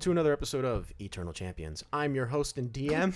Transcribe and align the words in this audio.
To 0.00 0.10
another 0.10 0.32
episode 0.32 0.64
of 0.64 0.90
Eternal 0.98 1.32
Champions. 1.34 1.84
I'm 1.92 2.14
your 2.14 2.24
host 2.24 2.56
and 2.56 2.72
DM. 2.72 3.14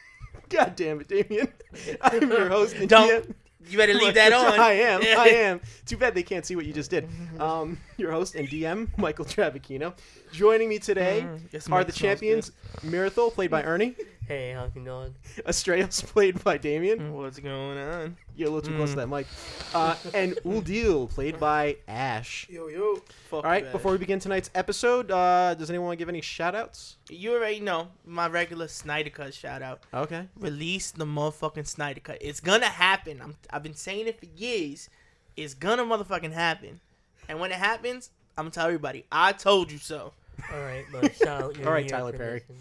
God 0.48 0.74
damn 0.74 1.00
it, 1.00 1.06
Damien. 1.06 1.46
I'm 2.02 2.28
your 2.28 2.48
host 2.48 2.74
and 2.74 2.88
Don't. 2.88 3.24
DM. 3.24 3.34
You 3.70 3.78
better 3.78 3.94
leave 3.94 4.14
that 4.14 4.32
on. 4.34 4.58
I 4.58 4.72
am. 4.72 5.00
I 5.02 5.28
am. 5.28 5.60
Too 5.86 5.96
bad 5.96 6.14
they 6.14 6.24
can't 6.24 6.44
see 6.44 6.56
what 6.56 6.66
you 6.66 6.72
just 6.72 6.90
did. 6.90 7.08
Um, 7.38 7.78
your 7.98 8.10
host 8.10 8.34
and 8.34 8.48
DM, 8.48 8.88
Michael 8.98 9.24
Travachino. 9.24 9.94
Joining 10.32 10.68
me 10.68 10.78
today 10.80 11.24
Mm, 11.24 11.36
are 11.72 11.84
the 11.84 11.92
smells 11.92 11.94
champions, 11.94 12.52
Mirathol, 12.80 13.32
played 13.32 13.50
by 13.52 13.62
Ernie, 13.62 13.94
Hey, 14.26 14.52
how's 14.52 14.74
it 14.74 14.82
going? 14.82 15.14
Astraios, 15.46 16.02
played 16.06 16.42
by 16.42 16.56
Damien. 16.56 17.12
What's 17.12 17.38
going 17.38 17.76
on? 17.76 18.16
You're 18.34 18.48
a 18.48 18.50
little 18.50 18.70
too 18.70 18.74
close 18.76 18.90
to 18.94 18.96
Mm. 18.96 19.00
that 19.00 19.06
mic. 19.08 19.26
Uh, 19.74 19.96
and 20.14 20.32
Uldil, 20.46 21.10
played 21.10 21.38
by 21.38 21.76
Ash. 21.86 22.46
Yo 22.48 22.68
yo. 22.68 22.96
Fuck 23.28 23.44
All 23.44 23.50
right, 23.50 23.70
before 23.70 23.92
we 23.92 23.98
begin 23.98 24.18
tonight's 24.20 24.48
episode, 24.54 25.10
uh, 25.10 25.52
does 25.54 25.68
anyone 25.68 25.88
want 25.88 25.98
to 25.98 26.00
give 26.00 26.08
any 26.08 26.22
shout 26.22 26.54
outs? 26.54 26.96
you 27.10 27.34
already 27.34 27.60
know 27.60 27.88
my 28.06 28.26
regular 28.26 28.66
Snyder 28.66 29.10
Cut 29.10 29.34
shout 29.34 29.60
out. 29.60 29.82
Okay. 29.92 30.26
Release 30.38 30.90
the 30.90 31.04
motherfucking 31.04 31.66
Snyder 31.66 32.00
Cut. 32.00 32.16
It's 32.22 32.40
gonna 32.40 32.64
happen. 32.66 33.20
I'm, 33.20 33.36
I've 33.50 33.62
been 33.62 33.74
saying 33.74 34.06
it 34.06 34.18
for 34.18 34.26
years. 34.36 34.88
It's 35.36 35.52
gonna 35.52 35.84
motherfucking 35.84 36.32
happen. 36.32 36.80
And 37.28 37.40
when 37.40 37.50
it 37.52 37.58
happens, 37.58 38.08
I'm 38.38 38.44
gonna 38.44 38.52
tell 38.52 38.66
everybody. 38.66 39.04
I 39.12 39.32
told 39.32 39.70
you 39.70 39.76
so. 39.78 40.14
All 40.50 40.60
right, 40.60 40.86
but 40.90 41.14
shout 41.14 41.42
out 41.42 41.56
your 41.58 41.66
All 41.68 41.74
right, 41.74 41.86
Tyler 41.86 42.12
for 42.12 42.18
Perry. 42.18 42.32
listening. 42.40 42.58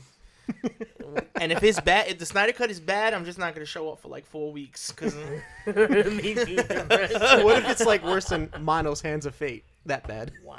And 1.36 1.52
if 1.52 1.62
it's 1.64 1.80
bad, 1.80 2.08
if 2.08 2.20
the 2.20 2.26
Snyder 2.26 2.54
Cut 2.54 2.70
is 2.72 2.80
bad, 2.80 3.14
I'm 3.14 3.26
just 3.26 3.38
not 3.38 3.54
gonna 3.54 3.66
show 3.66 3.92
up 3.92 4.00
for 4.00 4.08
like 4.08 4.26
four 4.26 4.52
weeks. 4.52 4.92
Cause 4.92 5.16
Me 5.66 5.74
too, 6.36 6.56
depressed. 6.56 7.44
what 7.44 7.58
if 7.58 7.70
it's 7.70 7.86
like 7.86 8.04
worse 8.04 8.26
than 8.26 8.50
Manos 8.62 9.02
Hands 9.02 9.26
of 9.26 9.36
Fate? 9.36 9.64
That 9.86 10.08
bad. 10.08 10.32
Wow. 10.44 10.56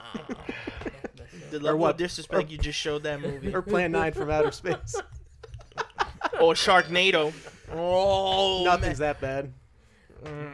the 1.51 1.59
level 1.61 1.81
what? 1.81 1.93
of 1.93 1.97
disrespect 1.97 2.51
you 2.51 2.59
just 2.59 2.79
showed 2.79 3.03
that 3.05 3.21
movie. 3.21 3.55
Or 3.55 3.63
Plan 3.63 3.93
9 3.93 4.13
from 4.13 4.31
Outer 4.31 4.51
Space. 4.53 4.95
or 6.41 6.55
Sharknado. 6.55 7.33
Oh, 7.73 8.63
Nothing's 8.65 9.01
man. 9.01 9.15
that 9.15 9.21
bad. 9.21 9.53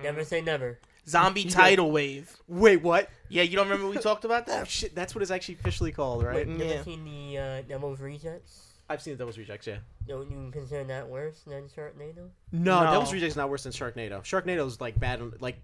Never 0.02 0.24
say 0.24 0.40
never. 0.40 0.78
Zombie 1.08 1.44
tidal 1.44 1.90
wave. 1.90 2.36
Wait, 2.46 2.82
what? 2.82 3.08
Yeah, 3.28 3.42
you 3.42 3.56
don't 3.56 3.68
remember 3.68 3.88
we 3.88 3.96
talked 3.98 4.24
about 4.24 4.44
Oh, 4.48 4.52
that? 4.52 4.68
shit. 4.68 4.94
That's 4.94 5.14
what 5.14 5.22
it's 5.22 5.30
actually 5.30 5.54
officially 5.54 5.92
called, 5.92 6.22
right? 6.24 6.36
Wait, 6.46 6.48
Never 6.48 6.64
Yeah. 6.74 6.82
seen 6.82 7.04
the 7.04 7.38
uh, 7.38 7.62
Devil's 7.62 8.00
Rejects? 8.00 8.66
I've 8.90 9.00
seen 9.00 9.14
the 9.14 9.18
Devil's 9.18 9.38
Rejects, 9.38 9.66
yeah. 9.66 9.76
Don't 10.08 10.30
you 10.30 10.50
consider 10.52 10.82
that 10.84 11.08
worse 11.08 11.42
than 11.46 11.62
Sharknado? 11.68 12.28
No, 12.52 12.84
No. 12.84 12.90
Devil's 12.90 13.12
Rejects 13.12 13.32
is 13.34 13.36
not 13.36 13.48
worse 13.48 13.62
than 13.62 13.72
Sharknado. 13.72 14.20
Sharknado's 14.22 14.80
like 14.80 14.98
bad 14.98 15.22
on 15.22 15.32
like 15.40 15.56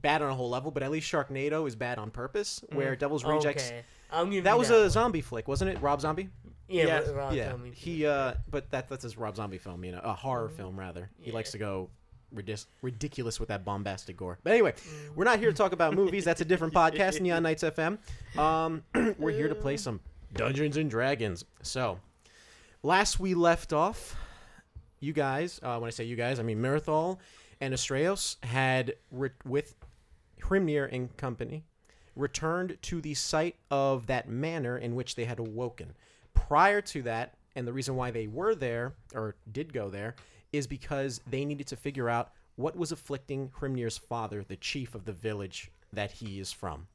bad 0.00 0.22
on 0.22 0.30
a 0.30 0.34
whole 0.34 0.48
level, 0.48 0.70
but 0.70 0.82
at 0.82 0.90
least 0.90 1.10
Sharknado 1.12 1.68
is 1.68 1.76
bad 1.76 1.98
on 1.98 2.10
purpose. 2.10 2.64
Where 2.72 2.96
Devil's 2.96 3.22
Rejects 3.24 3.68
Okay. 3.68 3.82
I'll 4.10 4.26
give 4.26 4.44
that 4.44 4.58
was 4.58 4.68
that 4.68 4.78
a 4.78 4.80
one. 4.80 4.90
zombie 4.90 5.20
flick, 5.20 5.46
wasn't 5.46 5.70
it? 5.70 5.80
Rob 5.82 6.00
Zombie? 6.00 6.30
Yeah, 6.68 6.86
Yeah, 6.86 7.00
but 7.04 7.14
Rob 7.14 7.32
yeah. 7.34 7.50
Zombie. 7.50 7.70
He 7.72 8.06
uh 8.06 8.34
but 8.50 8.70
that 8.70 8.88
that's 8.88 9.02
his 9.04 9.18
Rob 9.18 9.36
Zombie 9.36 9.58
film, 9.58 9.84
you 9.84 9.92
know, 9.92 10.00
a 10.02 10.14
horror 10.14 10.48
film 10.48 10.78
rather. 10.80 11.10
He 11.20 11.32
likes 11.32 11.50
to 11.52 11.58
go 11.58 11.90
ridic- 12.34 12.66
ridiculous 12.80 13.38
with 13.38 13.50
that 13.50 13.64
bombastic 13.64 14.16
gore. 14.16 14.38
But 14.42 14.52
anyway, 14.52 14.72
we're 15.14 15.24
not 15.24 15.38
here 15.38 15.50
to 15.50 15.56
talk 15.56 15.72
about 15.72 15.94
movies. 15.94 16.24
That's 16.24 16.40
a 16.40 16.44
different 16.46 16.72
podcast, 16.82 17.20
Neon 17.20 17.42
Nights 17.42 17.62
FM. 17.62 17.98
Um, 18.38 18.82
we're 19.18 19.32
here 19.32 19.48
to 19.48 19.54
play 19.54 19.76
some 19.76 20.00
Dungeons 20.34 20.76
and 20.76 20.88
Dragons. 20.90 21.44
So, 21.62 21.98
last 22.82 23.20
we 23.20 23.34
left 23.34 23.72
off, 23.72 24.16
you 25.00 25.12
guys, 25.12 25.60
uh, 25.62 25.78
when 25.78 25.88
I 25.88 25.90
say 25.90 26.04
you 26.04 26.16
guys, 26.16 26.38
I 26.38 26.42
mean 26.42 26.58
Mirathol 26.58 27.18
and 27.60 27.74
Astraios 27.74 28.42
had 28.44 28.94
re- 29.10 29.30
with 29.44 29.74
Hrimnir 30.40 30.88
and 30.92 31.14
company 31.16 31.64
returned 32.16 32.76
to 32.82 33.00
the 33.00 33.14
site 33.14 33.56
of 33.70 34.06
that 34.06 34.28
manor 34.28 34.76
in 34.76 34.94
which 34.94 35.14
they 35.14 35.24
had 35.24 35.38
awoken. 35.38 35.94
Prior 36.34 36.80
to 36.82 37.02
that, 37.02 37.34
and 37.56 37.66
the 37.66 37.72
reason 37.72 37.96
why 37.96 38.10
they 38.10 38.26
were 38.26 38.54
there 38.54 38.94
or 39.14 39.36
did 39.50 39.72
go 39.72 39.90
there 39.90 40.14
is 40.52 40.66
because 40.66 41.20
they 41.28 41.44
needed 41.44 41.66
to 41.68 41.76
figure 41.76 42.08
out 42.08 42.32
what 42.56 42.76
was 42.76 42.92
afflicting 42.92 43.48
Hrimnir's 43.48 43.98
father, 43.98 44.44
the 44.46 44.56
chief 44.56 44.94
of 44.94 45.04
the 45.04 45.12
village 45.12 45.70
that 45.92 46.10
he 46.10 46.40
is 46.40 46.52
from. 46.52 46.86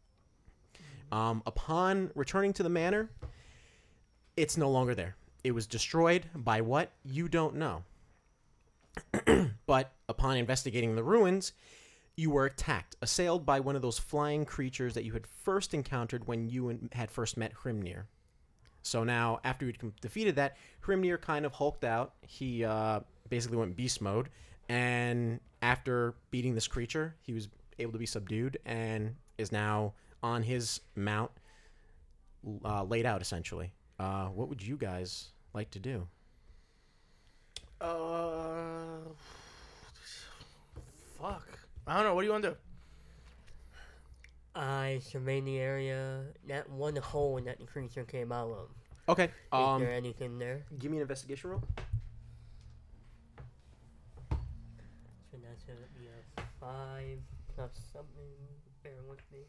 Um, 1.12 1.42
upon 1.46 2.12
returning 2.16 2.54
to 2.54 2.64
the 2.64 2.70
manor, 2.70 3.10
it's 4.38 4.58
no 4.58 4.70
longer 4.70 4.94
there. 4.96 5.16
It 5.46 5.54
was 5.54 5.68
destroyed 5.68 6.26
by 6.34 6.62
what? 6.62 6.92
You 7.04 7.30
don't 7.30 7.58
know. 7.58 7.84
but 9.68 9.92
upon 10.10 10.38
investigating 10.38 10.96
the 10.96 11.04
ruins, 11.04 11.54
you 12.16 12.32
were 12.32 12.48
attacked, 12.48 12.96
assailed 13.04 13.46
by 13.46 13.60
one 13.60 13.76
of 13.76 13.84
those 13.84 14.00
flying 14.00 14.44
creatures 14.44 14.96
that 14.96 15.04
you 15.04 15.14
had 15.14 15.28
first 15.28 15.76
encountered 15.76 16.28
when 16.28 16.50
you 16.50 16.90
had 16.94 17.12
first 17.12 17.38
met 17.38 17.54
Hrimnir. 17.54 18.06
So 18.82 19.04
now, 19.04 19.40
after 19.44 19.68
you'd 19.68 19.78
defeated 20.02 20.36
that, 20.38 20.58
Hrimnir 20.84 21.22
kind 21.22 21.46
of 21.46 21.52
hulked 21.52 21.84
out. 21.84 22.16
He 22.22 22.66
uh, 22.66 23.02
basically 23.30 23.58
went 23.58 23.76
beast 23.76 24.02
mode, 24.02 24.30
and 24.68 25.40
after 25.62 26.16
beating 26.32 26.56
this 26.56 26.68
creature, 26.68 27.14
he 27.22 27.34
was 27.34 27.50
able 27.78 27.92
to 27.92 28.00
be 28.00 28.08
subdued 28.08 28.58
and 28.66 29.14
is 29.38 29.52
now 29.52 29.94
on 30.24 30.42
his 30.42 30.82
mount, 30.96 31.30
uh, 32.64 32.84
laid 32.84 33.06
out 33.06 33.22
essentially. 33.22 33.74
Uh, 34.00 34.26
what 34.26 34.50
would 34.50 34.62
you 34.62 34.76
guys 34.76 35.30
like 35.56 35.72
to 35.72 35.80
do? 35.80 36.08
Uh, 37.82 39.00
fuck. 41.20 41.60
I 41.88 41.96
don't 41.96 42.04
know. 42.04 42.14
What 42.16 42.22
do 42.22 42.26
you 42.28 42.32
want 42.32 42.44
to 42.44 42.50
do? 42.52 42.56
I 44.54 45.00
surveyed 45.04 45.46
the 45.46 45.58
area, 45.60 46.24
that 46.48 46.70
one 46.70 46.96
hole 46.98 47.40
that 47.46 47.60
the 47.60 47.66
creature 47.66 48.04
came 48.04 48.32
out 48.32 48.52
of. 48.52 48.70
Okay. 49.10 49.26
Is 49.26 49.32
Um, 49.52 49.82
there 49.82 49.92
anything 49.92 50.38
there? 50.40 50.66
give 50.80 50.92
me 50.92 50.98
an 50.98 51.02
investigation 51.02 51.50
roll. 51.52 51.64
So 54.30 55.38
that's 55.44 55.64
gonna 55.64 55.80
be 55.98 56.08
a 56.08 56.42
five 56.60 57.20
plus 57.54 57.72
something. 57.94 58.32
Bear 58.84 58.94
with 59.08 59.20
me. 59.32 59.40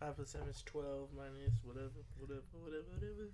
Five 0.00 0.16
plus 0.16 0.30
seven 0.30 0.48
is 0.48 0.62
twelve 0.64 1.08
minus 1.14 1.52
whatever, 1.62 2.00
whatever, 2.18 2.42
whatever, 2.52 2.84
whatever. 2.94 3.28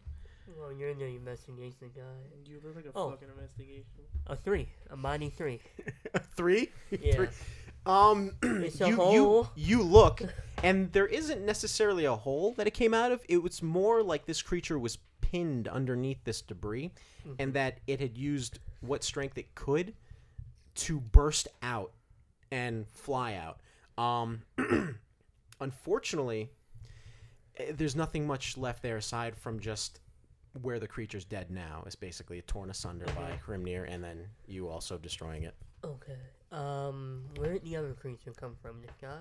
Well, 0.58 0.72
you're 0.72 0.90
in 0.90 0.98
the 0.98 1.06
investigation 1.06 1.90
guy. 1.94 2.02
You 2.46 2.60
look 2.64 2.76
like 2.76 2.86
a 2.86 2.90
Oh. 2.94 3.10
fucking 3.10 3.28
investigation. 3.28 3.84
A 4.26 4.36
three. 4.36 4.68
A 4.90 4.96
body 4.96 5.30
three. 5.30 5.60
Three. 6.36 6.70
Yeah. 6.90 7.14
Three. 7.14 7.28
Um, 7.86 8.32
It's 8.42 8.80
a 8.80 8.88
you, 8.88 8.96
hole. 8.96 9.48
you 9.56 9.78
you 9.78 9.82
look, 9.82 10.22
and 10.62 10.92
there 10.92 11.06
isn't 11.06 11.44
necessarily 11.44 12.04
a 12.04 12.14
hole 12.14 12.52
that 12.56 12.66
it 12.66 12.72
came 12.74 12.94
out 12.94 13.12
of. 13.12 13.22
It 13.28 13.42
was 13.42 13.62
more 13.62 14.02
like 14.02 14.26
this 14.26 14.40
creature 14.42 14.78
was 14.78 14.98
pinned 15.20 15.66
underneath 15.68 16.22
this 16.24 16.42
debris, 16.42 16.92
and 17.38 17.54
that 17.54 17.78
it 17.86 18.00
had 18.00 18.16
used 18.16 18.58
what 18.80 19.02
strength 19.04 19.36
it 19.38 19.54
could 19.54 19.94
to 20.76 21.00
burst 21.00 21.48
out 21.62 21.92
and 22.50 22.86
fly 22.88 23.34
out. 23.34 23.60
Um, 23.98 24.42
unfortunately, 25.60 26.50
eh, 27.56 27.72
there's 27.74 27.96
nothing 27.96 28.26
much 28.26 28.56
left 28.56 28.82
there 28.82 28.96
aside 28.96 29.36
from 29.36 29.58
just 29.60 30.00
where 30.60 30.78
the 30.78 30.86
creature's 30.88 31.24
dead 31.24 31.50
now. 31.50 31.82
is 31.86 31.94
basically 31.94 32.42
torn 32.42 32.70
asunder 32.70 33.06
by 33.16 33.38
Hrimnir, 33.46 33.86
and 33.88 34.02
then 34.04 34.26
you 34.46 34.68
also 34.68 34.98
destroying 34.98 35.44
it. 35.44 35.54
Okay. 35.84 36.16
Um, 36.50 37.22
where 37.36 37.54
did 37.54 37.64
the 37.64 37.76
other 37.76 37.94
creature 37.94 38.32
come 38.38 38.54
from? 38.60 38.82
This 38.82 38.90
guy? 39.00 39.18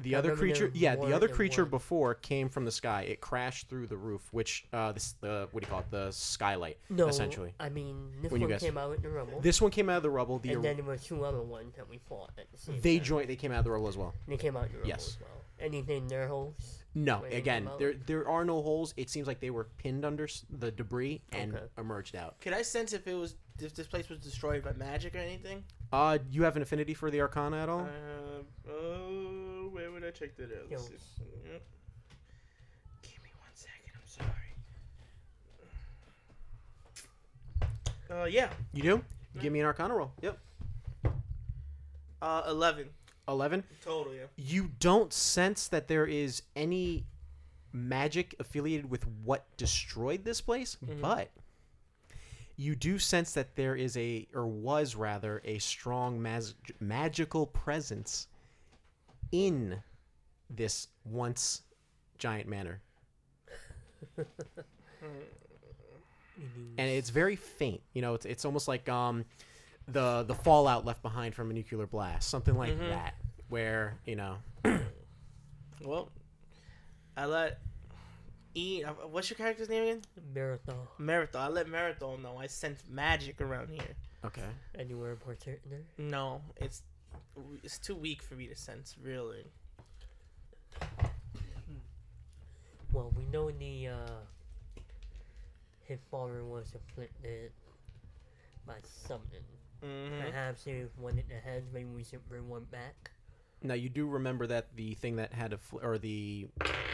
The 0.00 0.16
I 0.16 0.18
other 0.18 0.34
creature, 0.34 0.70
yeah, 0.74 0.96
the 0.96 1.12
other 1.12 1.28
creature 1.28 1.64
one. 1.64 1.70
before 1.70 2.14
came 2.14 2.48
from 2.48 2.64
the 2.64 2.72
sky. 2.72 3.02
It 3.02 3.20
crashed 3.20 3.68
through 3.68 3.86
the 3.88 3.96
roof, 3.96 4.22
which 4.32 4.64
uh, 4.72 4.90
this 4.92 5.12
the 5.20 5.48
what 5.52 5.62
do 5.62 5.66
you 5.66 5.70
call 5.70 5.80
it? 5.80 5.90
The 5.90 6.10
skylight, 6.10 6.78
No. 6.88 7.08
essentially. 7.08 7.52
I 7.60 7.68
mean, 7.68 8.10
this 8.22 8.32
When 8.32 8.40
one 8.40 8.50
guys- 8.50 8.62
came 8.62 8.78
out 8.78 8.90
of 8.90 9.02
the 9.02 9.10
rubble. 9.10 9.38
This 9.40 9.60
one 9.60 9.70
came 9.70 9.90
out 9.90 9.98
of 9.98 10.02
the 10.02 10.10
rubble. 10.10 10.38
The 10.38 10.54
and 10.54 10.64
then 10.64 10.76
there 10.76 10.84
were 10.86 10.96
two 10.96 11.24
other 11.24 11.42
ones 11.42 11.74
that 11.76 11.88
we 11.88 11.98
fought 11.98 12.30
at 12.38 12.50
the 12.50 12.56
same 12.58 12.80
they 12.80 12.96
time. 12.96 13.04
joined. 13.04 13.28
They 13.28 13.36
came 13.36 13.52
out 13.52 13.58
of 13.58 13.64
the 13.66 13.70
rubble 13.70 13.88
as 13.88 13.96
well. 13.98 14.14
They 14.26 14.38
came 14.38 14.56
out 14.56 14.64
of 14.64 14.72
the 14.72 14.78
rubble 14.78 14.88
Yes. 14.88 15.08
as 15.08 15.18
well. 15.20 15.44
Anything 15.60 15.98
in 15.98 16.08
their 16.08 16.26
holes? 16.26 16.81
No, 16.94 17.20
Wait, 17.22 17.32
again, 17.34 17.64
come 17.64 17.78
there 17.78 17.94
there 17.94 18.28
are 18.28 18.44
no 18.44 18.60
holes. 18.62 18.92
It 18.98 19.08
seems 19.08 19.26
like 19.26 19.40
they 19.40 19.48
were 19.50 19.68
pinned 19.78 20.04
under 20.04 20.24
s- 20.24 20.44
the 20.50 20.70
debris 20.70 21.22
and 21.32 21.54
Okay. 21.54 21.64
emerged 21.78 22.14
out. 22.14 22.38
Could 22.40 22.52
I 22.52 22.60
sense 22.62 22.92
if 22.92 23.06
it 23.06 23.14
was 23.14 23.36
if 23.60 23.74
this 23.74 23.86
place 23.86 24.08
was 24.10 24.18
destroyed 24.18 24.62
by 24.62 24.72
magic 24.72 25.14
or 25.14 25.18
anything? 25.18 25.64
Uh, 25.90 26.18
you 26.30 26.42
have 26.42 26.54
an 26.56 26.62
affinity 26.62 26.92
for 26.94 27.10
the 27.10 27.20
Arcana 27.22 27.62
at 27.62 27.68
all? 27.70 27.80
Uh, 27.80 28.70
oh, 28.70 29.68
where 29.72 29.90
would 29.90 30.04
I 30.04 30.10
check 30.10 30.36
that 30.36 30.52
out? 30.52 30.70
Let's 30.70 30.90
Yo. 30.90 30.96
see. 30.96 31.24
Yep. 31.50 31.62
Give 33.02 33.22
me 33.22 33.30
one 33.38 33.54
second. 33.54 33.92
I'm 33.94 34.06
sorry. 38.10 38.20
Uh, 38.22 38.24
yeah. 38.26 38.50
you 38.74 38.82
do. 38.82 39.04
Give 39.40 39.52
me 39.52 39.60
an 39.60 39.66
Arcana 39.66 39.94
roll. 39.94 40.12
Yep. 40.20 40.38
Uh, 42.20 42.42
eleven 42.48 42.88
Eleven. 43.28 43.64
total. 43.84 44.14
Yeah. 44.14 44.22
You 44.36 44.70
don't 44.80 45.12
sense 45.12 45.68
that 45.68 45.88
there 45.88 46.06
is 46.06 46.42
any 46.56 47.04
magic 47.72 48.34
affiliated 48.38 48.90
with 48.90 49.06
what 49.24 49.46
destroyed 49.56 50.24
this 50.24 50.40
place, 50.40 50.76
but 51.00 51.30
you 52.56 52.74
do 52.74 52.98
sense 52.98 53.32
that 53.32 53.56
there 53.56 53.74
is 53.74 53.96
a, 53.96 54.26
or 54.34 54.46
was 54.46 54.94
rather, 54.94 55.40
a 55.44 55.58
strong 55.58 56.20
mas- 56.20 56.54
magical 56.80 57.46
presence 57.46 58.28
in 59.30 59.82
this 60.50 60.88
once 61.04 61.62
giant 62.18 62.48
manor. 62.48 62.80
and 64.18 64.26
it's 66.76 67.10
very 67.10 67.36
faint. 67.36 67.80
You 67.94 68.02
know, 68.02 68.14
it's 68.14 68.26
it's 68.26 68.44
almost 68.44 68.68
like 68.68 68.88
um, 68.88 69.24
the 69.88 70.22
the 70.24 70.34
fallout 70.34 70.84
left 70.84 71.02
behind 71.02 71.34
from 71.34 71.50
a 71.50 71.54
nuclear 71.54 71.86
blast, 71.86 72.28
something 72.28 72.56
like 72.56 72.72
Mhm. 72.72 72.88
that, 72.90 73.14
where 73.48 73.98
you 74.06 74.16
know. 74.16 74.36
Well, 75.84 76.10
I 77.16 77.26
let 77.26 77.58
E. 78.54 78.84
uh, 78.84 78.92
What's 79.08 79.28
your 79.28 79.36
character's 79.36 79.68
name 79.68 79.82
again? 79.82 80.02
marathon. 80.32 80.86
Marathon. 80.96 81.42
I 81.42 81.48
let 81.48 81.66
Marathon 81.68 82.22
know 82.22 82.36
I 82.38 82.46
sense 82.46 82.84
magic 82.88 83.40
around 83.40 83.68
here. 83.70 83.96
Okay. 84.24 84.46
Anywhere 84.78 85.10
in 85.12 85.16
particular? 85.16 85.78
No, 85.98 86.40
it's 86.56 86.82
it's 87.64 87.78
too 87.78 87.96
weak 87.96 88.22
for 88.22 88.34
me 88.34 88.46
to 88.46 88.54
sense. 88.54 88.94
Really. 89.02 89.44
Well, 92.92 93.12
we 93.16 93.24
know 93.24 93.50
the 93.50 93.88
uh, 93.88 94.20
his 95.84 95.98
father 96.10 96.44
was 96.44 96.72
afflicted 96.76 97.50
by 98.66 98.76
something. 98.84 99.42
Mm-hmm. 99.84 100.20
Perhaps 100.30 100.66
if 100.66 100.96
one 100.98 101.18
in 101.18 101.24
the 101.28 101.34
head, 101.34 101.64
maybe 101.72 101.88
we 101.90 102.04
should 102.04 102.26
bring 102.28 102.48
one 102.48 102.64
back. 102.70 103.10
Now 103.62 103.74
you 103.74 103.88
do 103.88 104.06
remember 104.06 104.46
that 104.48 104.66
the 104.76 104.94
thing 104.94 105.16
that 105.16 105.32
had 105.32 105.52
affl- 105.52 105.82
or 105.84 105.98
the 105.98 106.48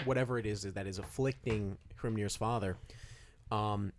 whatever 0.04 0.38
it 0.38 0.46
is 0.46 0.62
that 0.62 0.86
is 0.86 0.98
afflicting 0.98 1.78
Hrimnir's 2.00 2.36
father, 2.36 2.76
um, 3.50 3.92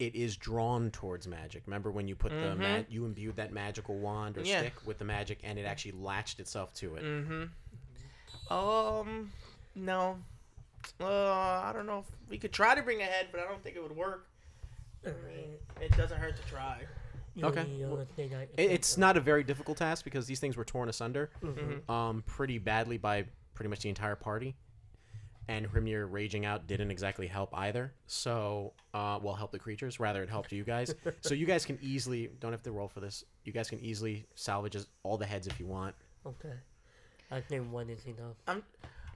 it 0.00 0.14
is 0.16 0.36
drawn 0.36 0.90
towards 0.90 1.28
magic. 1.28 1.62
Remember 1.66 1.90
when 1.92 2.08
you 2.08 2.16
put 2.16 2.30
the 2.32 2.56
Mhm. 2.56 2.58
ma- 2.58 2.84
you 2.88 3.04
imbued 3.04 3.36
that 3.36 3.52
magical 3.52 3.98
wand 3.98 4.36
or 4.36 4.42
Yeah. 4.42 4.60
stick 4.60 4.84
with 4.84 4.98
the 4.98 5.04
magic, 5.04 5.38
and 5.44 5.58
it 5.58 5.64
actually 5.64 5.92
latched 5.92 6.40
itself 6.40 6.74
to 6.74 6.96
it. 6.96 7.04
Mm-hmm. 7.04 8.52
Um, 8.52 9.32
no. 9.76 10.18
Uh, 11.00 11.06
I 11.06 11.70
don't 11.72 11.86
know 11.86 12.00
if 12.00 12.06
we 12.28 12.38
could 12.38 12.52
try 12.52 12.74
to 12.74 12.82
bring 12.82 13.00
a 13.00 13.04
head, 13.04 13.28
but 13.30 13.40
I 13.40 13.44
don't 13.44 13.62
think 13.62 13.76
it 13.76 13.82
would 13.82 13.96
work. 13.96 14.26
I 15.06 15.10
mean, 15.10 15.56
it 15.80 15.96
doesn't 15.96 16.18
hurt 16.18 16.36
to 16.36 16.42
try. 16.48 16.84
The 17.36 17.46
Okay. 17.46 17.60
only, 17.60 17.84
uh, 17.84 17.88
Well, 17.88 18.06
thing 18.16 18.34
I 18.34 18.46
can 18.46 18.54
It- 18.58 18.70
It's 18.72 18.96
not 18.98 19.16
a 19.16 19.20
very 19.20 19.42
difficult 19.44 19.78
task 19.78 20.04
because 20.04 20.26
these 20.26 20.40
things 20.40 20.56
were 20.56 20.64
torn 20.64 20.88
asunder 20.88 21.30
Mhm. 21.40 21.88
um, 21.88 22.22
pretty 22.22 22.58
badly 22.58 22.98
by 22.98 23.26
pretty 23.54 23.68
much 23.68 23.80
the 23.80 23.88
entire 23.88 24.16
party. 24.16 24.54
And 25.48 25.66
Hrimnir 25.70 26.06
raging 26.10 26.44
out 26.46 26.66
didn't 26.68 26.90
exactly 26.90 27.26
help 27.26 27.52
either. 27.56 27.92
So, 28.06 28.74
uh, 28.94 29.18
well, 29.22 29.34
help 29.34 29.50
the 29.50 29.58
creatures. 29.58 29.98
Rather, 29.98 30.22
it 30.22 30.28
helped 30.30 30.52
you 30.52 30.62
guys. 30.62 30.94
so 31.20 31.34
you 31.34 31.46
guys 31.46 31.64
can 31.66 31.78
easily 31.82 32.28
don't 32.38 32.52
have 32.52 32.62
to 32.62 32.70
roll 32.72 32.88
for 32.88 33.00
this. 33.00 33.24
You 33.44 33.52
guys 33.52 33.68
can 33.68 33.80
easily 33.80 34.26
salvage 34.34 34.76
as- 34.76 34.86
all 35.02 35.18
the 35.18 35.26
heads 35.26 35.46
if 35.46 35.58
you 35.58 35.66
want. 35.66 35.96
Okay. 36.24 36.54
I 37.30 37.40
think 37.40 37.72
one 37.72 37.88
is 37.90 38.04
enough. 38.06 38.36
I'm 38.46 38.62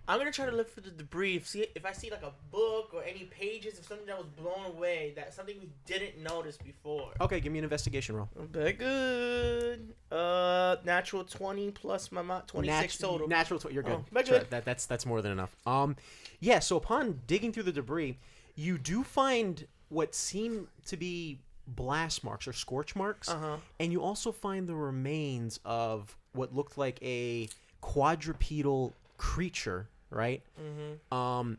gonna 0.07 0.31
try 0.31 0.47
to 0.47 0.53
look 0.55 0.69
for 0.71 0.81
the 0.81 0.91
debris. 0.91 1.41
See 1.41 1.67
if 1.75 1.85
I 1.85 1.93
see 1.93 2.11
like 2.11 2.23
a 2.23 2.33
book 2.51 2.91
or 2.95 3.03
any 3.03 3.25
pages 3.25 3.79
of 3.79 3.85
something 3.85 4.07
that 4.07 4.17
was 4.17 4.27
blown 4.29 4.67
away. 4.67 5.13
That 5.17 5.35
something 5.35 5.57
we 5.61 5.69
didn't 5.85 6.23
notice 6.23 6.57
before. 6.57 7.13
Okay, 7.21 7.41
give 7.41 7.53
me 7.53 7.59
an 7.59 7.65
investigation 7.65 8.15
roll. 8.17 8.29
Okay, 8.55 8.73
good. 8.73 9.95
Uh, 10.13 10.77
natural 10.85 11.25
twenty 11.25 11.71
plus 11.71 12.13
my 12.13 12.23
mo- 12.23 12.43
twenty 12.47 12.69
six 12.69 13.01
Nat- 13.01 13.09
total. 13.09 13.29
Natural. 13.29 13.59
Tw- 13.61 13.73
you're 13.73 13.83
good. 13.83 14.05
Oh, 14.15 14.23
Sure, 14.25 14.39
good. 14.39 14.51
That, 14.51 14.65
that's 14.65 14.87
that's 14.87 15.05
more 15.07 15.21
than 15.23 15.33
enough. 15.33 15.55
Um, 15.67 15.97
yeah. 16.41 16.61
So 16.61 16.77
upon 16.77 17.21
digging 17.27 17.53
through 17.53 17.65
the 17.65 17.73
debris, 17.73 18.19
you 18.55 18.79
do 18.79 19.03
find 19.03 19.67
what 19.89 20.15
seem 20.15 20.69
to 20.87 20.97
be 20.97 21.41
blast 21.69 22.23
marks 22.23 22.47
or 22.47 22.53
scorch 22.53 22.95
marks, 22.95 23.29
Uh 23.29 23.39
huh. 23.39 23.57
and 23.81 23.91
you 23.91 24.01
also 24.03 24.31
find 24.31 24.69
the 24.69 24.75
remains 24.77 25.59
of 25.65 26.17
what 26.33 26.55
looked 26.55 26.79
like 26.79 26.99
a 27.03 27.49
quadrupedal 27.81 28.93
creature, 29.19 29.89
right? 30.11 30.43
Mm-hmm. 30.61 31.15
Um, 31.17 31.59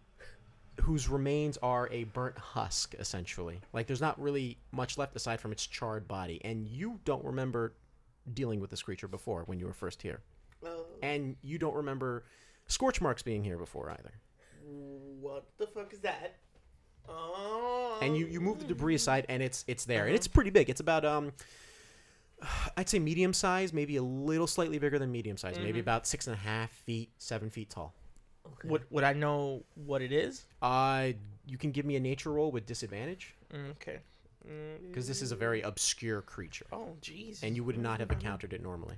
whose 0.82 1.10
remains 1.10 1.58
are 1.64 1.90
a 1.92 2.04
burnt 2.06 2.38
husk, 2.38 2.94
essentially. 3.00 3.60
Like 3.74 3.88
there's 3.88 4.02
not 4.02 4.20
really 4.22 4.58
much 4.72 4.98
left 4.98 5.16
aside 5.16 5.40
from 5.42 5.52
its 5.52 5.66
charred 5.66 6.08
body, 6.08 6.40
and 6.46 6.68
you 6.68 7.00
don't 7.04 7.26
remember 7.26 7.74
dealing 8.34 8.60
with 8.60 8.70
this 8.70 8.82
creature 8.84 9.08
before 9.08 9.44
when 9.46 9.58
you 9.60 9.66
were 9.66 9.74
first 9.74 10.02
here 10.02 10.20
Uh, 10.66 10.70
and 11.02 11.36
you 11.42 11.58
don't 11.58 11.74
remember 11.76 12.26
scorch 12.68 13.00
marks 13.02 13.22
being 13.24 13.44
here 13.44 13.58
before 13.58 13.90
either. 13.90 14.14
what 15.22 15.46
the 15.58 15.66
fuck 15.68 15.94
is 15.94 16.00
that? 16.00 16.36
Oh. 17.10 17.98
And 18.02 18.18
you, 18.18 18.28
you 18.28 18.42
move 18.42 18.60
the 18.60 18.66
debris 18.66 18.96
aside, 18.96 19.26
and 19.30 19.42
it's 19.42 19.64
it's 19.68 19.86
there, 19.86 20.02
and 20.02 20.10
Uh-huh. 20.10 20.16
it's 20.16 20.28
pretty 20.28 20.50
big. 20.52 20.70
It's 20.70 20.82
about 20.82 21.06
um, 21.06 21.32
I'd 22.78 22.90
say 22.90 23.00
medium 23.00 23.34
size, 23.34 23.74
maybe 23.74 23.96
a 23.96 24.04
little 24.04 24.46
slightly 24.48 24.78
bigger 24.78 25.00
than 25.00 25.12
medium 25.12 25.38
size, 25.38 25.58
maybe 25.58 25.80
Mhm. 25.80 25.84
about 25.84 26.06
six 26.06 26.28
and 26.28 26.36
a 26.36 26.40
half 26.40 26.70
feet, 26.70 27.10
seven 27.18 27.50
feet 27.50 27.70
tall. 27.70 27.94
Okay. 28.54 28.68
Would 28.70 28.84
would 28.90 29.04
I 29.04 29.14
know 29.14 29.64
what 29.76 30.02
it 30.02 30.12
is? 30.12 30.46
Uh, 30.62 31.10
you 31.46 31.58
can 31.58 31.72
give 31.72 31.86
me 31.86 31.96
a 31.96 32.00
nature 32.00 32.32
roll 32.32 32.52
with 32.52 32.66
disadvantage 32.66 33.34
Mm, 33.54 33.72
Okay. 33.72 34.00
because 34.90 35.08
this 35.08 35.22
is 35.22 35.32
a 35.32 35.36
very 35.36 35.62
obscure 35.62 36.22
creature, 36.22 36.66
Oh, 36.72 36.96
jeez. 37.02 37.42
and 37.44 37.56
you 37.56 37.64
would 37.64 37.78
not 37.78 38.00
have 38.00 38.12
encountered 38.12 38.54
it 38.54 38.62
normally. 38.62 38.96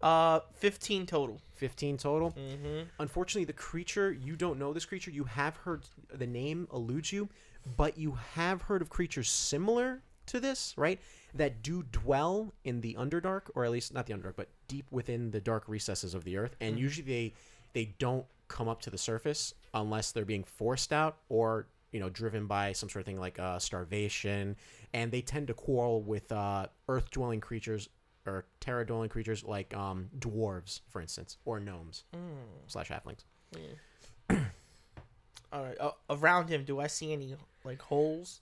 Uh, 0.00 0.40
fifteen 0.54 1.06
total. 1.06 1.40
Fifteen 1.54 1.96
total. 1.96 2.32
Mm-hmm. 2.32 2.88
Unfortunately, 2.98 3.44
the 3.44 3.52
creature 3.52 4.10
you 4.12 4.34
don't 4.34 4.58
know 4.58 4.72
this 4.72 4.84
creature. 4.84 5.12
You 5.12 5.24
have 5.24 5.56
heard 5.58 5.82
the 6.12 6.26
name 6.26 6.66
eludes 6.72 7.12
you, 7.12 7.28
but 7.76 7.96
you 7.96 8.18
have 8.34 8.62
heard 8.62 8.82
of 8.82 8.90
creatures 8.90 9.28
similar 9.30 10.02
to 10.26 10.40
this, 10.40 10.74
right? 10.76 11.00
That 11.34 11.62
do 11.62 11.84
dwell 11.84 12.52
in 12.64 12.80
the 12.80 12.94
underdark, 12.94 13.42
or 13.54 13.64
at 13.64 13.70
least 13.70 13.94
not 13.94 14.06
the 14.06 14.12
underdark, 14.14 14.34
but 14.36 14.48
deep 14.66 14.86
within 14.90 15.30
the 15.30 15.40
dark 15.40 15.64
recesses 15.68 16.14
of 16.14 16.24
the 16.24 16.36
earth. 16.36 16.56
And 16.60 16.76
Mhm. 16.76 16.80
usually 16.80 17.06
they 17.06 17.34
they 17.72 17.94
don't 17.98 18.26
come 18.48 18.68
up 18.68 18.82
to 18.82 18.90
the 18.90 18.98
surface 18.98 19.54
unless 19.74 20.12
they're 20.12 20.24
being 20.26 20.44
forced 20.44 20.92
out 20.92 21.16
or 21.30 21.66
you 21.90 22.00
know 22.00 22.08
driven 22.10 22.46
by 22.46 22.72
some 22.72 22.88
sort 22.88 23.00
of 23.00 23.06
thing 23.06 23.18
like 23.20 23.38
uh, 23.38 23.58
starvation. 23.58 24.56
And 24.94 25.10
they 25.10 25.22
tend 25.22 25.46
to 25.48 25.54
quarrel 25.54 26.02
with 26.02 26.30
uh, 26.32 26.66
earth 26.88 27.10
dwelling 27.10 27.40
creatures 27.40 27.88
or 28.26 28.44
terra 28.60 28.86
dwelling 28.86 29.08
creatures 29.08 29.42
like 29.42 29.74
um, 29.76 30.08
dwarves, 30.18 30.80
for 30.88 31.00
instance, 31.00 31.38
or 31.44 31.58
gnomes 31.60 32.04
Mm. 32.14 32.18
slash 32.68 32.88
halflings. 32.90 33.24
All 35.52 35.62
right. 35.64 35.76
Uh, 35.78 35.90
around 36.08 36.48
him, 36.48 36.64
do 36.64 36.80
I 36.80 36.86
see 36.86 37.12
any 37.12 37.34
like 37.64 37.82
holes 37.82 38.40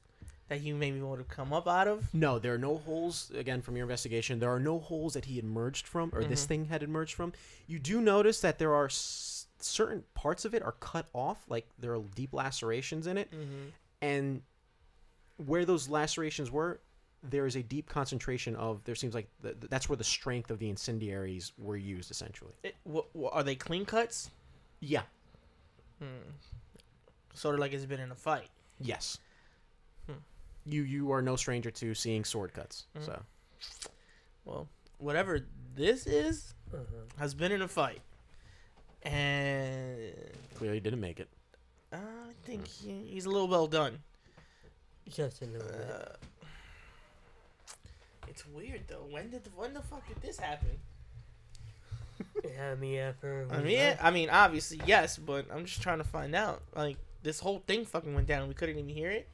that 0.51 0.61
he 0.61 0.73
maybe 0.73 1.01
would 1.01 1.19
have 1.21 1.29
come 1.29 1.53
up 1.53 1.67
out 1.69 1.87
of? 1.89 2.13
No, 2.13 2.39
there 2.41 2.53
are 2.53 2.59
no 2.59 2.77
holes. 2.79 3.31
Again, 3.35 3.63
from 3.63 3.77
your 3.77 3.85
investigation, 3.85 4.41
there 4.41 4.51
are 4.51 4.59
no 4.61 4.79
holes 4.81 5.15
that 5.15 5.25
he 5.25 5.39
emerged 5.39 5.87
from, 5.87 6.11
or 6.13 6.25
this 6.25 6.45
Mhm. 6.45 6.49
thing 6.49 6.65
had 6.67 6.83
emerged 6.83 7.15
from. 7.15 7.33
You 7.69 7.79
do 7.79 8.01
notice 8.01 8.41
that 8.41 8.59
there 8.59 8.75
are 8.75 8.87
s- 8.87 9.47
certain 9.61 10.05
parts 10.15 10.45
of 10.45 10.53
it 10.55 10.63
are 10.63 10.73
cut 10.73 11.07
off, 11.15 11.45
like 11.49 11.69
there 11.79 11.95
are 11.95 12.03
deep 12.17 12.33
lacerations 12.33 13.07
in 13.07 13.17
it, 13.17 13.31
Mm-hmm. 13.31 13.69
and 14.03 14.43
where 15.37 15.65
those 15.65 15.89
lacerations 15.89 16.51
were, 16.51 16.81
there 17.23 17.47
is 17.47 17.55
a 17.55 17.63
deep 17.63 17.89
concentration 17.89 18.57
of. 18.57 18.83
There 18.85 18.95
seems 18.97 19.15
like 19.15 19.29
th- 19.43 19.57
that's 19.69 19.89
where 19.89 19.97
the 19.97 20.03
strength 20.05 20.51
of 20.51 20.59
the 20.59 20.69
incendiaries 20.69 21.53
were 21.59 21.77
used, 21.77 22.11
essentially. 22.11 22.55
It, 22.65 22.75
are 23.33 23.43
they 23.45 23.55
clean 23.55 23.85
cuts? 23.87 24.31
Yeah. 24.81 25.03
Hmm. 26.01 26.07
Sort 27.35 27.55
of 27.55 27.61
like 27.61 27.73
it's 27.73 27.85
been 27.85 28.01
in 28.01 28.11
a 28.11 28.17
fight. 28.17 28.49
Yes. 28.81 29.19
You 30.67 30.83
you 30.83 31.11
are 31.13 31.23
no 31.23 31.37
stranger 31.37 31.71
to 31.71 31.95
seeing 31.95 32.25
sword 32.25 32.53
cuts. 32.55 32.87
Mhm. 32.97 33.05
So 33.07 33.23
Well, 34.45 34.69
whatever 34.99 35.47
this 35.75 36.07
is 36.07 36.55
Uh-huh. 36.73 36.85
has 37.19 37.35
been 37.35 37.53
in 37.53 37.63
a 37.63 37.69
fight, 37.69 38.01
and 39.03 40.13
clearly 40.55 40.81
didn't 40.81 41.01
make 41.01 41.21
it. 41.21 41.29
I 41.93 41.99
think 42.45 42.67
he, 42.67 43.07
he's 43.09 43.25
a 43.25 43.31
little 43.31 43.49
well 43.49 43.67
done. 43.67 44.03
Just 45.09 45.43
a 45.43 45.47
little 45.47 45.67
bit. 45.67 45.91
Uh, 45.91 46.17
it's 48.29 48.47
weird 48.47 48.83
though. 48.87 49.07
When 49.11 49.31
did 49.31 49.49
when 49.57 49.75
the 49.75 49.83
fuck 49.83 50.07
did 50.07 50.21
this 50.23 50.39
happen? 50.39 50.79
yeah, 52.45 52.75
me 52.75 52.99
ever. 52.99 53.47
I 53.51 53.59
mean, 53.59 53.73
yeah, 53.73 53.97
I 54.01 54.11
mean, 54.11 54.29
obviously 54.31 54.81
yes, 54.87 55.17
but 55.19 55.47
I'm 55.51 55.65
just 55.65 55.83
trying 55.83 55.99
to 55.99 56.05
find 56.05 56.35
out. 56.35 56.63
Like 56.77 56.97
this 57.23 57.41
whole 57.41 57.61
thing 57.67 57.85
fucking 57.85 58.15
went 58.15 58.27
down. 58.29 58.47
We 58.49 58.55
couldn't 58.55 58.77
even 58.79 58.91
hear 58.91 59.11
it. 59.11 59.29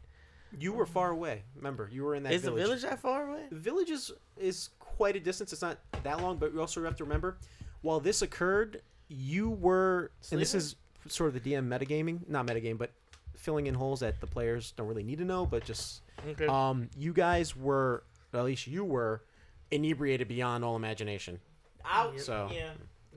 You 0.58 0.72
were 0.72 0.86
far 0.86 1.10
away. 1.10 1.42
Remember, 1.56 1.88
you 1.92 2.04
were 2.04 2.14
in 2.14 2.22
that 2.22 2.32
Is 2.32 2.42
village. 2.42 2.56
the 2.58 2.64
village 2.66 2.82
that 2.82 3.00
far 3.00 3.28
away? 3.28 3.42
The 3.50 3.56
village 3.56 3.90
is, 3.90 4.12
is 4.38 4.70
quite 4.78 5.16
a 5.16 5.20
distance. 5.20 5.52
It's 5.52 5.62
not 5.62 5.78
that 6.02 6.20
long, 6.22 6.38
but 6.38 6.52
you 6.54 6.60
also 6.60 6.82
have 6.84 6.96
to 6.96 7.04
remember, 7.04 7.36
while 7.82 8.00
this 8.00 8.22
occurred, 8.22 8.82
you 9.08 9.50
were, 9.50 10.10
and 10.30 10.40
this 10.40 10.54
is 10.54 10.76
sort 11.08 11.34
of 11.34 11.42
the 11.42 11.52
DM 11.52 11.68
metagaming, 11.68 12.28
not 12.28 12.46
metagame, 12.46 12.78
but 12.78 12.90
filling 13.36 13.66
in 13.66 13.74
holes 13.74 14.00
that 14.00 14.20
the 14.20 14.26
players 14.26 14.72
don't 14.72 14.86
really 14.88 15.02
need 15.04 15.18
to 15.18 15.24
know, 15.24 15.44
but 15.46 15.64
just, 15.64 16.02
Okay. 16.28 16.46
um, 16.46 16.88
you 16.96 17.12
guys 17.12 17.54
were, 17.54 18.02
at 18.32 18.44
least 18.44 18.66
you 18.66 18.84
were, 18.84 19.22
inebriated 19.70 20.26
beyond 20.28 20.64
all 20.64 20.76
imagination. 20.76 21.38
Out. 21.84 22.18
so- 22.20 22.48
yeah, 22.52 22.72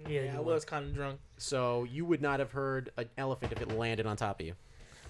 Yeah, 0.08 0.22
yeah, 0.24 0.38
I 0.38 0.40
was 0.40 0.64
kind 0.66 0.86
of 0.86 0.94
drunk. 0.94 1.20
So 1.38 1.84
you 1.86 2.06
would 2.06 2.22
not 2.22 2.40
have 2.40 2.52
heard 2.52 2.92
an 2.98 3.10
elephant 3.18 3.52
if 3.52 3.62
it 3.62 3.70
landed 3.72 4.06
on 4.06 4.16
top 4.18 4.40
of 4.40 4.46
you. 4.46 4.54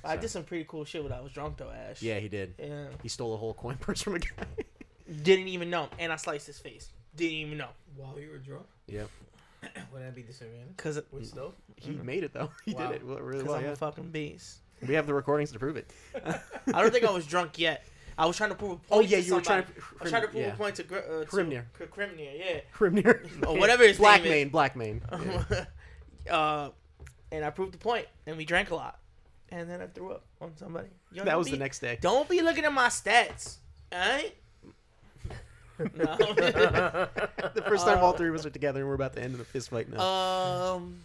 I 0.04 0.16
did 0.18 0.30
some 0.30 0.44
pretty 0.44 0.66
cool 0.68 0.86
shit 0.86 1.04
when 1.04 1.12
I 1.14 1.22
was 1.22 1.32
drunk 1.32 1.58
though, 1.58 1.70
Ash. 1.70 2.02
Yeah, 2.02 2.20
he 2.20 2.28
did. 2.30 2.54
Yeah. 2.60 2.86
He 3.04 3.10
stole 3.10 3.34
a 3.34 3.38
whole 3.38 3.54
coin 3.54 3.76
purse 3.78 4.02
from 4.02 4.16
a 4.16 4.20
guy. 4.20 4.28
Didn't 5.24 5.48
even 5.48 5.70
know, 5.70 5.90
and 5.98 6.12
I 6.12 6.16
sliced 6.18 6.46
his 6.48 6.60
face. 6.60 6.90
Didn't 7.16 7.34
even 7.38 7.58
know, 7.58 7.70
While 7.98 8.20
you 8.20 8.30
were 8.30 8.38
drunk, 8.38 8.66
yep. 8.88 9.10
would 9.92 10.02
that 10.04 10.14
be 10.16 10.22
disadvantage? 10.22 10.78
cause, 10.78 11.02
With 11.12 11.26
stuff? 11.28 11.54
He 11.78 11.92
made 11.92 12.24
it 12.24 12.32
though. 12.34 12.52
He 12.66 12.74
Wow. 12.74 12.88
did 12.88 12.96
it 12.98 13.06
well- 13.06 13.18
really 13.20 13.44
well. 13.44 13.56
I'm 13.56 13.64
Yeah. 13.66 13.72
a 13.72 13.76
fucking 13.76 14.12
beast. 14.12 14.60
We 14.88 14.94
have 14.94 15.08
the 15.08 15.14
recordings 15.14 15.52
to 15.52 15.60
prove 15.60 15.76
it. 15.78 15.92
I 16.26 16.82
don't 16.82 16.92
think 16.94 17.04
I 17.06 17.12
was 17.12 17.26
drunk 17.26 17.58
yet. 17.60 17.86
I 18.18 18.26
was 18.26 18.38
trying 18.38 18.50
to 18.52 18.56
prove 18.56 18.72
a 18.72 18.76
point. 18.76 18.86
Oh 18.92 19.00
yeah, 19.02 19.18
to 19.20 19.24
you 19.24 19.36
were 19.36 19.42
trying 19.42 19.64
somebody. 19.64 19.80
to. 19.82 19.86
I 20.00 20.04
was 20.04 20.10
trying 20.12 20.22
to 20.22 20.28
prove 20.28 20.44
yeah. 20.44 20.54
a 20.54 20.56
point 20.56 20.76
to, 20.76 20.84
Gr- 20.84 20.96
uh, 20.98 21.02
to 21.02 21.26
Hrimnir. 21.26 21.64
K- 21.78 21.86
Hrimnir, 21.86 22.38
yeah. 22.38 22.60
Hrimnir. 22.78 23.48
Or 23.48 23.58
whatever 23.58 23.84
his 23.88 23.98
Black 23.98 24.22
name 24.24 24.32
is. 24.32 24.36
Mane, 24.38 24.50
Black 24.50 24.76
Mane. 24.76 25.02
Yeah. 25.12 26.34
uh, 26.34 26.70
and 27.32 27.44
I 27.46 27.50
proved 27.50 27.74
the 27.74 27.78
point, 27.78 28.06
and 28.28 28.38
we 28.38 28.46
drank 28.46 28.72
a 28.72 28.76
lot, 28.76 28.99
and 29.52 29.70
then 29.70 29.82
I 29.82 29.88
threw 29.88 30.12
up 30.12 30.24
on 30.42 30.56
somebody. 30.58 30.90
Yo, 31.12 31.24
that 31.24 31.38
was 31.38 31.48
be- 31.48 31.52
the 31.52 31.58
next 31.58 31.80
day. 31.80 31.98
Don't 32.02 32.28
be 32.30 32.42
looking 32.42 32.66
at 32.66 32.74
my 32.74 32.88
stats, 32.88 33.58
alright? 33.94 34.36
no. 35.96 36.16
The 37.56 37.64
first 37.68 37.86
time 37.86 38.00
all 38.00 38.14
three 38.14 38.30
of 38.30 38.36
us 38.36 38.46
are 38.46 38.50
together 38.50 38.80
and 38.82 38.88
we're 38.90 38.96
about 38.96 39.14
to 39.14 39.22
end 39.22 39.34
in 39.36 39.42
a 39.42 39.44
fist 39.46 39.70
fight 39.70 39.90
now. 39.90 40.02
um. 40.02 41.00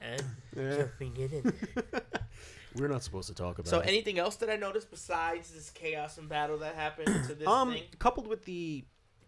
And 0.00 0.22
Yeah. 0.56 0.84
just. 0.98 1.44
We're 2.74 2.88
not 2.88 3.02
supposed 3.04 3.28
to 3.28 3.34
talk 3.34 3.58
about 3.58 3.68
So, 3.68 3.80
it. 3.80 3.86
anything 3.86 4.18
else 4.18 4.36
that 4.36 4.48
I 4.48 4.56
noticed 4.56 4.90
besides 4.90 5.50
this 5.50 5.68
chaos 5.70 6.16
and 6.16 6.26
battle 6.28 6.58
that 6.58 6.74
happened 6.74 7.26
to 7.28 7.34
this 7.34 7.46
um, 7.46 7.72
thing? 7.74 7.82
coupled 7.98 8.26
with 8.26 8.44
the, 8.46 8.82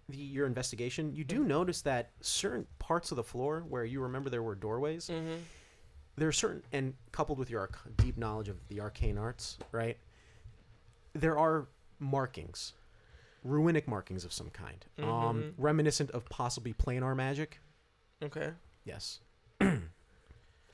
the 0.08 0.16
your 0.16 0.46
investigation, 0.46 1.12
you 1.14 1.24
do 1.24 1.44
notice 1.44 1.82
that 1.82 2.10
certain 2.22 2.66
parts 2.78 3.10
of 3.12 3.16
the 3.16 3.22
floor 3.22 3.62
where 3.68 3.84
you 3.84 4.00
remember 4.00 4.30
there 4.30 4.42
were 4.42 4.54
doorways, 4.54 5.08
Mm-hmm. 5.08 5.34
There 6.16 6.28
are 6.28 6.32
certain, 6.32 6.62
and 6.72 6.94
coupled 7.12 7.38
with 7.38 7.50
your 7.50 7.60
arc- 7.60 7.96
deep 7.96 8.16
knowledge 8.16 8.48
of 8.48 8.56
the 8.68 8.80
arcane 8.80 9.18
arts, 9.18 9.58
right? 9.72 9.96
There 11.12 11.36
are 11.38 11.66
markings, 11.98 12.72
runic 13.42 13.88
markings 13.88 14.24
of 14.24 14.32
some 14.32 14.50
kind, 14.50 14.84
um, 14.98 15.04
Mhm. 15.06 15.54
reminiscent 15.58 16.10
of 16.12 16.24
possibly 16.28 16.72
planar 16.72 17.16
magic. 17.16 17.58
Okay. 18.22 18.52
Yes. 18.84 19.20
Play 19.58 19.82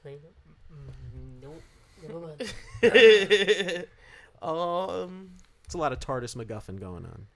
it? 0.04 0.34
Mm, 0.72 1.42
Nope. 1.42 1.62
Never 2.02 2.20
mind. 2.20 2.40
um. 4.42 5.30
It's 5.64 5.74
a 5.74 5.78
lot 5.78 5.92
of 5.92 6.00
TARDIS 6.00 6.34
MacGuffin 6.34 6.80
going 6.80 7.04
on. 7.06 7.26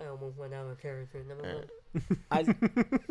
I 0.00 0.06
almost 0.06 0.36
went 0.36 0.54
out 0.54 0.70
of 0.70 0.78
character. 0.80 1.24
Never 1.26 1.40
Uh, 1.44 1.52
mind. 1.54 1.70
I 2.30 2.44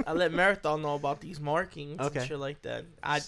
I 0.05 0.13
let 0.13 0.31
Marathon 0.41 0.81
know 0.81 0.95
about 0.95 1.19
these 1.21 1.39
markings 1.39 1.99
Okay. 1.99 2.19
and 2.19 2.27
shit 2.27 2.39
like 2.39 2.61
that. 2.63 2.85
I 3.03 3.21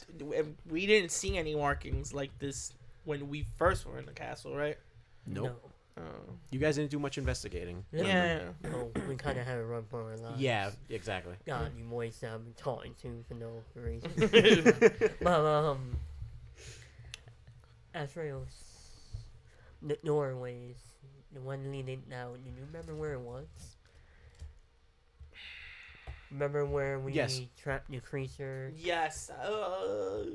we 0.69 0.85
didn't 0.85 1.11
see 1.11 1.37
any 1.37 1.55
markings 1.55 2.13
like 2.13 2.37
this 2.39 2.73
when 3.05 3.29
we 3.29 3.45
first 3.57 3.85
were 3.85 3.97
in 3.97 4.05
the 4.05 4.11
castle, 4.13 4.55
right? 4.55 4.77
Nope. 5.25 5.61
Uh, 5.97 6.01
You 6.51 6.59
guys 6.59 6.75
didn't 6.77 6.91
do 6.91 6.99
much 6.99 7.17
investigating. 7.17 7.83
No. 7.91 8.03
yeah. 8.03 8.39
No. 8.63 8.91
Oh, 8.95 9.01
we 9.09 9.15
kind 9.15 9.37
of 9.37 9.45
had 9.45 9.57
a 9.57 9.63
run 9.65 9.83
for 9.89 10.01
our 10.11 10.17
lives. 10.17 10.39
Yeah, 10.39 10.71
exactly. 10.89 11.33
God, 11.45 11.71
you 11.77 11.83
boys 11.83 12.17
that 12.21 12.31
I've 12.33 12.43
been 12.43 12.53
talking 12.53 12.93
to 13.01 13.23
for 13.27 13.33
no 13.33 13.63
reason. 13.75 14.09
but, 15.21 15.45
um, 15.45 15.97
Azrael's 17.93 18.47
the 19.81 19.97
doorways, 20.03 20.77
the 21.33 21.41
one 21.41 21.71
leading 21.71 22.03
out, 22.13 22.37
do 22.43 22.49
you 22.49 22.55
remember 22.67 22.95
where 22.95 23.13
it 23.13 23.21
was? 23.21 23.47
Remember 26.31 26.65
where 26.65 26.99
we 26.99 27.13
Yes. 27.13 27.41
trapped 27.57 27.89
the 27.89 27.99
creature? 27.99 28.71
yes. 28.75 29.29
Uh, 29.29 30.25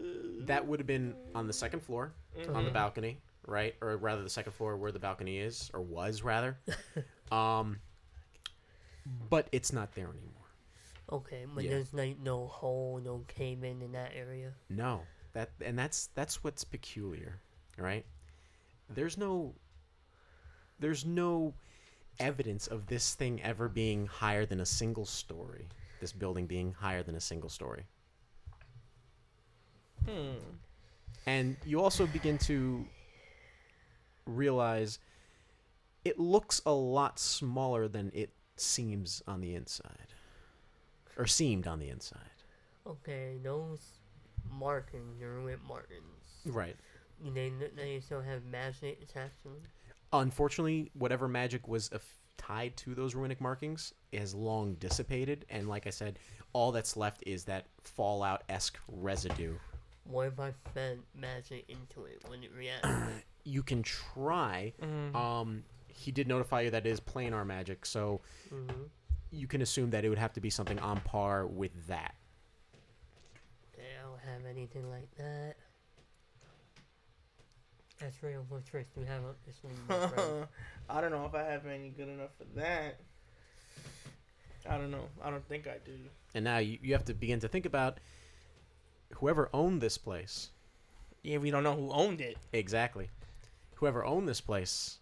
That 0.40 0.66
would 0.66 0.80
have 0.80 0.86
been 0.86 1.14
on 1.34 1.46
the 1.46 1.52
second 1.52 1.80
floor, 1.80 2.12
on 2.48 2.64
the 2.64 2.70
mhm. 2.70 2.72
balcony, 2.72 3.18
right? 3.46 3.74
Or 3.80 3.96
rather, 3.96 4.22
the 4.22 4.30
second 4.30 4.52
floor 4.52 4.76
where 4.76 4.92
the 4.92 4.98
balcony 4.98 5.38
is, 5.38 5.70
or 5.72 5.80
was 5.80 6.22
rather. 6.22 6.58
um, 7.32 7.78
but 9.30 9.48
it's 9.52 9.72
not 9.72 9.94
there 9.94 10.08
anymore. 10.08 10.30
Okay, 11.10 11.46
but 11.54 11.64
Yeah. 11.64 11.70
there's 11.70 11.92
like 11.94 12.18
no 12.18 12.46
hole, 12.46 12.98
no 13.02 13.24
cave 13.28 13.62
in 13.64 13.82
in 13.82 13.92
that 13.92 14.12
area. 14.14 14.54
No, 14.68 15.02
that 15.32 15.50
and 15.60 15.78
that's 15.78 16.08
that's 16.14 16.42
what's 16.42 16.64
peculiar, 16.64 17.40
right? 17.78 18.04
There's 18.88 19.16
no, 19.18 19.54
there's 20.78 21.04
no 21.04 21.54
evidence 22.20 22.66
of 22.66 22.86
this 22.86 23.14
thing 23.14 23.42
ever 23.42 23.68
being 23.68 24.06
higher 24.06 24.46
than 24.46 24.60
a 24.60 24.66
single 24.66 25.06
story. 25.06 25.68
This 26.04 26.12
building 26.12 26.46
being 26.46 26.73
higher 26.73 27.02
than 27.02 27.14
a 27.14 27.20
single 27.20 27.49
story. 27.49 27.87
Hmm. 30.04 30.34
And 31.25 31.56
you 31.64 31.80
also 31.80 32.06
begin 32.06 32.37
to 32.40 32.84
realize 34.26 34.99
it 36.04 36.18
looks 36.18 36.61
a 36.66 36.73
lot 36.75 37.18
smaller 37.18 37.88
than 37.88 38.11
it 38.12 38.34
seems 38.56 39.23
on 39.26 39.40
the 39.40 39.54
inside. 39.54 40.12
Or 41.16 41.26
seemed 41.26 41.66
on 41.66 41.78
the 41.78 41.88
inside. 41.88 42.18
Okay, 42.87 43.38
those 43.42 43.80
markings, 44.52 45.18
the 45.18 45.26
ruined 45.26 45.62
markings, 45.66 46.02
Right. 46.44 46.76
they 47.32 47.50
they 47.75 48.00
still 48.00 48.20
have 48.20 48.44
magic 48.44 49.00
attached 49.00 49.42
to 49.44 49.49
them. 49.49 49.62
Unfortunately, 50.12 50.90
whatever 50.92 51.28
magic 51.28 51.66
was 51.66 51.90
aff- 51.92 52.20
tied 52.36 52.76
to 52.78 52.94
those 52.94 53.14
runic 53.14 53.40
markings 53.40 53.92
has 54.12 54.34
long 54.34 54.74
dissipated. 54.74 55.44
And 55.50 55.68
like 55.68 55.86
I 55.86 55.90
said, 55.90 56.18
all 56.52 56.72
that's 56.72 56.96
left 56.96 57.22
is 57.26 57.44
that 57.44 57.66
Fallout 57.82 58.42
esque 58.48 58.78
residue. 58.88 59.54
What 60.04 60.26
if 60.28 60.40
I 60.40 60.52
fed 60.74 60.98
magic 61.18 61.64
into 61.68 62.04
it? 62.06 62.22
Would 62.28 62.44
it 62.44 62.50
react? 62.56 62.86
You 63.46 63.62
can 63.62 63.82
try. 63.82 64.72
Mhm. 64.80 65.14
Um, 65.14 65.64
he 65.88 66.10
did 66.10 66.26
notify 66.26 66.62
you 66.62 66.70
that 66.70 66.86
it 66.86 66.90
is 66.90 66.98
planar 66.98 67.46
magic, 67.46 67.84
so 67.84 68.22
mm-hmm. 68.50 68.84
you 69.30 69.46
can 69.46 69.60
assume 69.60 69.90
that 69.90 70.02
it 70.02 70.08
would 70.08 70.18
have 70.18 70.32
to 70.32 70.40
be 70.40 70.48
something 70.48 70.78
on 70.78 71.00
par 71.00 71.46
with 71.46 71.86
that. 71.86 72.14
I 73.76 74.02
don't 74.02 74.18
have 74.20 74.46
anything 74.46 74.88
like 74.88 75.14
that. 75.18 75.56
That's 78.00 78.22
real. 78.22 78.44
What 78.48 78.66
tricks 78.66 78.90
do 78.94 79.00
you 79.00 79.06
have 79.06 79.24
up 79.24 79.36
this 79.46 79.56
sleeve, 79.60 79.72
my 79.88 80.06
friend? 80.08 80.46
I 80.88 81.00
don't 81.00 81.10
know 81.12 81.24
if 81.26 81.34
I 81.34 81.42
have 81.44 81.66
any 81.66 81.90
good 81.90 82.08
enough 82.08 82.30
for 82.38 82.44
that. 82.60 82.98
I 84.68 84.78
don't 84.78 84.90
know. 84.90 85.04
I 85.22 85.30
don't 85.30 85.46
think 85.48 85.66
I 85.66 85.76
do. 85.84 85.92
And 86.34 86.44
now 86.44 86.58
you, 86.58 86.78
you 86.82 86.92
have 86.94 87.04
to 87.06 87.14
begin 87.14 87.40
to 87.40 87.48
think 87.48 87.66
about 87.66 87.98
whoever 89.14 89.48
owned 89.52 89.80
this 89.80 89.98
place. 89.98 90.50
Yeah, 91.22 91.38
we 91.38 91.50
don't 91.50 91.62
know 91.62 91.74
who 91.76 91.90
owned 91.92 92.20
it. 92.20 92.36
Exactly. 92.52 93.08
Whoever 93.76 94.04
owned 94.04 94.26
this 94.28 94.40
place 94.40 94.98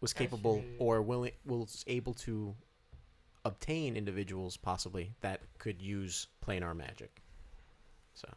was 0.00 0.12
capable 0.12 0.58
Actually- 0.58 0.76
or 0.78 1.02
willing 1.02 1.32
was 1.44 1.84
able 1.86 2.14
to 2.14 2.54
obtain 3.44 3.96
individuals 3.96 4.56
possibly 4.56 5.12
that 5.20 5.40
could 5.58 5.80
use 5.80 6.26
planar 6.46 6.76
magic. 6.76 7.22
So 8.14 8.28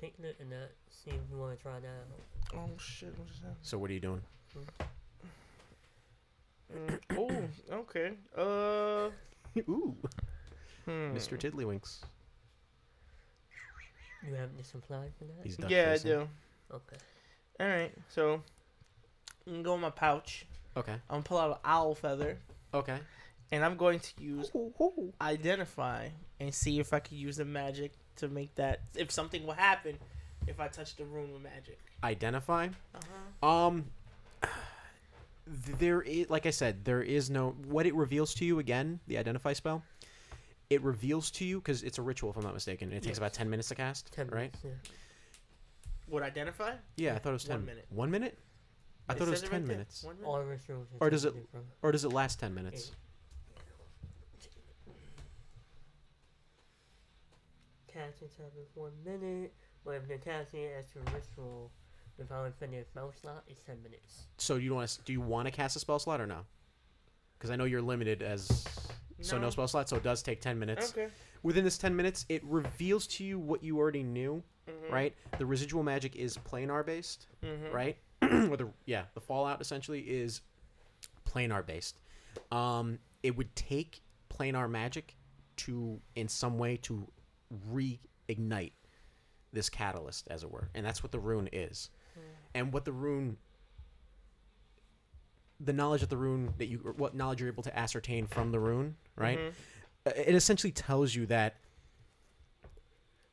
Take 0.00 0.14
a 0.18 0.22
look 0.26 0.36
at 0.40 0.50
that. 0.50 0.70
See 0.90 1.10
if 1.10 1.20
you 1.30 1.38
want 1.38 1.56
to 1.56 1.62
try 1.62 1.80
that 1.80 1.86
out. 1.86 2.60
Oh 2.60 2.70
shit! 2.78 3.12
What 3.18 3.28
is 3.28 3.40
that? 3.40 3.54
so 3.62 3.78
what 3.78 3.90
are 3.90 3.94
you 3.94 4.00
doing? 4.00 4.22
Mm, 6.74 7.00
oh, 7.16 7.72
okay. 7.78 8.12
Uh, 8.36 9.10
Ooh, 9.68 9.96
hmm. 10.84 11.16
Mr. 11.16 11.38
Tiddlywinks. 11.38 12.00
You 14.26 14.34
have 14.34 14.56
the 14.56 14.64
supply 14.64 15.06
for 15.18 15.24
that? 15.24 15.44
He's 15.44 15.56
duck 15.56 15.70
Yeah, 15.70 15.92
I 15.94 15.98
do. 15.98 16.28
Okay. 16.72 16.96
All 17.60 17.66
right. 17.68 17.92
So, 18.08 18.42
I'm 19.46 19.52
gonna 19.52 19.62
go 19.62 19.74
in 19.74 19.80
my 19.80 19.90
pouch. 19.90 20.46
Okay. 20.76 20.92
I'm 20.92 21.00
gonna 21.08 21.22
pull 21.22 21.38
out 21.38 21.50
an 21.50 21.56
owl 21.64 21.94
feather, 21.94 22.38
Okay. 22.74 22.98
and 23.52 23.64
I'm 23.64 23.76
going 23.76 24.00
to 24.00 24.22
use 24.22 24.50
identify 25.20 26.08
and 26.40 26.54
see 26.54 26.78
if 26.78 26.92
I 26.92 27.00
can 27.00 27.16
use 27.16 27.36
the 27.36 27.44
magic 27.44 27.92
to 28.18 28.28
make 28.28 28.54
that. 28.56 28.80
If 28.94 29.10
something 29.10 29.46
will 29.46 29.54
happen, 29.54 29.96
if 30.46 30.60
I 30.60 30.68
touch 30.68 30.96
the 30.96 31.04
room 31.04 31.32
with 31.32 31.42
magic. 31.42 31.78
Identify. 32.04 32.68
Uh-huh. 32.94 33.48
Um, 33.48 33.84
there 35.46 36.02
is, 36.02 36.28
like 36.28 36.46
I 36.46 36.50
said, 36.50 36.84
there 36.84 37.02
is 37.02 37.30
no 37.30 37.50
what 37.66 37.86
it 37.86 37.94
reveals 37.94 38.34
to 38.34 38.44
you 38.44 38.58
again. 38.58 39.00
The 39.06 39.18
identify 39.18 39.52
spell. 39.54 39.82
It 40.70 40.82
reveals 40.82 41.30
to 41.32 41.44
you 41.46 41.60
because 41.60 41.82
it's 41.82 41.96
a 41.98 42.02
ritual, 42.02 42.30
if 42.30 42.36
I'm 42.36 42.42
not 42.42 42.52
mistaken. 42.52 42.90
It 42.92 42.96
takes 42.96 43.06
Yes. 43.06 43.18
about 43.18 43.32
ten 43.32 43.48
minutes 43.48 43.68
to 43.68 43.74
cast, 43.74 44.12
Ten 44.12 44.26
right? 44.28 44.52
minutes. 44.52 44.58
Yeah. 44.64 44.70
Would 46.08 46.22
identify? 46.22 46.74
Yeah, 46.96 47.14
I 47.14 47.18
thought 47.18 47.30
it 47.30 47.32
was 47.32 47.44
ten. 47.44 47.56
One 47.56 47.64
minute. 47.66 47.86
One 47.90 48.10
minute? 48.10 48.38
I 49.08 49.14
thought 49.14 49.28
it 49.28 49.30
was 49.30 49.42
ten 49.42 49.66
minutes. 49.66 50.04
One 50.04 50.16
minute. 50.16 50.28
All 50.28 50.42
rituals. 50.42 50.86
Or 51.00 51.08
does 51.08 51.24
it- 51.24 51.34
Or 51.82 51.92
does 51.92 52.04
it 52.04 52.10
last 52.12 52.38
ten 52.38 52.52
minutes? 52.54 52.92
Casting 57.98 58.28
time 58.28 58.46
is 58.60 58.68
one 58.74 58.92
minute. 59.04 59.52
But 59.84 59.92
if 59.92 60.08
the 60.08 60.18
casting 60.18 60.66
as 60.78 60.86
to 60.92 60.98
ritual 61.12 61.70
without 62.16 62.46
infinite 62.46 62.86
spell 62.86 63.12
slot, 63.20 63.44
is 63.48 63.58
ten 63.60 63.82
minutes. 63.82 64.26
So 64.38 64.56
you 64.56 64.74
want 64.74 64.88
to? 64.90 65.02
Do 65.02 65.12
you 65.12 65.20
want 65.20 65.46
to 65.46 65.52
cast 65.52 65.76
a 65.76 65.78
spell 65.78 65.98
slot 65.98 66.20
or 66.20 66.26
no? 66.26 66.40
Because 67.38 67.50
I 67.50 67.56
know 67.56 67.64
you're 67.64 67.82
limited 67.82 68.22
as 68.22 68.46
so 69.20 69.36
no 69.36 69.44
No. 69.44 69.50
spell 69.50 69.68
slot. 69.68 69.88
So 69.88 69.96
it 69.96 70.02
does 70.02 70.22
take 70.22 70.40
ten 70.40 70.58
minutes. 70.58 70.90
Okay. 70.90 71.08
Within 71.42 71.64
this 71.64 71.78
ten 71.78 71.94
minutes, 71.96 72.24
it 72.28 72.42
reveals 72.44 73.06
to 73.08 73.24
you 73.24 73.38
what 73.38 73.62
you 73.64 73.78
already 73.78 74.02
knew. 74.02 74.42
Mhm. 74.68 74.90
Right. 74.92 75.14
The 75.38 75.46
residual 75.46 75.82
magic 75.82 76.14
is 76.16 76.36
planar 76.38 76.84
based. 76.84 77.26
Mhm. 77.42 77.72
right? 77.72 77.96
or 78.22 78.56
the 78.56 78.72
yeah, 78.84 79.06
the 79.14 79.20
fallout 79.20 79.60
essentially 79.60 80.00
is 80.00 80.40
planar 81.24 81.64
based. 81.64 82.00
Um, 82.52 82.98
it 83.22 83.36
would 83.36 83.54
take 83.56 84.02
planar 84.30 84.70
magic 84.70 85.16
to 85.56 86.00
in 86.14 86.28
some 86.28 86.58
way 86.58 86.76
to 86.78 87.08
reignite 87.72 88.72
this 89.52 89.68
catalyst, 89.70 90.28
as 90.28 90.42
it 90.42 90.50
were, 90.50 90.68
and 90.74 90.84
that's 90.84 91.02
what 91.02 91.12
the 91.12 91.18
rune 91.18 91.48
is. 91.52 91.90
And 92.54 92.72
what 92.72 92.84
the 92.84 92.92
rune, 92.92 93.36
the 95.60 95.72
knowledge 95.72 96.02
of 96.02 96.08
the 96.08 96.16
rune 96.16 96.54
that 96.58 96.66
you, 96.66 96.78
what 96.96 97.14
knowledge 97.14 97.40
you're 97.40 97.48
able 97.50 97.62
to 97.64 97.76
ascertain 97.78 98.26
from 98.26 98.52
the 98.52 98.60
rune, 98.60 98.96
right? 99.16 99.38
Mhm. 99.38 99.52
uh, 100.06 100.10
it 100.16 100.34
essentially 100.34 100.72
tells 100.72 101.14
you 101.14 101.26
that 101.26 101.56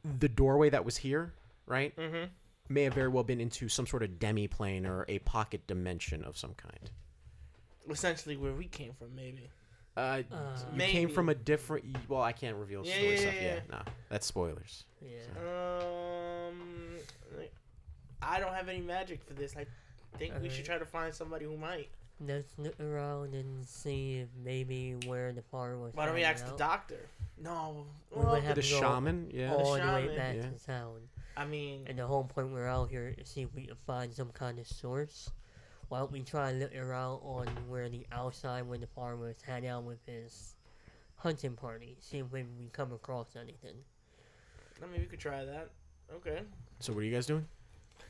the 0.03 0.27
doorway 0.27 0.69
that 0.69 0.83
was 0.85 0.97
here, 0.97 1.33
right, 1.65 1.95
Mhm. 1.95 2.29
may 2.69 2.83
have 2.83 2.93
very 2.93 3.07
well 3.07 3.23
been 3.23 3.39
into 3.39 3.69
some 3.69 3.85
sort 3.87 4.03
of 4.03 4.19
demi-plane 4.19 4.85
or 4.85 5.05
a 5.07 5.19
pocket 5.19 5.65
dimension 5.67 6.23
of 6.23 6.37
some 6.37 6.53
kind. 6.55 6.91
Essentially, 7.89 8.35
where 8.35 8.53
we 8.53 8.67
came 8.67 8.93
from, 8.93 9.15
maybe. 9.15 9.49
Uh, 9.97 10.23
Uh, 10.31 10.57
you 10.73 10.81
came 10.81 11.09
from 11.09 11.29
a 11.29 11.35
different. 11.35 11.85
Well, 12.09 12.21
I 12.21 12.33
can't 12.33 12.55
reveal 12.57 12.85
Yeah, 12.85 12.93
story 12.95 13.11
yeah, 13.13 13.17
stuff. 13.19 13.33
yeah, 13.35 13.41
Yeah, 13.41 13.53
yeah. 13.55 13.61
no, 13.71 13.81
that's 14.09 14.25
spoilers. 14.27 14.85
Yeah. 15.01 15.19
Um, 15.39 16.97
I 18.21 18.39
don't 18.39 18.53
have 18.53 18.67
any 18.69 18.81
magic 18.81 19.23
for 19.23 19.33
this. 19.33 19.55
I 19.55 19.65
think 20.17 20.33
we 20.41 20.49
should 20.49 20.65
try 20.65 20.77
to 20.77 20.85
find 20.85 21.13
somebody 21.13 21.45
who 21.45 21.55
might. 21.57 21.89
Let's 22.19 22.47
look 22.57 22.79
around 22.79 23.35
and 23.35 23.65
see 23.65 24.19
if 24.19 24.29
maybe 24.43 24.95
where 25.05 25.31
the 25.33 25.41
farm 25.43 25.81
was. 25.81 25.93
Why 25.93 26.05
don't 26.05 26.15
we 26.15 26.21
hanging 26.21 26.35
ask 26.35 26.45
the 26.45 26.51
out. 26.53 26.57
doctor? 26.57 26.99
No. 27.37 27.85
We 28.11 28.21
Well, 28.21 28.33
would 28.35 28.43
have 28.43 28.55
The 28.55 28.61
to 28.61 28.69
go 28.71 28.79
shaman, 28.79 29.29
yeah. 29.33 29.53
all 29.53 29.73
the 29.73 29.79
shaman, 29.79 30.07
way 30.07 30.15
back 30.17 30.35
yeah. 30.37 30.49
to 30.49 30.65
town. 30.65 31.09
I 31.37 31.45
mean, 31.45 31.83
And 31.87 31.99
the 31.99 32.07
whole 32.07 32.23
point 32.23 32.51
we're 32.51 32.67
out 32.67 32.89
here 32.89 33.13
is 33.17 33.27
see 33.27 33.41
if 33.41 33.53
we 33.53 33.65
can 33.65 33.75
find 33.85 34.13
some 34.13 34.31
kind 34.31 34.57
of 34.59 34.65
source. 34.67 35.29
Why 35.89 35.99
don't 35.99 36.11
we 36.11 36.21
try 36.21 36.49
and 36.49 36.59
look 36.59 36.75
around 36.75 37.19
on 37.23 37.47
where 37.67 37.89
the 37.89 38.05
outside 38.11 38.67
where 38.67 38.77
the 38.77 38.87
farmers 38.87 39.37
hang 39.45 39.67
out 39.67 39.83
with 39.83 39.99
his 40.05 40.55
hunting 41.17 41.53
party. 41.55 41.97
See 41.99 42.19
if 42.19 42.25
maybe 42.31 42.49
we 42.59 42.67
come 42.69 42.91
across 42.91 43.35
anything. 43.35 43.75
I 44.83 44.87
mean, 44.87 45.01
we 45.01 45.05
could 45.07 45.19
try 45.19 45.45
that. 45.45 45.69
Okay. 46.15 46.41
So 46.79 46.93
what 46.93 47.01
are 47.01 47.03
you 47.03 47.13
guys 47.13 47.25
doing? 47.27 47.45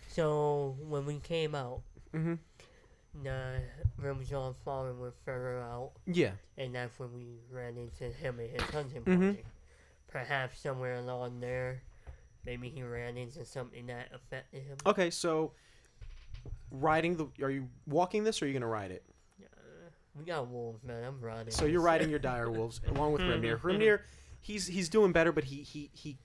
So 0.07 0.75
when 0.87 1.05
we 1.05 1.19
came 1.19 1.53
out, 1.55 1.81
Mm-hmm. 2.13 2.35
the 3.23 3.59
Ramazan 3.97 4.53
farmer 4.63 4.93
was 4.93 5.13
further 5.25 5.59
out, 5.59 5.91
Yeah. 6.05 6.31
and 6.57 6.73
that's 6.75 6.97
when 6.97 7.13
we 7.13 7.39
ran 7.51 7.77
into 7.77 8.05
him 8.09 8.39
and 8.39 8.49
his 8.49 8.61
hunting 8.69 9.03
Mhm. 9.03 9.17
party. 9.33 9.45
Perhaps 10.07 10.59
somewhere 10.61 10.95
along 10.95 11.41
there, 11.41 11.81
maybe 12.45 12.69
he 12.69 12.83
ran 12.83 13.17
into 13.17 13.43
something 13.43 13.87
that 13.87 14.13
affected 14.13 14.63
him. 14.63 14.77
Okay, 14.85 15.09
so 15.09 15.51
riding 16.71 17.17
the. 17.17 17.27
Are 17.43 17.49
you 17.51 17.67
walking 17.87 18.23
this, 18.23 18.41
or 18.41 18.45
are 18.45 18.47
you 18.47 18.53
gonna 18.53 18.67
ride 18.67 18.91
it? 18.91 19.03
Uh, 19.41 19.89
we 20.17 20.25
got 20.25 20.47
wolves, 20.49 20.83
man. 20.83 21.03
I'm 21.03 21.19
riding. 21.21 21.51
So 21.51 21.65
you're 21.65 21.81
riding 21.81 22.09
your 22.09 22.19
dire 22.31 22.49
wolves 22.51 22.81
along 22.87 23.13
with 23.13 23.21
Hrimnir. 23.21 23.57
Mhm, 23.57 23.61
Hrimnir, 23.61 23.99
he's 24.41 24.67
he's 24.67 24.89
doing 24.89 25.11
better, 25.11 25.31
but 25.31 25.43
he 25.45 25.63
he 25.63 25.89
he 25.93 26.17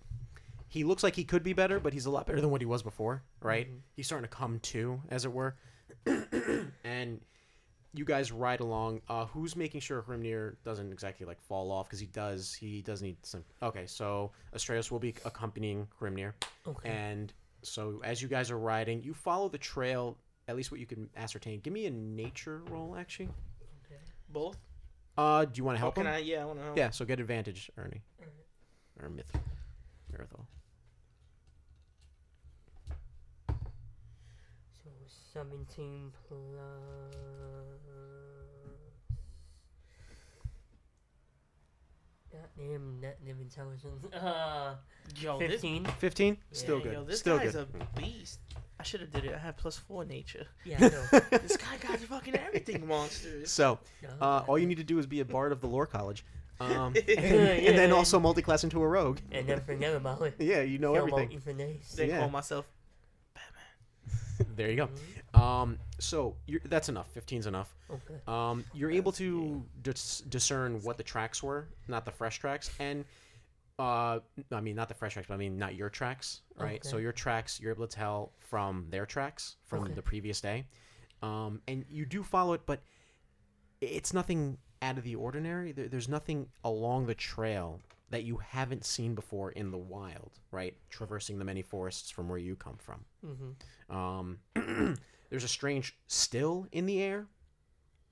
he 0.69 0.85
looks 0.85 1.03
like 1.03 1.17
he 1.17 1.25
could 1.25 1.43
be 1.43 1.53
better, 1.53 1.81
but 1.81 1.93
he's 1.93 2.07
a 2.07 2.11
lot 2.11 2.27
better 2.27 2.41
than 2.41 2.51
what 2.51 2.61
he 2.61 2.67
was 2.67 2.83
before, 2.83 3.23
right? 3.43 3.69
Mhm. 3.71 3.81
He's 3.97 4.07
starting 4.07 4.29
to 4.29 4.35
come 4.35 4.61
to, 4.61 5.01
as 5.09 5.25
it 5.25 5.33
were. 5.33 5.57
and 6.85 7.21
you 7.93 8.05
guys 8.05 8.31
ride 8.31 8.61
along. 8.61 9.01
Uh, 9.09 9.27
who's 9.27 9.57
making 9.57 9.81
sure 9.81 10.03
Hrimnir 10.03 10.55
doesn't 10.65 10.93
exactly 10.93 11.27
like 11.27 11.41
fall 11.41 11.71
off? 11.73 11.87
Because 11.89 11.99
he 12.01 12.07
does. 12.07 12.55
He 12.55 12.83
does 12.83 13.03
need 13.03 13.17
some. 13.27 13.45
Okay, 13.63 13.87
so 13.87 14.31
Astraios 14.55 14.91
will 14.91 15.01
be 15.01 15.15
accompanying 15.25 15.89
Hrimnir, 16.01 16.35
Okay. 16.67 16.89
and 16.89 17.33
so 17.63 18.01
as 18.05 18.23
you 18.23 18.29
guys 18.29 18.51
are 18.51 18.59
riding, 18.59 19.03
you 19.03 19.13
follow 19.13 19.49
the 19.49 19.59
trail. 19.59 20.17
At 20.51 20.57
least 20.57 20.73
what 20.73 20.81
you 20.81 20.87
can 20.87 21.09
ascertain. 21.17 21.61
Give 21.61 21.73
me 21.73 21.87
a 21.87 21.91
nature 21.93 22.61
roll, 22.71 22.97
actually. 22.99 23.29
Both. 24.31 24.57
Uh, 25.17 25.45
do 25.45 25.53
you 25.55 25.63
want 25.63 25.77
to 25.77 25.79
How 25.79 25.85
help 25.87 25.95
can 25.95 26.07
him? 26.09 26.13
I? 26.13 26.19
Yeah, 26.19 26.43
I 26.43 26.45
want 26.45 26.59
to 26.59 26.65
help. 26.65 26.77
Yeah, 26.77 26.91
so 26.91 27.05
get 27.05 27.21
advantage, 27.21 27.71
Ernie. 27.79 28.03
Or 29.01 29.09
Myth. 29.09 29.31
Mirathol. 30.13 30.45
So 34.83 34.91
17 35.35 36.11
plus. 36.27 36.41
Goddamn 42.33 43.01
net 43.01 43.19
name 43.25 43.39
intelligence. 43.41 44.05
Uh, 44.15 44.75
Yo, 45.17 45.39
this, 45.39 45.53
15. 45.53 45.85
15? 45.99 46.37
Still 46.53 46.77
Yeah, 46.79 46.83
good. 46.85 46.93
yo, 46.93 47.05
this 47.05 47.19
Still 47.21 47.39
guy's 47.39 47.53
good. 47.53 47.69
a 47.97 48.01
beast. 48.01 48.39
I 48.81 48.83
should 48.83 49.01
have 49.01 49.11
did 49.13 49.25
it. 49.27 49.35
I 49.35 49.39
had 49.39 49.57
plus 49.57 49.77
four 49.77 50.05
nature. 50.05 50.47
Yeah, 50.65 50.79
I 50.81 50.89
know. 50.89 51.21
This 51.43 51.57
guy 51.57 51.77
got 51.87 51.99
fucking 52.01 52.35
everything 52.37 52.87
monsters. 52.87 53.51
so, 53.51 53.79
uh, 54.21 54.43
all 54.47 54.59
you 54.59 54.67
need 54.67 54.79
to 54.79 54.85
do 54.85 54.99
is 54.99 55.07
be 55.07 55.21
a 55.21 55.25
bard 55.25 55.53
of 55.53 55.61
the 55.61 55.67
lore 55.67 55.87
college. 55.87 56.25
Um, 56.61 56.95
and, 57.09 57.09
and 57.09 57.79
then 57.79 57.93
also 57.93 58.19
multi-class 58.21 58.65
into 58.65 58.83
a 58.83 58.87
rogue. 58.89 59.19
And 59.33 59.47
then 59.47 59.61
forget 59.61 59.95
about 59.95 60.21
it. 60.23 60.35
Yeah, 60.39 60.63
you 60.63 60.79
know 60.79 60.95
everything. 60.95 61.41
They 61.97 62.09
Yeah. 62.09 62.21
call 62.21 62.29
myself. 62.31 62.67
Batman. 63.35 64.55
there 64.57 64.71
you 64.71 64.77
go. 64.77 64.89
Mhm. 64.89 65.39
Um, 65.41 65.79
so 65.99 66.35
you're, 66.47 66.61
that's 66.65 66.89
enough. 66.89 67.07
15's 67.15 67.47
enough. 67.47 67.75
Okay. 67.91 68.21
Um, 68.27 68.65
you're 68.75 68.91
able 68.91 69.13
to 69.13 69.63
dis- 69.83 70.23
discern 70.29 70.83
what 70.83 70.97
the 70.97 71.03
tracks 71.05 71.43
were, 71.43 71.69
not 71.89 72.05
the 72.05 72.11
fresh 72.11 72.39
tracks, 72.39 72.71
and 72.81 73.05
uh, 73.81 74.21
I 74.53 74.61
mean 74.61 74.77
not 74.77 74.89
the 74.89 74.95
fresh 74.95 75.15
tracks, 75.15 75.29
but 75.29 75.35
I 75.35 75.39
mean 75.39 75.59
not 75.59 75.75
your 75.75 75.89
tracks, 75.89 76.43
right? 76.57 76.85
So 76.85 76.99
your 76.99 77.13
tracks 77.13 77.59
you're 77.61 77.73
able 77.73 77.87
to 77.87 77.97
tell 77.97 78.33
from 78.39 78.87
their 78.91 79.07
tracks 79.07 79.57
from 79.67 79.85
Okay. 79.85 79.95
the 79.95 80.03
previous 80.03 80.41
day, 80.41 80.67
um, 81.23 81.61
and 81.67 81.85
you 81.89 82.05
do 82.07 82.23
follow 82.23 82.53
it, 82.53 82.63
but 82.67 82.83
it's 83.81 84.13
nothing 84.13 84.59
out 84.83 84.99
of 84.99 85.05
the 85.05 85.15
ordinary. 85.15 85.73
There, 85.73 85.89
there's 85.89 86.09
nothing 86.09 86.49
along 86.65 87.07
the 87.07 87.15
trail 87.15 87.81
that 88.11 88.25
you 88.25 88.39
haven't 88.39 88.85
seen 88.85 89.15
before 89.15 89.53
in 89.53 89.71
the 89.71 89.79
wild, 89.79 90.33
right? 90.51 90.77
Traversing 90.91 91.39
the 91.39 91.45
many 91.45 91.63
forests 91.63 92.11
from 92.11 92.29
where 92.29 92.39
you 92.39 92.57
come 92.57 92.77
from. 92.79 93.05
Mm-hmm. 93.25 93.97
Um, 93.97 94.39
there's 95.31 95.45
a 95.45 95.49
strange 95.49 95.97
still 96.09 96.67
in 96.73 96.87
the 96.87 97.01
air, 97.01 97.27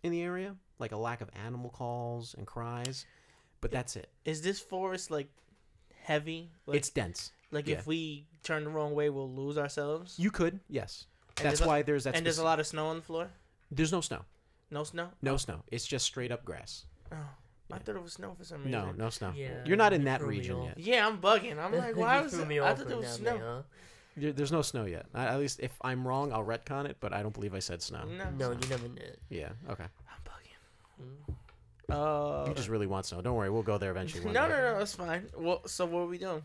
in 0.02 0.12
the 0.12 0.22
area, 0.22 0.54
like 0.78 0.92
a 0.92 0.96
lack 0.96 1.20
of 1.20 1.28
animal 1.44 1.70
calls 1.70 2.34
and 2.38 2.46
cries, 2.46 3.06
but 3.60 3.72
that's 3.72 3.96
it. 3.96 4.08
Is 4.24 4.40
this 4.40 4.60
forest 4.60 5.10
like 5.10 5.28
heavy? 6.08 6.50
Like, 6.66 6.76
it's 6.78 6.90
dense. 6.90 7.32
like 7.50 7.68
yeah. 7.68 7.76
if 7.78 7.86
we 7.86 8.26
turn 8.42 8.64
the 8.64 8.70
wrong 8.70 8.94
way, 8.94 9.08
we'll 9.10 9.30
lose 9.30 9.56
ourselves. 9.58 10.14
You 10.18 10.30
could, 10.30 10.60
yes. 10.68 11.04
And 11.36 11.44
That's 11.46 11.58
there's 11.60 11.66
a- 11.66 11.68
why 11.68 11.82
there's 11.82 12.04
that. 12.04 12.16
and 12.16 12.24
there's 12.26 12.38
a 12.38 12.44
lot 12.44 12.58
of 12.60 12.66
snow 12.66 12.86
on 12.88 12.96
the 12.96 13.02
floor. 13.02 13.28
There's 13.70 13.92
no 13.92 14.00
snow. 14.00 14.22
No 14.70 14.84
snow. 14.84 15.08
No 15.22 15.36
snow. 15.36 15.62
It's 15.70 15.86
just 15.86 16.04
straight 16.06 16.32
up 16.32 16.44
grass. 16.44 16.86
Oh, 17.12 17.16
I 17.16 17.76
Yeah. 17.76 17.78
thought 17.78 17.96
it 17.96 18.02
was 18.02 18.14
snow 18.14 18.34
for 18.36 18.44
some 18.44 18.64
reason. 18.64 18.72
No, 18.72 18.92
no 18.92 19.10
snow. 19.10 19.32
Yeah. 19.36 19.62
You're 19.64 19.76
not 19.76 19.92
in 19.92 20.04
that 20.04 20.22
region 20.22 20.62
yet. 20.62 20.78
Yeah, 20.78 21.06
I'm 21.06 21.18
bugging. 21.20 21.58
I'm 21.58 21.74
like, 21.84 21.96
why 21.96 22.18
You 22.18 22.24
was 22.24 22.34
it? 22.34 22.48
me 22.48 22.58
I 22.58 22.70
off 22.72 22.78
thought 22.78 22.88
there 22.88 22.96
was 22.96 23.08
snow. 23.08 23.32
man, 23.34 23.40
huh? 23.40 23.62
There- 24.16 24.32
There's 24.32 24.50
no 24.52 24.62
snow 24.62 24.84
yet. 24.86 25.06
I- 25.14 25.26
At 25.26 25.38
least 25.38 25.60
if 25.60 25.72
I'm 25.82 26.06
wrong, 26.08 26.32
I'll 26.32 26.44
retcon 26.44 26.86
it, 26.90 26.96
but 27.00 27.12
I 27.12 27.22
don't 27.22 27.34
believe 27.34 27.54
I 27.54 27.60
said 27.60 27.80
snow. 27.82 28.04
No, 28.04 28.30
No, 28.30 28.50
you 28.52 28.68
never 28.68 28.88
did. 28.88 29.16
Yeah. 29.30 29.50
Okay. 29.70 29.84
I'm 29.84 30.22
bugging. 30.24 31.04
Mm. 31.30 31.34
Uh, 31.88 32.44
You 32.48 32.54
just 32.54 32.68
really 32.68 32.86
want 32.86 33.06
snow. 33.06 33.20
Don't 33.22 33.34
worry. 33.36 33.50
We'll 33.50 33.62
go 33.62 33.78
there 33.78 33.90
eventually. 33.90 34.24
no, 34.32 34.42
one 34.42 34.50
no, 34.50 34.56
no, 34.56 34.78
that's 34.78 34.94
fine. 34.94 35.26
Well, 35.36 35.66
so 35.66 35.86
what 35.86 36.00
are 36.00 36.06
we 36.06 36.18
doing? 36.18 36.42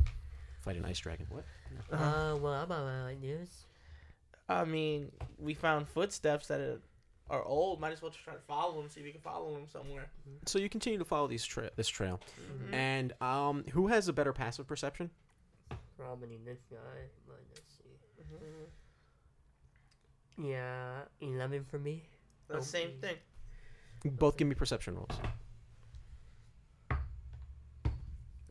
Fight 0.62 0.78
an 0.78 0.86
ice 0.86 1.00
dragon. 1.00 1.26
What? 1.30 1.44
Uh, 1.92 2.38
well, 2.40 2.54
I'm 2.54 2.64
about 2.64 3.04
like 3.06 3.22
this. 3.22 3.66
I 4.48 4.64
mean, 4.66 5.12
we 5.40 5.54
found 5.54 5.88
footsteps 5.90 6.48
that 6.48 6.62
are, 6.62 6.80
are 7.30 7.44
old. 7.44 7.80
Might 7.82 7.92
as 7.92 8.02
well 8.02 8.12
just 8.12 8.24
try 8.24 8.34
to 8.34 8.40
follow 8.42 8.80
them, 8.80 8.90
see 8.90 9.02
if 9.02 9.06
we 9.06 9.12
can 9.12 9.22
follow 9.22 9.54
them 9.54 9.68
somewhere. 9.68 10.06
So 10.46 10.60
you 10.60 10.70
continue 10.70 11.00
to 11.00 11.06
follow 11.06 11.28
these 11.28 11.44
tra- 11.46 11.72
this 11.76 11.88
trail, 11.90 12.20
Mhm. 12.70 12.74
and 12.74 13.14
um, 13.22 13.64
who 13.72 13.88
has 13.88 14.08
a 14.08 14.14
better 14.14 14.32
passive 14.34 14.68
perception? 14.68 15.10
Probably 15.98 16.38
this 16.46 16.60
guy, 16.70 16.78
but 17.28 17.40
let's 17.54 17.74
see. 17.78 18.36
Mhm. 18.36 18.68
Yeah, 20.50 21.02
11 21.22 21.66
for 21.66 21.80
me. 21.80 22.04
The 22.48 22.62
same 22.62 22.90
Okay. 22.90 22.98
thing. 23.02 23.18
Both 24.06 24.38
give 24.38 24.48
me 24.48 24.56
perception 24.56 24.96
rolls. 24.96 25.12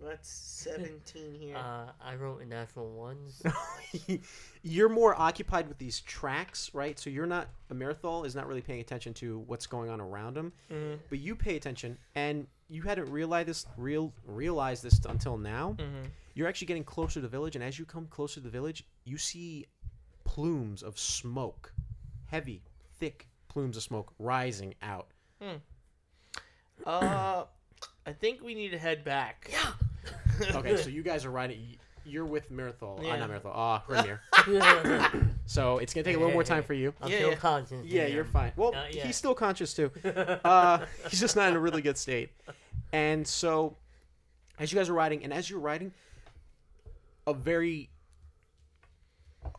That's 0.05 0.29
17 0.29 1.35
here. 1.39 1.57
Uh, 1.57 1.85
I 2.05 2.17
wrote 2.17 2.43
a 2.43 2.45
natural 2.47 2.91
ones. 2.91 3.41
you're 4.63 4.89
more 4.89 5.19
occupied 5.19 5.69
with 5.69 5.79
these 5.79 6.01
tracks, 6.01 6.71
right? 6.75 6.99
So 6.99 7.09
you're 7.09 7.27
not 7.27 7.49
a 7.71 7.75
Marathol 7.75 8.27
is 8.27 8.35
not 8.35 8.49
really 8.49 8.61
paying 8.63 8.81
attention 8.81 9.15
to 9.15 9.39
what's 9.47 9.67
going 9.67 9.91
on 9.91 10.01
around 10.01 10.37
him, 10.37 10.53
Mhm. 10.71 10.99
but 11.09 11.21
you 11.21 11.37
pay 11.37 11.55
attention, 11.57 11.97
and 12.17 12.49
you 12.69 12.83
hadn't 12.83 13.11
realized 13.13 13.49
this 13.49 13.65
real 13.77 14.13
realized 14.27 14.83
this 14.83 14.99
until 15.05 15.39
now. 15.39 15.75
Mhm. 15.79 16.11
You're 16.35 16.49
actually 16.49 16.67
getting 16.67 16.85
closer 16.85 17.15
to 17.15 17.21
the 17.21 17.29
village, 17.29 17.55
and 17.55 17.63
as 17.63 17.79
you 17.79 17.85
come 17.87 18.09
closer 18.09 18.35
to 18.35 18.41
the 18.41 18.51
village, 18.51 18.85
you 19.05 19.19
see 19.19 19.67
plumes 20.25 20.83
of 20.83 20.99
smoke, 20.99 21.73
heavy, 22.27 22.65
thick 22.99 23.29
plumes 23.49 23.77
of 23.77 23.83
smoke 23.85 24.13
rising 24.19 24.75
out. 24.83 25.13
Uh, 26.87 27.45
I 28.07 28.13
think 28.13 28.43
we 28.43 28.55
need 28.55 28.71
to 28.71 28.79
head 28.79 29.05
back. 29.05 29.51
Yeah. 29.53 30.57
Okay, 30.57 30.77
so 30.77 30.89
you 30.91 31.03
guys 31.03 31.25
are 31.25 31.31
riding. 31.31 31.59
y- 31.61 31.77
You're 32.05 32.25
with 32.25 32.51
Marathol. 32.51 32.99
Uh, 32.99 33.03
Yeah. 33.03 33.17
not 33.17 33.31
Marathol. 33.31 33.53
Ah, 33.55 33.85
Hrimnir. 33.89 34.19
I'm 34.33 35.39
so 35.47 35.79
it's 35.79 35.95
gonna 35.95 36.05
take 36.05 36.17
a 36.17 36.19
little 36.19 36.33
more 36.33 36.43
time 36.45 36.65
for 36.65 36.75
you. 36.75 36.93
Yeah, 37.07 37.17
still 37.17 37.31
yeah. 37.31 37.35
conscious. 37.37 37.85
Yeah, 37.87 38.07
you're 38.07 38.25
fine. 38.25 38.53
Well, 38.57 38.73
he's 38.91 39.17
still 39.17 39.35
conscious 39.35 39.75
too. 39.75 39.91
Uh, 40.05 40.85
he's 41.09 41.21
just 41.21 41.37
not 41.37 41.49
in 41.49 41.55
a 41.57 41.61
really 41.61 41.83
good 41.83 41.97
state. 41.99 42.31
And 42.93 43.27
so, 43.27 43.77
as 44.59 44.73
you 44.73 44.79
guys 44.79 44.89
are 44.89 44.95
riding, 44.95 45.23
and 45.25 45.33
as 45.33 45.49
you're 45.49 45.61
riding, 45.61 45.93
a 47.27 47.33
very 47.35 47.89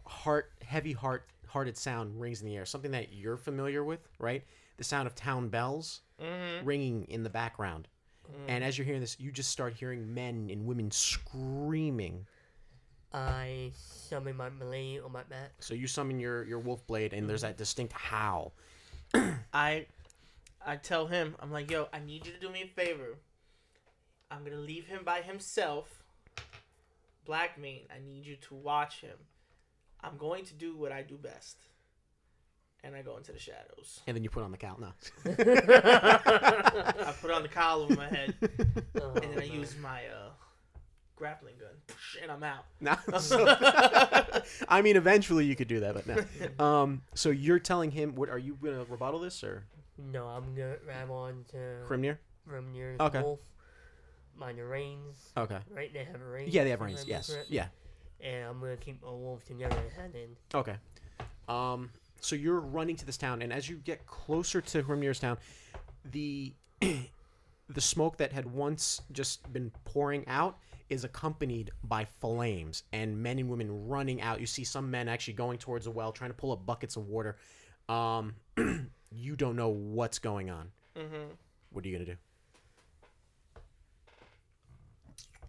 heart, 0.06 0.52
heavy 0.65 0.91
heart, 0.93 1.26
hearted 1.48 1.78
sound 1.78 2.19
rings 2.19 2.41
in 2.41 2.48
the 2.48 2.56
air. 2.58 2.65
Something 2.65 2.91
that 2.91 3.13
you're 3.13 3.38
familiar 3.38 3.84
with, 3.84 4.02
right? 4.19 4.43
The 4.84 4.89
sound 4.89 5.08
of 5.08 5.15
town 5.15 5.48
bells 5.48 6.02
Mm-hmm. 6.22 6.65
ringing 6.65 7.04
in 7.06 7.24
the 7.24 7.30
background. 7.30 7.88
And 8.50 8.65
as 8.65 8.78
you're 8.78 8.84
hearing 8.86 9.00
this, 9.00 9.17
you 9.17 9.32
just 9.32 9.50
start 9.50 9.74
hearing 9.74 10.13
men 10.13 10.50
and 10.52 10.65
women 10.65 10.91
screaming. 10.91 12.26
I 13.13 13.72
summon 13.76 14.36
my 14.36 14.50
blade 14.50 15.02
on 15.06 15.13
my 15.13 15.24
back. 15.24 15.52
So 15.60 15.74
you 15.74 15.88
summon 15.88 16.19
your 16.19 16.43
your 16.43 16.60
wolf 16.60 16.86
blade, 16.86 17.13
and 17.13 17.30
there's 17.30 17.41
that 17.43 17.56
distinct 17.58 17.93
howl. 17.93 18.54
I 19.54 19.86
I 20.65 20.76
tell 20.76 21.08
him, 21.08 21.36
I'm 21.39 21.52
like, 21.52 21.72
yo, 21.72 21.88
I 21.93 22.00
need 22.00 22.26
you 22.26 22.34
to 22.34 22.39
do 22.39 22.50
me 22.50 22.63
a 22.63 22.67
favor. 22.67 23.17
I'm 24.32 24.43
gonna 24.43 24.58
leave 24.58 24.86
him 24.88 25.04
by 25.06 25.22
himself. 25.22 26.04
Blackmane, 27.26 27.86
I 27.89 28.00
need 28.06 28.26
you 28.26 28.36
to 28.48 28.56
watch 28.56 29.00
him. 29.00 29.17
I'm 30.02 30.17
going 30.17 30.43
to 30.46 30.54
do 30.54 30.76
what 30.76 30.91
I 30.91 31.04
do 31.04 31.15
best. 31.17 31.58
And 32.86 32.96
I 32.96 33.02
go 33.02 33.15
into 33.17 33.32
the 33.32 33.39
shadows. 33.39 34.02
And 34.08 34.15
then 34.15 34.24
you 34.24 34.30
put 34.30 34.43
on 34.43 34.52
the 34.52 34.58
cowl. 34.58 34.78
No. 34.80 34.91
I 35.26 37.13
put 37.22 37.32
on 37.32 37.41
the 37.43 37.48
cowl 37.50 37.82
over 37.84 37.96
my 37.96 38.08
head, 38.10 38.36
Oh, 39.00 39.12
and 39.15 39.24
then 39.34 39.39
I 39.41 39.48
no. 39.48 39.54
use 39.54 39.76
my 39.82 40.02
uh, 40.08 40.30
grappling 41.15 41.56
gun, 41.60 41.96
and 42.22 42.30
I'm 42.32 42.43
out. 42.43 42.65
No. 42.82 42.96
I 44.67 44.82
mean, 44.82 44.98
eventually 44.98 45.46
you 45.46 45.56
could 45.56 45.67
do 45.69 45.80
that, 45.82 45.93
but 45.93 46.08
no. 46.08 46.65
Um. 46.65 47.02
So 47.15 47.30
you're 47.30 47.60
telling 47.60 47.91
him 47.91 48.15
what? 48.15 48.30
Are 48.30 48.38
you 48.38 48.58
gonna 48.62 48.84
rebuttal 48.89 49.19
this 49.22 49.43
or 49.46 49.63
No, 49.98 50.28
I'm 50.28 50.54
gonna 50.54 50.76
grab 50.84 51.10
on 51.10 51.46
to 51.52 51.58
Grimnir? 51.88 52.17
Grimnir's 52.50 53.00
Okay. 53.00 53.22
wolf. 53.22 53.39
Mind 54.36 54.58
the 54.58 54.65
reins. 54.65 55.32
Okay. 55.38 55.60
Right, 55.74 55.93
they 55.93 56.04
have 56.04 56.19
a 56.22 56.26
range. 56.26 56.54
Yeah, 56.54 56.63
they 56.65 56.72
have 56.72 56.80
if 56.80 56.84
I 56.84 56.86
reins. 56.88 57.06
Yes. 57.08 57.30
correctly. 57.32 57.56
Yeah. 57.56 57.67
And 58.19 58.46
I'm 58.46 58.60
gonna 58.60 58.76
keep 58.78 59.02
a 59.04 59.15
wolf 59.15 59.46
together 59.46 59.82
and 60.04 60.13
then 60.13 60.36
Okay. 60.54 60.76
Um. 61.48 61.91
So 62.23 62.38
you're 62.38 62.62
running 62.62 62.95
to 62.95 63.05
this 63.05 63.17
town, 63.17 63.41
and 63.41 63.51
as 63.51 63.67
you 63.67 63.75
get 63.75 64.07
closer 64.07 64.62
to 64.62 64.81
Grimnir's 64.81 65.19
town, 65.19 65.38
the 66.12 66.53
the 66.79 67.81
smoke 67.81 68.17
that 68.17 68.31
had 68.31 68.45
once 68.45 69.01
just 69.12 69.51
been 69.51 69.71
pouring 69.83 70.25
out 70.27 70.57
is 70.89 71.03
accompanied 71.03 71.71
by 71.83 72.05
flames 72.05 72.83
and 72.93 73.21
men 73.21 73.39
and 73.39 73.49
women 73.49 73.88
running 73.88 74.21
out. 74.21 74.39
You 74.39 74.45
see 74.45 74.63
some 74.63 74.89
men 74.89 75.09
actually 75.09 75.33
going 75.33 75.57
towards 75.57 75.86
a 75.86 75.91
well, 75.91 76.13
trying 76.13 76.29
to 76.29 76.36
pull 76.36 76.53
up 76.53 76.65
buckets 76.65 76.95
of 76.95 77.07
water. 77.07 77.36
Um, 77.89 78.36
you 79.12 79.36
don't 79.36 79.57
know 79.57 79.69
what's 79.69 80.19
going 80.19 80.49
on. 80.49 80.71
Mm-hmm. 80.97 81.33
What 81.71 81.83
are 81.83 81.88
you 81.89 81.97
gonna 81.97 82.17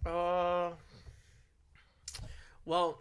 do? 0.04 0.10
Uh. 0.10 0.70
Well, 2.64 2.98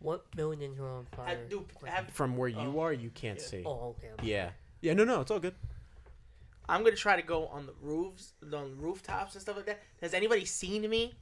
what 0.00 0.30
buildings 0.36 0.78
are 0.80 0.88
on 0.88 1.06
I 1.12 1.16
fire? 1.16 1.46
do 1.48 1.64
have. 1.86 2.10
From 2.10 2.36
where 2.36 2.48
you 2.48 2.74
Oh. 2.76 2.80
are, 2.80 2.92
you 2.92 3.10
can't 3.10 3.38
Yeah. 3.38 3.44
see. 3.46 3.62
Oh, 3.64 3.94
okay. 3.98 4.08
I'm- 4.08 4.18
Yeah. 4.24 4.50
Yeah. 4.80 4.94
No. 4.94 5.04
No. 5.04 5.20
It's 5.20 5.30
all 5.30 5.40
good. 5.40 5.54
I'm 6.68 6.84
gonna 6.84 6.96
try 6.96 7.16
to 7.16 7.22
go 7.22 7.46
on 7.48 7.66
the 7.66 7.74
roofs, 7.80 8.32
on 8.52 8.76
rooftops 8.78 9.34
and 9.34 9.42
stuff 9.42 9.56
like 9.56 9.66
that. 9.66 9.80
Has 10.02 10.14
anybody 10.14 10.44
seen 10.44 10.88
me 10.88 11.14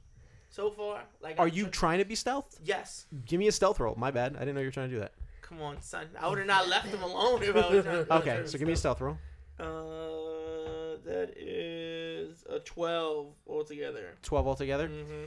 so 0.49 0.69
far? 0.69 1.03
Like, 1.21 1.39
Are 1.39 1.47
I'm 1.47 1.53
you 1.53 1.63
try- 1.63 1.71
trying 1.71 1.99
to 1.99 2.05
be 2.05 2.15
stealth? 2.15 2.59
yes. 2.63 3.07
Give 3.25 3.39
me 3.39 3.47
a 3.47 3.51
stealth 3.51 3.79
roll. 3.79 3.95
My 3.95 4.11
bad. 4.11 4.35
I 4.35 4.39
didn't 4.39 4.55
know 4.55 4.61
you 4.61 4.67
were 4.67 4.71
trying 4.71 4.89
to 4.89 4.95
do 4.95 4.99
that. 5.01 5.13
Come 5.41 5.61
on, 5.61 5.81
son. 5.81 6.07
I 6.19 6.27
would 6.27 6.37
have 6.37 6.45
not 6.45 6.67
left 6.67 6.87
him 6.89 7.01
alone 7.01 7.41
if 7.41 7.55
I 7.55 7.67
was 7.73 7.83
trying 7.83 8.05
to 8.05 8.13
Okay. 8.17 8.45
So 8.45 8.57
give 8.59 8.67
me 8.67 8.73
a 8.73 8.77
stealth 8.77 9.01
roll. 9.01 9.17
Uh, 9.59 10.97
that 11.05 11.33
is 11.35 12.43
a 12.47 12.59
twelve 12.59 13.33
altogether. 13.47 14.15
Twelve 14.21 14.47
altogether. 14.47 14.87
Mm-hmm. 14.87 15.25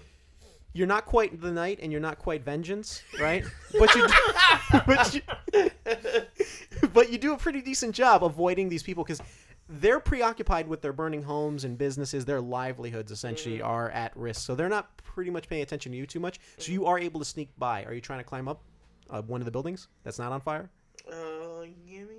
You're 0.75 0.87
not 0.87 1.05
quite 1.05 1.41
the 1.41 1.51
knight, 1.53 1.79
and 1.83 1.93
you're 1.93 2.01
not 2.01 2.19
quite 2.19 2.45
vengeance, 2.45 3.03
right? 3.21 3.45
But 3.79 3.95
you, 3.95 4.07
but 4.87 5.15
you, 5.15 5.21
but 6.95 7.13
you 7.13 7.19
do 7.19 7.35
a 7.35 7.37
pretty 7.37 7.61
decent 7.61 7.95
job 7.95 8.25
avoiding 8.25 8.69
these 8.69 8.83
people 8.83 9.05
because 9.05 9.21
they're 9.69 10.01
preoccupied 10.01 10.67
with 10.69 10.81
their 10.83 10.93
burning 10.93 11.23
homes 11.23 11.65
and 11.65 11.77
businesses. 11.77 12.25
Their 12.25 12.41
livelihoods 12.41 13.13
essentially 13.13 13.59
Mhm. 13.59 13.67
are 13.67 13.91
at 13.91 14.17
risk, 14.17 14.47
so 14.47 14.55
they're 14.55 14.69
not 14.71 14.97
pretty 14.99 15.31
much 15.31 15.49
paying 15.49 15.63
attention 15.63 15.93
to 15.93 15.99
you 15.99 16.07
too 16.07 16.21
much. 16.21 16.41
So 16.59 16.73
you 16.73 16.87
are 16.87 16.99
able 16.99 17.21
to 17.21 17.27
sneak 17.27 17.51
by. 17.59 17.85
Are 17.85 17.93
you 17.93 18.01
trying 18.01 18.21
to 18.21 18.25
climb 18.25 18.49
up 18.49 18.63
uh, 19.11 19.21
one 19.23 19.41
of 19.41 19.45
the 19.45 19.51
buildings 19.51 19.89
that's 20.05 20.19
not 20.19 20.33
on 20.33 20.41
fire? 20.41 20.71
Uh, 21.07 21.65
give 21.87 22.09
me. 22.09 22.17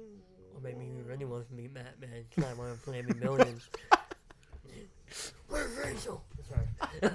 Or 0.54 0.62
maybe 0.62 0.86
you 0.86 1.04
really 1.08 1.26
want 1.26 1.48
to 1.50 1.54
meet 1.56 1.74
Batman. 1.74 2.26
Climb 2.36 2.60
on 2.60 2.76
flaming 2.78 3.18
buildings. 3.18 3.68
Where's 5.50 5.76
Rachel? 5.78 6.24
Sorry. 6.50 7.12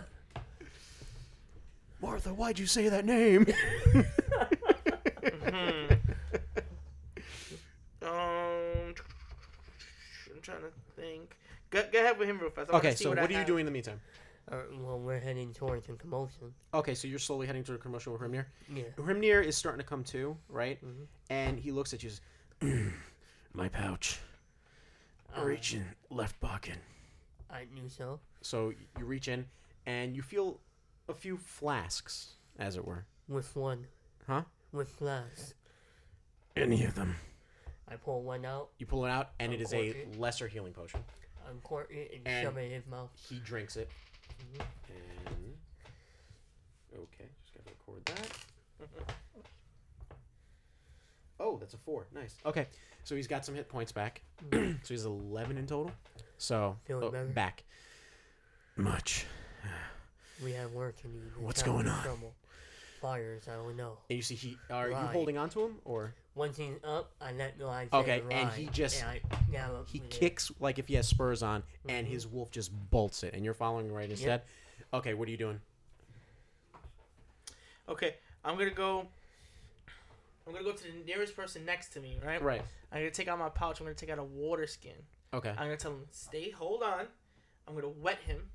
Martha, 2.01 2.31
why'd 2.31 2.59
you 2.59 2.67
say 2.67 2.89
that 2.89 3.05
name? 3.05 3.47
Hmm. 5.51 5.93
Um, 8.03 8.95
I'm 10.31 10.41
trying 10.43 10.61
to 10.61 10.71
think. 10.97 11.37
Go, 11.71 11.83
go 11.93 11.99
ahead 12.01 12.19
with 12.19 12.29
him 12.29 12.39
real 12.39 12.51
fast. 12.51 12.71
I 12.73 12.77
okay, 12.77 12.95
so 12.95 13.09
what, 13.11 13.19
I 13.19 13.23
are 13.25 13.31
you 13.31 13.45
doing 13.45 13.61
in 13.61 13.67
the 13.67 13.73
meantime? 13.73 14.01
Uh, 14.51 14.57
well, 14.81 14.99
we're 14.99 15.19
heading 15.19 15.53
towards 15.53 15.89
a 15.89 15.93
commotion. 15.93 16.53
Okay, 16.75 16.95
so 16.95 17.09
you're 17.09 17.19
slowly 17.19 17.47
heading 17.47 17.65
to 17.65 17.75
a 17.75 17.79
commercial 17.79 18.13
with 18.13 18.23
Hrimnir. 18.23 18.45
Yeah. 18.75 18.85
Hrimnir 18.97 19.43
is 19.45 19.57
starting 19.57 19.81
to 19.81 19.87
come 19.87 20.05
to, 20.05 20.37
right? 20.49 20.83
Mhm. 20.85 21.07
And 21.31 21.59
he 21.59 21.71
looks 21.73 21.93
at 21.93 22.03
you. 22.03 22.11
and 22.61 22.71
says, 22.71 22.93
My 23.55 23.69
pouch. 23.69 24.19
Uh, 25.37 25.43
Reach 25.45 25.75
in 25.75 25.85
left 26.11 26.39
pocket. 26.41 26.77
I 27.51 27.67
knew 27.75 27.89
so. 27.89 28.21
So 28.43 28.73
you 28.99 29.05
reach 29.05 29.29
in, 29.29 29.45
and 29.87 30.15
you 30.17 30.23
feel 30.23 30.61
a 31.09 31.15
few 31.15 31.37
flasks, 31.37 32.35
as 32.59 32.77
it 32.77 32.85
were. 32.85 33.05
With 33.29 33.55
one. 33.57 33.87
Huh? 34.27 34.43
With 34.73 34.89
flask. 34.91 35.55
Any 36.57 36.85
of 36.85 36.95
them. 36.95 37.17
I 37.91 37.97
pull 37.97 38.23
one 38.23 38.45
out, 38.45 38.69
You 38.79 38.85
pull 38.87 39.07
it 39.07 39.11
out, 39.11 39.31
and 39.41 39.53
it 39.53 39.61
is 39.63 39.73
a 39.73 39.77
Uncork 39.89 39.97
it. 39.97 40.21
lesser 40.21 40.49
healing 40.49 40.73
potion. 40.75 41.01
uncork 41.49 41.91
it, 41.91 42.13
and, 42.15 42.29
And- 42.29 42.45
shove 42.45 42.59
it 42.59 42.65
in 42.67 42.71
his 42.73 42.87
mouth. 42.87 43.09
He 43.29 43.39
drinks 43.39 43.77
it. 43.77 43.89
Mhm. 44.55 44.61
And 44.91 45.55
okay, 46.99 47.25
just 47.45 47.55
gotta 47.55 47.71
record 47.71 48.05
that. 48.07 49.15
Oh, 51.41 51.57
that's 51.57 51.73
a 51.73 51.77
four. 51.79 52.09
Nice. 52.13 52.35
Okay, 52.45 52.67
so 53.05 53.15
he's 53.15 53.29
got 53.29 53.45
some 53.45 53.55
hit 53.55 53.69
points 53.69 53.93
back. 53.93 54.23
so 54.53 54.59
he's 54.89 55.05
eleven 55.05 55.57
in 55.57 55.67
total. 55.67 55.93
So 56.37 56.77
Feeling 56.85 57.05
oh, 57.05 57.11
better? 57.13 57.27
back. 57.27 57.63
Much. 58.77 59.25
We 60.43 60.53
have 60.53 60.73
work 60.73 60.97
to 60.99 61.09
do. 61.09 61.21
We're 61.39 61.47
What's 61.47 61.63
going 61.63 61.89
on? 61.89 62.03
trouble. 62.03 62.35
Fires, 63.01 63.45
I 63.49 63.55
don't 63.55 63.77
know. 63.77 63.99
And 64.11 64.17
you 64.17 64.23
see, 64.23 64.35
he 64.35 64.57
are 64.71 64.89
you 64.89 64.95
Right. 64.95 65.13
holding 65.13 65.39
on 65.39 65.51
to 65.51 65.65
him 65.67 65.81
or 65.85 66.15
Once 66.35 66.57
he's 66.57 66.75
up, 66.85 67.11
I 67.21 67.33
let 67.33 67.59
the 67.59 67.67
line 67.67 67.89
Okay, 67.93 68.21
say 68.21 68.35
and 68.37 68.49
right, 68.49 68.53
he 68.59 68.67
just- 68.67 69.01
and 69.03 69.11
I 69.11 69.21
gallop 69.51 69.89
he 69.89 69.99
with 69.99 70.09
it. 70.09 70.21
kicks 70.21 70.53
like 70.61 70.79
if 70.79 70.87
he 70.87 70.95
has 70.95 71.09
spurs 71.09 71.43
on, 71.43 71.65
and 71.89 72.07
Mhm. 72.07 72.11
his 72.11 72.27
wolf 72.29 72.51
just 72.53 72.71
bolts 72.91 73.25
it, 73.25 73.35
and 73.35 73.45
you're 73.45 73.55
following 73.55 73.93
right 73.93 74.09
instead. 74.09 74.43
Okay, 74.93 75.15
what 75.15 75.27
are 75.27 75.31
you 75.33 75.37
doing? 75.37 75.61
Okay, 77.89 78.17
I'm 78.45 78.57
gonna 78.57 78.71
go. 78.71 79.09
I'm 80.47 80.53
gonna 80.53 80.65
go 80.65 80.73
to 80.73 80.83
the 80.85 81.05
nearest 81.05 81.35
person 81.37 81.65
next 81.65 81.89
to 81.95 82.01
me, 82.01 82.19
right? 82.25 82.41
Right. 82.41 82.63
I'm 82.93 82.99
gonna 83.01 83.11
take 83.11 83.29
out 83.29 83.39
my 83.39 83.49
pouch. 83.49 83.81
I'm 83.81 83.87
gonna 83.87 83.95
take 83.95 84.11
out 84.11 84.19
a 84.19 84.25
water 84.25 84.67
skin. 84.67 85.07
Okay. 85.35 85.51
I'm 85.51 85.57
gonna 85.57 85.77
tell 85.77 85.93
him, 85.93 86.07
stay, 86.11 86.51
hold 86.51 86.83
on. 86.83 87.07
I'm 87.67 87.75
gonna 87.75 87.89
wet 87.89 88.21
him. 88.21 88.51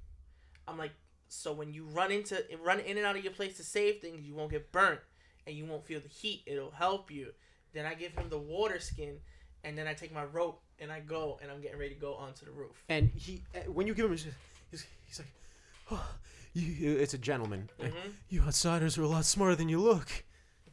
I'm 0.68 0.78
like, 0.78 0.92
so 1.34 1.52
when 1.54 1.74
you 1.74 1.86
run 1.86 2.12
into 2.12 2.44
run 2.64 2.80
in 2.80 2.98
and 2.98 3.06
out 3.06 3.16
of 3.16 3.24
your 3.24 3.34
place 3.34 3.58
to 3.58 3.64
save 3.64 4.00
things, 4.02 4.22
you 4.24 4.36
won't 4.36 4.52
get 4.52 4.72
burnt 4.72 5.00
and 5.48 5.56
you 5.56 5.66
won't 5.66 5.86
feel 5.86 6.00
the 6.00 6.08
heat. 6.08 6.44
It'll 6.46 6.72
help 6.72 7.12
you. 7.12 7.34
Then 7.74 7.86
I 7.86 7.94
give 7.96 8.12
him 8.14 8.30
the 8.30 8.38
water 8.38 8.80
skin, 8.80 9.18
and 9.64 9.78
then 9.78 9.88
I 9.88 9.94
take 9.94 10.14
my 10.14 10.26
rope 10.26 10.62
and 10.80 10.92
I 10.92 11.00
go, 11.00 11.40
and 11.42 11.52
I'm 11.52 11.60
getting 11.62 11.80
ready 11.80 11.94
to 11.96 12.00
go 12.00 12.14
onto 12.16 12.46
the 12.46 12.52
roof. 12.52 12.84
And 12.90 13.10
he, 13.16 13.42
uh, 13.56 13.60
when 13.72 13.88
you 13.88 13.94
give 13.94 14.06
him, 14.06 14.12
he's, 14.12 14.28
he's, 14.72 14.86
he's 15.06 15.20
like, 15.20 15.28
oh, 15.92 16.06
you, 16.54 16.68
you- 16.68 16.98
it's 16.98 17.14
a 17.14 17.18
gentleman. 17.18 17.70
Mhm. 17.82 18.14
You 18.30 18.42
outsiders 18.44 18.98
are 18.98 19.04
a 19.04 19.08
lot 19.08 19.26
smarter 19.26 19.56
than 19.56 19.70
you 19.70 19.80
look. 19.82 20.24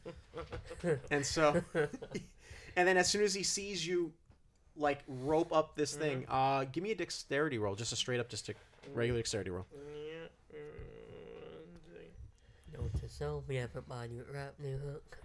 and 1.11 1.25
so, 1.25 1.63
and 2.75 2.87
then 2.87 2.97
as 2.97 3.09
soon 3.09 3.23
as 3.23 3.33
he 3.33 3.43
sees 3.43 3.85
you, 3.85 4.11
like 4.75 4.99
rope 5.07 5.51
up 5.53 5.75
this 5.75 5.95
thing, 5.95 6.25
uh, 6.29 6.65
give 6.71 6.83
me 6.83 6.91
a 6.91 6.95
dexterity 6.95 7.57
roll, 7.57 7.75
just 7.75 7.91
a 7.93 7.95
straight 7.95 8.19
up, 8.19 8.29
just 8.29 8.49
a 8.49 8.53
regular 8.93 9.19
dexterity 9.19 9.49
roll. 9.51 9.65
Yeah, 9.73 10.27
Note 12.73 12.93
to 13.01 13.09
self, 13.09 13.43
we 13.47 13.55
have 13.57 13.75
a 13.75 13.81
body 13.81 14.15
with 14.17 14.29
wrap 14.33 14.53
new 14.59 14.77
hook. 14.77 15.17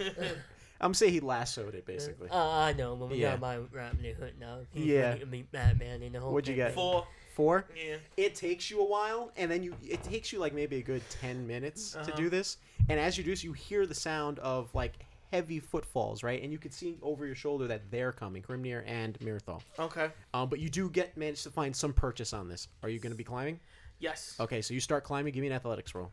Okay. 0.00 0.32
I'm 0.80 0.94
saying 0.94 1.12
he 1.12 1.20
lassoed 1.20 1.74
it 1.74 1.86
basically. 1.86 2.28
Uh, 2.30 2.36
I 2.50 2.72
know, 2.74 2.94
but 2.96 3.10
we 3.10 3.16
Yeah. 3.18 3.32
got 3.32 3.40
my 3.40 3.56
wrap 3.72 3.98
new 3.98 4.14
hook 4.14 4.32
now. 4.38 4.60
He's 4.72 4.84
Yeah. 4.86 5.00
ready 5.08 5.20
to 5.20 5.26
meet 5.26 5.50
Batman 5.50 6.02
in 6.02 6.12
the 6.12 6.20
whole 6.20 6.32
What'd 6.32 6.48
you 6.48 6.54
get? 6.54 6.74
Four. 6.74 7.06
Four. 7.34 7.66
Yeah. 7.76 7.96
It 8.16 8.34
takes 8.34 8.70
you 8.70 8.80
a 8.80 8.84
while, 8.84 9.32
and 9.36 9.50
then 9.50 9.62
you 9.62 9.76
it 9.82 10.02
takes 10.02 10.32
you 10.32 10.38
like 10.38 10.54
maybe 10.54 10.76
a 10.76 10.82
good 10.82 11.02
ten 11.10 11.46
minutes 11.46 11.92
to 11.92 12.00
Uh-huh. 12.00 12.10
do 12.16 12.30
this. 12.30 12.58
And 12.88 13.00
as 13.00 13.18
you 13.18 13.24
do 13.24 13.30
this, 13.30 13.42
you 13.44 13.52
hear 13.52 13.86
the 13.86 13.94
sound 13.94 14.38
of 14.38 14.74
like 14.74 14.94
heavy 15.32 15.58
footfalls, 15.60 16.22
right? 16.22 16.40
And 16.42 16.52
you 16.52 16.58
can 16.58 16.70
see 16.70 16.98
over 17.02 17.26
your 17.26 17.34
shoulder 17.34 17.66
that 17.66 17.90
they're 17.90 18.12
coming, 18.12 18.42
Grimnir 18.42 18.84
and 18.86 19.18
Mirthal. 19.18 19.60
Okay. 19.78 20.10
Um, 20.32 20.48
but 20.48 20.60
you 20.60 20.68
do 20.70 20.88
get 20.88 21.16
manage 21.16 21.42
to 21.42 21.50
find 21.50 21.74
some 21.74 21.92
purchase 21.92 22.32
on 22.32 22.48
this. 22.48 22.68
Are 22.82 22.88
you 22.88 23.00
going 23.00 23.12
to 23.12 23.16
be 23.18 23.24
climbing? 23.24 23.58
Yes. 23.98 24.36
Okay, 24.38 24.60
so 24.62 24.74
you 24.74 24.80
start 24.80 25.04
climbing. 25.04 25.32
Give 25.32 25.40
me 25.42 25.46
an 25.48 25.52
athletics 25.54 25.94
roll. 25.94 26.12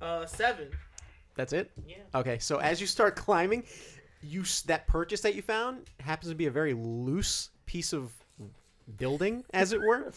Uh, 0.00 0.26
seven. 0.26 0.70
That's 1.34 1.52
it. 1.52 1.70
Yeah. 1.86 1.96
Okay, 2.14 2.38
so 2.38 2.58
as 2.58 2.80
you 2.80 2.86
start 2.86 3.16
climbing, 3.16 3.64
you 4.22 4.42
s- 4.42 4.62
that 4.62 4.86
purchase 4.86 5.20
that 5.22 5.34
you 5.34 5.42
found 5.42 5.90
happens 6.00 6.30
to 6.30 6.34
be 6.34 6.46
a 6.46 6.50
very 6.50 6.72
loose 6.74 7.50
piece 7.66 7.92
of 7.92 8.12
building, 8.98 9.44
as 9.52 9.72
it 9.72 9.80
were, 9.80 10.12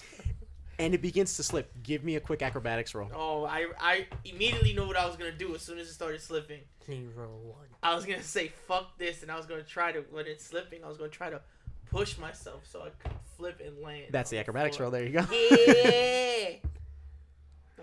and 0.80 0.94
it 0.94 1.02
begins 1.02 1.36
to 1.36 1.44
slip. 1.44 1.72
Give 1.84 2.04
me 2.04 2.16
a 2.16 2.20
quick 2.20 2.42
acrobatics 2.42 2.96
roll. 2.96 3.10
Oh, 3.14 3.44
I 3.46 3.68
I 3.80 4.08
immediately 4.26 4.74
knew 4.74 4.88
what 4.88 4.98
I 4.98 5.06
was 5.06 5.18
gonna 5.18 5.32
do 5.32 5.54
as 5.54 5.62
soon 5.62 5.78
as 5.78 5.90
it 5.90 5.94
started 5.94 6.22
slipping. 6.22 6.62
Zero 6.88 7.30
one. 7.44 7.68
I 7.84 7.94
was 7.94 8.06
gonna 8.06 8.24
say 8.24 8.52
fuck 8.68 8.98
this, 8.98 9.22
and 9.22 9.32
I 9.32 9.36
was 9.36 9.46
gonna 9.46 9.62
try 9.62 9.92
to 9.92 10.00
when 10.10 10.26
it's 10.26 10.46
slipping, 10.46 10.84
I 10.84 10.88
was 10.88 10.98
gonna 10.98 11.10
try 11.10 11.30
to 11.30 11.42
push 11.92 12.18
myself 12.18 12.64
so 12.72 12.82
I 12.82 12.90
could 13.04 13.12
flip 13.38 13.62
and 13.64 13.78
land. 13.84 14.06
That's 14.12 14.30
the 14.30 14.38
acrobatics 14.40 14.78
floor. 14.78 14.86
roll. 14.86 14.92
There 14.92 15.06
you 15.06 15.12
go. 15.12 15.26
Yeah. 15.32 16.70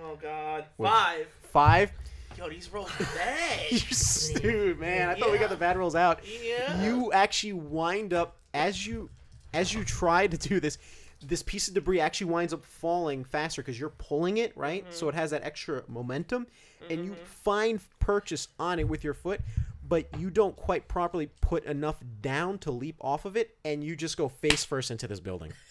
oh 0.02 0.16
God. 0.20 0.64
What? 0.76 0.90
Five. 0.90 1.26
Five. 1.52 1.92
Yo, 2.38 2.48
these 2.50 2.70
rolls 2.70 2.90
are 3.00 3.04
bad. 3.04 3.60
You're 3.70 3.80
stupid, 3.80 4.78
man. 4.78 5.08
I 5.08 5.14
thought 5.14 5.32
we 5.32 5.38
got 5.38 5.48
the 5.48 5.56
bad 5.56 5.76
rolls 5.78 5.94
out. 5.94 6.20
yeah. 6.42 6.82
You 6.82 7.12
actually 7.12 7.54
wind 7.54 8.12
up 8.12 8.36
as 8.52 8.86
you 8.86 9.10
as 9.54 9.72
you 9.72 9.84
try 9.84 10.26
to 10.26 10.36
do 10.36 10.60
this. 10.60 10.78
This 11.26 11.42
piece 11.42 11.66
of 11.68 11.74
debris 11.74 11.98
actually 12.00 12.30
winds 12.30 12.52
up 12.52 12.64
falling 12.64 13.24
faster 13.24 13.60
because 13.62 13.78
you're 13.80 13.90
pulling 13.90 14.38
it, 14.38 14.56
right? 14.56 14.84
So 14.90 15.08
it 15.08 15.14
has 15.14 15.30
that 15.32 15.42
extra 15.44 15.82
momentum, 15.88 16.46
and 16.88 17.04
you 17.04 17.14
find 17.24 17.80
purchase 17.98 18.48
on 18.60 18.78
it 18.78 18.86
with 18.88 19.02
your 19.02 19.14
foot, 19.14 19.40
but 19.88 20.06
you 20.18 20.30
don't 20.30 20.54
quite 20.54 20.86
properly 20.88 21.30
put 21.40 21.64
enough 21.64 21.96
down 22.22 22.58
to 22.58 22.70
leap 22.70 22.96
off 23.00 23.24
of 23.24 23.36
it, 23.36 23.56
and 23.64 23.82
you 23.82 23.96
just 23.96 24.16
go 24.16 24.28
face 24.28 24.64
first 24.64 24.90
into 24.90 25.06
this 25.08 25.20
building. 25.20 25.52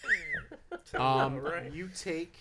Um, 0.94 1.38
right. 1.40 1.72
You 1.72 1.90
take 1.94 2.32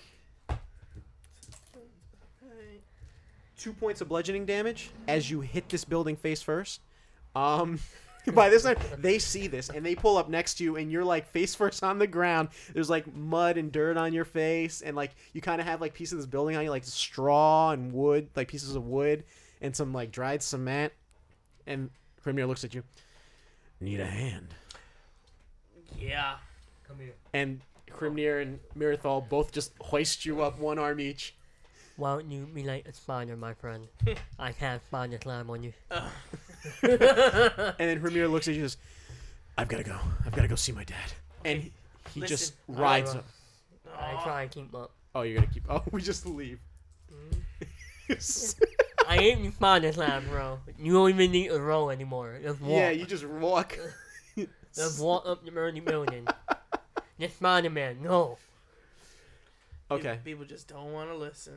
two 3.57 3.73
points 3.73 3.99
of 4.01 4.07
bludgeoning 4.07 4.45
damage 4.45 4.91
as 5.07 5.31
you 5.31 5.41
hit 5.41 5.69
this 5.69 5.83
building 5.83 6.15
face 6.15 6.41
first. 6.41 6.81
Um, 7.35 7.79
by 8.33 8.49
this 8.49 8.63
time, 8.63 8.77
they 8.97 9.19
see 9.19 9.47
this 9.47 9.69
and 9.69 9.85
they 9.85 9.95
pull 9.95 10.17
up 10.17 10.29
next 10.29 10.55
to 10.55 10.63
you, 10.63 10.75
and 10.77 10.91
you're 10.91 11.03
like 11.03 11.27
face 11.27 11.55
first 11.55 11.83
on 11.83 11.99
the 11.99 12.07
ground. 12.07 12.49
There's 12.73 12.89
like 12.89 13.13
mud 13.15 13.57
and 13.57 13.71
dirt 13.71 13.97
on 13.97 14.13
your 14.13 14.25
face, 14.25 14.81
and 14.81 14.95
like 14.95 15.15
you 15.33 15.41
kind 15.41 15.61
of 15.61 15.67
have 15.67 15.81
like 15.81 15.93
pieces 15.93 16.13
of 16.13 16.19
this 16.19 16.25
building 16.25 16.55
on 16.55 16.63
you, 16.63 16.69
like 16.69 16.83
straw 16.83 17.71
and 17.71 17.93
wood, 17.93 18.29
like 18.35 18.47
pieces 18.47 18.75
of 18.75 18.85
wood 18.85 19.23
and 19.61 19.75
some 19.75 19.93
like 19.93 20.11
dried 20.11 20.43
cement. 20.43 20.93
And 21.67 21.89
Hrimnir 22.23 22.47
looks 22.47 22.63
at 22.63 22.73
you. 22.73 22.83
Need 23.79 23.99
a 23.99 24.05
hand. 24.05 24.53
Yeah. 25.97 26.35
Come 26.87 26.99
here. 26.99 27.15
And 27.33 27.61
Hrimnir 27.91 28.41
and 28.41 28.59
Mirathol 28.77 29.27
both 29.27 29.51
just 29.51 29.71
hoist 29.81 30.25
you 30.25 30.41
up 30.41 30.59
one 30.59 30.77
arm 30.77 30.99
each. 30.99 31.35
Why 31.97 32.15
don't 32.15 32.29
you 32.29 32.45
be 32.45 32.63
like 32.63 32.87
a 32.87 32.93
spider, 32.93 33.37
my 33.37 33.53
friend? 33.53 33.87
I 34.39 34.51
can't 34.51 34.83
spider 34.85 35.17
climb 35.17 35.49
on 35.49 35.63
you. 35.63 35.73
And 36.83 37.89
then 37.89 38.01
Hrimnir 38.01 38.29
looks 38.31 38.47
at 38.47 38.55
you 38.55 38.61
and 38.61 38.71
says, 38.71 38.77
I've 39.57 39.67
got 39.67 39.77
to 39.77 39.83
go. 39.83 39.97
I've 40.25 40.33
got 40.33 40.41
to 40.43 40.47
go 40.47 40.55
see 40.55 40.71
my 40.71 40.83
dad. 40.83 41.13
And 41.43 41.61
he, 41.63 41.71
he 42.13 42.21
just 42.21 42.53
rides 42.67 43.15
I- 43.15 43.19
up. 43.19 43.25
I 43.97 44.23
try 44.23 44.41
and 44.43 44.51
keep 44.51 44.75
up. 44.75 44.91
Oh, 45.13 45.21
you're 45.21 45.37
going 45.37 45.47
to 45.47 45.53
keep. 45.53 45.63
Oh, 45.69 45.81
we 45.91 46.01
just 46.01 46.25
leave. 46.25 46.59
Mm-hmm. 47.13 48.63
I 49.07 49.17
ain't 49.17 49.43
the 49.43 49.51
spider 49.51 49.91
climb, 49.93 50.27
bro. 50.29 50.59
You 50.79 50.93
don't 50.93 51.09
even 51.09 51.31
need 51.31 51.49
to 51.49 51.59
roll 51.59 51.89
anymore. 51.91 52.37
Just 52.41 52.59
walk. 52.61 52.71
yeah, 52.71 52.89
you 52.89 53.05
just 53.05 53.25
walk. 53.25 53.77
Just 54.75 54.99
walk 54.99 55.25
up 55.25 55.45
the 55.45 55.51
burning 55.51 55.85
building. 55.85 56.27
the 57.17 57.29
Spider 57.29 57.69
Man, 57.69 57.99
no. 58.03 58.37
okay. 59.89 60.19
People 60.25 60.43
just 60.43 60.67
don't 60.67 60.91
want 60.91 61.09
to 61.09 61.15
listen. 61.15 61.53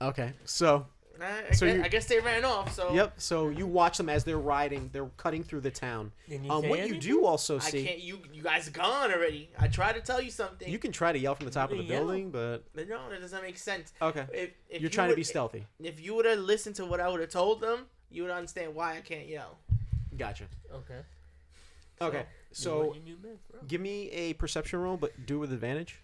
Okay. 0.00 0.32
So, 0.44 0.86
I, 1.22 1.48
I, 1.50 1.52
So 1.52 1.66
guess, 1.66 1.76
you- 1.76 1.82
I 1.84 1.88
guess 1.88 2.06
they 2.06 2.20
ran 2.20 2.44
off. 2.44 2.74
So 2.74 2.92
yep. 2.94 3.14
So 3.18 3.48
you 3.48 3.66
watch 3.66 3.96
them 3.96 4.08
as 4.08 4.24
they're 4.24 4.38
riding. 4.38 4.90
They're 4.92 5.10
cutting 5.16 5.42
through 5.44 5.60
the 5.60 5.70
town. 5.70 6.12
Did 6.28 6.44
you 6.44 6.50
Um, 6.50 6.62
say 6.62 6.68
what 6.70 6.88
you 6.88 6.98
do 6.98 7.24
also 7.26 7.56
I 7.56 7.60
see, 7.60 7.84
can't. 7.84 8.00
You 8.00 8.20
you 8.32 8.42
guys 8.42 8.68
are 8.68 8.72
gone 8.72 9.12
already. 9.12 9.50
I 9.58 9.68
tried 9.68 9.94
to 9.94 10.00
tell 10.00 10.20
you 10.20 10.30
something. 10.30 10.68
you 10.70 10.78
can 10.78 10.92
try 10.92 11.12
to 11.12 11.18
yell 11.18 11.34
from 11.34 11.46
the 11.46 11.52
top 11.52 11.70
of 11.72 11.78
the 11.78 11.84
Yeah. 11.84 11.98
building, 11.98 12.30
but 12.30 12.64
But 12.74 12.88
no, 12.88 13.08
that 13.10 13.20
doesn't 13.20 13.42
make 13.42 13.58
sense. 13.58 13.92
okay. 14.00 14.26
If, 14.32 14.50
if 14.68 14.80
You're 14.80 14.82
you 14.82 14.88
trying 14.88 15.10
to 15.10 15.16
be 15.16 15.24
stealthy. 15.24 15.66
If 15.82 16.00
you 16.00 16.14
would 16.14 16.24
have 16.26 16.38
listened 16.38 16.76
to 16.76 16.86
what 16.86 17.00
I 17.00 17.08
would 17.08 17.20
have 17.20 17.30
told 17.30 17.60
them, 17.60 17.86
you 18.10 18.22
would 18.22 18.32
understand 18.32 18.74
why 18.74 18.96
I 18.96 19.00
can't 19.00 19.26
yell. 19.28 19.58
Gotcha. 20.16 20.44
Okay. 20.72 21.00
Okay. 22.02 22.20
Do 22.22 22.26
So 22.52 22.86
what 22.86 22.96
you 22.96 23.02
do 23.02 23.16
best, 23.16 23.68
give 23.68 23.80
me 23.80 24.10
a 24.10 24.32
perception 24.34 24.80
roll, 24.80 24.96
but 24.96 25.26
do 25.26 25.36
it 25.36 25.38
with 25.38 25.52
advantage. 25.52 26.00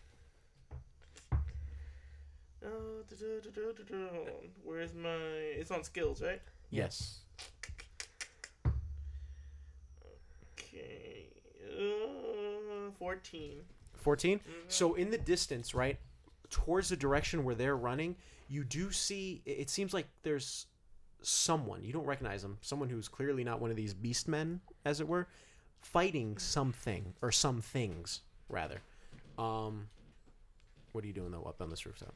Uh, 2.66 2.70
du-du-du-du-du-du. 3.08 4.08
Where's 4.64 4.92
my? 4.94 5.08
It's 5.10 5.70
on 5.70 5.84
skills, 5.84 6.20
right? 6.20 6.42
Yes. 6.70 7.20
Okay. 10.58 11.28
Uh, 11.78 12.90
Fourteen. 12.98 13.60
14 13.96 14.38
Mm-hmm. 14.38 14.50
so 14.68 14.94
in 14.94 15.10
the 15.10 15.18
distance 15.18 15.74
right 15.74 15.98
towards 16.48 16.88
the 16.90 16.96
direction 16.96 17.42
where 17.42 17.56
they're 17.56 17.76
running 17.76 18.14
you 18.48 18.62
do 18.62 18.92
see 18.92 19.42
it 19.44 19.50
it 19.62 19.70
seems 19.70 19.92
like 19.92 20.06
there's 20.22 20.66
someone 21.22 21.82
you 21.82 21.92
don't 21.92 22.04
recognize 22.06 22.40
them 22.42 22.56
someone 22.60 22.88
who's 22.88 23.08
clearly 23.08 23.42
not 23.42 23.60
one 23.60 23.68
of 23.70 23.76
these 23.76 23.94
beast 23.94 24.28
men 24.28 24.60
as 24.84 25.00
it 25.00 25.08
were 25.08 25.26
fighting 25.80 26.38
something 26.38 27.14
or 27.20 27.32
some 27.32 27.60
things 27.60 28.20
rather 28.48 28.80
um 29.38 29.88
what 30.92 31.02
are 31.02 31.08
you 31.08 31.12
doing 31.12 31.32
though 31.32 31.42
up 31.42 31.60
on 31.60 31.68
this 31.68 31.84
rooftop 31.84 32.14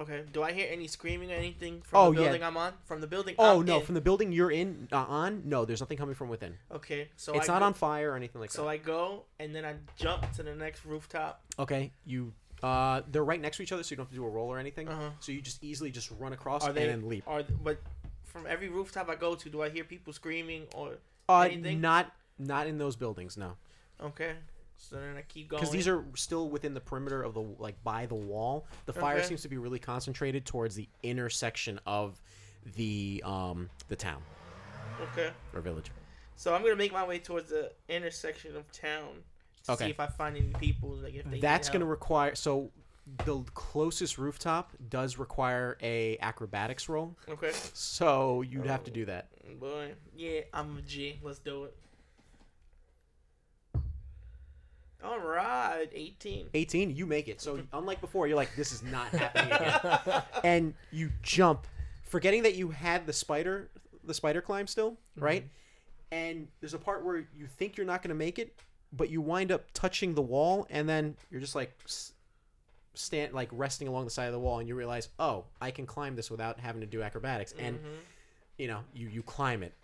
Okay. 0.00 0.22
Do 0.32 0.42
I 0.44 0.52
hear 0.52 0.68
any 0.70 0.86
screaming 0.86 1.32
or 1.32 1.34
anything 1.34 1.82
from 1.82 1.98
Oh, 2.00 2.12
the 2.12 2.20
yeah. 2.20 2.26
building 2.28 2.44
I'm 2.44 2.56
on? 2.56 2.72
From 2.84 3.00
the 3.00 3.06
building. 3.08 3.34
oh 3.38 3.60
I'm 3.60 3.66
no 3.66 3.80
in? 3.80 3.86
from 3.86 3.94
the 3.96 4.00
building 4.00 4.30
you're 4.32 4.50
in 4.50 4.88
uh, 4.92 4.96
on 4.98 5.42
no 5.44 5.64
there's 5.64 5.80
nothing 5.80 5.98
coming 5.98 6.14
from 6.14 6.28
within 6.28 6.54
Okay. 6.72 7.08
So 7.16 7.32
it's 7.34 7.48
I 7.48 7.54
not 7.54 7.58
go, 7.60 7.66
on 7.66 7.74
fire 7.74 8.12
or 8.12 8.16
anything 8.16 8.40
like 8.40 8.50
that. 8.50 8.56
So 8.56 8.62
that 8.64 8.68
I 8.70 8.76
go 8.76 9.24
and 9.40 9.54
then 9.54 9.64
I 9.64 9.74
jump 9.96 10.30
to 10.32 10.42
the 10.44 10.54
next 10.54 10.84
rooftop. 10.84 11.40
okay 11.58 11.90
you 12.06 12.32
uh 12.62 13.02
they're 13.10 13.24
right 13.24 13.40
next 13.40 13.56
to 13.58 13.62
each 13.62 13.72
other 13.72 13.82
so 13.82 13.90
you 13.92 13.96
don't 13.96 14.06
have 14.06 14.10
to 14.10 14.16
do 14.16 14.24
a 14.24 14.28
roll 14.28 14.48
or 14.48 14.58
anything 14.58 14.88
Uh-huh. 14.88 15.10
so 15.20 15.32
you 15.32 15.40
just 15.40 15.62
easily 15.64 15.90
just 15.90 16.10
run 16.18 16.32
across 16.32 16.64
Are 16.66 16.72
they? 16.72 16.88
and 16.88 17.02
then 17.02 17.08
leap 17.08 17.24
Are 17.26 17.42
but 17.62 17.80
from 18.24 18.46
every 18.48 18.68
rooftop 18.68 19.08
I 19.08 19.14
go 19.16 19.34
to, 19.34 19.48
do 19.50 19.62
I 19.62 19.68
hear 19.70 19.84
people 19.84 20.12
screaming 20.12 20.66
or? 20.74 20.98
uh 21.28 21.40
anything? 21.50 21.80
not 21.80 22.12
not 22.38 22.66
in 22.68 22.78
those 22.78 22.94
buildings 22.96 23.36
no 23.36 23.56
Okay. 24.00 24.34
So 24.80 24.96
then 24.96 25.16
I 25.16 25.22
keep 25.22 25.48
going. 25.48 25.60
because 25.60 25.72
these 25.72 25.88
are 25.88 26.04
still 26.14 26.48
within 26.48 26.72
the 26.72 26.80
perimeter 26.80 27.22
of 27.22 27.34
the 27.34 27.40
like 27.40 27.82
by 27.82 28.06
the 28.06 28.14
wall. 28.14 28.66
The 28.86 28.92
fire 28.92 29.18
Okay. 29.18 29.26
seems 29.26 29.42
to 29.42 29.48
be 29.48 29.58
really 29.58 29.78
concentrated 29.78 30.46
towards 30.46 30.74
the 30.76 30.88
intersection 31.02 31.80
of 31.84 32.20
the 32.76 33.22
um 33.26 33.68
the 33.88 33.96
town 33.96 34.22
okay. 35.00 35.32
or 35.52 35.60
village. 35.60 35.90
So 36.36 36.54
I'm 36.54 36.62
gonna 36.62 36.76
make 36.76 36.92
my 36.92 37.04
way 37.06 37.18
towards 37.18 37.50
the 37.50 37.72
intersection 37.88 38.56
of 38.56 38.70
town 38.72 39.22
to 39.64 39.72
Okay. 39.72 39.86
see 39.86 39.90
if 39.90 40.00
I 40.00 40.06
find 40.06 40.36
any 40.36 40.52
people. 40.60 40.90
Like 40.90 41.14
if 41.14 41.28
they. 41.28 41.40
That's 41.40 41.68
going 41.68 41.80
to 41.80 41.86
help. 41.86 41.90
require 41.90 42.34
so 42.36 42.70
the 43.24 43.42
closest 43.54 44.16
rooftop 44.18 44.72
does 44.90 45.18
require 45.18 45.76
a 45.82 46.18
acrobatics 46.20 46.88
roll, 46.88 47.16
Okay. 47.28 47.52
so 47.72 48.42
you'd 48.42 48.66
have 48.66 48.84
to 48.84 48.90
do 48.90 49.06
that. 49.06 49.28
Boy, 49.58 49.94
yeah, 50.14 50.42
I'm 50.52 50.76
a 50.76 50.82
G. 50.82 51.18
Let's 51.22 51.38
do 51.38 51.64
it. 51.64 51.76
All 55.04 55.20
right, 55.20 55.88
18. 55.92 56.48
18, 56.54 56.96
you 56.96 57.06
make 57.06 57.28
it. 57.28 57.40
So 57.40 57.60
unlike 57.72 58.00
before, 58.00 58.26
you're 58.26 58.36
like, 58.36 58.54
this 58.56 58.72
is 58.72 58.82
not 58.82 59.08
happening 59.08 59.52
again. 59.52 60.22
and 60.44 60.74
you 60.90 61.10
jump, 61.22 61.66
forgetting 62.02 62.42
that 62.42 62.56
you 62.56 62.70
had 62.70 63.06
the 63.06 63.12
spider, 63.12 63.70
the 64.04 64.14
spider 64.14 64.40
climb 64.40 64.66
still, 64.66 64.92
mm-hmm. 64.92 65.24
right? 65.24 65.44
And 66.10 66.48
there's 66.60 66.74
a 66.74 66.78
part 66.78 67.04
where 67.04 67.18
you 67.36 67.46
think 67.46 67.76
you're 67.76 67.86
not 67.86 68.02
going 68.02 68.08
to 68.08 68.16
make 68.16 68.38
it, 68.38 68.58
but 68.92 69.08
you 69.10 69.20
wind 69.20 69.52
up 69.52 69.66
touching 69.72 70.14
the 70.14 70.22
wall, 70.22 70.66
and 70.70 70.88
then 70.88 71.14
you're 71.30 71.40
just 71.40 71.54
like 71.54 71.78
stand, 72.94 73.34
like 73.34 73.48
resting 73.52 73.86
along 73.86 74.04
the 74.04 74.10
side 74.10 74.26
of 74.26 74.32
the 74.32 74.38
wall, 74.38 74.58
and 74.58 74.68
you 74.68 74.74
realize, 74.74 75.10
oh, 75.18 75.44
I 75.60 75.70
can 75.70 75.86
climb 75.86 76.16
this 76.16 76.30
without 76.30 76.58
having 76.58 76.80
to 76.80 76.86
do 76.86 77.02
acrobatics, 77.02 77.54
and 77.58 77.76
mm-hmm. 77.76 77.94
you 78.56 78.66
know, 78.66 78.80
you 78.94 79.08
you 79.08 79.22
climb 79.22 79.62
it, 79.62 79.74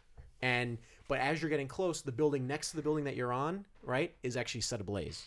and 0.43 0.79
but 1.09 1.19
as 1.19 1.41
you're 1.41 1.51
getting 1.51 1.69
close, 1.69 2.03
the 2.03 2.13
building 2.13 2.47
next 2.47 2.71
to 2.71 2.77
the 2.77 2.83
building 2.83 3.05
that 3.05 3.17
you're 3.17 3.33
on, 3.33 3.65
right, 3.83 4.15
is 4.23 4.37
actually 4.37 4.63
set 4.63 4.81
ablaze, 4.81 5.27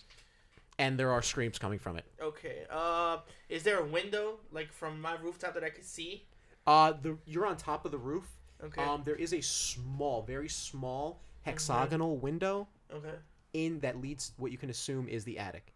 and 0.80 1.00
there 1.00 1.12
are 1.12 1.22
screams 1.22 1.60
coming 1.60 1.80
from 1.80 1.98
it. 1.98 2.06
Okay. 2.22 2.64
Uh, 2.70 3.18
is 3.50 3.64
there 3.64 3.80
a 3.80 3.86
window 3.86 4.40
like 4.52 4.72
from 4.72 5.02
my 5.02 5.16
rooftop 5.22 5.54
that 5.54 5.64
I 5.64 5.70
could 5.70 5.86
see? 5.86 6.26
Uh, 6.66 6.94
the 7.02 7.18
you're 7.26 7.46
on 7.46 7.58
top 7.58 7.86
of 7.86 7.92
the 7.92 7.98
roof. 7.98 8.28
Okay. 8.64 8.84
Um, 8.84 9.04
there 9.06 9.16
is 9.16 9.34
a 9.34 9.42
small, 9.42 10.24
very 10.24 10.50
small 10.50 11.22
hexagonal 11.44 12.18
window 12.18 12.68
okay. 12.92 13.16
in 13.54 13.80
that 13.80 14.02
leads 14.02 14.34
what 14.38 14.52
you 14.52 14.58
can 14.58 14.70
assume 14.70 15.08
is 15.08 15.24
the 15.24 15.38
attic. 15.38 15.74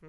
Hmm. 0.00 0.08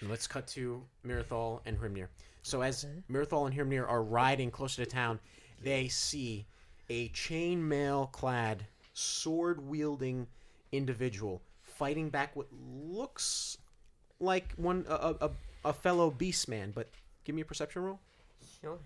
And 0.00 0.10
let's 0.10 0.26
cut 0.26 0.46
to 0.48 0.82
Mirthal 1.06 1.60
and 1.66 1.78
Hrimnir. 1.78 2.08
So 2.42 2.60
as 2.60 2.86
Mirthal 3.10 3.46
and 3.46 3.56
Hrimnir 3.56 3.88
are 3.88 4.02
riding 4.02 4.50
closer 4.50 4.84
to 4.84 4.90
town, 4.90 5.18
they 5.64 5.88
see 5.88 6.46
a 6.88 7.08
chainmail 7.08 8.12
clad, 8.12 8.66
sword 8.92 9.66
wielding 9.66 10.26
individual 10.72 11.42
fighting 11.74 12.08
back 12.08 12.34
what 12.36 12.46
looks 12.52 13.58
like 14.20 14.52
one 14.56 14.84
a, 14.88 15.14
a, 15.20 15.30
a- 15.64 15.72
fellow 15.72 16.10
beast 16.10 16.48
man, 16.48 16.72
but 16.74 16.88
give 17.24 17.34
me 17.34 17.42
a 17.42 17.44
perception 17.44 17.82
roll. 17.82 18.00
Sure. 18.60 18.78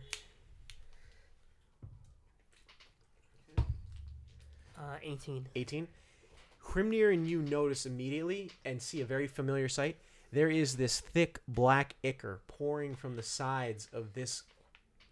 Uh, 4.79 4.97
18. 5.03 5.49
18. 5.55 5.89
Hrimnir 6.69 7.13
and 7.13 7.27
you 7.27 7.43
notice 7.43 7.85
immediately 7.87 8.51
and 8.65 8.81
see 8.81 9.01
a 9.01 9.05
very 9.05 9.27
familiar 9.27 9.69
sight. 9.69 9.97
There 10.33 10.51
is 10.51 10.77
this 10.77 11.01
thick 11.01 11.41
black 11.49 11.95
ichor 12.05 12.41
pouring 12.47 12.95
from 12.95 13.17
the 13.17 13.23
sides 13.23 13.89
of 13.93 14.13
this 14.13 14.43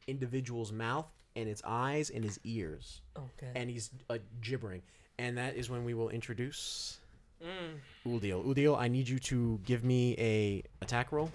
individual's 0.06 0.72
mouth 0.72 1.06
and 1.36 1.48
its 1.48 1.62
eyes 1.64 2.10
and 2.10 2.24
his 2.24 2.40
ears, 2.44 3.00
Okay. 3.16 3.52
and 3.54 3.70
he's 3.70 3.90
uh, 4.10 4.18
gibbering. 4.40 4.82
And 5.18 5.36
that 5.38 5.54
is 5.56 5.70
when 5.70 5.84
we 5.84 5.94
will 5.94 6.08
introduce 6.08 6.98
Mm. 7.42 7.78
Uldil. 8.06 8.42
Uldil, 8.46 8.78
I 8.78 8.88
need 8.88 9.06
you 9.08 9.18
to 9.18 9.60
give 9.66 9.84
me 9.84 10.14
a 10.18 10.62
attack 10.82 11.12
roll. 11.12 11.30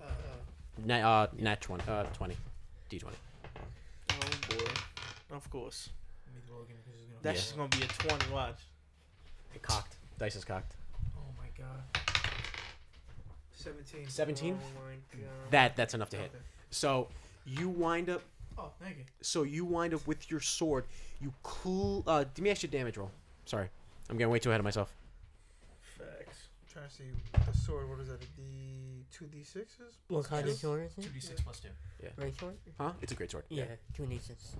Uh, 0.00 0.04
Nat, 0.84 1.02
uh, 1.04 1.26
nat 1.38 1.60
20, 1.60 1.82
uh, 1.90 2.04
20. 2.04 2.36
D20. 2.88 3.10
oh 4.12 4.14
boy. 4.48 5.36
Of 5.36 5.50
course. 5.50 5.90
Me 6.32 6.40
roll 6.48 6.62
again 6.62 6.76
'cause 6.84 6.94
it's 6.94 7.04
gonna 7.06 7.18
That's 7.22 7.36
Yeah. 7.38 7.42
just 7.42 7.56
gonna 7.56 7.68
be 7.68 7.82
a 7.82 7.88
twenty. 7.88 8.30
Watch. 8.32 8.60
It 9.54 9.62
cocked. 9.62 9.96
Dice 10.18 10.36
is 10.36 10.44
cocked. 10.44 10.76
Oh 11.16 11.32
my 11.36 11.48
god. 11.58 11.82
17. 13.52 14.08
17? 14.08 14.54
Oh 14.60 14.80
my 14.84 14.94
god. 15.20 15.50
That 15.50 15.76
that's 15.76 15.94
enough 15.94 16.10
to 16.10 16.16
hit. 16.16 16.32
So 16.70 17.08
you 17.44 17.68
wind 17.68 18.08
up 18.08 18.22
Oh, 18.62 18.70
thank 18.82 18.98
you. 18.98 19.04
so 19.22 19.42
you 19.44 19.64
wind 19.64 19.94
up 19.94 20.06
with 20.06 20.30
your 20.30 20.40
sword. 20.40 20.84
You 21.20 21.32
cl- 21.46 22.02
uh 22.06 22.24
give 22.34 22.42
me 22.42 22.50
extra 22.50 22.68
damage 22.68 22.96
roll. 22.98 23.10
Sorry. 23.46 23.68
I'm 24.10 24.18
getting 24.18 24.30
way 24.30 24.38
too 24.38 24.50
ahead 24.50 24.60
of 24.60 24.64
myself. 24.64 24.92
Facts. 25.96 26.48
trying 26.70 26.86
to 26.88 26.94
see 26.94 27.04
the 27.50 27.56
sword. 27.56 27.88
What 27.88 28.00
is 28.00 28.08
that? 28.08 28.20
The 28.20 29.04
two 29.16 29.26
d 29.26 29.42
sixes? 29.42 29.94
What 30.08 30.26
kind 30.26 30.42
of 30.46 30.50
Two? 30.52 30.56
sword 30.58 30.90
is 30.98 31.04
it? 31.06 31.12
2d6 31.12 31.42
plus 31.44 31.60
2. 31.60 31.68
Yeah. 32.02 32.08
Great 32.16 32.38
sword? 32.38 32.54
Huh? 32.78 32.92
It's 33.00 33.12
a 33.12 33.14
great 33.14 33.30
sword. 33.30 33.44
Yeah, 33.48 33.64
two 33.96 34.06
nieces. 34.06 34.54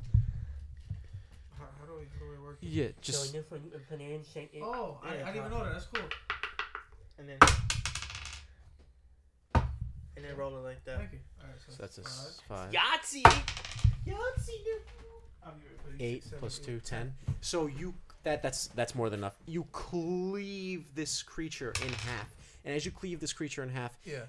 How, 1.58 1.66
how 1.78 1.86
do 1.86 1.92
I 2.00 2.04
how 2.18 2.24
do 2.24 2.40
I 2.40 2.42
work? 2.42 2.58
it? 2.62 2.68
Yeah, 2.68 2.86
so 2.86 2.92
just 3.02 3.32
this 3.32 3.50
one 3.50 3.60
you 3.64 3.70
can 3.70 3.80
put 3.80 4.00
in, 4.00 4.22
shake 4.32 4.50
it. 4.54 4.62
Oh, 4.62 4.98
I, 5.02 5.14
Yeah, 5.16 5.22
I 5.22 5.32
didn't 5.32 5.36
even 5.36 5.50
know 5.58 5.64
that. 5.64 5.72
That's 5.74 5.86
cool. 5.86 6.08
And 7.18 7.28
then. 7.28 7.38
And 10.16 10.24
then 10.24 10.36
roll 10.36 10.56
it 10.56 10.60
like 10.60 10.84
that. 10.84 10.98
Thank 10.98 11.12
you. 11.12 11.18
Alright, 11.40 11.56
so, 11.66 11.72
so 11.72 11.82
that's 11.82 11.98
a 11.98 12.02
five. 12.02 12.10
s- 12.10 12.40
five. 12.48 12.72
Yahtzee. 12.72 13.89
Yahtzee. 14.06 14.64
dude. 14.64 14.82
I'm 15.44 15.52
here 15.60 15.70
for 15.84 15.90
these 15.92 16.00
Eight 16.00 16.24
six, 16.24 16.36
plus 16.38 16.54
seven, 16.54 16.66
two, 16.66 16.76
eight, 16.76 16.84
ten. 16.84 17.14
So 17.40 17.66
you 17.66 17.94
that 18.24 18.42
that's 18.42 18.68
that's 18.68 18.94
more 18.94 19.08
than 19.10 19.20
enough. 19.20 19.36
You 19.46 19.64
cleave 19.72 20.94
this 20.94 21.22
creature 21.22 21.72
in 21.84 21.92
half, 21.92 22.34
and 22.64 22.74
as 22.74 22.84
you 22.84 22.90
cleave 22.92 23.20
this 23.20 23.32
creature 23.32 23.62
in 23.62 23.68
half, 23.70 23.98
Yeah. 24.04 24.24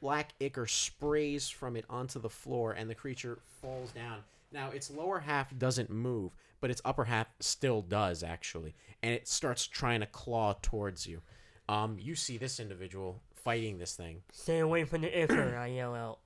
black 0.00 0.34
ichor 0.40 0.66
sprays 0.66 1.48
from 1.48 1.76
it 1.76 1.84
onto 1.88 2.18
the 2.20 2.30
floor, 2.30 2.72
and 2.72 2.88
the 2.90 2.94
creature 2.94 3.38
falls 3.60 3.92
down. 3.92 4.18
Now 4.50 4.70
its 4.70 4.90
lower 4.90 5.20
half 5.20 5.56
doesn't 5.56 5.88
move, 5.90 6.32
but 6.60 6.70
its 6.70 6.82
upper 6.84 7.04
half 7.04 7.28
still 7.40 7.82
does 7.82 8.22
actually, 8.22 8.74
and 9.02 9.12
it 9.14 9.28
starts 9.28 9.66
trying 9.66 10.00
to 10.00 10.06
claw 10.06 10.54
towards 10.60 11.06
you. 11.06 11.22
Um, 11.68 11.96
you 12.00 12.14
see 12.16 12.36
this 12.38 12.58
individual 12.60 13.22
fighting 13.34 13.78
this 13.78 13.94
thing, 13.94 14.22
Stay 14.32 14.58
away 14.58 14.84
from 14.84 15.00
the 15.02 15.22
ichor, 15.22 15.56
I 15.56 15.68
yell 15.68 15.94
out. 15.94 16.18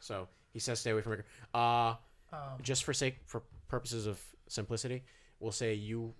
so 0.00 0.28
he 0.52 0.58
says, 0.58 0.80
"Stay 0.80 0.90
away 0.90 1.02
from 1.02 1.12
ichor." 1.12 1.26
Uh, 1.54 1.94
Um, 2.32 2.38
just 2.62 2.84
for 2.84 2.92
sake 2.92 3.16
for 3.26 3.42
purposes 3.68 4.06
of 4.06 4.20
simplicity, 4.48 5.02
we'll 5.40 5.52
say 5.52 5.74
you 5.74 6.14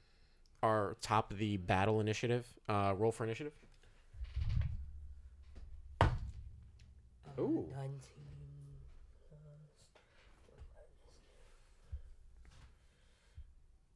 are 0.63 0.97
top 1.01 1.33
the 1.35 1.57
battle 1.57 2.01
initiative. 2.01 2.47
Uh, 2.69 2.95
roll 2.97 3.13
for 3.13 3.25
initiative. 3.25 3.53
Uh, 6.01 6.07
Ooh. 7.39 7.67
19. 7.77 7.91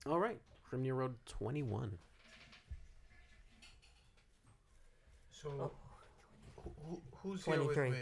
All 0.06 0.18
right, 0.20 0.38
Grimnir 0.70 0.94
Road 0.94 1.14
twenty 1.26 1.62
one. 1.62 1.96
so 5.30 5.48
Oh. 5.60 5.70
who, 6.56 6.72
who, 6.86 7.02
who's 7.22 7.44
here 7.44 7.56
with 7.62 7.74
23. 7.74 7.90
me? 7.90 7.96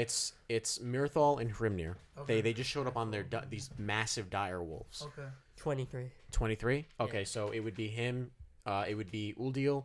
It's 0.00 0.32
it's 0.48 0.78
Mirthal 0.78 1.40
and 1.40 1.52
Hrimnir. 1.54 1.94
Okay. 2.18 2.34
They 2.34 2.40
they 2.40 2.52
just 2.52 2.70
showed 2.70 2.86
up 2.86 2.96
on 2.96 3.10
their 3.10 3.22
di- 3.22 3.44
these 3.50 3.70
massive 3.78 4.30
dire 4.30 4.62
wolves. 4.62 5.02
Okay. 5.02 5.28
23. 5.56 6.10
Twenty 6.30 6.54
three. 6.54 6.86
Okay, 6.98 7.18
Yeah. 7.20 7.24
so 7.24 7.50
it 7.50 7.60
would 7.60 7.74
be 7.76 7.88
him. 7.88 8.30
Uh, 8.66 8.84
it 8.88 8.94
would 8.94 9.10
be 9.10 9.34
Uldil, 9.38 9.84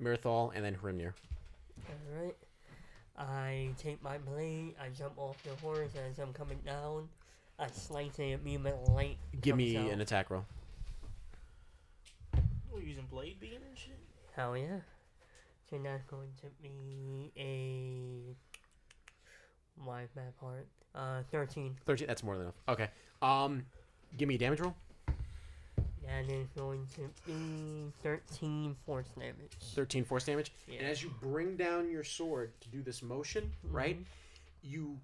Mirthal, 0.00 0.52
and 0.54 0.64
then 0.64 0.76
Hrimnir. 0.76 1.12
Alright. 2.14 2.36
I 3.18 3.70
take 3.76 4.02
my 4.02 4.16
blade, 4.18 4.74
I 4.80 4.88
jump 4.96 5.14
off 5.18 5.42
the 5.42 5.54
horse 5.64 5.90
as 6.08 6.18
I'm 6.18 6.32
coming 6.32 6.58
down. 6.64 7.08
I 7.58 7.66
slice 7.68 8.18
it 8.18 8.32
at 8.32 8.42
me 8.44 8.56
with 8.56 8.74
light. 8.88 9.18
Give 9.42 9.56
me 9.56 9.74
comes 9.74 9.86
out. 9.88 9.92
an 9.92 10.00
attack 10.00 10.30
roll. 10.30 10.46
We're 12.72 12.80
using 12.80 13.04
blade 13.10 13.38
beam 13.40 13.60
and 13.68 13.76
shit. 13.76 13.98
Hell 14.34 14.56
yeah. 14.56 14.78
So 15.68 15.78
that's 15.82 16.02
going 16.04 16.30
to 16.40 16.46
be 16.62 17.30
a. 17.36 18.34
My 19.84 20.02
bad 20.14 20.38
part. 20.38 20.66
Uh, 20.94 21.22
13. 21.30 21.76
Thirteen. 21.86 22.06
That's 22.08 22.22
more 22.22 22.34
than 22.34 22.44
enough. 22.44 22.54
Okay. 22.68 22.88
Um, 23.22 23.64
give 24.16 24.28
me 24.28 24.34
a 24.34 24.38
damage 24.38 24.60
roll. 24.60 24.74
That 26.06 26.28
is 26.28 26.48
going 26.56 26.86
to 26.96 27.08
be 27.24 27.92
13 28.02 28.74
force 28.84 29.06
damage. 29.16 29.52
13 29.74 30.04
force 30.04 30.24
damage. 30.24 30.52
Yeah. 30.66 30.80
And 30.80 30.88
as 30.88 31.02
you 31.02 31.10
bring 31.20 31.56
down 31.56 31.88
your 31.90 32.02
sword 32.02 32.52
to 32.62 32.68
do 32.68 32.82
this 32.82 33.02
motion, 33.02 33.52
right? 33.70 33.98
Mhm. 33.98 34.04
You 34.62 35.00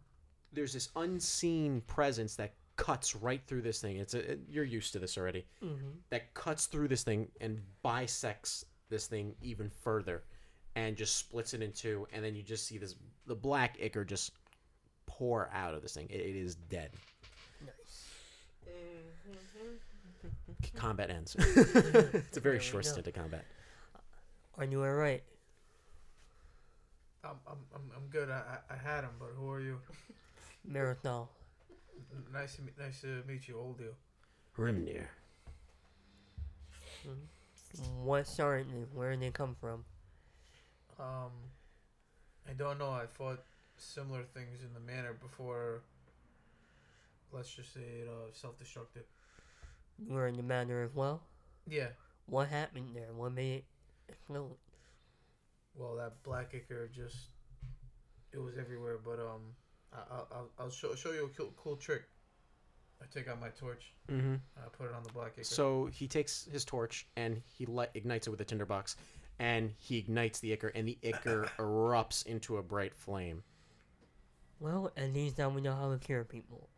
there's 0.52 0.72
this 0.72 0.88
unseen 0.96 1.82
presence 1.82 2.34
that 2.36 2.54
cuts 2.76 3.14
right 3.14 3.42
through 3.46 3.62
this 3.62 3.80
thing. 3.80 3.96
It's 3.98 4.14
a 4.14 4.32
it- 4.32 4.40
you're 4.48 4.64
used 4.64 4.92
to 4.94 4.98
this 4.98 5.16
already. 5.16 5.46
Mhm. 5.62 5.92
That 6.10 6.34
cuts 6.34 6.66
through 6.66 6.88
this 6.88 7.04
thing 7.04 7.30
and 7.40 7.62
bisects 7.82 8.64
this 8.88 9.06
thing 9.06 9.36
even 9.42 9.70
further 9.70 10.24
and 10.74 10.96
just 10.96 11.16
splits 11.16 11.54
it 11.54 11.62
in 11.62 11.72
two 11.72 12.06
and 12.12 12.24
then 12.24 12.34
you 12.34 12.42
just 12.42 12.66
see 12.66 12.78
this 12.78 12.96
the 13.26 13.34
black 13.34 13.78
ichor 13.80 14.04
just 14.04 14.32
pour 15.06 15.50
out 15.52 15.74
of 15.74 15.82
this 15.82 15.94
thing. 15.94 16.06
It, 16.10 16.20
it 16.20 16.36
is 16.36 16.54
dead. 16.54 16.90
Nice. 17.64 18.06
Combat 20.74 21.10
ends. 21.10 21.36
it's 21.38 22.36
a 22.36 22.40
very 22.40 22.60
short 22.60 22.84
go. 22.84 22.90
stint 22.90 23.06
of 23.06 23.14
combat. 23.14 23.44
Are 24.58 24.64
you 24.64 24.82
alright? 24.84 25.22
I'm, 27.24 27.36
I'm, 27.46 27.58
I'm, 27.74 27.82
I'm 27.96 28.06
good. 28.10 28.30
I, 28.30 28.42
I 28.70 28.74
I 28.74 28.76
had 28.76 29.04
him, 29.04 29.10
but 29.18 29.30
who 29.36 29.50
are 29.50 29.60
you? 29.60 29.80
Mirthal. 30.70 31.28
Nice 32.32 32.56
to 32.56 32.62
meet, 32.62 32.78
nice 32.78 33.00
to 33.02 33.22
meet 33.26 33.48
you, 33.48 33.54
Uldil. 33.54 33.94
Grimnir. 34.56 35.06
What 38.02 38.26
started 38.26 38.66
it? 38.72 38.88
Where 38.94 39.10
did 39.10 39.20
they 39.20 39.30
come 39.30 39.54
from? 39.60 39.84
Um, 40.98 41.30
I 42.48 42.52
don't 42.52 42.78
know. 42.78 42.90
I 42.90 43.06
fought 43.06 43.44
similar 43.78 44.22
things 44.22 44.62
in 44.62 44.72
the 44.74 44.80
manor 44.80 45.14
before. 45.14 45.82
Let's 47.32 47.54
just 47.54 47.74
say 47.74 47.80
it 47.80 48.08
uh, 48.08 48.32
self-destructed. 48.32 49.04
You 49.98 50.14
were 50.14 50.26
in 50.26 50.36
the 50.36 50.42
manor 50.42 50.82
as 50.82 50.94
well? 50.94 51.22
Yeah. 51.68 51.88
What 52.26 52.48
happened 52.48 52.90
there? 52.94 53.12
What 53.14 53.32
made 53.32 53.54
it 53.56 53.64
explode? 54.08 54.56
Well, 55.74 55.96
that 55.96 56.22
black 56.22 56.54
ichor 56.54 56.88
just 56.94 57.16
it 58.32 58.38
was 58.38 58.58
everywhere. 58.58 58.98
But 59.02 59.18
um, 59.18 59.54
I, 59.92 59.98
I'll 60.10 60.28
I'll, 60.32 60.50
I'll 60.58 60.70
show 60.70 60.94
show 60.94 61.12
you 61.12 61.26
a 61.26 61.28
cool, 61.28 61.52
cool 61.56 61.76
trick. 61.76 62.02
I 63.00 63.04
take 63.12 63.28
out 63.28 63.40
my 63.40 63.48
torch. 63.48 63.92
Mm-hmm. 64.10 64.36
I 64.56 64.68
put 64.76 64.86
it 64.86 64.94
on 64.94 65.02
the 65.02 65.12
black 65.12 65.32
ichor. 65.34 65.44
So 65.44 65.88
he 65.92 66.08
takes 66.08 66.48
his 66.50 66.64
torch 66.64 67.06
and 67.16 67.42
he 67.44 67.66
li- 67.66 67.86
ignites 67.94 68.26
it 68.26 68.30
with 68.30 68.40
a 68.40 68.44
tinderbox, 68.44 68.96
and 69.38 69.72
he 69.78 69.98
ignites 69.98 70.40
the 70.40 70.52
ichor, 70.52 70.68
and 70.68 70.88
the 70.88 70.98
ichor 71.02 71.50
erupts 71.58 72.24
into 72.26 72.56
a 72.56 72.62
bright 72.62 72.94
flame. 72.94 73.42
Well, 74.60 74.90
at 74.96 75.12
least 75.12 75.38
now 75.38 75.48
we 75.50 75.60
know 75.60 75.74
how 75.74 75.90
to 75.92 75.98
cure 75.98 76.24
people. 76.24 76.68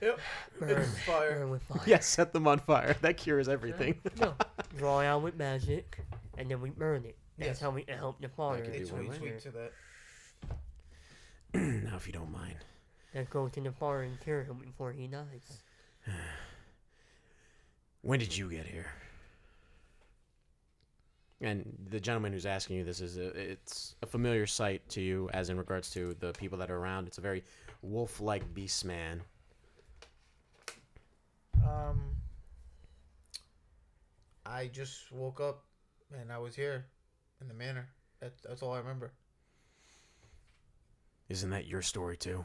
Yep. 0.00 0.18
Burn, 0.58 0.82
It's 0.82 0.98
fire. 1.04 1.38
burn 1.38 1.50
with 1.50 1.62
fire. 1.62 1.80
Yes, 1.86 2.06
set 2.06 2.32
them 2.32 2.46
on 2.46 2.58
fire. 2.58 2.96
That 3.00 3.16
cures 3.16 3.48
everything. 3.48 4.00
no, 4.20 4.34
draw 4.78 5.00
it 5.00 5.06
out 5.06 5.22
with 5.22 5.36
magic, 5.36 5.98
and 6.38 6.50
then 6.50 6.60
we 6.60 6.70
burn 6.70 7.04
it. 7.04 7.16
That's 7.38 7.48
Yes. 7.48 7.60
how 7.60 7.70
we 7.70 7.84
help 7.88 8.20
the 8.20 8.28
fire. 8.28 8.60
could 8.62 8.72
be 8.72 8.78
It's 8.78 8.90
one 8.92 9.06
sweet, 9.06 9.20
way. 9.22 9.38
sweet 9.40 9.40
to 9.40 9.50
that. 9.52 9.72
now, 11.84 11.96
if 11.96 12.06
you 12.06 12.12
don't 12.12 12.32
mind, 12.32 12.56
Let's 13.14 13.28
go 13.28 13.46
to 13.48 13.60
the 13.60 13.70
fire 13.70 14.02
and 14.02 14.18
cure 14.20 14.42
him 14.42 14.58
before 14.58 14.90
he 14.92 15.06
dies. 15.06 15.60
when 18.02 18.18
did 18.18 18.36
you 18.36 18.50
get 18.50 18.66
here? 18.66 18.86
And 21.40 21.76
the 21.90 22.00
gentleman 22.00 22.32
who's 22.32 22.46
asking 22.46 22.76
you 22.76 22.84
this 22.84 23.00
is 23.00 23.18
a, 23.18 23.26
it's 23.28 23.96
a 24.02 24.06
familiar 24.06 24.46
sight 24.46 24.88
to 24.90 25.00
you, 25.00 25.28
as 25.34 25.50
in 25.50 25.58
regards 25.58 25.90
to 25.90 26.14
the 26.20 26.32
people 26.32 26.56
that 26.58 26.70
are 26.70 26.76
around. 26.76 27.06
It's 27.06 27.18
a 27.18 27.20
very 27.20 27.42
wolf-like 27.82 28.54
beast 28.54 28.84
man. 28.84 29.20
Um, 31.64 32.00
I 34.46 34.68
just 34.68 35.10
woke 35.12 35.40
up 35.40 35.64
and 36.20 36.30
I 36.32 36.38
was 36.38 36.54
here 36.54 36.86
in 37.40 37.48
the 37.48 37.54
manor. 37.54 37.88
That's 38.20 38.40
that's 38.42 38.62
all 38.62 38.72
I 38.72 38.78
remember. 38.78 39.12
Isn't 41.28 41.50
that 41.50 41.66
your 41.66 41.82
story 41.82 42.16
too? 42.16 42.44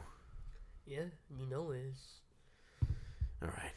Yeah, 0.86 1.04
you 1.38 1.46
know 1.46 1.70
is. 1.70 2.20
All 3.42 3.48
right. 3.48 3.72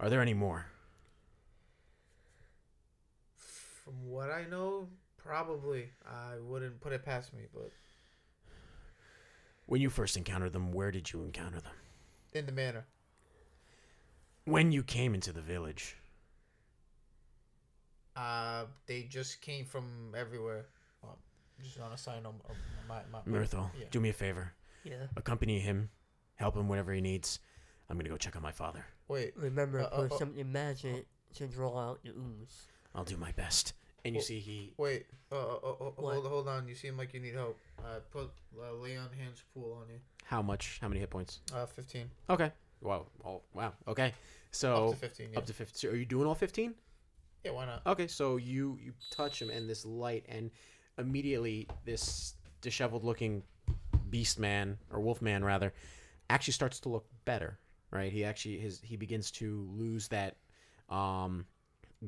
Are 0.00 0.08
there 0.08 0.20
any 0.20 0.34
more? 0.34 0.66
From 3.86 3.94
what 4.10 4.30
I 4.32 4.44
know, 4.50 4.88
probably 5.16 5.90
I 6.04 6.40
wouldn't 6.40 6.80
put 6.80 6.92
it 6.92 7.04
past 7.04 7.32
me, 7.32 7.42
but 7.54 7.70
When 9.66 9.80
you 9.80 9.90
first 9.90 10.16
encountered 10.16 10.52
them, 10.52 10.72
where 10.72 10.90
did 10.90 11.12
you 11.12 11.22
encounter 11.22 11.60
them? 11.60 11.72
in 12.32 12.44
the 12.44 12.52
manor. 12.52 12.84
When 14.44 14.72
you 14.72 14.82
came 14.82 15.14
into 15.14 15.32
the 15.32 15.40
village. 15.40 15.96
Uh, 18.16 18.64
they 18.86 19.02
just 19.04 19.40
came 19.40 19.64
from 19.64 20.12
everywhere. 20.16 20.66
Well, 21.02 21.16
just 21.62 21.78
on 21.80 21.92
a 21.92 21.96
sign 21.96 22.26
on 22.26 22.34
on 22.48 22.56
my 22.88 22.96
my. 23.10 23.20
my 23.24 23.38
Myrtle, 23.38 23.70
yeah. 23.78 23.86
do 23.92 24.00
me 24.00 24.08
a 24.08 24.12
favor. 24.12 24.52
Yeah. 24.84 25.06
Accompany 25.16 25.60
him. 25.60 25.88
Help 26.34 26.56
him 26.56 26.68
whatever 26.68 26.92
he 26.92 27.00
needs. 27.00 27.38
I'm 27.88 27.96
gonna 27.96 28.08
go 28.10 28.16
check 28.16 28.36
on 28.36 28.42
my 28.42 28.52
father. 28.52 28.84
Wait, 29.08 29.36
Remember, 29.36 29.80
Uh, 29.80 29.84
uh, 29.84 30.02
put 30.08 30.12
uh, 30.12 30.18
something 30.18 30.50
magic 30.52 31.06
to 31.34 31.46
draw 31.46 31.78
out 31.78 32.00
the 32.02 32.10
ooze. 32.10 32.66
I'll 32.96 33.04
do 33.04 33.16
my 33.16 33.30
best. 33.32 33.74
And 34.04 34.14
you 34.14 34.18
Well- 34.18 34.24
see 34.26 34.40
he 34.40 34.72
wait. 34.76 35.06
Uh, 35.30 35.34
uh, 35.36 35.40
uh, 35.40 35.70
uh, 35.88 35.90
hold 36.00 36.26
hold 36.26 36.48
on. 36.48 36.66
You 36.68 36.74
seem 36.74 36.96
like 36.96 37.12
you 37.14 37.20
need 37.20 37.34
help. 37.34 37.58
Uh, 37.78 38.00
put 38.10 38.30
uh, 38.58 38.72
Lay 38.74 38.96
on 38.96 39.10
Hands 39.12 39.42
pool 39.52 39.72
on 39.80 39.88
you. 39.90 40.00
how 40.24 40.42
much? 40.42 40.78
How 40.80 40.88
many 40.88 41.00
hit 41.00 41.10
points? 41.10 41.40
Uh, 41.52 41.66
fifteen. 41.66 42.10
Okay. 42.30 42.50
Wow. 42.80 43.06
Oh, 43.24 43.42
wow. 43.54 43.72
Okay. 43.88 44.12
So 44.52 44.72
Up 44.72 44.78
So 44.88 44.92
to 44.92 44.96
fifteen. 44.98 45.32
Yeah. 45.32 45.38
up 45.38 45.46
to 45.46 45.52
15. 45.52 45.74
So 45.76 45.88
are 45.90 45.96
you 45.96 46.04
doing 46.04 46.26
all 46.26 46.34
15? 46.34 46.74
yeah. 47.44 47.50
Why 47.52 47.66
not? 47.66 47.82
Okay, 47.86 48.06
so 48.06 48.36
you 48.36 48.78
you 48.80 48.92
touch 49.10 49.40
him 49.42 49.50
and 49.50 49.68
this 49.68 49.84
light 49.84 50.24
and 50.28 50.50
immediately 50.98 51.68
this 51.84 52.34
disheveled 52.60 53.04
looking 53.04 53.42
beast 54.10 54.38
man 54.38 54.78
or 54.92 55.00
wolf 55.00 55.20
man 55.20 55.44
rather 55.44 55.72
actually 56.30 56.52
starts 56.52 56.78
to 56.80 56.88
look 56.88 57.06
better, 57.24 57.58
right? 57.90 58.12
He 58.12 58.24
actually 58.24 58.58
his 58.58 58.80
he 58.80 58.96
begins 58.96 59.30
to 59.32 59.68
lose 59.74 60.08
that 60.08 60.36
um 60.88 61.44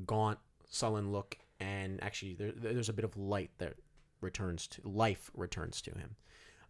gaunt 0.06 0.38
sullen 0.68 1.12
look 1.12 1.38
and 1.60 2.02
actually 2.02 2.34
there, 2.34 2.52
there's 2.52 2.88
a 2.88 2.92
bit 2.92 3.04
of 3.04 3.16
light 3.16 3.50
that 3.58 3.74
returns 4.20 4.66
to 4.66 4.80
life 4.88 5.30
returns 5.34 5.80
to 5.82 5.90
him. 5.92 6.16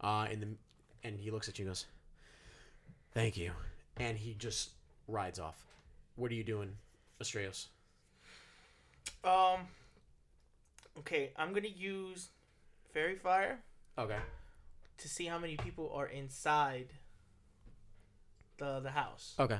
Uh 0.01 0.27
and 0.31 0.41
the 0.41 0.47
and 1.03 1.19
he 1.19 1.31
looks 1.31 1.47
at 1.47 1.57
you 1.59 1.63
and 1.65 1.69
goes, 1.71 1.85
"Thank 3.13 3.37
you." 3.37 3.51
And 3.97 4.17
he 4.17 4.33
just 4.33 4.71
rides 5.07 5.39
off. 5.39 5.63
What 6.15 6.31
are 6.31 6.35
you 6.35 6.43
doing, 6.43 6.75
Astraios? 7.21 7.67
Um. 9.23 9.67
Okay, 10.97 11.31
I'm 11.37 11.53
gonna 11.53 11.67
use 11.69 12.29
fairy 12.93 13.15
fire 13.15 13.59
Okay. 13.97 14.19
to 14.97 15.07
see 15.09 15.25
how 15.25 15.39
many 15.39 15.55
people 15.57 15.91
are 15.93 16.07
inside 16.07 16.93
the 18.57 18.79
the 18.81 18.91
house. 18.91 19.35
Okay. 19.39 19.59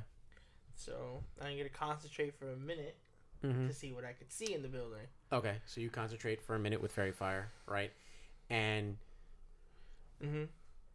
So 0.75 1.23
I'm 1.41 1.57
gonna 1.57 1.69
concentrate 1.69 2.35
for 2.37 2.51
a 2.51 2.57
minute 2.57 2.97
Mm-hmm. 3.43 3.67
to 3.67 3.73
see 3.73 3.93
what 3.93 4.03
I 4.03 4.11
could 4.13 4.31
see 4.31 4.53
in 4.53 4.61
the 4.61 4.67
building. 4.67 5.07
Okay, 5.31 5.55
so 5.65 5.79
you 5.79 5.89
concentrate 5.89 6.41
for 6.41 6.55
a 6.55 6.59
minute 6.59 6.81
with 6.81 6.91
fairy 6.91 7.11
fire, 7.13 7.51
right? 7.67 7.91
And 8.49 8.97
Mm-hmm. 10.23 10.43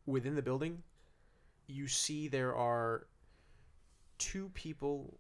within 0.07 0.34
the 0.34 0.42
building, 0.42 0.82
you 1.66 1.86
see 1.88 2.28
there 2.28 2.55
are 2.55 3.07
two 4.18 4.51
people, 4.53 5.18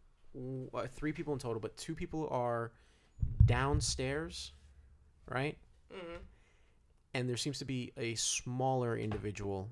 uh, 0.74 0.86
three 0.86 1.12
people 1.12 1.32
in 1.32 1.38
total, 1.38 1.60
but 1.60 1.74
two 1.78 1.94
people 1.94 2.28
are 2.30 2.72
downstairs, 3.46 4.52
right? 5.30 5.56
Mm-hmm. 5.92 6.16
And 7.14 7.28
there 7.28 7.36
seems 7.36 7.58
to 7.60 7.64
be 7.64 7.92
a 7.96 8.14
smaller 8.16 8.96
individual 8.98 9.70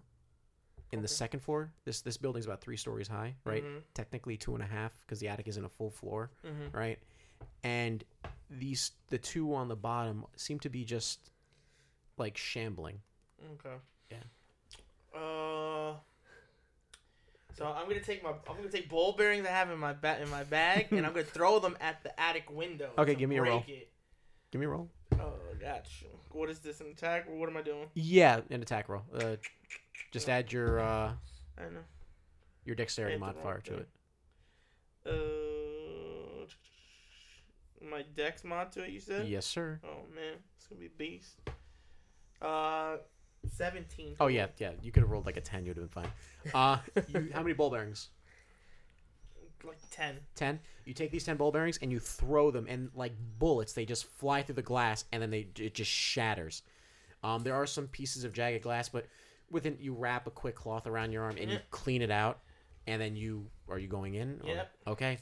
in 0.92 1.00
the 1.00 1.06
Okay. 1.06 1.12
second 1.14 1.40
floor. 1.40 1.72
This 1.84 2.00
this 2.00 2.16
building's 2.16 2.46
about 2.46 2.60
three 2.60 2.76
stories 2.76 3.08
high, 3.08 3.34
right? 3.44 3.64
Mm-hmm. 3.64 3.78
Technically 3.94 4.36
two 4.36 4.54
and 4.54 4.62
a 4.62 4.66
half 4.66 4.92
because 5.00 5.18
the 5.20 5.28
attic 5.28 5.48
isn't 5.48 5.64
a 5.64 5.68
full 5.68 5.90
floor. 5.90 6.30
Mm-hmm. 6.46 6.76
right? 6.76 6.98
And 7.64 8.04
these 8.50 8.92
the 9.08 9.18
two 9.18 9.54
on 9.54 9.68
the 9.68 9.76
bottom 9.76 10.24
seem 10.36 10.58
to 10.60 10.68
be 10.68 10.84
just 10.84 11.30
like 12.18 12.36
shambling. 12.36 13.00
Okay. 13.54 13.76
Yeah. 14.10 15.18
Uh. 15.18 15.94
So 17.54 17.66
I'm 17.66 17.86
gonna 17.86 18.00
take 18.00 18.22
my 18.22 18.30
I'm 18.48 18.56
gonna 18.56 18.68
take 18.70 18.88
ball 18.88 19.12
bearings 19.12 19.46
I 19.46 19.50
have 19.50 19.70
in 19.70 19.78
my 19.78 19.92
ba- 19.92 20.20
in 20.22 20.28
my 20.30 20.42
bag 20.44 20.88
and 20.90 21.06
I'm 21.06 21.12
gonna 21.12 21.24
throw 21.38 21.58
them 21.58 21.76
at 21.80 22.02
the 22.02 22.18
attic 22.18 22.50
window. 22.50 22.90
Okay, 22.98 23.14
give 23.14 23.28
me 23.28 23.36
a 23.36 23.42
roll. 23.42 23.62
It. 23.68 23.90
Give 24.50 24.60
me 24.60 24.66
a 24.66 24.70
roll. 24.70 24.88
Oh, 25.20 25.34
gotcha. 25.60 26.06
What 26.30 26.48
is 26.48 26.60
this 26.60 26.80
an 26.80 26.86
attack 26.88 27.26
what 27.28 27.48
am 27.48 27.56
I 27.56 27.62
doing? 27.62 27.88
Yeah, 27.94 28.40
an 28.50 28.62
attack 28.62 28.88
roll. 28.88 29.02
Uh, 29.14 29.36
just 30.12 30.28
Yeah. 30.28 30.36
add 30.36 30.52
your 30.52 30.80
uh, 30.80 31.12
I 31.58 31.62
don't 31.62 31.74
know. 31.74 31.80
your 32.64 32.74
dexterity 32.74 33.18
modifier 33.18 33.60
to 33.60 33.74
it. 33.76 33.88
Uh, 35.06 35.10
my 37.88 38.02
dex 38.16 38.44
mod 38.44 38.72
to 38.72 38.82
it. 38.84 38.90
You 38.90 39.00
said. 39.00 39.26
Yes, 39.28 39.46
sir. 39.46 39.80
Oh 39.84 40.04
man, 40.14 40.34
it's 40.56 40.66
gonna 40.66 40.80
be 40.80 40.88
beast. 40.88 41.40
Uh, 42.40 42.96
seventeen. 43.56 44.16
Oh 44.20 44.26
yeah, 44.28 44.46
yeah. 44.58 44.72
You 44.82 44.92
could 44.92 45.02
have 45.02 45.10
rolled 45.10 45.26
like 45.26 45.36
a 45.36 45.40
ten. 45.40 45.64
You'd 45.64 45.76
have 45.76 45.90
been 45.92 46.02
fine. 46.04 46.52
Uh, 46.54 46.78
you, 47.08 47.30
how 47.34 47.42
many 47.42 47.54
ball 47.54 47.70
bearings? 47.70 48.08
like 49.64 49.78
ten. 49.92 50.16
Ten. 50.34 50.58
You 50.84 50.92
take 50.92 51.12
these 51.12 51.24
ten 51.24 51.36
ball 51.36 51.52
bearings 51.52 51.78
and 51.82 51.92
you 51.92 52.00
throw 52.00 52.50
them, 52.50 52.66
and 52.68 52.90
like 52.96 53.12
bullets, 53.38 53.72
they 53.72 53.84
just 53.84 54.06
fly 54.06 54.42
through 54.42 54.56
the 54.56 54.62
glass, 54.62 55.04
and 55.12 55.22
then 55.22 55.30
they 55.30 55.46
it 55.58 55.74
just 55.74 55.90
shatters. 55.90 56.62
Um, 57.22 57.42
there 57.44 57.54
are 57.54 57.66
some 57.66 57.86
pieces 57.86 58.24
of 58.24 58.32
jagged 58.32 58.64
glass, 58.64 58.88
but 58.88 59.06
within 59.52 59.76
you 59.78 59.94
wrap 59.94 60.26
a 60.26 60.30
quick 60.30 60.56
cloth 60.56 60.88
around 60.88 61.12
your 61.12 61.22
arm 61.22 61.36
and 61.38 61.48
you 61.48 61.58
clean 61.70 62.02
it 62.02 62.10
out, 62.10 62.40
and 62.88 63.00
then 63.00 63.14
you 63.14 63.46
are 63.68 63.78
you 63.78 63.86
going 63.86 64.14
in? 64.16 64.40
or- 64.42 64.48
Yep. 64.48 64.70
Okay. 64.88 65.18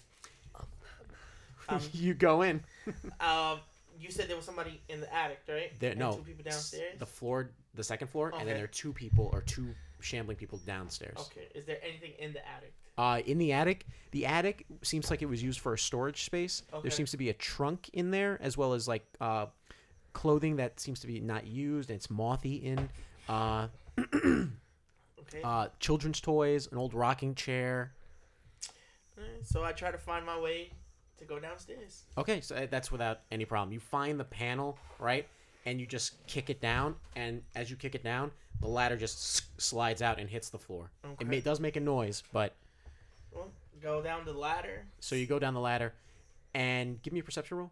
Um, 1.70 1.80
you 1.92 2.14
go 2.14 2.42
in. 2.42 2.62
Um, 3.20 3.60
you 4.00 4.10
said 4.10 4.28
there 4.28 4.36
was 4.36 4.46
somebody 4.46 4.80
in 4.88 5.00
the 5.00 5.14
attic, 5.14 5.40
right? 5.48 5.78
There, 5.78 5.90
And 5.90 6.00
no. 6.00 6.14
Two 6.14 6.22
people 6.22 6.42
downstairs. 6.44 6.98
The 6.98 7.06
floor, 7.06 7.50
the 7.74 7.84
second 7.84 8.08
floor, 8.08 8.32
and 8.36 8.48
then 8.48 8.56
there 8.56 8.64
are 8.64 8.68
two 8.68 8.92
people 8.94 9.28
or 9.32 9.42
two 9.42 9.74
shambling 10.00 10.38
people 10.38 10.58
downstairs. 10.66 11.18
Okay. 11.18 11.48
Is 11.54 11.66
there 11.66 11.78
anything 11.86 12.12
in 12.18 12.32
the 12.32 12.40
attic? 12.48 12.72
Uh, 12.96 13.20
in 13.26 13.36
the 13.38 13.52
attic, 13.52 13.86
the 14.10 14.26
attic 14.26 14.64
seems 14.82 15.10
like 15.10 15.20
it 15.22 15.26
was 15.28 15.42
used 15.42 15.60
for 15.60 15.74
a 15.74 15.78
storage 15.78 16.24
space. 16.24 16.62
Okay. 16.72 16.82
There 16.82 16.90
seems 16.90 17.10
to 17.10 17.16
be 17.18 17.28
a 17.28 17.34
trunk 17.34 17.90
in 17.92 18.10
there, 18.10 18.38
as 18.40 18.56
well 18.56 18.72
as 18.72 18.88
like 18.88 19.06
uh, 19.20 19.46
clothing 20.14 20.56
that 20.56 20.80
seems 20.80 21.00
to 21.00 21.06
be 21.06 21.20
not 21.20 21.46
used 21.46 21.90
and 21.90 21.96
it's 21.96 22.10
mothy 22.10 22.56
in. 22.56 22.88
Uh, 23.28 23.68
Okay. 25.32 25.42
uh, 25.44 25.68
children's 25.78 26.20
toys, 26.20 26.66
an 26.72 26.78
old 26.78 26.92
rocking 26.92 27.36
chair. 27.36 27.92
So 29.44 29.62
I 29.62 29.70
try 29.72 29.92
to 29.92 29.98
find 29.98 30.26
my 30.26 30.38
way 30.40 30.70
to 31.20 31.24
go 31.24 31.38
downstairs. 31.38 32.02
Okay, 32.18 32.40
so 32.40 32.56
uh, 32.56 32.66
that's 32.70 32.90
without 32.90 33.20
any 33.30 33.44
problem. 33.44 33.72
You 33.72 33.78
find 33.80 34.18
the 34.18 34.24
panel, 34.24 34.76
right? 34.98 35.26
And 35.66 35.78
you 35.80 35.86
just 35.86 36.26
kick 36.26 36.50
it 36.50 36.60
down, 36.60 36.96
and 37.16 37.42
as 37.54 37.70
you 37.70 37.76
kick 37.76 37.94
it 37.94 38.02
down, 38.02 38.30
the 38.60 38.66
ladder 38.68 38.96
just 38.96 39.60
slides 39.60 40.02
out 40.02 40.18
and 40.18 40.28
hits 40.28 40.48
the 40.50 40.58
floor. 40.58 40.90
It 41.04 41.08
Okay. 41.08 41.24
may, 41.26 41.40
does 41.40 41.60
make 41.60 41.76
a 41.76 41.80
noise, 41.80 42.22
but 42.32 42.54
Well, 43.32 43.50
go 43.82 44.00
down 44.02 44.24
the 44.24 44.32
ladder. 44.32 44.86
so 45.00 45.14
you 45.14 45.26
go 45.26 45.38
down 45.38 45.54
the 45.54 45.60
ladder, 45.60 45.92
and 46.54 47.00
give 47.02 47.12
me 47.12 47.20
a 47.20 47.22
perception 47.22 47.58
roll. 47.58 47.70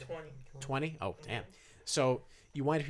Twenty. 0.00 0.30
Twenty. 0.60 0.96
Oh 1.00 1.14
damn. 1.26 1.44
So 1.84 2.22
you 2.52 2.64
wind 2.64 2.84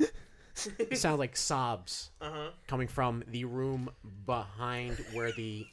up. 0.00 0.08
it 0.78 0.98
sounds 0.98 1.18
like 1.18 1.34
sobs 1.36 2.10
Uh 2.20 2.30
huh. 2.30 2.50
coming 2.66 2.88
from 2.88 3.24
the 3.28 3.44
room 3.46 3.90
behind 4.26 5.02
where 5.14 5.32
the. 5.32 5.66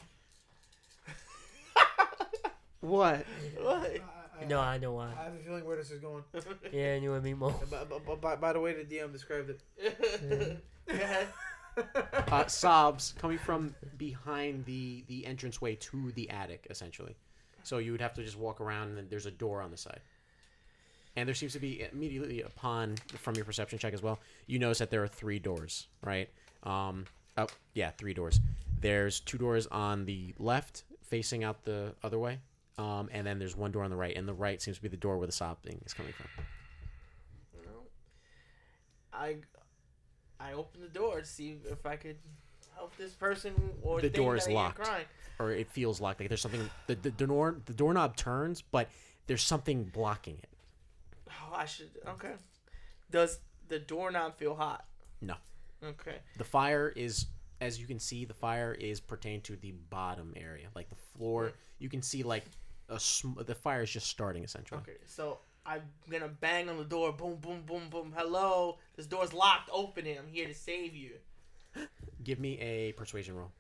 What? 2.81 3.25
What? 3.59 3.97
No, 4.47 4.59
I 4.59 4.77
know 4.77 4.93
why. 4.93 5.11
I 5.19 5.23
have 5.23 5.33
a 5.33 5.37
feeling 5.37 5.65
where 5.65 5.77
this 5.77 5.91
is 5.91 5.99
going. 5.99 6.23
Yeah, 6.71 6.95
you 6.95 7.11
want 7.11 7.23
me 7.23 7.33
more? 7.33 7.55
But, 7.69 7.89
but, 7.89 8.05
but 8.05 8.21
by, 8.21 8.35
by 8.35 8.53
the 8.53 8.59
way, 8.59 8.73
the 8.73 8.83
DM 8.83 9.11
described 9.11 9.49
it. 9.49 10.61
Go 10.87 10.93
ahead. 10.93 11.27
uh, 12.31 12.45
sobs 12.47 13.13
coming 13.19 13.37
from 13.37 13.75
behind 13.97 14.65
the 14.65 15.03
the 15.07 15.25
entranceway 15.25 15.75
to 15.75 16.11
the 16.13 16.29
attic, 16.29 16.67
essentially. 16.69 17.15
So 17.63 17.77
you 17.79 17.91
would 17.91 18.01
have 18.01 18.13
to 18.15 18.23
just 18.23 18.37
walk 18.37 18.61
around, 18.61 18.97
and 18.97 19.09
there's 19.09 19.25
a 19.25 19.31
door 19.31 19.61
on 19.61 19.71
the 19.71 19.77
side. 19.77 19.99
And 21.15 21.27
there 21.27 21.35
seems 21.35 21.53
to 21.53 21.59
be 21.59 21.85
immediately 21.91 22.41
upon 22.41 22.95
from 23.17 23.35
your 23.35 23.45
perception 23.45 23.79
check 23.79 23.93
as 23.93 24.03
well. 24.03 24.19
You 24.45 24.59
notice 24.59 24.77
that 24.79 24.91
there 24.91 25.03
are 25.03 25.07
three 25.07 25.39
doors, 25.39 25.87
right? 26.03 26.29
Um, 26.63 27.05
oh 27.37 27.47
yeah, 27.73 27.91
three 27.91 28.13
doors. 28.13 28.39
There's 28.79 29.19
two 29.19 29.37
doors 29.37 29.67
on 29.67 30.05
the 30.05 30.33
left 30.37 30.83
facing 31.01 31.43
out 31.43 31.63
the 31.63 31.93
other 32.03 32.19
way, 32.19 32.39
um, 32.77 33.09
and 33.11 33.25
then 33.25 33.39
there's 33.39 33.55
one 33.55 33.71
door 33.71 33.83
on 33.83 33.89
the 33.89 33.95
right. 33.95 34.15
And 34.15 34.27
the 34.27 34.33
right 34.33 34.61
seems 34.61 34.77
to 34.77 34.83
be 34.83 34.89
the 34.89 34.97
door 34.97 35.17
where 35.17 35.27
the 35.27 35.33
sobbing 35.33 35.81
is 35.85 35.93
coming 35.93 36.13
from. 36.13 36.27
No. 37.65 37.71
I 39.13 39.37
I 40.39 40.53
opened 40.53 40.83
the 40.83 40.89
door 40.89 41.19
to 41.19 41.25
see 41.25 41.57
if 41.69 41.85
I 41.85 41.95
could 41.95 42.17
help 42.75 42.95
this 42.97 43.13
person 43.13 43.53
or 43.81 44.01
The 44.01 44.09
door 44.09 44.35
is 44.35 44.47
locked. 44.47 44.87
Or 45.39 45.51
it 45.51 45.71
feels 45.71 45.99
locked. 45.99 46.19
Like 46.19 46.29
there's 46.29 46.41
something. 46.41 46.69
The 46.87 46.95
the, 46.95 47.09
the 47.11 47.27
door 47.27 47.57
the 47.65 47.73
doorknob 47.73 48.15
turns, 48.15 48.61
but 48.61 48.89
there's 49.25 49.43
something 49.43 49.85
blocking 49.85 50.37
it. 50.37 50.49
Oh, 51.29 51.55
I 51.55 51.65
should. 51.65 51.89
Okay. 52.07 52.33
Does 53.11 53.39
the 53.67 53.79
doorknob 53.79 54.37
feel 54.37 54.55
hot? 54.55 54.85
No. 55.21 55.35
Okay. 55.83 56.17
The 56.37 56.43
fire 56.43 56.91
is, 56.95 57.27
as 57.61 57.79
you 57.79 57.85
can 57.87 57.99
see, 57.99 58.25
the 58.25 58.33
fire 58.33 58.73
is 58.73 58.99
pertained 58.99 59.43
to 59.45 59.55
the 59.55 59.71
bottom 59.89 60.33
area, 60.35 60.67
like 60.75 60.89
the 60.89 60.95
floor. 60.95 61.51
You 61.79 61.89
can 61.89 62.01
see 62.01 62.23
like 62.23 62.45
a 62.89 62.99
sm- 62.99 63.39
the 63.45 63.55
fire 63.55 63.81
is 63.83 63.91
just 63.91 64.07
starting 64.07 64.43
essentially. 64.43 64.79
Okay. 64.81 64.97
So 65.05 65.39
I'm 65.65 65.81
gonna 66.09 66.27
bang 66.29 66.69
on 66.69 66.77
the 66.77 66.83
door. 66.85 67.11
Boom, 67.11 67.35
boom, 67.35 67.63
boom, 67.65 67.89
boom. 67.89 68.13
Hello. 68.15 68.77
This 68.95 69.05
door's 69.05 69.33
locked. 69.33 69.69
Open 69.71 70.05
it. 70.05 70.17
I'm 70.19 70.27
here 70.27 70.47
to 70.47 70.53
save 70.53 70.95
you. 70.95 71.11
Give 72.23 72.39
me 72.39 72.59
a 72.59 72.93
persuasion 72.93 73.35
roll. 73.35 73.51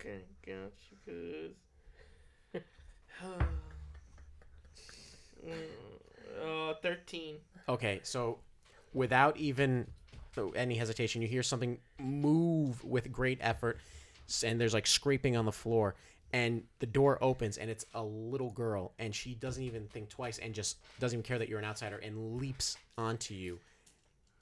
Okay, 0.00 0.20
got 0.44 0.72
you, 1.06 1.52
cuz. 2.42 2.52
uh, 6.44 6.74
13. 6.82 7.36
Okay, 7.68 8.00
so 8.02 8.38
without 8.92 9.36
even 9.36 9.86
any 10.56 10.74
hesitation, 10.74 11.22
you 11.22 11.28
hear 11.28 11.42
something 11.42 11.78
move 11.98 12.84
with 12.84 13.10
great 13.12 13.38
effort, 13.40 13.78
and 14.44 14.60
there's 14.60 14.74
like 14.74 14.86
scraping 14.86 15.36
on 15.36 15.44
the 15.44 15.52
floor, 15.52 15.94
and 16.34 16.64
the 16.80 16.86
door 16.86 17.16
opens, 17.22 17.58
and 17.58 17.70
it's 17.70 17.86
a 17.94 18.02
little 18.02 18.50
girl, 18.50 18.92
and 18.98 19.14
she 19.14 19.36
doesn't 19.36 19.62
even 19.62 19.86
think 19.86 20.08
twice, 20.08 20.38
and 20.38 20.52
just 20.52 20.78
doesn't 20.98 21.16
even 21.16 21.22
care 21.24 21.38
that 21.38 21.48
you're 21.48 21.60
an 21.60 21.64
outsider, 21.64 21.98
and 21.98 22.40
leaps 22.40 22.76
onto 22.98 23.34
you, 23.34 23.60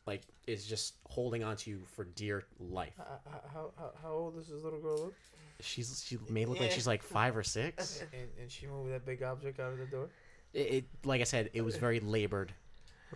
like 0.07 0.23
is 0.47 0.65
just 0.65 0.95
holding 1.11 1.45
onto 1.45 1.71
you 1.71 1.81
for 1.95 2.05
dear 2.05 2.45
life. 2.59 2.95
How, 2.97 3.21
how, 3.53 3.71
how, 3.77 3.91
how 4.03 4.11
old 4.11 4.37
does 4.37 4.49
this 4.49 4.63
little 4.65 4.81
girl 4.81 4.99
look? 4.99 5.15
She's 5.61 6.03
she 6.09 6.17
may 6.31 6.47
look 6.47 6.61
like 6.61 6.71
she's 6.71 6.87
like 6.87 7.03
five 7.03 7.37
or 7.37 7.43
six. 7.43 8.03
And, 8.15 8.29
and 8.41 8.51
she 8.51 8.67
moved 8.67 8.91
that 8.91 9.05
big 9.05 9.23
object 9.23 9.61
out 9.61 9.73
of 9.73 9.79
the 9.79 9.85
door? 9.85 10.09
It, 10.55 10.59
it 10.59 10.85
like 11.05 11.21
I 11.21 11.25
said, 11.25 11.51
it 11.53 11.61
was 11.61 11.77
very 11.77 12.01
labored. 12.01 12.55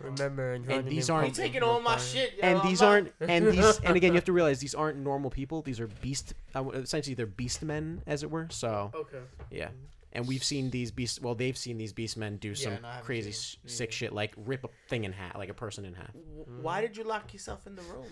Remember, 0.01 0.53
and, 0.53 0.69
And 0.71 0.87
these 0.87 1.09
aren't- 1.09 1.35
taking 1.35 1.63
all 1.63 1.81
my 1.81 1.97
shit, 1.97 2.33
yo. 2.33 2.39
and 2.43 2.59
I'm 2.59 2.67
these 2.67 2.81
not- 2.81 2.87
aren't 2.87 3.13
and 3.21 3.47
these 3.47 3.79
and 3.83 3.95
again 3.97 4.11
you 4.11 4.15
have 4.15 4.25
to 4.25 4.33
realize 4.33 4.59
these 4.59 4.75
aren't 4.75 4.97
normal 4.99 5.29
people 5.29 5.61
these 5.61 5.79
are 5.79 5.87
beast 5.87 6.33
uh, 6.55 6.67
essentially 6.69 7.13
they're 7.15 7.25
beast 7.25 7.63
men 7.63 8.01
as 8.05 8.21
it 8.23 8.29
were 8.31 8.47
so 8.51 8.91
Okay. 8.93 9.19
yeah 9.51 9.69
and 10.13 10.27
we've 10.27 10.43
seen 10.43 10.69
these 10.69 10.91
beast 10.91 11.21
well 11.21 11.35
they've 11.35 11.57
seen 11.57 11.77
these 11.77 11.93
beast 11.93 12.15
men 12.17 12.37
do 12.37 12.53
some 12.55 12.73
no, 12.81 12.89
crazy 13.01 13.31
seen 13.31 13.59
s 13.69 13.73
sick 13.77 13.89
Yeah. 13.91 13.95
shit 13.95 14.13
like 14.13 14.33
rip 14.37 14.63
a 14.63 14.69
thing 14.89 15.03
in 15.03 15.11
half 15.13 15.35
like 15.35 15.49
a 15.49 15.53
person 15.53 15.83
in 15.85 15.93
half 15.95 16.11
Why 16.61 16.81
did 16.81 16.95
you 16.95 17.03
lock 17.03 17.33
yourself 17.33 17.65
in 17.67 17.75
the 17.75 17.81
room 17.83 18.05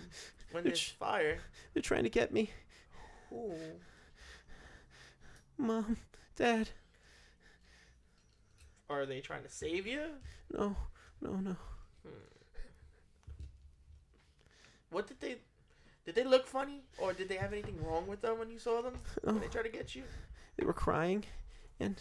when 0.52 0.64
there's 0.64 0.74
Which- 0.80 0.96
fire? 0.98 1.38
they're 1.72 1.82
trying 1.82 2.04
to 2.04 2.10
get 2.10 2.32
me 2.32 2.50
Ooh. 3.32 3.54
mom 5.56 5.96
dad 6.36 6.68
Are 8.90 9.06
they 9.06 9.20
trying 9.20 9.42
to 9.44 9.48
save 9.50 9.86
you? 9.86 10.02
no 10.52 10.76
no 11.20 11.36
no 11.36 11.56
What 14.90 15.06
did 15.06 15.20
they? 15.20 15.36
Did 16.04 16.14
they 16.14 16.24
look 16.24 16.46
funny, 16.46 16.82
or 16.98 17.12
did 17.12 17.28
they 17.28 17.36
have 17.36 17.52
anything 17.52 17.84
wrong 17.84 18.06
with 18.06 18.20
them 18.22 18.38
when 18.38 18.48
you 18.50 18.58
saw 18.58 18.80
them? 18.82 18.94
When 19.24 19.40
they 19.40 19.46
Oh. 19.46 19.50
tried 19.50 19.62
to 19.64 19.68
get 19.70 19.94
you? 19.94 20.04
they 20.56 20.64
were 20.64 20.72
crying 20.72 21.24
and 21.78 22.00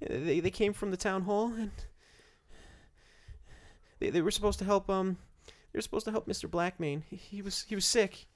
they, 0.00 0.40
they 0.40 0.50
came 0.50 0.72
from 0.72 0.90
the 0.90 0.96
town 0.96 1.22
hall 1.22 1.52
and 1.52 1.72
they, 3.98 4.08
they 4.08 4.22
were 4.22 4.30
supposed 4.30 4.58
to 4.60 4.64
help 4.64 4.88
um 4.88 5.18
they 5.46 5.76
were 5.76 5.82
supposed 5.82 6.06
to 6.06 6.10
help 6.10 6.26
mr 6.26 6.48
blackmane 6.48 7.02
he, 7.10 7.16
he 7.16 7.42
was 7.42 7.64
he 7.68 7.74
was 7.74 7.84
sick 7.84 8.26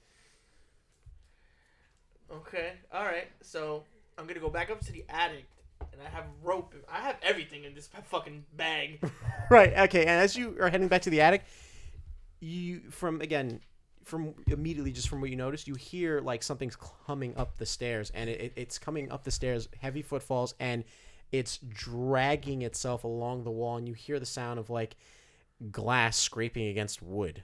Okay, 2.31 2.73
all 2.91 3.03
right. 3.05 3.27
So 3.41 3.83
I'm 4.17 4.25
gonna 4.25 4.39
go 4.39 4.49
back 4.49 4.69
up 4.71 4.79
to 4.85 4.91
the 4.91 5.05
attic, 5.09 5.45
and 5.91 6.01
I 6.01 6.09
have 6.09 6.25
rope. 6.41 6.73
I 6.91 6.99
have 7.01 7.17
everything 7.21 7.63
in 7.63 7.73
this 7.73 7.89
fucking 8.05 8.45
bag. 8.55 8.99
Right. 9.49 9.77
Okay. 9.77 10.01
And 10.01 10.09
as 10.09 10.35
you 10.35 10.55
are 10.61 10.69
heading 10.69 10.87
back 10.87 11.03
to 11.03 11.09
the 11.09 11.21
attic, 11.21 11.43
you 12.39 12.79
from 12.89 13.21
again 13.21 13.59
from 14.03 14.33
immediately 14.47 14.91
just 14.91 15.09
from 15.09 15.21
what 15.21 15.29
you 15.29 15.35
noticed, 15.35 15.67
you 15.67 15.75
hear 15.75 16.19
like 16.21 16.43
something's 16.43 16.77
coming 17.05 17.35
up 17.37 17.57
the 17.57 17.65
stairs, 17.65 18.11
and 18.15 18.29
it, 18.29 18.41
it, 18.41 18.53
it's 18.55 18.79
coming 18.79 19.11
up 19.11 19.23
the 19.23 19.31
stairs, 19.31 19.69
heavy 19.81 20.01
footfalls, 20.01 20.55
and 20.59 20.83
it's 21.31 21.57
dragging 21.69 22.61
itself 22.61 23.03
along 23.03 23.43
the 23.43 23.51
wall, 23.51 23.77
and 23.77 23.87
you 23.87 23.93
hear 23.93 24.19
the 24.19 24.25
sound 24.25 24.59
of 24.59 24.69
like 24.69 24.95
glass 25.71 26.17
scraping 26.17 26.67
against 26.67 27.01
wood, 27.01 27.43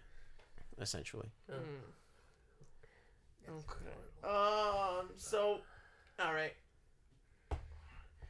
essentially. 0.79 1.31
Hmm. 1.49 1.55
Okay. 3.49 3.95
Um. 4.23 5.09
So, 5.17 5.59
all 6.19 6.33
right. 6.33 6.53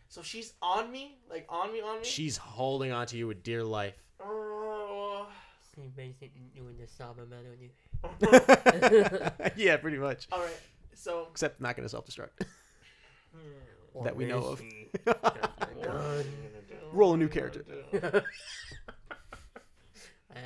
So 0.09 0.23
she's 0.23 0.53
on 0.61 0.91
me, 0.91 1.19
like 1.29 1.45
on 1.49 1.71
me, 1.71 1.81
on 1.81 1.99
me. 1.99 2.03
She's 2.05 2.35
holding 2.35 2.91
on 2.91 3.05
to 3.07 3.17
you 3.17 3.27
with 3.27 3.43
dear 3.43 3.63
life. 3.63 3.93
Oh. 4.19 5.27
She 5.75 5.81
doing 6.55 6.75
the 6.77 6.87
Saibaman 6.87 7.45
on 7.45 7.59
you. 7.61 7.69
yeah, 9.55 9.77
pretty 9.77 9.97
much. 9.97 10.27
all 10.31 10.39
right. 10.39 10.59
So. 10.95 11.27
Except 11.31 11.61
not 11.61 11.75
going 11.75 11.85
to 11.85 11.89
self 11.89 12.05
destruct. 12.05 12.29
That 14.03 14.15
we 14.15 14.25
know 14.25 14.37
of. 14.55 14.61
Roll 16.93 17.15
a 17.15 17.17
new 17.17 17.27
character. 17.27 17.65
I 17.93 17.99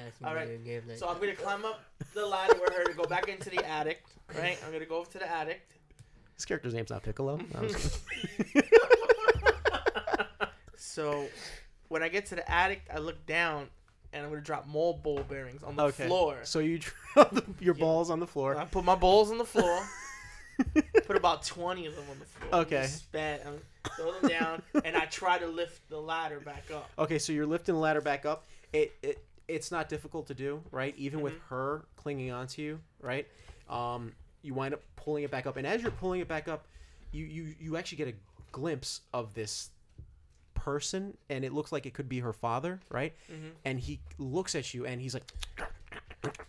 asked 0.07 0.21
you 0.21 0.27
All 0.27 0.33
right, 0.33 0.47
to. 0.65 0.97
So 0.97 1.07
I'm 1.07 1.19
gonna 1.19 1.35
climb 1.35 1.65
up 1.65 1.83
the 2.13 2.25
ladder 2.25 2.57
with 2.59 2.73
her 2.73 2.85
to 2.85 2.93
go 2.93 3.03
back 3.03 3.27
into 3.27 3.49
the 3.49 3.63
attic. 3.69 4.01
Right. 4.35 4.57
I'm 4.65 4.71
gonna 4.71 4.85
go 4.85 4.97
over 4.97 5.11
to 5.11 5.19
the 5.19 5.29
attic. 5.29 5.61
His 6.35 6.45
character's 6.45 6.73
name's 6.73 6.89
not 6.89 7.03
Piccolo. 7.03 7.39
I 7.55 7.61
was- 7.61 7.99
So 11.03 11.29
when 11.89 12.01
I 12.01 12.07
get 12.07 12.27
to 12.27 12.35
the 12.35 12.49
attic, 12.49 12.83
I 12.93 12.99
look 12.99 13.25
down 13.25 13.67
and 14.13 14.23
I'm 14.23 14.29
gonna 14.29 14.41
drop 14.41 14.67
more 14.67 14.97
ball 14.97 15.23
bearings 15.27 15.61
on 15.63 15.75
the 15.75 15.83
Okay. 15.83 16.07
floor. 16.07 16.37
So 16.43 16.59
you 16.59 16.79
drop 17.13 17.31
the, 17.33 17.43
your 17.59 17.75
Yeah. 17.75 17.81
balls 17.81 18.09
on 18.09 18.19
the 18.21 18.27
floor. 18.27 18.55
I 18.55 18.63
put 18.65 18.85
my 18.85 18.95
balls 18.95 19.29
on 19.31 19.37
the 19.37 19.45
floor. 19.45 19.83
put 21.05 21.17
about 21.17 21.43
twenty 21.43 21.85
of 21.87 21.95
them 21.95 22.05
on 22.09 22.19
the 22.19 22.25
floor. 22.25 22.61
Okay. 22.61 22.85
Spat, 22.85 23.45
um, 23.45 23.57
throw 23.97 24.13
them 24.13 24.29
down, 24.29 24.61
and 24.85 24.95
I 24.95 25.05
try 25.05 25.37
to 25.39 25.47
lift 25.47 25.89
the 25.89 25.99
ladder 25.99 26.39
back 26.39 26.71
up. 26.71 26.89
Okay, 26.97 27.19
so 27.19 27.33
you're 27.33 27.45
lifting 27.47 27.75
the 27.75 27.81
ladder 27.81 28.01
back 28.01 28.25
up. 28.25 28.45
It, 28.71 28.93
it 29.01 29.23
it's 29.49 29.71
not 29.71 29.89
difficult 29.89 30.27
to 30.27 30.33
do, 30.33 30.61
right? 30.71 30.93
Even 30.97 31.19
with 31.21 31.33
her 31.49 31.83
clinging 31.97 32.31
onto 32.31 32.61
you, 32.61 32.79
right? 33.01 33.27
Um, 33.69 34.13
you 34.41 34.53
wind 34.53 34.73
up 34.73 34.81
pulling 34.95 35.23
it 35.25 35.31
back 35.31 35.47
up, 35.47 35.57
and 35.57 35.67
as 35.67 35.81
you're 35.81 35.91
pulling 35.91 36.21
it 36.21 36.27
back 36.29 36.47
up, 36.47 36.65
you 37.11 37.25
you 37.25 37.55
you 37.59 37.75
actually 37.77 37.97
get 37.97 38.07
a 38.07 38.13
glimpse 38.53 39.01
of 39.13 39.33
this 39.33 39.71
person, 40.63 41.17
and 41.29 41.43
it 41.43 41.51
looks 41.51 41.73
like 41.73 41.85
it 41.85 41.93
could 41.93 42.07
be 42.07 42.19
her 42.21 42.31
father, 42.31 42.79
right? 42.89 43.13
Mhm. 43.29 43.51
And 43.65 43.79
he 43.79 43.99
looks 44.17 44.55
at 44.55 44.73
you, 44.73 44.85
and 44.85 45.01
he's 45.01 45.13
like 45.13 45.29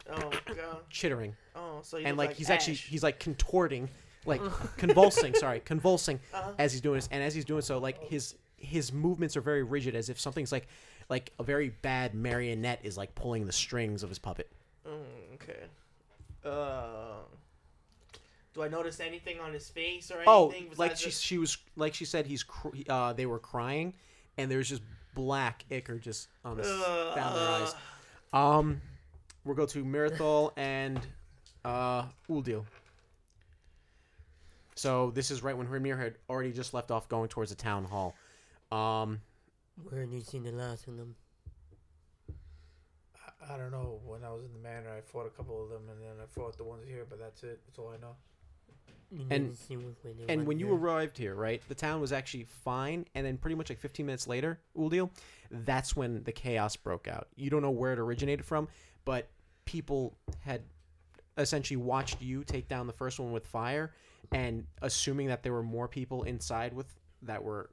Oh 0.08 0.30
god. 0.46 0.88
chittering, 0.88 1.34
Oh, 1.56 1.80
so 1.82 1.98
and 1.98 2.16
like, 2.16 2.34
he's 2.34 2.48
actually 2.48 2.74
he's 2.74 3.02
like 3.02 3.18
contorting, 3.18 3.88
like 4.24 4.40
convulsing. 4.76 5.34
Sorry, 5.34 5.60
convulsing 5.64 6.20
Uh-huh. 6.32 6.52
as 6.58 6.72
he's 6.72 6.80
doing 6.80 6.96
this, 6.98 7.08
and 7.10 7.22
as 7.24 7.34
he's 7.34 7.44
doing 7.44 7.62
so, 7.62 7.78
like 7.78 8.00
his 8.04 8.36
his 8.56 8.92
movements 8.92 9.36
are 9.36 9.40
very 9.40 9.64
rigid, 9.64 9.96
as 9.96 10.08
if 10.08 10.20
something's 10.20 10.52
like 10.52 10.68
like 11.08 11.32
a 11.40 11.42
very 11.42 11.70
bad 11.70 12.14
marionette 12.14 12.80
is 12.84 12.96
like 12.96 13.14
pulling 13.16 13.46
the 13.46 13.52
strings 13.52 14.02
of 14.04 14.08
his 14.08 14.18
puppet. 14.20 14.48
Mm, 14.86 15.34
okay. 15.34 15.64
Uh, 16.44 17.24
do 18.54 18.62
I 18.62 18.68
notice 18.68 19.00
anything 19.00 19.40
on 19.40 19.52
his 19.52 19.68
face 19.68 20.10
or 20.10 20.14
anything? 20.14 20.28
Oh, 20.32 20.50
anything? 20.50 20.72
like 20.78 20.96
she 20.96 21.06
the- 21.06 21.10
she 21.10 21.38
was 21.38 21.58
like 21.76 21.92
she 21.94 22.04
said 22.04 22.26
he's 22.26 22.42
cr- 22.42 22.68
uh 22.88 23.12
they 23.12 23.26
were 23.26 23.38
crying, 23.38 23.94
and 24.38 24.50
there's 24.50 24.68
just 24.68 24.82
black 25.14 25.64
ichor 25.70 25.98
just 25.98 26.28
on 26.44 26.56
the 26.56 26.62
s- 26.64 27.14
down 27.14 27.34
their 27.34 27.48
eyes. 27.48 27.74
Um, 28.32 28.80
we'll 29.44 29.54
go 29.56 29.66
to 29.66 29.84
Mirthal 29.84 30.52
and 30.56 31.00
uh 31.64 32.06
Uldil. 32.30 32.64
So 34.76 35.10
this 35.12 35.30
is 35.30 35.42
right 35.42 35.56
when 35.56 35.66
Hrimnir 35.68 35.98
had 35.98 36.16
already 36.28 36.52
just 36.52 36.74
left 36.74 36.90
off 36.90 37.08
going 37.08 37.28
towards 37.28 37.50
the 37.50 37.56
town 37.56 37.84
hall. 37.84 38.14
Um, 38.72 39.20
Where 39.88 40.00
have 40.00 40.12
you 40.12 40.20
seen 40.20 40.42
the 40.42 40.50
last 40.50 40.88
of 40.88 40.96
them? 40.96 41.14
I, 43.48 43.54
I 43.54 43.56
don't 43.56 43.70
know. 43.70 44.00
When 44.04 44.24
I 44.24 44.30
was 44.30 44.44
in 44.44 44.52
the 44.52 44.58
manor, 44.58 44.90
I 44.90 45.00
fought 45.00 45.26
a 45.26 45.30
couple 45.30 45.62
of 45.62 45.70
them, 45.70 45.82
and 45.90 46.00
then 46.00 46.16
I 46.20 46.26
fought 46.26 46.56
the 46.56 46.64
ones 46.64 46.82
here, 46.88 47.06
but 47.08 47.20
that's 47.20 47.42
it. 47.44 47.60
That's 47.66 47.78
all 47.78 47.88
I 47.96 48.00
know. 48.00 48.16
And- 49.10 49.28
didn't 49.28 49.54
see 49.56 49.76
which 49.76 49.96
way 50.04 50.12
they 50.12 50.32
and 50.32 50.46
when 50.46 50.58
you 50.58 50.72
arrived 50.72 51.18
here, 51.18 51.34
right, 51.34 51.62
the 51.68 51.74
town 51.74 52.00
was 52.00 52.12
actually 52.12 52.44
fine, 52.44 53.06
and 53.14 53.24
then 53.26 53.36
pretty 53.38 53.54
much 53.54 53.68
like 53.70 53.78
15 53.78 54.06
minutes 54.06 54.26
later, 54.26 54.60
Uldil, 54.76 55.10
that's 55.50 55.94
when 55.94 56.22
the 56.24 56.32
chaos 56.32 56.76
broke 56.76 57.08
out. 57.08 57.28
You 57.36 57.50
don't 57.50 57.62
know 57.62 57.70
where 57.70 57.92
it 57.92 57.98
originated 57.98 58.44
from, 58.44 58.68
but 59.04 59.28
people 59.64 60.16
had 60.40 60.62
essentially 61.38 61.76
watched 61.76 62.20
you 62.20 62.44
take 62.44 62.68
down 62.68 62.86
the 62.86 62.92
first 62.92 63.18
one 63.18 63.32
with 63.32 63.46
fire, 63.46 63.92
and 64.32 64.66
assuming 64.82 65.28
that 65.28 65.42
there 65.42 65.52
were 65.52 65.62
more 65.62 65.88
people 65.88 66.22
inside 66.24 66.72
with 66.72 66.86
that 67.22 67.42
were, 67.42 67.70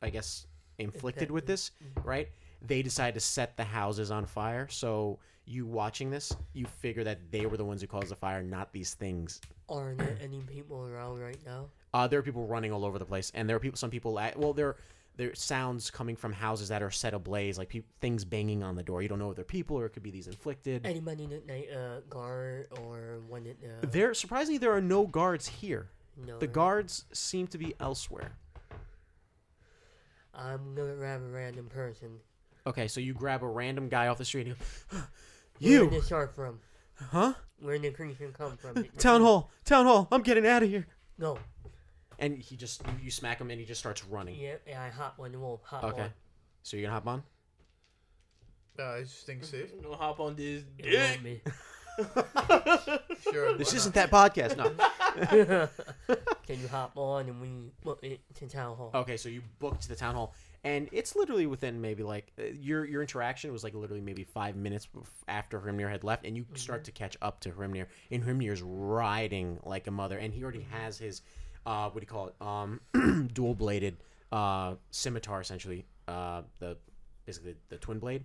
I 0.00 0.10
guess, 0.10 0.46
inflicted 0.78 1.30
with 1.30 1.46
this, 1.46 1.70
right? 2.04 2.28
They 2.60 2.82
decided 2.82 3.14
to 3.14 3.20
set 3.20 3.56
the 3.56 3.64
houses 3.64 4.10
on 4.10 4.26
fire. 4.26 4.68
So 4.68 5.18
you 5.52 5.66
watching 5.66 6.10
this, 6.10 6.34
you 6.54 6.66
figure 6.66 7.04
that 7.04 7.30
they 7.30 7.46
were 7.46 7.56
the 7.56 7.64
ones 7.64 7.80
who 7.82 7.86
caused 7.86 8.08
the 8.08 8.16
fire, 8.16 8.42
not 8.42 8.72
these 8.72 8.94
things 8.94 9.40
Are 9.68 9.94
there 9.94 10.16
any 10.22 10.40
people 10.40 10.86
around 10.86 11.20
right 11.20 11.38
now? 11.44 11.66
uh, 11.94 12.06
there 12.06 12.18
are 12.18 12.22
people 12.22 12.46
running 12.46 12.72
all 12.72 12.84
over 12.84 12.98
the 12.98 13.04
place, 13.04 13.30
and 13.34 13.48
there 13.48 13.56
are 13.56 13.60
people. 13.60 13.76
Some 13.76 13.90
people. 13.90 14.18
At, 14.18 14.38
well, 14.38 14.54
there, 14.54 14.76
there 15.16 15.34
sounds 15.34 15.90
coming 15.90 16.16
from 16.16 16.32
houses 16.32 16.68
that 16.68 16.82
are 16.82 16.90
set 16.90 17.12
ablaze, 17.12 17.58
like 17.58 17.68
peop 17.68 17.84
things 18.00 18.24
banging 18.24 18.62
on 18.62 18.76
the 18.76 18.82
door. 18.82 19.02
You 19.02 19.08
don't 19.08 19.18
know 19.18 19.28
if 19.30 19.36
they're 19.36 19.44
people 19.44 19.76
or 19.76 19.84
it 19.86 19.90
could 19.90 20.02
be 20.02 20.10
these 20.10 20.26
inflicted. 20.26 20.86
Anybody 20.86 21.26
look 21.26 21.42
like 21.46 21.68
a 21.68 22.02
guard 22.08 22.68
or 22.80 23.20
one 23.28 23.44
that 23.44 23.58
uh, 23.62 23.86
There, 23.90 24.14
surprisingly, 24.14 24.56
there 24.58 24.72
are 24.72 24.80
no 24.80 25.06
guards 25.06 25.46
here. 25.46 25.90
no, 26.26 26.38
The 26.38 26.46
guards 26.46 27.04
seem 27.12 27.46
to 27.48 27.58
be 27.58 27.74
elsewhere. 27.78 28.32
I'm 30.34 30.74
gonna 30.74 30.94
grab 30.94 31.20
a 31.20 31.28
random 31.28 31.66
person. 31.66 32.20
Okay, 32.66 32.88
so 32.88 33.00
you 33.00 33.12
grab 33.12 33.42
a 33.42 33.46
random 33.48 33.90
guy 33.90 34.06
off 34.06 34.16
the 34.16 34.24
street. 34.24 34.46
And 34.46 34.56
Where 34.88 35.02
you, 35.62 35.80
Where 35.80 35.90
did 35.90 35.98
this 36.00 36.06
start 36.06 36.34
from? 36.34 36.60
huh? 37.10 37.34
Where 37.60 37.78
did 37.78 37.92
the 37.92 37.96
creature 37.96 38.30
come 38.36 38.56
from? 38.56 38.84
Town 38.98 39.20
hall, 39.22 39.50
town 39.64 39.86
hall. 39.86 40.08
I'm 40.10 40.22
getting 40.22 40.46
out 40.46 40.62
of 40.62 40.68
here. 40.68 40.86
Go. 41.20 41.38
And 42.18 42.38
he 42.38 42.56
just, 42.56 42.82
you, 42.86 43.04
you 43.04 43.10
smack 43.10 43.40
him, 43.40 43.50
and 43.50 43.58
he 43.60 43.66
just 43.66 43.80
starts 43.80 44.04
running. 44.04 44.34
Yeah, 44.38 44.54
yeah, 44.66 44.82
I 44.82 44.88
hop 44.90 45.16
on 45.18 45.32
the 45.32 45.38
wolf. 45.38 45.60
Hop 45.64 45.84
Okay, 45.84 46.02
on. 46.02 46.10
so 46.62 46.76
you're 46.76 46.84
gonna 46.88 46.94
hop 46.94 47.06
on. 47.08 47.22
Uh, 48.78 48.82
I 48.84 49.00
just 49.02 49.26
think 49.26 49.44
safe. 49.44 49.70
I'm 49.76 49.82
gonna 49.82 49.96
hop 49.96 50.18
on 50.20 50.34
this 50.36 50.62
dick. 50.76 51.20
won't. 51.24 51.40
Sure. 53.22 53.56
This 53.56 53.74
isn't 53.74 53.94
not? 53.94 54.10
that 54.10 54.34
podcast. 54.34 54.56
No. 54.56 55.68
Can 56.46 56.60
you 56.60 56.68
hop 56.68 56.92
on 56.96 57.28
and 57.28 57.40
we 57.40 57.70
book 57.82 58.00
it 58.02 58.20
to 58.36 58.48
town 58.48 58.76
hall? 58.76 58.90
Okay, 58.94 59.16
so 59.16 59.28
you 59.28 59.42
booked 59.58 59.88
the 59.88 59.94
town 59.94 60.14
hall, 60.14 60.34
and 60.64 60.88
it's 60.92 61.16
literally 61.16 61.46
within 61.46 61.80
maybe 61.80 62.02
like 62.02 62.32
uh, 62.38 62.44
your 62.60 62.84
your 62.84 63.00
interaction 63.02 63.52
was 63.52 63.64
like 63.64 63.74
literally 63.74 64.00
maybe 64.00 64.24
five 64.24 64.56
minutes 64.56 64.88
after 65.28 65.58
Hrimnir 65.60 65.90
had 65.90 66.04
left, 66.04 66.24
and 66.24 66.36
you 66.36 66.46
start 66.54 66.84
to 66.84 66.92
catch 66.92 67.16
up 67.22 67.40
to 67.40 67.50
Hrimnir, 67.50 67.86
and 68.10 68.22
Hrimnir's 68.24 68.62
riding 68.62 69.58
like 69.64 69.86
a 69.86 69.90
mother, 69.90 70.18
and 70.18 70.32
he 70.32 70.42
already 70.42 70.66
has 70.70 70.98
his 70.98 71.22
uh 71.66 71.88
what 71.90 72.00
do 72.00 72.04
you 72.04 72.06
call 72.06 72.28
it 72.28 72.34
um 72.40 73.28
dual 73.34 73.54
bladed 73.54 73.96
uh 74.32 74.74
scimitar 74.90 75.40
essentially 75.40 75.84
uh 76.08 76.42
the 76.58 76.76
basically 77.26 77.54
the 77.68 77.76
twin 77.78 77.98
blade 77.98 78.24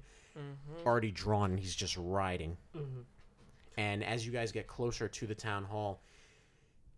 already 0.86 1.12
drawn, 1.12 1.50
and 1.52 1.60
he's 1.60 1.76
just 1.76 1.98
riding. 1.98 2.56
Mhm. 2.76 3.04
And 3.78 4.04
as 4.04 4.26
you 4.26 4.32
guys 4.32 4.52
get 4.52 4.68
closer 4.68 5.08
to 5.08 5.28
the 5.28 5.36
town 5.36 5.64
hall, 5.64 6.02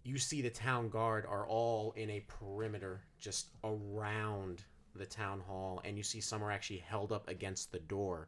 you 0.03 0.17
see 0.17 0.41
the 0.41 0.49
town 0.49 0.89
guard 0.89 1.25
are 1.25 1.45
all 1.47 1.93
in 1.97 2.09
a 2.09 2.21
perimeter 2.27 3.01
just 3.19 3.47
around 3.63 4.63
the 4.99 5.05
town 5.05 5.39
hall, 5.39 5.81
and 5.83 5.97
you 5.97 6.03
see 6.03 6.21
some 6.21 6.43
are 6.43 6.51
actually 6.51 6.79
held 6.79 7.11
up 7.11 7.27
against 7.27 7.71
the 7.71 7.79
door, 7.79 8.27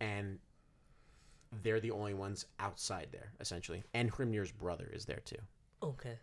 and 0.00 0.38
they're 1.62 1.80
the 1.80 1.90
only 1.90 2.14
ones 2.14 2.46
outside 2.58 3.08
there 3.12 3.32
essentially. 3.40 3.82
And 3.94 4.12
Hrimnir's 4.12 4.52
brother 4.52 4.90
is 4.92 5.04
there 5.04 5.20
too. 5.24 5.38
Okay. 5.82 6.18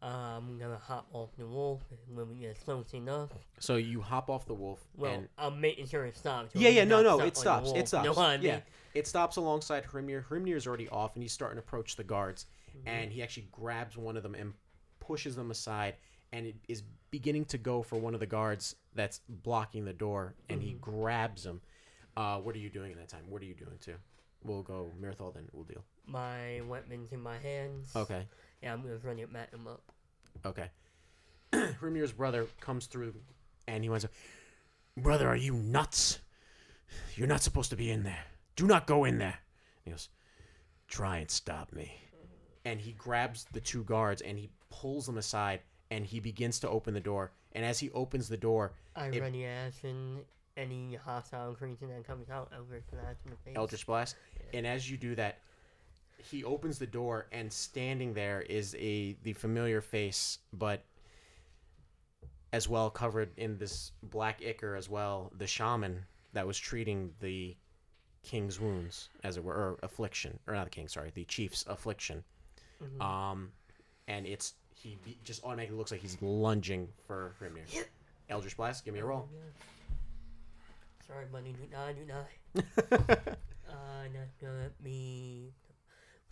I'm 0.00 0.58
gonna 0.58 0.78
hop 0.78 1.08
off 1.12 1.30
the 1.36 1.46
wolf 1.46 1.80
when 2.12 2.28
we 2.28 2.36
get 2.36 2.62
close 2.64 2.94
enough. 2.94 3.30
So 3.58 3.76
you 3.76 4.00
hop 4.00 4.30
off 4.30 4.46
the 4.46 4.54
wolf, 4.54 4.78
Well, 4.96 5.12
and 5.12 5.28
I'm 5.36 5.60
making 5.60 5.88
sure 5.88 6.04
it 6.04 6.16
stops. 6.16 6.54
yeah, 6.54 6.68
yeah, 6.68 6.84
no, 6.84 7.02
no, 7.02 7.20
it 7.20 7.36
stops. 7.36 7.72
It 7.74 7.88
stops. 7.88 8.06
You 8.06 8.14
know 8.14 8.20
I 8.20 8.36
mean? 8.36 8.46
Yeah, 8.46 8.60
it 8.94 9.08
stops 9.08 9.36
alongside 9.36 9.84
Hrimnir. 9.84 10.24
Hrimnir's 10.24 10.68
already 10.68 10.88
off, 10.90 11.14
and 11.14 11.22
he's 11.22 11.32
starting 11.32 11.56
to 11.56 11.62
approach 11.62 11.96
the 11.96 12.04
guards. 12.04 12.46
Mm-hmm. 12.76 12.88
And 12.88 13.12
he 13.12 13.22
actually 13.24 13.48
grabs 13.50 13.96
one 13.96 14.16
of 14.16 14.22
them 14.22 14.36
and 14.36 14.52
pushes 15.00 15.34
them 15.34 15.50
aside, 15.50 15.96
and 16.32 16.46
it 16.46 16.54
is 16.68 16.84
beginning 17.10 17.44
to 17.46 17.58
go 17.58 17.82
for 17.82 17.96
one 17.96 18.14
of 18.14 18.20
the 18.20 18.26
guards 18.26 18.74
that's 18.94 19.20
blocking 19.28 19.84
the 19.84 19.92
door, 19.92 20.34
and 20.48 20.62
he 20.62 20.70
Mm-hmm. 20.72 20.90
grabs 21.00 21.44
him. 21.46 21.60
Uh, 22.16 22.38
what 22.38 22.54
are 22.54 22.58
you 22.58 22.68
doing 22.70 22.90
at 22.92 22.98
that 22.98 23.08
time? 23.08 23.24
What 23.28 23.42
are 23.42 23.46
you 23.46 23.54
doing 23.54 23.78
too? 23.80 23.94
We'll 24.44 24.62
go 24.62 24.90
Mirthal, 25.00 25.32
then 25.34 25.48
Uldil. 25.56 25.82
My 26.06 26.60
weapon's 26.68 27.12
in 27.12 27.20
my 27.20 27.38
hands. 27.38 27.90
Okay, 27.94 28.26
Yeah, 28.62 28.72
I'm 28.72 28.82
gonna 28.82 28.96
run 29.02 29.24
back 29.32 29.52
him 29.52 29.66
up. 29.66 29.82
okay. 30.46 30.70
Hrimnir's 31.52 32.12
brother 32.12 32.46
comes 32.60 32.86
through, 32.86 33.14
and 33.66 33.82
he 33.84 33.90
wants 33.90 34.04
to. 34.04 34.10
Brother, 35.00 35.28
are 35.28 35.36
you 35.36 35.54
nuts? 35.54 36.18
You're 37.16 37.26
not 37.28 37.42
supposed 37.42 37.70
to 37.70 37.76
be 37.76 37.90
in 37.90 38.02
there. 38.02 38.24
Do 38.56 38.66
not 38.66 38.86
go 38.86 39.04
in 39.04 39.18
there. 39.18 39.38
He 39.84 39.90
goes, 39.90 40.08
try 40.88 41.18
and 41.18 41.30
stop 41.30 41.72
me. 41.72 41.92
And 42.64 42.80
he 42.80 42.92
grabs 42.92 43.46
the 43.52 43.60
two 43.60 43.84
guards 43.84 44.20
and 44.22 44.38
he 44.38 44.50
pulls 44.70 45.06
them 45.06 45.18
aside 45.18 45.60
and 45.90 46.04
he 46.06 46.20
begins 46.20 46.58
to 46.60 46.68
open 46.68 46.94
the 46.94 47.00
door. 47.00 47.30
And 47.52 47.64
as 47.64 47.78
he 47.80 47.90
opens 47.90 48.28
the 48.28 48.36
door, 48.36 48.72
I 48.94 49.08
It- 49.08 49.20
run 49.20 49.32
the 49.32 49.44
action. 49.46 50.24
Any 50.56 50.96
hostile 50.96 51.54
creature 51.54 51.86
that 51.86 52.04
comes 52.04 52.28
out, 52.30 52.52
Eldritch 52.52 52.82
Blast 52.90 53.20
in 53.24 53.30
the 53.30 53.36
face. 53.36 53.56
Eldritch 53.56 53.86
Blast. 53.86 54.16
And 54.52 54.66
as 54.66 54.90
you 54.90 54.96
do 54.96 55.14
that, 55.14 55.38
he 56.18 56.42
opens 56.42 56.80
the 56.80 56.86
door 56.86 57.28
and 57.30 57.52
standing 57.52 58.12
there 58.14 58.42
is 58.42 58.74
a 58.76 59.12
the 59.22 59.34
familiar 59.34 59.80
face, 59.80 60.40
but 60.52 60.82
as 62.52 62.68
well 62.68 62.90
covered 62.90 63.30
in 63.38 63.56
this 63.58 63.92
black 64.02 64.42
ichor 64.42 64.74
as 64.74 64.88
well, 64.88 65.30
the 65.36 65.46
shaman 65.46 66.04
that 66.32 66.46
was 66.46 66.58
treating 66.58 67.14
the 67.20 67.56
king's 68.22 68.58
wounds, 68.58 69.10
as 69.22 69.36
it 69.36 69.44
were, 69.44 69.54
or 69.54 69.78
affliction, 69.82 70.38
or 70.46 70.54
not 70.54 70.64
the 70.64 70.70
king, 70.70 70.88
sorry, 70.88 71.10
the 71.10 71.24
chief's 71.24 71.64
affliction. 71.66 72.24
Mhm. 72.82 73.00
Um, 73.00 73.52
and 74.08 74.26
it's 74.26 74.54
he 74.82 74.96
be, 75.04 75.16
just 75.24 75.44
automatically 75.44 75.76
looks 75.76 75.90
like 75.90 76.00
he's 76.00 76.16
lunging 76.22 76.88
for 77.06 77.34
Hrimnir. 77.40 77.84
Eldritch 78.28 78.56
Blast, 78.56 78.84
give 78.84 78.94
me 78.94 79.00
a 79.00 79.04
roll. 79.04 79.28
Sorry, 81.06 81.24
buddy. 81.32 81.52
Do 81.52 81.66
not, 81.72 81.94
do 81.96 82.04
not. 82.06 83.38
Uh, 83.70 84.04
that's 84.14 84.34
gonna 84.40 84.70
be 84.82 85.52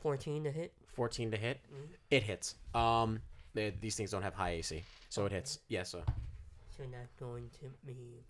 14 0.00 0.44
to 0.44 0.50
hit. 0.50 0.72
14 0.94 1.30
to 1.32 1.36
hit. 1.36 1.60
Mhm. 1.70 1.88
It 2.10 2.22
hits. 2.22 2.54
Um, 2.74 3.20
they, 3.52 3.74
these 3.78 3.94
things 3.94 4.10
don't 4.10 4.22
have 4.22 4.32
high 4.32 4.52
AC, 4.52 4.82
so 5.10 5.26
it 5.26 5.32
hits. 5.32 5.58
Yes, 5.68 5.90
so 5.90 6.02
So 6.76 6.84
that's 6.90 7.12
going 7.20 7.50
to 7.60 7.66
be 7.86 8.22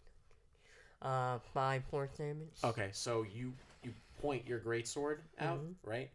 uh 1.02 1.38
five 1.54 1.84
force 1.84 2.10
damage. 2.18 2.48
okay. 2.64 2.88
So 2.92 3.22
you 3.22 3.52
you 3.84 3.92
point 4.20 4.44
your 4.46 4.58
great 4.58 4.88
sword 4.88 5.22
out, 5.38 5.60
Mhm. 5.60 5.74
right, 5.84 6.10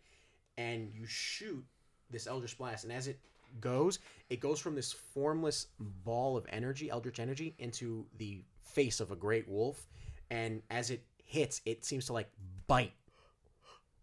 and 0.58 0.92
you 0.94 1.06
shoot 1.06 1.64
this 2.10 2.28
Eldritch 2.28 2.58
Blast, 2.58 2.84
and 2.84 2.92
as 2.92 3.08
it 3.08 3.20
goes, 3.60 4.00
it 4.30 4.40
goes 4.40 4.60
from 4.60 4.76
this 4.76 4.92
formless 4.92 5.68
ball 5.80 6.38
of 6.38 6.46
energy, 6.50 6.90
Eldritch 6.90 7.20
energy, 7.20 7.56
into 7.60 8.06
the 8.18 8.44
face 8.64 9.00
of 9.00 9.12
a 9.12 9.16
great 9.16 9.48
wolf, 9.48 9.88
and 10.30 10.62
as 10.70 10.90
it 10.90 11.04
hits, 11.26 11.62
it 11.66 11.84
seems 11.84 12.06
to 12.06 12.14
like 12.14 12.30
bite 12.68 12.94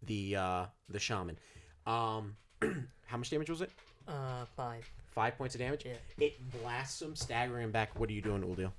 the 0.03 0.35
uh 0.35 0.65
the 0.89 0.99
shaman. 0.99 1.37
Um, 1.85 2.35
how 3.05 3.17
much 3.17 3.29
damage 3.29 3.49
was 3.49 3.61
it? 3.61 3.71
Uh, 4.07 4.45
five. 4.55 4.89
Five 5.11 5.37
points 5.37 5.55
of 5.55 5.59
damage. 5.61 5.85
Yeah. 5.85 5.93
It 6.19 6.39
blasts 6.51 7.01
him, 7.01 7.15
staggering 7.15 7.63
him 7.63 7.71
back. 7.71 7.99
What 7.99 8.09
are 8.09 8.13
you 8.13 8.21
doing, 8.21 8.43
Uldil? 8.43 8.71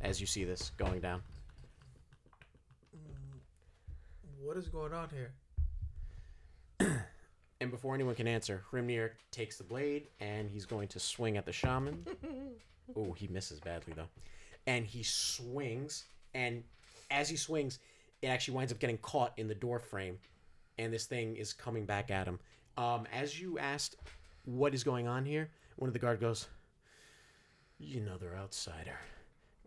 As 0.00 0.20
you 0.20 0.26
see 0.26 0.44
this 0.44 0.70
going 0.76 1.00
down. 1.00 1.22
What 4.40 4.56
is 4.56 4.68
going 4.68 4.92
on 4.92 5.08
here? 5.10 5.32
And 7.62 7.70
before 7.70 7.94
anyone 7.94 8.16
can 8.16 8.26
answer, 8.26 8.64
Hrimnir 8.72 9.10
takes 9.30 9.56
the 9.56 9.62
blade 9.62 10.08
and 10.18 10.50
he's 10.50 10.66
going 10.66 10.88
to 10.88 10.98
swing 10.98 11.36
at 11.36 11.46
the 11.46 11.52
shaman. 11.52 12.04
oh, 12.96 13.12
he 13.12 13.28
misses 13.28 13.60
badly 13.60 13.92
though. 13.94 14.08
And 14.66 14.84
he 14.84 15.04
swings, 15.04 16.06
and 16.34 16.64
as 17.12 17.28
he 17.28 17.36
swings, 17.36 17.78
it 18.20 18.26
actually 18.26 18.54
winds 18.56 18.72
up 18.72 18.80
getting 18.80 18.98
caught 18.98 19.32
in 19.36 19.46
the 19.46 19.54
door 19.54 19.78
frame, 19.78 20.18
and 20.78 20.92
this 20.92 21.06
thing 21.06 21.36
is 21.36 21.52
coming 21.52 21.86
back 21.86 22.10
at 22.10 22.26
him. 22.26 22.40
Um, 22.76 23.06
as 23.12 23.40
you 23.40 23.60
asked 23.60 23.94
what 24.44 24.74
is 24.74 24.82
going 24.82 25.06
on 25.06 25.24
here, 25.24 25.48
one 25.76 25.86
of 25.88 25.92
the 25.92 26.00
guard 26.00 26.18
goes, 26.18 26.48
"You 27.78 28.00
another 28.00 28.34
outsider, 28.36 28.98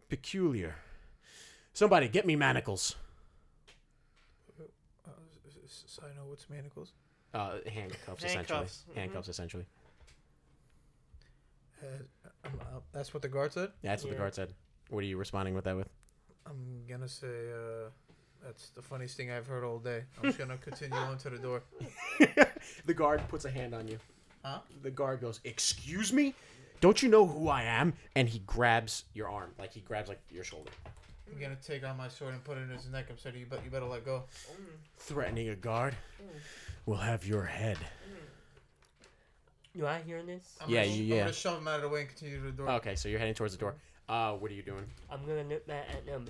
peculiar. 0.10 0.76
Somebody 1.72 2.10
get 2.10 2.26
me 2.26 2.36
manacles." 2.36 2.96
Uh, 4.60 5.12
s- 5.48 5.58
s- 5.64 5.84
so 5.88 6.04
I 6.10 6.14
know 6.16 6.26
what's 6.26 6.50
manacles. 6.50 6.92
Uh, 7.36 7.58
handcuffs, 7.70 8.24
Handcuffs, 8.24 8.24
essentially. 8.24 8.66
mhm. 8.66 8.96
Handcuffs, 8.96 9.28
essentially. 9.30 9.66
Uh, 11.84 11.86
um, 12.46 12.52
uh, 12.62 12.80
that's 12.94 13.14
what 13.14 13.22
the 13.22 13.28
guard 13.28 13.52
said. 13.54 13.72
Yeah, 13.82 13.92
that's 13.92 14.04
what 14.04 14.10
the 14.10 14.16
Yeah. 14.16 14.20
guard 14.22 14.36
said. 14.36 14.54
What 14.90 15.00
are 15.00 15.08
you 15.08 15.18
responding 15.18 15.54
with 15.54 15.66
that 15.66 15.76
with? 15.76 15.90
I'm 16.46 16.86
gonna 16.88 17.08
say 17.10 17.52
uh, 17.52 17.90
that's 18.44 18.70
the 18.70 18.82
funniest 18.82 19.18
thing 19.18 19.32
I've 19.32 19.48
heard 19.48 19.64
all 19.64 19.80
day. 19.80 20.04
I'm 20.18 20.24
just 20.26 20.38
gonna 20.38 20.58
continue 20.70 20.96
on 20.98 21.18
to 21.20 21.30
the 21.30 21.38
door. 21.38 21.64
the 22.86 22.94
guard 22.94 23.28
puts 23.28 23.46
a 23.46 23.50
hand 23.52 23.74
on 23.74 23.88
you. 23.88 24.00
Huh? 24.44 24.60
The 24.84 24.92
guard 24.92 25.22
goes, 25.22 25.42
"Excuse 25.44 26.14
me, 26.14 26.36
don't 26.82 27.02
you 27.04 27.10
know 27.10 27.26
who 27.26 27.50
I 27.50 27.64
am?" 27.64 27.94
And 28.16 28.30
he 28.30 28.40
grabs 28.40 29.06
your 29.14 29.28
arm, 29.28 29.54
like 29.60 29.74
he 29.74 29.82
grabs 29.82 30.08
like 30.08 30.22
your 30.30 30.44
shoulder, 30.44 30.72
I'm 31.32 31.40
gonna 31.40 31.58
take 31.58 31.84
out 31.84 31.98
my 31.98 32.08
sword 32.08 32.34
and 32.36 32.44
put 32.44 32.58
it 32.60 32.62
in 32.62 32.70
his 32.70 32.88
neck. 32.88 33.08
I'm 33.10 33.18
saying 33.18 33.36
you, 33.38 33.48
bet 33.48 33.64
you 33.66 33.72
better 33.72 33.86
let 33.88 34.06
go. 34.06 34.24
threatening 35.00 35.50
a 35.50 35.56
guard. 35.56 35.96
We'll 36.86 36.98
have 36.98 37.26
your 37.26 37.44
head. 37.46 37.78
Do 39.76 39.86
I 39.86 40.02
hear 40.02 40.24
this? 40.24 40.56
I'm 40.62 40.70
Yeah, 40.70 40.84
gonna, 40.86 40.96
you- 40.96 41.04
I'm 41.04 41.10
yeah. 41.10 41.20
gonna 41.24 41.34
shove 41.34 41.58
him 41.60 41.68
out 41.68 41.76
of 41.78 41.82
the 41.82 41.90
way 41.90 42.02
and 42.02 42.10
continue 42.10 42.38
to 42.40 42.46
the 42.46 42.52
door. 42.52 42.70
Okay, 42.72 42.96
so 42.96 43.10
you're 43.10 43.20
heading 43.20 43.34
towards 43.34 43.54
the 43.54 43.60
door. 43.60 43.76
Uh, 44.08 44.34
what 44.34 44.52
are 44.52 44.54
you 44.54 44.62
doing? 44.64 44.86
I'm 45.10 45.26
gonna 45.26 45.44
look 45.44 45.66
back 45.68 45.88
at 45.92 46.06
them. 46.06 46.26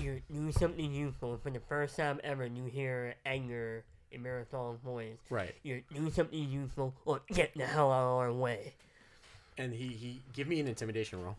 You 0.00 0.22
do 0.32 0.50
something 0.52 0.92
useful. 0.92 1.38
For 1.42 1.50
the 1.50 1.60
first 1.60 1.96
time 1.96 2.20
ever, 2.24 2.46
you 2.46 2.64
hear 2.64 3.14
anger 3.26 3.84
in 4.12 4.22
Mirthal's 4.22 4.78
voice. 4.80 5.18
Right. 5.28 5.54
You 5.62 5.82
do 5.92 6.10
something 6.10 6.38
useful 6.48 6.94
or 7.04 7.20
get 7.28 7.52
the 7.54 7.66
hell 7.66 7.90
out 7.92 8.04
of 8.12 8.18
our 8.18 8.32
way. 8.32 8.74
And 9.58 9.72
he 9.74 9.88
he 9.88 10.20
give 10.34 10.48
me 10.48 10.60
an 10.60 10.68
intimidation 10.68 11.22
roll. 11.22 11.36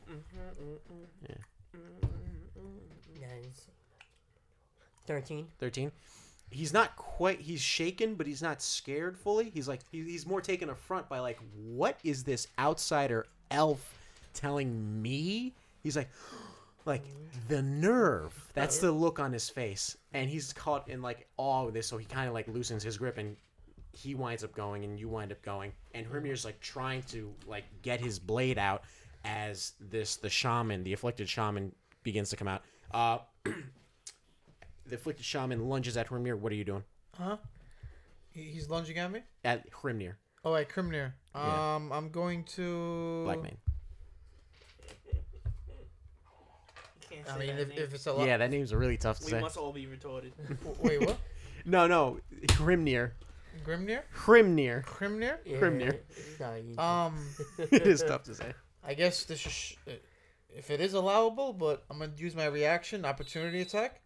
Yeah. 1.27 1.35
Nice. 3.21 3.67
Thirteen. 5.05 5.47
Thirteen. 5.59 5.91
He's 6.49 6.73
not 6.73 6.95
quite. 6.95 7.41
He's 7.41 7.61
shaken, 7.61 8.15
but 8.15 8.25
he's 8.25 8.41
not 8.41 8.61
scared 8.61 9.17
fully. 9.17 9.49
He's 9.49 9.67
like 9.67 9.81
he's 9.91 10.25
more 10.25 10.41
taken 10.41 10.69
affront 10.69 11.09
by 11.09 11.19
like, 11.19 11.39
what 11.55 11.99
is 12.03 12.23
this 12.23 12.47
outsider 12.57 13.25
elf 13.51 13.97
telling 14.33 15.01
me? 15.01 15.53
He's 15.83 15.97
like, 15.97 16.09
like 16.85 17.03
the 17.49 17.61
nerve. 17.61 18.33
That's 18.53 18.79
the 18.79 18.91
look 18.91 19.19
on 19.19 19.33
his 19.33 19.49
face, 19.49 19.97
and 20.13 20.29
he's 20.29 20.53
caught 20.53 20.87
in 20.89 21.01
like 21.01 21.27
awe 21.37 21.65
with 21.65 21.73
this. 21.73 21.87
So 21.87 21.97
he 21.97 22.05
kind 22.05 22.27
of 22.27 22.33
like 22.33 22.47
loosens 22.47 22.81
his 22.81 22.97
grip, 22.97 23.17
and 23.17 23.35
he 23.91 24.15
winds 24.15 24.43
up 24.43 24.53
going, 24.53 24.83
and 24.83 24.99
you 24.99 25.09
wind 25.09 25.31
up 25.31 25.41
going, 25.41 25.73
and 25.93 26.05
Hrimnir's 26.05 26.45
like 26.45 26.59
trying 26.61 27.01
to 27.03 27.33
like 27.45 27.65
get 27.81 27.99
his 27.99 28.19
blade 28.19 28.57
out 28.57 28.83
as 29.25 29.73
this 29.79 30.15
the 30.15 30.29
shaman, 30.29 30.83
the 30.83 30.93
afflicted 30.93 31.27
shaman, 31.27 31.73
begins 32.03 32.29
to 32.29 32.37
come 32.37 32.47
out. 32.47 32.63
Uh, 32.91 33.17
the 34.89 34.95
afflicted 34.95 35.25
shaman 35.25 35.67
lunges 35.69 35.97
at 35.97 36.07
Hrimnir. 36.09 36.37
What 36.37 36.51
are 36.51 36.55
you 36.55 36.63
doing? 36.63 36.83
Huh? 37.17 37.37
He, 38.31 38.43
he's 38.43 38.69
lunging 38.69 38.97
at 38.97 39.11
me. 39.11 39.21
At 39.43 39.69
Hrimnir, 39.71 40.13
Oh, 40.45 40.55
at 40.55 40.69
Krimnir. 40.69 41.13
Yeah. 41.35 41.75
Um, 41.75 41.91
I'm 41.91 42.09
going 42.09 42.43
to. 42.55 43.23
Black 43.25 43.41
Mane. 43.41 43.57
You 47.01 47.17
can't 47.23 47.29
I 47.33 47.37
mean, 47.39 47.55
that 47.55 47.61
if, 47.61 47.69
name. 47.69 47.77
if 47.79 47.93
it's 47.93 48.05
a 48.07 48.13
lot. 48.13 48.27
Yeah, 48.27 48.37
that 48.37 48.51
name's 48.51 48.73
really 48.73 48.97
tough 48.97 49.17
to 49.19 49.23
say. 49.23 49.27
we 49.27 49.31
say. 49.37 49.41
must 49.41 49.57
all 49.57 49.71
be 49.73 49.87
retorted. 49.87 50.33
Wait, 50.81 51.01
what? 51.01 51.17
No, 51.65 51.87
no, 51.87 52.19
Hrimnir. 52.47 53.11
Grimnir? 53.65 54.01
Hrimnir. 54.15 54.83
Krimnir? 54.85 55.37
Grimnir. 55.59 55.97
it's 56.09 56.39
not. 56.77 57.05
Um, 57.05 57.17
it 57.57 57.87
is 57.87 58.03
tough 58.03 58.23
to 58.23 58.35
say. 58.35 58.53
I 58.85 58.93
guess 58.93 59.23
this 59.25 59.45
is. 59.45 59.51
sh- 59.51 59.75
If 60.55 60.69
it 60.69 60.79
is 60.79 60.93
allowable, 60.93 61.53
but 61.53 61.83
I'm 61.89 61.99
gonna 61.99 62.11
use 62.17 62.35
my 62.35 62.45
reaction 62.45 63.03
opportunity 63.03 63.61
attack 63.61 63.99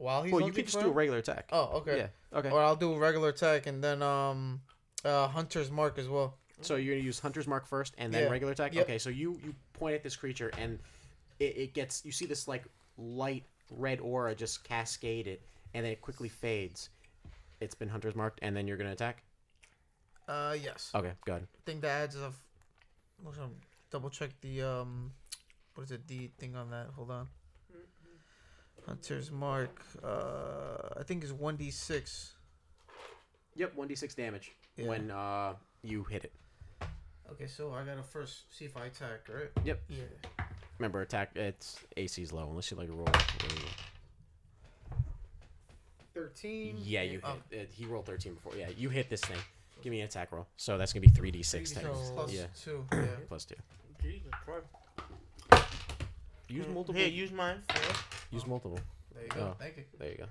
while 0.00 0.22
he's 0.22 0.32
Well, 0.32 0.46
you 0.46 0.52
could 0.52 0.64
just 0.66 0.80
do 0.80 0.86
a 0.86 0.90
regular 0.90 1.18
attack. 1.18 1.48
Oh, 1.52 1.78
okay. 1.78 1.98
Yeah. 1.98 2.38
Okay. 2.38 2.50
Or 2.50 2.60
I'll 2.60 2.76
do 2.76 2.94
a 2.94 2.98
regular 2.98 3.28
attack 3.28 3.66
and 3.66 3.84
then 3.84 4.02
um, 4.02 4.62
uh, 5.04 5.28
Hunter's 5.28 5.70
Mark 5.70 5.98
as 5.98 6.08
well. 6.08 6.38
So 6.62 6.76
you're 6.76 6.94
gonna 6.94 7.04
use 7.04 7.18
Hunter's 7.18 7.46
Mark 7.46 7.66
first, 7.66 7.94
and 7.98 8.12
then 8.12 8.24
Yeah. 8.24 8.30
regular 8.30 8.52
attack. 8.52 8.74
Yep. 8.74 8.84
Okay. 8.84 8.98
So 8.98 9.10
you 9.10 9.38
you 9.44 9.54
point 9.72 9.94
at 9.94 10.02
this 10.02 10.16
creature, 10.16 10.50
and 10.58 10.78
it, 11.38 11.56
it 11.56 11.74
gets 11.74 12.04
you 12.04 12.12
see 12.12 12.26
this 12.26 12.48
like 12.48 12.64
light 12.98 13.44
red 13.70 14.00
aura 14.00 14.34
just 14.34 14.64
cascade 14.64 15.26
it, 15.26 15.42
and 15.74 15.84
then 15.84 15.92
it 15.92 16.00
quickly 16.02 16.28
fades. 16.28 16.90
It's 17.60 17.74
been 17.74 17.88
Hunter's 17.88 18.14
marked, 18.14 18.40
and 18.42 18.54
then 18.56 18.66
you're 18.68 18.76
gonna 18.76 18.92
attack. 18.92 19.22
Uh, 20.28 20.56
yes. 20.62 20.90
Okay. 20.94 21.12
Good. 21.24 21.42
I 21.42 21.60
think 21.64 21.80
that 21.82 22.02
adds 22.02 22.16
of. 22.16 22.36
Um, 23.26 23.52
double 23.90 24.08
check 24.10 24.30
the 24.40 24.62
um, 24.62 25.12
what 25.74 25.84
is 25.84 25.92
it? 25.92 26.06
The 26.08 26.28
thing 26.38 26.56
on 26.56 26.70
that. 26.70 26.88
Hold 26.96 27.10
on. 27.10 27.28
Hunter's 28.86 29.30
Mark. 29.30 29.82
Uh, 30.02 30.98
I 30.98 31.02
think 31.04 31.22
is 31.24 31.32
one 31.32 31.56
d 31.56 31.70
six. 31.70 32.32
Yep. 33.56 33.74
One 33.74 33.88
d 33.88 33.94
six 33.94 34.14
damage 34.14 34.52
Yeah. 34.76 34.86
when 34.88 35.10
uh 35.10 35.54
you 35.82 36.04
hit 36.04 36.24
it. 36.24 36.32
Okay, 37.32 37.46
so 37.46 37.72
I 37.72 37.84
gotta 37.84 38.02
first 38.02 38.56
see 38.56 38.64
if 38.64 38.76
I 38.76 38.86
attack, 38.86 39.28
right? 39.28 39.50
Yep. 39.64 39.80
Yeah. 39.88 40.44
Remember, 40.78 41.00
attack. 41.02 41.30
It's 41.36 41.78
AC's 41.96 42.32
low 42.32 42.48
unless 42.50 42.70
you 42.70 42.76
like 42.76 42.88
roll. 42.90 43.06
Thirteen. 46.14 46.76
Yeah, 46.82 47.02
you 47.02 47.20
hit. 47.20 47.24
Oh, 47.24 47.36
Uh, 47.52 47.64
he 47.72 47.84
rolled 47.86 48.06
13 48.06 48.34
before. 48.34 48.54
Yeah, 48.56 48.68
you 48.76 48.88
hit 48.90 49.08
this 49.08 49.20
thing. 49.20 49.38
Give 49.82 49.90
me 49.92 50.00
an 50.00 50.06
attack 50.06 50.32
roll. 50.32 50.46
So 50.56 50.76
that's 50.76 50.92
gonna 50.92 51.06
be 51.06 51.10
3d6 51.10 51.68
So- 51.74 51.80
times. 51.80 52.10
plus 52.10 52.32
Yeah, 52.32 52.46
two. 52.60 52.86
Yeah. 52.92 53.06
plus 53.28 53.44
two. 53.44 53.54
Jesus 54.02 54.30
Christ. 54.44 54.66
Use 56.50 56.66
multiple. 56.68 57.00
Here, 57.00 57.08
use 57.08 57.30
mine. 57.32 57.62
Four. 57.68 57.96
Use 58.32 58.46
multiple. 58.46 58.78
There 59.14 59.22
you 59.24 59.28
go. 59.30 59.48
Oh. 59.52 59.56
Thank 59.58 59.76
you. 59.76 59.84
There 59.98 60.10
you 60.10 60.16
go. 60.18 60.26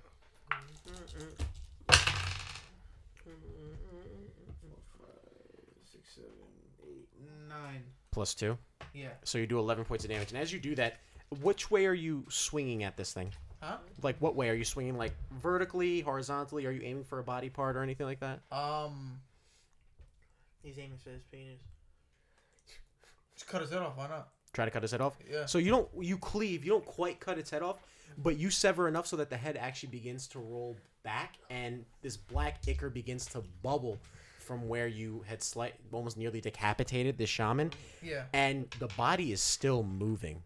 Six, 5.92 6.16
seven, 6.16 6.30
eight, 6.88 7.08
nine. 7.48 7.84
Plus 8.12 8.34
two. 8.34 8.58
Yeah. 8.94 9.10
So 9.24 9.38
you 9.38 9.48
do 9.48 9.60
11 9.60 9.86
points 9.86 10.04
of 10.04 10.12
damage. 10.12 10.32
And 10.32 10.38
as 10.40 10.52
you 10.52 10.60
do 10.60 10.76
that, 10.76 10.98
which 11.42 11.70
way 11.70 11.86
are 11.86 11.94
you 11.94 12.26
swinging 12.30 12.84
at 12.84 12.98
this 12.98 13.14
thing? 13.14 13.32
Huh? 13.62 13.78
Like, 14.02 14.16
what 14.20 14.36
way 14.36 14.50
are 14.50 14.54
you 14.54 14.64
swinging? 14.66 14.98
Like 14.98 15.14
vertically, 15.42 16.00
horizontally? 16.02 16.66
Are 16.66 16.72
you 16.72 16.82
aiming 16.84 17.04
for 17.04 17.20
a 17.20 17.24
body 17.24 17.50
part 17.50 17.76
or 17.76 17.84
anything 17.84 18.06
like 18.06 18.20
that? 18.22 18.40
Um, 18.52 19.20
He's 20.64 20.78
aiming 20.80 20.98
for 21.04 21.10
his 21.12 21.24
penis. 21.24 21.62
just 23.36 23.48
cut 23.48 23.62
his 23.62 23.70
head 23.72 23.80
off. 23.82 23.98
Why 23.98 24.08
not? 24.08 24.30
Try 24.54 24.66
to 24.66 24.72
cut 24.72 24.82
his 24.82 24.92
head 24.92 25.02
off. 25.02 25.18
Yeah. 25.32 25.46
So 25.46 25.58
you 25.58 25.72
don't 25.72 25.88
you 26.00 26.18
cleave. 26.18 26.64
You 26.64 26.72
don't 26.72 26.86
quite 26.86 27.20
cut 27.20 27.38
its 27.38 27.50
head 27.52 27.62
off, 27.62 27.78
but 28.18 28.38
you 28.38 28.50
sever 28.50 28.88
enough 28.88 29.06
so 29.08 29.16
that 29.18 29.30
the 29.30 29.38
head 29.38 29.58
actually 29.58 29.90
begins 29.90 30.28
to 30.30 30.40
roll 30.40 30.76
back, 31.04 31.36
and 31.50 31.86
this 32.02 32.18
black 32.18 32.60
ichor 32.68 32.90
begins 32.90 33.26
to 33.28 33.44
bubble 33.64 33.98
from 34.40 34.68
where 34.68 34.88
you 34.88 35.24
had 35.28 35.44
slight, 35.44 35.76
almost 35.92 36.18
nearly 36.18 36.42
decapitated 36.42 37.18
the 37.18 37.26
shaman, 37.28 37.72
Yeah. 38.02 38.24
and 38.34 38.68
the 38.80 38.88
body 38.98 39.32
is 39.32 39.42
still 39.42 39.84
moving. 39.84 40.42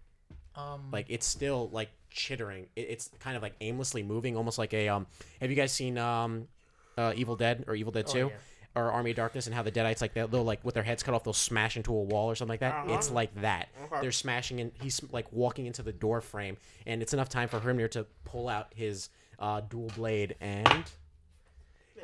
Um. 0.55 0.89
like 0.91 1.07
it's 1.09 1.25
still 1.25 1.69
like 1.73 1.89
chittering 2.11 2.67
it, 2.75 2.81
it's 2.81 3.09
kind 3.19 3.35
of 3.35 3.41
like 3.41 3.55
aimlessly 3.59 4.03
moving 4.03 4.37
almost 4.37 4.59
like 4.59 4.71
a 4.75 4.87
um 4.87 5.07
have 5.41 5.49
you 5.49 5.55
guys 5.55 5.71
seen 5.71 5.97
um 5.97 6.47
uh 6.95 7.11
evil 7.15 7.35
dead 7.35 7.63
or 7.65 7.73
evil 7.73 7.91
dead 7.91 8.05
2 8.05 8.17
yeah. 8.19 8.29
Or 8.75 8.91
army 8.91 9.11
of 9.11 9.15
darkness 9.17 9.45
and 9.45 9.55
how 9.55 9.61
the 9.61 9.71
deadites 9.71 10.01
like 10.01 10.13
they'll, 10.13 10.27
they'll 10.27 10.43
like 10.43 10.63
with 10.65 10.73
their 10.73 10.83
heads 10.83 11.03
cut 11.03 11.13
off 11.13 11.23
they'll 11.23 11.33
smash 11.33 11.77
into 11.77 11.91
a 11.93 12.01
wall 12.01 12.29
or 12.29 12.35
something 12.35 12.53
like 12.53 12.59
that 12.59 12.73
Uh-huh. 12.73 12.93
it's 12.93 13.11
like 13.11 13.33
that 13.41 13.69
Okay. 13.85 14.01
they're 14.01 14.11
smashing 14.11 14.59
in 14.59 14.71
he's 14.81 14.99
like 15.11 15.31
walking 15.31 15.65
into 15.67 15.83
the 15.83 15.91
door 15.93 16.21
frame 16.21 16.57
and 16.87 17.01
it's 17.01 17.13
enough 17.13 17.29
time 17.29 17.47
for 17.47 17.59
Hrimnir 17.59 17.89
to 17.91 18.05
pull 18.25 18.49
out 18.49 18.67
his 18.75 19.09
uh 19.39 19.61
dual 19.61 19.89
blade 19.95 20.35
and 20.41 20.83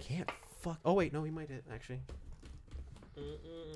can't 0.02 0.30
fuck 0.62 0.80
oh 0.86 0.94
wait 0.94 1.12
no 1.14 1.24
he 1.24 1.32
might 1.32 1.50
hit 1.50 1.64
actually 1.74 2.00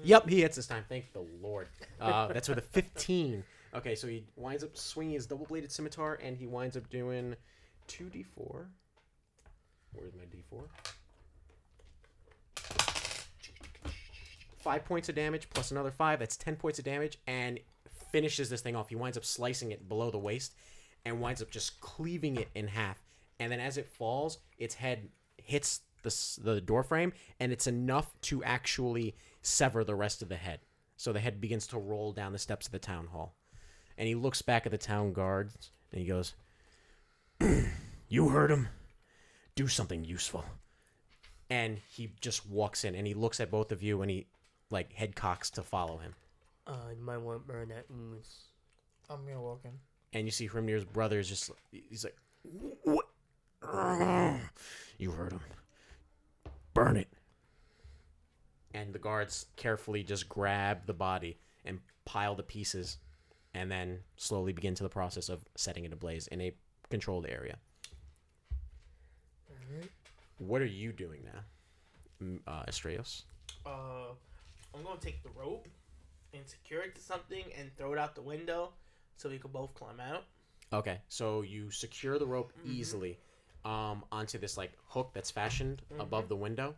Yep, 0.06 0.30
he 0.30 0.41
hits 0.41 0.56
this 0.56 0.68
time. 0.68 0.84
Thank 0.88 1.12
the 1.14 1.24
Lord. 1.41 1.68
Uh, 2.00 2.28
that's 2.28 2.48
with 2.50 2.58
a 2.58 2.62
15. 2.62 3.44
Okay, 3.76 3.96
so 3.96 4.06
he 4.08 4.24
winds 4.36 4.64
up 4.64 4.78
swinging 4.78 5.16
his 5.16 5.26
double 5.26 5.46
bladed 5.48 5.72
scimitar 5.72 6.20
and 6.24 6.38
he 6.38 6.46
winds 6.46 6.78
up 6.78 6.88
doing 6.91 7.36
2d4. 7.88 8.26
Where's 9.94 10.14
my 10.14 10.24
d4? 10.26 10.62
Five 14.64 14.86
points 14.86 15.09
of 15.09 15.16
damage 15.16 15.49
plus 15.49 15.72
another 15.72 15.91
five. 15.91 16.20
That's 16.20 16.38
10 16.38 16.55
points 16.55 16.80
of 16.80 16.86
damage 16.86 17.18
and 17.28 17.59
finishes 18.14 18.49
this 18.49 18.61
thing 18.61 18.78
off. 18.78 18.88
He 18.88 18.95
winds 18.95 19.18
up 19.18 19.26
slicing 19.26 19.74
it 19.74 19.89
below 19.89 20.09
the 20.09 20.18
waist 20.18 20.55
and 21.03 21.20
winds 21.20 21.41
up 21.41 21.51
just 21.51 21.82
cleaving 21.82 22.38
it 22.38 22.47
in 22.55 22.70
half. 22.70 23.03
And 23.41 23.51
then 23.51 23.59
as 23.59 23.78
it 23.78 23.89
falls, 23.89 24.38
its 24.57 24.76
head 24.76 25.09
hits 25.36 25.82
the, 26.01 26.39
the 26.41 26.61
door 26.61 26.82
frame 26.82 27.11
and 27.41 27.51
it's 27.51 27.68
enough 27.68 28.09
to 28.22 28.41
actually 28.45 29.18
sever 29.41 29.84
the 29.84 29.95
rest 29.95 30.22
of 30.22 30.30
the 30.30 30.38
head. 30.38 30.61
So 30.95 31.11
the 31.11 31.20
head 31.20 31.41
begins 31.41 31.68
to 31.68 31.78
roll 31.78 32.14
down 32.14 32.32
the 32.32 32.39
steps 32.39 32.66
of 32.68 32.72
the 32.72 32.80
town 32.80 33.07
hall. 33.07 33.36
And 33.97 34.07
he 34.07 34.16
looks 34.16 34.41
back 34.41 34.66
at 34.66 34.72
the 34.72 34.78
town 34.78 35.11
guards 35.11 35.72
and 35.91 35.99
he 35.99 36.07
goes, 36.07 36.36
You 38.07 38.30
heard 38.30 38.49
him. 38.49 38.70
Do 39.55 39.68
something 39.68 40.05
useful. 40.05 40.45
And 41.49 41.80
he 41.89 42.14
just 42.22 42.47
walks 42.47 42.86
in 42.86 42.95
and 42.95 43.05
he 43.05 43.14
looks 43.14 43.41
at 43.41 43.51
both 43.51 43.74
of 43.74 43.84
you 43.84 44.01
and 44.01 44.09
he 44.09 44.28
like 44.70 44.93
head 44.93 45.16
cocks 45.16 45.49
to 45.51 45.64
follow 45.64 45.97
him. 45.97 46.14
Uh, 46.66 46.89
you 46.97 47.03
might 47.03 47.18
want 47.18 47.41
to 47.45 47.53
burn 47.53 47.70
that 47.70 47.86
ooze. 47.91 48.45
I'm 49.09 49.26
gonna 49.26 49.41
walk 49.41 49.61
in. 49.66 49.72
And 50.14 50.26
you 50.26 50.32
see 50.32 50.47
Hrimnir's 50.47 50.86
brother 50.86 51.20
is 51.20 51.28
just 51.28 51.51
he's 51.72 52.03
like 52.03 52.16
What 52.84 53.07
You 54.97 55.11
heard 55.11 55.34
him. 55.34 55.41
Burn 56.74 56.97
it. 56.97 57.07
And 58.74 58.93
the 58.93 58.99
guards 58.99 59.45
carefully 59.55 60.03
just 60.03 60.28
grab 60.30 60.86
the 60.86 60.93
body 60.93 61.38
and 61.66 61.80
pile 62.05 62.36
the 62.36 62.43
pieces 62.43 62.97
and 63.53 63.70
then 63.72 63.99
slowly 64.18 64.51
begin 64.53 64.74
to 64.76 64.84
the 64.84 64.89
process 64.89 65.30
of 65.30 65.45
setting 65.55 65.86
it 65.86 65.93
ablaze 65.93 66.28
in 66.28 66.41
a 66.41 66.53
controlled 66.89 67.28
area. 67.28 67.57
Alright. 69.49 69.89
What 70.39 70.61
are 70.61 70.66
you 70.66 70.91
doing 70.91 71.22
now? 71.26 71.39
M- 72.22 72.41
Uh, 72.47 72.64
Astraios? 72.68 73.24
Uh, 73.66 74.14
I'm 74.76 74.84
gonna 74.84 74.99
take 74.99 75.24
the 75.24 75.30
rope 75.30 75.67
and 76.34 76.47
secure 76.47 76.82
it 76.82 76.95
to 76.95 77.01
something 77.01 77.43
and 77.57 77.76
throw 77.78 77.93
it 77.93 77.99
out 77.99 78.15
the 78.15 78.21
window 78.21 78.74
so 79.17 79.30
we 79.30 79.38
could 79.38 79.53
both 79.53 79.74
climb 79.76 79.99
out. 79.99 80.24
Okay, 80.71 80.99
so 81.07 81.41
you 81.43 81.69
secure 81.69 82.17
the 82.17 82.26
rope 82.26 82.51
Mhm. 82.59 82.65
easily 82.71 83.19
um, 83.65 84.03
onto 84.11 84.38
this 84.38 84.57
like 84.57 84.74
hook 84.88 85.11
that's 85.13 85.32
fashioned 85.32 85.84
above 85.97 86.28
the 86.28 86.36
window, 86.36 86.76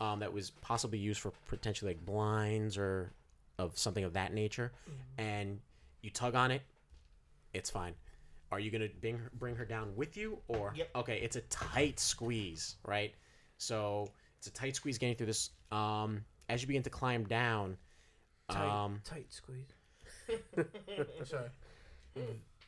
um, 0.00 0.20
that 0.20 0.32
was 0.32 0.50
possibly 0.62 0.98
used 0.98 1.20
for 1.20 1.32
potentially 1.48 1.92
like 1.94 2.04
blinds 2.06 2.78
or 2.78 3.12
of 3.58 3.76
something 3.78 4.04
of 4.04 4.14
that 4.14 4.32
nature, 4.32 4.72
and 5.18 5.60
you 6.00 6.10
tug 6.10 6.34
on 6.34 6.50
it. 6.50 6.62
It's 7.52 7.68
fine. 7.68 7.94
Are 8.50 8.58
you 8.58 8.70
gonna 8.70 8.88
bring 8.88 9.18
her, 9.18 9.30
bring 9.34 9.56
her 9.56 9.64
down 9.66 9.94
with 9.96 10.16
you, 10.16 10.40
or 10.48 10.72
Yep. 10.74 10.90
okay? 10.96 11.20
It's 11.20 11.36
a 11.36 11.42
tight 11.42 11.98
squeeze, 12.00 12.76
right? 12.84 13.14
So 13.58 14.10
it's 14.38 14.46
a 14.46 14.52
tight 14.52 14.76
squeeze 14.76 14.96
getting 14.96 15.16
through 15.16 15.26
this. 15.26 15.50
Um, 15.70 16.24
as 16.48 16.60
you 16.62 16.66
begin 16.68 16.82
to 16.82 16.90
climb 16.90 17.24
down, 17.24 17.76
Tight, 18.50 18.68
Um, 18.84 19.00
tight 19.04 19.32
squeeze. 19.32 19.72
Sorry. 21.24 21.48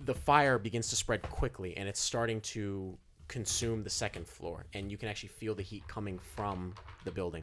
the 0.00 0.14
fire 0.14 0.58
begins 0.58 0.88
to 0.88 0.96
spread 0.96 1.22
quickly 1.22 1.76
and 1.76 1.88
it's 1.88 2.00
starting 2.00 2.40
to 2.40 2.96
consume 3.28 3.82
the 3.82 3.90
second 3.90 4.26
floor 4.26 4.66
and 4.74 4.90
you 4.90 4.96
can 4.96 5.08
actually 5.08 5.28
feel 5.28 5.54
the 5.54 5.62
heat 5.62 5.86
coming 5.88 6.18
from 6.18 6.74
the 7.04 7.10
building 7.10 7.42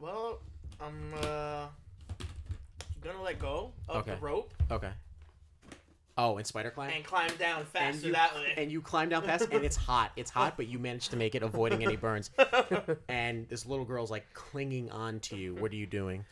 Well, 0.00 0.40
I'm 0.80 1.14
uh 1.22 1.66
gonna 3.00 3.22
let 3.22 3.38
go 3.38 3.72
of 3.88 4.02
Okay. 4.02 4.14
the 4.14 4.20
rope 4.20 4.52
okay 4.70 4.90
oh 6.18 6.36
and 6.38 6.46
spider 6.46 6.70
climb 6.70 6.90
and 6.90 7.04
climb 7.04 7.30
down 7.38 7.64
faster 7.66 8.06
you, 8.06 8.12
that 8.12 8.34
way. 8.34 8.54
and 8.56 8.70
you 8.72 8.80
climb 8.80 9.08
down 9.08 9.22
fast 9.22 9.48
and 9.52 9.64
it's 9.64 9.76
hot 9.76 10.12
it's 10.16 10.30
hot 10.30 10.54
but 10.56 10.66
you 10.66 10.78
manage 10.78 11.08
to 11.10 11.16
make 11.16 11.34
it 11.34 11.42
avoiding 11.42 11.82
any 11.84 11.96
burns 11.96 12.30
and 13.08 13.48
this 13.48 13.66
little 13.66 13.84
girl's 13.84 14.10
like 14.10 14.24
clinging 14.34 14.90
on 14.90 15.20
to 15.20 15.36
you 15.36 15.54
what 15.54 15.70
are 15.72 15.76
you 15.76 15.86
doing 15.86 16.24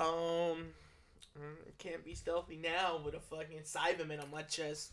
Um, 0.00 0.06
mm, 0.06 1.54
can't 1.78 2.04
be 2.04 2.14
stealthy 2.14 2.56
now 2.56 2.98
with 3.04 3.14
a 3.14 3.20
fucking 3.20 3.60
Saibaman 3.64 4.22
on 4.22 4.30
my 4.30 4.42
chest. 4.42 4.92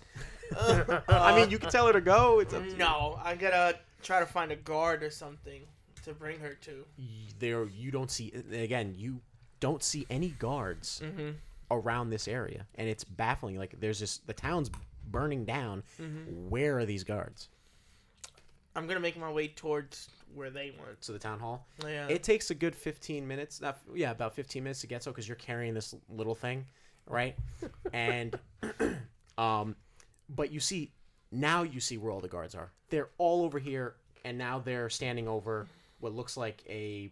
Uh, 0.58 1.00
i 1.08 1.36
mean 1.36 1.50
you 1.50 1.58
can 1.58 1.70
tell 1.70 1.88
her 1.88 1.94
to 1.94 2.02
go 2.02 2.40
it's 2.40 2.54
up 2.54 2.64
to 2.64 2.70
you. 2.70 2.78
no, 2.78 3.20
I 3.24 3.36
gotta 3.36 3.80
try 4.02 4.20
to 4.20 4.26
find 4.26 4.52
a 4.52 4.56
guard 4.56 5.04
or 5.04 5.10
something 5.10 5.62
to 6.04 6.14
bring 6.14 6.40
her 6.42 6.56
to. 6.62 6.84
Y- 6.98 7.06
there 7.40 7.66
you 7.66 7.92
don't 7.92 8.12
see 8.12 8.32
again 8.52 8.94
you 8.98 9.22
don't 9.62 9.82
see 9.84 10.06
any 10.10 10.30
guards 10.30 11.02
Mm-hmm. 11.04 11.32
Around 11.72 12.10
this 12.10 12.28
area 12.28 12.66
and 12.76 12.88
it's 12.88 13.04
baffling. 13.04 13.58
Like 13.58 13.80
there's 13.80 14.00
this 14.00 14.20
the 14.20 14.34
town's 14.34 14.70
burning 15.10 15.46
down. 15.46 15.84
Mm-hmm. 16.02 16.50
where 16.50 16.78
are 16.80 16.86
these 16.86 17.04
guards? 17.04 17.50
I'm 18.76 18.88
gonna 18.88 19.00
make 19.00 19.18
my 19.18 19.32
way 19.32 19.50
towards 19.50 20.10
where 20.34 20.50
they 20.50 20.74
went. 20.80 21.00
to 21.02 21.12
the 21.12 21.20
town 21.20 21.40
hall? 21.40 21.68
Yeah. 21.84 22.08
it 22.08 22.24
takes 22.24 22.50
a 22.50 22.56
good 22.56 22.76
15 22.76 23.28
minutes 23.28 23.62
not, 23.62 23.80
yeah 23.94 24.10
about 24.12 24.34
15 24.34 24.64
minutes 24.64 24.82
to 24.82 24.88
get 24.88 25.04
so 25.04 25.12
because 25.12 25.28
you're 25.28 25.36
carrying 25.36 25.74
this 25.76 25.94
little 26.10 26.36
thing 26.36 26.66
right? 27.08 27.36
And 27.94 28.40
um 29.38 29.76
but 30.30 30.52
you 30.52 30.60
see 30.60 30.92
now 31.32 31.64
you 31.64 31.80
see 31.80 31.98
where 31.98 32.12
all 32.12 32.20
the 32.22 32.28
guards 32.28 32.56
are. 32.56 32.72
They're 32.90 33.10
all 33.18 33.44
over 33.44 33.60
here 33.60 33.96
and 34.26 34.38
now 34.38 34.60
they're 34.60 34.90
standing 34.90 35.28
over 35.28 35.68
what 36.00 36.14
looks 36.14 36.38
like 36.38 36.64
a 36.68 37.12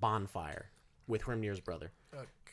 bonfire 0.00 0.70
with 1.06 1.22
Hrimnir's 1.22 1.60
brother 1.60 1.90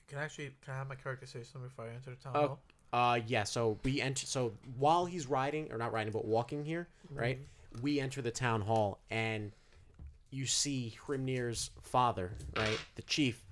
can 0.09 0.17
I 0.17 0.23
actually 0.23 0.51
can 0.65 0.73
I 0.73 0.77
have 0.77 0.89
my 0.89 0.95
character 0.95 1.25
say 1.25 1.43
something 1.43 1.69
before 1.69 1.85
I 1.85 1.89
enter 1.89 2.09
the 2.09 2.15
town 2.15 2.33
Oh, 2.35 2.47
hall? 2.47 2.59
Uh, 2.91 3.19
yeah. 3.27 3.43
So 3.43 3.77
we 3.83 4.01
enter. 4.01 4.25
So 4.25 4.51
while 4.77 5.05
he's 5.05 5.27
riding, 5.27 5.71
or 5.71 5.77
not 5.77 5.93
riding, 5.93 6.11
but 6.11 6.25
walking 6.25 6.65
here, 6.65 6.87
right? 7.13 7.39
We 7.83 7.99
enter 7.99 8.21
the 8.21 8.31
town 8.31 8.61
hall, 8.61 8.97
and 9.11 9.51
you 10.31 10.47
see 10.47 10.97
Hrimnir's 11.05 11.69
father, 11.83 12.31
right, 12.57 12.79
the 12.95 13.03
chief, 13.03 13.43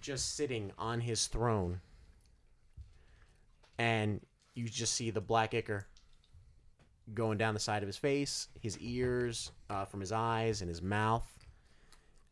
just 0.00 0.34
sitting 0.36 0.72
on 0.78 1.00
his 1.00 1.26
throne, 1.26 1.80
and 3.78 4.20
you 4.54 4.68
just 4.68 4.94
see 4.94 5.10
the 5.10 5.20
black 5.20 5.52
ichor 5.52 5.86
going 7.14 7.36
down 7.38 7.52
the 7.54 7.60
side 7.60 7.82
of 7.82 7.86
his 7.86 7.96
face, 7.98 8.48
his 8.60 8.78
ears, 8.78 9.52
uh, 9.70 9.84
from 9.84 10.00
his 10.00 10.12
eyes, 10.12 10.62
and 10.62 10.68
his 10.68 10.80
mouth, 10.82 11.30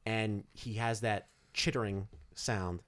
and 0.07 0.43
he 0.55 0.75
has 0.75 1.01
that 1.01 1.29
chittering 1.53 2.09
sound. 2.35 2.81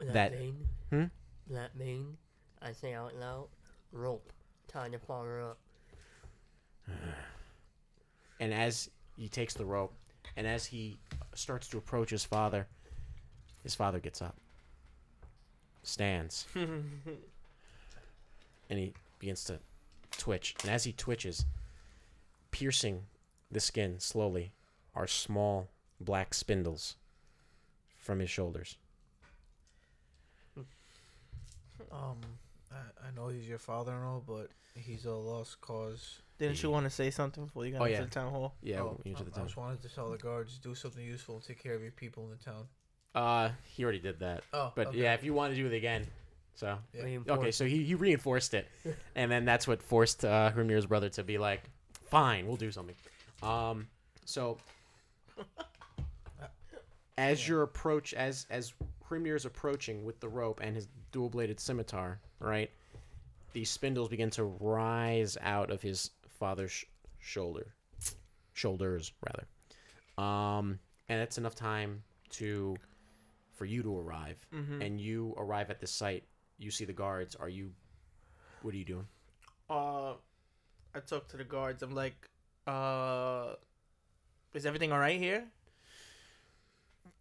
That, 0.00 0.32
mane. 0.32 0.68
Hmm? 0.90 1.04
That 1.50 1.76
mane. 1.76 2.16
I 2.60 2.72
say 2.72 2.94
out 2.94 3.14
loud. 3.16 3.48
Rope. 3.92 4.32
Time 4.68 4.92
to 4.92 4.98
power 4.98 5.42
up. 5.42 5.58
and 8.40 8.52
as 8.52 8.90
he 9.16 9.28
takes 9.28 9.54
the 9.54 9.64
rope 9.64 9.94
and 10.36 10.46
as 10.46 10.66
he 10.66 10.98
starts 11.34 11.68
to 11.68 11.78
approach 11.78 12.10
his 12.10 12.24
father 12.24 12.66
his 13.62 13.74
father 13.74 14.00
gets 14.00 14.20
up 14.20 14.36
stands 15.82 16.46
and 16.54 17.18
he 18.68 18.92
begins 19.18 19.44
to 19.44 19.58
twitch 20.18 20.54
and 20.62 20.70
as 20.70 20.84
he 20.84 20.92
twitches 20.92 21.46
piercing 22.50 23.02
the 23.50 23.60
skin 23.60 23.98
slowly 23.98 24.52
are 24.94 25.06
small 25.06 25.68
black 26.00 26.34
spindles 26.34 26.96
from 27.98 28.18
his 28.20 28.30
shoulders 28.30 28.76
Um, 31.94 32.18
I, 32.72 33.08
I 33.08 33.10
know 33.14 33.28
he's 33.28 33.48
your 33.48 33.58
father 33.58 33.92
and 33.92 34.04
all, 34.04 34.22
but 34.26 34.48
he's 34.74 35.04
a 35.06 35.12
lost 35.12 35.60
cause. 35.60 36.18
Didn't 36.38 36.60
you 36.62 36.70
want 36.70 36.84
to 36.84 36.90
say 36.90 37.10
something 37.10 37.44
before 37.44 37.64
you 37.64 37.72
got 37.72 37.82
Oh, 37.82 37.84
into 37.84 37.96
yeah. 37.98 38.04
the 38.04 38.10
town 38.10 38.32
hall? 38.32 38.54
yeah 38.62 38.80
oh, 38.80 38.98
when 39.02 39.12
you 39.12 39.12
enter 39.12 39.24
the 39.24 39.30
I 39.30 39.34
town 39.36 39.44
just 39.46 39.56
wanted 39.56 39.80
to 39.82 39.88
tell 39.94 40.10
the 40.10 40.18
guards 40.18 40.58
do 40.58 40.74
something 40.74 41.04
useful 41.04 41.36
and 41.36 41.44
take 41.44 41.62
care 41.62 41.74
of 41.74 41.82
your 41.82 41.92
people 41.92 42.24
in 42.24 42.30
the 42.30 42.36
town. 42.44 42.66
uh 43.14 43.50
he 43.68 43.84
already 43.84 44.00
did 44.00 44.18
that 44.18 44.42
Oh, 44.52 44.72
but 44.74 44.88
okay. 44.88 44.98
yeah 44.98 45.14
if 45.14 45.22
you 45.22 45.32
want 45.32 45.54
to 45.54 45.56
do 45.56 45.66
it 45.68 45.76
again 45.76 46.04
so 46.56 46.76
Yeah. 46.92 47.18
Okay, 47.28 47.52
so 47.52 47.64
he, 47.64 47.84
he 47.84 47.94
reinforced 47.94 48.54
it, 48.54 48.66
and 49.16 49.30
then 49.30 49.44
that's 49.44 49.66
what 49.68 49.80
forced 49.82 50.24
uh, 50.24 50.50
Hrimnir's 50.54 50.86
brother 50.86 51.08
to 51.10 51.22
be 51.24 51.36
like, 51.38 51.62
"Fine, 52.06 52.46
we'll 52.46 52.56
do 52.56 52.70
something." 52.70 52.94
Um, 53.42 53.88
so 54.24 54.58
as 57.18 57.46
your 57.48 57.62
approach, 57.62 58.14
as 58.14 58.46
as 58.50 58.72
Hrimnir's 59.10 59.44
approaching 59.44 60.04
with 60.04 60.20
the 60.20 60.28
rope 60.28 60.60
and 60.62 60.74
his 60.74 60.88
dual 61.12 61.28
bladed 61.30 61.60
scimitar, 61.60 62.20
right? 62.40 62.70
These 63.52 63.70
spindles 63.70 64.08
begin 64.08 64.30
to 64.30 64.44
rise 64.44 65.36
out 65.40 65.70
of 65.70 65.80
his 65.82 66.10
father's 66.28 66.72
sh- 66.72 66.84
shoulder, 67.18 67.74
shoulders 68.52 69.12
rather, 69.26 69.46
um, 70.28 70.78
and 71.08 71.20
it's 71.20 71.38
enough 71.38 71.54
time 71.54 72.02
to 72.30 72.76
for 73.52 73.64
you 73.66 73.82
to 73.84 73.96
arrive, 73.98 74.36
Mm-hmm. 74.52 74.82
and 74.82 75.00
you 75.00 75.34
arrive 75.36 75.70
at 75.70 75.78
the 75.80 75.86
site. 75.86 76.24
You 76.58 76.70
see 76.72 76.84
the 76.84 76.92
guards. 76.92 77.36
Are 77.36 77.48
you? 77.48 77.70
What 78.62 78.74
are 78.74 78.76
you 78.76 78.84
doing? 78.84 79.06
Uh, 79.70 80.14
I 80.94 81.00
talk 81.06 81.28
to 81.28 81.36
the 81.36 81.44
guards. 81.44 81.82
I'm 81.84 81.94
like, 81.94 82.28
uh, 82.66 83.54
is 84.54 84.66
everything 84.66 84.90
all 84.92 84.98
right 84.98 85.18
here? 85.20 85.44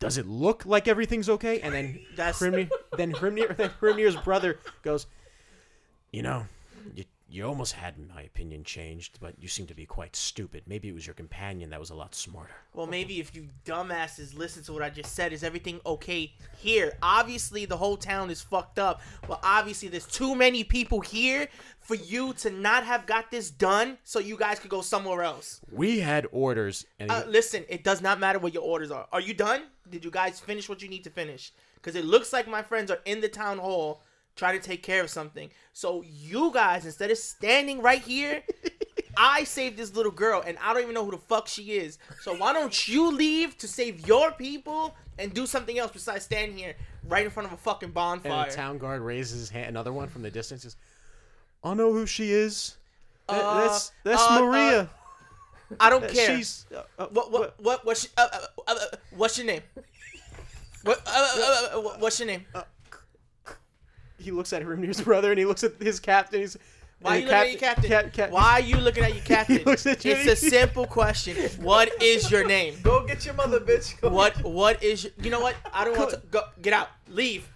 Does 0.04 0.18
it 0.18 0.28
look 0.28 0.66
like 0.66 0.90
everything's 0.90 1.30
okay? 1.30 1.62
And 1.62 1.74
then 1.74 2.00
That's 2.18 2.40
Hrimnir, 2.40 2.70
then 2.98 3.14
Hrimnir, 3.14 3.56
then 3.56 3.70
Hrimnir's 3.80 4.18
brother 4.18 4.60
goes, 4.82 5.08
you 6.12 6.22
know, 6.22 6.46
you 6.94 7.06
you 7.34 7.48
almost 7.48 7.74
had 7.74 7.96
my 8.14 8.22
opinion 8.22 8.64
changed, 8.64 9.18
but 9.20 9.34
you 9.40 9.48
seem 9.48 9.66
to 9.66 9.74
be 9.74 9.88
quite 9.88 10.16
stupid. 10.16 10.62
Maybe 10.68 10.88
it 10.88 10.94
was 10.94 11.08
your 11.08 11.16
companion 11.16 11.72
that 11.72 11.80
was 11.80 11.90
a 11.90 11.96
lot 11.96 12.14
smarter. 12.14 12.54
Well, 12.76 12.86
maybe 12.86 13.20
if 13.20 13.36
you 13.36 13.50
dumbasses 13.66 14.38
listen 14.38 14.62
to 14.66 14.74
what 14.74 14.84
I 14.84 14.92
just 14.92 15.16
said, 15.16 15.34
is 15.34 15.44
everything 15.44 15.82
okay 15.84 16.32
here? 16.60 16.94
Obviously, 17.02 17.66
the 17.66 17.78
whole 17.78 17.98
town 17.98 18.30
is 18.30 18.40
fucked 18.40 18.78
up, 18.78 19.02
but 19.28 19.40
obviously, 19.44 19.90
there's 19.90 20.06
too 20.06 20.36
many 20.36 20.64
people 20.64 21.02
here 21.02 21.48
for 21.80 21.96
you 21.96 22.34
to 22.34 22.52
not 22.52 22.84
have 22.84 23.08
got 23.08 23.32
this 23.32 23.50
done 23.50 23.98
so 24.04 24.20
you 24.20 24.38
guys 24.38 24.60
could 24.60 24.70
go 24.70 24.82
somewhere 24.82 25.24
else. 25.24 25.60
We 25.72 26.02
had 26.02 26.28
orders, 26.32 26.86
and 27.00 27.10
Uh, 27.10 27.24
listen, 27.28 27.66
it 27.68 27.84
does 27.84 28.00
not 28.00 28.20
matter 28.20 28.38
what 28.38 28.54
your 28.54 28.64
orders 28.64 28.92
are. 28.92 29.08
Are 29.12 29.22
you 29.22 29.34
done? 29.34 29.64
Did 29.90 30.06
you 30.06 30.12
guys 30.12 30.40
finish 30.40 30.70
what 30.70 30.84
you 30.84 30.88
need 30.88 31.04
to 31.06 31.10
finish? 31.10 31.52
Because 31.74 31.96
it 31.96 32.06
looks 32.06 32.32
like 32.32 32.48
my 32.48 32.62
friends 32.62 32.92
are 32.92 33.02
in 33.06 33.22
the 33.22 33.28
town 33.28 33.58
hall 33.58 34.04
trying 34.36 34.60
to 34.60 34.66
take 34.66 34.84
care 34.84 35.02
of 35.02 35.10
something. 35.10 35.50
So 35.74 36.04
you 36.06 36.52
guys, 36.54 36.86
instead 36.86 37.12
of 37.12 37.18
standing 37.18 37.82
right 37.82 38.02
here, 38.02 38.44
I 39.18 39.44
saved 39.44 39.78
this 39.78 39.96
little 39.96 40.12
girl, 40.12 40.44
and 40.46 40.58
I 40.62 40.74
don't 40.74 40.82
even 40.84 40.94
know 40.96 41.06
who 41.06 41.12
the 41.12 41.18
fuck 41.18 41.48
she 41.48 41.74
is. 41.74 41.98
So 42.22 42.36
why 42.36 42.52
don't 42.54 42.88
you 42.88 43.12
leave 43.12 43.58
to 43.60 43.68
save 43.68 44.08
your 44.08 44.32
people 44.32 44.96
and 45.20 45.34
do 45.34 45.46
something 45.46 45.78
else 45.78 45.92
besides 45.92 46.26
stand 46.26 46.58
here 46.58 46.76
right 47.08 47.24
in 47.24 47.30
front 47.32 47.48
of 47.48 47.54
a 47.54 47.58
fucking 47.58 47.92
bonfire? 47.92 48.32
and 48.32 48.52
the 48.52 48.56
town 48.56 48.78
guard 48.80 49.02
raises 49.02 49.40
his 49.40 49.50
hand, 49.50 49.68
another 49.70 49.94
one 49.94 50.08
from 50.10 50.24
the 50.24 50.32
distance. 50.32 50.64
Says, 50.64 50.76
"I 51.64 51.74
know 51.76 51.94
who 51.94 52.06
she 52.08 52.32
is. 52.32 52.76
That- 53.30 53.44
Uh, 53.46 53.62
that's 53.62 53.92
that's 54.04 54.22
uh, 54.24 54.42
Maria. 54.42 54.90
I 55.80 55.90
don't 55.90 56.04
Uh, 56.06 56.10
care. 56.10 56.36
She's 56.38 56.66
uh, 56.76 56.82
uh, 57.00 57.08
What 57.08 57.32
what 57.32 57.60
what 57.60 57.86
what's 57.86 58.08
uh, 58.18 58.28
uh, 58.34 58.38
uh, 58.68 58.74
uh, 58.74 58.98
what's 59.12 59.38
your 59.38 59.48
name? 59.48 59.62
What 60.84 61.02
uh, 61.06 61.12
uh, 61.12 61.78
uh, 61.78 61.80
uh, 61.80 61.98
what's 62.00 62.20
your 62.20 62.28
name? 62.28 62.46
He 64.24 64.32
looks 64.32 64.54
at 64.54 64.64
Hrimnir's 64.64 65.02
brother, 65.02 65.32
and 65.32 65.40
he 65.40 65.46
looks 65.46 65.64
at 65.64 65.74
his 65.80 66.00
captain. 66.00 66.42
He's 66.42 66.58
Why 67.02 67.12
are 67.12 67.14
and 67.16 67.24
you 67.24 67.30
the 67.30 67.36
looking 67.36 67.48
at 67.48 67.52
your 67.52 67.60
captain? 67.60 67.90
Cap, 67.90 68.14
cap, 68.14 68.30
Why 68.32 68.52
are 68.54 68.62
you 68.62 68.78
looking 68.78 69.04
at 69.04 69.14
your 69.14 69.24
captain? 69.36 69.62
looks 69.66 69.86
at 69.86 70.04
you 70.06 70.14
it's 70.14 70.44
a 70.44 70.50
simple 70.50 70.86
question. 70.88 71.36
What 71.62 72.02
is 72.02 72.32
your 72.32 72.46
name? 72.48 72.76
Go 72.82 73.06
get 73.06 73.26
your 73.26 73.36
mother, 73.36 73.60
bitch. 73.60 74.00
Go 74.02 74.10
What 74.10 74.42
what 74.44 74.82
is 74.82 75.04
your, 75.04 75.14
you 75.22 75.30
know 75.30 75.42
what? 75.42 75.56
I 75.74 75.84
don't 75.86 75.98
want 75.98 76.12
to 76.12 76.22
go 76.32 76.42
get 76.62 76.74
out. 76.74 76.90
Leave. 77.10 77.50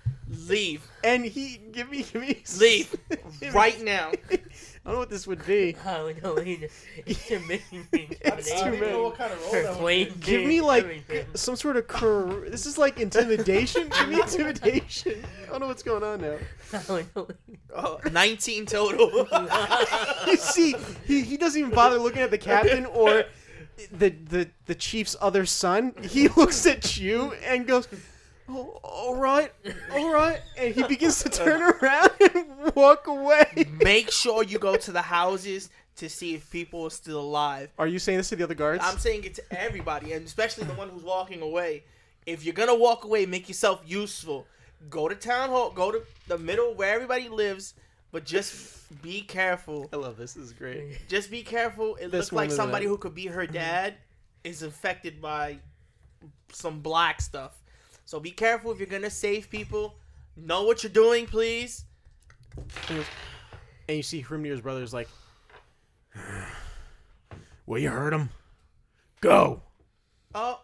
Leave. 0.48 0.86
And 1.04 1.26
he 1.26 1.60
give 1.72 1.90
me 1.90 2.04
give 2.04 2.22
me 2.22 2.44
Leave. 2.60 2.96
Right 3.54 3.82
now. 3.82 4.12
I 4.32 4.92
don't 4.92 4.94
know 4.96 5.00
what 5.00 5.10
this 5.10 5.28
would 5.28 5.46
be. 5.46 5.76
Oh, 5.80 5.80
how 5.84 6.12
no, 6.24 6.36
it's 6.38 7.30
amazing. 7.30 7.88
It's 7.92 8.50
too 8.62 8.72
many. 8.72 8.80
kind 8.80 9.34
of 9.34 9.42
role 9.44 9.52
that 9.52 9.80
would 9.82 10.14
be. 10.14 10.20
Give 10.22 10.46
me 10.46 10.62
like 10.62 11.04
some 11.34 11.58
sort 11.58 11.76
of 11.76 11.88
cur. 11.88 12.50
This 12.50 12.66
is 12.66 12.78
like 12.78 12.98
intimidation. 12.98 13.90
Give 13.90 14.08
me 14.10 14.22
intimidation. 14.22 15.26
I 15.46 15.50
don't 15.52 15.60
know 15.60 15.68
what's 15.68 15.84
going 15.84 16.04
on 16.04 16.22
now. 16.22 16.38
No, 17.16 17.28
Oh, 17.76 18.00
19 18.10 18.66
total. 18.66 19.28
You 20.26 20.38
see, 20.38 20.76
he, 21.06 21.22
he 21.22 21.36
doesn't 21.36 21.60
even 21.60 21.74
bother 21.74 21.98
looking 21.98 22.22
at 22.22 22.32
the 22.32 22.38
captain 22.38 22.86
or 22.86 23.26
the 23.92 24.10
the 24.10 24.50
the 24.68 24.76
chief's 24.76 25.16
other 25.20 25.46
son. 25.46 25.94
He 26.02 26.30
looks 26.30 26.66
at 26.66 26.98
you 26.98 27.34
and 27.46 27.68
goes, 27.68 27.88
oh, 28.50 28.80
all 28.84 29.16
right, 29.16 29.52
all 29.94 30.12
right, 30.14 30.42
and 30.58 30.74
he 30.74 30.84
begins 30.84 31.24
to 31.24 31.30
turn 31.30 31.62
around 31.62 32.10
and 32.36 32.76
walk 32.76 33.08
away. 33.08 33.68
Make 33.82 34.12
sure 34.12 34.44
you 34.44 34.60
go 34.60 34.76
to 34.76 34.92
the 34.92 35.02
houses 35.02 35.70
to 35.98 36.10
see 36.10 36.36
if 36.36 36.50
people 36.52 36.86
are 36.86 36.92
still 36.92 37.20
alive. 37.20 37.70
Are 37.78 37.88
you 37.88 38.00
saying 38.00 38.20
this 38.20 38.30
to 38.30 38.36
the 38.36 38.44
other 38.44 38.54
guards? 38.54 38.84
I'm 38.86 38.98
saying 38.98 39.24
it 39.24 39.36
to 39.36 39.44
everybody, 39.52 40.14
and 40.14 40.26
especially 40.26 40.66
the 40.66 40.74
one 40.74 40.90
who's 40.90 41.04
walking 41.04 41.42
away. 41.42 41.84
If 42.26 42.44
you're 42.44 42.54
gonna 42.54 42.76
walk 42.76 43.04
away, 43.06 43.26
make 43.26 43.48
yourself 43.48 43.82
useful. 43.86 44.46
Go 44.90 45.08
to 45.08 45.16
town 45.16 45.50
hall. 45.50 45.72
Go 45.72 45.92
to 45.92 46.04
the 46.28 46.38
middle 46.38 46.76
where 46.76 46.94
everybody 46.94 47.30
lives, 47.30 47.74
but 48.12 48.26
just 48.26 49.02
be 49.02 49.22
careful. 49.22 49.90
I 49.92 49.96
love 49.96 50.18
this. 50.18 50.34
This 50.34 50.46
is 50.46 50.54
great. 50.54 51.08
Just 51.08 51.32
be 51.32 51.42
careful. 51.42 51.96
It 51.96 52.12
This 52.12 52.32
looks 52.32 52.34
like 52.34 52.52
somebody 52.52 52.86
who 52.86 52.98
could 52.98 53.16
be 53.16 53.28
her 53.28 53.48
dad 53.48 53.96
is 54.44 54.64
infected 54.64 55.22
by 55.22 55.58
some 56.52 56.80
black 56.82 57.22
stuff. 57.22 57.62
So 58.08 58.22
be 58.22 58.32
careful 58.32 58.72
if 58.72 58.80
you're 58.80 58.88
gonna 58.88 59.10
save 59.10 59.50
people. 59.50 60.00
Know 60.38 60.64
what 60.64 60.82
you're 60.82 60.90
doing, 60.90 61.26
please. 61.26 61.84
And 62.88 63.98
you 63.98 64.02
see 64.02 64.24
Hrimnir's 64.24 64.62
brother's 64.62 64.94
like, 64.94 65.10
"Well, 67.66 67.82
you 67.82 67.90
heard 67.90 68.14
him. 68.14 68.30
Go." 69.20 69.62
Oh, 70.34 70.62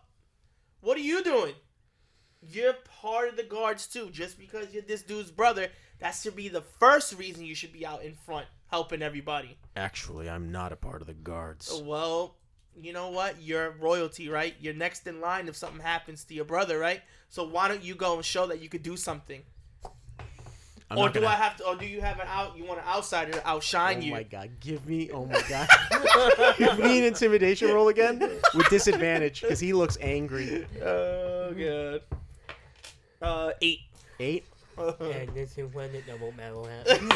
what 0.80 0.96
are 0.96 1.02
you 1.02 1.22
doing? 1.22 1.54
You're 2.42 2.76
part 3.02 3.28
of 3.28 3.36
the 3.36 3.44
guards 3.44 3.88
too. 3.88 4.10
Just 4.10 4.40
because 4.40 4.74
you're 4.74 4.82
this 4.82 5.02
dude's 5.02 5.30
brother, 5.30 5.68
that 6.00 6.12
should 6.12 6.38
be 6.38 6.48
the 6.48 6.62
first 6.62 7.14
reason 7.20 7.44
you 7.44 7.56
should 7.56 7.74
be 7.74 7.86
out 7.86 8.04
in 8.04 8.14
front 8.14 8.46
helping 8.68 9.02
everybody. 9.02 9.58
Actually, 9.76 10.30
I'm 10.30 10.50
not 10.50 10.72
a 10.72 10.78
part 10.78 11.02
of 11.02 11.08
the 11.08 11.14
guards. 11.14 11.82
Well, 11.84 12.38
you 12.80 12.94
know 12.94 13.10
what? 13.10 13.42
You're 13.42 13.72
royalty, 13.72 14.30
right? 14.30 14.56
You're 14.62 14.74
next 14.74 15.08
in 15.08 15.20
line 15.20 15.50
if 15.50 15.58
something 15.58 15.82
happens 15.82 16.24
to 16.26 16.34
your 16.34 16.46
brother, 16.46 16.80
right? 16.80 17.02
So 17.34 17.44
why 17.44 17.68
don't 17.68 17.84
you 17.84 17.96
go 17.96 18.14
and 18.14 18.24
show 18.24 18.46
that 18.46 18.62
you 18.62 18.70
could 18.70 18.84
do 18.84 18.96
something? 18.96 19.42
I'm 20.92 21.00
or 21.00 21.10
do 21.10 21.16
gonna- 21.16 21.34
I 21.34 21.36
have 21.36 21.56
to? 21.58 21.66
Or 21.66 21.76
do 21.76 21.88
you 21.88 22.00
have 22.00 22.20
an 22.20 22.28
out? 22.30 22.56
You 22.56 22.64
want 22.64 22.80
an 22.80 22.86
outsider 22.88 23.32
to 23.32 23.50
outshine 23.50 23.98
Oh 23.98 24.02
you? 24.02 24.12
Oh 24.12 24.18
my 24.18 24.22
god! 24.22 24.52
Give 24.60 24.88
me. 24.88 25.10
Oh 25.10 25.26
my 25.26 25.42
god! 25.50 25.68
Give 26.60 26.78
me 26.78 27.00
an 27.00 27.06
intimidation 27.06 27.74
roll 27.74 27.88
again 27.88 28.20
with 28.54 28.70
disadvantage 28.70 29.42
because 29.42 29.60
he 29.60 29.74
looks 29.74 29.98
angry. 30.00 30.68
Oh 30.80 31.54
god. 31.54 32.02
Uh, 33.20 33.52
eight. 33.64 33.80
Eight. 34.20 34.46
and 34.78 35.34
this 35.34 35.58
is 35.58 35.74
when 35.74 35.92
the 35.92 36.04
double 36.04 36.32
battle 36.34 36.66
happens. 36.86 37.14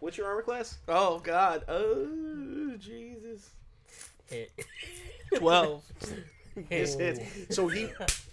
What's 0.00 0.18
your 0.18 0.26
armor 0.26 0.42
class? 0.42 0.78
oh 0.88 1.20
god. 1.20 1.62
Oh 1.68 2.74
Jesus. 2.80 3.50
Hit. 4.28 4.50
Twelve. 5.36 5.84
This 6.68 6.94
Oh. 6.94 6.98
hits. 6.98 7.54
So 7.56 7.68
he 7.68 7.88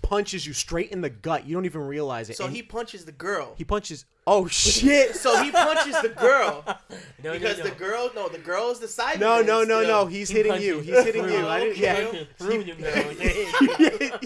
punches 0.06 0.46
you 0.46 0.54
straight 0.54 0.92
in 0.92 1.02
the 1.02 1.10
gut. 1.10 1.46
You 1.48 1.56
don't 1.56 1.66
even 1.66 1.82
realize 1.82 2.30
it. 2.30 2.38
So 2.38 2.46
and 2.46 2.56
he 2.56 2.62
punches 2.62 3.06
the 3.06 3.12
girl. 3.12 3.56
he 3.58 3.64
punches. 3.64 4.06
Oh 4.28 4.48
shit! 4.48 5.16
So 5.16 5.44
he 5.44 5.52
punches 5.52 6.02
the 6.02 6.10
girl 6.10 6.64
No, 7.24 7.34
because 7.34 7.58
no, 7.58 7.64
no. 7.64 7.70
the 7.70 7.76
girl. 7.76 8.12
No, 8.16 8.28
the 8.30 8.38
girl 8.38 8.72
is 8.72 8.80
the 8.80 8.88
side. 8.88 9.20
No, 9.20 9.42
no, 9.42 9.64
no, 9.64 9.84
no. 9.84 10.06
He's 10.06 10.30
He 10.30 10.38
hitting 10.38 10.62
you. 10.62 10.76
punches 10.76 10.96
He's 10.96 11.04
hitting 11.04 11.30
you. 11.30 11.48
I 11.48 11.60
didn't. 11.60 11.78
Yeah. 11.78 12.08
Okay. 12.08 12.28
Through 12.38 12.64
the 12.64 12.74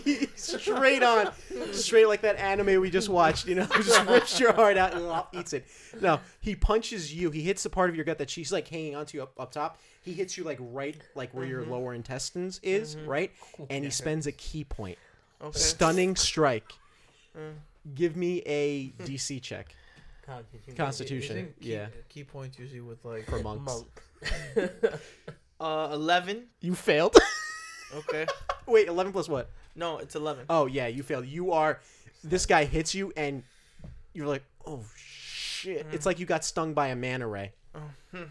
girl. 0.05 0.29
straight 0.35 1.03
on, 1.03 1.31
straight 1.73 2.07
like 2.07 2.21
that 2.21 2.37
anime 2.37 2.81
we 2.81 2.89
just 2.89 3.09
watched. 3.09 3.47
You 3.47 3.55
know, 3.55 3.65
just 3.75 4.05
rips 4.05 4.39
your 4.39 4.53
heart 4.53 4.77
out 4.77 4.93
and 4.93 5.23
eats 5.39 5.53
it. 5.53 5.65
No, 6.01 6.19
he 6.39 6.55
punches 6.55 7.13
you. 7.13 7.31
He 7.31 7.41
hits 7.41 7.63
the 7.63 7.69
part 7.69 7.89
of 7.89 7.95
your 7.95 8.05
gut 8.05 8.17
that 8.17 8.29
she's 8.29 8.51
like 8.51 8.67
hanging 8.67 8.95
onto 8.95 9.17
you 9.17 9.23
up, 9.23 9.33
up 9.39 9.51
top. 9.51 9.79
He 10.01 10.13
hits 10.13 10.37
you 10.37 10.43
like 10.43 10.57
right, 10.59 10.97
like 11.15 11.33
where 11.33 11.45
your 11.45 11.61
mm-hmm. 11.61 11.71
lower 11.71 11.93
intestines 11.93 12.59
is, 12.63 12.95
mm-hmm. 12.95 13.07
right? 13.07 13.31
And 13.69 13.83
he 13.83 13.91
spends 13.91 14.27
a 14.27 14.31
key 14.31 14.63
point, 14.63 14.97
Okay. 15.41 15.57
stunning 15.57 16.15
strike. 16.15 16.71
Uh. 17.35 17.53
Give 17.95 18.15
me 18.15 18.43
a 18.45 18.89
DC 19.03 19.41
check 19.41 19.75
Constitution. 20.25 20.75
Constitution. 20.75 21.53
Key, 21.59 21.71
yeah. 21.73 21.87
Key 22.09 22.23
points 22.23 22.59
usually 22.59 22.81
with 22.81 23.03
like. 23.05 23.25
for 23.25 23.39
monks. 23.41 23.65
Monk. 23.65 24.71
Uh, 25.61 25.89
eleven. 25.91 26.45
You 26.61 26.73
failed. 26.73 27.15
Okay. 27.91 28.27
Wait, 28.67 28.87
eleven 28.87 29.11
plus 29.11 29.27
what? 29.27 29.49
No, 29.75 29.97
it's 29.97 30.15
eleven. 30.15 30.45
Oh 30.47 30.67
yeah, 30.67 30.85
you 30.85 31.01
failed. 31.01 31.25
You 31.25 31.53
are. 31.53 31.79
This 32.23 32.45
guy 32.45 32.65
hits 32.65 32.93
you, 32.93 33.11
and 33.17 33.41
you're 34.13 34.27
like, 34.27 34.43
oh 34.63 34.83
shit! 34.95 35.87
It's 35.91 36.03
mm. 36.03 36.05
like 36.05 36.19
you 36.19 36.27
got 36.27 36.45
stung 36.45 36.75
by 36.75 36.89
a 36.89 36.95
manta 36.95 37.25
ray. 37.25 37.51
Oh, 37.73 37.79
hmm. 38.13 38.23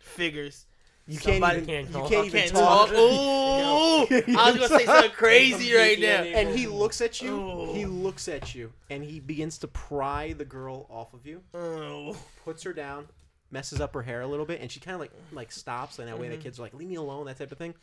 Figures. 0.00 0.66
You 1.12 1.18
Somebody 1.18 1.60
can't 1.66 1.68
even. 1.68 1.84
can't 1.84 1.88
you 1.88 2.00
talk. 2.00 2.10
can't 2.10 2.26
even 2.26 2.40
Can't 2.40 2.52
talk. 2.54 2.88
talk. 2.88 2.96
Ooh, 2.98 4.36
I 4.38 4.50
was 4.50 4.54
gonna 4.56 4.68
say 4.78 4.84
something 4.86 5.10
crazy 5.12 5.74
right 5.74 5.98
now. 5.98 6.22
And 6.22 6.56
he 6.58 6.66
looks 6.66 7.00
at 7.00 7.20
you. 7.20 7.36
Oh. 7.40 7.74
He 7.74 7.84
looks 7.86 8.28
at 8.28 8.54
you, 8.54 8.72
and 8.90 9.04
he 9.04 9.20
begins 9.20 9.58
to 9.58 9.68
pry 9.68 10.32
the 10.32 10.44
girl 10.44 10.86
off 10.90 11.12
of 11.14 11.26
you. 11.26 11.42
Oh. 11.54 12.16
Puts 12.44 12.62
her 12.62 12.72
down, 12.72 13.08
messes 13.50 13.80
up 13.80 13.94
her 13.94 14.02
hair 14.02 14.22
a 14.22 14.26
little 14.26 14.46
bit, 14.46 14.60
and 14.60 14.70
she 14.70 14.80
kind 14.80 14.94
of 14.94 15.00
like 15.00 15.12
like 15.32 15.52
stops. 15.52 15.98
And 15.98 16.08
that 16.08 16.18
way, 16.18 16.28
the 16.28 16.34
Mm-hmm. 16.34 16.42
kids 16.42 16.58
are 16.58 16.62
like, 16.62 16.74
"Leave 16.74 16.88
me 16.88 16.96
alone," 16.96 17.26
that 17.26 17.38
type 17.38 17.52
of 17.52 17.58
thing. 17.58 17.74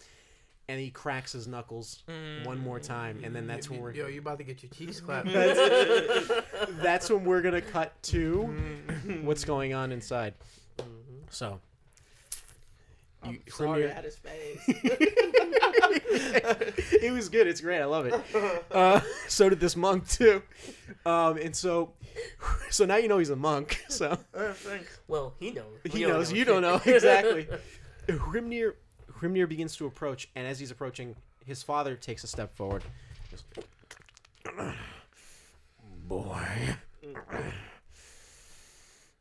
And 0.67 0.79
he 0.79 0.91
cracks 0.91 1.31
his 1.31 1.47
knuckles 1.47 2.03
one 2.43 2.59
more 2.59 2.79
time, 2.79 3.21
and 3.23 3.35
then 3.35 3.47
that's 3.47 3.69
when 3.71 3.79
we're 3.81 3.91
Yo, 3.91 4.05
you 4.07 4.19
about 4.19 4.37
to 4.37 4.43
get 4.43 4.61
your 4.61 4.69
cheeks 4.71 4.99
clapped. 4.99 5.27
that's 6.81 7.09
when 7.09 7.23
we're 7.23 7.41
gonna 7.41 7.61
cut 7.61 8.01
to 8.03 8.43
what's 9.23 9.45
going 9.45 9.73
on 9.73 9.91
inside. 9.91 10.33
So, 11.31 11.59
I'm 13.23 13.31
You- 13.33 13.39
from 13.51 13.65
sorry, 13.67 13.81
your- 13.81 13.91
I 13.91 13.93
had 13.93 14.03
his 14.05 14.15
face. 14.15 14.61
it 17.01 17.11
was 17.13 17.29
good. 17.29 17.47
It's 17.47 17.61
great. 17.61 17.79
I 17.81 17.85
love 17.85 18.05
it. 18.05 18.13
Uh, 18.71 19.01
so 19.27 19.49
did 19.49 19.59
this 19.59 19.75
monk 19.75 20.07
too. 20.07 20.41
Um, 21.05 21.37
and 21.37 21.55
so, 21.55 21.93
so 22.69 22.85
now 22.85 22.97
you 22.97 23.07
know 23.07 23.17
he's 23.17 23.29
a 23.31 23.35
monk. 23.35 23.83
So 23.89 24.17
Uh. 24.33 24.53
Well, 25.07 25.33
he 25.39 25.51
knows. 25.51 25.65
We 25.83 25.89
he 25.89 26.05
knows. 26.05 26.31
know 26.31 26.37
You 26.37 26.45
don't 26.45 26.61
know 26.61 26.79
exactly. 26.85 27.47
Hrimnir, 28.07 28.73
Hrimnir 29.19 29.49
begins 29.49 29.75
to 29.77 29.85
approach, 29.87 30.29
and 30.35 30.47
as 30.47 30.59
he's 30.59 30.71
approaching, 30.71 31.15
his 31.45 31.63
father 31.63 31.95
takes 31.95 32.23
a 32.23 32.27
step 32.27 32.53
forward. 32.55 32.83
Boy. 36.07 36.47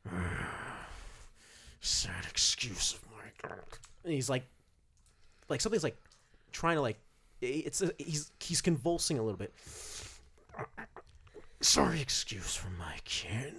Sad 1.81 2.25
excuse 2.29 2.95
of 2.95 3.01
my. 3.11 3.51
And 4.09 4.15
he's 4.15 4.31
like, 4.31 4.45
like 5.51 5.61
something's 5.61 5.85
like 5.85 5.97
trying 6.51 6.77
to 6.77 6.81
like, 6.81 6.99
it's 7.43 7.83
a, 7.83 7.93
he's 7.99 8.33
he's 8.41 8.61
convulsing 8.63 9.19
a 9.19 9.23
little 9.23 9.37
bit. 9.39 9.53
Sorry, 11.61 12.01
excuse 12.01 12.55
for 12.55 12.71
my 12.71 12.95
kid 13.05 13.53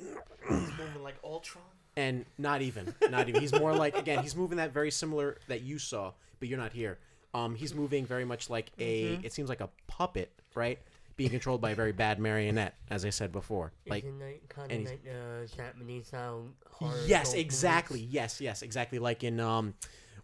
He's 0.47 0.57
moving 0.77 1.03
like 1.03 1.15
Ultron. 1.23 1.63
and 1.97 2.25
not 2.37 2.61
even 2.61 2.93
not 3.11 3.27
even 3.29 3.41
he's 3.41 3.53
more 3.53 3.75
like 3.75 3.95
again 3.97 4.23
he's 4.23 4.35
moving 4.35 4.57
that 4.57 4.73
very 4.73 4.89
similar 4.89 5.37
that 5.47 5.61
you 5.61 5.77
saw 5.77 6.11
but 6.39 6.47
you're 6.47 6.57
not 6.57 6.71
here 6.71 6.97
um 7.33 7.53
he's 7.55 7.75
moving 7.75 8.05
very 8.05 8.25
much 8.25 8.49
like 8.49 8.71
a 8.79 9.19
it 9.21 9.33
seems 9.33 9.49
like 9.49 9.59
a 9.61 9.69
puppet 9.87 10.31
right 10.55 10.79
being 11.17 11.29
controlled 11.29 11.59
by 11.61 11.71
a 11.71 11.75
very 11.75 11.91
bad 11.91 12.19
marionette 12.19 12.75
as 12.89 13.03
i 13.05 13.09
said 13.09 13.31
before 13.31 13.73
like 13.87 14.05
kind 14.47 14.71
of 14.71 14.85
like 14.85 15.05
uh, 15.05 15.45
Japanese 15.55 16.07
style 16.07 16.45
horror? 16.71 16.95
yes 17.05 17.33
exactly 17.33 17.99
movies? 17.99 18.13
yes 18.13 18.41
yes 18.41 18.61
exactly 18.61 18.97
like 18.97 19.23
in 19.23 19.39
um 19.39 19.73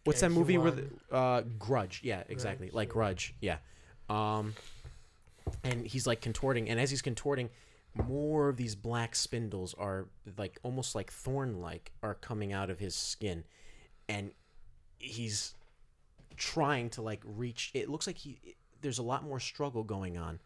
what's 0.05 0.21
that 0.21 0.31
movie 0.31 0.53
you 0.53 0.61
with 0.61 0.91
uh 1.11 1.41
grudge? 1.59 2.01
Yeah 2.03 2.23
exactly 2.29 2.67
Grudge, 2.67 2.75
like 2.75 2.87
yeah. 2.87 2.93
grudge 2.93 3.35
yeah. 3.41 3.57
Um 4.09 4.53
and 5.63 5.85
he's 5.85 6.07
like 6.07 6.21
contorting 6.21 6.69
and 6.69 6.79
as 6.79 6.89
he's 6.89 7.01
contorting 7.01 7.49
more 7.93 8.49
of 8.49 8.57
these 8.57 8.75
black 8.75 9.15
spindles 9.15 9.73
are 9.77 10.07
like 10.37 10.59
almost 10.63 10.95
like 10.95 11.11
thorn 11.11 11.61
like 11.61 11.91
are 12.03 12.15
coming 12.15 12.51
out 12.53 12.69
of 12.69 12.79
his 12.79 12.95
skin. 12.95 13.43
And 14.07 14.31
he's 14.97 15.53
trying 16.37 16.89
to 16.91 17.01
like 17.01 17.21
reach 17.25 17.71
it 17.73 17.89
looks 17.89 18.07
like 18.07 18.17
he 18.17 18.55
there's 18.81 18.99
a 18.99 19.03
lot 19.03 19.23
more 19.23 19.39
struggle 19.39 19.83
going 19.83 20.17
on 20.17 20.39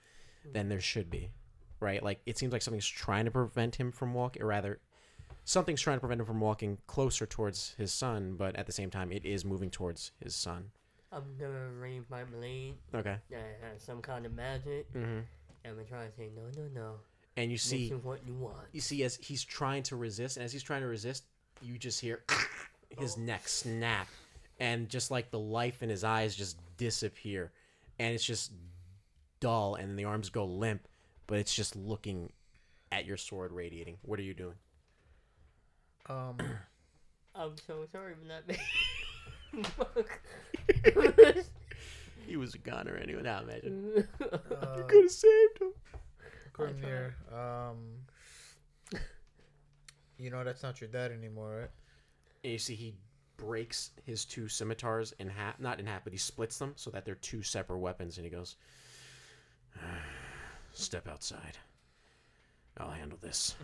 than 0.53 0.69
there 0.69 0.81
should 0.81 1.09
be 1.09 1.31
right? 1.79 2.03
Like 2.03 2.21
it 2.25 2.37
seems 2.37 2.51
like 2.51 2.61
something's 2.61 2.87
trying 2.87 3.25
to 3.25 3.31
prevent 3.31 3.75
him 3.75 3.91
from 3.91 4.13
walking 4.13 4.41
or 4.41 4.47
rather 4.47 4.79
something's 5.49 5.81
trying 5.81 5.97
to 5.97 5.99
prevent 5.99 6.21
him 6.21 6.27
from 6.27 6.39
walking 6.39 6.77
closer 6.85 7.25
towards 7.25 7.73
his 7.75 7.91
son 7.91 8.35
but 8.37 8.55
at 8.55 8.67
the 8.67 8.71
same 8.71 8.91
time 8.91 9.11
it 9.11 9.25
is 9.25 9.43
moving 9.43 9.69
towards 9.71 10.11
his 10.23 10.35
son. 10.35 10.69
I'm 11.11 11.23
gonna 11.39 11.69
raise 11.79 12.03
my 12.07 12.23
blade. 12.23 12.75
Okay. 12.93 13.15
That 13.31 13.59
has 13.63 13.81
some 13.81 13.99
kind 13.99 14.27
of 14.27 14.35
magic, 14.35 14.93
mm-hmm. 14.93 15.21
and 15.65 15.75
we're 15.75 15.83
trying 15.83 16.07
to 16.07 16.15
say 16.15 16.29
no, 16.35 16.43
no, 16.55 16.69
no. 16.75 16.91
and 17.35 17.49
you 17.51 17.57
see 17.57 17.89
what 17.89 18.19
you 18.27 18.35
want. 18.35 18.67
you 18.73 18.79
see 18.79 19.03
as 19.03 19.15
he's 19.15 19.43
trying 19.43 19.81
to 19.83 19.95
resist 19.95 20.37
and 20.37 20.43
as 20.43 20.53
he's 20.53 20.61
trying 20.61 20.81
to 20.81 20.87
resist 20.87 21.23
you 21.63 21.79
just 21.79 21.99
hear 21.99 22.23
his 22.99 23.17
neck 23.17 23.47
snap 23.47 24.07
and 24.59 24.87
just 24.87 25.09
like 25.09 25.31
the 25.31 25.39
life 25.39 25.81
in 25.81 25.89
his 25.89 26.03
eyes 26.03 26.35
just 26.35 26.59
disappear 26.77 27.51
and 27.97 28.13
it's 28.13 28.23
just 28.23 28.51
dull 29.39 29.75
and 29.75 29.97
the 29.97 30.05
arms 30.05 30.29
go 30.29 30.45
limp 30.45 30.87
but 31.25 31.39
it's 31.39 31.53
just 31.55 31.75
looking 31.75 32.31
at 32.91 33.05
your 33.05 33.17
sword 33.17 33.51
radiating. 33.51 33.97
What 34.03 34.19
are 34.19 34.23
you 34.23 34.35
doing 34.35 34.55
Um, 36.09 36.37
I'm 37.35 37.55
so 37.67 37.85
sorry 37.91 38.15
for 38.15 38.27
that. 38.27 38.57
Fuck. 39.63 40.19
he 42.27 42.35
was 42.35 42.55
a 42.55 42.57
Connor 42.57 42.95
anyway. 42.95 43.21
Now 43.21 43.41
imagine. 43.41 44.07
Uh, 44.21 44.75
you 44.77 44.83
could 44.83 45.03
have 45.03 45.11
saved 45.11 45.61
him. 45.61 45.71
Hrimnir, 46.53 47.13
um, 47.33 47.77
you 50.17 50.29
know 50.29 50.43
that's 50.43 50.61
not 50.61 50.81
your 50.81 50.89
dad 50.89 51.11
anymore, 51.11 51.59
right? 51.61 51.69
And 52.43 52.51
you 52.51 52.59
see 52.59 52.75
he 52.75 52.95
breaks 53.37 53.91
his 54.03 54.25
two 54.25 54.49
scimitars 54.49 55.13
in 55.19 55.29
half. 55.29 55.59
Not 55.59 55.79
in 55.79 55.85
half, 55.85 56.03
but 56.03 56.11
he 56.11 56.19
splits 56.19 56.57
them 56.57 56.73
so 56.75 56.89
that 56.91 57.05
they're 57.05 57.15
two 57.15 57.41
separate 57.41 57.79
weapons. 57.79 58.17
And 58.17 58.25
he 58.25 58.29
goes, 58.29 58.57
"Step 60.73 61.07
outside. 61.07 61.57
I'll 62.77 62.91
handle 62.91 63.17
this." 63.21 63.55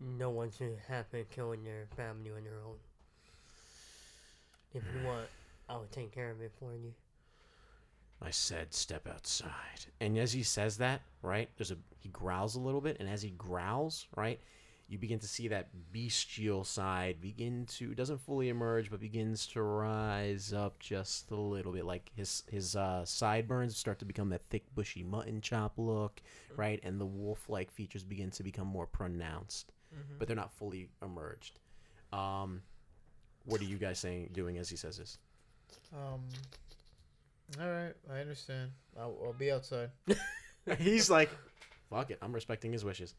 No 0.00 0.30
one 0.30 0.50
should 0.50 0.78
have 0.88 1.10
been 1.10 1.26
killing 1.30 1.64
their 1.64 1.86
family 1.96 2.30
on 2.30 2.44
their 2.44 2.60
own. 2.66 2.76
If 4.74 4.82
you 4.94 5.06
want, 5.06 5.28
I'll 5.68 5.86
take 5.92 6.12
care 6.12 6.30
of 6.30 6.40
it 6.40 6.52
for 6.58 6.74
you. 6.74 6.92
I 8.20 8.30
said, 8.30 8.72
"Step 8.72 9.06
outside." 9.06 9.86
And 10.00 10.16
as 10.18 10.32
he 10.32 10.42
says 10.42 10.78
that, 10.78 11.02
right, 11.22 11.48
there's 11.56 11.70
a 11.70 11.78
he 11.98 12.08
growls 12.08 12.54
a 12.54 12.60
little 12.60 12.80
bit, 12.80 12.96
and 12.98 13.08
as 13.08 13.22
he 13.22 13.30
growls, 13.30 14.06
right, 14.16 14.40
you 14.88 14.98
begin 14.98 15.18
to 15.18 15.28
see 15.28 15.48
that 15.48 15.68
bestial 15.92 16.64
side 16.64 17.20
begin 17.20 17.66
to 17.66 17.94
doesn't 17.94 18.18
fully 18.18 18.48
emerge, 18.48 18.90
but 18.90 19.00
begins 19.00 19.46
to 19.48 19.62
rise 19.62 20.52
up 20.52 20.78
just 20.78 21.30
a 21.30 21.36
little 21.36 21.72
bit. 21.72 21.84
Like 21.84 22.10
his 22.16 22.44
his 22.50 22.76
uh, 22.76 23.04
sideburns 23.04 23.76
start 23.76 23.98
to 24.00 24.04
become 24.04 24.30
that 24.30 24.44
thick, 24.50 24.64
bushy 24.74 25.02
mutton 25.02 25.40
chop 25.40 25.74
look, 25.76 26.20
right, 26.56 26.80
and 26.82 27.00
the 27.00 27.06
wolf-like 27.06 27.70
features 27.70 28.04
begin 28.04 28.30
to 28.32 28.42
become 28.42 28.66
more 28.66 28.86
pronounced, 28.86 29.72
but 30.18 30.26
they're 30.28 30.36
not 30.36 30.52
fully 30.52 30.88
emerged. 31.02 31.58
Um, 32.12 32.62
what 33.44 33.60
are 33.60 33.64
you 33.64 33.76
guys 33.76 33.98
saying 33.98 34.30
doing 34.32 34.58
as 34.58 34.68
he 34.70 34.76
says 34.76 34.96
this? 34.98 35.18
Um, 35.92 36.20
all 37.60 37.70
right, 37.70 37.94
I 38.12 38.18
understand. 38.20 38.70
I'll, 38.98 39.16
I'll 39.24 39.32
be 39.32 39.50
outside. 39.52 39.90
He's 40.78 41.10
like, 41.10 41.30
fuck 41.90 42.10
it, 42.10 42.18
I'm 42.22 42.32
respecting 42.32 42.72
his 42.72 42.84
wishes. 42.84 43.14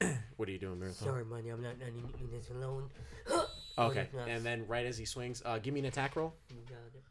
what 0.36 0.48
are 0.48 0.52
you 0.52 0.58
doing, 0.58 0.78
Miracle? 0.80 1.06
Sorry, 1.06 1.24
money, 1.24 1.50
I'm 1.50 1.62
not 1.62 1.78
letting 1.78 1.96
you 2.20 2.28
this 2.32 2.50
alone. 2.50 2.90
Okay, 3.76 4.06
and 4.28 4.44
then 4.46 4.64
right 4.68 4.86
as 4.86 4.96
he 4.96 5.04
swings, 5.04 5.42
uh, 5.44 5.58
give 5.58 5.74
me 5.74 5.80
an 5.80 5.86
attack 5.86 6.14
roll. 6.14 6.32
You 6.48 6.58
got 6.68 6.76
it. 6.94 7.02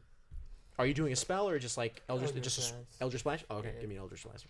Are 0.78 0.86
you 0.86 0.94
doing 0.94 1.12
a 1.12 1.16
spell 1.16 1.46
or 1.46 1.58
just 1.58 1.76
like 1.76 2.00
Elder, 2.08 2.24
Eldritch 2.24 2.42
just 2.42 2.56
a 2.58 2.62
s- 2.62 2.70
Blast. 2.70 2.86
Eldritch 3.02 3.20
Splash? 3.20 3.44
Oh, 3.50 3.56
okay, 3.58 3.72
Yeah. 3.74 3.80
give 3.82 3.90
me 3.90 3.96
an 3.96 4.00
Eldritch 4.00 4.22
Splash. 4.22 4.46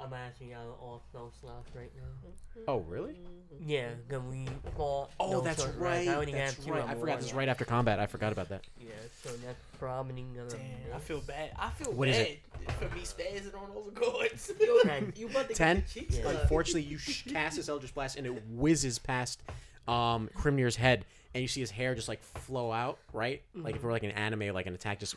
I'm 0.00 0.12
actually 0.12 0.54
out 0.54 0.62
of 0.62 0.80
all 0.80 1.02
spell 1.08 1.32
slots 1.40 1.70
right 1.74 1.90
now. 1.96 2.62
Oh, 2.68 2.78
really? 2.88 3.16
Yeah, 3.64 3.88
can 4.08 4.28
we 4.30 4.46
fought. 4.76 5.10
Oh, 5.18 5.32
no 5.32 5.40
that's 5.40 5.60
short 5.62 5.74
rest. 5.76 6.06
right. 6.06 6.08
I 6.08 6.14
only 6.14 6.32
That's 6.32 6.54
have 6.54 6.64
two. 6.64 6.72
right. 6.72 6.82
I'm 6.84 6.90
I 6.90 6.92
a 6.92 6.96
forgot 6.96 7.18
this 7.18 7.28
is 7.28 7.34
right 7.34 7.48
after 7.48 7.64
combat. 7.64 7.98
I 7.98 8.06
forgot 8.06 8.32
about 8.32 8.48
that. 8.50 8.62
Yeah, 8.80 8.90
so 9.22 9.30
that's 9.44 9.58
probably 9.78 10.22
gonna. 10.36 10.48
Damn, 10.50 10.94
I 10.94 10.98
feel 11.00 11.20
bad. 11.20 11.50
I 11.58 11.70
feel 11.70 11.92
What 11.92 12.08
is 12.08 12.16
bad 12.16 12.26
it? 12.28 12.70
for 12.78 12.94
me 12.94 13.00
spazzing 13.02 13.54
on 13.60 13.70
those 13.74 13.92
chords. 13.94 14.52
Ten. 14.84 15.12
you 15.16 15.28
about 15.28 15.48
to 15.48 15.54
Ten? 15.54 15.76
get 15.80 15.96
your 15.96 16.04
cheeks 16.04 16.16
Yeah. 16.18 16.22
cut. 16.24 16.42
Unfortunately, 16.42 16.82
you 16.82 16.98
sh- 16.98 17.24
cast 17.28 17.56
this 17.56 17.68
Eldritch 17.68 17.94
Blast 17.94 18.16
and 18.16 18.26
it 18.26 18.42
whizzes 18.50 18.98
past 19.00 19.42
um, 19.88 20.28
Hrimnir's 20.38 20.76
head, 20.76 21.06
and 21.34 21.42
you 21.42 21.48
see 21.48 21.60
his 21.60 21.70
hair 21.72 21.94
just 21.96 22.08
like 22.08 22.22
flow 22.22 22.70
out, 22.70 22.98
right? 23.12 23.42
Like 23.54 23.74
if 23.74 23.82
it 23.82 23.86
were 23.86 23.92
like 23.92 24.04
an 24.04 24.12
anime, 24.12 24.54
like 24.54 24.66
an 24.66 24.74
attack, 24.74 25.00
just 25.00 25.16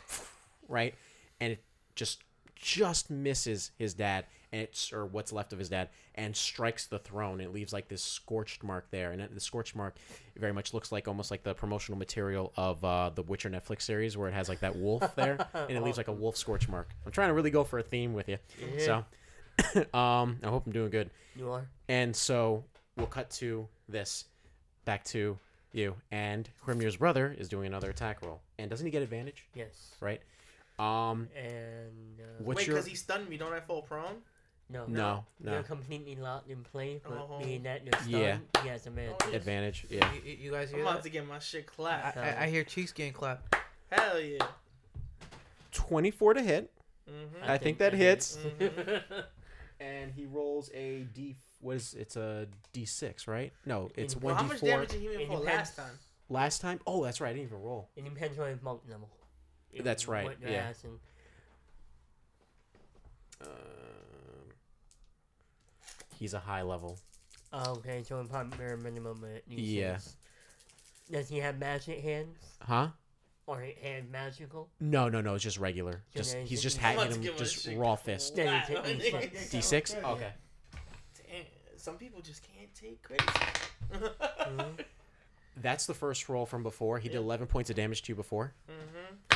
right, 0.68 0.94
and 1.40 1.52
it 1.52 1.62
just 1.94 2.20
just 2.56 3.10
misses 3.10 3.70
his 3.78 3.92
dad, 3.94 4.24
and 4.52 4.60
it's 4.62 4.92
or 4.92 5.06
what's 5.06 5.32
left 5.32 5.52
of 5.52 5.58
his 5.58 5.68
dad, 5.68 5.88
and 6.14 6.36
strikes 6.36 6.86
the 6.86 6.98
throne. 6.98 7.40
It 7.40 7.52
leaves 7.52 7.72
like 7.72 7.88
this 7.88 8.02
scorched 8.02 8.62
mark 8.62 8.90
there, 8.90 9.12
and 9.12 9.20
it- 9.20 9.34
the 9.34 9.40
scorched 9.40 9.74
mark 9.74 9.96
very 10.36 10.52
much 10.52 10.74
looks 10.74 10.92
like 10.92 11.08
almost 11.08 11.30
like 11.30 11.42
the 11.42 11.54
promotional 11.54 11.98
material 11.98 12.52
of 12.56 12.84
uh, 12.84 13.10
the 13.14 13.22
Witcher 13.22 13.50
Netflix 13.50 13.82
series, 13.82 14.16
where 14.16 14.28
it 14.28 14.34
has 14.34 14.48
like 14.48 14.60
that 14.60 14.76
wolf 14.76 15.14
there, 15.16 15.38
and 15.54 15.70
it 15.70 15.82
leaves 15.82 15.96
like 15.96 16.08
a 16.08 16.12
wolf 16.12 16.36
scorch 16.36 16.68
mark. 16.68 16.90
I'm 17.06 17.12
trying 17.12 17.28
to 17.28 17.34
really 17.34 17.50
go 17.50 17.64
for 17.64 17.78
a 17.78 17.82
theme 17.82 18.12
with 18.12 18.28
you, 18.28 18.38
so 18.78 19.04
um, 19.98 20.38
I 20.42 20.48
hope 20.48 20.66
I'm 20.66 20.72
doing 20.72 20.90
good. 20.90 21.10
You 21.36 21.50
are. 21.50 21.66
And 21.88 22.14
so 22.14 22.64
we'll 22.96 23.06
cut 23.06 23.30
to 23.30 23.66
this, 23.88 24.26
back 24.84 25.04
to 25.04 25.38
you, 25.72 25.94
and 26.10 26.48
Hrimnir's 26.66 26.96
brother 26.96 27.34
is 27.38 27.48
doing 27.48 27.66
another 27.66 27.90
attack 27.90 28.22
roll, 28.22 28.42
and 28.58 28.68
doesn't 28.68 28.84
he 28.86 28.90
get 28.90 29.02
advantage? 29.02 29.46
Yes. 29.54 29.96
Right. 30.00 30.20
Um. 30.78 31.28
And 31.36 32.20
uh, 32.20 32.24
What's 32.38 32.58
Wait, 32.58 32.66
your 32.66 32.76
because 32.76 32.88
he 32.88 32.96
stunned 32.96 33.28
me. 33.28 33.36
Don't 33.36 33.52
I 33.52 33.60
fall 33.60 33.82
prone? 33.82 34.16
No, 34.72 34.86
no 34.86 35.24
They're 35.40 35.56
no 35.56 35.62
completely 35.62 36.16
locked 36.16 36.48
in 36.50 36.62
place, 36.62 37.00
but 37.04 37.28
Oh. 37.30 37.38
being 37.42 37.62
that 37.64 37.82
they're 37.84 38.00
stunned, 38.00 38.10
Yeah. 38.12 38.38
he 38.62 38.68
has 38.68 38.86
advantage. 38.86 39.16
Oh, 39.24 39.32
advantage? 39.32 39.86
Yeah. 39.90 40.12
You, 40.14 40.20
you- 40.24 40.36
you 40.44 40.50
guys 40.50 40.68
I'm 40.70 40.74
hear 40.76 40.84
about 40.84 40.94
that? 40.96 41.02
to 41.04 41.10
get 41.10 41.26
my 41.26 41.38
shit 41.38 41.66
clapped. 41.66 42.16
I, 42.16 42.44
I 42.44 42.46
hear 42.48 42.64
cheeks 42.64 42.92
getting 42.92 43.12
clapped. 43.12 43.54
Hell 43.90 44.18
yeah. 44.20 44.44
Twenty-four 45.72 46.34
to 46.34 46.42
hit. 46.42 46.70
Mm-hmm. 47.10 47.50
I 47.50 47.58
think 47.58 47.78
that 47.78 47.92
hits. 47.92 48.36
Mhm. 48.36 49.02
And 49.80 50.12
he 50.12 50.26
rolls 50.26 50.70
a 50.74 51.00
d. 51.12 51.34
What 51.58 51.74
is 51.76 51.94
it's 51.94 52.14
a 52.14 52.46
d 52.72 52.84
six, 52.84 53.26
right? 53.26 53.52
No, 53.66 53.90
it's 53.96 54.14
In- 54.14 54.20
one 54.20 54.36
How 54.36 54.42
d 54.42 54.48
much 54.48 54.58
four. 54.60 54.68
damage 54.68 54.90
did 54.90 55.00
he 55.00 55.06
even 55.08 55.20
It 55.22 55.26
fall 55.26 55.40
depends. 55.40 55.58
last 55.58 55.76
time? 55.76 55.98
Last 56.28 56.60
time. 56.60 56.80
Oh, 56.86 57.02
that's 57.02 57.20
right. 57.20 57.30
I 57.30 57.32
didn't 57.32 57.46
even 57.48 57.60
roll. 57.60 57.88
It 57.96 58.04
depends 58.04 58.38
on 58.38 58.48
his 58.48 58.62
monk 58.62 58.82
level. 58.88 59.10
If 59.72 59.82
That's 59.82 60.06
right, 60.06 60.24
what 60.24 60.40
you're 60.40 60.50
yeah. 60.50 60.68
asking. 60.68 61.00
Um, 63.40 63.48
he's 66.22 66.34
a 66.34 66.38
high 66.38 66.62
level. 66.62 66.98
Oh, 67.52 67.72
okay, 67.78 68.02
so 68.04 68.20
in 68.20 68.28
probably 68.28 68.56
bare 68.56 68.76
minimum 68.76 69.24
at 69.24 69.42
least 69.50 69.60
Yeah. 69.60 69.96
six. 69.98 70.16
Does 71.10 71.28
he 71.28 71.38
have 71.38 71.58
magic 71.58 72.00
hands? 72.00 72.38
Huh? 72.60 72.88
Or 73.46 73.60
hand 73.82 74.10
magical? 74.10 74.70
No, 74.80 75.08
no, 75.08 75.20
no. 75.20 75.34
It's 75.34 75.42
just 75.42 75.58
regular. 75.58 76.04
So 76.14 76.18
Just 76.20 76.34
he's 76.36 76.62
just 76.62 76.62
just- 76.62 76.76
I'm 76.78 76.96
hacking 76.96 77.08
to 77.10 77.14
him 77.16 77.22
give 77.22 77.34
him 77.34 77.42
a 77.42 77.44
just 77.44 77.66
raw 77.76 77.96
fist. 77.96 78.36
Then 78.36 78.46
clap. 78.66 78.86
it's 78.86 79.04
at 79.14 79.32
least 79.34 79.50
D 79.50 79.60
six. 79.60 79.94
Okay. 80.04 80.32
Damn, 81.16 81.44
some 81.76 81.96
people 81.98 82.22
just 82.22 82.42
can't 82.44 82.72
take 82.74 83.02
criticism. 83.02 83.48
Mhm. 83.90 84.84
That's 85.56 85.84
the 85.86 85.94
first 85.94 86.28
roll 86.30 86.46
from 86.46 86.62
before. 86.62 86.98
He 87.00 87.08
did 87.10 87.18
11 87.18 87.46
points 87.48 87.68
of 87.68 87.76
damage 87.76 88.02
to 88.02 88.12
you 88.12 88.16
before. 88.16 88.54
mm-hmm. 88.70 89.31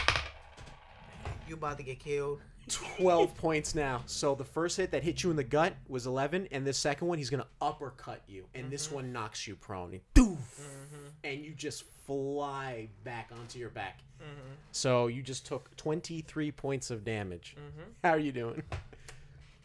You 1.49 1.55
about 1.55 1.79
to 1.79 1.83
get 1.83 1.99
killed. 1.99 2.41
12 2.69 3.35
points 3.37 3.75
now. 3.75 4.03
So 4.07 4.35
the 4.35 4.45
first 4.45 4.77
hit 4.77 4.91
that 4.91 5.05
hit 5.05 5.23
you 5.23 5.31
in 5.31 5.37
the 5.37 5.45
gut 5.45 5.75
was 5.89 6.07
11, 6.07 6.49
and 6.51 6.67
the 6.67 6.73
second 6.73 7.07
one 7.07 7.19
he's 7.19 7.31
gonna 7.31 7.47
uppercut 7.61 8.23
you, 8.27 8.47
and 8.55 8.71
this 8.71 8.87
mm-hmm. 8.87 8.97
one 8.97 9.13
knocks 9.13 9.47
you 9.47 9.55
prone. 9.55 9.93
And, 9.93 10.01
doof, 10.15 10.37
mm-hmm. 10.37 11.07
and 11.23 11.45
you 11.45 11.53
just 11.53 11.85
fly 12.07 12.89
back 13.05 13.31
onto 13.39 13.59
your 13.59 13.71
back. 13.71 14.01
Mm-hmm. 14.21 14.55
So 14.73 15.07
you 15.07 15.23
just 15.23 15.47
took 15.47 15.75
23 15.77 16.51
points 16.53 16.91
of 16.91 17.05
damage. 17.05 17.57
How 18.03 18.11
are 18.11 18.19
you 18.19 18.33
doing? 18.33 18.63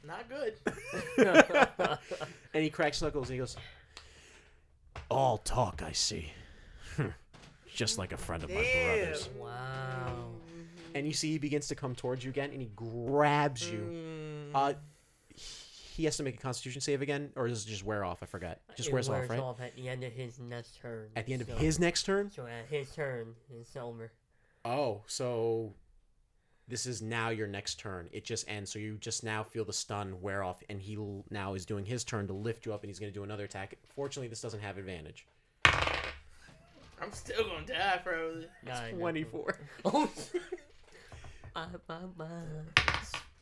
Not 0.04 0.30
good. 0.30 0.56
And 2.54 2.64
he 2.64 2.70
cracks 2.70 3.02
knuckles 3.02 3.30
and 3.30 3.36
he 3.36 3.40
goes, 3.40 3.56
"All 5.10 5.38
talk, 5.38 5.82
I 5.82 5.94
see. 5.94 6.34
Just 7.74 7.98
like 7.98 8.12
a 8.12 8.18
friend 8.18 8.44
of 8.44 8.50
my 8.50 8.56
brother's." 8.56 9.30
Wow. 9.40 10.32
And 10.96 11.06
you 11.08 11.14
see 11.14 11.32
he 11.32 11.38
begins 11.38 11.68
to 11.70 11.76
come 11.76 11.96
towards 11.96 12.24
you 12.24 12.30
again, 12.32 12.50
and 12.52 12.62
he 12.62 12.70
grabs 12.76 13.70
you. 13.70 13.80
Mm. 13.80 14.52
Uh, 14.54 14.74
he 15.34 16.06
has 16.06 16.18
to 16.18 16.24
make 16.24 16.36
a 16.36 16.38
Constitution 16.38 16.82
save 16.82 17.02
again, 17.02 17.32
or 17.36 17.48
does 17.48 17.66
it 17.66 17.70
just 17.70 17.84
wear 17.84 18.04
off? 18.06 18.24
I 18.24 18.26
forgot. 18.26 18.60
Just 18.76 18.90
It 18.90 18.94
wears, 18.94 19.10
off, 19.10 19.30
right? 19.30 19.40
at 19.62 19.76
the 19.76 19.90
end 19.90 20.04
of 20.04 20.14
his 20.14 20.40
next 20.40 20.80
turn. 20.82 21.10
At 21.16 21.26
the 21.26 21.34
end 21.34 21.42
of 21.42 21.50
his 21.50 21.80
next 21.80 22.04
turn. 22.04 22.32
So 22.32 22.48
at 22.48 22.66
his 22.70 22.92
turn, 22.92 23.36
it's 23.50 23.76
over. 23.76 24.12
Oh, 24.64 25.02
so 25.08 25.74
this 26.68 26.86
is 26.86 27.02
now 27.02 27.30
your 27.30 27.48
next 27.48 27.76
turn. 27.80 28.08
It 28.12 28.24
just 28.24 28.48
ends. 28.50 28.72
So 28.72 28.80
you 28.80 28.98
just 29.00 29.24
now 29.24 29.44
feel 29.44 29.66
the 29.66 29.74
stun 29.74 30.22
wear 30.22 30.44
off, 30.44 30.64
and 30.70 30.82
he 30.82 30.96
l- 30.96 31.26
now 31.30 31.56
is 31.56 31.66
doing 31.66 31.86
his 31.86 32.04
turn 32.04 32.28
to 32.28 32.34
lift 32.34 32.66
you 32.66 32.74
up, 32.74 32.84
and 32.84 32.90
he's 32.90 33.00
going 33.00 33.12
to 33.12 33.18
do 33.18 33.24
another 33.24 33.44
attack. 33.46 33.78
Fortunately, 33.96 34.28
this 34.28 34.42
doesn't 34.42 34.62
have 34.62 34.78
advantage. 34.78 35.26
I'm 37.02 37.12
still 37.14 37.44
gonna 37.48 37.66
die, 37.66 38.00
probably. 38.04 38.48
Nine. 38.64 38.96
Twenty-four. 38.96 39.58
Oh. 39.86 40.10
Ah, 41.56 41.68
bah, 41.88 42.00
bah. 42.18 42.26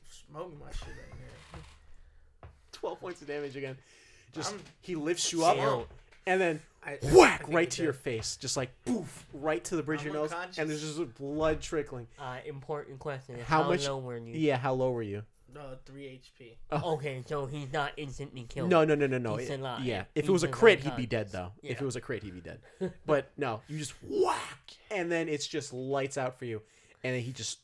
Smoke 0.09 0.59
my 0.59 0.71
shit 0.71 0.87
right 0.87 1.19
now. 1.53 1.59
12 2.71 2.99
points 2.99 3.21
of 3.21 3.27
damage 3.27 3.55
again. 3.55 3.77
Just 4.33 4.51
I'm- 4.53 4.61
he 4.81 4.95
lifts 4.95 5.31
you 5.33 5.43
up 5.43 5.57
Damn. 5.57 5.83
and 6.27 6.39
then 6.41 6.61
I, 6.83 6.91
I- 6.93 6.97
whack 7.15 7.41
I 7.41 7.43
think 7.45 7.53
right 7.55 7.67
he's 7.67 7.75
to 7.77 7.83
your 7.83 7.91
dead. 7.93 8.01
face, 8.01 8.35
just 8.37 8.55
like 8.57 8.69
poof, 8.85 9.25
right 9.33 9.63
to 9.65 9.75
the 9.75 9.83
bridge 9.83 10.01
of 10.01 10.07
I'm 10.07 10.13
your 10.13 10.21
nose, 10.23 10.33
and 10.57 10.69
there's 10.69 10.81
just 10.81 11.15
blood 11.15 11.61
trickling. 11.61 12.07
Uh, 12.19 12.37
important 12.45 12.99
question. 12.99 13.35
How 13.39 13.63
How, 13.63 13.69
much- 13.69 13.85
low 13.87 13.97
were 13.99 14.17
you? 14.17 14.35
Yeah, 14.35 14.57
how 14.57 14.73
low 14.73 14.91
were 14.91 15.01
you? 15.03 15.23
No, 15.53 15.77
three 15.83 16.21
HP. 16.39 16.57
Okay, 16.71 17.23
so 17.25 17.47
he's 17.47 17.73
not 17.73 17.91
instantly 17.97 18.43
killed. 18.47 18.69
No, 18.69 18.85
no, 18.85 18.93
no, 18.93 19.07
no, 19.07 19.17
no. 19.17 19.35
He's 19.37 19.49
It- 19.49 19.59
alive. 19.59 19.83
yeah, 19.83 20.01
if 20.13 20.17
it 20.17 20.21
He's 20.25 20.29
was 20.29 20.43
a 20.43 20.47
crit, 20.47 20.81
he'd 20.81 20.95
be 20.95 21.07
dead 21.07 21.31
conscious. 21.31 21.31
though. 21.33 21.51
If 21.63 21.77
Yeah. 21.77 21.81
it 21.81 21.85
was 21.85 21.95
a 21.95 22.01
crit, 22.01 22.21
he'd 22.23 22.35
be 22.35 22.41
dead. 22.41 22.61
But 23.07 23.31
no, 23.35 23.61
you 23.67 23.79
just 23.79 23.93
whack, 24.03 24.59
and 24.91 25.11
then 25.11 25.27
it's 25.27 25.47
just 25.47 25.73
lights 25.73 26.17
out 26.19 26.37
for 26.37 26.45
you, 26.45 26.61
and 27.03 27.15
then 27.15 27.23
he 27.23 27.33
just 27.33 27.57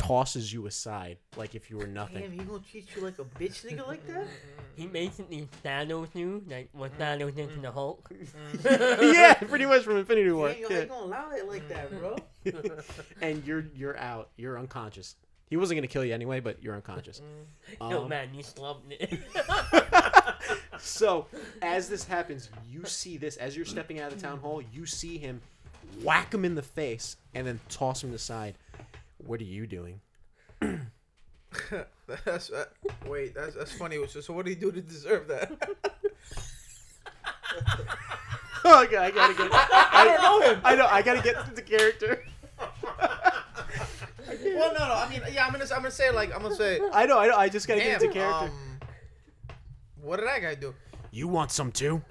tosses 0.00 0.52
you 0.52 0.66
aside 0.66 1.18
like 1.36 1.54
if 1.54 1.70
you 1.70 1.76
were 1.76 1.86
nothing. 1.86 2.22
Damn, 2.22 2.32
he 2.32 2.38
gonna 2.38 2.60
treat 2.70 2.86
you 2.96 3.02
like 3.02 3.18
a 3.18 3.24
bitch 3.24 3.64
nigga 3.64 3.86
like 3.86 4.06
that? 4.08 4.26
He 4.76 4.86
basically 4.86 5.46
Thanos 5.62 6.08
you, 6.14 6.42
like 6.48 6.70
what 6.72 6.96
Thanos 6.98 7.34
did 7.34 7.52
to 7.54 7.60
the 7.60 7.70
Hulk. 7.70 8.08
yeah, 8.64 9.34
pretty 9.34 9.66
much 9.66 9.82
from 9.82 9.98
Infinity 9.98 10.30
War. 10.32 10.48
Damn, 10.48 10.60
yo, 10.62 10.68
how 10.68 10.74
Yeah. 10.74 10.80
you 10.80 10.86
gonna 10.86 11.04
allow 11.04 11.30
it 11.32 11.46
like 11.48 11.68
that, 11.68 11.90
bro? 11.98 12.16
and 13.20 13.44
you're 13.44 13.64
you're 13.74 13.98
out. 13.98 14.30
You're 14.36 14.58
unconscious. 14.58 15.16
He 15.50 15.56
wasn't 15.58 15.76
gonna 15.78 15.88
kill 15.88 16.04
you 16.04 16.14
anyway, 16.14 16.40
but 16.40 16.62
you're 16.62 16.74
unconscious. 16.76 17.20
Yo, 17.80 18.04
Um, 18.04 18.08
man, 18.08 18.32
you 18.32 18.42
slumped 18.42 18.90
it. 18.92 19.18
so 20.78 21.26
as 21.60 21.88
this 21.88 22.04
happens, 22.04 22.48
you 22.70 22.84
see 22.86 23.16
this 23.18 23.36
as 23.36 23.56
you're 23.56 23.66
stepping 23.66 24.00
out 24.00 24.12
of 24.12 24.18
the 24.20 24.26
town 24.26 24.38
hall. 24.38 24.62
You 24.72 24.86
see 24.86 25.18
him 25.18 25.42
whack 26.02 26.32
him 26.32 26.44
in 26.44 26.54
the 26.54 26.62
face 26.62 27.16
and 27.34 27.46
then 27.46 27.60
toss 27.68 28.02
him 28.02 28.14
aside. 28.14 28.54
What 29.24 29.40
are 29.40 29.44
you 29.44 29.66
doing? 29.66 30.00
that's 32.24 32.50
uh, 32.50 32.64
wait, 33.06 33.34
that's 33.34 33.54
that's 33.54 33.72
funny. 33.72 33.98
So, 34.08 34.20
so 34.20 34.32
what 34.32 34.44
do 34.44 34.50
you 34.50 34.56
do 34.56 34.72
to 34.72 34.80
deserve 34.80 35.28
that? 35.28 35.52
Oh, 38.64 38.84
okay, 38.84 38.96
I 38.96 39.10
gotta 39.10 39.34
get. 39.34 39.48
I, 39.52 40.04
don't 40.04 40.22
know 40.22 40.52
him. 40.52 40.60
I 40.64 40.76
know. 40.76 40.86
I 40.86 41.02
gotta 41.02 41.22
get 41.22 41.36
into 41.48 41.62
character. 41.62 42.24
well, 42.58 42.70
no, 44.26 44.78
no. 44.78 44.94
I 44.94 45.08
mean, 45.10 45.22
yeah, 45.32 45.46
I'm 45.46 45.52
gonna 45.52 45.64
I'm 45.64 45.80
gonna 45.80 45.90
say 45.90 46.10
like 46.10 46.34
I'm 46.34 46.42
gonna 46.42 46.54
say. 46.54 46.80
I 46.92 47.06
know. 47.06 47.18
I 47.18 47.26
know. 47.26 47.36
I 47.36 47.48
just 47.48 47.66
gotta 47.66 47.80
Damn, 47.80 47.98
get 47.98 48.02
into 48.02 48.14
character. 48.14 48.44
um, 48.44 48.78
what 50.02 50.18
did 50.18 50.28
that 50.28 50.42
guy 50.42 50.54
do? 50.54 50.74
You 51.10 51.28
want 51.28 51.50
some 51.50 51.72
too? 51.72 52.02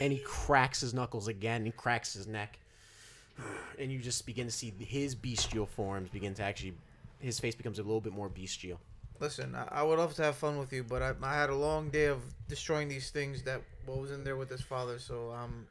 And 0.00 0.12
he 0.12 0.20
cracks 0.20 0.80
his 0.80 0.94
knuckles 0.94 1.28
again. 1.28 1.64
He 1.64 1.72
cracks 1.72 2.14
his 2.14 2.26
neck. 2.26 2.58
And 3.78 3.90
you 3.90 3.98
just 3.98 4.26
begin 4.26 4.46
to 4.46 4.52
see 4.52 4.72
his 4.78 5.14
bestial 5.14 5.66
forms 5.66 6.10
begin 6.10 6.34
to 6.34 6.42
actually. 6.42 6.74
His 7.18 7.38
face 7.38 7.54
becomes 7.54 7.78
a 7.78 7.82
little 7.82 8.00
bit 8.00 8.12
more 8.12 8.28
bestial. 8.28 8.80
Listen, 9.20 9.54
I, 9.54 9.68
I 9.70 9.82
would 9.84 9.98
love 9.98 10.14
to 10.14 10.24
have 10.24 10.34
fun 10.34 10.58
with 10.58 10.72
you, 10.72 10.82
but 10.82 11.02
I, 11.02 11.12
I 11.22 11.34
had 11.36 11.50
a 11.50 11.54
long 11.54 11.90
day 11.90 12.06
of 12.06 12.20
destroying 12.48 12.88
these 12.88 13.10
things 13.10 13.42
that 13.44 13.62
what 13.86 13.98
was 13.98 14.10
in 14.10 14.24
there 14.24 14.36
with 14.36 14.50
his 14.50 14.60
father, 14.60 14.98
so 14.98 15.30
I'm 15.30 15.66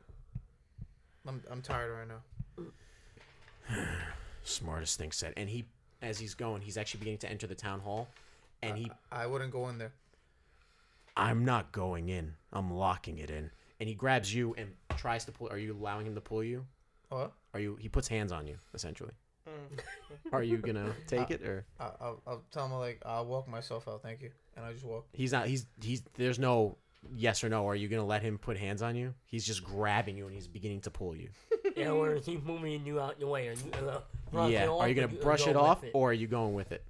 I'm 1.27 1.41
I'm 1.51 1.61
tired 1.61 1.91
right 1.91 2.07
now. 2.07 2.21
Smartest 4.43 4.97
thing 4.97 5.11
said. 5.11 5.33
And 5.38 5.49
he, 5.49 5.65
as 6.01 6.19
he's 6.19 6.33
going, 6.33 6.61
he's 6.61 6.77
actually 6.77 6.99
beginning 6.99 7.19
to 7.19 7.29
enter 7.29 7.47
the 7.47 7.55
town 7.55 7.79
hall. 7.79 8.07
And 8.63 8.77
he, 8.77 8.91
I, 9.11 9.23
I 9.23 9.27
wouldn't 9.27 9.51
go 9.51 9.69
in 9.69 9.77
there. 9.77 9.91
I'm 11.17 11.45
not 11.45 11.71
going 11.71 12.09
in. 12.09 12.33
I'm 12.53 12.73
locking 12.73 13.17
it 13.17 13.29
in. 13.29 13.49
And 13.79 13.89
he 13.89 13.95
grabs 13.95 14.33
you 14.33 14.55
and 14.57 14.69
tries 14.97 15.25
to 15.25 15.31
pull. 15.31 15.49
Are 15.49 15.57
you 15.57 15.73
allowing 15.73 16.05
him 16.05 16.15
to 16.15 16.21
pull 16.21 16.43
you? 16.43 16.65
What? 17.11 17.33
Are 17.53 17.59
you? 17.59 17.75
He 17.75 17.89
puts 17.89 18.07
hands 18.07 18.31
on 18.31 18.47
you 18.47 18.55
essentially. 18.73 19.11
Mm. 19.47 19.79
Are 20.33 20.43
you 20.43 20.57
gonna 20.57 20.93
take 21.07 21.29
it 21.29 21.41
or? 21.41 21.65
I, 21.79 21.89
I'll, 21.99 22.21
I'll 22.25 22.43
tell 22.51 22.65
him 22.65 22.73
like 22.73 23.01
I'll 23.05 23.25
walk 23.25 23.47
myself 23.47 23.88
out, 23.88 24.01
thank 24.01 24.21
you, 24.21 24.31
and 24.55 24.65
I 24.65 24.71
just 24.71 24.85
walk. 24.85 25.07
He's 25.13 25.31
not. 25.31 25.47
He's 25.47 25.65
he's. 25.81 26.03
There's 26.13 26.39
no 26.39 26.77
yes 27.13 27.43
or 27.43 27.49
no. 27.49 27.67
Are 27.67 27.75
you 27.75 27.89
gonna 27.89 28.05
let 28.05 28.21
him 28.21 28.38
put 28.38 28.57
hands 28.57 28.81
on 28.81 28.95
you? 28.95 29.13
He's 29.25 29.45
just 29.45 29.63
grabbing 29.63 30.15
you 30.15 30.25
and 30.25 30.33
he's 30.33 30.47
beginning 30.47 30.81
to 30.81 30.91
pull 30.91 31.15
you. 31.15 31.29
yeah, 31.75 31.89
or 31.89 32.13
is 32.15 32.25
he 32.25 32.38
moving 32.38 32.85
you 32.85 33.01
out 33.01 33.19
the 33.19 33.27
way? 33.27 33.49
Are 33.49 33.53
you, 33.53 33.88
uh, 33.89 33.99
brush 34.31 34.51
yeah. 34.51 34.63
it 34.63 34.69
off 34.69 34.81
Are 34.81 34.88
you 34.88 34.95
gonna 34.95 35.07
uh, 35.07 35.23
brush 35.23 35.43
go 35.43 35.49
it 35.51 35.55
off 35.57 35.83
it? 35.83 35.91
or 35.93 36.11
are 36.11 36.13
you 36.13 36.27
going 36.27 36.53
with 36.53 36.71
it? 36.71 36.85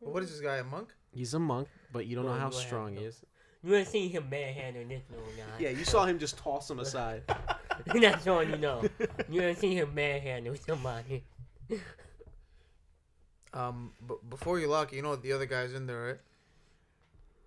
What 0.00 0.22
is 0.22 0.30
this 0.30 0.40
guy 0.40 0.56
a 0.56 0.64
monk? 0.64 0.88
He's 1.12 1.34
a 1.34 1.38
monk, 1.38 1.68
but 1.92 2.06
you 2.06 2.16
don't 2.16 2.26
know 2.26 2.32
how 2.32 2.50
strong 2.50 2.94
he 2.94 3.00
to. 3.00 3.04
is. 3.06 3.22
You 3.62 3.74
ain't 3.74 3.88
seen 3.88 4.10
him 4.10 4.28
manhandle 4.30 4.84
this 4.88 5.02
little 5.10 5.26
guy. 5.36 5.42
Yeah, 5.58 5.70
you 5.70 5.84
saw 5.84 6.06
him 6.06 6.18
just 6.18 6.38
toss 6.38 6.70
him 6.70 6.78
aside. 6.78 7.22
That's 7.86 8.26
all 8.26 8.42
you 8.42 8.56
know. 8.56 8.82
You 9.28 9.42
ain't 9.42 9.58
seen 9.58 9.76
him 9.76 9.94
manhandle 9.94 10.54
somebody. 10.66 11.24
Um, 13.52 13.92
but 14.06 14.28
before 14.30 14.58
you 14.58 14.68
lock, 14.68 14.92
it, 14.92 14.96
you 14.96 15.02
know 15.02 15.16
the 15.16 15.32
other 15.32 15.46
guy's 15.46 15.74
in 15.74 15.86
there, 15.86 16.06
right? 16.06 16.18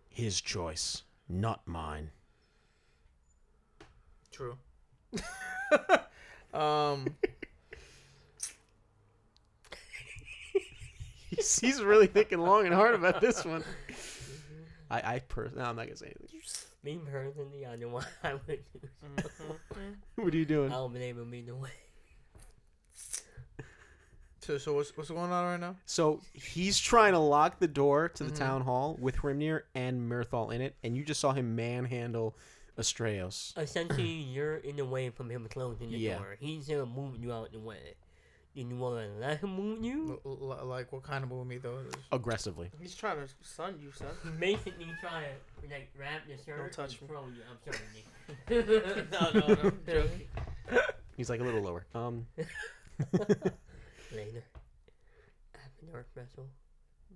His 0.10 0.40
choice, 0.40 1.04
not 1.28 1.62
mine. 1.66 2.12
True. 4.32 4.58
um, 6.54 7.08
He's, 11.36 11.60
he's 11.60 11.82
really 11.82 12.08
thinking 12.08 12.40
long 12.40 12.66
and 12.66 12.74
hard 12.74 12.96
about 12.96 13.22
this 13.22 13.44
one. 13.44 13.64
I 15.02 15.16
I 15.16 15.20
personally, 15.20 15.64
no, 15.64 15.70
I'm 15.70 15.76
not 15.76 15.86
gonna 15.86 15.98
say 15.98 16.14
anything. 16.20 16.40
Me 16.84 17.00
personally, 17.10 17.66
I 17.66 17.76
know 17.78 17.90
what 17.90 18.08
I 18.24 18.34
would 18.34 18.46
do. 18.48 18.80
What 20.16 20.34
are 20.34 20.38
you 20.38 20.46
doing? 20.46 20.72
I 20.72 20.76
don't 20.76 20.94
believe 20.94 21.18
him 21.18 21.34
either 21.34 21.56
way. 21.56 21.70
so 24.42 24.58
so 24.58 24.74
what's 24.74 24.96
what's 24.98 25.10
going 25.10 25.32
on 25.32 25.46
right 25.46 25.60
now? 25.60 25.76
So 25.86 26.20
he's 26.34 26.80
trying 26.80 27.14
to 27.14 27.20
lock 27.20 27.60
the 27.60 27.68
door 27.68 28.10
to 28.10 28.24
the 28.24 28.32
Mhm. 28.32 28.38
town 28.38 28.62
hall 28.62 28.98
with 29.00 29.16
Hrimnir 29.18 29.62
and 29.74 30.10
Mirthal 30.12 30.54
in 30.54 30.62
it, 30.62 30.76
and 30.84 30.96
you 30.98 31.04
just 31.06 31.22
saw 31.22 31.32
him 31.34 31.56
manhandle 31.56 32.36
Astraios. 32.78 33.58
Essentially, 33.58 34.04
you're 34.12 34.58
in 34.58 34.76
the 34.76 34.86
way 34.86 35.10
from 35.12 35.30
him 35.30 35.48
closing 35.48 35.92
the 35.92 35.98
Yeah. 35.98 36.18
door. 36.18 36.36
He's 36.40 36.70
uh, 36.70 36.86
moving 36.86 37.22
you 37.22 37.32
out 37.32 37.52
the 37.54 37.60
way. 37.60 37.96
Then 38.56 38.70
you 38.70 38.76
want 38.78 38.98
to 39.04 39.20
let 39.20 39.40
him 39.40 39.56
move 39.56 39.84
you? 39.84 40.22
L- 40.26 40.38
l- 40.60 40.66
like 40.68 40.92
what 40.94 41.02
kind 41.04 41.24
of 41.24 41.30
movie 41.32 41.58
though? 41.58 41.80
Aggressively. 42.12 42.70
He's 42.80 42.94
trying 42.94 43.18
to 43.18 43.28
sun 43.42 43.80
you, 43.82 43.92
son. 43.92 44.08
Basically, 44.40 44.86
try 45.02 45.24
to 45.62 45.68
like 45.74 45.92
wrap 46.00 46.22
the 46.28 46.38
shirt 46.44 46.72
touch 46.72 47.00
and 47.00 47.02
me. 47.02 47.08
throw 47.08 47.26
you. 47.26 47.42
I'm 47.50 47.58
sorry, 47.74 47.86
Nick. 47.96 49.12
no, 49.12 49.30
no, 49.40 49.54
no. 49.54 49.60
I'm 49.70 49.80
joking. 49.88 50.28
He's 51.18 51.30
like 51.30 51.40
a 51.40 51.44
little 51.44 51.62
lower. 51.62 51.86
Um, 51.96 52.28
Later. 54.16 54.44
After 55.56 55.86
Dark 55.92 56.08
Vessel, 56.16 56.46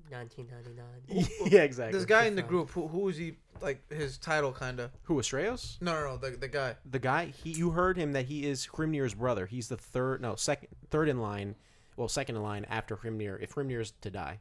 1999. 0.10 1.28
yeah, 1.52 1.62
exactly. 1.62 1.98
This 1.98 2.06
guy 2.06 2.26
in 2.26 2.36
the 2.36 2.42
group, 2.42 2.70
who 2.72 2.88
who 2.88 3.08
is 3.10 3.18
he? 3.18 3.36
Like 3.62 3.92
his 3.92 4.18
title, 4.18 4.52
kind 4.52 4.80
of. 4.80 4.92
Who 5.04 5.16
Astraios? 5.16 5.82
No, 5.82 5.94
no, 5.94 6.06
no. 6.12 6.18
The 6.18 6.38
the 6.38 6.48
guy. 6.48 6.76
The 6.90 7.00
guy. 7.00 7.34
He. 7.44 7.52
You 7.52 7.72
heard 7.72 7.98
him 7.98 8.14
that 8.14 8.26
he 8.26 8.46
is 8.46 8.68
Hrimnir's 8.68 9.14
brother. 9.16 9.46
He's 9.46 9.68
the 9.70 9.78
third. 9.78 10.22
No, 10.22 10.36
second. 10.36 10.70
Third 10.92 11.10
in 11.10 11.20
line. 11.22 11.56
Well, 11.96 12.08
second 12.08 12.36
in 12.36 12.44
line 12.44 12.66
after 12.70 12.96
Hrimnir. 12.96 13.42
If 13.42 13.56
Hrimnir 13.56 13.82
is 13.82 13.92
to 14.02 14.12
die, 14.12 14.40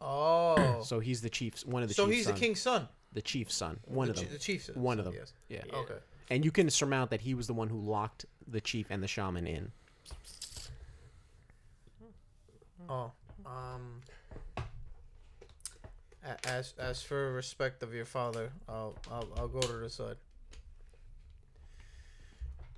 Oh. 0.00 0.82
so 0.82 0.98
he's 0.98 1.20
the 1.20 1.30
chief's 1.30 1.64
one 1.64 1.82
of 1.84 1.88
the. 1.88 1.94
so 1.94 2.06
chief's 2.06 2.16
he's 2.16 2.24
son. 2.26 2.34
the 2.34 2.40
king's 2.40 2.60
son. 2.60 2.88
The 3.12 3.22
chief's 3.22 3.54
son. 3.54 3.78
One 3.84 4.06
the 4.08 4.12
of 4.12 4.16
chi- 4.16 4.24
them. 4.24 4.32
The 4.32 4.38
chief's 4.38 4.64
son. 4.66 4.74
One 4.82 4.98
of 4.98 5.04
them. 5.04 5.14
Yes. 5.14 5.32
Yeah. 5.48 5.62
Yeah. 5.66 5.76
Okay. 5.76 5.94
And 6.30 6.44
you 6.44 6.50
can 6.50 6.68
surmount 6.70 7.10
that 7.10 7.20
he 7.20 7.34
was 7.34 7.46
the 7.46 7.54
one 7.54 7.68
who 7.68 7.78
locked 7.78 8.24
the 8.48 8.60
chief 8.60 8.86
and 8.90 9.02
the 9.02 9.06
shaman 9.08 9.46
in. 9.46 9.70
Oh. 12.88 13.12
Um. 13.46 14.00
A- 16.24 16.48
As 16.48 16.74
as 16.78 17.02
for 17.02 17.32
respect 17.32 17.82
of 17.82 17.92
your 17.94 18.04
father, 18.04 18.52
I'll 18.68 18.94
I'll, 19.10 19.28
I'll 19.36 19.48
go 19.48 19.60
to 19.60 19.72
the 19.72 19.90
side. 19.90 20.16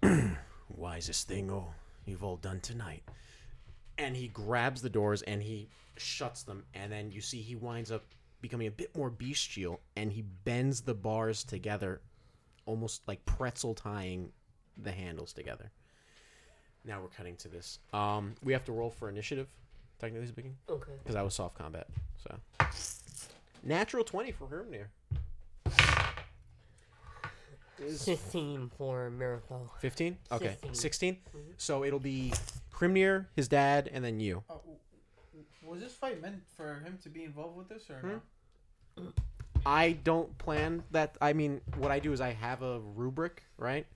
wisest 0.77 1.29
thing 1.29 1.51
oh 1.51 1.73
you've 2.07 2.23
all 2.25 2.37
done 2.37 2.61
tonight. 2.61 3.03
And 3.97 4.17
he 4.17 4.29
grabs 4.29 4.83
the 4.83 4.91
doors 4.91 5.23
and 5.23 5.43
he 5.43 5.69
shuts 5.97 6.43
them 6.43 6.65
and 6.75 6.91
then 6.93 7.11
you 7.13 7.21
see 7.21 7.41
he 7.41 7.55
winds 7.55 7.91
up 7.93 8.03
becoming 8.41 8.67
a 8.67 8.71
bit 8.71 8.95
more 8.97 9.09
bestial 9.09 9.81
and 9.97 10.13
he 10.13 10.23
bends 10.23 10.81
the 10.83 10.93
bars 10.95 11.45
together 11.45 12.01
almost 12.67 13.07
like 13.07 13.25
pretzel 13.25 13.73
tying 13.75 14.31
the 14.83 14.91
handles 14.93 15.33
together. 15.33 15.71
Now 16.85 17.01
we're 17.01 17.09
cutting 17.09 17.37
to 17.37 17.49
this. 17.49 17.79
Um 17.93 18.35
we 18.43 18.53
have 18.53 18.65
to 18.65 18.73
roll 18.73 18.91
for 18.91 19.09
initiative 19.09 19.47
technically 20.01 20.27
speaking. 20.27 20.57
Okay. 20.69 20.93
because 21.03 21.15
i 21.15 21.23
was 21.23 21.35
soft 21.35 21.57
combat 21.57 21.87
so 22.23 22.37
natural 23.65 24.05
20 24.05 24.33
for 24.33 24.47
Hrimnir. 24.47 24.87
Is 27.81 28.05
15 28.05 28.71
for 28.79 29.11
Miracle. 29.11 29.71
15 29.81 30.17
okay 30.33 30.57
16. 30.63 30.75
16 30.75 31.15
Mhm. 31.15 31.41
so 31.59 31.85
it'll 31.85 31.99
be 31.99 32.33
Hrimnir, 32.73 33.27
his 33.35 33.49
dad, 33.49 33.89
and 33.93 34.05
then 34.05 34.21
you. 34.21 34.43
Uh, 34.49 34.55
was 35.65 35.81
this 35.81 35.93
fight 35.95 36.21
meant 36.23 36.43
for 36.57 36.81
him 36.81 36.99
to 37.03 37.09
be 37.09 37.25
involved 37.25 37.57
with 37.57 37.69
this 37.69 37.91
or 37.91 38.23
Hmm? 38.97 39.09
I 39.67 39.93
don't 39.93 40.37
plan 40.39 40.85
that. 40.93 41.17
I 41.21 41.33
mean, 41.33 41.61
what 41.77 41.91
I 41.91 41.99
do 41.99 42.13
is 42.13 42.21
I 42.21 42.33
have 42.33 42.63
a 42.63 42.81
rubric, 42.81 43.43
right? 43.59 43.87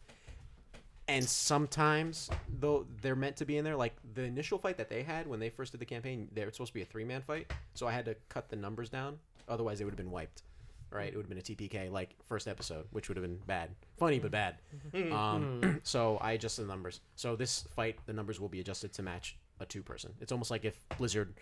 And 1.07 1.25
sometimes, 1.25 2.31
though 2.61 2.87
they're 3.01 3.17
meant 3.17 3.37
to 3.37 3.45
be 3.47 3.57
in 3.59 3.65
there, 3.65 3.77
like 3.77 3.95
the 4.15 4.23
initial 4.23 4.59
fight 4.59 4.77
that 4.79 4.89
they 4.89 5.03
had 5.03 5.27
when 5.27 5.41
they 5.41 5.51
first 5.51 5.73
did 5.73 5.81
the 5.81 5.87
campaign, 5.87 6.29
they 6.33 6.45
were 6.45 6.51
supposed 6.53 6.71
to 6.71 6.75
be 6.75 6.83
a 6.83 6.87
three 6.87 7.05
man 7.05 7.23
fight. 7.23 7.53
So 7.75 7.87
I 7.87 7.93
had 7.93 8.05
to 8.07 8.17
cut 8.29 8.49
the 8.49 8.57
numbers 8.57 8.89
down. 8.91 9.19
Otherwise, 9.49 9.79
they 9.79 9.85
would 9.85 9.93
have 9.93 9.97
been 9.99 10.11
wiped, 10.11 10.43
right? 10.91 11.13
It 11.13 11.17
would 11.17 11.25
have 11.27 11.29
been 11.29 11.39
a 11.39 11.43
TPK 11.43 11.91
like 11.91 12.15
first 12.29 12.47
episode, 12.49 12.87
which 12.91 13.09
would 13.09 13.17
have 13.17 13.25
been 13.25 13.39
bad. 13.47 13.71
Funny, 13.99 14.19
but 14.19 14.31
bad. 14.31 14.57
Um, 15.13 15.81
so 15.83 16.17
I 16.19 16.33
adjusted 16.33 16.63
the 16.63 16.69
numbers. 16.69 17.01
So 17.17 17.37
this 17.37 17.63
fight, 17.75 17.99
the 18.07 18.13
numbers 18.13 18.39
will 18.41 18.49
be 18.49 18.61
adjusted 18.61 18.93
to 18.95 19.03
match 19.03 19.37
a 19.61 19.67
two 19.67 19.83
person. 19.83 20.13
It's 20.21 20.33
almost 20.33 20.51
like 20.51 20.65
if 20.65 20.79
Blizzard, 20.99 21.35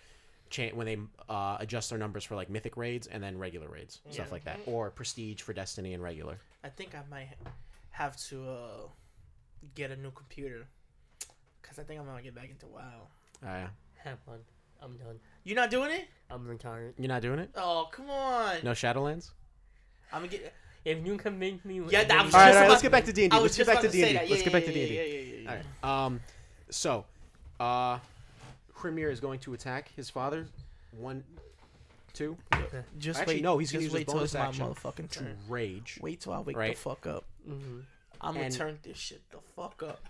cha- 0.51 0.71
when 0.71 0.87
they 0.87 0.99
uh, 1.29 1.57
adjust 1.61 1.91
their 1.91 1.99
numbers 1.99 2.25
for 2.25 2.35
like 2.35 2.49
mythic 2.51 2.77
raids 2.77 3.07
and 3.07 3.23
then 3.23 3.39
regular 3.39 3.69
raids, 3.69 4.01
stuff 4.11 4.27
Yeah. 4.29 4.33
like 4.33 4.45
that, 4.45 4.61
or 4.67 4.91
prestige 4.91 5.43
for 5.43 5.53
Destiny 5.53 5.93
and 5.95 6.03
regular. 6.03 6.39
I 6.65 6.69
think 6.71 6.95
I 6.95 7.03
might 7.11 7.29
have 7.91 8.17
to 8.29 8.49
uh, 8.49 8.89
get 9.75 9.91
a 9.91 9.97
new 9.97 10.11
computer 10.11 10.67
because 11.19 11.35
because 11.63 11.79
I 11.79 11.83
think 11.83 12.01
I'm 12.01 12.07
gonna 12.07 12.23
get 12.23 12.35
back 12.35 12.51
into 12.51 12.67
WoW. 12.67 12.83
Oh, 13.43 13.47
yeah. 13.47 13.69
Have 14.05 14.19
fun. 14.21 14.39
I'm 14.83 14.97
done. 14.97 15.19
You're 15.45 15.57
not 15.57 15.71
doing 15.71 15.91
it? 15.91 16.05
I'm 16.31 16.47
retired. 16.47 16.95
You're 16.99 17.09
not 17.09 17.23
doing 17.23 17.39
it? 17.39 17.51
Oh, 17.57 17.89
come 17.91 18.11
on. 18.11 18.57
No 18.63 18.73
Shadowlands? 18.73 19.31
I'm 20.13 20.21
gonna 20.21 20.29
get. 20.29 20.53
If 20.85 20.99
you 20.99 21.05
can 21.05 21.19
convince 21.19 21.65
me, 21.65 21.81
Yeah, 21.89 22.05
that 22.05 22.05
was 22.05 22.13
All 22.13 22.21
right, 22.21 22.27
just 22.31 22.37
all 22.37 22.43
right, 22.45 22.53
about- 22.53 22.69
let's 22.71 22.83
get 22.83 22.93
back 22.93 23.05
to 23.07 23.13
D&D. 23.13 23.37
Let's 23.37 23.57
get 23.57 23.67
back 23.67 23.81
to 23.81 23.89
to 23.89 23.93
D&D. 23.93 24.31
Let's 24.31 24.43
get 24.43 24.53
back 24.53 24.65
to 24.67 24.73
D&D. 24.73 24.95
Yeah, 24.95 25.03
yeah, 25.03 25.21
yeah, 25.21 25.35
yeah. 25.43 25.51
All 25.51 25.57
right. 25.57 26.05
Um, 26.07 26.21
so, 26.71 27.05
uh, 27.59 27.99
Hrimnir 28.79 29.11
is 29.11 29.19
going 29.19 29.41
to 29.41 29.55
attack 29.55 29.91
his 29.97 30.09
father. 30.11 30.47
One, 30.97 31.25
two, 32.13 32.37
Just 32.99 33.21
Actually, 33.21 33.37
wait. 33.37 33.43
no, 33.43 33.59
he's 33.59 33.73
gonna 33.73 33.83
use 33.85 33.93
wait 33.93 34.01
his 34.01 34.07
till 34.07 34.15
bonus 34.15 34.31
it's 34.35 34.39
my 34.39 34.47
action 34.47 34.67
motherfucking 34.67 35.11
to 35.11 35.27
rage. 35.49 35.99
Wait 36.01 36.21
till 36.21 36.33
I 36.33 36.41
wake 36.41 36.57
Right. 36.57 36.75
the 36.77 36.81
fuck 36.81 37.07
up. 37.07 37.25
hmm 37.45 37.81
I'm 38.21 38.35
gonna 38.35 38.47
And- 38.47 38.55
turn 38.55 38.79
this 38.83 38.97
shit 38.97 39.29
the 39.31 39.39
fuck 39.57 39.83
up. 39.83 40.01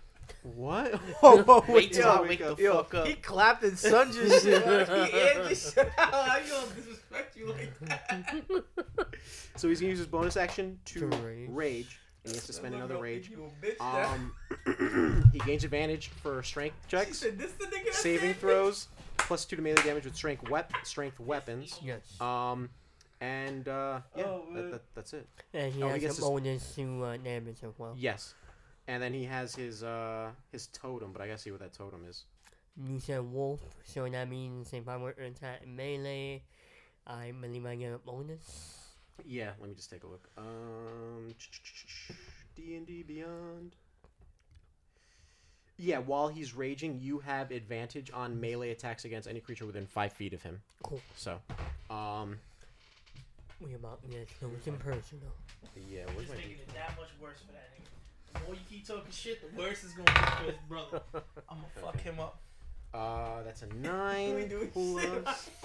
What? 0.43 1.01
Oh, 1.23 1.45
oh, 1.49 1.65
Wait 1.69 1.93
till 1.93 2.09
I 2.09 2.17
yo, 2.17 2.23
wake 2.23 2.39
the 2.39 2.57
yo, 2.63 2.75
fuck 2.77 2.95
up. 2.95 3.07
He 3.07 3.15
clapped 3.15 3.63
and 3.65 3.79
sung 3.79 4.09
his 4.13 4.43
shit. 4.43 4.63
How 4.65 6.37
you 6.39 6.51
gonna 6.51 6.67
disrespect 6.77 7.37
you 7.37 7.47
like 7.53 7.79
that? 7.81 8.35
So 9.57 9.69
he's 9.69 9.81
gonna 9.81 9.91
use 9.91 9.99
his 9.99 10.07
bonus 10.07 10.37
action 10.37 10.79
to, 10.87 11.01
To 11.01 11.07
rage. 11.19 11.49
rage. 11.51 12.01
and 12.25 12.33
he 12.33 12.37
has 12.37 12.47
to 12.47 12.53
spend 12.53 12.75
another 12.75 12.99
rage. 12.99 13.31
You 13.31 13.45
a 13.63 13.67
bitch 13.67 13.79
now. 13.81 14.15
Um, 14.77 15.31
he 15.33 15.39
gains 15.41 15.65
advantage 15.65 16.09
for 16.09 16.43
strength 16.43 16.77
She 16.89 16.97
checks, 16.97 17.19
said, 17.19 17.39
this 17.39 17.53
the 17.53 17.65
nigga 17.67 17.87
that 17.87 17.95
saving 17.95 18.31
said 18.33 18.41
throws, 18.41 18.89
plus 19.17 19.45
two 19.45 19.57
to 19.57 19.63
melee 19.63 19.83
damage 19.83 20.05
with 20.05 20.15
strength 20.17 20.49
wep- 20.51 20.73
strength 20.85 21.19
weapons. 21.21 21.79
Yes. 21.83 22.21
Um, 22.21 22.69
and 23.21 23.67
uh, 23.67 24.01
yeah, 24.15 24.25
Oh, 24.25 24.43
that, 24.53 24.61
man. 24.63 24.71
that, 24.73 24.83
that's 24.95 25.13
it. 25.15 25.27
and 25.55 25.73
he 25.73 25.83
oh, 25.83 25.87
he 25.87 25.93
has 25.93 26.01
gets 26.03 26.19
a 26.19 26.21
to 26.21 26.23
s- 26.27 26.29
bonus 26.31 26.75
to 26.75 27.05
uh, 27.05 27.17
damage 27.17 27.57
as 27.63 27.73
well. 27.79 27.95
Yes, 27.99 28.35
and 28.89 29.03
then 29.03 29.13
he 29.13 29.25
has 29.25 29.55
his 29.55 29.83
uh 29.83 30.31
his 30.53 30.69
totem, 30.69 31.13
but 31.13 31.23
I 31.23 31.27
gotta 31.27 31.39
see 31.39 31.51
what 31.51 31.61
that 31.61 31.73
totem 31.73 32.05
is. 32.09 32.25
You 32.77 33.01
said 33.01 33.21
wolf, 33.23 33.61
so 33.85 34.07
that 34.09 34.29
means 34.29 34.73
if 34.73 34.87
I 34.89 34.97
were 34.99 35.13
to 35.13 35.25
attack 35.25 35.67
melee, 35.67 36.43
I 37.07 37.33
believe 37.41 37.65
I 37.65 37.75
get 37.77 37.93
a 37.95 37.99
bonus. 37.99 38.79
Yeah, 39.25 39.53
let 39.61 39.69
me 39.71 39.75
just 39.75 39.89
take 39.91 40.05
a 40.05 40.07
look. 40.07 40.29
Um, 40.37 41.35
D 42.55 42.77
and 42.77 42.87
D 42.87 43.03
Beyond. 43.03 43.75
Yeah, 45.79 45.99
while 45.99 46.29
he's 46.29 46.55
raging, 46.55 46.99
you 47.01 47.19
have 47.19 47.51
advantage 47.51 48.11
on 48.13 48.41
melee 48.41 48.71
attacks 48.71 49.05
against 49.05 49.29
any 49.29 49.41
creature 49.41 49.67
within 49.67 49.87
five 49.87 50.13
feet 50.13 50.33
of 50.33 50.43
him. 50.43 50.61
Cool. 50.83 51.01
So, 51.17 51.39
um, 51.91 52.39
We 53.61 53.75
about 53.75 54.03
to 54.03 54.09
get 54.09 54.29
close 54.39 54.53
personal. 54.79 55.33
yeah, 55.89 56.05
Just 56.05 56.17
where's 56.17 56.29
my 56.31 56.35
making 56.37 56.53
it 56.59 56.69
that 56.75 56.97
much 56.99 57.09
worse 57.21 57.41
for 57.47 57.53
that 57.53 57.69
nigga. 57.75 57.89
The 58.35 58.41
more 58.41 58.55
you 58.55 58.61
keep 58.69 58.87
talking 58.87 59.11
shit, 59.11 59.41
the 59.41 59.59
worse 59.61 59.83
it's 59.85 59.93
gonna 59.95 60.05
be 60.13 60.45
for 60.45 60.45
his 60.51 60.61
brother. 60.69 61.01
I'm 61.49 61.59
gonna 61.59 61.69
fuck 61.93 62.01
him 62.01 62.21
up. 62.21 62.41
Uh, 62.95 63.43
that's 63.45 63.63
a 63.63 63.67
nine 63.75 64.49
doing 64.49 64.69
plus 64.69 65.51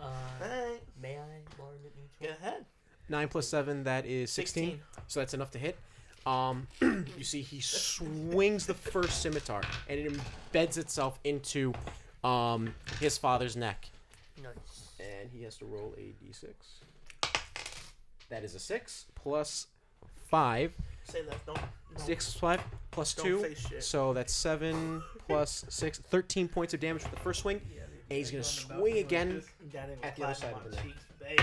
Uh, 0.00 0.04
Alright, 0.42 0.82
may 1.00 1.16
I 1.16 1.40
borrow 1.56 1.70
the 1.82 1.88
go 1.88 2.26
neutral? 2.26 2.36
ahead. 2.42 2.64
nine 3.08 3.28
plus 3.28 3.46
seven. 3.46 3.84
That 3.84 4.06
is 4.06 4.30
sixteen. 4.30 4.80
So 5.06 5.20
that's 5.20 5.34
enough 5.34 5.52
to 5.52 5.58
hit. 5.58 5.78
Um, 6.26 6.66
you 6.80 7.22
see, 7.22 7.42
he 7.42 7.60
swings 7.60 8.66
the 8.66 8.74
first 8.74 9.22
scimitar, 9.22 9.60
and 9.88 10.00
it 10.00 10.12
embeds 10.52 10.78
itself 10.78 11.18
into 11.22 11.72
um 12.24 12.74
his 12.98 13.16
father's 13.18 13.56
neck. 13.56 13.86
Nice. 14.42 14.88
and 14.98 15.30
he 15.32 15.42
has 15.44 15.56
to 15.58 15.64
roll 15.64 15.94
a 15.96 16.12
d6. 16.24 16.44
That 18.30 18.42
is 18.42 18.54
a 18.56 18.58
six 18.58 19.04
plus 19.14 19.68
five. 20.28 20.72
Say 21.04 21.22
that. 21.22 21.46
Don't. 21.46 21.56
No, 21.56 21.62
Six 21.96 22.34
plus 22.36 22.40
five 22.40 22.66
plus 22.90 23.14
Don't 23.14 23.26
two. 23.26 23.40
say 23.42 23.54
shit. 23.54 23.84
So 23.84 24.12
that's 24.12 24.32
seven 24.32 25.02
plus 25.28 25.64
six. 25.68 25.98
Thirteen 25.98 26.48
points 26.48 26.74
of 26.74 26.80
damage 26.80 27.02
with 27.02 27.12
the 27.12 27.20
first 27.20 27.40
swing. 27.40 27.60
And 28.10 28.18
he's 28.18 28.30
gonna 28.30 28.44
swing 28.44 28.98
again. 28.98 29.42
That 29.72 29.90
ain't 29.90 30.04
at 30.04 30.16
the 30.16 30.24
other 30.24 30.34
side 30.34 30.52
of 30.54 30.64
my 30.64 30.70
the 30.70 30.76
cheeks, 30.76 31.04
babe. 31.20 31.40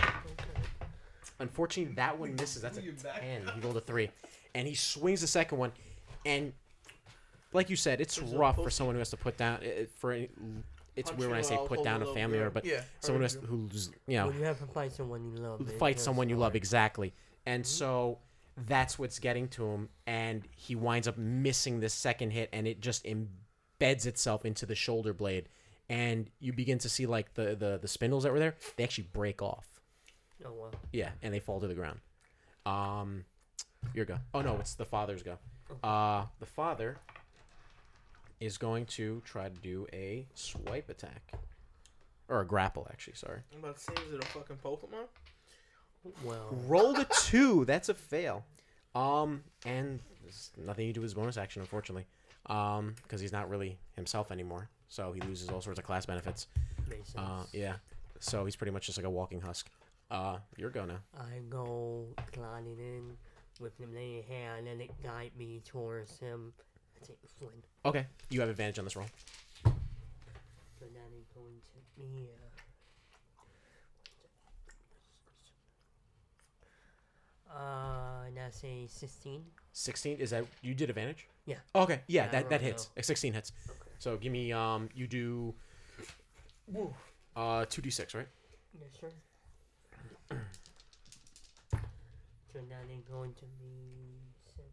Unfortunately, 1.39 1.95
that 1.95 2.17
one 2.19 2.35
misses. 2.35 2.61
That's 2.61 2.77
a 2.77 2.81
ten. 2.81 3.49
He 3.55 3.61
rolled 3.61 3.77
a 3.77 3.81
three, 3.81 4.09
and 4.53 4.67
he 4.67 4.75
swings 4.75 5.21
the 5.21 5.27
second 5.27 5.57
one, 5.57 5.71
and 6.25 6.53
like 7.53 7.69
you 7.69 7.75
said, 7.75 7.99
it's 8.01 8.17
There's 8.17 8.31
a 8.33 8.37
rough 8.37 8.55
for 8.55 8.63
post- 8.63 8.77
someone 8.77 8.95
who 8.95 8.99
has 8.99 9.09
to 9.09 9.17
put 9.17 9.37
down. 9.37 9.61
It, 9.63 9.91
for 9.97 10.11
any, 10.11 10.29
it's 10.95 11.09
Punch 11.09 11.19
weird 11.19 11.31
when 11.31 11.39
I 11.39 11.41
say 11.41 11.55
out, 11.55 11.67
put 11.67 11.77
hold 11.77 11.85
down 11.85 11.95
a 11.95 11.97
a 11.97 11.99
little 11.99 12.13
family 12.13 12.37
member, 12.37 12.51
but 12.51 12.65
Yeah. 12.65 12.81
someone 12.99 13.21
who 13.21 13.23
has, 13.23 13.37
who's 13.45 13.91
you 14.07 14.17
know 14.17 14.27
When 14.27 14.39
you 14.39 14.45
have 14.45 14.59
to 14.59 14.65
fight 14.65 14.91
someone 14.91 15.23
you 15.23 15.41
love, 15.41 15.61
it 15.61 15.79
fight 15.79 15.95
hurts 15.95 16.03
someone 16.03 16.29
you 16.29 16.35
love 16.35 16.55
exactly 16.55 17.13
and 17.45 17.63
mm-hmm. 17.63 17.69
so 17.69 18.17
that's 18.57 18.99
what's 18.99 19.19
getting 19.19 19.47
to 19.49 19.65
him 19.65 19.89
and 20.05 20.43
he 20.55 20.75
winds 20.75 21.07
up 21.07 21.17
missing 21.17 21.79
the 21.79 21.89
second 21.89 22.31
hit 22.31 22.49
and 22.51 22.67
it 22.67 22.81
just 22.81 23.05
embeds 23.05 24.05
itself 24.05 24.45
into 24.45 24.65
the 24.65 24.75
shoulder 24.75 25.13
blade. 25.13 25.47
And 25.89 26.29
you 26.39 26.53
begin 26.53 26.77
to 26.79 26.89
see 26.89 27.05
like 27.05 27.33
the 27.33 27.55
the, 27.55 27.79
the 27.81 27.87
spindles 27.87 28.23
that 28.23 28.31
were 28.31 28.39
there 28.39 28.55
they 28.75 28.83
actually 28.83 29.07
break 29.13 29.41
off. 29.41 29.67
Oh 30.45 30.53
wow. 30.53 30.71
yeah 30.91 31.11
and 31.21 31.33
they 31.33 31.39
fall 31.39 31.59
to 31.59 31.67
the 31.67 31.73
ground. 31.75 31.99
Um 32.65 33.25
your 33.93 34.05
go. 34.05 34.17
Oh 34.33 34.41
no 34.41 34.57
it's 34.57 34.75
the 34.75 34.85
father's 34.85 35.23
go. 35.23 35.37
Uh 35.83 36.25
the 36.39 36.45
father 36.45 36.97
is 38.39 38.57
going 38.57 38.85
to 38.87 39.21
try 39.23 39.47
to 39.49 39.59
do 39.61 39.87
a 39.93 40.25
swipe 40.33 40.89
attack. 40.89 41.33
Or 42.27 42.41
a 42.41 42.45
grapple 42.45 42.87
actually 42.89 43.15
sorry. 43.15 43.41
I'm 43.53 43.59
about 43.63 43.77
to 43.77 43.83
say, 43.83 43.93
is 44.07 44.13
it 44.13 44.23
a 44.23 44.27
fucking 44.27 44.57
Pokemon? 44.63 45.07
Well, 46.23 46.57
Rolled 46.67 46.99
a 46.99 47.07
two. 47.21 47.65
That's 47.65 47.89
a 47.89 47.93
fail. 47.93 48.43
Um, 48.95 49.43
and 49.65 49.99
there's 50.23 50.51
nothing 50.57 50.87
you 50.87 50.93
do 50.93 51.01
with 51.01 51.09
his 51.09 51.13
bonus 51.13 51.37
action, 51.37 51.61
unfortunately. 51.61 52.05
Um, 52.47 52.95
because 53.03 53.21
he's 53.21 53.31
not 53.31 53.49
really 53.49 53.77
himself 53.95 54.31
anymore. 54.31 54.67
So 54.89 55.11
he 55.13 55.21
loses 55.21 55.49
all 55.49 55.61
sorts 55.61 55.79
of 55.79 55.85
class 55.85 56.05
benefits. 56.05 56.47
makes 56.89 57.13
sense. 57.13 57.23
Uh, 57.25 57.43
yeah. 57.53 57.75
So 58.19 58.45
he's 58.45 58.55
pretty 58.55 58.71
much 58.71 58.87
just 58.87 58.97
like 58.97 59.05
a 59.05 59.09
walking 59.09 59.39
husk. 59.41 59.69
Uh, 60.09 60.37
your 60.57 60.69
go 60.69 60.85
now. 60.85 60.99
I 61.17 61.39
go 61.49 62.05
gliding 62.33 62.77
in 62.79 63.17
with 63.61 63.77
the 63.77 63.85
lady 63.85 64.25
hand 64.27 64.67
and 64.67 64.81
it 64.81 64.91
guide 65.01 65.31
me 65.37 65.61
towards 65.65 66.19
him. 66.19 66.51
I 67.01 67.05
take 67.05 67.19
swing. 67.39 67.63
Okay, 67.85 68.05
you 68.29 68.41
have 68.41 68.49
advantage 68.49 68.77
on 68.79 68.85
this 68.85 68.95
roll. 68.95 69.07
So 69.63 69.71
that 70.81 71.11
is 71.17 71.27
going 71.33 71.55
to 71.73 72.01
be 72.01 72.27
uh, 72.29 72.50
uh 77.55 78.25
that's 78.35 78.63
a 78.63 78.87
sixteen. 78.87 79.43
Sixteen 79.73 80.17
is 80.19 80.29
that 80.31 80.45
you 80.61 80.73
did 80.73 80.89
advantage? 80.89 81.27
Yeah. 81.45 81.55
Okay, 81.75 82.01
yeah, 82.07 82.23
Yeah, 82.23 82.27
I 82.27 82.31
that 82.31 82.49
that 82.49 82.61
rolled 82.61 82.73
hits. 82.73 82.89
Uh, 82.97 83.01
Sixteen 83.01 83.33
hits. 83.33 83.51
So 83.99 84.17
give 84.17 84.31
me 84.31 84.51
um, 84.51 84.89
you 84.95 85.07
do 85.07 85.53
uh 87.35 87.65
two 87.69 87.81
d 87.81 87.89
six, 87.89 88.13
right? 88.15 88.27
Yes, 88.79 88.89
sir. 88.99 89.09
so 92.51 92.59
that 92.69 92.85
is 92.93 93.03
going 93.09 93.33
to 93.33 93.45
be 93.59 94.19
six. 94.55 94.67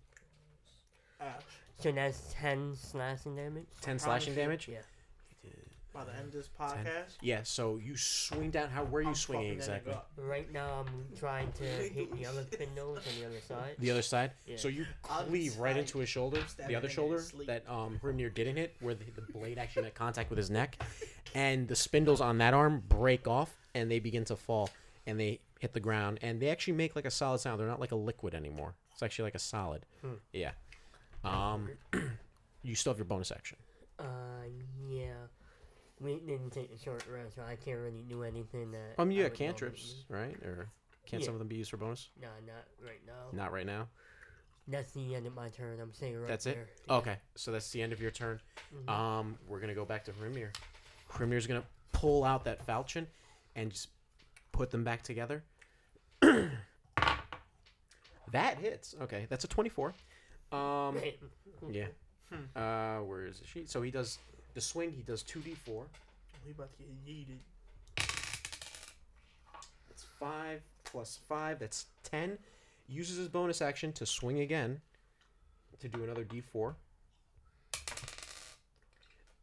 Uh, 1.20 1.24
So 1.78 1.92
that's 1.92 2.32
ten 2.34 2.74
slashing 2.76 3.36
damage. 3.36 3.66
Ten 3.80 3.98
slashing 3.98 4.34
damage. 4.34 4.68
Yeah. 4.68 4.78
By 5.98 6.04
the 6.04 6.16
end 6.16 6.26
of 6.26 6.32
this 6.32 6.48
podcast, 6.58 7.16
Yeah. 7.20 7.40
So 7.42 7.76
you 7.76 7.96
swing 7.96 8.50
down. 8.50 8.68
How 8.70 8.84
where 8.84 9.00
are 9.00 9.02
you 9.02 9.08
I'm 9.08 9.14
swinging 9.14 9.58
fucking 9.58 9.72
that 9.72 9.82
exactly? 9.88 10.22
nigga. 10.22 10.28
Right 10.28 10.52
now 10.52 10.84
I'm 10.86 11.16
trying 11.18 11.50
to 11.52 11.64
hit 11.64 12.16
the 12.16 12.26
other 12.26 12.44
spindles 12.52 12.98
on 12.98 13.20
the 13.20 13.26
other 13.26 13.40
side. 13.40 13.74
The 13.78 13.90
other 13.90 14.02
side. 14.02 14.30
Yeah. 14.46 14.56
So 14.56 14.68
you 14.68 14.86
I'll 15.10 15.24
cleave 15.24 15.56
right 15.58 15.72
stab 15.72 15.80
into 15.80 15.98
his 15.98 16.08
shoulder, 16.08 16.40
stab 16.46 16.68
the 16.68 16.74
that 16.74 16.78
other 16.78 16.88
in 16.88 16.94
shoulder 16.94 17.16
his 17.16 17.28
sleep. 17.28 17.46
that 17.48 17.68
um 17.68 17.98
Hrimnir 18.02 18.32
didn't 18.32 18.56
hit, 18.56 18.76
where 18.80 18.94
the, 18.94 19.04
the 19.16 19.32
blade 19.32 19.58
actually 19.58 19.82
made 19.82 19.94
contact 19.94 20.30
with 20.30 20.36
his 20.36 20.50
neck, 20.50 20.80
and 21.34 21.66
the 21.66 21.76
spindles 21.76 22.20
on 22.20 22.38
that 22.38 22.54
arm 22.54 22.82
break 22.88 23.26
off 23.26 23.56
and 23.74 23.90
they 23.90 23.98
begin 23.98 24.24
to 24.26 24.36
fall 24.36 24.70
and 25.06 25.18
they 25.18 25.40
hit 25.58 25.72
the 25.72 25.80
ground 25.80 26.18
and 26.22 26.40
they 26.40 26.48
actually 26.50 26.74
make 26.74 26.94
like 26.94 27.06
a 27.06 27.10
solid 27.10 27.38
sound. 27.40 27.58
They're 27.58 27.66
not 27.66 27.80
like 27.80 27.92
a 27.92 27.96
liquid 27.96 28.34
anymore. 28.34 28.74
It's 28.92 29.02
actually 29.02 29.24
like 29.24 29.34
a 29.34 29.40
solid. 29.40 29.84
Hmm. 30.02 30.14
Yeah. 30.32 30.52
Um, 31.24 31.70
you 32.62 32.74
still 32.76 32.92
have 32.92 32.98
your 32.98 33.04
bonus 33.06 33.32
action. 33.32 33.58
Uh, 33.98 34.04
yeah. 34.88 35.10
We 36.00 36.16
didn't 36.20 36.50
take 36.50 36.70
a 36.72 36.78
short 36.78 37.04
rest, 37.12 37.36
so 37.36 37.42
I 37.42 37.56
can't 37.56 37.78
really 37.80 38.02
do 38.08 38.22
anything 38.22 38.70
that. 38.72 38.94
Um, 38.98 39.10
you 39.10 39.20
I 39.20 39.28
got 39.28 39.32
would 39.32 39.40
normally 39.40 39.58
cantrips, 39.58 39.92
do. 40.08 40.14
right? 40.14 40.36
Or 40.44 40.68
can't 41.06 41.22
Yeah. 41.22 41.26
some 41.26 41.34
of 41.34 41.38
them 41.40 41.48
be 41.48 41.56
used 41.56 41.70
for 41.70 41.76
bonus? 41.76 42.10
No, 42.20 42.28
not 42.46 42.64
right 42.84 43.00
now. 43.06 43.28
Not 43.32 43.52
right 43.52 43.66
now. 43.66 43.88
That's 44.68 44.92
the 44.92 45.14
end 45.14 45.26
of 45.26 45.34
my 45.34 45.48
turn. 45.48 45.80
I'm 45.80 45.94
saying 45.94 46.18
right 46.18 46.28
That's 46.28 46.44
it? 46.46 46.54
there. 46.54 46.68
Okay, 46.98 47.16
so 47.34 47.50
that's 47.50 47.70
the 47.70 47.80
end 47.82 47.92
of 47.92 48.00
your 48.00 48.10
turn. 48.10 48.40
Mhm. 48.74 48.88
Um, 48.90 49.38
we're 49.46 49.60
gonna 49.60 49.74
go 49.74 49.84
back 49.86 50.04
to 50.04 50.12
Hrimnir. 50.12 50.54
Hrimnir's 51.10 51.46
gonna 51.46 51.64
pull 51.92 52.22
out 52.22 52.44
that 52.44 52.64
falchion 52.64 53.06
and 53.56 53.70
just 53.72 53.88
put 54.52 54.70
them 54.70 54.84
back 54.84 55.02
together. 55.02 55.42
that 58.32 58.58
hits. 58.58 58.94
Okay, 59.00 59.26
that's 59.30 59.44
a 59.44 59.48
twenty-four. 59.48 59.94
Um, 60.52 61.00
yeah. 61.70 61.86
Uh, 62.54 62.98
where 63.00 63.24
is 63.26 63.40
she? 63.44 63.64
So 63.64 63.80
he 63.82 63.90
does 63.90 64.18
the 64.58 64.62
swing. 64.62 64.90
He 64.90 65.02
does 65.02 65.22
two 65.22 65.38
d 65.38 65.54
four. 65.54 65.84
Oh, 65.86 66.38
we 66.44 66.50
about 66.50 66.70
to 66.72 66.78
get 66.78 66.88
yeeted. 67.06 67.38
That's 69.88 70.04
five 70.18 70.62
plus 70.84 71.20
five. 71.28 71.60
That's 71.60 71.86
ten. 72.02 72.38
Uses 72.88 73.18
his 73.18 73.28
bonus 73.28 73.62
action 73.62 73.92
to 73.92 74.04
swing 74.04 74.40
again 74.40 74.80
to 75.78 75.88
do 75.88 76.02
another 76.02 76.24
d4. 76.24 76.74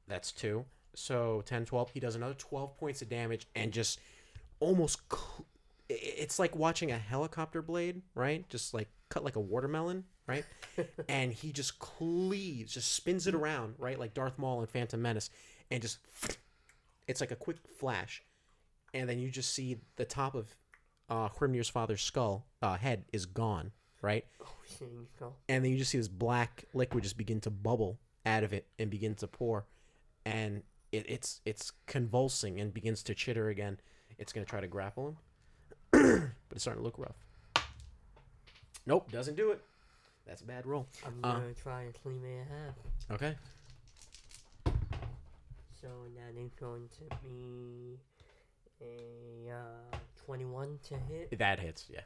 That's 0.08 0.34
two. 0.34 0.66
So 0.96 1.44
10, 1.46 1.66
12. 1.66 1.92
He 1.92 2.00
does 2.00 2.16
another 2.16 2.34
12 2.34 2.78
points 2.78 3.02
of 3.02 3.10
damage 3.10 3.48
and 3.56 3.72
just 3.72 4.00
almost. 4.60 5.00
Cl- 5.10 5.46
it's 5.88 6.40
like 6.40 6.56
watching 6.56 6.92
a 6.92 6.98
helicopter 6.98 7.62
blade, 7.62 8.02
right? 8.16 8.50
Just 8.50 8.74
like 8.74 8.90
cut 9.10 9.24
like 9.24 9.36
a 9.36 9.40
watermelon, 9.40 10.04
right? 10.28 10.46
and 11.10 11.32
he 11.32 11.52
just 11.52 11.80
cleaves, 11.80 12.74
just 12.74 12.94
spins 12.94 13.28
it 13.28 13.36
around, 13.36 13.76
right? 13.78 14.00
Like 14.00 14.14
Darth 14.14 14.38
Maul 14.38 14.60
and 14.60 14.70
Phantom 14.70 15.02
Menace. 15.02 15.30
And 15.72 15.82
just. 15.82 16.00
It's 17.08 17.22
like 17.22 17.30
a 17.30 17.36
quick 17.36 17.58
flash. 17.78 18.24
And 18.92 19.08
then 19.08 19.20
you 19.20 19.30
just 19.30 19.54
see 19.54 19.78
the 19.96 20.06
top 20.06 20.34
of 20.34 20.56
uh, 21.08 21.30
Hrimnir's 21.30 21.70
father's 21.70 22.02
skull, 22.02 22.48
uh, 22.64 22.78
head 22.78 23.06
is 23.14 23.28
gone, 23.28 23.72
right? 24.02 24.26
Oh, 24.42 25.34
and 25.50 25.64
then 25.64 25.72
you 25.72 25.78
just 25.78 25.92
see 25.92 26.00
this 26.00 26.08
black 26.08 26.66
liquid 26.74 27.04
just 27.04 27.16
begin 27.16 27.40
to 27.42 27.52
bubble 27.52 28.00
out 28.26 28.44
of 28.44 28.54
it 28.54 28.68
and 28.80 28.90
begin 28.90 29.14
to 29.16 29.28
pour 29.28 29.66
and 30.26 30.64
it, 30.92 31.06
it's 31.08 31.42
it's 31.46 31.72
convulsing 31.86 32.60
and 32.60 32.74
begins 32.74 33.04
to 33.04 33.14
chitter 33.14 33.50
again 33.50 33.80
it's 34.18 34.34
going 34.34 34.44
to 34.44 34.50
try 34.50 34.60
to 34.60 34.68
grapple 34.68 35.08
him 35.08 36.32
but 36.50 36.56
it's 36.56 36.64
starting 36.64 36.82
to 36.82 36.86
look 36.86 36.98
rough 36.98 37.66
nope 38.86 39.12
doesn't 39.12 39.36
do 39.36 39.52
it 39.52 39.62
that's 40.26 40.42
a 40.42 40.46
bad 40.46 40.66
roll 40.66 40.88
I'm 41.06 41.20
Uh. 41.24 41.34
gonna 41.40 41.54
try 41.54 41.84
and 41.84 41.94
clean 42.02 42.22
it 42.24 42.28
in 42.28 42.46
half. 42.48 42.76
okay 43.12 43.36
So 45.82 45.88
that 46.18 46.40
is 46.42 46.52
going 46.60 46.90
to 46.98 47.04
be 47.24 48.00
a 48.82 49.52
uh, 49.54 49.98
21 50.26 50.80
to 50.90 50.96
hit. 50.98 51.38
that 51.38 51.60
hits 51.60 51.86
yeah 51.90 52.02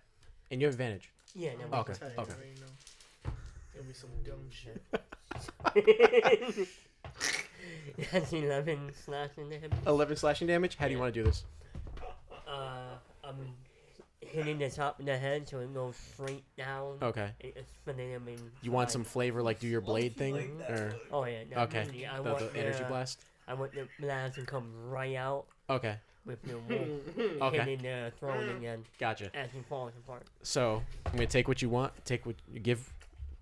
and 0.52 0.60
you 0.62 0.68
have 0.68 0.74
advantage 0.74 1.10
Yeah, 1.36 1.52
no, 1.72 1.78
Okay, 1.80 1.94
Tell 1.94 2.10
you, 2.10 2.16
okay. 2.20 2.32
I 2.32 2.36
already 2.36 2.56
know. 2.60 3.32
It'll 3.76 3.88
be 3.88 3.94
some 3.94 4.10
dumb 4.26 4.50
shit. 4.50 4.84
That's 8.12 8.34
11 8.34 8.92
slashing 9.06 9.50
to 9.50 9.58
him. 9.60 9.72
11 9.86 10.16
slashing 10.18 10.48
damage 10.48 10.76
how 10.78 10.86
do 10.88 10.92
you 10.92 10.98
Yeah. 10.98 11.02
want 11.04 11.14
to 11.14 11.20
do 11.20 11.26
this 11.26 11.44
Uh, 12.48 12.98
I'm 13.24 13.56
hitting 14.22 14.60
the 14.60 14.70
top 14.70 15.00
of 15.00 15.06
the 15.06 15.18
head 15.18 15.48
so 15.48 15.60
it 15.60 15.74
goes 15.74 15.96
straight 16.14 16.44
down. 16.58 16.98
okay 17.02 17.32
It- 17.40 17.54
It's 17.58 17.72
spinning 17.82 18.12
him 18.12 18.28
in. 18.28 18.52
you 18.62 18.72
want 18.72 18.92
some 18.92 19.04
flavor 19.04 19.42
like 19.42 19.60
do 19.60 19.68
your 19.68 19.82
blade 19.82 20.16
thing 20.18 20.62
or 20.68 20.94
Oh 21.12 21.24
yeah. 21.26 21.44
No, 21.50 21.62
okay 21.64 21.86
really, 21.86 22.06
I 22.06 22.18
the, 22.18 22.24
want 22.24 22.40
the 22.54 22.60
energy 22.60 22.80
the, 22.80 22.86
blast 22.86 23.20
I 23.48 23.54
want 23.54 23.72
the 23.74 23.88
blast 24.00 24.36
to 24.36 24.42
come 24.46 24.72
right 24.90 25.16
out 25.16 25.46
okay 25.70 25.96
with 26.26 26.42
the 26.44 26.58
wolf 26.58 27.42
okay 27.42 27.58
hitting 27.60 27.82
the 27.82 28.12
throne 28.20 28.50
again 28.58 28.84
gotcha 29.00 29.32
as 29.34 29.52
he 29.52 29.62
falls 29.70 29.94
apart. 30.06 30.24
So 30.44 30.84
I'm 31.06 31.14
gonna 31.14 31.26
take 31.28 31.48
what 31.48 31.62
you 31.62 31.70
want, 31.70 31.94
take 32.06 32.26
what 32.26 32.36
you 32.54 32.60
give, 32.60 32.94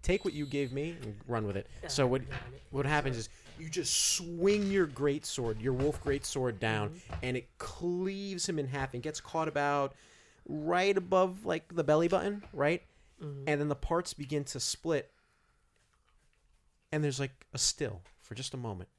take 0.03 0.23
what 0.23 0.33
you 0.35 0.45
gave 0.45 0.71
me, 0.71 0.95
and 1.01 1.15
run 1.27 1.47
with 1.47 1.57
it. 1.57 1.67
So 1.87 2.05
what 2.05 2.21
what 2.69 2.85
happens 2.85 3.17
is 3.17 3.29
you 3.59 3.67
just 3.67 4.13
swing 4.15 4.69
your 4.71 4.85
great 4.85 5.25
sword, 5.25 5.59
your 5.59 5.73
wolf 5.73 6.01
great 6.03 6.23
sword 6.25 6.59
down, 6.59 6.89
Mm-hmm. 6.89 7.13
and 7.23 7.35
it 7.37 7.47
cleaves 7.57 8.47
him 8.47 8.59
in 8.59 8.67
half 8.67 8.93
and 8.93 9.01
gets 9.01 9.19
caught 9.19 9.47
about 9.47 9.95
right 10.47 10.95
above 10.97 11.45
like 11.45 11.75
the 11.75 11.83
belly 11.83 12.07
button, 12.07 12.43
right? 12.53 12.83
Mhm. 13.21 13.43
And 13.47 13.61
then 13.61 13.67
the 13.67 13.75
parts 13.75 14.13
begin 14.13 14.43
to 14.45 14.59
split, 14.59 15.11
and 16.91 17.03
there's 17.03 17.19
like 17.19 17.45
a 17.53 17.57
still 17.57 18.01
for 18.21 18.35
just 18.35 18.53
a 18.53 18.57
moment. 18.57 18.89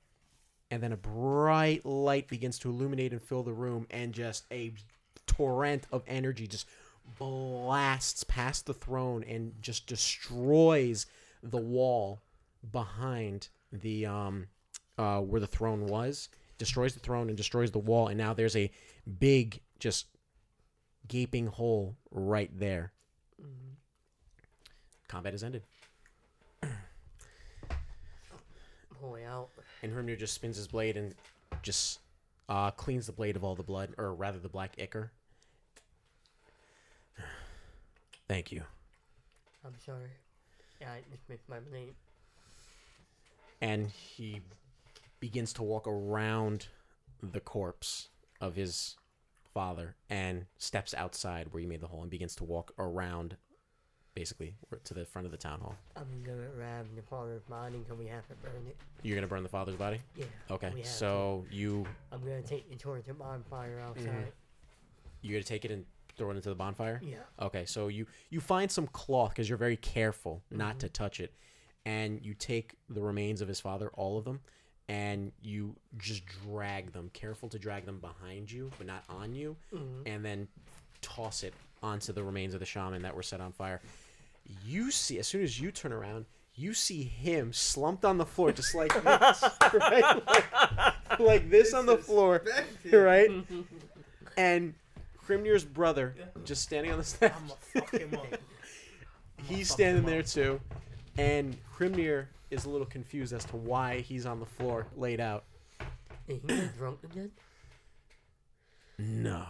And 0.70 0.82
then 0.82 0.92
a 0.92 0.96
bright 0.96 1.86
light 1.86 2.28
begins 2.28 2.58
to 2.60 2.68
illuminate 2.68 3.12
and 3.12 3.22
fill 3.22 3.42
the 3.42 3.52
room, 3.52 3.86
and 3.90 4.12
just 4.12 4.44
a 4.50 4.74
torrent 5.26 5.86
of 5.92 6.02
energy 6.06 6.46
just 6.46 6.66
blasts 7.18 8.24
past 8.24 8.66
the 8.66 8.74
throne 8.74 9.24
and 9.24 9.54
just 9.62 9.86
destroys 9.86 11.06
the 11.42 11.58
wall 11.58 12.20
behind 12.72 13.48
the 13.72 14.04
um 14.04 14.46
uh 14.98 15.20
where 15.20 15.40
the 15.40 15.46
throne 15.46 15.86
was 15.86 16.28
destroys 16.58 16.92
the 16.92 17.00
throne 17.00 17.28
and 17.28 17.36
destroys 17.36 17.70
the 17.70 17.78
wall 17.78 18.08
and 18.08 18.18
now 18.18 18.34
there's 18.34 18.56
a 18.56 18.70
big 19.18 19.60
just 19.78 20.06
gaping 21.08 21.46
hole 21.46 21.96
right 22.10 22.50
there 22.58 22.92
Mhm. 23.40 23.74
combat 25.08 25.34
is 25.34 25.42
ended 25.42 25.62
Boy 29.00 29.24
out. 29.26 29.48
and 29.82 29.92
Hrimnir 29.92 30.18
just 30.18 30.34
spins 30.34 30.56
his 30.56 30.66
blade 30.66 30.96
and 30.96 31.14
just 31.62 32.00
uh 32.48 32.70
cleans 32.72 33.06
the 33.06 33.12
blade 33.12 33.36
of 33.36 33.44
all 33.44 33.54
the 33.54 33.62
blood 33.62 33.94
or 33.98 34.12
rather 34.14 34.38
the 34.38 34.48
black 34.48 34.74
ichor 34.78 35.10
thank 38.28 38.50
you 38.52 38.62
I'm 39.64 39.74
sorry. 39.84 40.10
Yeah, 40.80 40.92
I 40.92 41.00
just 41.10 41.28
missed 41.28 41.48
my 41.48 41.58
blade. 41.60 41.94
and 43.60 43.88
he 43.90 44.40
begins 45.20 45.52
to 45.54 45.62
walk 45.64 45.86
around 45.86 46.68
the 47.20 47.40
corpse 47.40 48.08
of 48.40 48.54
his 48.54 48.96
father 49.58 49.96
and 50.08 50.46
steps 50.58 50.94
outside 50.94 51.48
where 51.50 51.60
you 51.60 51.66
made 51.66 51.80
the 51.80 51.86
hole 51.88 52.02
and 52.02 52.10
begins 52.12 52.36
to 52.36 52.44
walk 52.44 52.72
around 52.78 53.36
basically 54.14 54.54
to 54.84 54.94
the 54.94 55.04
front 55.04 55.26
of 55.26 55.32
the 55.32 55.36
town 55.36 55.58
hall 55.60 55.74
I'm 55.96 56.22
gonna 56.22 56.46
grab 56.54 56.86
the 56.94 57.02
father's 57.02 57.42
body 57.42 57.84
and 57.88 57.98
we 57.98 58.06
have 58.06 58.24
to 58.28 58.34
burn 58.36 58.52
it. 58.68 58.76
you're 59.02 59.16
gonna 59.16 59.26
burn 59.26 59.42
the 59.42 59.48
father's 59.48 59.74
body 59.74 60.00
Yeah. 60.14 60.26
okay 60.48 60.70
we 60.72 60.80
have 60.82 60.88
to. 60.88 60.92
so 60.92 61.44
you 61.50 61.84
I'm 62.12 62.20
gonna 62.20 62.40
take 62.40 62.66
it 62.70 62.78
towards 62.78 63.06
the 63.08 63.14
bonfire 63.14 63.80
outside. 63.80 64.06
Mm-hmm. 64.06 64.30
you're 65.22 65.32
gonna 65.32 65.42
take 65.42 65.64
it 65.64 65.72
and 65.72 65.84
throw 66.16 66.30
it 66.30 66.36
into 66.36 66.50
the 66.50 66.54
bonfire 66.54 67.00
Yeah. 67.02 67.16
Okay, 67.40 67.64
so 67.64 67.88
you 67.88 68.06
you 68.30 68.38
find 68.40 68.70
some 68.70 68.86
cloth 68.86 69.30
because 69.30 69.48
you're 69.48 69.58
very 69.58 69.76
careful 69.76 70.40
not 70.52 70.76
Mhm. 70.76 70.80
to 70.80 70.88
touch 70.88 71.18
it, 71.18 71.34
and 71.84 72.24
you 72.24 72.32
take 72.34 72.76
the 72.88 73.00
remains 73.02 73.40
of 73.40 73.48
his 73.48 73.58
father, 73.60 73.88
all 73.94 74.18
of 74.18 74.24
them, 74.24 74.40
and 74.88 75.32
you 75.42 75.74
just 75.98 76.22
drag 76.26 76.92
them, 76.92 77.10
careful 77.12 77.48
to 77.50 77.58
drag 77.58 77.84
them 77.84 77.98
behind 77.98 78.50
you, 78.50 78.70
but 78.78 78.86
not 78.86 79.04
on 79.08 79.34
you, 79.34 79.56
Mhm. 79.74 80.02
and 80.06 80.24
then 80.24 80.48
toss 81.02 81.42
it 81.42 81.52
onto 81.82 82.12
the 82.12 82.22
remains 82.24 82.54
of 82.54 82.60
the 82.60 82.66
shaman 82.66 83.02
that 83.02 83.14
were 83.14 83.22
set 83.22 83.40
on 83.40 83.52
fire. 83.52 83.80
You 84.64 84.90
see, 84.90 85.18
as 85.18 85.26
soon 85.28 85.42
as 85.42 85.60
you 85.60 85.70
turn 85.70 85.92
around, 85.92 86.24
you 86.54 86.74
see 86.74 87.02
him 87.04 87.52
slumped 87.52 88.04
on 88.04 88.16
the 88.18 88.26
floor, 88.26 88.50
just 88.50 88.74
like 88.74 88.92
this, 88.94 89.04
right? 89.74 90.26
like, 90.26 91.20
like 91.20 91.50
this 91.50 91.72
on 91.74 91.86
the 91.86 91.98
floor, 91.98 92.42
right? 92.92 93.30
And 94.36 94.74
Hrimnir's 95.26 95.64
brother 95.64 96.14
just 96.44 96.62
standing 96.62 96.92
on 96.92 96.98
the 96.98 97.04
steps. 97.04 97.36
I'm 97.36 97.48
gonna 97.48 97.60
fuck 97.86 97.90
him 98.00 98.14
up. 98.14 98.40
he's 99.44 99.68
standing 99.70 100.04
there 100.04 100.22
too, 100.22 100.60
and 101.16 101.56
Hrimnir 101.76 102.26
is 102.50 102.64
a 102.64 102.70
little 102.70 102.86
confused 102.86 103.32
as 103.32 103.44
to 103.46 103.56
why 103.56 104.00
he's 104.00 104.26
on 104.26 104.40
the 104.40 104.46
floor 104.46 104.86
laid 104.96 105.20
out. 105.20 105.44
Is 106.28 106.38
he 106.46 106.68
drunk 106.76 106.98
again? 107.04 107.30
No, 108.98 109.44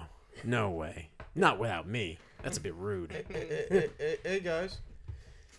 no 0.44 0.70
way, 0.70 1.08
not 1.34 1.58
without 1.58 1.88
me. 1.88 2.18
That's 2.42 2.58
a 2.58 2.60
bit 2.60 2.74
rude. 2.74 3.10
hey, 3.12 3.24
hey, 3.30 3.66
hey, 3.70 3.90
hey, 3.98 4.16
hey, 4.22 4.40
guys. 4.40 4.78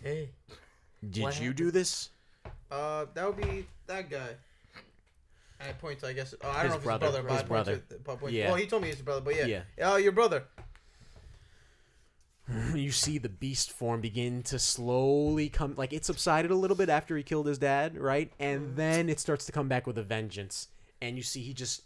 Hey. 0.02 0.30
Did 1.10 1.22
What 1.22 1.40
you 1.40 1.52
do 1.52 1.70
this? 1.70 2.10
Uh, 2.70 3.06
that 3.14 3.26
would 3.26 3.36
be 3.44 3.66
that 3.86 4.08
guy. 4.08 4.28
And 5.58 5.68
I 5.68 5.72
point 5.72 5.98
to, 6.00 6.06
I 6.06 6.12
guess. 6.12 6.34
Oh, 6.42 6.48
I 6.48 6.62
don't 6.62 6.64
His 6.64 6.70
know 6.72 6.76
if 6.78 6.82
brother, 6.84 7.06
his 7.06 7.12
brother. 7.12 7.22
but 7.22 7.32
his 7.32 7.40
I 7.40 7.42
point 7.42 7.48
brother. 7.48 7.76
to- 7.76 8.10
I 8.12 8.14
point- 8.16 8.32
Yeah. 8.32 8.46
Well, 8.48 8.54
he 8.56 8.66
told 8.66 8.82
me 8.82 8.88
he's 8.88 8.96
his 8.96 9.04
brother, 9.04 9.20
but 9.20 9.34
yeah. 9.36 9.46
Yeah. 9.46 9.62
Yeah, 9.76 9.96
your 9.98 10.12
brother. 10.12 10.44
You 12.74 12.90
see 12.90 13.18
the 13.18 13.28
beast 13.28 13.70
form 13.70 14.00
begin 14.00 14.42
to 14.44 14.58
slowly 14.58 15.48
come, 15.48 15.74
like 15.76 15.92
it 15.92 16.04
subsided 16.04 16.50
a 16.50 16.56
little 16.56 16.76
bit 16.76 16.88
after 16.88 17.16
he 17.16 17.22
killed 17.22 17.46
his 17.46 17.58
dad, 17.58 17.96
right? 17.96 18.32
And 18.40 18.76
then 18.76 19.08
it 19.08 19.20
starts 19.20 19.46
to 19.46 19.52
come 19.52 19.68
back 19.68 19.86
with 19.86 19.98
a 19.98 20.02
vengeance, 20.02 20.68
and 21.00 21.16
you 21.16 21.22
see 21.22 21.40
he 21.42 21.54
just 21.54 21.82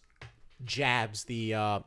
jabs 0.64 1.24
the 1.24 1.54
uh, 1.54 1.80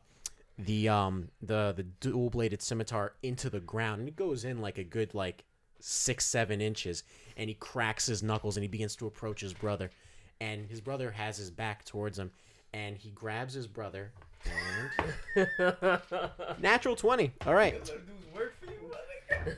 the 0.59 0.89
um 0.89 1.29
the 1.41 1.73
the 1.75 1.83
dual 1.83 2.29
bladed 2.29 2.61
scimitar 2.61 3.13
into 3.23 3.49
the 3.49 3.59
ground, 3.59 3.99
and 3.99 4.07
it 4.07 4.15
goes 4.15 4.45
in 4.45 4.59
like 4.61 4.77
a 4.77 4.83
good 4.83 5.13
like 5.13 5.43
six 5.79 6.25
seven 6.25 6.61
inches, 6.61 7.03
and 7.35 7.49
he 7.49 7.55
cracks 7.55 8.05
his 8.05 8.23
knuckles 8.23 8.57
and 8.57 8.63
he 8.63 8.67
begins 8.67 8.95
to 8.97 9.07
approach 9.07 9.41
his 9.41 9.53
brother, 9.53 9.89
and 10.39 10.67
his 10.67 10.81
brother 10.81 11.11
has 11.11 11.37
his 11.37 11.49
back 11.51 11.85
towards 11.85 12.17
him, 12.17 12.31
and 12.73 12.97
he 12.97 13.09
grabs 13.11 13.53
his 13.53 13.67
brother. 13.67 14.11
And 15.35 15.47
natural 16.59 16.95
twenty. 16.95 17.31
All 17.45 17.53
right. 17.53 17.89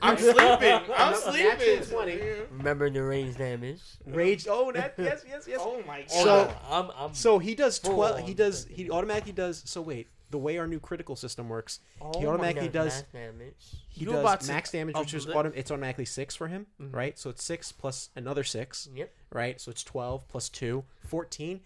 I'm 0.02 0.16
sleeping. 0.18 0.40
I'm 0.42 1.12
Natural 1.12 1.14
sleeping. 1.32 1.82
20. 1.84 2.20
Remember 2.52 2.90
the 2.90 3.02
range 3.02 3.36
damage. 3.36 3.80
Rage. 4.06 4.46
Oh, 4.48 4.70
that, 4.72 4.94
yes, 4.98 5.24
yes, 5.28 5.46
yes. 5.48 5.58
Oh 5.62 5.82
my 5.86 6.00
god. 6.00 6.10
So- 6.10 6.54
I'm, 6.70 6.90
I'm 6.96 7.14
So 7.14 7.38
he 7.38 7.54
does 7.54 7.78
Full 7.78 7.94
twelve. 7.94 8.16
on 8.16 8.22
He 8.22 8.34
does. 8.34 8.66
He 8.66 8.90
automatically 8.90 9.32
does. 9.32 9.62
So 9.66 9.80
wait, 9.82 10.08
the 10.30 10.38
way 10.38 10.58
our 10.58 10.66
new 10.66 10.80
critical 10.80 11.16
system 11.16 11.48
works, 11.48 11.80
oh 12.00 12.18
he 12.20 12.26
automatically 12.26 12.68
God, 12.68 12.84
does- 12.84 13.02
mass 13.02 13.04
damage. 13.12 13.54
he 13.88 14.00
You 14.04 14.06
does 14.12 14.20
about 14.20 14.40
to- 14.42 14.48
max 14.52 14.70
damage, 14.70 14.94
of 14.94 15.00
which 15.02 15.14
is 15.14 15.26
the- 15.26 15.34
auto, 15.34 15.52
it's 15.54 15.70
automatically 15.70 16.04
six 16.04 16.36
for 16.36 16.48
him, 16.48 16.66
Mhm. 16.80 16.94
right? 16.94 17.18
So 17.18 17.30
it's 17.30 17.42
six 17.42 17.72
plus 17.72 18.10
another 18.14 18.44
six, 18.44 18.88
Yep. 18.94 19.12
right? 19.32 19.60
So 19.60 19.70
it's 19.70 19.82
twelve 19.82 20.26
plus 20.28 20.48
two, 20.48 20.84
14. 21.06 21.60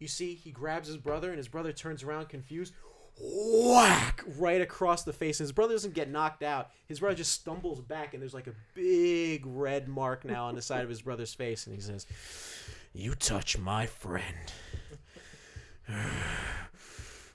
You 0.00 0.06
see, 0.08 0.34
he 0.34 0.52
grabs 0.52 0.86
his 0.86 0.96
brother, 0.96 1.28
and 1.30 1.38
his 1.38 1.48
brother 1.48 1.72
turns 1.72 2.04
around 2.04 2.28
confused. 2.28 2.72
Whack! 3.20 4.22
Right 4.38 4.60
across 4.60 5.02
the 5.02 5.12
face. 5.12 5.40
And 5.40 5.44
his 5.44 5.52
brother 5.52 5.74
doesn't 5.74 5.94
get 5.94 6.10
knocked 6.10 6.42
out. 6.42 6.70
His 6.86 7.00
brother 7.00 7.16
just 7.16 7.32
stumbles 7.32 7.80
back, 7.80 8.14
and 8.14 8.22
there's 8.22 8.34
like 8.34 8.46
a 8.46 8.54
big 8.74 9.44
red 9.46 9.88
mark 9.88 10.24
now 10.24 10.46
on 10.46 10.54
the 10.54 10.62
side 10.62 10.82
of 10.82 10.88
his 10.88 11.02
brother's 11.02 11.34
face. 11.34 11.66
And 11.66 11.74
he 11.74 11.80
says, 11.80 12.06
You 12.92 13.14
touch 13.14 13.58
my 13.58 13.86
friend. 13.86 14.52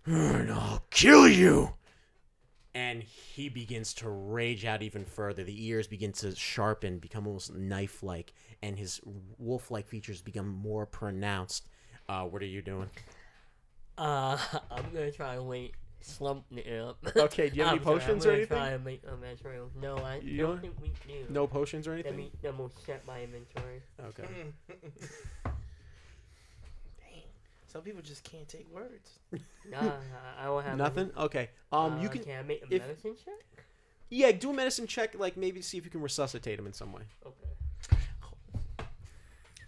and 0.06 0.52
I'll 0.52 0.84
kill 0.90 1.28
you. 1.28 1.74
And 2.76 3.04
he 3.04 3.50
begins 3.50 3.94
to 3.96 4.10
rage 4.10 4.66
out 4.66 4.82
even 4.82 5.06
further. 5.06 5.44
The 5.44 5.68
ears 5.68 5.86
begin 5.86 6.12
to 6.14 6.36
sharpen, 6.36 6.98
become 6.98 7.28
almost 7.28 7.54
knife 7.54 8.02
like, 8.02 8.34
and 8.64 8.80
his 8.80 9.00
wolf 9.38 9.70
like 9.70 9.88
features 9.88 10.22
become 10.24 10.48
more 10.48 10.88
pronounced. 10.88 11.68
Uh, 12.10 12.24
what 12.24 12.42
are 12.42 12.48
you 12.48 12.62
doing? 12.64 12.90
Uh, 13.98 14.38
I'm 14.72 14.86
gonna 14.94 15.12
try 15.12 15.36
and 15.36 15.48
wait. 15.48 15.74
Slump 16.06 16.44
it 16.52 16.68
up. 16.82 16.98
Okay, 17.16 17.50
do 17.50 17.56
you 17.56 17.64
have 17.64 17.72
any 17.72 17.80
I'm 17.80 17.84
sorry, 17.86 18.00
potions 18.00 18.26
I'm 18.26 18.32
or 18.32 18.36
gonna 18.36 18.46
Try 18.48 18.58
anything? 18.58 18.76
and 18.76 18.84
make 18.84 19.02
a 19.08 19.16
metro. 19.16 19.70
No, 19.82 19.96
I 20.04 20.18
You 20.18 20.38
don't 20.38 20.50
don't- 20.50 20.62
think 20.62 20.74
we 20.82 20.92
do. 21.08 21.26
No 21.30 21.48
potions 21.48 21.88
or 21.88 21.94
anything? 21.94 22.12
Let 22.12 22.20
anything? 22.20 22.40
me 22.44 22.50
double 22.50 22.72
check 22.86 23.08
my 23.08 23.24
inventory. 23.24 23.82
Okay. 24.10 24.24
Dang. 25.46 27.22
Some 27.68 27.84
people 27.84 28.02
just 28.02 28.24
can't 28.26 28.50
take 28.50 28.68
words. 28.74 29.20
Nah, 29.72 29.80
I- 29.80 30.42
I 30.42 30.46
don't 30.46 30.64
have 30.64 30.78
Nothing? 30.78 31.12
Okay. 31.18 31.50
Um, 31.72 32.02
you 32.02 32.10
Uh, 32.10 32.12
can. 32.12 32.24
Can 32.26 32.40
I 32.40 32.44
make 32.44 32.62
a 32.64 32.74
if- 32.76 32.82
medicine 32.82 33.16
check? 33.24 33.66
Yeah, 34.10 34.32
do 34.34 34.50
a 34.50 34.54
medicine 34.54 34.86
check, 34.88 35.16
like 35.18 35.38
maybe 35.38 35.62
see 35.62 35.78
if 35.78 35.86
you 35.86 35.90
can 35.92 36.02
resuscitate 36.02 36.60
him 36.60 36.68
in 36.68 36.74
some 36.74 36.92
way. 36.92 37.04
Okay. 37.26 37.50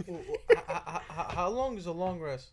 Well, 0.05 0.21
well, 0.27 0.37
h- 0.51 0.57
h- 0.69 0.75
h- 0.87 1.01
How 1.33 1.49
long 1.49 1.77
is 1.77 1.85
a 1.87 1.91
long 1.93 2.19
rest? 2.19 2.49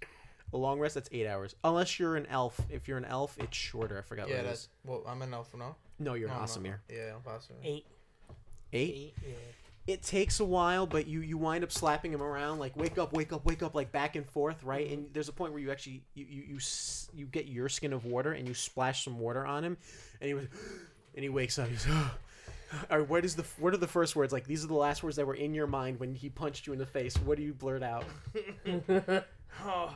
A 0.53 0.57
long 0.57 0.79
rest, 0.79 0.95
that's 0.97 1.09
eight 1.13 1.27
hours. 1.27 1.55
Unless 1.65 1.99
you're 1.99 2.17
an 2.17 2.27
elf. 2.27 2.61
If 2.71 2.87
you're 2.87 2.99
an 2.99 3.05
elf, 3.07 3.37
it's 3.39 3.57
shorter. 3.57 3.99
I 3.99 4.03
forgot 4.03 4.29
Yeah, 4.29 4.37
what 4.37 4.45
it 4.45 4.49
that's 4.49 4.61
is. 4.65 4.69
well. 4.85 5.03
I'm 5.07 5.23
an 5.23 5.33
elf 5.33 5.55
now. 5.57 5.77
No, 5.99 6.15
you're 6.15 6.29
No, 6.29 6.35
an 6.35 6.41
I'm 6.41 6.47
Aasimar. 6.47 6.65
not. 6.65 6.79
Yeah, 6.91 7.15
I'm 7.17 7.23
Aasimar. 7.33 7.65
Eight. 7.65 7.87
Eight? 8.73 9.15
Yeah. 9.27 9.33
It 9.87 10.03
takes 10.03 10.39
a 10.41 10.45
while, 10.45 10.87
but 10.87 11.07
you 11.09 11.21
you 11.21 11.37
wind 11.39 11.65
up 11.65 11.73
slapping 11.73 12.13
him 12.13 12.23
around, 12.23 12.59
like 12.61 12.77
wake 12.77 12.99
up, 12.99 13.13
wake 13.13 13.33
up, 13.33 13.45
wake 13.45 13.63
up, 13.65 13.75
like 13.75 13.91
back 13.91 14.15
and 14.15 14.25
forth, 14.25 14.63
right? 14.63 14.85
Mm-hmm. 14.85 14.95
And 14.95 15.07
there's 15.13 15.29
a 15.29 15.33
point 15.33 15.53
where 15.53 15.61
you 15.61 15.73
actually 15.73 16.03
you 16.15 16.25
you 16.29 16.43
you, 16.51 16.57
s- 16.57 17.09
you 17.15 17.27
get 17.27 17.47
your 17.49 17.69
skin 17.69 17.93
of 17.93 18.05
water 18.05 18.33
and 18.33 18.47
you 18.47 18.55
splash 18.55 19.05
some 19.05 19.19
water 19.19 19.45
on 19.45 19.65
him, 19.65 19.77
and 20.21 20.29
he 20.29 20.35
was, 20.35 20.45
and 21.17 21.23
he 21.25 21.29
wakes 21.29 21.59
up. 21.59 21.69
He's. 21.69 21.87
Or 22.91 23.03
what 23.03 23.23
is 23.27 23.37
the 23.37 23.43
what 23.59 23.75
are 23.75 23.77
the 23.77 23.87
first 23.87 24.17
words? 24.17 24.33
Like 24.33 24.47
these 24.47 24.65
are 24.65 24.67
the 24.67 24.73
last 24.73 25.03
words 25.03 25.17
that 25.17 25.27
were 25.27 25.35
in 25.35 25.53
your 25.53 25.67
mind 25.67 26.01
when 26.01 26.15
he 26.15 26.31
punched 26.31 26.67
you 26.67 26.73
in 26.73 26.79
the 26.79 26.87
face. 26.87 27.15
What 27.19 27.37
do 27.37 27.43
you 27.45 27.53
blurt 27.53 27.83
out? 27.83 28.05
Oh. 29.67 29.95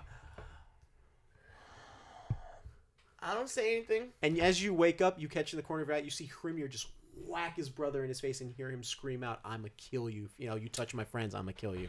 I 3.20 3.34
don't 3.34 3.48
say 3.48 3.76
anything. 3.76 4.08
And 4.22 4.38
as 4.38 4.62
you 4.62 4.74
wake 4.74 5.00
up, 5.00 5.18
you 5.20 5.28
catch 5.28 5.52
in 5.52 5.56
the 5.56 5.62
corner 5.62 5.82
of 5.82 5.88
your 5.88 5.96
eye, 5.96 6.00
you 6.00 6.10
see 6.10 6.28
Hrimnir 6.42 6.68
just 6.70 6.88
whack 7.26 7.56
his 7.56 7.68
brother 7.70 8.02
in 8.02 8.08
his 8.08 8.20
face 8.20 8.40
and 8.42 8.52
hear 8.52 8.70
him 8.70 8.82
scream 8.82 9.24
out, 9.24 9.40
"I'ma 9.44 9.68
kill 9.76 10.10
you! 10.10 10.28
You 10.38 10.48
know, 10.48 10.56
you 10.56 10.68
touch 10.68 10.92
my 10.94 11.04
friends, 11.04 11.34
I'ma 11.34 11.52
kill 11.56 11.74
you." 11.74 11.88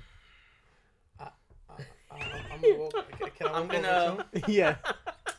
I, 1.20 1.30
I'm, 1.70 2.22
I'm 2.54 2.62
gonna 2.62 2.78
walk, 2.78 2.94
can, 3.20 3.30
can 3.38 3.48
I 3.48 3.60
I'm 3.60 3.68
gonna- 3.68 4.26
him? 4.34 4.44
yeah. 4.48 4.76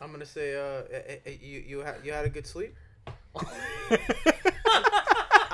I'm 0.00 0.12
gonna 0.12 0.26
say, 0.26 0.54
uh, 0.54 0.82
eh, 0.92 1.16
eh, 1.26 1.30
you 1.40 1.60
you 1.66 1.78
had 1.80 1.96
you 2.04 2.12
had 2.12 2.24
a 2.24 2.28
good 2.28 2.46
sleep. 2.46 2.76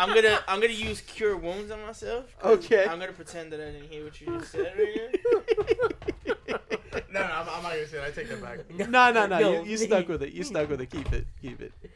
I'm 0.05 0.15
gonna 0.15 0.39
I'm 0.47 0.61
gonna 0.61 0.73
use 0.73 1.01
cure 1.01 1.37
wounds 1.37 1.71
on 1.71 1.81
myself. 1.83 2.27
Okay. 2.45 2.85
I'm 2.85 2.99
gonna 2.99 3.13
pretend 3.13 3.53
that 3.53 3.61
I 3.61 3.71
didn't 3.73 3.89
hear 3.91 4.05
what 4.05 4.21
you 4.21 4.39
just 4.39 4.53
said 4.53 4.73
right 4.79 4.97
now. 4.97 6.59
No, 7.13 7.21
no, 7.21 7.27
I'm, 7.27 7.49
I'm 7.49 7.63
not 7.63 7.73
gonna 7.73 7.87
say 7.87 7.97
that. 7.99 8.07
I 8.07 8.11
take 8.11 8.29
that 8.29 8.43
back. 8.43 8.71
No, 8.71 8.87
no, 9.11 9.27
no. 9.27 9.39
No, 9.39 9.63
you, 9.63 9.71
you 9.71 9.77
stuck 9.77 10.09
with 10.09 10.23
it. 10.23 10.33
You 10.33 10.45
stuck 10.45 10.69
with 10.69 10.81
it. 10.81 10.91
Keep 10.91 11.13
it. 11.13 11.27
Keep 11.41 11.61
it. 11.63 11.73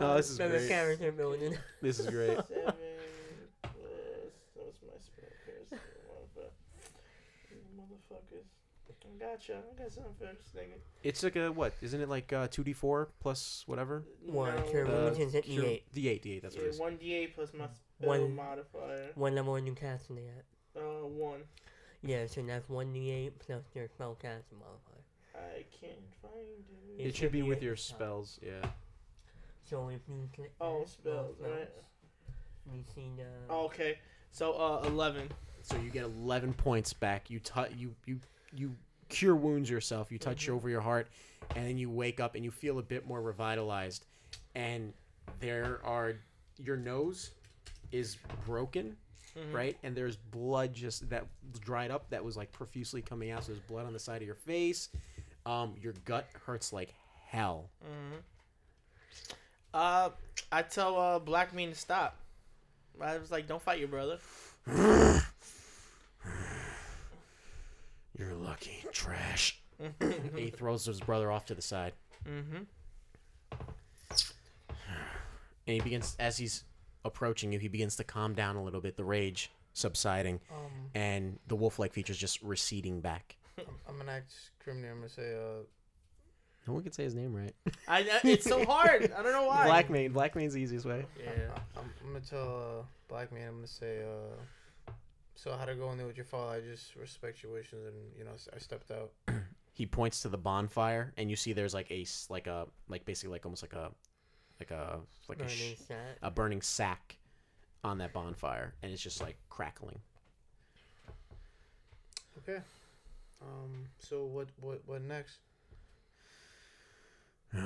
Oh, 0.00 0.16
this 0.16 0.30
is 0.30 0.38
Another 0.40 0.58
great. 0.58 0.68
character 0.68 1.12
building. 1.12 1.56
This 1.82 1.98
is 2.00 2.06
great. 2.06 2.36
Seven 2.36 2.46
plus 2.54 2.74
what's 4.54 4.82
my 4.82 4.96
spell 4.98 5.28
pierce? 5.44 5.80
Motherfuckers. 7.76 8.46
I 8.88 8.92
gotcha. 9.18 9.62
I 9.72 9.82
got 9.82 9.92
something 9.92 10.12
for 10.18 10.24
this 10.26 10.52
nigga. 10.56 10.78
It's 11.02 11.22
like 11.22 11.36
a 11.36 11.50
what? 11.52 11.72
Isn't 11.80 12.00
it 12.00 12.08
like 12.08 12.32
uh, 12.32 12.48
two 12.48 12.62
d 12.64 12.72
four 12.72 13.08
plus 13.20 13.62
whatever? 13.66 14.04
One, 14.24 14.54
No, 14.56 14.62
cure 14.62 14.86
Uh, 14.86 15.10
wounds 15.12 15.34
at 15.34 15.44
Sure. 15.44 15.62
D8. 15.64 15.82
D 15.92 16.08
eight. 16.08 16.22
D 16.22 16.32
eight. 16.32 16.42
That's 16.42 16.54
what 16.56 16.62
it 16.62 16.66
yeah, 16.66 16.70
is. 16.72 16.78
one 16.80 16.96
d8 16.98 17.34
plus 17.34 17.52
my 17.54 17.66
spell 17.98 18.08
One- 18.08 18.34
modifier. 18.34 19.10
What 19.14 19.32
level 19.32 19.54
are 19.54 19.58
you 19.58 19.74
casting 19.74 20.18
it 20.18 20.44
at? 20.76 20.80
Uh, 20.82 21.06
one. 21.06 21.40
Yeah, 22.02 22.26
so 22.26 22.42
that's 22.42 22.68
1d8 22.68 23.32
plus 23.40 23.64
your 23.74 23.88
spell 23.88 24.14
casting 24.20 24.58
modifier. 24.58 25.02
I 25.34 25.64
can't 25.80 25.98
find 26.22 26.34
it. 26.96 27.00
It, 27.02 27.06
It 27.06 27.06
should 27.06 27.16
should 27.16 27.32
be 27.32 27.42
be 27.42 27.48
with 27.48 27.62
your 27.62 27.74
the 27.74 27.80
top. 27.80 27.96
spells. 27.96 28.38
Yeah. 28.42 28.68
So 29.64 29.88
if 29.88 30.00
you 30.08 30.28
click 30.34 30.52
Oh, 30.60 30.80
that, 30.80 30.88
spells, 30.88 31.36
all 31.44 31.50
right? 31.50 31.68
You 32.72 32.82
see 32.94 33.10
the. 33.16 33.24
Oh, 33.50 33.64
okay. 33.66 33.98
So 34.30 34.52
uh, 34.52 34.82
eleven. 34.86 35.28
So 35.62 35.76
you 35.78 35.90
get 35.90 36.04
eleven 36.04 36.52
points 36.52 36.92
back. 36.92 37.30
You 37.30 37.40
tu- 37.40 37.66
you 37.76 37.94
you 38.06 38.20
you 38.54 38.76
cure 39.08 39.34
wounds 39.36 39.68
yourself. 39.70 40.10
You 40.12 40.18
touch 40.18 40.46
Mhm. 40.46 40.54
over 40.54 40.68
your 40.68 40.80
heart, 40.80 41.08
and 41.56 41.66
then 41.66 41.78
you 41.78 41.90
wake 41.90 42.20
up 42.20 42.34
and 42.34 42.44
you 42.44 42.50
feel 42.50 42.78
a 42.78 42.82
bit 42.82 43.06
more 43.06 43.20
revitalized. 43.22 44.04
And 44.54 44.92
there 45.40 45.80
are 45.84 46.14
your 46.58 46.76
nose 46.76 47.30
is 47.92 48.16
broken, 48.44 48.96
Mhm. 49.36 49.52
right? 49.54 49.78
And 49.82 49.96
there's 49.96 50.16
blood 50.16 50.74
just 50.74 51.08
that 51.10 51.26
dried 51.60 51.90
up 51.90 52.10
that 52.10 52.24
was 52.24 52.36
like 52.36 52.50
profusely 52.52 53.00
coming 53.02 53.30
out. 53.30 53.44
So 53.44 53.52
there's 53.52 53.64
blood 53.64 53.86
on 53.86 53.92
the 53.92 53.98
side 53.98 54.20
of 54.22 54.26
your 54.26 54.34
face. 54.34 54.88
Um, 55.46 55.76
your 55.80 55.92
gut 56.04 56.26
hurts 56.44 56.72
like 56.72 56.94
hell. 57.26 57.70
Mhm. 57.84 58.22
Uh, 59.72 60.10
I 60.50 60.62
tell 60.62 60.98
uh 60.98 61.18
Black 61.18 61.52
Mane 61.54 61.70
to 61.70 61.74
stop. 61.74 62.16
I 63.00 63.16
was 63.18 63.30
like, 63.30 63.46
don't 63.46 63.62
fight 63.62 63.78
your 63.78 63.88
brother. 63.88 64.18
You're 68.82 68.92
trash. 68.92 69.60
He 70.36 70.50
throws 70.50 70.84
his 70.86 71.00
brother 71.00 71.30
off 71.30 71.46
to 71.46 71.54
the 71.54 71.62
side. 71.62 71.92
Mm-hmm. 72.28 72.64
and 74.70 75.74
he 75.74 75.80
begins 75.80 76.16
as 76.18 76.36
he's 76.38 76.64
approaching 77.04 77.52
you 77.52 77.58
he 77.58 77.68
begins 77.68 77.96
to 77.96 78.04
calm 78.04 78.34
down 78.34 78.56
a 78.56 78.62
little 78.62 78.80
bit 78.80 78.96
the 78.96 79.04
rage 79.04 79.50
subsiding 79.72 80.40
Um, 80.50 80.90
and 80.94 81.38
the 81.46 81.54
wolf-like 81.56 81.92
features 81.92 82.18
just 82.18 82.42
receding 82.42 83.00
back 83.00 83.36
I'm, 83.58 83.64
I'm 83.88 83.96
gonna 83.98 84.12
act 84.12 84.32
criminal. 84.62 84.90
I'm 84.90 84.96
gonna 84.98 85.08
say, 85.08 85.34
uh, 85.34 85.62
no 86.66 86.74
one 86.74 86.82
can 86.82 86.92
say 86.92 87.04
his 87.04 87.14
name 87.14 87.32
right 87.34 87.54
I, 87.86 88.00
I 88.00 88.20
it's 88.24 88.44
so 88.46 88.64
hard. 88.64 89.12
I 89.16 89.22
don't 89.22 89.32
know 89.32 89.44
why. 89.46 89.64
black 89.64 89.88
mane 89.90 90.12
black 90.12 90.34
mane's 90.36 90.54
the 90.54 90.60
easiest 90.60 90.86
way 90.86 91.06
Yeah. 91.18 91.30
I, 91.54 91.80
I'm, 91.80 91.90
I'm 92.04 92.12
gonna 92.12 92.24
tell 92.24 92.80
uh, 92.80 92.82
Black 93.08 93.32
Man. 93.32 93.48
I'm 93.48 93.54
gonna 93.56 93.66
say, 93.66 94.02
uh, 94.02 94.34
so 95.38 95.56
how 95.56 95.64
to 95.64 95.74
go 95.76 95.92
in 95.92 95.98
there 95.98 96.06
with 96.06 96.16
your 96.16 96.26
father? 96.26 96.56
I 96.56 96.60
just 96.60 96.96
respect 96.96 97.42
your 97.44 97.52
wishes, 97.52 97.86
and 97.86 97.94
you 98.18 98.24
know, 98.24 98.32
I 98.54 98.58
stepped 98.58 98.90
out. 98.90 99.12
he 99.72 99.86
points 99.86 100.22
to 100.22 100.28
the 100.28 100.36
bonfire 100.38 101.12
and 101.16 101.30
you 101.30 101.36
see 101.36 101.52
there's 101.52 101.72
like 101.72 101.88
a 101.92 102.04
like 102.28 102.48
a 102.48 102.66
like 102.88 103.04
basically 103.04 103.30
like 103.30 103.46
almost 103.46 103.62
like 103.62 103.74
a 103.74 103.92
like 104.58 104.72
a 104.72 104.98
like 105.28 105.38
a, 105.38 105.44
Burning 105.44 105.54
sh- 105.76 105.78
sack. 105.86 106.16
a 106.20 106.30
burning 106.32 106.60
sack 106.62 107.16
on 107.84 107.98
that 107.98 108.12
bonfire 108.12 108.74
and 108.82 108.90
it's 108.90 109.00
just 109.00 109.22
like 109.22 109.36
crackling 109.48 110.00
Okay. 112.38 112.58
Um. 113.40 113.84
So 114.00 114.24
what? 114.24 114.48
What? 114.60 114.82
What 114.86 115.02
next? 115.02 115.38
i 117.54 117.58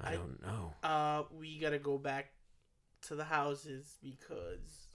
I- 0.00 0.14
don't 0.16 0.42
know 0.42 0.72
Uh, 0.82 1.22
we 1.38 1.58
gotta 1.60 1.78
go 1.78 1.98
back 1.98 2.32
to 3.02 3.14
the 3.14 3.24
houses 3.24 3.96
because 4.02 4.88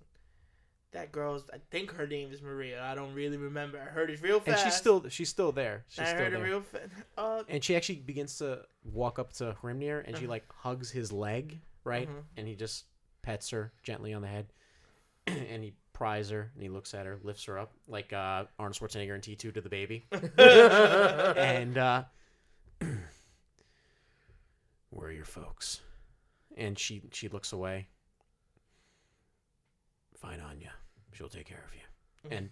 that 0.96 1.12
girl's. 1.12 1.44
I 1.54 1.58
think 1.72 1.92
her 1.94 2.08
name 2.08 2.32
is 2.34 2.42
Maria. 2.42 2.84
I 2.84 2.96
don't 2.96 3.14
really 3.14 3.38
remember. 3.38 3.78
I 3.80 3.86
heard 3.92 4.10
it 4.10 4.22
real 4.22 4.40
fast. 4.40 4.64
and 4.64 4.72
she's 4.72 4.76
still 4.78 5.08
she's 5.10 5.30
still 5.30 5.52
there 5.52 5.86
she's 5.90 6.00
I 6.00 6.06
still 6.06 6.18
heard 6.18 6.34
there 6.34 6.40
it 6.46 6.50
real 6.50 6.62
fast. 6.62 6.90
Uh, 7.18 7.44
and 7.48 7.64
she 7.64 7.76
actually 7.76 8.00
begins 8.00 8.38
to 8.40 8.62
walk 8.84 9.20
up 9.20 9.32
to 9.34 9.56
Hrimnir 9.62 10.04
and 10.06 10.16
she 10.18 10.24
Uh-huh. 10.26 10.32
like 10.32 10.52
hugs 10.54 10.90
his 10.92 11.12
leg, 11.12 11.60
right? 11.84 12.10
Mhm. 12.10 12.24
And 12.38 12.48
he 12.48 12.56
just 12.56 12.86
pets 13.22 13.50
her 13.52 13.72
gently 13.84 14.14
on 14.14 14.22
the 14.22 14.28
head, 14.28 14.48
and 15.28 15.64
he 15.64 15.74
pries 15.94 16.30
her 16.30 16.52
and 16.54 16.62
he 16.64 16.70
looks 16.70 16.94
at 16.94 17.06
her, 17.06 17.20
lifts 17.24 17.46
her 17.46 17.58
up 17.58 17.72
like 17.88 18.12
uh, 18.14 18.46
Arnold 18.60 18.76
Schwarzenegger 18.78 19.14
and 19.14 19.24
T 19.24 19.36
two 19.36 19.52
to 19.52 19.62
the 19.62 19.70
baby, 19.70 20.06
and 20.38 21.78
uh, 21.78 22.04
where 24.90 25.10
are 25.10 25.12
your 25.12 25.26
folks? 25.26 25.82
And 26.58 26.78
she 26.80 27.02
she 27.12 27.28
looks 27.28 27.52
away. 27.52 27.88
Fine, 30.18 30.40
Anya, 30.40 30.72
she'll 31.16 31.30
take 31.30 31.46
care 31.48 31.64
of 31.68 31.74
you, 31.74 32.30
Mhm. 32.30 32.38
and 32.38 32.50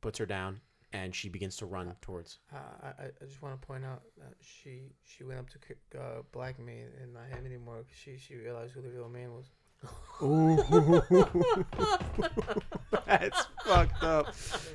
puts 0.00 0.18
her 0.18 0.26
down, 0.26 0.60
and 0.92 1.14
she 1.14 1.28
begins 1.28 1.56
to 1.58 1.66
run 1.66 1.94
towards. 2.02 2.38
Uh, 2.52 2.56
I 2.82 2.86
I, 2.86 3.04
I 3.22 3.24
just 3.26 3.40
want 3.42 3.60
to 3.60 3.66
point 3.66 3.84
out 3.84 4.02
that 4.18 4.34
she 4.40 4.92
she 5.04 5.24
went 5.24 5.38
up 5.40 5.48
to 5.50 5.58
K- 5.58 5.74
uh, 5.98 6.22
Black 6.32 6.58
Man 6.58 6.88
and 7.00 7.14
not 7.14 7.26
him 7.28 7.46
anymore. 7.46 7.76
'cause 7.78 7.96
she 7.96 8.16
she 8.18 8.34
realized 8.36 8.72
who 8.74 8.82
the 8.82 8.90
real 8.90 9.08
man 9.08 9.32
was. 9.32 9.46
That's 13.06 13.46
fucked 13.64 14.02
up. 14.02 14.34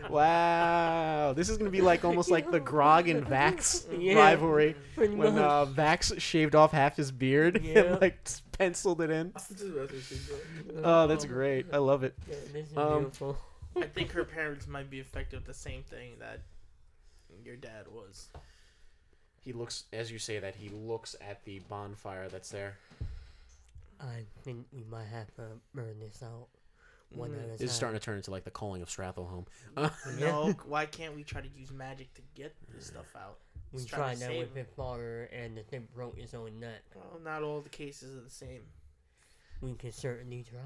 Wow. 0.10 1.34
This 1.36 1.50
is 1.50 1.58
going 1.58 1.72
to 1.72 1.72
be 1.72 1.82
like 1.82 2.04
almost 2.04 2.30
like 2.30 2.50
the 2.52 2.60
Grog 2.60 3.08
and 3.08 3.26
Vax 3.26 3.86
Yeah. 4.00 4.16
rivalry 4.16 4.76
when 4.96 5.38
uh, 5.38 5.66
Vax 5.66 6.20
shaved 6.20 6.56
off 6.56 6.72
half 6.72 6.98
his 6.98 7.12
beard 7.12 7.62
Yeah. 7.64 7.80
and 7.82 8.02
like 8.02 8.20
s- 8.26 8.42
penciled 8.58 9.02
it 9.02 9.10
in. 9.10 9.34
Oh, 10.84 11.08
that's 11.08 11.26
great. 11.26 11.68
I 11.72 11.78
love 11.78 12.04
it. 12.04 12.16
Yeah, 12.30 12.36
this 12.54 12.72
is 12.72 12.78
um, 12.78 13.00
beautiful. 13.00 13.38
I 13.76 13.84
think 13.84 14.12
her 14.12 14.24
parents 14.26 14.68
might 14.68 14.90
be 14.90 15.00
affected 15.00 15.38
with 15.38 15.46
the 15.46 15.54
same 15.54 15.84
thing 15.84 16.14
that 16.20 16.42
your 17.44 17.56
dad 17.56 17.86
was. 17.92 18.28
He 19.44 19.54
looks, 19.54 19.84
as 19.94 20.12
you 20.12 20.20
say 20.20 20.40
that, 20.40 20.56
he 20.56 20.70
looks 20.70 21.16
at 21.22 21.44
the 21.46 21.60
bonfire 21.70 22.28
that's 22.28 22.50
there. 22.50 22.78
I 24.00 24.26
think 24.44 24.66
we 24.74 24.84
might 24.90 25.08
have 25.08 25.34
to 25.36 25.44
burn 25.74 26.00
this 26.00 26.22
out. 26.24 26.48
One 27.16 27.30
Mm. 27.32 27.40
at 27.54 27.58
This 27.58 27.62
is 27.62 27.70
time. 27.70 27.76
starting 27.78 28.00
to 28.00 28.06
turn 28.06 28.18
into 28.18 28.32
like 28.32 28.44
the 28.44 28.52
Culling 28.52 28.82
of 28.82 28.90
Stratholme 28.90 29.46
No, 30.20 30.52
why 30.66 30.86
can't 30.86 31.16
we 31.16 31.24
try 31.24 31.40
to 31.40 31.48
use 31.58 31.72
magic 31.72 32.14
to 32.16 32.22
get 32.36 32.54
this 32.76 32.88
stuff 32.88 33.16
out? 33.16 33.38
We 33.74 33.80
Let's 33.80 33.90
tried 33.92 34.18
that 34.20 34.38
with 34.38 34.56
his 34.56 34.68
father, 34.76 35.24
and 35.34 35.58
the 35.58 35.64
thing 35.64 35.88
broke 35.94 36.18
his 36.18 36.34
own 36.34 36.60
neck. 36.60 36.84
Well, 36.96 37.20
not 37.24 37.44
all 37.44 37.60
the 37.62 37.70
cases 37.70 38.16
are 38.18 38.22
the 38.22 38.30
same. 38.30 38.62
We 39.62 39.74
can 39.74 39.92
certainly 39.92 40.44
try. 40.50 40.60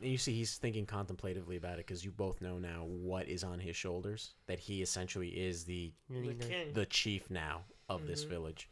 And 0.00 0.10
you 0.10 0.16
see, 0.18 0.32
he's 0.34 0.56
thinking 0.56 0.86
contemplatively 0.86 1.56
about 1.56 1.74
it 1.74 1.86
because 1.86 2.04
you 2.04 2.10
both 2.12 2.40
know 2.40 2.58
now 2.58 2.84
what 2.84 3.28
is 3.28 3.42
on 3.44 3.58
his 3.58 3.76
shoulders. 3.76 4.32
That 4.46 4.58
he 4.60 4.82
essentially 4.82 5.28
is 5.28 5.64
the 5.64 5.92
The 6.08 6.20
Leader. 6.20 6.46
king. 6.46 6.72
the 6.74 6.86
chief 6.86 7.28
now 7.30 7.64
of 7.88 8.06
this 8.06 8.24
Mhm. 8.24 8.28
village. 8.28 8.68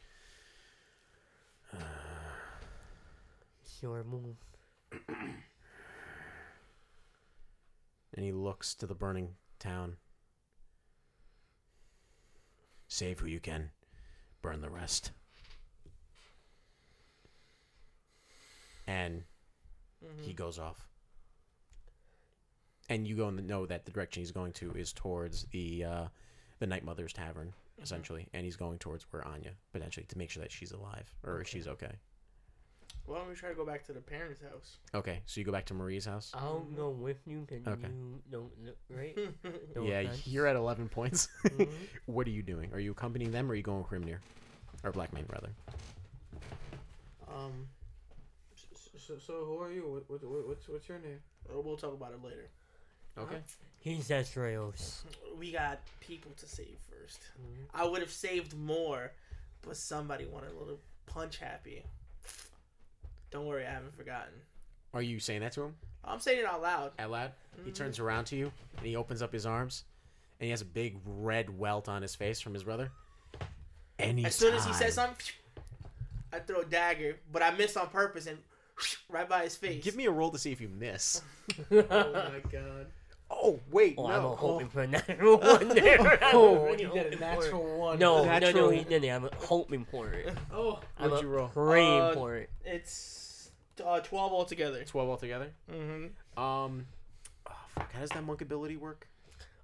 Your 3.83 4.05
move. 4.05 4.37
And 8.15 8.25
he 8.25 8.33
looks 8.33 8.75
to 8.77 8.87
the 8.87 8.95
burning 8.95 9.37
town. 9.59 9.97
Save 12.89 13.21
who 13.21 13.27
you 13.27 13.41
can, 13.41 13.71
burn 14.43 14.61
the 14.61 14.71
rest. 14.71 15.13
And 18.87 19.25
Mhm. 20.03 20.25
he 20.25 20.33
goes 20.33 20.59
off. 20.59 20.89
And 22.89 23.07
you 23.07 23.17
go 23.17 23.29
and 23.29 23.47
know 23.47 23.67
that 23.67 23.85
the 23.85 23.91
direction 23.93 24.23
he's 24.23 24.33
going 24.33 24.55
to 24.55 24.73
is 24.73 24.93
towards 24.95 25.45
the 25.47 25.85
uh, 25.85 26.09
the 26.59 26.67
Night 26.67 26.83
Mother's 26.85 27.13
Tavern, 27.13 27.53
essentially, 27.83 28.29
and 28.33 28.45
he's 28.45 28.57
going 28.57 28.79
towards 28.79 29.05
where 29.13 29.25
Anya 29.27 29.55
potentially 29.73 30.07
to 30.07 30.19
make 30.19 30.31
sure 30.31 30.43
that 30.43 30.51
she's 30.51 30.73
alive 30.73 31.15
or 31.23 31.45
she's 31.45 31.69
okay. 31.69 31.93
Why 33.09 33.17
don't 33.19 33.29
we 33.31 33.35
try 33.35 33.49
to 33.49 33.55
go 33.55 33.65
back 33.65 33.85
to 33.87 33.93
the 33.95 34.01
parents' 34.01 34.43
house? 34.43 34.77
Okay, 34.95 35.21
so 35.25 35.41
you 35.41 35.47
go 35.47 35.53
back 35.53 35.65
to 35.67 35.75
Marie's 35.75 36.05
house. 36.05 36.31
I'll 36.35 36.61
go 36.77 36.91
with 36.91 37.17
you 37.27 37.47
because 37.49 37.67
Okay. 37.67 37.89
you 37.89 38.21
don't 38.31 38.51
look 38.63 38.77
right. 38.91 39.17
No 39.75 39.83
yeah, 39.83 40.01
offense. 40.01 40.27
you're 40.27 40.47
at 40.47 40.57
11 40.57 40.89
points. 40.91 41.29
Mhm. 41.45 41.69
what 42.05 42.27
are 42.27 42.31
you 42.31 42.43
doing? 42.43 42.71
Are 42.75 42.79
you 42.81 42.93
accompanying 42.93 43.31
them, 43.33 43.49
or 43.49 43.53
are 43.53 43.57
you 43.57 43.63
going 43.63 43.79
with 43.83 43.91
Hrimnir, 43.91 44.19
or 44.85 44.93
Black 44.93 45.13
Mane 45.15 45.25
rather? 45.33 45.51
Um. 47.29 47.67
So, 48.99 49.19
so 49.19 49.45
who 49.47 49.59
are 49.63 49.71
you? 49.73 49.89
What, 49.89 50.11
what, 50.11 50.23
what, 50.31 50.49
what's 50.49 50.69
what's 50.69 50.89
your 50.89 50.99
name? 50.99 51.21
We'll 51.51 51.77
talk 51.79 51.95
about 51.95 52.13
it 52.13 52.23
later. 52.23 52.51
Okay. 53.17 53.39
He's 53.81 54.09
Ezreal's. 54.11 55.05
We 55.39 55.51
got 55.51 55.81
people 56.01 56.33
to 56.37 56.47
save 56.47 56.77
1st 56.93 57.19
Mhm. 57.41 57.67
I 57.75 57.87
would 57.87 58.01
have 58.03 58.11
saved 58.13 58.55
more, 58.57 59.13
but 59.63 59.77
somebody 59.79 60.27
wanted 60.27 60.51
a 60.53 60.59
little 60.59 60.81
punch 61.07 61.39
happy. 61.39 61.85
Don't 63.31 63.47
worry, 63.47 63.67
I 63.67 63.71
haven't 63.71 63.95
forgotten. 63.97 64.33
Are 64.95 65.03
you 65.03 65.21
saying 65.21 65.41
that 65.41 65.53
to 65.53 65.63
him 65.65 65.75
I'm 66.05 66.19
saying 66.21 66.39
it 66.41 66.45
out 66.47 66.63
loud. 66.63 66.93
out 66.99 67.11
loud? 67.11 67.33
He 67.65 67.71
Mhm. 67.71 67.75
turns 67.75 67.99
around 67.99 68.25
to 68.27 68.37
you 68.37 68.53
and 68.79 68.87
he 68.87 68.97
opens 68.97 69.21
up 69.23 69.33
his 69.33 69.45
arms, 69.45 69.85
and 70.41 70.45
he 70.47 70.51
has 70.51 70.63
a 70.63 70.65
big 70.65 70.97
red 71.05 71.59
welt 71.59 71.89
on 71.89 72.01
his 72.03 72.15
face 72.15 72.41
from 72.41 72.55
his 72.55 72.65
brother. 72.65 72.91
Anytime. 73.99 74.27
As 74.27 74.35
soon 74.37 74.55
as 74.55 74.65
he 74.65 74.73
says 74.73 74.95
something, 74.95 75.17
I 76.33 76.39
throw 76.39 76.61
a 76.61 76.65
dagger, 76.65 77.17
but 77.33 77.43
I 77.43 77.51
miss 77.51 77.77
on 77.77 77.89
purpose 77.89 78.27
and 78.27 78.39
right 79.11 79.29
by 79.29 79.43
his 79.43 79.57
face. 79.57 79.83
Give 79.85 79.97
me 79.97 80.07
a 80.07 80.11
roll 80.11 80.31
to 80.31 80.39
see 80.39 80.53
if 80.53 80.61
you 80.61 80.69
miss. 80.69 81.21
Oh 81.71 81.83
my 82.13 82.41
god. 82.51 82.87
Oh 83.31 83.61
wait, 83.71 83.95
Oh, 83.99 84.07
no. 84.07 84.15
I'm 84.33 84.37
hoping 84.39 84.69
for 84.71 84.81
a 84.83 84.87
natural 84.87 85.37
one 85.39 85.69
there. 85.69 86.01
I'm 86.25 86.35
Oh, 86.35 86.65
really 86.65 86.83
you 86.85 86.89
get 86.95 86.97
hoping 86.97 87.13
a 87.13 87.17
for 87.17 87.21
natural 87.43 87.79
one. 87.79 87.99
No, 87.99 88.19
no, 88.19 88.25
Natural- 88.25 88.55
no, 88.55 88.71
he 88.71 88.85
didn't. 88.85 89.11
I'm 89.25 89.31
hoping 89.41 89.85
for 89.85 90.11
it. 90.13 90.33
Oh. 90.53 90.81
I'm 90.99 91.11
What'd 91.11 91.25
you 91.25 91.29
roll? 91.31 91.49
praying 91.49 92.01
Uh, 92.01 92.15
for 92.15 92.37
it. 92.37 92.49
It's 92.65 92.91
uh, 93.81 94.01
12 94.01 94.33
altogether. 94.33 94.85
Twelve 94.85 95.09
altogether. 95.11 95.51
Mm-hmm. 95.71 96.39
Um, 96.43 96.87
oh, 97.49 97.53
fuck. 97.75 97.93
How 97.93 98.01
does 98.01 98.11
that 98.11 98.25
monk 98.25 98.41
ability 98.41 98.77
work? 98.77 99.09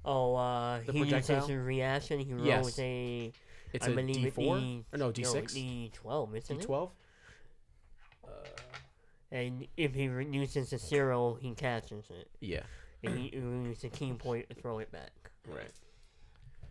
Oh, 0.04 0.34
uh, 0.34 0.80
The 0.86 0.92
he 0.92 0.98
uses 1.00 1.26
projectile? 1.26 1.50
a 1.50 1.58
reaction. 1.58 2.20
He 2.20 2.32
rolls 2.34 2.46
Yes. 2.46 2.78
a. 2.78 3.32
It's 3.72 3.86
I 3.88 3.90
a 3.90 3.94
believe 3.94 4.14
D 4.16 4.26
it 4.26 4.34
four 4.34 4.58
the- 4.58 4.84
or 4.92 4.98
no 4.98 5.10
D 5.12 5.22
No, 5.22 5.28
six, 5.32 5.54
D 5.54 5.90
twelve, 5.92 6.34
isn't 6.36 6.56
D 6.56 6.62
it? 6.62 6.66
twelve. 6.66 6.90
And 9.32 9.66
if 9.76 9.94
he 9.94 10.06
reduces 10.08 10.72
a 10.72 10.78
zero, 10.78 11.34
he 11.40 11.54
catches 11.54 12.04
it. 12.10 12.28
Yeah. 12.40 12.62
And 13.02 13.18
he 13.18 13.36
uses 13.36 13.82
a 13.84 13.88
key 13.88 14.12
point 14.12 14.48
to 14.48 14.54
throw 14.54 14.78
it 14.78 14.92
back. 14.92 15.10
Right. 15.48 15.72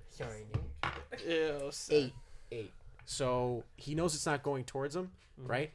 Sorry, 0.10 0.46
dude. 0.54 1.28
Ew, 1.28 1.70
son. 1.72 1.96
Eight. 1.98 2.14
Eight. 2.52 2.72
So 3.06 3.64
he 3.76 3.96
knows 3.96 4.16
it's 4.16 4.26
not 4.26 4.44
going 4.44 4.64
towards 4.64 4.96
him, 4.96 5.12
Mhm. 5.42 5.50
right? 5.50 5.72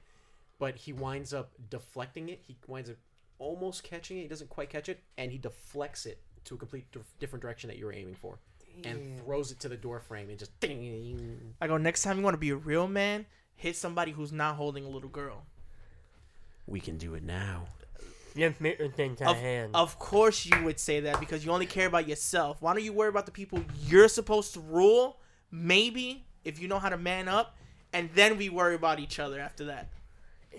But 0.58 0.76
he 0.76 0.92
winds 0.92 1.32
up 1.32 1.52
deflecting 1.70 2.28
it. 2.28 2.40
He 2.46 2.56
winds 2.66 2.90
up 2.90 2.96
almost 3.38 3.84
catching 3.84 4.18
it. 4.18 4.22
He 4.22 4.28
doesn't 4.28 4.50
quite 4.50 4.70
catch 4.70 4.88
it, 4.88 5.00
and 5.16 5.30
he 5.30 5.38
deflects 5.38 6.04
it 6.06 6.20
to 6.44 6.54
a 6.54 6.58
complete 6.58 6.90
dif- 6.92 7.18
different 7.20 7.42
direction 7.42 7.68
that 7.68 7.78
you 7.78 7.86
were 7.86 7.92
aiming 7.92 8.14
for, 8.16 8.38
and 8.84 9.20
throws 9.24 9.52
it 9.52 9.60
to 9.60 9.68
the 9.68 9.76
door 9.76 10.00
frame 10.00 10.28
and 10.30 10.38
just 10.38 10.58
ding. 10.60 11.54
I 11.60 11.66
go, 11.68 11.76
next 11.76 12.02
time 12.02 12.16
you 12.18 12.24
want 12.24 12.34
to 12.34 12.38
be 12.38 12.50
a 12.50 12.56
real 12.56 12.88
man, 12.88 13.26
hit 13.54 13.76
somebody 13.76 14.12
who's 14.12 14.32
not 14.32 14.56
holding 14.56 14.84
a 14.84 14.88
little 14.88 15.08
girl. 15.08 15.44
We 16.66 16.80
can 16.80 16.96
do 16.98 17.14
it 17.14 17.22
now. 17.22 17.66
Just 18.36 18.60
make 18.60 18.78
the 18.78 18.88
thing 18.88 19.16
Of, 19.24 19.36
hand. 19.36 19.74
of 19.74 19.98
course 19.98 20.46
you 20.46 20.62
would 20.64 20.78
say 20.78 21.00
that 21.00 21.18
because 21.18 21.44
you 21.44 21.50
only 21.50 21.66
care 21.66 21.88
about 21.88 22.06
yourself. 22.06 22.62
Why 22.62 22.72
don't 22.72 22.84
you 22.84 22.92
worry 22.92 23.08
about 23.08 23.26
the 23.26 23.32
people 23.32 23.60
you're 23.86 24.06
supposed 24.08 24.54
to 24.54 24.60
rule? 24.60 25.18
Maybe 25.50 26.24
if 26.44 26.60
you 26.60 26.68
know 26.68 26.78
how 26.78 26.88
to 26.88 26.98
man 26.98 27.26
up, 27.26 27.56
and 27.92 28.10
then 28.14 28.36
we 28.36 28.48
worry 28.48 28.74
about 28.74 29.00
each 29.00 29.18
other 29.18 29.40
after 29.40 29.64
that. 29.64 29.88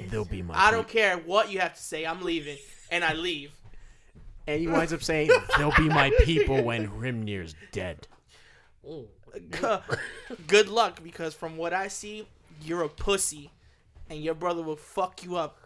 They'll 0.09 0.25
be 0.25 0.41
my. 0.41 0.53
I 0.57 0.71
don't 0.71 0.87
care 0.87 1.17
what 1.17 1.51
you 1.51 1.59
have 1.59 1.75
to 1.75 1.81
say. 1.81 2.05
I'm 2.05 2.21
leaving, 2.21 2.57
and 2.91 3.03
I 3.03 3.13
leave. 3.13 3.51
And 4.47 4.59
he 4.61 4.67
winds 4.67 4.93
up 4.93 5.03
saying, 5.03 5.29
"They'll 5.57 5.75
be 5.75 5.89
my 5.89 6.11
people 6.23 6.63
when 6.63 6.87
Hrimnir's 6.87 7.53
dead." 7.71 8.07
oh, 8.87 9.05
Good 10.47 10.67
luck, 10.69 11.03
because 11.03 11.33
from 11.33 11.57
what 11.57 11.73
I 11.73 11.87
see, 11.87 12.27
you're 12.63 12.81
a 12.83 12.89
pussy, 12.89 13.51
and 14.09 14.21
your 14.23 14.33
brother 14.33 14.63
will 14.63 14.75
fuck 14.75 15.23
you 15.23 15.35
up 15.35 15.57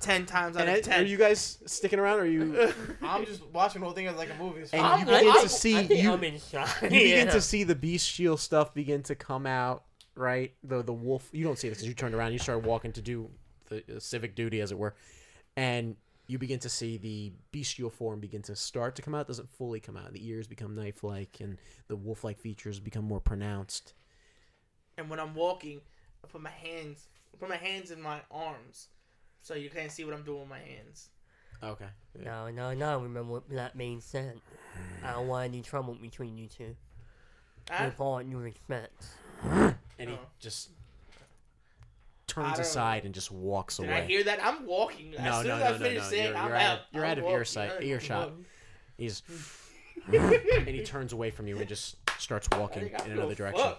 ten 0.00 0.26
times 0.26 0.56
out 0.56 0.66
And 0.68 0.78
of 0.84 0.92
are 0.92 1.02
you 1.04 1.16
guys 1.16 1.58
sticking 1.66 1.98
around? 2.00 2.18
Or 2.18 2.22
are 2.22 2.26
you? 2.26 2.72
I'm 3.02 3.24
just 3.24 3.44
watching 3.52 3.80
the 3.80 3.86
whole 3.86 3.94
thing 3.94 4.06
as 4.08 4.16
like 4.16 4.30
a 4.30 4.42
movie. 4.42 4.62
It's 4.62 4.72
And 4.72 4.82
fine. 4.82 4.98
you 5.00 5.04
begin 5.06 5.28
I- 5.28 5.42
to 5.42 5.48
see 5.48 5.76
I 5.78 5.86
think 5.86 6.02
you. 6.02 6.12
I'm 6.12 6.24
in 6.24 6.40
shock. 6.40 6.82
You 6.82 6.88
begin 6.88 7.26
Yeah. 7.26 7.32
to 7.32 7.40
see 7.40 7.62
the 7.64 7.74
bestial 7.76 8.36
stuff 8.36 8.74
begin 8.74 9.02
to 9.04 9.14
come 9.14 9.46
out, 9.46 9.84
right? 10.16 10.52
The 10.64 10.82
the 10.82 10.92
wolf. 10.92 11.28
You 11.32 11.44
don't 11.44 11.58
see 11.58 11.68
this 11.68 11.78
because 11.78 11.88
you 11.88 11.94
turned 11.94 12.14
around. 12.14 12.32
You 12.32 12.38
started 12.38 12.64
walking 12.66 12.92
to 12.92 13.02
do 13.02 13.30
the 13.41 13.41
uh, 13.76 13.98
civic 14.00 14.34
duty, 14.34 14.60
as 14.60 14.70
it 14.72 14.78
were, 14.78 14.94
and 15.56 15.96
you 16.28 16.38
begin 16.38 16.58
to 16.60 16.68
see 16.68 16.96
the 16.96 17.32
bestial 17.50 17.90
form 17.90 18.20
begin 18.20 18.42
to 18.42 18.54
start 18.56 18.94
to 18.96 19.02
come 19.02 19.14
out. 19.14 19.26
Doesn't 19.26 19.50
fully 19.50 19.80
come 19.80 19.96
out. 19.96 20.12
The 20.12 20.26
ears 20.26 20.46
become 20.46 20.74
knife-like, 20.74 21.38
and 21.40 21.58
the 21.88 21.96
wolf-like 21.96 22.38
features 22.40 22.78
become 22.80 23.04
more 23.04 23.20
pronounced. 23.20 23.94
and 24.96 25.08
when 25.10 25.18
I'm 25.20 25.34
walking, 25.34 25.80
I 26.24 26.28
put 26.28 26.40
my 26.42 26.50
hands, 26.50 27.08
I 27.34 27.38
put 27.38 27.48
my 27.48 27.56
hands 27.56 27.90
in 27.90 28.00
my 28.00 28.20
arms, 28.30 28.88
so 29.40 29.54
you 29.54 29.68
can't 29.70 29.90
see 29.90 30.04
what 30.04 30.14
I'm 30.14 30.22
doing 30.22 30.40
with 30.40 30.48
my 30.48 30.58
hands. 30.60 31.08
Okay. 31.62 31.88
No, 32.18 32.50
no, 32.50 32.74
no. 32.74 33.00
Remember 33.00 33.32
what 33.32 33.48
that 33.50 33.76
means 33.76 34.04
said. 34.04 34.40
I 35.04 35.12
don't 35.14 35.28
want 35.28 35.44
any 35.44 35.62
trouble 35.62 35.94
between 35.94 36.36
you 36.36 36.48
two. 36.48 36.74
I, 37.70 37.84
With 37.86 38.00
all 38.00 38.20
due 38.22 38.38
respect. 38.38 39.04
And 39.44 39.76
he 39.98 40.06
Oh. 40.16 40.18
just 40.40 40.70
I 40.70 40.72
turns 42.34 42.52
don't- 42.52 42.60
aside 42.60 43.04
and 43.04 43.14
just 43.14 43.30
walks 43.30 43.76
did 43.76 43.88
away. 43.88 43.98
I 43.98 44.02
hear 44.02 44.24
that? 44.24 44.44
I'm 44.44 44.66
walking. 44.66 45.14
As 45.14 45.24
No, 45.24 45.38
soon 45.40 45.48
no, 45.48 45.54
as 45.56 45.60
no, 45.60 45.66
I 45.66 45.70
no, 45.72 45.78
finish 45.78 46.02
no. 46.02 46.08
saying, 46.08 46.24
You're- 46.34 46.38
you're 46.46 46.56
out. 46.56 46.70
out- 46.78 46.80
you're 46.92 47.04
out 47.04 47.18
of 47.18 47.24
walking. 47.24 47.38
earsight- 47.40 47.82
earshot. 47.82 48.32
He's 48.98 49.22
and 50.12 50.68
he 50.68 50.82
turns 50.84 51.12
away 51.12 51.30
from 51.30 51.46
you 51.46 51.58
and 51.58 51.68
just 51.68 51.96
starts 52.18 52.48
walking 52.56 52.82
think 52.88 53.00
I 53.00 53.04
in 53.06 53.12
another 53.12 53.34
direction. 53.34 53.72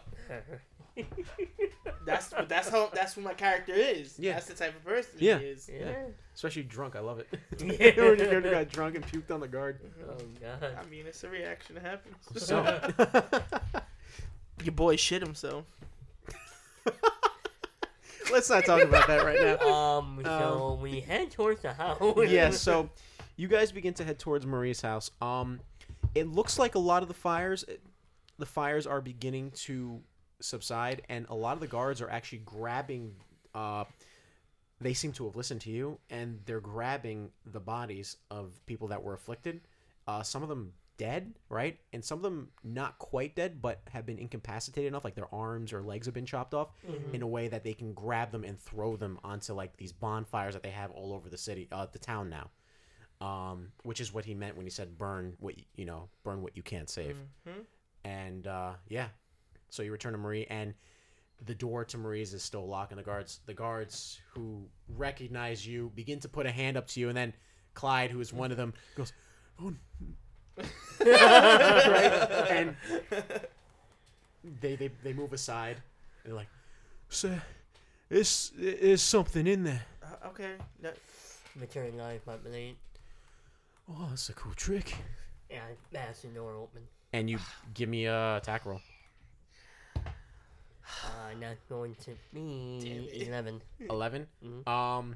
That's 2.05 2.29
but 2.29 2.47
that's 2.49 2.69
how 2.69 2.89
that's 2.93 3.13
who 3.13 3.21
my 3.21 3.33
character 3.33 3.73
is. 3.73 4.17
Yeah. 4.19 4.33
That's 4.33 4.45
the 4.47 4.53
type 4.53 4.75
of 4.75 4.83
person 4.85 5.11
Yeah. 5.19 5.39
he 5.39 5.45
is. 5.45 5.69
yeah. 5.73 5.93
Especially 6.35 6.63
drunk, 6.63 6.95
I 6.95 6.99
love 6.99 7.19
it. 7.19 7.27
Yeah. 7.59 8.01
when 8.31 8.43
you 8.43 8.51
got 8.51 8.69
drunk 8.69 8.95
and 8.95 9.05
puked 9.05 9.31
on 9.33 9.39
the 9.39 9.47
guard. 9.47 9.79
Oh 10.07 10.17
god. 10.41 10.77
I 10.79 10.85
mean, 10.89 11.05
it's 11.07 11.23
a 11.23 11.29
reaction. 11.29 11.77
It 11.77 11.83
happens. 11.83 12.15
So 12.37 12.63
Your 14.63 14.73
boy 14.73 14.95
shit 14.97 15.21
himself. 15.21 15.65
let's 18.31 18.49
not 18.49 18.65
talk 18.65 18.81
about 18.81 19.07
that 19.07 19.23
right 19.23 19.59
now. 19.59 19.69
Um, 19.69 20.21
so 20.23 20.79
we 20.81 21.01
head 21.01 21.31
towards 21.31 21.61
the 21.61 21.73
house. 21.73 22.01
yeah, 22.27 22.49
so 22.51 22.89
you 23.35 23.47
guys 23.47 23.71
begin 23.71 23.93
to 23.95 24.03
head 24.03 24.19
towards 24.19 24.45
Marie's 24.45 24.81
house. 24.81 25.11
Um, 25.21 25.59
it 26.15 26.27
looks 26.27 26.59
like 26.59 26.75
a 26.75 26.79
lot 26.79 27.01
of 27.01 27.07
the 27.07 27.13
fires, 27.13 27.65
the 28.37 28.45
fires 28.45 28.85
are 28.87 29.01
beginning 29.01 29.51
to 29.51 30.01
subside, 30.39 31.01
and 31.09 31.25
a 31.29 31.35
lot 31.35 31.53
of 31.53 31.59
the 31.59 31.67
guards 31.67 32.01
are 32.01 32.09
actually 32.09 32.39
grabbing. 32.39 33.15
Uh, 33.53 33.85
they 34.79 34.93
seem 34.93 35.11
to 35.13 35.25
have 35.25 35.35
listened 35.35 35.61
to 35.61 35.71
you, 35.71 35.99
and 36.09 36.39
they're 36.45 36.59
grabbing 36.59 37.31
the 37.45 37.59
bodies 37.59 38.17
of 38.29 38.53
people 38.65 38.87
that 38.89 39.01
were 39.01 39.13
afflicted. 39.13 39.61
Uh, 40.07 40.21
some 40.21 40.43
of 40.43 40.49
them 40.49 40.73
dead, 41.03 41.33
right? 41.49 41.77
And 41.91 42.03
some 42.03 42.17
of 42.19 42.23
them 42.23 42.49
not 42.63 42.97
quite 42.97 43.35
dead, 43.35 43.61
but 43.61 43.81
have 43.91 44.05
been 44.05 44.17
incapacitated 44.17 44.87
enough, 44.87 45.03
like 45.03 45.15
their 45.15 45.33
arms 45.33 45.73
or 45.73 45.81
legs 45.81 46.05
have 46.07 46.13
been 46.13 46.25
chopped 46.25 46.53
off, 46.53 46.69
Mm-hmm. 46.87 47.15
in 47.15 47.21
a 47.21 47.27
way 47.27 47.47
that 47.49 47.63
they 47.63 47.73
can 47.73 47.93
grab 47.93 48.31
them 48.31 48.43
and 48.45 48.57
throw 48.59 48.95
them 48.95 49.19
onto 49.23 49.53
like 49.53 49.75
these 49.77 49.91
bonfires 49.91 50.53
that 50.53 50.63
they 50.63 50.69
have 50.71 50.91
all 50.91 51.11
over 51.13 51.29
the 51.29 51.37
city, 51.37 51.67
uh, 51.71 51.87
the 51.91 51.99
town 51.99 52.29
now. 52.29 52.49
Um, 53.21 53.71
which 53.83 54.01
is 54.01 54.13
what 54.13 54.25
he 54.25 54.33
meant 54.33 54.55
when 54.57 54.65
he 54.65 54.69
said 54.69 54.97
burn 54.97 55.33
what 55.39 55.55
you 55.75 55.85
know, 55.85 56.09
burn 56.23 56.41
what 56.41 56.55
you 56.57 56.63
can't 56.63 56.89
save. 56.89 57.15
Mhm. 57.47 57.65
And 58.05 58.47
uh, 58.47 58.73
yeah, 58.89 59.07
so 59.69 59.81
you 59.83 59.91
return 59.91 60.11
to 60.13 60.17
Marie, 60.17 60.45
and 60.49 60.73
the 61.45 61.55
door 61.55 61.85
to 61.85 61.97
Marie's 61.97 62.33
is 62.33 62.43
still 62.43 62.67
locked, 62.67 62.91
and 62.91 62.99
the 62.99 63.03
guards, 63.03 63.39
the 63.45 63.53
guards 63.53 64.19
who 64.33 64.67
recognize 64.89 65.65
you, 65.67 65.91
begin 65.95 66.19
to 66.21 66.29
put 66.29 66.45
a 66.45 66.51
hand 66.51 66.75
up 66.77 66.87
to 66.87 66.99
you, 66.99 67.07
and 67.09 67.17
then 67.17 67.33
Clyde, 67.73 68.11
who 68.11 68.19
is 68.19 68.31
one 68.33 68.51
of 68.51 68.57
them, 68.57 68.73
goes, 68.95 69.11
"Oh." 69.59 69.73
right? 70.99 72.49
And 72.51 72.75
they, 74.61 74.75
they 74.75 74.89
they 75.03 75.13
move 75.13 75.33
aside. 75.33 75.77
And 76.23 76.31
they're 76.31 76.35
like, 76.35 76.47
"Sir, 77.09 77.41
there's 78.09 78.51
there's 78.57 79.01
something 79.01 79.47
in 79.47 79.63
there." 79.63 79.83
Uh, 80.03 80.27
okay. 80.29 80.51
That, 80.81 80.97
Return 81.59 81.97
life, 81.97 82.27
I 82.27 82.37
believe. 82.37 82.75
Oh, 83.87 84.07
that's 84.09 84.29
a 84.29 84.33
cool 84.33 84.53
trick. 84.53 84.95
And 85.51 85.59
I 85.61 85.75
smash 85.91 86.17
the 86.21 86.29
door 86.29 86.55
open. 86.55 86.81
And 87.11 87.29
you 87.29 87.37
give 87.75 87.89
me 87.89 88.05
a 88.05 88.37
attack 88.37 88.65
roll. 88.65 88.81
Uh, 89.95 89.99
not 91.39 91.57
going 91.69 91.95
to 92.05 92.11
be 92.33 92.79
Damn 92.81 93.03
it. 93.21 93.27
11. 93.27 93.61
11 93.89 94.27
Mhm. 94.43 94.67
Um, 94.67 95.15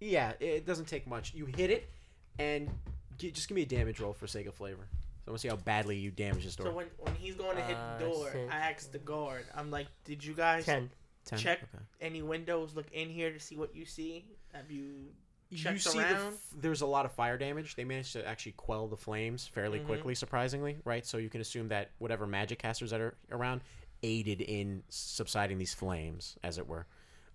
yeah, 0.00 0.32
it 0.40 0.66
doesn't 0.66 0.86
take 0.86 1.06
much. 1.06 1.34
You 1.34 1.46
hit 1.46 1.70
it, 1.70 1.88
and 2.38 2.68
gi- 3.18 3.30
just 3.32 3.48
give 3.48 3.54
me 3.56 3.62
a 3.62 3.66
damage 3.66 4.00
roll 4.00 4.12
for 4.12 4.26
sake 4.26 4.46
of 4.46 4.54
flavor. 4.54 4.86
So 4.92 5.28
I 5.28 5.30
want 5.30 5.40
to 5.40 5.42
see 5.42 5.48
how 5.48 5.56
badly 5.56 5.96
you 5.96 6.10
damage 6.10 6.44
this 6.44 6.54
door. 6.56 6.66
so 6.68 6.72
when 6.72 6.86
when 6.98 7.14
he's 7.16 7.34
going 7.34 7.56
to 7.56 7.62
hit 7.62 7.76
Uh, 7.76 7.98
the 7.98 8.04
door, 8.04 8.30
six. 8.32 8.52
I 8.52 8.56
asked 8.58 8.92
the 8.92 8.98
guard. 8.98 9.44
I'm 9.54 9.70
like, 9.70 9.88
"Did 10.04 10.24
you 10.24 10.34
guys 10.34 10.64
10. 10.64 10.90
Ten? 11.24 11.38
check 11.38 11.62
Okay. 11.62 11.82
any 12.00 12.22
windows? 12.22 12.74
Look 12.76 12.90
in 12.92 13.08
here 13.10 13.32
to 13.32 13.40
see 13.40 13.56
what 13.56 13.74
you 13.74 13.84
see. 13.84 14.24
Have 14.52 14.70
you?" 14.70 15.12
You 15.48 15.58
checked 15.58 15.80
see, 15.82 15.98
the 15.98 16.04
around? 16.04 16.32
f- 16.34 16.48
there's 16.56 16.80
a 16.80 16.86
lot 16.86 17.06
of 17.06 17.12
fire 17.12 17.38
damage. 17.38 17.76
They 17.76 17.84
managed 17.84 18.12
to 18.14 18.26
actually 18.26 18.52
quell 18.52 18.88
the 18.88 18.96
flames 18.96 19.46
fairly 19.46 19.78
Mhm. 19.78 19.86
quickly, 19.86 20.14
surprisingly, 20.16 20.78
right? 20.84 21.06
So 21.06 21.18
you 21.18 21.30
can 21.30 21.40
assume 21.40 21.68
that 21.68 21.92
whatever 21.98 22.26
magic 22.26 22.58
casters 22.58 22.90
that 22.90 23.00
are 23.00 23.16
around 23.30 23.62
aided 24.02 24.40
in 24.40 24.82
subsiding 24.88 25.58
these 25.58 25.72
flames, 25.72 26.36
as 26.42 26.58
it 26.58 26.66
were. 26.66 26.86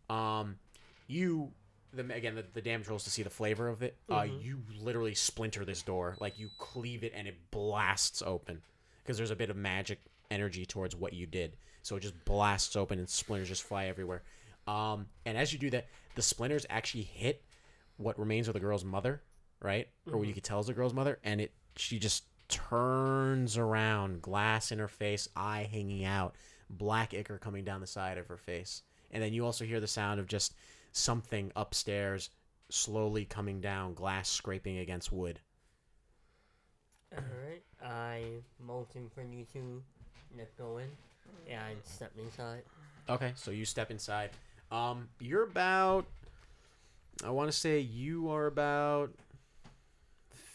Um, 0.10 0.60
you, 1.08 1.54
the 1.94 2.14
again, 2.14 2.36
the, 2.36 2.46
the 2.54 2.62
damage 2.62 2.88
rolls 2.88 3.04
to 3.06 3.10
see 3.10 3.24
the 3.24 3.30
flavor 3.30 3.68
of 3.68 3.82
it. 3.84 3.98
Uh, 4.10 4.22
Mm-hmm. 4.22 4.34
Mhm. 4.36 4.44
you 4.44 4.62
literally 4.80 5.16
splinter 5.16 5.66
this 5.66 5.82
door, 5.82 6.16
like 6.20 6.40
you 6.40 6.50
cleave 6.58 7.04
it 7.04 7.14
and 7.16 7.28
it 7.28 7.36
blasts 7.52 8.22
open 8.26 8.62
because 9.04 9.18
there's 9.18 9.32
a 9.32 9.36
bit 9.36 9.50
of 9.50 9.56
magic 9.58 10.00
energy 10.30 10.66
towards 10.66 10.96
what 10.96 11.14
you 11.14 11.26
did. 11.26 11.58
So 11.84 11.96
it 11.96 12.02
just 12.02 12.26
blasts 12.26 12.76
open 12.76 13.00
and 13.00 13.10
splinters 13.10 13.50
just 13.50 13.64
fly 13.64 13.86
everywhere. 13.88 14.22
Um, 14.68 15.08
and 15.26 15.38
as 15.38 15.52
you 15.52 15.60
do 15.60 15.70
that, 15.72 15.88
the 16.16 16.22
splinters 16.22 16.66
actually 16.70 17.04
hit 17.04 17.44
what 17.98 18.18
remains 18.20 18.48
of 18.48 18.54
the 18.54 18.60
girl's 18.60 18.86
mother, 18.86 19.22
right? 19.62 19.88
Or 20.12 20.18
what 20.18 20.28
you 20.28 20.34
could 20.34 20.44
tell 20.44 20.60
is 20.60 20.68
the 20.68 20.74
girl's 20.74 20.94
mother, 20.94 21.20
and 21.24 21.42
it 21.42 21.52
she 21.76 22.00
just 22.00 22.24
turns 22.48 23.58
around, 23.58 24.22
glass 24.22 24.72
in 24.72 24.80
her 24.80 24.88
face, 24.88 25.28
eye 25.36 25.68
hanging 25.72 26.04
out, 26.06 26.36
black 26.70 27.14
ichor 27.14 27.38
coming 27.38 27.64
down 27.64 27.82
the 27.82 27.88
side 27.88 28.18
of 28.18 28.28
her 28.28 28.38
face. 28.38 28.84
And 29.12 29.22
then 29.22 29.34
you 29.34 29.46
also 29.46 29.66
hear 29.66 29.80
the 29.80 29.88
sound 29.88 30.20
of 30.20 30.28
just 30.28 30.54
something 30.92 31.52
upstairs 31.56 32.30
slowly 32.70 33.26
coming 33.26 33.62
down, 33.62 33.94
glass 33.94 34.30
scraping 34.30 34.80
against 34.80 35.12
wood. 35.12 35.40
Alright. 37.14 37.64
I 37.84 38.24
motion 38.60 39.10
for 39.14 39.22
you 39.22 39.46
to 39.54 39.84
let 40.38 40.56
go 40.58 40.78
in 40.78 40.90
and 41.50 41.78
step 41.84 42.12
inside. 42.18 42.64
Okay, 43.10 43.34
so 43.36 43.52
you 43.52 43.66
step 43.66 43.92
inside. 43.92 44.32
Um, 44.72 45.10
you're 45.20 45.44
about. 45.44 46.06
I 47.26 47.30
want 47.30 47.52
to 47.52 47.58
say 47.58 47.80
you 47.80 48.30
are 48.30 48.48
about 48.48 49.12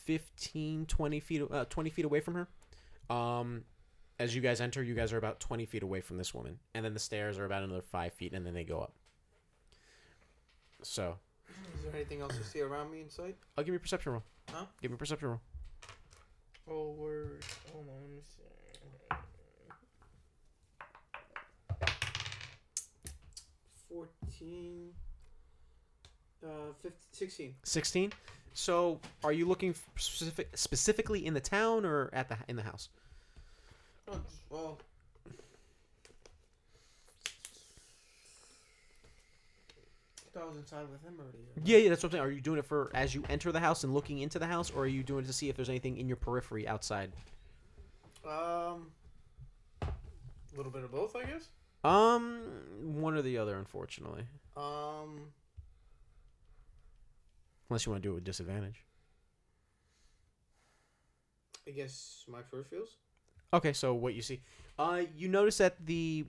15, 0.04 0.86
20 0.86 1.20
feet, 1.20 1.42
uh, 1.50 1.64
20 1.66 1.90
feet 1.90 2.04
away 2.04 2.20
from 2.20 2.34
her. 2.34 3.14
Um, 3.14 3.64
as 4.18 4.34
you 4.34 4.40
guys 4.40 4.60
enter, 4.60 4.82
you 4.82 4.94
guys 4.94 5.12
are 5.12 5.18
about 5.18 5.38
20 5.40 5.66
feet 5.66 5.82
away 5.82 6.00
from 6.00 6.16
this 6.16 6.32
woman. 6.32 6.58
And 6.74 6.84
then 6.84 6.94
the 6.94 7.00
stairs 7.00 7.38
are 7.38 7.44
about 7.44 7.62
another 7.62 7.82
five 7.82 8.14
feet, 8.14 8.32
and 8.32 8.46
then 8.46 8.54
they 8.54 8.64
go 8.64 8.80
up. 8.80 8.95
So, 10.82 11.16
Is 11.76 11.82
there 11.84 11.92
anything 11.94 12.20
else 12.20 12.36
you 12.36 12.44
see 12.44 12.60
around 12.60 12.90
me 12.90 13.00
inside? 13.00 13.34
I'll 13.56 13.64
give 13.64 13.72
me 13.72 13.76
a 13.76 13.80
perception 13.80 14.12
roll. 14.12 14.22
Huh? 14.52 14.66
Give 14.80 14.90
me 14.90 14.94
a 14.94 14.98
perception 14.98 15.28
roll. 15.28 15.40
Oh, 16.68 16.90
word. 16.92 17.42
Hold 17.72 17.86
on. 17.88 17.94
Let 18.02 18.10
me 18.10 18.20
see. 18.22 19.16
Fourteen. 23.88 24.90
Uh, 26.44 26.72
15, 26.82 26.92
16. 27.12 27.54
16. 27.64 28.12
So, 28.52 29.00
are 29.24 29.32
you 29.32 29.46
looking 29.48 29.74
specific, 29.96 30.48
specifically 30.54 31.26
in 31.26 31.34
the 31.34 31.40
town 31.40 31.84
or 31.84 32.10
at 32.12 32.28
the 32.28 32.36
in 32.48 32.56
the 32.56 32.62
house? 32.62 32.88
Oh, 34.08 34.20
well. 34.50 34.78
I 40.36 40.44
was 40.44 40.56
inside 40.56 40.86
with 40.90 41.02
him 41.02 41.14
already. 41.18 41.38
Yeah, 41.64 41.78
yeah, 41.78 41.88
that's 41.88 42.02
what 42.02 42.08
I'm 42.08 42.18
saying. 42.18 42.24
Are 42.24 42.30
you 42.30 42.40
doing 42.40 42.58
it 42.58 42.64
for 42.64 42.90
as 42.94 43.14
you 43.14 43.24
enter 43.28 43.52
the 43.52 43.60
house 43.60 43.84
and 43.84 43.94
looking 43.94 44.18
into 44.18 44.38
the 44.38 44.46
house, 44.46 44.70
or 44.70 44.82
are 44.82 44.86
you 44.86 45.02
doing 45.02 45.24
it 45.24 45.26
to 45.28 45.32
see 45.32 45.48
if 45.48 45.56
there's 45.56 45.68
anything 45.68 45.96
in 45.96 46.06
your 46.08 46.16
periphery 46.16 46.68
outside? 46.68 47.12
Um, 48.26 48.88
a 49.82 50.56
little 50.56 50.72
bit 50.72 50.84
of 50.84 50.92
both, 50.92 51.14
I 51.16 51.24
guess. 51.24 51.48
Um, 51.84 52.40
one 52.82 53.14
or 53.14 53.22
the 53.22 53.38
other, 53.38 53.56
unfortunately. 53.56 54.24
Um, 54.56 55.20
Unless 57.68 57.86
you 57.86 57.92
want 57.92 58.02
to 58.02 58.08
do 58.08 58.12
it 58.12 58.16
with 58.16 58.24
disadvantage. 58.24 58.84
I 61.66 61.72
guess 61.72 62.24
my 62.28 62.38
peripherals. 62.40 62.94
Okay, 63.52 63.72
so 63.72 63.94
what 63.94 64.14
you 64.14 64.22
see, 64.22 64.40
uh, 64.78 65.02
you 65.16 65.28
notice 65.28 65.58
that 65.58 65.84
the 65.84 66.26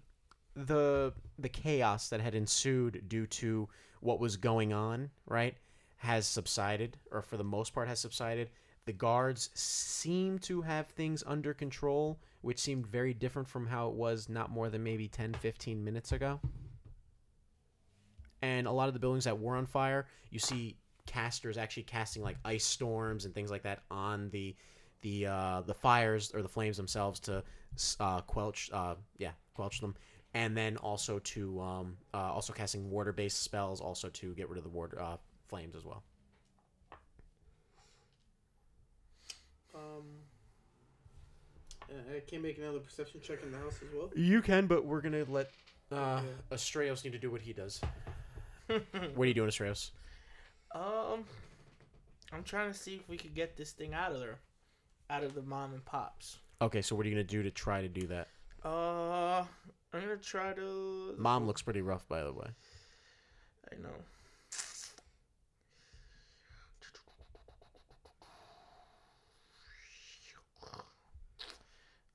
the 0.66 1.14
the 1.38 1.50
chaos 1.50 2.10
that 2.10 2.20
had 2.20 2.34
ensued 2.34 3.04
due 3.08 3.28
to 3.28 3.70
what 4.00 4.20
was 4.20 4.38
going 4.38 4.74
on, 4.74 5.10
right, 5.26 5.56
has 5.98 6.26
subsided, 6.26 6.98
or 7.12 7.22
for 7.22 7.38
the 7.38 7.44
most 7.44 7.74
part 7.74 7.88
has 7.88 8.00
subsided. 8.00 8.50
The 8.86 8.94
guards 8.94 9.50
seem 9.54 10.40
to 10.40 10.62
have 10.62 10.88
things 10.88 11.24
under 11.28 11.54
control, 11.54 12.20
which 12.42 12.60
seemed 12.60 12.88
very 12.88 13.14
different 13.14 13.48
from 13.48 13.68
how 13.68 13.90
it 13.90 13.96
was 13.96 14.30
not 14.30 14.50
more 14.50 14.70
than 14.70 14.82
maybe 14.82 15.10
10, 15.10 15.34
15 15.34 15.84
minutes 15.84 16.14
ago. 16.14 16.40
And 18.42 18.66
a 18.66 18.72
lot 18.72 18.88
of 18.88 18.94
the 18.94 19.00
buildings 19.00 19.26
that 19.26 19.38
were 19.38 19.58
on 19.58 19.66
fire, 19.66 20.08
you 20.30 20.40
see 20.40 20.78
casters 21.06 21.58
actually 21.58 21.84
casting 21.84 22.22
like 22.22 22.38
ice 22.46 22.66
storms 22.66 23.26
and 23.26 23.34
things 23.34 23.52
like 23.52 23.64
that 23.64 23.84
on 23.92 24.30
the 24.30 24.56
the 25.02 25.28
uh, 25.28 25.62
the 25.62 25.74
fires 25.74 26.32
or 26.34 26.42
the 26.42 26.50
flames 26.50 26.78
themselves 26.78 27.20
to 27.20 27.44
uh, 28.00 28.22
quelch 28.22 28.70
uh, 28.74 28.96
yeah 29.18 29.32
quelch 29.56 29.80
them 29.80 29.96
and 30.34 30.56
then 30.56 30.78
also 30.78 31.20
to 31.20 31.60
um, 31.62 31.98
uh, 32.14 32.18
also 32.32 32.54
casting 32.54 32.90
water 32.92 33.12
based 33.14 33.42
spells 33.44 33.82
also 33.82 34.10
to 34.10 34.34
get 34.36 34.50
rid 34.50 34.58
of 34.58 34.64
the 34.64 34.70
water 34.70 35.02
uh, 35.02 35.18
flames 35.48 35.76
as 35.76 35.84
well 35.86 36.04
Um, 39.76 40.04
uh, 41.90 42.16
I 42.16 42.20
can't 42.22 42.42
make 42.42 42.58
another 42.58 42.80
perception 42.80 43.22
check 43.22 43.44
in 43.44 43.52
the 43.52 43.58
house 43.60 43.76
as 43.88 43.94
well. 43.96 44.10
you 44.16 44.42
can 44.42 44.66
but 44.68 44.86
we're 44.86 45.02
gonna 45.02 45.24
let 45.30 45.52
uh, 45.92 46.22
Yeah. 46.24 46.56
Astraios 46.56 47.04
need 47.04 47.14
to 47.14 47.20
do 47.20 47.30
what 47.32 47.42
he 47.42 47.54
does 47.54 47.80
what 48.68 48.82
are 49.20 49.26
you 49.26 49.34
doing 49.34 49.50
Astraios 49.50 49.92
Um, 50.74 51.26
I'm 52.34 52.44
trying 52.44 52.72
to 52.72 52.78
see 52.78 52.96
if 52.96 53.08
we 53.08 53.18
could 53.18 53.34
get 53.36 53.56
this 53.56 53.72
thing 53.72 53.94
out 53.94 54.12
of 54.12 54.20
there, 54.20 54.40
out 55.10 55.24
of 55.24 55.34
the 55.36 55.42
mom 55.44 55.74
and 55.74 55.86
pops. 55.86 56.40
okay 56.62 56.82
so 56.82 56.96
what 56.96 57.06
are 57.06 57.10
you 57.10 57.16
gonna 57.16 57.24
do 57.24 57.44
to 57.44 57.52
try 57.52 57.82
to 57.82 57.88
do 57.88 58.08
that 58.08 58.28
Uh, 58.64 59.46
I'm 59.94 60.02
gonna 60.02 60.18
try 60.18 60.54
to. 60.54 61.16
mom 61.18 61.48
looks 61.48 61.62
pretty 61.62 61.82
rough 61.82 62.08
by 62.08 62.24
the 62.24 62.34
way 62.34 62.48
I 63.72 63.76
know. 63.82 63.90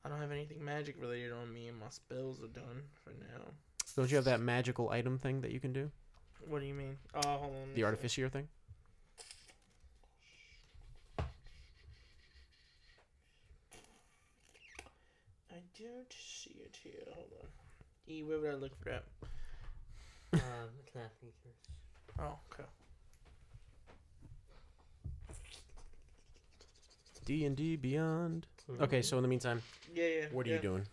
I 0.05 0.09
don't 0.09 0.21
have 0.21 0.33
anything 0.33 0.65
magic 0.65 0.97
related 1.01 1.33
on 1.33 1.53
me, 1.53 1.69
and 1.69 1.79
my 1.79 1.89
spells 1.91 2.43
are 2.43 2.49
done 2.49 2.83
for 3.05 3.11
now. 3.11 3.53
don't 3.97 4.11
you 4.11 4.17
have 4.17 4.25
that 4.25 4.41
magical 4.41 4.91
item 4.91 5.17
thing 5.19 5.41
that 5.43 5.53
you 5.53 5.61
can 5.61 5.73
do 5.73 5.91
What 6.49 6.61
do 6.61 6.67
you 6.67 6.75
mean? 6.75 6.99
Oh, 7.15 7.21
hold 7.29 7.55
on. 7.55 7.75
the 7.75 7.85
artificer 7.85 8.29
thing 8.29 8.49
I 15.51 15.61
don't 15.79 16.13
see 16.13 16.57
it 16.65 16.77
here. 16.83 17.05
Hold 17.15 17.33
on. 17.43 17.62
E, 18.09 18.23
where 18.23 18.39
would 18.41 18.51
I 18.51 18.55
look 18.55 18.77
for 18.83 18.91
that? 18.91 19.05
Um, 20.35 20.41
class 20.93 21.11
features. 21.21 21.57
Oh, 22.19 22.39
okay. 22.53 22.69
D 27.25 27.45
and 27.45 27.57
D 27.57 27.77
Beyond 27.77 28.47
Okay, 28.81 29.03
so 29.03 29.17
in 29.19 29.23
the 29.23 29.29
meantime, 29.29 29.63
Yeah, 29.95 30.07
yeah. 30.07 30.27
what 30.33 30.47
are 30.47 30.51
yeah. 30.51 30.57
you 30.57 30.63
doing? 30.63 30.87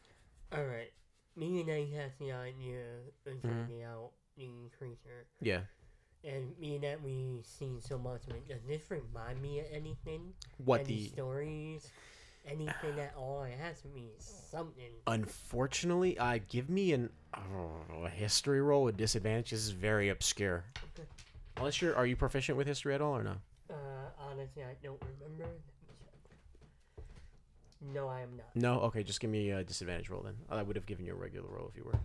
Alright. 0.53 0.91
Me 1.36 1.61
and 1.61 1.72
I 1.72 1.86
had 1.86 2.11
the 2.19 2.31
idea 2.31 2.98
of 3.26 3.34
Mhm. 3.41 3.84
out 3.84 4.11
the 4.38 4.69
creature. 4.77 5.26
Yeah. 5.41 5.61
And 6.23 6.57
me 6.60 6.76
and 6.76 6.84
that 6.84 7.02
we've 7.02 7.45
seen 7.45 7.81
so 7.81 7.98
much 7.98 8.27
of 8.27 8.36
it. 8.36 8.48
Does 8.48 8.64
this 8.64 8.90
remind 8.91 9.41
me 9.41 9.60
of 9.60 9.68
anything? 9.72 10.34
What 10.57 10.81
Any 10.81 10.95
the? 10.95 11.07
stories? 11.07 11.90
Anything 12.51 12.99
at 12.99 13.13
all? 13.17 13.43
It 13.43 13.57
has 13.59 13.81
to 13.81 13.88
be 13.88 14.09
something. 14.17 14.84
Unfortunately, 15.07 16.17
uh, 16.17 16.39
give 16.47 16.69
me 16.69 16.93
an 16.93 17.09
oh, 17.35 18.05
a 18.05 18.09
history 18.09 18.61
roll 18.61 18.84
with 18.84 18.97
disadvantage. 18.97 19.51
This 19.51 19.59
is 19.59 19.69
very 19.69 20.09
obscure. 20.09 20.63
Okay. 20.77 21.07
Unless 21.57 21.81
you're, 21.81 21.95
are 21.95 22.05
you 22.05 22.15
proficient 22.15 22.57
with 22.57 22.67
history 22.67 22.95
at 22.95 23.01
all 23.01 23.15
or 23.15 23.23
no? 23.23 23.35
Uh, 23.69 23.73
honestly, 24.19 24.63
I 24.63 24.73
don't 24.81 25.01
remember. 25.01 25.43
Let 25.43 25.49
me 25.49 26.07
check. 26.27 27.93
No, 27.93 28.07
I 28.07 28.21
am 28.21 28.38
not. 28.38 28.47
No. 28.55 28.80
Okay, 28.81 29.03
just 29.03 29.19
give 29.19 29.30
me 29.30 29.51
a 29.51 29.63
disadvantage 29.63 30.09
roll 30.09 30.21
then. 30.21 30.35
I 30.49 30.63
would 30.63 30.76
have 30.76 30.85
given 30.85 31.05
you 31.05 31.13
a 31.13 31.15
regular 31.15 31.49
roll 31.49 31.67
if 31.69 31.77
you 31.77 31.84
were. 31.84 31.99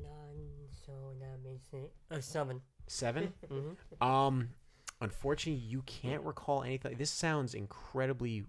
Nine, 0.00 0.48
so 0.86 0.92
that 1.20 1.38
makes 1.44 1.72
it 1.72 1.92
a 2.10 2.20
seven. 2.22 2.60
Seven. 2.86 3.32
Mm-hmm. 3.50 4.04
Um, 4.06 4.48
unfortunately, 5.00 5.62
you 5.62 5.82
can't 5.82 6.22
recall 6.22 6.62
anything. 6.62 6.96
This 6.96 7.10
sounds 7.10 7.54
incredibly 7.54 8.44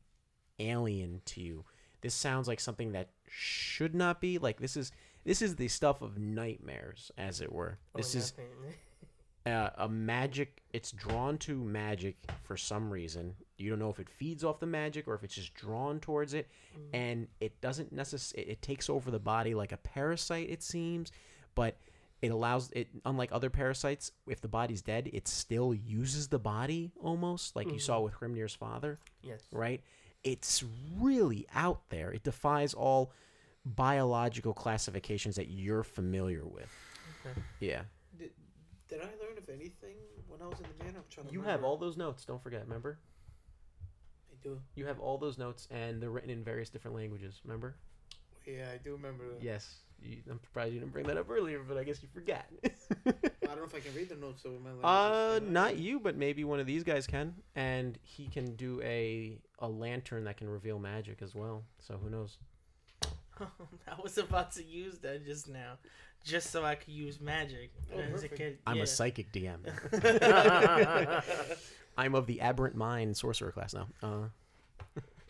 alien 0.60 1.22
to 1.26 1.42
you. 1.42 1.66
This 2.02 2.14
sounds 2.14 2.48
like 2.48 2.60
something 2.60 2.94
that 2.94 3.10
should 3.28 3.94
not 3.94 4.22
be. 4.22 4.38
Like 4.38 4.60
this 4.60 4.78
is 4.78 4.92
this 5.26 5.42
is 5.42 5.56
the 5.56 5.68
stuff 5.68 6.02
of 6.02 6.18
nightmares, 6.18 7.12
as 7.18 7.42
it 7.42 7.52
were. 7.52 7.78
This 7.96 8.16
is 8.16 8.34
uh, 9.46 9.70
a 9.78 9.90
magic. 9.90 10.62
It's 10.72 10.92
drawn 10.92 11.38
to 11.40 11.64
magic 11.64 12.18
for 12.44 12.56
some 12.56 12.90
reason. 12.90 13.36
You 13.58 13.70
don't 13.70 13.80
know 13.80 13.90
if 13.90 14.00
it 14.00 14.10
feeds 14.10 14.44
off 14.44 14.60
the 14.60 14.66
magic 14.66 15.08
or 15.08 15.16
if 15.16 15.24
it's 15.24 15.36
just 15.36 15.54
drawn 15.54 16.00
towards 16.00 16.34
it, 16.34 16.48
and 16.94 17.28
it 17.42 17.60
doesn't 17.60 17.92
necessarily. 17.92 18.52
It 18.52 18.62
takes 18.62 18.90
over 18.90 19.12
the 19.12 19.20
body 19.20 19.54
like 19.54 19.74
a 19.74 19.78
parasite. 19.78 20.50
It 20.50 20.64
seems, 20.64 21.12
but 21.54 21.78
it 22.22 22.32
allows 22.32 22.70
it. 22.72 22.88
Unlike 23.06 23.30
other 23.32 23.50
parasites, 23.50 24.12
if 24.28 24.42
the 24.42 24.48
body's 24.48 24.82
dead, 24.82 25.10
it 25.14 25.28
still 25.28 25.74
uses 25.74 26.28
the 26.28 26.40
body 26.40 26.92
almost, 27.02 27.56
like 27.56 27.72
you 27.72 27.80
saw 27.80 27.96
mm-hmm. 27.96 28.06
with 28.06 28.14
Grimnir's 28.16 28.56
father 28.56 29.00
yes. 29.24 29.42
right? 29.52 29.82
It's 30.24 30.64
really 31.00 31.48
out 31.54 31.82
there. 31.90 32.12
It 32.12 32.24
defies 32.24 32.74
all 32.74 33.14
biological 33.66 34.54
classifications 34.54 35.36
that 35.36 35.50
you're 35.50 35.84
familiar 35.84 36.46
with. 36.46 36.70
Okay. 37.26 37.42
Yeah. 37.60 37.82
Did, 38.18 38.32
did 38.88 39.02
I 39.02 39.06
learn 39.24 39.38
of 39.38 39.48
anything 39.50 39.96
when 40.28 40.42
I 40.42 40.46
was 40.48 40.60
in 40.60 40.66
the 40.78 40.84
manor? 40.84 41.00
I'm 41.00 41.06
trying 41.10 41.28
to 41.28 41.34
You 41.34 41.42
have 41.42 41.64
all 41.64 41.78
those 41.78 41.98
notes, 41.98 42.26
don't 42.26 42.42
forget, 42.42 42.64
remember? 42.64 43.00
I 44.32 44.36
do. 44.44 44.60
You 44.76 44.86
have 44.86 45.00
all 45.00 45.18
those 45.18 45.38
notes 45.38 45.68
and 45.72 46.02
they're 46.02 46.10
written 46.10 46.30
in 46.30 46.44
various 46.44 46.70
different 46.70 46.96
languages, 46.96 47.40
remember? 47.44 47.76
Yeah, 48.46 48.68
I 48.74 48.78
do 48.78 48.94
remember 48.94 49.26
that. 49.30 49.44
Yes. 49.44 49.84
You, 50.04 50.18
I'm 50.30 50.40
surprised 50.42 50.74
you 50.74 50.80
didn't 50.80 50.94
bring 50.94 51.06
that 51.08 51.18
up 51.18 51.30
earlier, 51.30 51.62
but 51.68 51.78
I 51.78 51.84
guess 51.84 52.02
you 52.02 52.10
forgot. 52.14 52.46
I 53.06 53.12
don't 53.44 53.58
know 53.58 53.64
if 53.66 53.76
I 53.76 53.80
can 53.80 53.94
read 53.96 54.10
the 54.10 54.16
notes 54.16 54.44
though. 54.44 54.52
in 54.52 54.64
my 54.64 54.88
uh, 54.88 55.40
not 55.44 55.78
you, 55.78 56.00
but 56.00 56.16
maybe 56.16 56.44
one 56.44 56.60
of 56.60 56.66
these 56.66 56.84
guys 56.84 57.06
can, 57.08 57.34
and 57.56 57.98
he 58.02 58.28
can 58.28 58.56
do 58.56 58.82
a 58.84 59.38
a 59.60 59.68
lantern 59.68 60.24
that 60.26 60.38
can 60.38 60.50
reveal 60.50 60.80
magic 60.80 61.22
as 61.22 61.36
well. 61.36 61.64
So 61.80 61.98
who 62.02 62.10
knows? 62.10 62.38
I 63.40 64.02
was 64.02 64.18
about 64.18 64.52
to 64.54 64.64
use 64.64 64.98
that 65.00 65.26
just 65.26 65.48
now, 65.50 65.78
just 66.24 66.52
so 66.52 66.64
I 66.66 66.76
could 66.76 66.94
use 66.94 67.20
magic 67.22 67.72
Oh, 67.96 68.00
as 68.00 68.24
a 68.24 68.30
kid. 68.30 68.60
I'm 68.68 68.78
yeah. 68.78 68.84
a 68.84 68.88
psychic 68.88 69.32
DM. 69.32 69.60
I'm 71.98 72.16
of 72.16 72.28
the 72.28 72.40
aberrant 72.42 72.76
mind 72.76 73.18
sorcerer 73.18 73.52
class 73.52 73.74
now. 73.74 73.88
Uh, 74.02 74.28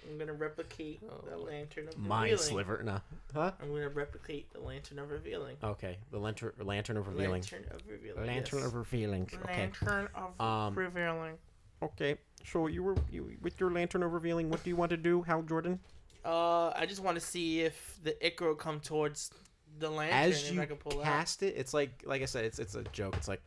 I'm 0.10 0.18
gonna 0.18 0.34
replicate 0.34 1.00
Oh, 1.10 1.24
the 1.30 1.38
lantern 1.38 1.88
of 1.88 1.98
mind 1.98 2.32
revealing. 2.32 2.50
sliver, 2.50 2.84
no. 2.84 3.00
Huh? 3.34 3.52
I'm 3.62 3.70
gonna 3.70 3.90
replicate 3.90 4.52
the 4.54 4.60
lantern 4.60 5.00
of 5.00 5.12
revealing. 5.12 5.58
Okay, 5.64 5.98
the 6.12 6.18
lantern, 6.20 6.54
lantern 6.60 6.98
of 6.98 7.08
revealing. 7.08 7.32
Lantern 7.42 7.66
of 7.72 7.82
revealing. 7.88 8.26
Lantern 8.28 8.60
yes. 8.60 8.68
of 8.68 8.76
revealing. 8.76 9.30
Okay. 9.34 9.54
Lantern 9.62 10.10
of 10.16 10.42
Um, 10.42 10.76
revealing. 10.76 11.38
Okay. 11.82 12.18
So 12.46 12.68
you 12.68 12.84
were 12.84 12.96
you 13.12 13.38
with 13.42 13.60
your 13.60 13.72
lantern 13.72 14.04
of 14.04 14.14
revealing. 14.14 14.50
What 14.50 14.64
do 14.64 14.70
you 14.70 14.76
want 14.76 14.90
to 14.92 14.98
do, 14.98 15.22
Hal 15.24 15.44
Jordan? 15.44 15.80
Uh, 16.26 16.70
I 16.70 16.86
just 16.86 17.02
want 17.02 17.16
to 17.16 17.22
see 17.26 17.62
if 17.62 18.00
the 18.04 18.16
ichor 18.26 18.54
come 18.56 18.80
towards 18.80 19.32
the 19.78 19.90
lantern 19.90 20.18
As 20.32 20.48
and 20.48 20.56
you 20.56 20.62
I 20.62 20.66
can 20.66 20.76
pull 20.76 21.00
out. 21.00 21.06
cast 21.06 21.44
it, 21.44 21.54
it's 21.56 21.74
like 21.74 22.02
like 22.06 22.22
I 22.22 22.26
said, 22.26 22.46
it's 22.46 22.60
it's 22.60 22.76
a 22.76 22.84
joke. 22.92 23.16
It's 23.16 23.28
like 23.28 23.42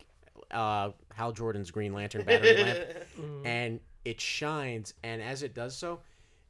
uh, 0.50 0.90
Hal 1.14 1.32
Jordan's 1.32 1.70
Green 1.70 1.92
Lantern 1.92 2.24
battery 2.24 2.62
lamp, 2.62 2.78
and 3.44 3.80
it 4.04 4.20
shines. 4.20 4.94
And 5.02 5.20
as 5.22 5.42
it 5.42 5.54
does 5.54 5.76
so, 5.76 6.00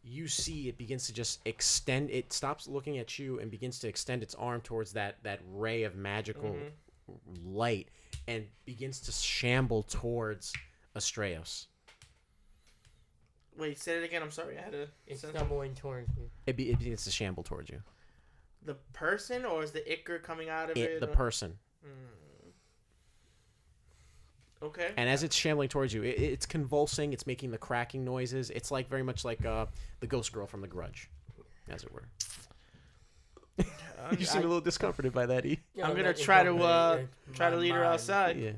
you 0.05 0.27
see 0.29 0.69
it 0.69 0.77
begins 0.79 1.07
to 1.07 1.13
just 1.13 1.41
extend. 1.45 2.11
It 2.11 2.33
stops 2.33 2.67
looking 2.67 2.99
at 2.99 3.19
you 3.19 3.39
and 3.39 3.51
begins 3.51 3.79
to 3.81 3.89
extend 3.89 4.23
its 4.23 4.35
arm 4.35 4.61
towards 4.61 4.93
that 4.95 5.23
that 5.23 5.41
ray 5.53 5.83
of 5.85 5.95
magical 5.97 6.51
Mm-hmm. 7.11 7.55
light, 7.57 7.89
and 8.29 8.47
begins 8.65 9.01
to 9.01 9.13
shamble 9.13 9.83
towards 9.83 10.53
Astraios. 10.97 11.67
Wait, 13.57 13.79
say 13.79 13.99
it 13.99 14.05
again. 14.05 14.23
I'm 14.23 14.31
sorry. 14.31 14.57
I 14.57 14.63
had 14.63 14.75
a 14.75 14.89
It's 15.07 15.21
sense- 15.21 15.35
stumbling 15.35 15.75
towards 15.75 16.09
you. 16.17 16.31
It, 16.47 16.57
be, 16.57 16.71
it 16.71 16.79
begins 16.79 17.05
to 17.05 17.11
shamble 17.11 17.43
towards 17.43 17.69
you. 17.71 17.83
the 18.65 18.75
person 18.93 19.45
or 19.45 19.63
is 19.65 19.73
the 19.73 19.83
ichor 19.93 20.19
coming 20.21 20.49
out 20.49 20.71
of 20.71 20.77
It, 20.77 20.91
it? 20.93 21.01
the 21.01 21.09
or- 21.11 21.15
person. 21.15 21.59
Okay. 24.63 24.91
And 24.97 25.09
as 25.09 25.23
it's 25.23 25.35
shambling 25.35 25.69
towards 25.69 25.93
you, 25.93 26.03
it, 26.03 26.19
it's 26.21 26.47
convulsing. 26.47 27.13
It's 27.13 27.27
making 27.27 27.51
the 27.51 27.59
cracking 27.59 28.05
noises. 28.05 28.51
It's 28.51 28.71
like 28.71 28.89
very 28.89 29.03
much 29.03 29.25
like 29.25 29.45
uh, 29.45 29.67
the 30.01 30.07
ghost 30.07 30.33
girl 30.33 30.47
from 30.47 30.61
The 30.61 30.69
Grudge, 30.69 31.11
as 31.69 31.83
it 31.83 31.93
were. 31.93 32.05
You 34.19 34.25
seem 34.27 34.41
a 34.41 34.47
little 34.47 34.61
discomforted 34.61 35.13
by 35.13 35.27
that, 35.27 35.47
E. 35.47 35.61
Yeah, 35.75 35.85
I'm 35.87 35.93
gonna 35.93 36.05
that 36.09 36.19
is 36.19 36.25
try 36.25 36.43
to, 36.43 36.57
uh, 36.57 36.99
It's 37.29 37.39
try 37.39 37.51
to 37.51 37.57
my 37.57 37.63
lead 37.63 37.71
her 37.71 37.83
mind. 37.83 37.93
outside. 37.95 38.37
Yeah. 38.37 38.51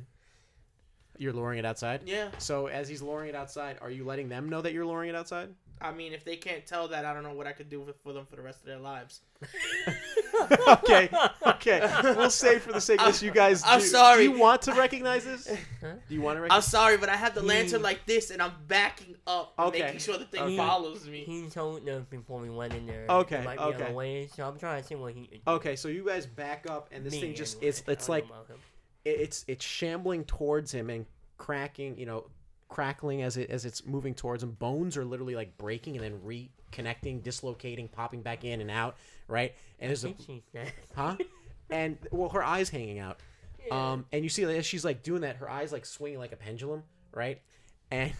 You're 1.18 1.34
luring 1.34 1.58
it 1.58 1.66
outside. 1.66 2.00
Yeah. 2.06 2.30
So 2.38 2.66
as 2.68 2.88
he's 2.88 3.02
luring 3.02 3.28
it 3.28 3.34
outside, 3.34 3.76
are 3.82 3.90
you 3.90 4.04
letting 4.04 4.30
them 4.30 4.48
know 4.48 4.62
that 4.62 4.72
you're 4.72 4.86
luring 4.86 5.10
it 5.10 5.14
outside? 5.14 5.50
I 5.80 5.92
mean, 5.92 6.12
if 6.12 6.24
they 6.24 6.36
can't 6.36 6.64
tell 6.66 6.88
that, 6.88 7.04
I 7.04 7.12
don't 7.12 7.22
know 7.22 7.34
what 7.34 7.46
I 7.46 7.52
could 7.52 7.68
do 7.68 7.84
for 8.02 8.12
them 8.12 8.24
for 8.26 8.36
the 8.36 8.42
rest 8.42 8.60
of 8.60 8.66
their 8.66 8.78
lives. 8.78 9.20
okay, 10.68 11.08
okay. 11.46 11.90
We'll 12.02 12.30
say 12.30 12.58
for 12.58 12.72
the 12.72 12.80
sake 12.80 13.00
of 13.00 13.06
this, 13.08 13.22
you 13.22 13.30
guys. 13.30 13.62
I'm 13.64 13.80
do, 13.80 13.86
sorry. 13.86 14.26
Do 14.26 14.32
you 14.32 14.38
want 14.38 14.62
to 14.62 14.72
recognize 14.74 15.24
this? 15.24 15.46
Huh? 15.80 15.92
Do 16.08 16.14
you 16.14 16.20
want 16.22 16.36
to 16.38 16.42
Recognize 16.42 16.64
I'm 16.64 16.70
sorry, 16.70 16.96
but 16.96 17.08
I 17.08 17.16
have 17.16 17.34
the 17.34 17.40
He- 17.42 17.46
lantern 17.48 17.82
like 17.82 18.06
this, 18.06 18.30
and 18.30 18.40
I'm 18.40 18.52
backing 18.66 19.16
up, 19.26 19.52
Okay. 19.58 19.80
making 19.80 19.98
sure 20.00 20.16
the 20.18 20.24
thing 20.24 20.42
Okay. 20.42 20.56
follows 20.56 21.06
me. 21.08 21.24
He 21.24 21.48
told 21.50 21.86
us 21.88 22.04
before 22.10 22.40
we 22.40 22.50
went 22.50 22.72
in 22.74 22.86
there. 22.86 23.06
Okay, 23.08 23.38
It 23.40 23.44
might 23.44 23.58
be 23.58 23.64
on 23.64 23.74
okay. 23.74 23.84
the 23.88 23.92
way, 23.92 24.28
so 24.34 24.46
I'm 24.46 24.58
trying 24.58 24.80
to 24.82 24.88
see 24.88 24.94
what 24.94 25.12
he. 25.14 25.42
Okay, 25.46 25.76
so 25.76 25.88
you 25.88 26.04
guys 26.04 26.26
back 26.26 26.66
up, 26.68 26.88
and 26.92 27.04
this 27.04 27.12
me 27.14 27.20
thing 27.20 27.34
just 27.34 27.56
anyway. 27.56 27.68
it's 27.68 27.82
I 27.88 27.92
it's 27.92 28.06
don't 28.06 28.14
like 28.14 28.28
know 28.28 28.34
about 28.36 28.48
him. 28.48 28.58
it- 29.04 29.20
it's 29.20 29.44
it's 29.48 29.64
shambling 29.64 30.24
towards 30.24 30.72
him 30.72 30.88
and 30.90 31.06
cracking, 31.36 31.98
you 31.98 32.06
know, 32.06 32.26
crackling 32.74 33.22
as 33.22 33.36
it 33.36 33.50
as 33.50 33.64
it's 33.64 33.86
moving 33.86 34.14
towards 34.14 34.42
him. 34.42 34.50
Bones 34.50 34.96
are 34.96 35.04
literally 35.04 35.36
like 35.36 35.56
breaking 35.56 35.96
and 35.96 36.04
then 36.04 36.18
reconnecting, 36.26 37.22
dislocating, 37.22 37.86
popping 37.86 38.20
back 38.20 38.44
in 38.44 38.60
and 38.60 38.68
out, 38.68 38.96
right? 39.28 39.54
And 39.78 39.86
I 39.86 39.94
there's 39.94 40.04
a 40.04 40.12
huh? 40.96 41.16
And 41.70 41.96
well, 42.10 42.30
her 42.30 42.42
eyes 42.42 42.68
hanging 42.70 42.98
out. 42.98 43.20
Yeah. 43.64 43.92
Um, 43.92 44.06
and 44.10 44.24
you 44.24 44.28
see 44.28 44.44
that 44.44 44.56
as 44.56 44.66
she's 44.66 44.84
like 44.84 45.04
doing 45.04 45.20
that, 45.20 45.36
her 45.36 45.48
eyes 45.48 45.72
like 45.72 45.86
swinging 45.86 46.18
like 46.18 46.32
a 46.32 46.36
pendulum, 46.36 46.82
right? 47.12 47.40
And 47.92 48.12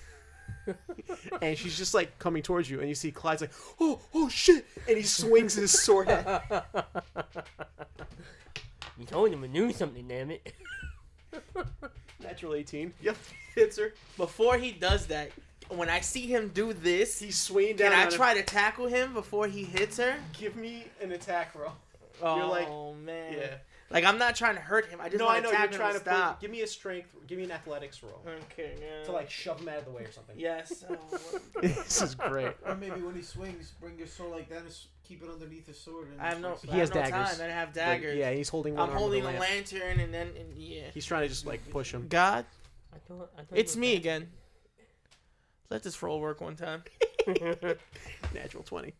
and 1.43 1.59
she's 1.59 1.77
just 1.77 1.93
like 1.93 2.17
coming 2.21 2.45
towards 2.45 2.71
you, 2.71 2.79
and 2.79 2.89
you 2.89 2.95
see 2.95 3.11
Clyde's 3.11 3.41
like, 3.41 3.53
oh, 3.81 3.99
oh 4.15 4.29
shit, 4.29 4.67
and 4.87 4.97
he 4.97 5.03
swings 5.03 5.55
his 5.55 5.73
sword 5.73 6.09
at 6.09 6.65
You 8.97 9.05
told 9.05 9.33
him 9.33 9.43
to 9.43 9.49
do 9.49 9.73
something, 9.73 10.07
damn 10.07 10.31
it. 10.31 10.53
natural 12.25 12.55
eighteen. 12.55 12.93
Yep, 13.03 13.17
hits 13.55 13.79
her. 13.79 13.93
Before 14.17 14.57
he 14.59 14.73
does 14.73 15.07
that, 15.07 15.31
when 15.69 15.89
I 15.89 16.01
see 16.01 16.27
him 16.27 16.49
do 16.55 16.73
this, 16.73 17.19
He's 17.21 17.39
swinging 17.39 17.77
down. 17.77 17.91
can 17.93 17.99
I 18.01 18.05
on 18.07 18.11
him. 18.13 18.17
try 18.17 18.35
to 18.35 18.43
tackle 18.43 18.87
him 18.87 19.13
before 19.15 19.47
he 19.47 19.65
hits 19.65 19.97
her? 19.99 20.15
Give 20.39 20.57
me 20.57 20.85
an 21.01 21.13
attack 21.13 21.55
roll. 21.55 21.73
Oh 22.23 22.37
You're 22.37 22.47
like- 22.47 22.97
man, 23.05 23.33
Yeah. 23.33 23.55
Like 23.91 24.05
I'm 24.05 24.19
not 24.19 24.35
trying 24.35 24.55
to 24.57 24.61
hurt 24.61 24.87
him. 24.87 24.99
I 25.01 25.09
just 25.09 25.19
no, 25.19 25.27
want 25.27 25.37
I 25.37 25.41
know 25.41 25.51
to 25.51 25.57
you're 25.57 25.57
attack 25.57 25.73
him 25.73 25.79
trying 25.79 25.93
to 25.93 25.99
to 26.01 26.05
stop. 26.05 26.35
Put, 26.37 26.41
give 26.41 26.51
me 26.51 26.63
a 26.63 26.67
strength. 26.67 27.15
Give 27.29 27.39
me 27.39 27.45
an 27.45 27.53
athletics 27.53 28.03
roll 28.03 28.21
Okay, 28.53 28.73
yeah. 28.81 29.05
to 29.05 29.13
like 29.13 29.31
shove 29.31 29.61
him 29.61 29.69
out 29.69 29.77
of 29.79 29.85
the 29.85 29.91
way 29.93 30.03
or 30.03 30.11
something. 30.11 30.35
Yes. 30.39 30.85
oh, 30.91 31.39
this 31.61 32.03
is 32.03 32.15
great. 32.15 32.53
Or 32.67 32.75
maybe 32.75 33.01
when 33.03 33.15
he 33.15 33.23
swings, 33.23 33.73
bring 33.81 33.97
your 33.99 34.07
sword 34.09 34.33
like 34.33 34.49
that 34.49 34.59
and 34.61 34.69
s- 34.69 34.87
keep 35.05 35.23
it 35.23 35.29
underneath 35.31 35.67
his 35.67 35.79
sword. 35.79 36.09
And 36.13 36.21
I 36.21 36.29
have 36.31 36.41
no. 36.41 36.57
swing 36.57 36.73
He 36.73 36.79
has 36.79 36.91
I 36.91 36.99
have 36.99 37.11
no 37.11 37.17
daggers. 37.19 37.39
Time. 37.39 37.47
I 37.51 37.53
have 37.53 37.75
But, 37.75 38.17
yeah, 38.17 38.31
he's 38.33 38.49
holding. 38.49 38.75
One 38.75 38.91
I'm 38.91 38.97
holding 38.97 39.23
the 39.23 39.33
the 39.33 39.39
lamp. 39.39 39.51
lantern, 39.51 40.01
and 40.01 40.13
then 40.13 40.29
and 40.39 40.57
yeah. 40.57 40.83
He's 40.93 41.05
trying 41.07 41.23
to 41.23 41.29
just 41.29 41.47
like 41.47 41.69
push 41.71 41.93
him. 41.93 42.07
God, 42.09 42.45
I 42.93 42.99
thought, 43.09 43.31
I 43.39 43.43
thought 43.43 43.59
it's 43.59 43.77
me 43.77 43.91
was 43.91 43.99
again. 43.99 44.29
Let 45.71 45.83
this 45.83 46.03
roll 46.03 46.21
work 46.21 46.41
one 46.41 46.57
time. 46.57 46.83
Natural 48.35 48.63
twenty. 48.65 48.93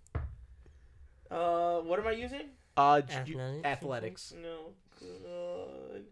Uh, 1.31 1.81
what 1.81 1.99
am 1.99 2.07
I 2.07 2.13
using? 2.13 2.49
Uh, 2.77 3.01
j- 3.03 3.23
you- 3.27 3.39
Athletics, 3.41 3.65
athletics. 3.65 4.35
No, 4.43 4.73
good. 4.99 6.05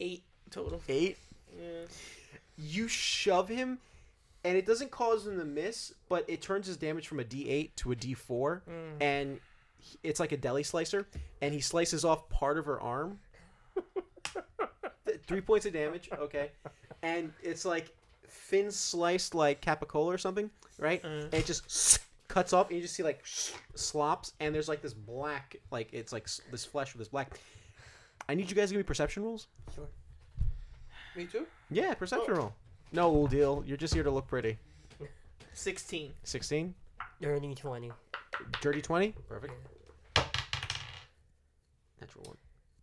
eight 0.00 0.24
total. 0.50 0.82
Eight. 0.88 1.18
Yeah. 1.58 1.84
You 2.58 2.88
shove 2.88 3.48
him, 3.48 3.78
and 4.46 4.56
it 4.56 4.64
doesn't 4.64 4.90
cause 4.90 5.26
him 5.26 5.38
to 5.38 5.44
miss, 5.44 5.92
but 6.08 6.24
it 6.28 6.40
turns 6.40 6.66
his 6.66 6.76
damage 6.78 7.06
from 7.08 7.20
a 7.20 7.24
D8 7.24 7.74
to 7.76 7.92
a 7.92 7.96
D4, 7.96 8.62
Mm. 8.66 9.02
and 9.02 9.40
he- 9.78 9.98
it's 10.02 10.20
like 10.20 10.32
a 10.32 10.36
deli 10.38 10.62
slicer, 10.62 11.06
and 11.42 11.52
he 11.52 11.60
slices 11.60 12.04
off 12.04 12.28
part 12.30 12.56
of 12.56 12.64
her 12.66 12.80
arm. 12.80 13.18
Three 15.26 15.40
points 15.40 15.66
of 15.66 15.72
damage, 15.72 16.08
okay, 16.12 16.52
and 17.02 17.32
it's 17.42 17.64
like 17.64 17.92
thin 18.28 18.70
sliced 18.70 19.34
like 19.34 19.60
capicola 19.60 20.06
or 20.14 20.18
something, 20.18 20.50
right? 20.78 21.02
Mm. 21.02 21.24
And 21.24 21.34
it 21.34 21.46
just 21.46 21.98
cuts 22.28 22.52
off, 22.52 22.68
and 22.68 22.76
you 22.76 22.82
just 22.82 22.94
see 22.94 23.02
like 23.02 23.22
slops, 23.74 24.32
and 24.40 24.54
there's 24.54 24.68
like 24.68 24.82
this 24.82 24.94
black, 24.94 25.56
like 25.72 25.88
it's 25.92 26.12
like 26.12 26.28
this 26.50 26.64
flesh 26.64 26.92
with 26.92 27.00
this 27.00 27.08
black. 27.08 27.38
I 28.28 28.34
need 28.34 28.48
you 28.48 28.54
guys 28.56 28.68
to 28.68 28.74
give 28.74 28.78
me 28.80 28.84
perception 28.84 29.22
rules. 29.24 29.48
Sure. 29.74 29.88
Me 31.16 31.26
too. 31.26 31.46
Yeah, 31.70 31.94
perception 31.94 32.34
roll. 32.34 32.52
No, 32.96 33.08
old 33.08 33.28
deal. 33.28 33.62
You're 33.66 33.76
just 33.76 33.92
here 33.92 34.02
to 34.02 34.10
look 34.10 34.26
pretty. 34.26 34.56
16. 35.52 36.14
16. 36.24 36.74
Dirty 37.20 37.54
20. 37.54 37.92
Dirty 38.62 38.80
20. 38.80 39.14
Perfect. 39.28 39.52
Natural 42.00 42.24
one. 42.24 42.36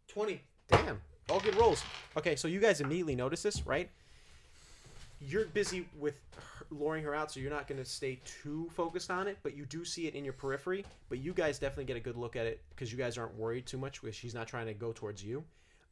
Twenty. 0.07 0.41
Damn. 0.69 1.01
All 1.31 1.39
good 1.39 1.55
rolls. 1.55 1.83
Okay, 2.15 2.35
so 2.35 2.47
you 2.47 2.59
guys 2.59 2.79
immediately 2.79 3.15
notice 3.15 3.41
this, 3.41 3.65
right? 3.65 3.89
You're 5.19 5.45
busy 5.45 5.87
with 5.97 6.21
her, 6.35 6.67
luring 6.69 7.03
her 7.05 7.15
out, 7.15 7.31
so 7.31 7.39
you're 7.39 7.49
not 7.49 7.67
going 7.67 7.83
to 7.83 7.89
stay 7.89 8.19
too 8.23 8.69
focused 8.75 9.09
on 9.09 9.27
it, 9.27 9.39
but 9.41 9.57
you 9.57 9.65
do 9.65 9.83
see 9.83 10.05
it 10.05 10.13
in 10.13 10.23
your 10.23 10.33
periphery. 10.33 10.85
But 11.09 11.21
you 11.21 11.33
guys 11.33 11.57
definitely 11.57 11.85
get 11.85 11.97
a 11.97 12.01
good 12.01 12.17
look 12.17 12.35
at 12.35 12.45
it 12.45 12.61
because 12.69 12.91
you 12.91 12.99
guys 12.99 13.17
aren't 13.17 13.35
worried 13.35 13.65
too 13.65 13.79
much 13.79 13.99
because 13.99 14.15
she's 14.15 14.35
not 14.35 14.47
trying 14.47 14.67
to 14.67 14.75
go 14.75 14.91
towards 14.91 15.23
you. 15.23 15.43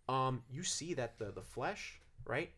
Um, 0.07 0.43
you 0.51 0.61
see 0.61 0.93
that 0.93 1.17
the 1.17 1.31
the 1.31 1.41
flesh, 1.41 1.99
right? 2.27 2.51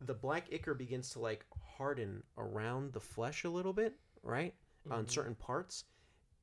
The 0.00 0.14
black 0.14 0.52
ichor 0.52 0.74
begins 0.74 1.10
to 1.10 1.20
like 1.20 1.44
harden 1.76 2.22
around 2.36 2.92
the 2.92 3.00
flesh 3.00 3.44
a 3.44 3.48
little 3.48 3.72
bit, 3.72 3.94
right? 4.22 4.54
On 4.90 5.08
certain 5.08 5.34
parts, 5.34 5.84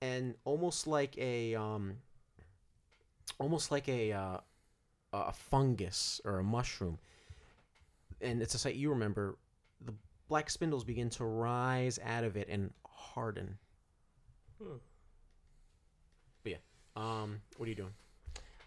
and 0.01 0.35
almost 0.43 0.85
like 0.85 1.17
a 1.17 1.55
um, 1.55 1.95
almost 3.39 3.71
like 3.71 3.87
a 3.87 4.11
uh, 4.11 4.37
a 5.13 5.31
fungus 5.31 6.19
or 6.25 6.39
a 6.39 6.43
mushroom, 6.43 6.97
and 8.21 8.41
it's 8.41 8.53
a 8.53 8.57
site 8.57 8.75
you 8.75 8.89
remember. 8.89 9.37
The 9.85 9.93
black 10.27 10.49
spindles 10.49 10.83
begin 10.83 11.09
to 11.11 11.25
rise 11.25 11.99
out 12.03 12.23
of 12.23 12.35
it 12.35 12.47
and 12.49 12.71
harden. 12.85 13.57
Hmm. 14.61 14.77
But 16.43 16.51
yeah, 16.51 16.57
um, 16.95 17.41
what 17.57 17.67
are 17.67 17.69
you 17.69 17.75
doing? 17.75 17.93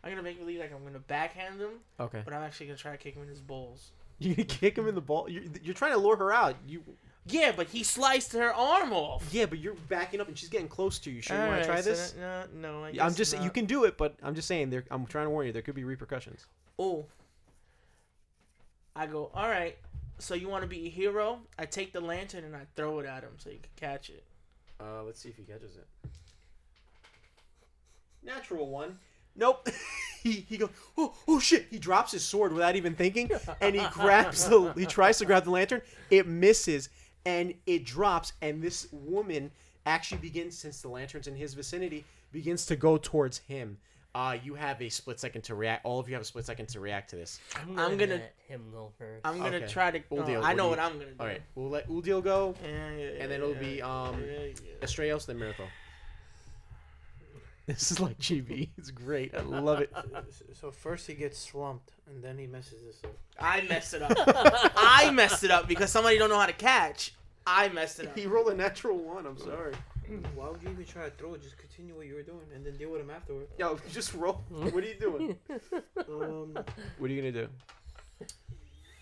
I'm 0.02 0.10
gonna 0.10 0.22
make 0.22 0.38
believe 0.38 0.60
like 0.60 0.72
I'm 0.72 0.84
gonna 0.84 1.00
backhand 1.00 1.60
him, 1.60 1.80
Okay, 1.98 2.22
but 2.24 2.32
I'm 2.32 2.42
actually 2.42 2.66
gonna 2.66 2.78
try 2.78 2.92
to 2.92 2.98
kick 2.98 3.14
him 3.14 3.22
in 3.22 3.28
his 3.28 3.40
balls. 3.40 3.90
You 4.18 4.34
gonna 4.34 4.44
kick 4.48 4.76
him 4.76 4.88
in 4.88 4.94
the 4.94 5.00
ball. 5.00 5.28
You're, 5.28 5.44
you're 5.62 5.74
trying 5.74 5.92
to 5.92 5.98
lure 5.98 6.16
her 6.16 6.32
out. 6.32 6.56
You 6.66 6.82
Yeah, 7.26 7.52
but 7.56 7.68
he 7.68 7.82
sliced 7.82 8.32
her 8.32 8.52
arm 8.54 8.92
off. 8.92 9.26
yeah, 9.32 9.46
but 9.46 9.58
you're 9.58 9.74
backing 9.88 10.20
up 10.20 10.28
and 10.28 10.36
she's 10.38 10.48
getting 10.48 10.68
close 10.68 10.98
to 11.00 11.10
you. 11.10 11.20
Should 11.22 11.34
you 11.34 11.46
want 11.46 11.62
to 11.62 11.66
try 11.68 11.80
so 11.80 11.90
this? 11.90 12.12
that- 12.12 12.52
no, 12.54 12.70
no. 12.80 12.84
I 12.84 12.88
I'm 12.88 12.94
guess 12.94 13.16
just 13.16 13.40
you 13.40 13.50
can 13.50 13.64
do 13.66 13.84
it, 13.84 13.96
but 13.96 14.14
I'm 14.22 14.34
just 14.34 14.48
saying 14.48 14.70
there. 14.70 14.84
I'm 14.90 15.06
trying 15.06 15.26
to 15.26 15.30
warn 15.30 15.46
you. 15.46 15.52
There 15.52 15.62
could 15.62 15.74
be 15.74 15.84
repercussions. 15.84 16.46
Oh. 16.78 17.06
I 18.94 19.06
go, 19.06 19.30
all 19.34 19.48
right. 19.48 19.76
So 20.18 20.34
you 20.34 20.48
want 20.48 20.62
to 20.62 20.68
be 20.68 20.86
a 20.86 20.88
hero? 20.88 21.40
I 21.58 21.66
take 21.66 21.92
the 21.92 22.00
lantern 22.00 22.44
and 22.44 22.56
I 22.56 22.62
throw 22.76 22.98
it 23.00 23.06
at 23.06 23.22
him 23.22 23.32
so 23.36 23.50
he 23.50 23.56
can 23.56 23.70
catch 23.76 24.08
it. 24.08 24.24
Uh, 24.80 25.02
let's 25.04 25.20
see 25.20 25.28
if 25.28 25.36
he 25.36 25.42
catches 25.42 25.76
it. 25.76 25.86
Natural 28.22 28.66
one. 28.68 28.98
Nope. 29.36 29.68
he 30.22 30.32
he 30.48 30.56
goes. 30.56 30.70
Oh 30.96 31.14
oh 31.28 31.38
shit! 31.38 31.66
He 31.70 31.78
drops 31.78 32.12
his 32.12 32.24
sword 32.24 32.52
without 32.52 32.76
even 32.76 32.94
thinking, 32.94 33.30
and 33.60 33.74
he 33.74 33.86
grabs 33.92 34.48
the. 34.48 34.72
He 34.72 34.86
tries 34.86 35.18
to 35.18 35.24
grab 35.26 35.44
the 35.44 35.50
lantern. 35.50 35.82
It 36.10 36.26
misses, 36.26 36.88
and 37.24 37.54
it 37.66 37.84
drops. 37.84 38.32
And 38.42 38.62
this 38.62 38.88
woman 38.92 39.50
actually 39.84 40.18
begins, 40.18 40.58
since 40.58 40.80
the 40.82 40.88
lantern's 40.88 41.26
in 41.28 41.36
his 41.36 41.54
vicinity, 41.54 42.04
begins 42.32 42.66
to 42.66 42.76
go 42.76 42.96
towards 42.96 43.38
him. 43.38 43.78
Uh, 44.14 44.38
you 44.42 44.54
have 44.54 44.80
a 44.80 44.88
split 44.88 45.20
second 45.20 45.42
to 45.42 45.54
react. 45.54 45.84
All 45.84 46.00
of 46.00 46.08
you 46.08 46.14
have 46.14 46.22
a 46.22 46.24
split 46.26 46.46
second 46.46 46.68
to 46.70 46.80
react 46.80 47.10
to 47.10 47.16
this. 47.16 47.38
I'm 47.54 47.68
I'm 47.70 47.76
gonna, 47.76 47.96
gonna- 47.98 48.14
let 48.14 48.34
him 48.48 48.62
go 48.72 48.90
first. 48.98 49.26
I'm 49.26 49.36
gonna 49.38 49.56
Okay. 49.58 49.66
try 49.66 49.90
to. 49.90 50.02
We'll 50.08 50.22
oh. 50.22 50.42
I 50.42 50.54
know 50.54 50.64
do 50.64 50.70
what 50.70 50.78
I'm 50.80 50.92
gonna 50.94 51.10
do. 51.10 51.16
All 51.20 51.26
right, 51.26 51.42
we'll 51.54 51.68
let 51.68 51.86
Uldil 51.88 52.24
go, 52.24 52.54
Yeah, 52.64 52.68
yeah, 52.96 53.04
and 53.20 53.30
then 53.30 53.40
yeah, 53.40 53.46
it'll 53.46 53.54
be 53.54 53.82
um 53.82 54.22
yeah, 54.24 54.38
yeah. 54.46 54.86
Estrellos, 54.86 55.26
then 55.26 55.38
Miracle. 55.38 55.66
This 57.76 57.90
is 57.90 57.98
like 57.98 58.16
GB. 58.18 58.68
It's 58.78 58.92
great. 58.92 59.34
I 59.34 59.40
love 59.40 59.80
it. 59.80 59.92
So 60.52 60.70
first 60.70 61.06
he 61.08 61.14
gets 61.14 61.36
slumped, 61.36 61.90
and 62.08 62.22
then 62.22 62.38
he 62.38 62.46
messes 62.46 62.80
this 62.82 63.02
up. 63.04 63.16
I 63.40 63.60
messed 63.62 63.92
it 63.92 64.02
up. 64.02 64.12
I 64.76 65.10
messed 65.10 65.42
it 65.44 65.50
up 65.50 65.66
because 65.68 65.90
somebody 65.90 66.16
don't 66.16 66.30
know 66.30 66.38
how 66.38 66.46
to 66.46 66.52
catch. 66.52 67.12
I 67.46 67.68
messed 67.68 67.98
it 67.98 68.06
up. 68.06 68.16
He 68.16 68.26
rolled 68.26 68.48
a 68.48 68.54
natural 68.54 68.96
one. 68.96 69.26
I'm 69.26 69.36
sorry. 69.36 69.74
Why 70.34 70.48
would 70.48 70.62
you 70.62 70.70
even 70.70 70.84
try 70.84 71.04
to 71.04 71.10
throw 71.10 71.34
it? 71.34 71.42
Just 71.42 71.58
continue 71.58 71.94
what 71.94 72.06
you 72.06 72.14
were 72.14 72.22
doing, 72.22 72.46
and 72.54 72.64
then 72.64 72.76
deal 72.76 72.90
with 72.90 73.00
him 73.00 73.10
afterward. 73.10 73.48
Yo, 73.58 73.78
just 73.92 74.14
roll. 74.14 74.44
What 74.48 74.82
are 74.82 74.86
you 74.86 74.94
doing? 74.94 75.36
Um. 76.08 76.56
What 76.98 77.10
are 77.10 77.12
you 77.12 77.20
gonna 77.20 77.32
do? 77.32 77.48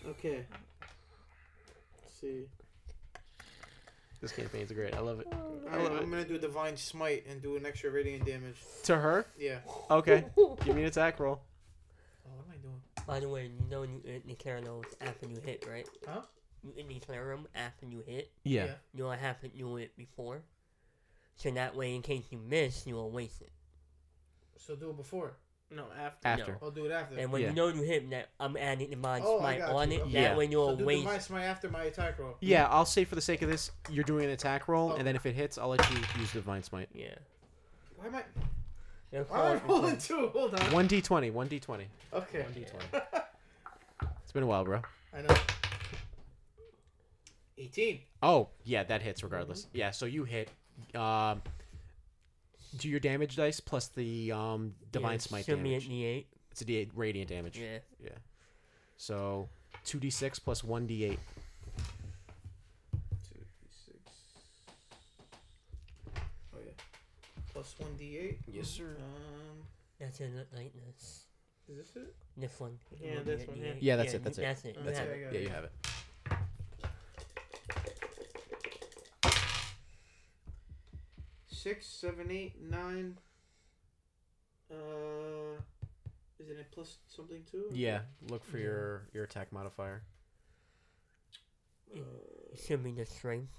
Okay. 0.07 0.45
Let's 2.01 2.19
see. 2.19 2.45
This 4.25 4.31
campaign's 4.31 4.71
great. 4.71 4.95
I 4.95 5.01
love 5.01 5.19
it. 5.19 5.27
I, 5.71 5.77
I'm 5.77 6.09
gonna 6.09 6.25
do 6.25 6.39
divine 6.39 6.75
smite 6.77 7.27
and 7.29 7.43
do 7.43 7.57
an 7.57 7.65
extra 7.67 7.91
radiant 7.91 8.25
damage. 8.25 8.55
To 8.85 8.97
her? 8.97 9.27
Yeah. 9.37 9.59
Okay. 9.91 10.25
Give 10.65 10.75
me 10.75 10.81
an 10.81 10.87
attack 10.87 11.19
roll. 11.19 11.41
Oh, 12.25 12.31
what 12.35 12.45
am 12.47 12.51
I 12.51 12.57
doing? 12.57 12.81
By 13.05 13.19
the 13.19 13.29
way, 13.29 13.43
you 13.43 13.69
know 13.69 13.83
you 13.83 14.01
uh, 14.07 14.27
declare 14.27 14.61
those 14.61 14.85
after 14.99 15.27
you 15.27 15.39
hit, 15.45 15.67
right? 15.69 15.87
Huh? 16.07 16.21
You 16.63 16.71
can 16.71 16.87
declare 16.87 17.27
them 17.27 17.47
after 17.53 17.85
you 17.85 18.01
hit. 18.07 18.31
Yeah. 18.43 18.65
Yeah. 18.65 18.71
You 18.95 19.03
don't 19.03 19.19
have 19.19 19.39
to 19.41 19.47
do 19.47 19.77
it 19.77 19.95
before. 19.95 20.41
So 21.35 21.51
that 21.51 21.75
way, 21.75 21.93
in 21.93 22.01
case 22.01 22.23
you 22.31 22.39
miss, 22.39 22.87
you 22.87 22.95
will 22.95 23.11
waste 23.11 23.43
it. 23.43 23.51
So 24.57 24.75
do 24.75 24.89
it 24.89 24.97
before. 24.97 25.33
No, 25.71 25.85
after. 25.99 26.27
After. 26.27 26.57
I'll 26.61 26.71
do 26.71 26.85
it 26.85 26.91
after. 26.91 27.17
And 27.17 27.31
when 27.31 27.41
Yeah. 27.41 27.49
you 27.49 27.55
know 27.55 27.67
you 27.67 27.81
hit 27.81 28.09
that, 28.11 28.29
I'm 28.39 28.55
adding 28.55 28.91
the 28.91 28.95
mind 28.97 29.23
Oh, 29.25 29.39
smite 29.39 29.61
on 29.61 29.91
you. 29.91 29.97
it. 29.97 30.01
Okay. 30.03 30.11
That 30.13 30.19
Yeah. 30.21 30.35
way 30.37 30.45
you 30.45 30.51
so 30.53 30.59
will 30.67 30.75
do 30.77 30.85
waste. 30.85 31.03
divine 31.03 31.19
smite 31.21 31.43
after 31.45 31.69
my 31.69 31.83
attack 31.85 32.19
roll. 32.19 32.37
Yeah, 32.39 32.67
I'll 32.69 32.85
say 32.85 33.03
for 33.03 33.15
the 33.15 33.21
sake 33.21 33.41
of 33.41 33.49
this, 33.49 33.71
you're 33.89 34.03
doing 34.03 34.25
an 34.25 34.31
attack 34.31 34.67
roll, 34.67 34.91
Oh. 34.91 34.95
and 34.95 35.05
then 35.07 35.15
if 35.15 35.25
it 35.25 35.33
hits, 35.33 35.57
I'll 35.57 35.69
let 35.69 35.89
you 35.91 35.97
use 36.19 36.31
the 36.31 36.39
Divine 36.39 36.61
Smite. 36.63 36.89
Yeah. 36.93 37.15
Why 37.95 38.05
am 38.07 38.15
I? 38.15 38.23
They're 39.11 39.23
Why 39.23 39.51
am 39.51 39.57
I 39.57 39.63
rolling 39.65 39.97
two? 39.97 40.27
Hold 40.29 40.53
on. 40.53 40.59
1d20, 40.71 41.31
1d20. 41.31 41.87
Okay. 42.13 42.43
1d20. 42.43 43.13
It's 44.23 44.31
been 44.31 44.43
a 44.43 44.47
while, 44.47 44.63
bro. 44.65 44.81
I 45.13 45.21
know. 45.23 45.35
18. 47.57 48.01
Oh, 48.21 48.49
yeah, 48.63 48.83
that 48.83 49.01
hits 49.01 49.23
regardless. 49.23 49.67
Yeah, 49.73 49.91
so 49.91 50.05
you 50.05 50.25
hit. 50.25 50.51
Um, 50.93 51.41
do 52.77 52.89
your 52.89 52.99
damage 52.99 53.35
dice 53.35 53.59
plus 53.59 53.87
the 53.89 54.31
um, 54.31 54.73
Divine 54.91 55.13
yeah, 55.13 55.17
Smite 55.19 55.45
should 55.45 55.63
be 55.63 55.69
damage. 55.71 55.85
at 55.85 55.91
D8. 55.91 56.25
It's 56.51 56.61
a 56.61 56.65
d8 56.65 56.89
radiant 56.95 57.29
damage. 57.29 57.57
Yeah. 57.57 57.79
Yeah. 58.03 58.09
So 58.97 59.49
2d6 59.85 60.43
plus 60.43 60.61
1d8. 60.61 60.87
Two, 60.87 61.17
six. 63.69 63.97
Oh 66.53 66.59
yeah. 66.65 66.71
Plus 67.53 67.75
one 67.77 67.91
d8. 67.99 68.37
Yes, 68.51 68.67
sir. 68.69 68.95
Um, 68.99 69.57
That's 69.99 70.19
it 70.21 70.31
like 70.55 70.71
this. 70.73 71.25
is 71.67 71.77
this 71.77 71.95
it? 71.95 72.15
This 72.37 72.59
one. 72.59 72.77
Yeah, 73.01 73.19
this 73.25 73.47
one, 73.47 73.57
yeah. 73.61 73.71
Yeah, 73.79 73.95
that's 73.97 74.13
it, 74.13 74.23
that's 74.23 74.37
it. 74.37 74.41
That's 74.41 74.65
it. 74.65 74.75
You 74.77 74.83
That's 74.85 74.99
it. 74.99 75.19
Yeah, 75.31 75.37
it. 75.37 75.43
you 75.43 75.49
have 75.49 75.63
it. 75.65 75.71
Six, 81.65 81.87
seven, 81.87 82.29
eight, 82.29 82.61
nine. 82.61 83.17
Uh, 84.69 85.57
isn't 86.39 86.59
it 86.59 86.67
plus 86.71 86.97
something 87.07 87.43
too? 87.49 87.65
Yeah, 87.71 88.01
look 88.29 88.43
for 88.45 88.59
Yeah. 88.59 88.65
your 88.65 89.07
your 89.13 89.23
attack 89.23 89.51
modifier. 89.51 90.03
Uh, 91.91 92.01
It 92.53 92.59
should 92.59 92.83
be 92.83 92.91
the 92.91 93.07
strength. 93.07 93.51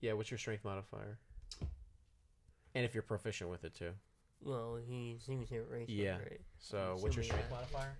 Yeah, 0.00 0.12
what's 0.12 0.30
your 0.30 0.38
strength 0.38 0.64
modifier? 0.64 1.18
And 2.76 2.84
if 2.84 2.94
you're 2.94 3.02
proficient 3.02 3.50
with 3.50 3.64
it 3.64 3.74
too. 3.74 3.90
Well, 4.44 4.76
he's 4.76 5.26
using 5.28 5.58
it 5.58 5.66
right. 5.68 5.88
Yeah. 5.88 6.18
Right. 6.18 6.40
So 6.60 6.96
what's 7.00 7.16
your 7.16 7.22
assuming 7.24 7.24
strength 7.24 7.48
that. 7.48 7.54
modifier? 7.56 7.96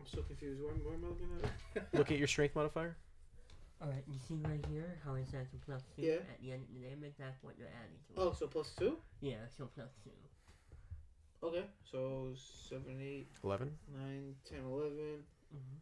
I'm 0.00 0.06
so 0.06 0.22
confused. 0.22 0.60
Where, 0.60 0.72
where 0.72 0.94
am 0.94 1.04
I 1.04 1.08
looking 1.08 1.28
at? 1.76 1.94
Look 1.94 2.10
at 2.10 2.18
your 2.18 2.26
strength 2.26 2.56
modifier. 2.56 2.96
Alright, 3.82 4.04
you 4.06 4.18
see 4.28 4.38
right 4.48 4.64
here 4.70 4.98
how 5.04 5.14
it's 5.14 5.34
at 5.34 5.50
the 5.50 5.58
plus 5.66 5.82
two 5.96 6.02
Yeah. 6.02 6.14
at 6.14 6.40
the 6.40 6.52
end 6.52 6.62
of 6.68 6.74
the 6.74 6.88
damage? 6.88 7.14
That's 7.18 7.42
what 7.42 7.54
you're 7.58 7.68
adding 7.68 7.98
to 8.06 8.12
it. 8.12 8.24
Oh, 8.24 8.32
so 8.32 8.46
plus 8.46 8.72
two. 8.78 8.96
Yeah, 9.20 9.42
so 9.56 9.68
plus 9.74 9.90
two. 10.04 10.10
Okay. 11.42 11.64
So 11.90 12.32
seven, 12.68 13.00
eight, 13.00 13.28
11. 13.42 13.72
nine, 13.98 14.34
ten, 14.48 14.60
eleven. 14.64 15.24
Mm-hmm. 15.52 15.78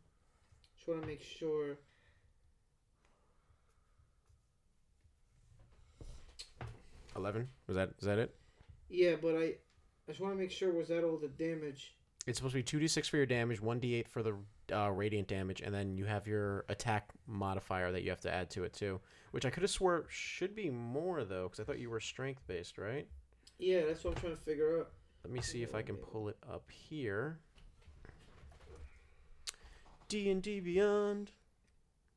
Just 0.77 0.89
want 0.89 1.03
to 1.03 1.07
make 1.07 1.23
sure. 1.23 1.77
Eleven. 7.17 7.49
Was 7.67 7.77
that 7.77 7.91
is 7.99 8.07
that 8.07 8.19
it? 8.19 8.35
Yeah, 8.89 9.17
but 9.21 9.35
I, 9.37 9.43
I 9.43 9.55
just 10.09 10.21
want 10.21 10.35
to 10.35 10.39
make 10.41 10.51
sure 10.51 10.73
was 10.73 10.89
that 10.89 11.05
all 11.05 11.17
the 11.19 11.29
damage? 11.29 11.95
It's 12.27 12.39
supposed 12.39 12.53
to 12.53 12.59
be 12.59 12.63
two 12.63 12.79
d 12.81 12.89
six 12.89 13.09
for 13.09 13.17
your 13.17 13.27
damage, 13.27 13.61
one 13.61 13.79
d 13.79 13.95
eight 13.95 14.09
for 14.09 14.23
the 14.23 14.35
uh, 14.73 14.89
radiant 14.89 15.29
damage, 15.29 15.61
and 15.61 15.75
then 15.75 15.97
you 15.97 16.05
have 16.05 16.27
your 16.27 16.65
attack 16.69 17.11
modifier 17.27 17.93
that 17.93 18.03
you 18.03 18.11
have 18.11 18.21
to 18.21 18.33
add 18.33 18.51
to 18.51 18.65
it 18.65 18.73
too, 18.73 19.01
which 19.31 19.45
I 19.45 19.51
could 19.51 19.63
have 19.63 19.71
swore 19.71 20.07
should 20.09 20.55
be 20.55 20.71
more 20.71 21.25
though, 21.25 21.45
because 21.45 21.61
I 21.61 21.65
thought 21.65 21.79
you 21.79 21.91
were 21.91 22.01
strength 22.01 22.43
based, 22.47 22.79
right? 22.79 23.07
Yeah, 23.59 23.83
that's 23.87 24.05
what 24.05 24.15
I'm 24.15 24.21
trying 24.21 24.37
to 24.37 24.41
figure 24.41 24.81
out. 24.81 24.91
Let 25.25 25.33
me 25.33 25.41
see 25.41 25.63
if 25.63 25.75
I 25.75 25.83
can 25.83 25.97
pull 25.97 26.29
it 26.29 26.37
up 26.51 26.65
here. 26.71 27.39
D 30.09 30.31
and 30.31 30.43
D 30.43 30.61
Beyond. 30.61 31.31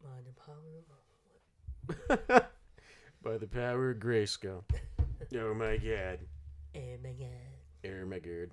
By 0.01 0.09
the 0.25 0.33
power 0.33 0.57
of 2.29 2.45
By 3.23 3.37
the 3.37 3.47
power 3.47 3.91
of 3.91 3.97
Grayskull. 3.97 4.63
oh 5.35 5.53
my 5.53 5.77
god. 5.77 6.19
oh 6.75 6.97
my 7.03 7.11
god. 7.11 7.29
Oh 7.85 8.05
my 8.05 8.19
god. 8.19 8.51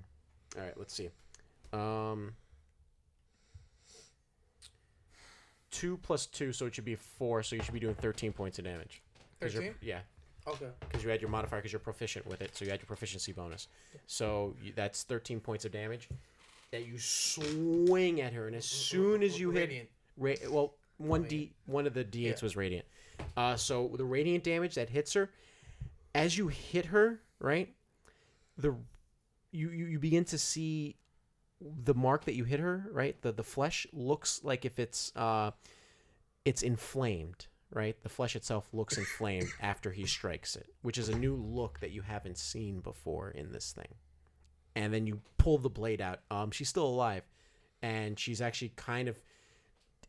All 0.56 0.64
right, 0.64 0.76
let's 0.76 0.94
see. 0.94 1.10
Um, 1.72 2.34
two 5.70 5.96
plus 5.98 6.26
two, 6.26 6.52
so 6.52 6.66
it 6.66 6.74
should 6.74 6.84
be 6.84 6.94
four. 6.94 7.42
So 7.42 7.56
you 7.56 7.62
should 7.62 7.74
be 7.74 7.80
doing 7.80 7.94
thirteen 7.94 8.32
points 8.32 8.58
of 8.58 8.64
damage. 8.64 9.02
'Cause 9.40 9.54
you're- 9.54 9.68
13? 9.68 9.88
Yeah, 9.88 10.00
Okay. 10.46 10.70
because 10.80 11.02
you 11.02 11.10
had 11.10 11.20
your 11.20 11.30
modifier 11.30 11.60
because 11.60 11.72
you're 11.72 11.80
proficient 11.80 12.26
with 12.26 12.42
it, 12.42 12.54
so 12.54 12.64
you 12.64 12.70
had 12.70 12.80
your 12.80 12.86
proficiency 12.86 13.32
bonus. 13.32 13.68
So 14.06 14.54
you, 14.62 14.72
that's 14.72 15.02
thirteen 15.04 15.40
points 15.40 15.64
of 15.64 15.72
damage 15.72 16.08
that 16.72 16.86
you 16.86 16.98
swing 16.98 18.20
at 18.20 18.32
her, 18.32 18.46
and 18.46 18.54
as 18.56 18.64
soon 18.66 19.22
as 19.22 19.38
you 19.40 19.50
hit, 19.50 19.60
Radiant. 19.68 19.88
Ra- 20.16 20.34
well, 20.50 20.74
one 20.98 21.22
d 21.24 21.52
one 21.66 21.86
of 21.86 21.94
the 21.94 22.04
d8s 22.04 22.40
Yeah. 22.40 22.44
was 22.44 22.56
radiant. 22.56 22.86
Uh, 23.36 23.56
so 23.56 23.88
the 23.96 24.04
radiant 24.04 24.44
damage 24.44 24.74
that 24.74 24.90
hits 24.90 25.12
her, 25.14 25.30
as 26.14 26.36
you 26.36 26.48
hit 26.48 26.86
her, 26.86 27.22
right, 27.38 27.74
the 28.58 28.76
you 29.52 29.70
you, 29.70 29.86
you 29.86 29.98
begin 29.98 30.24
to 30.26 30.38
see 30.38 30.96
the 31.60 31.94
mark 31.94 32.24
that 32.24 32.34
you 32.34 32.44
hit 32.44 32.60
her, 32.60 32.88
right? 32.92 33.20
The 33.20 33.32
the 33.32 33.44
flesh 33.44 33.86
looks 33.92 34.40
like 34.42 34.64
if 34.64 34.78
it's 34.78 35.14
uh, 35.14 35.50
it's 36.44 36.62
inflamed, 36.62 37.46
right? 37.72 38.00
The 38.02 38.08
flesh 38.08 38.36
itself 38.36 38.68
looks 38.72 38.96
inflamed 38.98 39.48
after 39.60 39.92
he 39.92 40.06
strikes 40.06 40.56
it, 40.56 40.66
which 40.82 40.98
is 40.98 41.08
a 41.08 41.18
new 41.18 41.34
look 41.34 41.80
that 41.80 41.90
you 41.90 42.02
haven't 42.02 42.38
seen 42.38 42.80
before 42.80 43.30
in 43.30 43.52
this 43.52 43.72
thing. 43.72 43.94
And 44.74 44.94
then 44.94 45.06
you 45.06 45.20
pull 45.36 45.58
the 45.58 45.68
blade 45.68 46.00
out. 46.00 46.20
Um, 46.30 46.50
she's 46.50 46.68
still 46.68 46.86
alive, 46.86 47.24
and 47.82 48.18
she's 48.18 48.40
actually 48.40 48.72
kind 48.76 49.08
of 49.08 49.20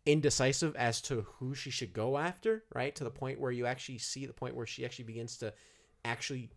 indecisive 0.06 0.76
as 0.76 1.02
to 1.02 1.26
who 1.38 1.54
she 1.54 1.70
should 1.70 1.94
go 1.94 2.18
after, 2.18 2.64
right? 2.74 2.96
To 2.96 3.04
the 3.04 3.12
point 3.12 3.40
where 3.40 3.52
you 3.52 3.66
actually 3.66 3.98
see 3.98 4.26
the 4.26 4.34
point 4.34 4.56
where 4.56 4.66
she 4.66 4.86
actually 4.86 5.06
begins 5.06 5.38
to 5.38 5.54
actually 6.06 6.50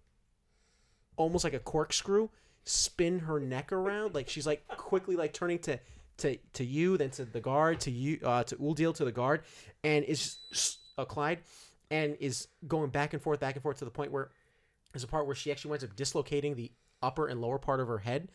almost 1.17 1.45
like 1.45 1.55
a 1.55 1.59
corkscrew 1.59 2.29
spin 2.65 3.19
her 3.21 3.39
neck 3.39 3.73
around 3.73 4.15
like 4.15 4.29
she's 4.29 4.47
like 4.47 4.67
quickly 4.69 5.17
like 5.17 5.33
turning 5.33 5.59
to 5.59 5.79
to 6.17 6.37
to 6.53 6.65
you 6.65 6.97
then 6.97 7.11
to 7.11 7.25
the 7.25 7.41
guard 7.41 7.81
to 7.81 7.91
you 7.91 8.19
uh 8.25 8.43
to 8.43 8.57
Uldil 8.57 8.95
to 8.95 9.05
the 9.05 9.13
guard 9.13 9.43
and 9.83 10.05
is 10.05 10.39
uh, 10.97 11.05
Clyde 11.05 11.41
and 11.91 12.17
is 12.21 12.49
going 12.67 12.91
back 12.91 13.13
and 13.13 13.23
forth 13.23 13.41
back 13.41 13.55
and 13.55 13.63
forth 13.63 13.79
to 13.79 13.85
the 13.85 13.91
point 13.91 14.13
where 14.13 14.31
there's 14.93 15.05
a 15.05 15.09
part 15.09 15.27
where 15.27 15.35
she 15.35 15.51
actually 15.51 15.71
winds 15.71 15.85
up 15.85 15.95
dislocating 15.97 16.55
the 16.55 16.71
upper 17.03 17.27
and 17.27 17.41
lower 17.41 17.59
part 17.59 17.81
of 17.81 17.89
her 17.89 17.99
head 17.99 18.29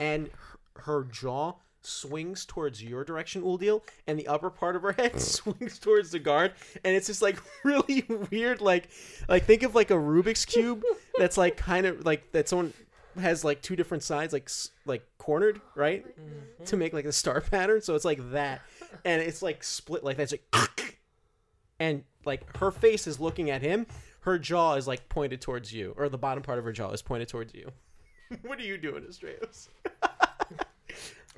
and 0.00 0.28
her, 0.74 0.82
her 0.82 1.04
jaw 1.04 1.54
swings 1.82 2.44
towards 2.44 2.82
your 2.82 3.04
direction 3.04 3.42
Uldil 3.42 3.82
and 4.08 4.18
the 4.18 4.26
upper 4.26 4.50
part 4.50 4.74
of 4.74 4.82
her 4.82 4.92
head 4.92 5.20
swings 5.20 5.78
towards 5.78 6.10
the 6.10 6.18
guard 6.18 6.52
and 6.84 6.96
it's 6.96 7.06
just 7.06 7.22
like 7.22 7.40
really 7.64 8.04
weird 8.30 8.60
like 8.60 8.88
like 9.28 9.44
think 9.44 9.62
of 9.62 9.74
like 9.74 9.90
a 9.90 9.94
Rubik's 9.94 10.44
cube 10.44 10.82
that's 11.18 11.36
like 11.36 11.56
kind 11.56 11.86
of 11.86 12.04
like 12.04 12.32
that 12.32 12.48
someone 12.48 12.72
has 13.20 13.44
like 13.44 13.62
two 13.62 13.76
different 13.76 14.02
sides 14.02 14.32
like 14.32 14.50
like 14.84 15.02
cornered 15.18 15.60
right 15.74 16.06
mm-hmm. 16.06 16.64
to 16.64 16.76
make 16.76 16.92
like 16.92 17.04
a 17.04 17.12
star 17.12 17.40
pattern 17.50 17.80
so 17.80 17.94
it's 17.94 18.04
like 18.04 18.30
that 18.32 18.60
and 19.04 19.22
it's 19.22 19.42
like 19.42 19.62
split 19.64 20.04
like 20.04 20.16
that. 20.16 20.32
it's 20.32 20.32
like 20.32 20.98
and 21.80 22.04
like 22.24 22.56
her 22.58 22.70
face 22.70 23.06
is 23.06 23.20
looking 23.20 23.50
at 23.50 23.62
him 23.62 23.86
her 24.20 24.38
jaw 24.38 24.74
is 24.74 24.86
like 24.86 25.08
pointed 25.08 25.40
towards 25.40 25.72
you 25.72 25.94
or 25.96 26.08
the 26.08 26.18
bottom 26.18 26.42
part 26.42 26.58
of 26.58 26.64
her 26.64 26.72
jaw 26.72 26.90
is 26.90 27.02
pointed 27.02 27.28
towards 27.28 27.54
you 27.54 27.70
what 28.42 28.58
are 28.58 28.62
you 28.62 28.76
doing 28.76 29.04
Estrellas? 29.04 29.68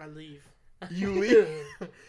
I 0.00 0.06
leave. 0.06 0.42
you 0.90 1.12
leave 1.12 1.48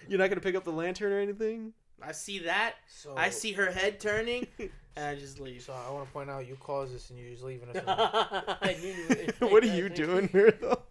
you're 0.07 0.19
not 0.19 0.29
gonna 0.29 0.41
pick 0.41 0.55
up 0.55 0.63
the 0.63 0.71
lantern 0.71 1.11
or 1.11 1.19
anything 1.19 1.73
I 2.01 2.11
see 2.11 2.39
that. 2.39 2.76
So 2.88 3.13
I 3.17 3.30
see 3.30 3.51
her 3.53 3.71
head 3.71 3.99
turning, 3.99 4.47
and 4.59 5.05
I 5.05 5.15
just 5.15 5.39
leave. 5.39 5.61
So 5.61 5.73
I 5.73 5.91
want 5.91 6.05
to 6.07 6.11
point 6.13 6.30
out 6.30 6.47
you 6.47 6.55
caused 6.59 6.93
this 6.95 7.09
and 7.09 7.19
you're 7.19 7.31
just 7.31 7.43
leaving 7.43 7.69
us. 7.69 7.76
alone. 7.85 8.57
I 8.61 8.77
knew 8.81 8.91
you 8.93 9.05
would 9.41 9.51
what 9.51 9.63
are 9.63 9.67
you 9.76 9.89
doing 9.89 10.27
here 10.30 10.51
though 10.59 10.81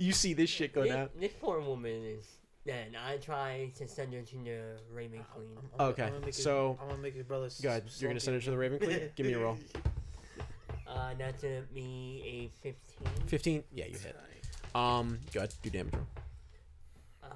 you 0.00 0.12
see 0.12 0.32
this 0.32 0.48
shit 0.48 0.72
go 0.72 0.82
This, 0.84 0.92
down 0.92 1.08
this 1.20 1.32
poor 1.38 1.60
woman 1.60 2.04
is 2.04 2.24
dead. 2.66 2.94
I 3.06 3.16
try 3.18 3.70
to 3.76 3.86
send 3.86 4.14
her 4.14 4.22
to 4.22 4.36
the 4.36 4.60
Raven 4.90 5.22
Queen. 5.34 5.50
I'm- 5.78 5.88
Okay, 5.90 6.04
I'm 6.04 6.12
gonna 6.14 6.26
his- 6.26 6.42
so- 6.42 6.78
I'm 6.80 6.88
gonna 6.88 7.02
make 7.02 7.14
his 7.14 7.24
brother. 7.26 7.48
go 7.60 7.68
ahead 7.68 7.84
you're 7.98 8.08
gonna 8.08 8.20
send 8.20 8.36
her 8.36 8.40
to 8.40 8.50
the 8.52 8.56
Raven 8.56 8.78
Queen 8.78 9.10
give 9.16 9.26
me 9.26 9.34
a 9.34 9.38
roll 9.38 9.58
Uh, 10.86 11.10
that's 11.18 11.42
gonna 11.42 11.62
be 11.74 12.22
a 12.24 12.62
15. 12.62 13.08
15 13.26 13.64
yeah 13.74 13.84
you 13.86 13.98
hit 13.98 14.16
um 14.74 15.18
go 15.34 15.40
ahead 15.40 15.52
do 15.62 15.68
damage 15.70 15.92
roll 15.94 16.06
Uh, 17.22 17.26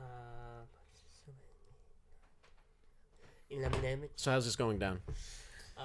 11 3.51 3.81
damage. 3.83 4.11
so 4.17 4.31
how's 4.31 4.45
this 4.45 4.57
going 4.57 4.79
down 4.79 5.01
Uh, 5.79 5.83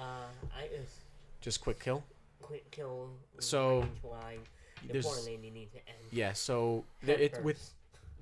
I 0.56 0.68
just 0.80 0.96
just 1.40 1.60
quick 1.60 1.80
kill 1.80 2.02
quick 2.40 2.70
kill. 2.70 3.08
So, 3.38 3.80
range 3.80 3.90
wide. 4.02 4.38
The 4.86 4.92
there's 4.94 5.26
lady 5.26 5.50
needs 5.50 5.72
to 5.72 5.78
end. 5.78 5.98
yeah 6.10 6.32
so 6.32 6.84
Head 7.06 7.20
it 7.20 7.42
with 7.44 7.56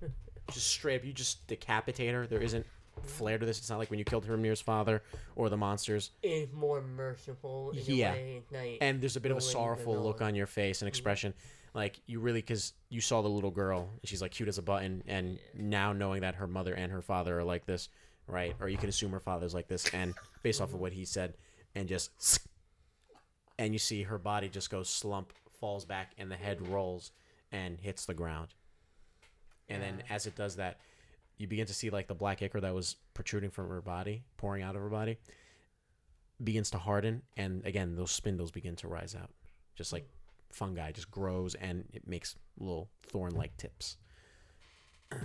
first. 0.00 0.12
just 0.52 0.68
straight 0.68 0.96
up 1.00 1.04
you 1.06 1.12
just 1.12 1.46
decapitate 1.46 2.12
her 2.12 2.26
there 2.26 2.40
isn't 2.42 2.66
flair 3.04 3.38
to 3.38 3.46
this 3.46 3.58
it's 3.58 3.70
not 3.70 3.78
like 3.78 3.88
when 3.88 3.98
you 3.98 4.04
killed 4.04 4.26
Hrimnir's 4.26 4.60
father 4.60 5.02
or 5.36 5.48
the 5.48 5.56
monsters 5.56 6.10
It's 6.22 6.52
more 6.52 6.82
merciful 6.82 7.70
in 7.70 7.96
Yeah. 7.96 8.10
a 8.10 8.12
way. 8.14 8.42
It's 8.52 8.78
and 8.82 9.00
there's 9.00 9.16
a 9.16 9.20
bit 9.20 9.32
of 9.32 9.38
a 9.38 9.40
Don't 9.40 9.46
let 9.46 9.54
you 9.54 9.58
sorrowful 9.60 10.02
look 10.02 10.20
on. 10.20 10.28
on 10.28 10.34
your 10.34 10.46
face 10.46 10.82
and 10.82 10.88
expression 10.88 11.32
like 11.72 11.98
you 12.06 12.20
really 12.20 12.40
because 12.40 12.74
you 12.90 13.00
saw 13.00 13.22
the 13.22 13.28
little 13.28 13.50
girl 13.52 13.88
and 14.02 14.08
she's 14.08 14.20
like 14.20 14.32
cute 14.32 14.48
as 14.50 14.58
a 14.58 14.62
button 14.62 15.02
and 15.06 15.38
now 15.54 15.92
knowing 15.94 16.20
that 16.20 16.34
her 16.34 16.46
mother 16.46 16.74
and 16.74 16.92
her 16.92 17.00
father 17.00 17.38
are 17.38 17.44
like 17.44 17.64
this 17.64 17.88
right? 18.30 18.54
Or 18.60 18.68
you 18.68 18.76
can 18.78 18.88
assume 18.88 19.10
her 19.12 19.20
father's 19.20 19.54
like 19.54 19.68
this 19.68 19.88
and 19.92 20.14
based 20.42 20.60
off 20.60 20.72
of 20.72 20.80
what 20.80 20.92
he 20.92 21.04
said 21.04 21.34
and 21.74 21.88
just 21.88 22.40
and 23.58 23.72
you 23.72 23.78
see 23.78 24.02
her 24.02 24.18
body 24.18 24.48
just 24.48 24.70
goes 24.70 24.88
slump 24.88 25.32
falls 25.58 25.84
back 25.84 26.12
and 26.18 26.30
the 26.30 26.36
head 26.36 26.66
rolls 26.68 27.12
and 27.52 27.78
hits 27.78 28.06
the 28.06 28.14
ground. 28.14 28.48
And 29.68 29.82
then 29.82 30.02
as 30.10 30.26
it 30.26 30.34
does 30.34 30.56
that 30.56 30.78
you 31.38 31.46
begin 31.46 31.66
to 31.66 31.74
see 31.74 31.90
like 31.90 32.06
the 32.06 32.14
black 32.14 32.42
ichor 32.42 32.60
that 32.60 32.74
was 32.74 32.96
protruding 33.14 33.50
from 33.50 33.68
her 33.68 33.80
body 33.80 34.24
pouring 34.36 34.62
out 34.62 34.76
of 34.76 34.82
her 34.82 34.88
body 34.88 35.16
begins 36.42 36.70
to 36.70 36.78
harden 36.78 37.22
and 37.36 37.64
again 37.64 37.94
those 37.96 38.10
spindles 38.10 38.50
begin 38.50 38.76
to 38.76 38.88
rise 38.88 39.14
out. 39.14 39.30
Just 39.76 39.92
like 39.92 40.08
fungi 40.50 40.90
just 40.92 41.10
grows 41.10 41.54
and 41.54 41.84
it 41.92 42.06
makes 42.08 42.36
little 42.58 42.88
thorn 43.08 43.34
like 43.34 43.56
tips 43.56 43.96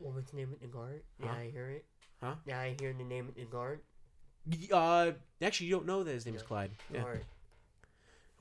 what 0.00 0.14
was 0.14 0.24
the 0.26 0.36
name 0.36 0.52
of 0.52 0.60
the 0.60 0.66
guard? 0.66 1.02
Did 1.20 1.28
Huh? 1.28 1.36
I 1.38 1.50
hear 1.52 1.68
it? 1.70 1.84
Huh? 2.22 2.34
Yeah, 2.46 2.58
I 2.60 2.74
hear 2.80 2.92
the 2.92 3.04
name 3.04 3.28
of 3.28 3.34
the 3.34 3.44
guard? 3.44 3.80
Uh 4.72 5.12
actually 5.42 5.66
you 5.66 5.74
don't 5.76 5.86
know 5.86 6.02
that 6.02 6.12
his 6.12 6.24
name 6.26 6.34
is 6.34 6.42
clyde 6.42 6.70
yeah 6.92 7.02
Guard. 7.02 7.24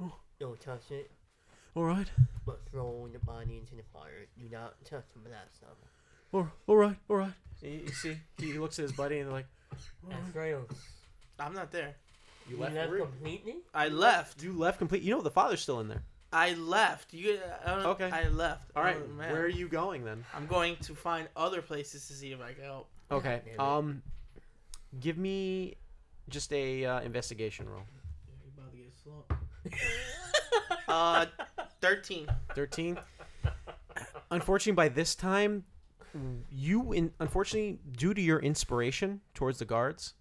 Oh. 0.02 0.14
Don't 0.40 0.60
touch 0.60 0.91
it, 0.91 1.11
all 1.76 1.84
right 1.84 2.10
but 2.45 2.61
throw 2.72 3.07
the 3.11 3.19
body 3.19 3.57
into 3.57 3.76
the 3.76 3.84
fire. 3.94 4.26
Do 4.40 4.45
not 4.49 4.73
touch 4.86 5.03
the 5.14 5.30
that 5.30 5.49
stuff. 5.53 5.76
all, 6.34 6.48
all 6.68 6.77
right 6.77 6.95
all 7.10 7.18
right 7.18 7.34
you, 7.61 7.81
you 7.86 7.91
see 7.91 8.18
he 8.38 8.53
looks 8.57 8.80
at 8.80 8.84
his 8.84 8.94
buddy 8.94 9.19
and 9.19 9.27
they're 9.27 9.34
like. 9.36 9.48
That's 10.10 10.34
Rails. 10.36 10.72
I'm 11.40 11.53
not 11.53 11.72
there. 11.72 11.95
you 12.49 12.56
You 12.56 12.61
left, 12.64 12.76
left 12.76 12.98
completely? 12.98 13.56
I 13.73 13.90
left. 13.90 14.41
you 14.41 14.53
left 14.57 14.77
complete 14.80 15.03
you 15.03 15.14
know 15.14 15.22
the 15.22 15.30
father's 15.31 15.61
still 15.61 15.80
in 15.81 15.90
there 15.90 16.03
I 16.31 16.53
left. 16.53 17.14
You. 17.14 17.39
I 17.65 17.76
don't, 17.76 17.85
Okay. 17.88 18.10
I 18.11 18.27
left. 18.30 18.69
all 18.76 18.84
right 18.84 18.97
Oh, 19.03 19.07
man. 19.14 19.31
where 19.31 19.41
are 19.41 19.47
you 19.47 19.68
going 19.68 20.03
then 20.06 20.23
I'm 20.35 20.45
going 20.47 20.76
to 20.77 20.93
find 20.95 21.27
other 21.35 21.61
places 21.61 22.07
to 22.07 22.14
see 22.14 22.31
if 22.31 22.41
I 22.41 22.53
can 22.53 22.64
help. 22.64 22.88
okay 23.11 23.41
um 23.57 24.01
give 24.99 25.18
me 25.18 25.76
just 26.30 26.53
a 26.53 26.85
uh, 26.85 27.01
investigation 27.01 27.68
roll 27.68 27.81
You 28.45 28.51
about 28.56 28.72
to 28.72 28.77
get 28.77 28.93
slumped. 29.03 29.31
uh, 30.88 31.26
thirteen. 31.81 32.27
13 32.56 32.97
unfortunately 34.31 34.73
by 34.73 34.89
this 34.89 35.15
time 35.15 35.64
you 36.51 36.91
in 36.93 37.11
unfortunately 37.19 37.80
due 37.97 38.14
to 38.14 38.22
your 38.22 38.39
inspiration 38.39 39.22
towards 39.34 39.57
the 39.60 39.65
guards 39.65 40.14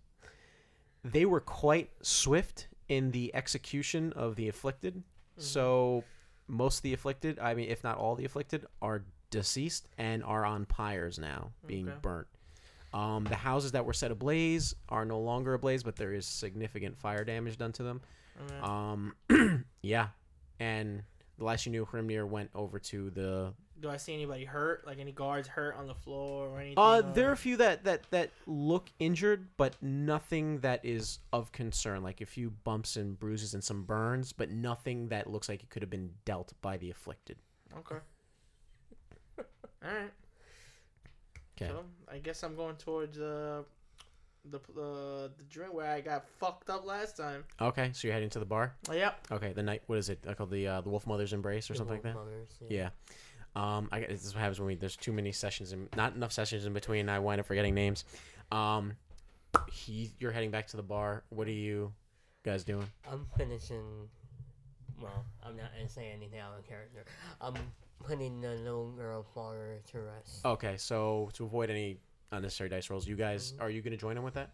they 1.05 1.25
were 1.25 1.41
quite 1.41 1.91
swift 2.03 2.69
in 2.89 3.11
the 3.11 3.35
execution 3.35 4.13
of 4.15 4.37
the 4.37 4.49
afflicted 4.49 5.03
so 5.43 6.05
most 6.47 6.79
of 6.79 6.83
the 6.83 6.93
afflicted 6.95 7.39
i 7.39 7.55
mean 7.55 7.69
if 7.69 7.83
not 7.85 7.97
all 7.99 8.15
the 8.15 8.25
afflicted 8.25 8.65
are 8.83 9.03
deceased 9.31 9.89
and 9.99 10.23
are 10.25 10.45
on 10.45 10.65
pyres 10.67 11.19
now 11.19 11.51
being 11.67 11.89
Okay. 11.89 11.99
burnt 12.03 12.27
um, 12.95 13.25
the 13.25 13.37
houses 13.37 13.73
that 13.73 13.85
were 13.85 13.93
set 13.93 14.11
ablaze 14.11 14.75
are 14.89 15.05
no 15.05 15.19
longer 15.21 15.53
ablaze 15.55 15.83
but 15.83 15.97
there 15.97 16.15
is 16.15 16.25
significant 16.27 16.97
fire 16.99 17.25
damage 17.25 17.57
done 17.59 17.73
to 17.73 17.83
them 17.83 18.01
Okay. 18.41 18.61
um, 18.61 19.15
yeah, 19.83 20.09
and 20.61 21.03
the 21.39 21.45
last 21.45 21.67
you 21.67 21.73
knew, 21.73 21.85
Hrimnir 21.85 22.25
went 22.27 22.51
over 22.55 22.79
to 22.79 23.11
the 23.11 23.53
do 23.81 23.89
I 23.89 23.97
see 23.97 24.13
anybody 24.15 24.45
hurt? 24.45 24.87
Like 24.87 24.99
any 24.99 25.13
guards 25.13 25.47
hurt 25.49 25.77
on 25.77 25.87
the 25.87 25.95
floor 25.95 26.49
or 26.49 26.59
anything? 26.61 26.79
Uh, 26.79 26.99
or- 26.99 27.03
there 27.15 27.29
are 27.29 27.33
a 27.33 27.37
few 27.37 27.57
that, 27.59 27.85
that, 27.85 28.03
that 28.11 28.31
look 28.47 28.91
injured, 28.99 29.49
but 29.57 29.77
nothing 29.83 30.59
that 30.61 30.85
is 30.85 31.19
of 31.33 31.53
concern. 31.53 32.03
Like 32.03 32.21
a 32.21 32.27
few 32.27 32.51
bumps 32.65 32.97
and 32.97 33.19
bruises 33.19 33.55
and 33.55 33.63
some 33.63 33.85
burns, 33.85 34.33
but 34.33 34.51
nothing 34.51 35.09
that 35.09 35.31
looks 35.31 35.49
like 35.49 35.63
it 35.63 35.71
could 35.71 35.83
have 35.83 35.91
been 35.91 36.11
dealt 36.25 36.53
by 36.63 36.77
the 36.77 36.91
afflicted. 36.91 37.37
Okay. 37.79 38.01
All 39.85 39.91
right. 39.93 40.11
Okay. 41.61 41.71
So 41.71 41.85
I 42.11 42.19
guess 42.19 42.43
I'm 42.43 42.55
going 42.57 42.77
towards 42.77 43.19
uh, 43.19 43.63
the 44.51 44.59
uh, 44.59 45.29
the 45.37 45.45
drink 45.51 45.75
where 45.75 45.91
I 45.91 46.01
got 46.01 46.25
fucked 46.39 46.71
up 46.71 46.87
last 46.87 47.17
time. 47.17 47.45
Okay, 47.61 47.91
so 47.93 48.07
you're 48.07 48.15
heading 48.15 48.31
to 48.31 48.39
the 48.39 48.45
bar. 48.47 48.75
Yep. 48.93 49.27
Okay, 49.33 49.53
the 49.53 49.63
night. 49.63 49.83
What 49.89 49.99
is 49.99 50.09
it 50.09 50.25
uh, 50.27 50.35
called? 50.35 50.51
The 50.51 50.67
uh, 50.69 50.81
the 50.83 50.89
Wolf 50.89 51.07
Mother's 51.07 51.33
Embrace 51.33 51.69
or 51.69 51.73
The 51.75 51.79
something 51.79 51.95
like 51.97 52.03
that. 52.05 52.15
Wolf 52.15 52.27
Mothers, 52.29 52.49
Yeah. 52.69 52.91
Um, 53.57 53.89
I 53.91 54.01
guess 54.01 54.11
this 54.11 54.25
is 54.27 54.35
what 54.35 54.41
happens 54.41 54.61
when 54.61 54.67
we 54.69 54.75
there's 54.77 54.97
too 54.97 55.13
many 55.13 55.33
sessions 55.33 55.73
and 55.73 55.89
not 55.97 56.15
enough 56.15 56.33
sessions 56.33 56.65
in 56.67 56.73
between. 56.73 57.01
And 57.01 57.11
I 57.11 57.19
wind 57.19 57.41
up 57.41 57.47
forgetting 57.47 57.75
names. 57.75 58.05
Um, 58.53 58.93
he, 59.73 60.13
you're 60.21 60.31
heading 60.33 60.51
back 60.51 60.67
to 60.69 60.77
the 60.77 60.83
bar. 60.83 61.25
What 61.31 61.49
are 61.49 61.53
you 61.53 61.93
guys 62.45 62.65
doing? 62.65 62.89
I'm 63.11 63.27
finishing. 63.37 64.09
Well, 65.01 65.25
I'm 65.45 65.57
not 65.57 65.73
gonna 65.77 65.89
say 65.89 66.11
anything 66.15 66.39
out 66.41 66.59
of 66.59 66.67
character. 66.69 67.05
I'm 67.41 67.55
putting 68.05 68.41
the 68.41 68.51
little 68.51 68.93
girl 68.93 69.25
father 69.35 69.81
to 69.93 70.01
rest. 70.01 70.45
Okay, 70.45 70.77
so 70.77 71.31
to 71.35 71.45
avoid 71.45 71.71
any 71.71 71.99
unnecessary 72.31 72.69
dice 72.69 72.91
rolls, 72.91 73.09
you 73.09 73.17
guys 73.17 73.53
Mhm. 73.53 73.61
are 73.63 73.71
you 73.71 73.81
going 73.83 73.91
to 73.93 73.97
join 73.97 74.17
him 74.17 74.23
with 74.23 74.35
that, 74.35 74.51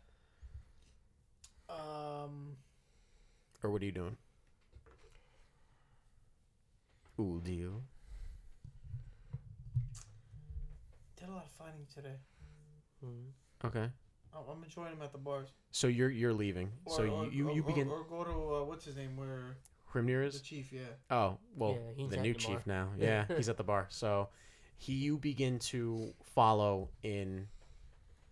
Um, 1.69 2.57
or 3.63 3.71
what 3.71 3.83
are 3.83 3.85
you 3.85 3.93
doing? 3.93 4.17
Ooh, 7.21 7.41
deal. 7.45 7.83
Did 11.25 11.33
a 11.33 11.35
lot 11.37 11.47
of 11.47 11.53
fighting 11.53 11.87
today. 11.93 12.17
Mhm. 13.05 13.31
Okay, 13.65 13.91
I'm, 14.35 14.43
I'm 14.51 14.63
enjoying 14.65 14.93
him 14.93 15.03
at 15.03 15.13
the 15.13 15.19
bars. 15.19 15.49
so 15.71 15.87
you're 15.87 16.11
you're 16.11 16.33
leaving. 16.33 16.71
so 16.89 17.03
Or- 17.03 17.07
you 17.07 17.13
or- 17.13 17.25
you, 17.33 17.55
you 17.57 17.63
or- 17.63 17.67
begin. 17.67 17.89
or, 17.89 18.05
go 18.05 18.25
to 18.25 18.31
uh, 18.57 18.65
what's 18.65 18.85
his 18.85 18.97
name? 18.97 19.17
Where 19.17 19.57
Hrimnir 19.93 20.21
the 20.23 20.27
is. 20.37 20.41
chief? 20.41 20.73
Yeah. 20.73 20.83
Oh 21.11 21.39
well, 21.57 21.73
Yeah, 21.73 21.93
he's 21.97 22.11
the 22.11 22.17
at 22.19 22.23
new 22.23 22.33
the 22.35 22.39
chief 22.39 22.67
now. 22.67 22.91
Yeah, 22.99 23.27
he's 23.37 23.49
at 23.49 23.57
the 23.57 23.65
bar. 23.65 23.87
So 23.91 24.29
he 24.77 24.93
you 24.95 25.19
begin 25.19 25.59
to 25.61 26.13
follow 26.23 26.91
in 27.03 27.49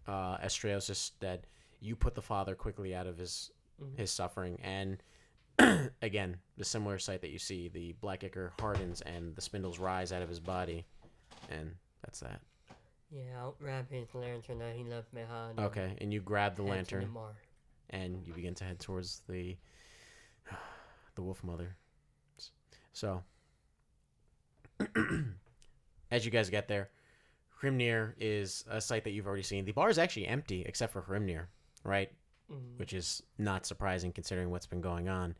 uh, 0.06 0.38
Estrios' 0.38 0.94
stead. 0.96 1.46
You 1.80 1.94
put 1.96 2.14
the 2.14 2.22
father 2.22 2.54
quickly 2.54 2.94
out 2.94 3.06
of 3.06 3.16
his 3.18 3.50
Mhm. 3.80 3.98
his 3.98 4.10
suffering, 4.10 4.58
and 4.62 5.02
again 6.02 6.38
the 6.56 6.64
similar 6.64 6.98
sight 6.98 7.20
that 7.22 7.30
you 7.30 7.38
see: 7.38 7.68
the 7.68 7.92
black 8.00 8.22
ichor 8.24 8.52
hardens 8.60 9.00
and 9.02 9.34
the 9.36 9.40
spindles 9.42 9.78
rise 9.78 10.12
out 10.12 10.22
of 10.22 10.28
his 10.28 10.40
body, 10.40 10.84
and 11.48 11.74
that's 12.02 12.20
that. 12.20 12.40
Yeah, 13.14 13.38
I'll 13.40 13.56
wrap 13.60 13.90
his 13.90 14.08
lantern 14.14 14.58
that 14.60 14.74
he 14.74 14.84
left 14.84 15.12
behind. 15.14 15.60
Okay, 15.60 15.94
and 16.00 16.12
you 16.12 16.20
grab 16.20 16.56
the 16.56 16.62
lantern 16.62 17.10
and 17.90 18.26
you 18.26 18.32
begin 18.32 18.54
to 18.54 18.64
head 18.64 18.80
towards 18.80 19.22
the 19.28 19.56
the 21.14 21.22
wolf 21.22 21.44
mother. 21.44 21.76
So 22.94 23.22
as 26.10 26.24
you 26.24 26.30
guys 26.30 26.48
get 26.50 26.68
there, 26.68 26.90
Hrimnir 27.62 28.14
is 28.18 28.64
a 28.70 28.80
site 28.80 29.04
that 29.04 29.10
you've 29.10 29.26
already 29.26 29.42
seen. 29.42 29.64
The 29.64 29.72
bar 29.72 29.90
is 29.90 29.98
actually 29.98 30.26
empty 30.26 30.62
except 30.66 30.92
for 30.92 31.02
Hrimnir, 31.02 31.46
right? 31.84 32.10
Mhm. 32.50 32.78
Which 32.78 32.92
is 32.92 33.22
not 33.38 33.66
surprising 33.66 34.12
considering 34.12 34.50
what's 34.50 34.66
been 34.66 34.80
going 34.80 35.08
on. 35.08 35.36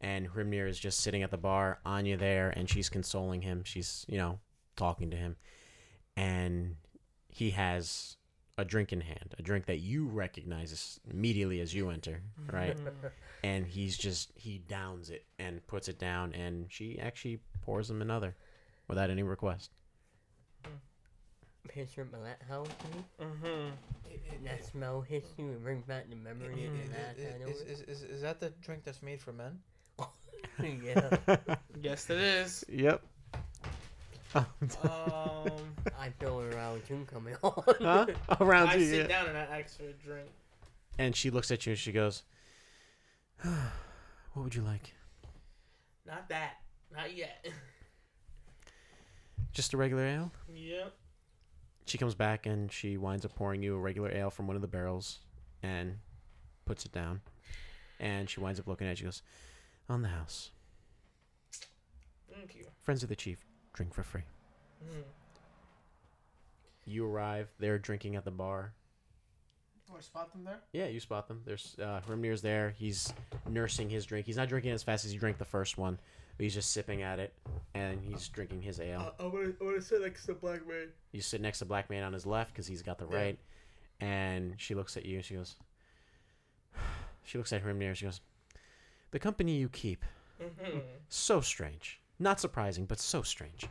And 0.00 0.28
Hrimnir 0.28 0.68
is 0.68 0.78
just 0.78 1.00
sitting 1.00 1.22
at 1.22 1.30
the 1.30 1.38
bar, 1.38 1.80
Anya 1.86 2.16
there, 2.16 2.50
and 2.50 2.68
she's 2.68 2.90
consoling 2.90 3.40
him. 3.42 3.64
She's, 3.64 4.04
you 4.08 4.18
know, 4.18 4.38
talking 4.76 5.10
to 5.10 5.16
him. 5.16 5.36
And 6.16 6.76
he 7.34 7.50
has 7.50 8.16
a 8.56 8.64
drink 8.64 8.92
in 8.92 9.00
hand, 9.00 9.34
a 9.36 9.42
drink 9.42 9.66
that 9.66 9.80
you 9.80 10.06
recognize 10.06 11.00
immediately 11.10 11.60
as 11.60 11.74
you 11.74 11.90
enter, 11.90 12.20
right? 12.50 12.76
and 13.42 13.66
he's 13.66 13.98
just 13.98 14.30
he 14.36 14.58
downs 14.68 15.10
it 15.10 15.24
and 15.40 15.66
puts 15.66 15.88
it 15.88 15.98
down 15.98 16.32
and 16.32 16.66
she 16.70 16.96
actually 17.00 17.40
pours 17.62 17.90
him 17.90 18.00
another 18.00 18.36
without 18.86 19.10
any 19.10 19.24
request 19.24 19.70
Picture 21.68 22.06
Millet 22.12 22.38
House 22.48 22.68
to 22.68 22.96
me. 22.96 23.04
Mm-hmm. 23.20 24.44
That 24.44 24.64
smell 24.64 25.00
hits 25.00 25.30
you 25.36 25.46
and 25.46 25.62
brings 25.62 25.84
back 25.84 26.08
the 26.08 26.14
memory 26.14 26.66
of 26.66 26.72
the 26.72 26.90
last 26.90 27.16
time 27.16 27.48
Is, 27.48 27.60
is, 27.62 27.80
is, 27.88 28.02
is 28.02 28.22
that 28.22 28.38
the 28.38 28.50
drink 28.62 28.84
that's 28.84 29.02
made 29.02 29.20
for 29.20 29.32
men? 29.32 29.58
yeah, 30.62 31.16
Yes, 31.82 32.08
it 32.10 32.18
is. 32.18 32.64
yep 32.72 33.02
Um, 34.34 35.50
I 36.04 36.10
feel 36.10 36.40
around 36.40 36.82
two 36.86 37.06
coming 37.10 37.34
on. 37.42 37.62
huh? 37.80 38.06
around 38.40 38.66
you. 38.66 38.72
I 38.72 38.76
you 38.76 38.86
sit 38.86 38.98
yeah. 39.00 39.06
down 39.06 39.28
and 39.28 39.38
I 39.38 39.60
ask 39.60 39.78
for 39.78 39.84
a 39.84 39.92
drink. 39.92 40.28
and 40.98 41.16
she 41.16 41.30
looks 41.30 41.50
at 41.50 41.64
you 41.64 41.72
and 41.72 41.78
she 41.78 41.92
goes 41.92 42.22
what 43.42 44.42
would 44.42 44.54
you 44.54 44.62
like 44.62 44.92
Not 46.06 46.28
that. 46.28 46.54
Not 46.94 47.16
yet. 47.16 47.46
just 49.52 49.72
a 49.72 49.76
regular 49.76 50.04
ale 50.04 50.32
yep. 50.52 50.92
she 51.86 51.96
comes 51.96 52.14
back 52.14 52.44
and 52.46 52.70
she 52.72 52.96
winds 52.96 53.24
up 53.24 53.34
pouring 53.36 53.62
you 53.62 53.76
a 53.76 53.78
regular 53.78 54.10
ale 54.12 54.30
from 54.30 54.46
one 54.46 54.56
of 54.56 54.62
the 54.62 54.68
barrels 54.68 55.20
and 55.62 55.96
puts 56.66 56.84
it 56.84 56.92
down 56.92 57.20
and 58.00 58.28
she 58.28 58.40
winds 58.40 58.58
up 58.60 58.66
looking 58.66 58.86
at 58.88 59.00
you 59.00 59.06
and 59.06 59.12
goes 59.12 59.22
on 59.88 60.02
the 60.02 60.08
house 60.08 60.50
Thank 62.34 62.56
you. 62.56 62.64
friends 62.82 63.02
of 63.04 63.08
the 63.08 63.16
chief 63.16 63.38
drink 63.72 63.94
for 63.94 64.02
free 64.02 64.22
Mm. 64.84 65.02
You 66.86 67.06
arrive 67.06 67.48
they're 67.58 67.78
drinking 67.78 68.16
at 68.16 68.24
the 68.24 68.30
bar 68.30 68.72
Oh, 69.92 69.96
I 69.98 70.00
spot 70.00 70.32
them 70.32 70.44
there. 70.44 70.60
Yeah, 70.72 70.86
you 70.86 70.98
spot 70.98 71.28
them. 71.28 71.42
There's 71.44 71.76
uh, 71.78 72.00
Hrimnir's 72.08 72.40
there. 72.40 72.70
He's 72.70 73.12
nursing 73.48 73.90
his 73.90 74.06
drink. 74.06 74.24
He's 74.24 74.36
not 74.38 74.48
drinking 74.48 74.72
as 74.72 74.82
fast 74.82 75.04
as 75.04 75.12
he 75.12 75.18
drank 75.18 75.36
the 75.36 75.44
first 75.44 75.76
one, 75.76 75.98
but 76.38 76.42
he's 76.44 76.54
just 76.54 76.72
sipping 76.72 77.02
at 77.02 77.18
it, 77.18 77.34
and 77.74 78.00
he's 78.00 78.26
drinking 78.28 78.62
his 78.62 78.80
ale. 78.80 79.14
I'm 79.20 79.30
gonna, 79.30 79.44
I'm 79.60 79.66
gonna 79.68 79.82
sit 79.82 80.00
next 80.00 80.24
to 80.24 80.32
Black 80.34 80.66
Mane. 80.66 80.88
you 81.12 81.20
sit 81.20 81.42
next 81.42 81.58
to 81.58 81.66
Black 81.66 81.90
Mane 81.90 82.02
on 82.02 82.14
his 82.14 82.24
left 82.24 82.52
because 82.54 82.66
he's 82.66 82.80
got 82.80 82.98
the 82.98 83.06
Yeah. 83.10 83.16
right, 83.16 83.38
and 84.00 84.54
she 84.56 84.74
looks 84.74 84.96
at 84.96 85.04
you 85.04 85.16
and 85.16 85.24
she 85.24 85.34
goes, 85.34 85.56
she 87.22 87.36
looks 87.36 87.52
at 87.52 87.62
Hrimnir 87.62 87.88
and 87.88 87.96
she 87.96 88.06
goes, 88.06 88.22
the 89.10 89.18
company 89.18 89.54
you 89.56 89.68
keep, 89.68 90.02
Mm-hmm. 90.42 90.78
so 91.10 91.42
strange. 91.42 92.00
Not 92.18 92.40
surprising, 92.40 92.86
but 92.86 92.98
so 92.98 93.20
strange. 93.20 93.68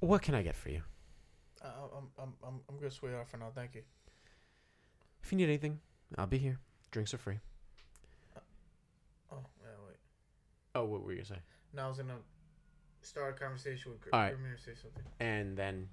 what 0.00 0.22
can 0.22 0.34
I 0.34 0.42
get 0.42 0.56
for 0.56 0.70
you? 0.70 0.82
Uh, 1.64 1.68
I'm, 1.96 2.04
I'm, 2.22 2.32
I'm, 2.46 2.60
I'm 2.68 2.76
good, 2.76 2.92
sweetheart, 2.92 3.28
for 3.28 3.38
now. 3.38 3.50
Thank 3.54 3.74
you. 3.74 3.82
If 5.22 5.32
you 5.32 5.38
need 5.38 5.44
anything, 5.48 5.80
I'll 6.18 6.26
be 6.26 6.38
here. 6.38 6.58
Drinks 6.90 7.14
are 7.14 7.18
free. 7.18 7.38
Oh, 9.32 9.36
yeah, 9.62 9.68
wait. 9.86 9.96
Oh, 10.74 10.84
what 10.84 11.02
were 11.02 11.12
you 11.12 11.18
gonna 11.18 11.26
say? 11.26 11.38
Now 11.72 11.86
I 11.86 11.88
was 11.88 11.96
gonna 11.98 12.18
start 13.00 13.36
a 13.36 13.40
conversation 13.42 13.92
with 13.92 14.00
Gr- 14.02 14.10
All 14.12 14.20
right. 14.20 14.34
Grimnir, 14.34 14.58
say 14.62 14.72
something. 14.80 15.02
and 15.20 15.56
then 15.56 15.88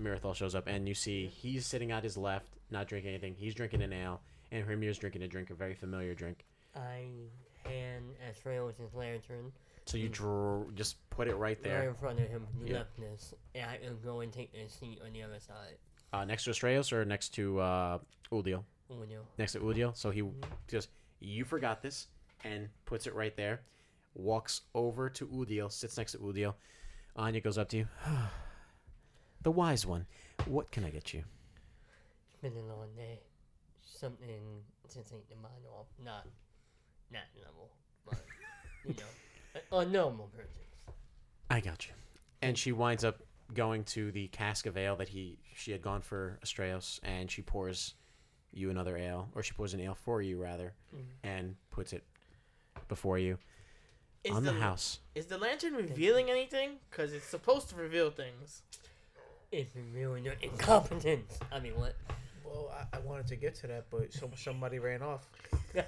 Mirthal 0.00 0.34
shows 0.34 0.54
up, 0.54 0.68
and 0.68 0.86
you 0.88 0.94
see 0.94 1.26
he's 1.26 1.66
sitting 1.66 1.90
at 1.90 2.04
his 2.04 2.16
left, 2.16 2.46
not 2.70 2.86
drinking 2.86 3.10
anything. 3.10 3.34
He's 3.36 3.54
drinking 3.54 3.82
an 3.82 3.92
ale, 3.92 4.20
and 4.52 4.64
Hrimnir's 4.66 4.98
drinking 4.98 5.22
a 5.22 5.28
drink, 5.28 5.50
a 5.50 5.54
very 5.54 5.74
familiar 5.74 6.14
drink. 6.14 6.44
I 6.76 7.06
hand 7.64 8.04
Astraios 8.30 8.76
his 8.78 8.94
lantern 8.94 9.50
So 9.86 9.96
you 9.96 10.08
Mm. 10.10 10.12
dr- 10.12 10.74
just 10.74 11.08
put 11.10 11.28
it 11.28 11.36
right 11.36 11.62
there. 11.62 11.78
right 11.80 11.88
in 11.88 11.94
front 11.94 12.18
of 12.20 12.28
him, 12.28 12.46
Yeah. 12.64 12.78
leftness, 12.78 13.34
and 13.54 13.70
I 13.70 13.78
can 13.78 14.00
go 14.00 14.20
and 14.20 14.32
take 14.32 14.52
the 14.52 14.68
seat 14.68 15.00
on 15.00 15.12
the 15.12 15.22
other 15.22 15.40
side. 15.40 15.78
uh, 16.12 16.24
next 16.24 16.44
to 16.44 16.50
Estrellas 16.50 16.92
or 16.92 17.04
next 17.04 17.30
to 17.30 17.58
uh? 17.60 17.98
Oh, 18.32 18.40
no. 18.42 18.64
Next 19.38 19.52
to 19.52 19.60
Uldil. 19.60 19.96
So 19.96 20.10
he 20.10 20.22
Mhm. 20.22 20.44
goes, 20.68 20.88
"You 21.20 21.44
forgot 21.44 21.82
this," 21.82 22.08
and 22.44 22.68
puts 22.84 23.06
it 23.06 23.14
right 23.14 23.36
there. 23.36 23.64
Walks 24.14 24.62
over 24.74 25.10
to 25.10 25.26
Uldil, 25.26 25.70
sits 25.70 25.96
next 25.98 26.12
to 26.12 26.18
Uldil. 26.18 26.54
Anya 27.16 27.40
goes 27.40 27.58
up 27.58 27.68
to 27.70 27.78
you. 27.78 27.88
the 29.42 29.50
wise 29.50 29.84
one. 29.86 30.06
What 30.46 30.70
can 30.70 30.84
I 30.84 30.90
get 30.90 31.12
you? 31.12 31.24
It's 32.32 32.36
been 32.40 32.56
a 32.56 32.62
long 32.66 32.94
day. 32.94 33.20
Something 33.84 34.64
to 34.88 35.02
take 35.04 35.28
the 35.28 35.36
mind 35.36 35.66
off. 35.66 35.86
Not 35.98 36.26
that 37.10 37.28
level, 37.36 37.70
but, 38.04 38.24
you 38.84 38.94
know, 38.98 39.06
a, 39.72 39.76
a 39.78 39.86
normal 39.86 40.26
person. 40.36 40.50
I 41.50 41.60
got 41.60 41.86
you. 41.86 41.92
And 42.42 42.56
she 42.58 42.72
winds 42.72 43.04
up 43.04 43.18
going 43.54 43.84
to 43.84 44.10
the 44.10 44.28
cask 44.28 44.66
of 44.66 44.76
ale 44.76 44.96
that 44.96 45.08
he 45.08 45.38
she 45.54 45.72
had 45.72 45.80
gone 45.82 46.00
for 46.02 46.38
Estrellas, 46.42 47.00
and 47.02 47.30
she 47.30 47.42
pours 47.42 47.94
you 48.52 48.70
another 48.70 48.96
ale, 48.96 49.28
or 49.34 49.42
she 49.42 49.52
pours 49.52 49.74
an 49.74 49.80
ale 49.80 49.94
for 49.94 50.20
you 50.22 50.40
rather, 50.42 50.72
Mm. 50.94 51.00
and 51.22 51.56
puts 51.70 51.92
it 51.92 52.04
before 52.88 53.18
you 53.18 53.38
Is 54.24 54.32
on 54.34 54.44
the, 54.44 54.52
the 54.52 54.60
house. 54.60 55.00
Is 55.14 55.26
the 55.26 55.38
lantern 55.38 55.74
revealing 55.74 56.30
anything? 56.30 56.78
Cause 56.90 57.12
it's 57.12 57.26
supposed 57.26 57.68
to 57.70 57.76
reveal 57.76 58.10
things. 58.10 58.62
It's 59.52 59.74
revealing 59.76 60.24
your 60.24 60.34
incompetence. 60.42 61.38
I 61.52 61.60
mean, 61.60 61.76
what? 61.78 61.94
Well, 62.46 62.72
I, 62.72 62.96
I 62.96 63.00
wanted 63.00 63.26
to 63.28 63.36
get 63.36 63.54
to 63.56 63.66
that, 63.66 63.86
but 63.90 64.12
some, 64.12 64.30
somebody 64.36 64.78
ran 64.78 65.02
off. 65.02 65.28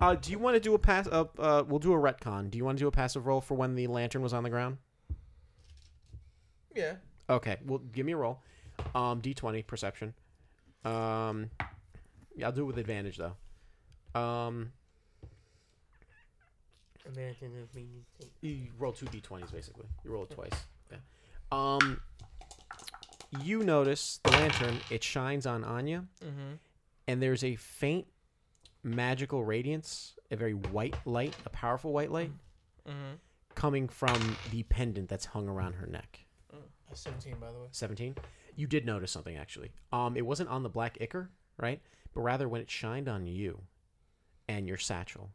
Uh, 0.00 0.14
do 0.16 0.30
you 0.32 0.38
want 0.38 0.54
to 0.54 0.60
do 0.60 0.74
a 0.74 0.78
pass? 0.78 1.06
Uh, 1.06 1.24
uh, 1.38 1.62
we'll 1.66 1.78
do 1.78 1.92
a 1.94 1.96
retcon. 1.96 2.50
Do 2.50 2.58
you 2.58 2.64
want 2.64 2.76
to 2.76 2.82
do 2.82 2.88
a 2.88 2.90
passive 2.90 3.26
roll 3.26 3.40
for 3.40 3.54
when 3.54 3.74
the 3.74 3.86
lantern 3.86 4.20
was 4.20 4.34
on 4.34 4.42
the 4.42 4.50
ground? 4.50 4.76
Yeah. 6.74 6.96
Okay, 7.30 7.56
well, 7.64 7.78
give 7.78 8.04
me 8.04 8.12
a 8.12 8.16
roll. 8.16 8.40
Um, 8.94 9.22
D20 9.22 9.66
perception. 9.66 10.12
Um, 10.84 11.48
yeah, 12.36 12.46
I'll 12.46 12.52
do 12.52 12.62
it 12.62 12.66
with 12.66 12.78
advantage 12.78 13.16
though. 13.18 14.20
Um, 14.20 14.72
Imagine 17.06 17.52
if 17.62 17.74
we 17.74 17.86
think 18.18 18.30
you 18.40 18.66
roll 18.78 18.92
two 18.92 19.06
D20s 19.06 19.52
basically. 19.52 19.86
You 20.04 20.10
roll 20.10 20.24
it 20.24 20.30
twice. 20.30 20.52
Yeah. 20.90 20.98
Um, 21.52 22.00
you 23.42 23.62
notice 23.62 24.20
the 24.22 24.30
lantern. 24.32 24.78
It 24.90 25.02
shines 25.02 25.46
on 25.46 25.64
Anya, 25.64 26.04
Mm-hmm. 26.24 26.54
and 27.08 27.22
there's 27.22 27.42
a 27.44 27.56
faint 27.56 28.06
magical 28.82 29.44
radiance, 29.44 30.14
a 30.30 30.36
very 30.36 30.54
white 30.54 30.94
light, 31.06 31.34
a 31.46 31.50
powerful 31.50 31.92
white 31.92 32.10
light, 32.10 32.32
Mm-hmm. 32.88 33.14
coming 33.54 33.88
from 33.88 34.36
the 34.50 34.62
pendant 34.64 35.08
that's 35.08 35.24
hung 35.26 35.48
around 35.48 35.74
her 35.74 35.86
neck. 35.86 36.20
That's 36.88 37.00
17, 37.00 37.36
by 37.40 37.50
the 37.50 37.58
way. 37.60 37.66
17 37.70 38.14
you 38.56 38.68
did 38.68 38.86
notice 38.86 39.10
something 39.10 39.36
actually 39.36 39.72
um 39.90 40.16
it 40.16 40.24
wasn't 40.24 40.48
on 40.48 40.62
the 40.62 40.68
black 40.68 40.96
ichor 41.00 41.28
right 41.56 41.80
but 42.14 42.20
rather 42.20 42.48
when 42.48 42.60
it 42.60 42.70
shined 42.70 43.08
on 43.08 43.26
you 43.26 43.58
and 44.48 44.68
your 44.68 44.76
satchel 44.76 45.30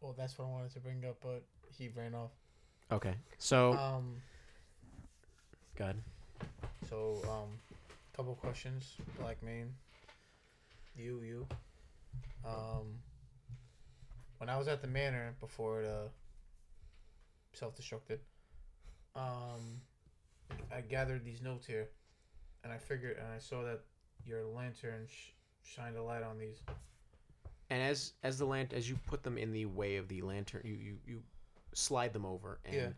Well, 0.00 0.14
that's 0.16 0.38
what 0.38 0.46
I 0.46 0.50
wanted 0.50 0.72
to 0.72 0.80
bring 0.80 1.04
up, 1.04 1.16
but 1.22 1.42
he 1.70 1.88
ran 1.94 2.14
off. 2.14 2.30
okay 2.90 3.14
so 3.38 3.74
Um. 3.74 4.16
Go 5.76 5.84
ahead 5.84 5.96
So, 6.88 7.20
um, 7.30 7.48
couple 8.16 8.34
questions. 8.34 8.96
Black 9.18 9.42
Mane. 9.42 9.72
You, 10.96 11.20
you. 11.22 11.46
Um, 12.44 12.98
when 14.38 14.48
I 14.50 14.58
was 14.58 14.68
at 14.68 14.82
the 14.82 14.88
manor 14.88 15.34
before 15.40 15.80
it 15.82 15.86
uh, 15.86 16.08
self-destructed, 17.54 18.18
um, 19.16 19.80
I 20.74 20.80
gathered 20.82 21.24
these 21.24 21.40
notes 21.40 21.66
here, 21.66 21.88
and 22.64 22.72
I 22.72 22.76
figured, 22.76 23.16
and 23.16 23.26
I 23.34 23.38
saw 23.38 23.62
that 23.62 23.80
your 24.26 24.44
lantern 24.44 25.06
sh- 25.08 25.30
shined 25.62 25.96
a 25.96 26.02
light 26.02 26.22
on 26.22 26.38
these. 26.38 26.58
and 27.70 27.82
as 27.82 28.12
as 28.22 28.38
the 28.38 28.44
lant 28.44 28.72
as 28.74 28.88
you 28.90 28.96
put 29.06 29.22
them 29.22 29.38
in 29.38 29.52
the 29.52 29.64
way 29.66 29.96
of 29.96 30.06
the 30.08 30.20
lantern 30.22 30.60
you 30.64 30.74
you, 30.74 30.98
you 31.06 31.22
slide 31.72 32.12
them 32.12 32.26
over 32.26 32.58
and 32.66 32.74
Yeah. 32.74 32.88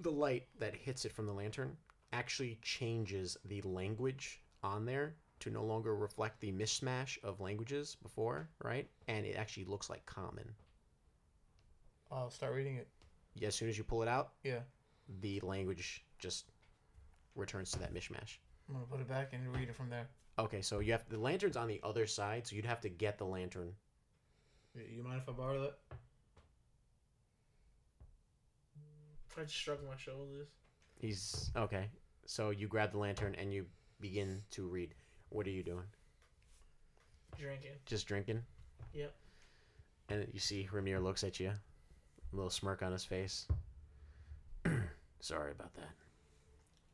The 0.00 0.10
light 0.10 0.46
that 0.58 0.74
hits 0.74 1.04
it 1.04 1.12
from 1.12 1.26
the 1.26 1.32
lantern 1.32 1.76
actually 2.12 2.58
changes 2.62 3.36
the 3.44 3.60
language 3.62 4.40
on 4.62 4.84
there 4.84 5.14
to 5.40 5.50
no 5.50 5.62
longer 5.64 5.94
reflect 5.94 6.40
the 6.40 6.52
mishmash 6.52 7.22
of 7.22 7.40
languages 7.40 7.96
before 8.02 8.48
right 8.62 8.88
and 9.08 9.26
it 9.26 9.36
actually 9.36 9.64
looks 9.64 9.88
like 9.90 10.04
common 10.06 10.54
I'll 12.10 12.30
start 12.30 12.54
reading 12.54 12.76
it. 12.76 12.88
Yeah, 13.34 13.48
as 13.48 13.54
soon 13.54 13.68
as 13.68 13.76
you 13.78 13.84
pull 13.84 14.02
it 14.02 14.08
out 14.08 14.30
Yeah, 14.42 14.60
the 15.20 15.40
language 15.40 16.04
just 16.18 16.46
returns 17.34 17.70
to 17.72 17.78
that 17.80 17.94
mishmash. 17.94 18.38
I'm 18.68 18.74
gonna 18.74 18.86
put 18.86 19.00
it 19.00 19.08
back 19.08 19.32
and 19.32 19.54
read 19.54 19.68
it 19.68 19.74
from 19.76 19.90
there. 19.90 20.08
Okay, 20.38 20.62
so 20.62 20.78
you 20.78 20.92
have 20.92 21.08
the 21.08 21.18
lantern's 21.18 21.56
on 21.56 21.68
the 21.68 21.80
other 21.82 22.06
side, 22.06 22.46
so 22.46 22.56
you'd 22.56 22.64
have 22.64 22.80
to 22.80 22.88
get 22.88 23.18
the 23.18 23.24
lantern. 23.26 23.74
Y- 24.74 24.82
You 24.96 25.02
mind 25.02 25.20
if 25.22 25.28
I 25.28 25.32
borrow 25.32 25.60
that? 25.62 25.78
I 29.38 29.42
just 29.42 29.54
shrugged 29.54 29.84
my 29.84 29.96
shoulders. 29.96 30.48
He's 31.00 31.50
okay. 31.56 31.86
So 32.26 32.50
you 32.50 32.66
grab 32.66 32.92
the 32.92 32.98
lantern 32.98 33.36
and 33.38 33.52
you 33.52 33.66
begin 34.00 34.42
to 34.50 34.66
read. 34.66 34.94
What 35.30 35.46
are 35.46 35.50
you 35.50 35.62
doing? 35.62 35.84
Drinking. 37.38 37.70
Just 37.86 38.06
drinking? 38.06 38.42
Yep. 38.94 39.14
And 40.08 40.26
you 40.32 40.40
see 40.40 40.66
Hrimnir 40.70 41.02
looks 41.02 41.22
at 41.22 41.38
you, 41.38 41.50
a 41.50 42.36
little 42.36 42.50
smirk 42.50 42.82
on 42.82 42.92
his 42.92 43.04
face. 43.04 43.46
Sorry 45.20 45.52
about 45.52 45.74
that. 45.74 45.90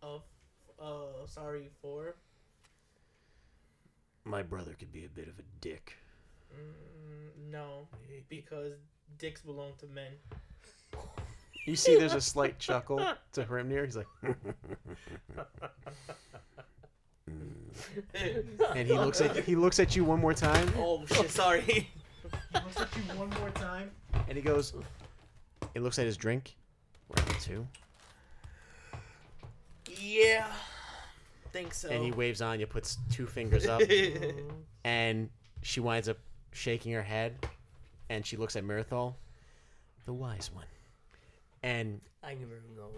Of, 0.02 0.22
uh, 0.82 1.26
sorry 1.26 1.70
for. 1.80 2.16
My 4.24 4.42
brother 4.42 4.74
could 4.78 4.92
be 4.92 5.04
a 5.04 5.08
bit 5.08 5.28
of 5.28 5.38
a 5.38 5.42
dick. 5.60 5.96
Mm, 6.52 7.50
no, 7.50 7.88
because 8.28 8.72
dicks 9.18 9.40
belong 9.40 9.72
to 9.78 9.86
men. 9.86 10.12
You 11.66 11.76
see, 11.76 11.96
there's 11.96 12.12
a 12.14 12.20
slight 12.32 12.58
chuckle 12.58 12.98
to 13.32 13.44
Hrimnir. 13.44 13.84
He's 13.86 13.96
like, 13.96 14.06
and 18.74 18.86
he 18.86 18.92
looks 18.92 19.20
at 19.22 19.36
he 19.38 19.56
looks 19.56 19.78
at 19.80 19.96
you 19.96 20.04
one 20.04 20.20
more 20.20 20.34
time, 20.34 20.70
oh 20.76 21.04
shit! 21.06 21.30
Sorry. 21.30 21.88
looks 22.52 22.80
at 22.80 22.88
you 22.96 23.02
one 23.18 23.30
more 23.40 23.50
time, 23.50 23.90
and 24.28 24.36
he 24.36 24.42
goes. 24.42 24.74
He 25.72 25.80
looks 25.80 25.98
at 25.98 26.04
his 26.06 26.16
drink. 26.18 26.54
Round 27.16 27.40
two, 27.40 27.66
yeah. 30.00 30.46
Think 31.52 31.72
so. 31.72 31.88
and 31.88 32.02
he 32.04 32.10
waves 32.12 32.42
on 32.42 32.58
you, 32.60 32.66
puts 32.66 32.98
two 33.10 33.26
fingers 33.26 33.66
up, 33.66 33.80
and 34.84 35.30
she 35.62 35.80
winds 35.80 36.08
up 36.08 36.18
shaking 36.52 36.92
her 36.92 37.02
head, 37.02 37.46
and 38.10 38.26
she 38.26 38.36
looks 38.36 38.56
at 38.56 38.64
Mirthal, 38.64 39.14
the 40.04 40.12
wise 40.12 40.50
one, 40.52 40.66
and 41.64 42.00
I 42.22 42.34
never 42.34 42.60
know. 42.76 42.90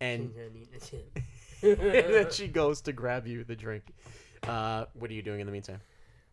and 0.00 0.34
things 0.34 0.36
I 0.38 0.58
need 0.58 0.72
to 0.72 0.80
say. 0.80 1.04
and 1.62 2.14
then 2.14 2.30
she 2.30 2.48
goes 2.48 2.80
to 2.82 2.92
grab 2.92 3.26
you 3.26 3.44
the 3.44 3.54
drink. 3.56 3.84
Uh, 4.44 4.86
what 4.94 5.10
are 5.10 5.14
you 5.14 5.22
doing 5.22 5.40
in 5.40 5.46
the 5.46 5.52
meantime? 5.52 5.80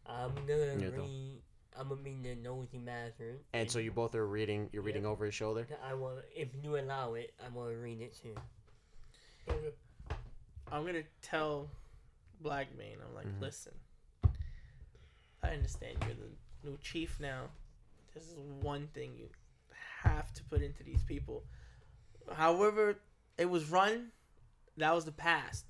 I'm 0.07 0.33
gonna 0.47 0.77
Yeah, 0.79 0.89
though. 0.89 1.03
read. 1.03 1.41
I'm 1.77 1.89
gonna 1.89 2.01
read 2.01 2.23
the 2.23 2.35
nosy 2.35 2.77
master. 2.77 3.35
And 3.53 3.69
so 3.69 3.79
you 3.79 3.91
both 3.91 4.15
are 4.15 4.25
reading. 4.25 4.69
You're 4.71 4.83
reading 4.83 5.05
over 5.05 5.25
his 5.25 5.35
shoulder. 5.35 5.67
I 5.85 5.93
want. 5.93 6.19
If 6.33 6.47
you 6.63 6.77
allow 6.77 7.15
it, 7.15 7.33
I'm 7.45 7.53
gonna 7.53 7.75
read 7.75 7.99
it 8.01 8.15
too. 8.21 8.35
I'm 10.71 10.85
gonna 10.85 11.03
tell 11.21 11.69
Blackmane. 12.43 12.97
I'm 13.05 13.13
like, 13.13 13.27
Mhm. 13.27 13.41
listen. 13.41 13.73
I 15.43 15.49
understand 15.49 15.97
you're 16.05 16.15
the 16.15 16.69
new 16.69 16.77
chief 16.77 17.19
now. 17.19 17.49
This 18.13 18.23
is 18.23 18.37
one 18.61 18.87
thing 18.87 19.15
you 19.17 19.29
have 20.01 20.33
to 20.35 20.43
put 20.45 20.61
into 20.61 20.83
these 20.83 21.03
people. 21.03 21.43
However, 22.33 22.97
it 23.37 23.49
was 23.49 23.69
run. 23.69 24.11
That 24.77 24.93
was 24.93 25.05
the 25.05 25.11
past. 25.11 25.65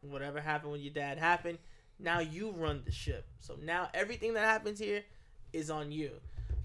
Whatever 0.00 0.40
happened 0.40 0.72
with 0.72 0.80
your 0.80 0.92
dad 0.92 1.18
happened. 1.18 1.58
Now 1.98 2.20
you 2.20 2.50
run 2.52 2.82
the 2.84 2.92
ship. 2.92 3.26
So 3.40 3.56
now 3.62 3.88
everything 3.92 4.34
that 4.34 4.44
happens 4.44 4.78
here 4.78 5.04
is 5.52 5.70
on 5.70 5.92
you. 5.92 6.12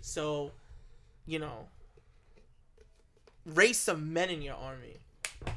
So, 0.02 0.52
you 1.26 1.40
know, 1.40 1.68
raise 3.46 3.78
some 3.78 4.14
men 4.14 4.30
in 4.30 4.42
your 4.42 4.56
army 4.56 4.98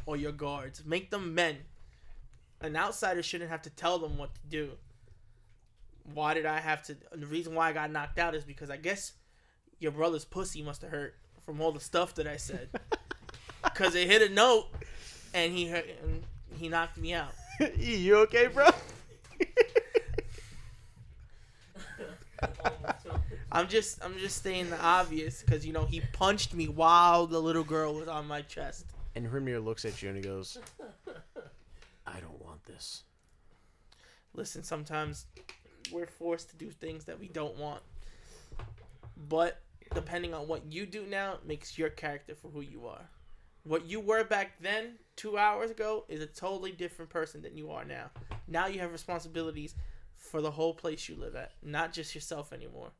or 0.06 0.16
your 0.16 0.32
guards. 0.32 0.84
Make 0.84 1.10
them 1.10 1.34
men. 1.34 1.58
An 2.60 2.76
outsider 2.76 3.22
shouldn't 3.22 3.50
have 3.50 3.62
to 3.62 3.70
tell 3.70 3.98
them 3.98 4.18
what 4.18 4.34
to 4.34 4.40
do. 4.48 4.70
Why 6.12 6.34
did 6.34 6.46
I 6.46 6.58
have 6.58 6.82
to? 6.84 6.96
The 7.14 7.26
reason 7.26 7.54
why 7.54 7.68
I 7.68 7.72
got 7.72 7.90
knocked 7.92 8.18
out 8.18 8.34
is 8.34 8.44
because 8.44 8.70
I 8.70 8.78
guess 8.78 9.12
your 9.78 9.92
brother's 9.92 10.24
pussy 10.24 10.62
must 10.62 10.82
have 10.82 10.90
hurt 10.90 11.14
from 11.44 11.60
all 11.60 11.70
the 11.70 11.80
stuff 11.80 12.14
that 12.16 12.26
I 12.26 12.36
said. 12.36 12.68
Because 13.64 13.94
it 13.94 14.08
hit 14.08 14.22
a 14.22 14.28
note, 14.32 14.66
and 15.34 15.52
he 15.52 15.68
hurt, 15.68 15.86
and 16.02 16.22
he 16.56 16.68
knocked 16.68 16.98
me 16.98 17.14
out. 17.14 17.32
E, 17.80 17.96
you 17.96 18.16
okay, 18.18 18.46
bro? 18.46 18.68
I'm 23.50 23.66
just, 23.66 24.04
I'm 24.04 24.16
just 24.18 24.44
saying 24.44 24.70
the 24.70 24.80
obvious 24.80 25.42
because 25.42 25.66
you 25.66 25.72
know 25.72 25.84
he 25.84 26.00
punched 26.12 26.54
me 26.54 26.68
while 26.68 27.26
the 27.26 27.40
little 27.40 27.64
girl 27.64 27.94
was 27.94 28.06
on 28.06 28.28
my 28.28 28.42
chest. 28.42 28.86
and 29.16 29.26
Hrimnir 29.26 29.64
looks 29.64 29.84
at 29.84 30.00
you 30.00 30.08
and 30.08 30.16
he 30.16 30.22
goes, 30.22 30.58
"I 32.06 32.20
don't 32.20 32.40
want 32.40 32.64
this." 32.64 33.02
listen, 34.38 34.62
sometimes 34.62 35.26
we're 35.92 36.06
forced 36.06 36.50
to 36.50 36.56
do 36.56 36.70
things 36.70 37.04
that 37.04 37.18
we 37.18 37.28
don't 37.28 37.56
want. 37.58 37.82
But 39.28 39.60
depending 39.94 40.32
on 40.32 40.46
what 40.46 40.72
you 40.72 40.86
do 40.86 41.04
now 41.06 41.38
makes 41.44 41.76
your 41.76 41.90
character 41.90 42.34
for 42.34 42.48
who 42.48 42.60
you 42.60 42.86
are. 42.86 43.08
What 43.68 43.86
you 43.86 44.00
were 44.00 44.24
back 44.24 44.52
then, 44.62 44.94
two 45.14 45.36
hours 45.36 45.70
ago, 45.70 46.06
is 46.08 46.22
a 46.22 46.26
totally 46.26 46.72
different 46.72 47.10
person 47.10 47.42
than 47.42 47.54
you 47.54 47.70
are 47.70 47.84
now. 47.84 48.10
Now 48.46 48.66
you 48.66 48.80
have 48.80 48.90
responsibilities 48.90 49.74
for 50.16 50.40
the 50.40 50.50
whole 50.50 50.72
place 50.72 51.06
you 51.06 51.16
live 51.16 51.36
at, 51.36 51.52
not 51.62 51.92
just 51.92 52.14
yourself 52.14 52.54
anymore. 52.54 52.92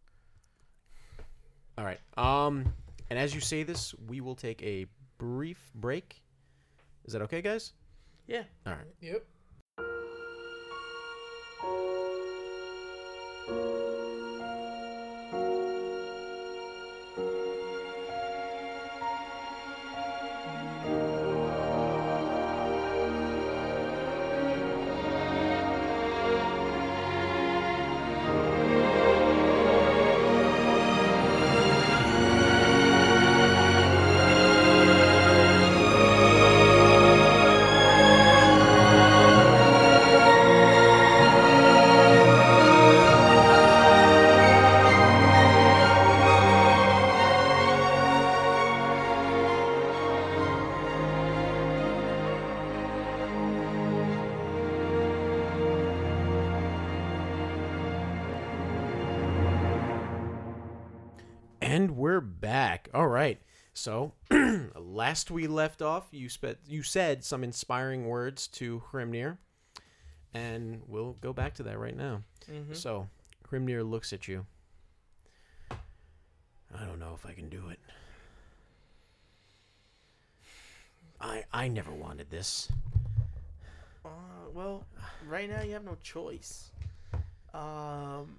All 1.79 1.87
right. 1.87 2.01
Um, 2.19 2.71
and 3.09 3.19
as 3.19 3.35
you 3.35 3.41
say 3.41 3.63
this, 3.63 3.95
we 4.09 4.21
will 4.21 4.35
take 4.35 4.63
a 4.63 4.85
brief 5.17 5.71
break. 5.75 6.21
Is 7.07 7.15
that 7.15 7.23
okay, 7.23 7.41
guys? 7.41 7.73
Yeah. 8.27 8.43
All 8.67 8.75
right. 8.75 8.85
Yep. 9.01 9.25
Last 65.09 65.31
we 65.31 65.47
left 65.47 65.81
off, 65.81 66.07
you 66.11 66.29
spe- 66.29 66.61
you 66.67 66.83
said 66.83 67.25
some 67.25 67.43
inspiring 67.43 68.07
words 68.07 68.47
to 68.47 68.83
Hrimnir, 68.93 69.39
and 70.35 70.83
we'll 70.87 71.15
go 71.23 71.33
back 71.33 71.55
to 71.55 71.63
that 71.63 71.79
right 71.79 71.97
now. 71.97 72.21
Mm-hmm. 72.53 72.75
So, 72.75 73.09
Hrimnir 73.51 73.89
looks 73.89 74.13
at 74.13 74.29
you. 74.29 74.45
I 75.71 76.85
don't 76.85 76.99
know 76.99 77.15
if 77.15 77.25
I 77.25 77.33
can 77.33 77.49
do 77.49 77.71
it. 77.71 77.79
I 81.19 81.43
I 81.55 81.69
never 81.69 81.91
wanted 81.91 82.29
this. 82.29 82.69
Uh, 84.05 84.11
well, 84.53 84.85
right 85.27 85.49
now 85.49 85.63
you 85.63 85.73
have 85.73 85.85
no 85.85 85.97
choice. 86.03 86.71
Um, 87.55 88.39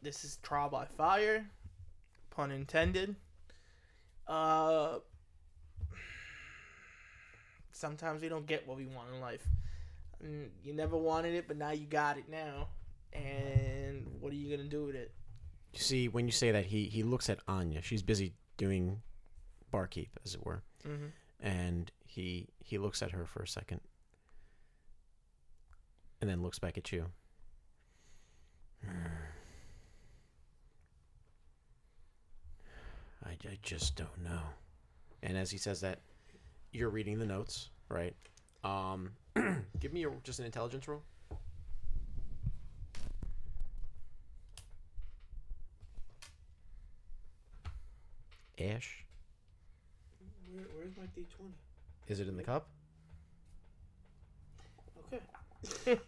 this 0.00 0.24
is 0.24 0.38
trial 0.44 0.68
by 0.68 0.84
fire, 0.84 1.44
pun 2.30 2.52
intended. 2.52 3.16
Uh, 4.28 4.98
sometimes 7.78 8.22
we 8.22 8.28
don't 8.28 8.46
get 8.46 8.66
what 8.66 8.76
we 8.76 8.86
want 8.86 9.08
in 9.14 9.20
life. 9.20 9.46
Mm, 10.24 10.48
You 10.64 10.74
never 10.74 10.96
wanted 10.96 11.34
it, 11.34 11.46
but 11.46 11.56
now 11.56 11.70
you 11.70 11.86
got 11.86 12.18
it 12.18 12.28
now. 12.28 12.68
And 13.12 14.06
what 14.20 14.32
are 14.32 14.36
you 14.36 14.50
gonna 14.54 14.68
do 14.68 14.84
with 14.86 14.96
it? 14.96 15.12
You 15.72 15.78
see, 15.78 16.08
when 16.08 16.26
you 16.26 16.32
say 16.32 16.50
that, 16.50 16.66
he 16.66 16.84
he 16.86 17.02
looks 17.02 17.28
at 17.30 17.38
Anya. 17.46 17.80
She's 17.82 18.02
busy 18.02 18.34
doing 18.56 19.00
barkeep, 19.70 20.18
as 20.24 20.34
it 20.34 20.44
were, 20.44 20.62
Mm-hmm. 20.86 21.06
and 21.40 21.90
he 22.04 22.48
he 22.64 22.78
looks 22.78 23.00
at 23.02 23.12
her 23.12 23.24
for 23.26 23.42
a 23.42 23.48
second, 23.48 23.80
and 26.20 26.28
then 26.28 26.42
looks 26.42 26.58
back 26.58 26.76
at 26.78 26.90
you. 26.92 27.06
I, 33.24 33.30
I 33.30 33.58
just 33.62 33.96
don't 33.96 34.22
know. 34.24 34.40
And 35.22 35.36
as 35.36 35.50
he 35.50 35.58
says 35.58 35.80
that, 35.80 36.00
you're 36.72 36.90
reading 36.90 37.18
the 37.18 37.26
notes, 37.26 37.70
right? 37.88 38.14
Um, 38.64 39.10
give 39.80 39.92
me 39.92 40.00
your, 40.00 40.12
just 40.24 40.38
an 40.38 40.46
intelligence 40.46 40.86
roll. 40.88 41.02
Ash, 48.60 49.04
Where, 50.52 50.64
where's 50.74 50.96
my 50.96 51.04
D 51.14 51.24
twenty? 51.36 51.54
is 52.08 52.18
it 52.18 52.26
in 52.26 52.36
the 52.36 52.42
cup? 52.42 52.66
Okay. 55.06 55.20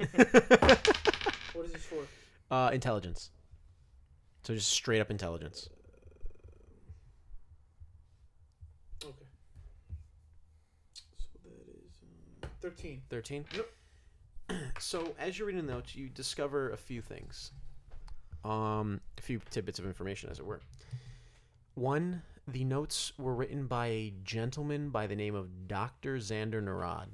what 1.52 1.66
is 1.66 1.72
this 1.72 1.84
for? 1.84 2.04
Uh, 2.50 2.70
intelligence. 2.72 3.30
So 4.42 4.54
just 4.54 4.70
straight 4.70 5.00
up 5.00 5.12
intelligence. 5.12 5.68
Okay. 9.04 9.12
So 10.92 11.02
that 11.44 11.52
is 11.68 12.49
thirteen. 12.60 13.02
13? 13.10 13.44
Yep. 13.54 13.66
So 14.80 15.14
as 15.18 15.38
you're 15.38 15.46
reading 15.46 15.64
the 15.64 15.72
notes, 15.72 15.94
you 15.94 16.08
discover 16.08 16.72
a 16.72 16.76
few 16.76 17.00
things. 17.00 17.52
Um, 18.44 19.00
a 19.16 19.22
few 19.22 19.40
tidbits 19.50 19.78
of 19.78 19.86
information, 19.86 20.28
as 20.28 20.40
it 20.40 20.46
were. 20.46 20.60
One, 21.74 22.22
the 22.48 22.64
notes 22.64 23.12
were 23.16 23.34
written 23.34 23.66
by 23.66 23.86
a 23.86 24.12
gentleman 24.24 24.90
by 24.90 25.06
the 25.06 25.14
name 25.14 25.34
of 25.36 25.68
Dr. 25.68 26.16
Xander 26.16 26.62
Narad. 26.62 27.08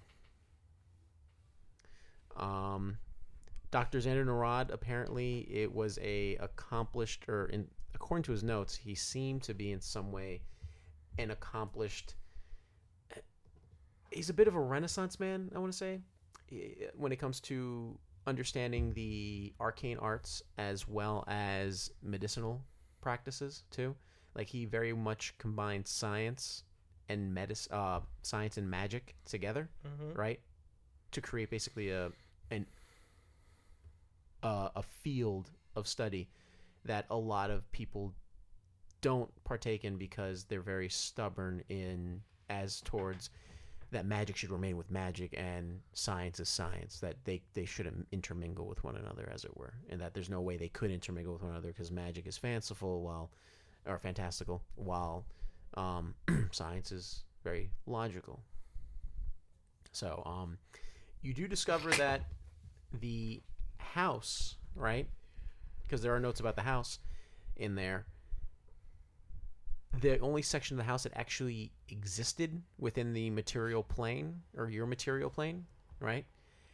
Um, 2.37 2.99
Dr. 3.71 3.99
Xander 3.99 4.25
Narad, 4.25 4.71
apparently, 4.71 5.41
it 5.51 5.75
was 5.75 5.99
a 6.01 6.37
accomplished, 6.37 7.29
or 7.29 7.47
in 7.47 7.69
according 7.95 8.23
to 8.25 8.33
his 8.33 8.43
notes, 8.43 8.75
he 8.75 8.95
seemed 8.95 9.43
to 9.43 9.55
be 9.55 9.73
in 9.73 9.81
some 9.81 10.13
way 10.13 10.43
an 11.19 11.31
accomplished. 11.31 12.15
He's 14.11 14.31
a 14.31 14.35
bit 14.35 14.49
of 14.49 14.55
a 14.55 14.61
Renaissance 14.61 15.19
man, 15.21 15.51
I 15.55 15.59
want 15.59 15.73
to 15.73 15.79
say 15.79 16.01
when 16.95 17.11
it 17.11 17.17
comes 17.17 17.41
to 17.41 17.99
understanding 18.27 18.93
the 18.93 19.53
arcane 19.61 19.99
arts 19.99 20.43
as 20.59 20.87
well 20.87 21.25
as 21.27 21.91
medicinal 22.03 22.63
practices 23.01 23.65
too. 23.71 23.95
Like 24.35 24.47
he 24.49 24.65
very 24.65 24.93
much 24.93 25.35
combined 25.39 25.87
science 25.89 26.63
and 27.09 27.33
medicine, 27.35 27.73
uh, 27.75 28.01
science 28.23 28.59
and 28.59 28.69
magic 28.71 29.15
together, 29.25 29.69
Mm-hmm. 29.87 30.19
right? 30.19 30.41
To 31.13 31.21
create 31.21 31.51
basically 31.51 31.91
a 31.91 32.11
an 32.51 32.67
uh, 34.43 34.69
a 34.77 34.83
field 34.83 35.51
of 35.75 35.87
study 35.89 36.29
that 36.85 37.07
a 37.11 37.17
lot 37.17 37.51
of 37.51 37.71
people 37.73 38.13
don't 39.01 39.31
partake 39.45 39.85
in 39.85 39.97
because 39.97 40.45
they're 40.45 40.61
very 40.61 40.89
stubborn 40.89 41.63
in 41.69 42.21
as 42.51 42.81
towards 42.83 43.31
that 43.93 44.05
magic 44.05 44.37
should 44.37 44.51
remain 44.51 44.77
with 44.77 44.91
magic 44.91 45.35
and 45.37 45.81
science 45.93 46.41
is 46.41 46.49
science 46.49 46.99
that 47.01 47.17
they, 47.25 47.41
they 47.55 47.65
shouldn't 47.65 48.07
intermingle 48.11 48.67
with 48.67 48.83
one 48.83 48.97
another 48.97 49.29
as 49.33 49.45
it 49.45 49.57
were 49.57 49.75
and 49.89 50.01
that 50.01 50.13
there's 50.13 50.29
no 50.29 50.41
way 50.41 50.57
they 50.57 50.69
could 50.69 50.91
intermingle 50.91 51.33
with 51.33 51.43
one 51.43 51.53
another 51.53 51.69
because 51.69 51.91
magic 51.93 52.27
is 52.27 52.37
fanciful 52.37 53.03
while 53.03 53.31
or 53.87 53.99
fantastical 53.99 54.63
while 54.75 55.25
um, 55.75 56.15
science 56.51 56.91
is 56.91 57.23
very 57.45 57.71
logical. 57.87 58.41
So 59.93 60.23
um, 60.27 60.59
you 61.23 61.33
do 61.33 61.47
discover 61.47 61.91
that 61.93 62.23
the 63.01 63.41
house 63.79 64.57
right 64.75 65.07
because 65.83 66.03
there 66.03 66.15
are 66.15 66.21
notes 66.21 66.41
about 66.41 66.57
the 66.57 66.63
house 66.63 66.99
in 67.57 67.75
there 67.75 68.07
the 70.01 70.19
only 70.21 70.43
section 70.43 70.75
of 70.75 70.79
the 70.85 70.91
house 70.91 71.03
that 71.05 71.13
actually 71.17 71.73
existed 71.89 72.63
within 72.79 73.13
the 73.13 73.31
material 73.31 73.83
plane 73.83 74.43
or 74.57 74.69
your 74.71 74.87
material 74.87 75.31
plane, 75.31 75.67
right, 76.01 76.27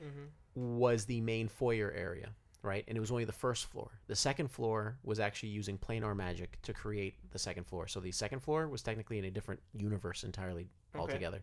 Mm-hmm. 0.03 0.71
was 0.81 1.05
the 1.05 1.21
main 1.21 1.47
foyer 1.47 1.93
area, 1.97 2.31
right? 2.63 2.85
And 2.89 2.97
it 2.97 3.01
was 3.01 3.13
only 3.13 3.25
the 3.25 3.33
first 3.33 3.67
floor. 3.67 3.91
The 4.09 4.17
second 4.17 4.49
floor 4.51 4.97
was 5.05 5.21
actually 5.21 5.51
using 5.51 5.79
planar 5.79 6.17
magic 6.17 6.61
to 6.63 6.73
create 6.73 7.15
the 7.31 7.39
second 7.39 7.65
floor. 7.69 7.87
So 7.87 8.01
the 8.01 8.11
second 8.11 8.41
floor 8.41 8.67
was 8.69 8.83
technically 8.83 9.19
in 9.19 9.25
a 9.27 9.31
different 9.31 9.61
universe 9.75 10.25
entirely 10.25 10.69
Okay. 10.95 11.01
altogether. 11.01 11.43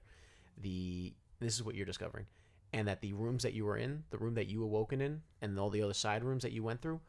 The 0.61 1.13
this 1.39 1.53
is 1.55 1.63
what 1.63 1.75
you're 1.75 1.85
discovering. 1.85 2.25
And 2.73 2.87
that 2.89 2.99
the 3.01 3.13
rooms 3.13 3.43
that 3.43 3.53
you 3.53 3.63
were 3.65 3.77
in, 3.77 4.03
the 4.09 4.17
room 4.17 4.33
that 4.35 4.47
you 4.47 4.61
awoken 4.63 4.99
in, 4.99 5.21
and 5.41 5.57
all 5.57 5.69
the 5.69 5.81
other 5.81 5.93
side 5.93 6.21
rooms 6.23 6.43
that 6.43 6.51
you 6.51 6.61
went 6.61 6.81
through 6.81 6.99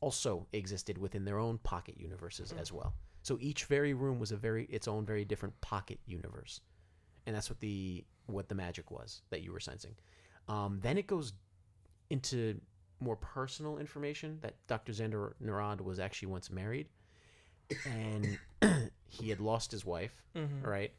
also 0.00 0.46
existed 0.52 0.98
within 0.98 1.24
their 1.24 1.38
own 1.38 1.58
pocket 1.58 1.94
universes 1.98 2.52
as 2.58 2.72
well. 2.72 2.94
So 3.26 3.36
each 3.40 3.64
very 3.64 3.92
room 3.92 4.20
was 4.20 4.30
a 4.30 4.36
very 4.36 4.66
its 4.66 4.86
own 4.86 5.04
very 5.04 5.24
different 5.24 5.60
pocket 5.60 5.98
universe, 6.06 6.60
and 7.26 7.34
that's 7.34 7.50
what 7.50 7.58
the 7.58 8.04
what 8.26 8.48
the 8.48 8.54
magic 8.54 8.92
was 8.92 9.22
that 9.30 9.42
you 9.42 9.50
were 9.52 9.58
sensing. 9.58 9.96
Um, 10.46 10.78
then 10.80 10.96
it 10.96 11.08
goes 11.08 11.32
into 12.08 12.60
more 13.00 13.16
personal 13.16 13.78
information 13.78 14.38
that 14.42 14.54
Dr. 14.68 14.92
Xander 14.92 15.32
Narad 15.44 15.80
was 15.80 15.98
actually 15.98 16.28
once 16.28 16.50
married, 16.52 16.86
and 17.84 18.38
he 19.08 19.28
had 19.28 19.40
lost 19.40 19.72
his 19.72 19.84
wife, 19.84 20.14
Mm-hmm. 20.36 20.62
right? 20.64 20.92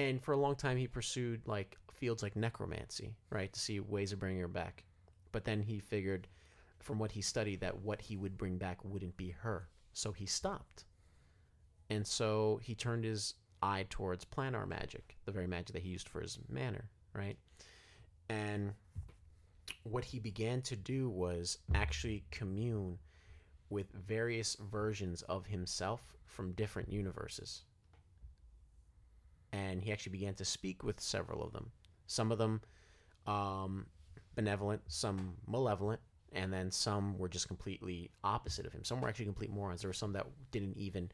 And 0.00 0.20
for 0.20 0.32
a 0.32 0.36
long 0.36 0.56
time, 0.56 0.76
he 0.76 0.88
pursued 0.88 1.42
like 1.46 1.76
fields 1.92 2.22
like 2.22 2.34
necromancy, 2.34 3.14
right, 3.30 3.52
to 3.52 3.60
see 3.60 3.78
ways 3.78 4.12
of 4.12 4.18
bringing 4.18 4.40
her 4.40 4.48
back. 4.48 4.82
But 5.30 5.44
then 5.44 5.62
he 5.62 5.78
figured, 5.78 6.26
from 6.80 6.98
what 6.98 7.12
he 7.12 7.20
studied, 7.22 7.60
that 7.60 7.78
what 7.82 8.00
he 8.02 8.16
would 8.16 8.36
bring 8.36 8.58
back 8.58 8.84
wouldn't 8.84 9.16
be 9.16 9.30
her, 9.42 9.68
so 9.98 10.12
he 10.12 10.26
stopped. 10.26 10.84
And 11.90 12.06
so 12.06 12.60
he 12.62 12.74
turned 12.76 13.04
his 13.04 13.34
eye 13.60 13.84
towards 13.90 14.24
planar 14.24 14.66
magic, 14.68 15.16
the 15.24 15.32
very 15.32 15.48
magic 15.48 15.72
that 15.72 15.82
he 15.82 15.88
used 15.88 16.08
for 16.08 16.20
his 16.20 16.38
manner, 16.48 16.88
right? 17.12 17.36
And 18.28 18.74
what 19.82 20.04
he 20.04 20.20
began 20.20 20.62
to 20.62 20.76
do 20.76 21.10
was 21.10 21.58
actually 21.74 22.24
commune 22.30 22.98
with 23.70 23.90
various 23.92 24.56
versions 24.70 25.22
of 25.22 25.46
himself 25.46 26.00
from 26.26 26.52
different 26.52 26.92
universes. 26.92 27.64
And 29.52 29.82
he 29.82 29.90
actually 29.90 30.12
began 30.12 30.34
to 30.34 30.44
speak 30.44 30.84
with 30.84 31.00
several 31.00 31.42
of 31.42 31.52
them. 31.52 31.72
Some 32.06 32.30
of 32.30 32.38
them 32.38 32.60
um, 33.26 33.86
benevolent, 34.36 34.82
some 34.86 35.34
malevolent, 35.48 36.00
and 36.32 36.52
then 36.52 36.70
some 36.70 37.18
were 37.18 37.28
just 37.28 37.48
completely 37.48 38.10
opposite 38.22 38.66
of 38.66 38.72
him. 38.72 38.84
Some 38.84 39.00
were 39.00 39.08
actually 39.08 39.24
complete 39.26 39.50
morons. 39.50 39.82
There 39.82 39.88
were 39.88 39.94
some 39.94 40.12
that 40.12 40.26
didn't 40.50 40.76
even 40.76 41.10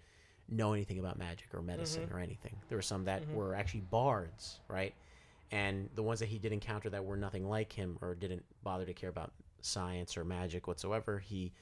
know 0.49 0.73
anything 0.73 0.99
about 0.99 1.19
magic 1.19 1.49
or 1.55 1.63
medicine 1.63 2.05
mm-hmm. 2.05 2.17
or 2.17 2.21
anything. 2.21 2.57
There 2.69 2.77
were 2.77 2.83
some 2.83 3.05
that 3.05 3.23
mm-hmm. 3.23 3.35
were 3.35 3.55
actually 3.55 3.83
bards, 3.83 4.61
right? 4.69 4.95
And 5.51 5.89
the 5.95 6.03
ones 6.03 6.21
that 6.21 6.29
he 6.29 6.39
did 6.39 6.53
encounter 6.53 6.91
that 6.91 7.05
were 7.05 7.17
nothing 7.17 7.49
like 7.49 7.73
him 7.73 7.99
or 8.01 8.15
didn't 8.15 8.45
bother 8.63 8.85
to 8.85 8.93
care 8.93 9.11
about 9.11 9.33
science 9.61 10.17
or 10.17 10.25
magic 10.25 10.67
whatsoever, 10.67 11.19
he 11.19 11.53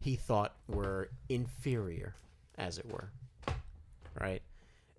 he 0.00 0.16
thought 0.16 0.56
were 0.66 1.10
inferior, 1.28 2.16
as 2.58 2.78
it 2.78 2.86
were, 2.90 3.10
right? 4.20 4.42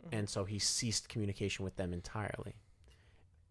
Mm-hmm. 0.05 0.15
And 0.15 0.29
so 0.29 0.45
he 0.45 0.59
ceased 0.59 1.09
communication 1.09 1.65
with 1.65 1.75
them 1.75 1.91
entirely. 1.91 2.55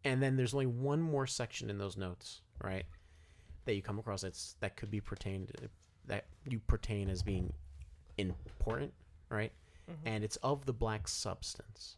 And 0.04 0.22
then 0.22 0.36
there's 0.36 0.54
only 0.54 0.66
one 0.66 1.00
more 1.00 1.26
section 1.26 1.68
in 1.68 1.78
those 1.78 1.96
notes, 1.96 2.40
right? 2.62 2.84
That 3.64 3.74
you 3.74 3.82
come 3.82 3.98
across 3.98 4.22
that's 4.22 4.56
that 4.60 4.76
could 4.76 4.90
be 4.90 5.00
pertained 5.00 5.52
that 6.06 6.26
you 6.48 6.60
pertain 6.66 7.08
as 7.08 7.22
being 7.22 7.52
important, 8.18 8.92
right? 9.28 9.52
Mm-hmm. 9.90 10.08
And 10.08 10.24
it's 10.24 10.36
of 10.36 10.66
the 10.66 10.72
black 10.72 11.08
substance. 11.08 11.96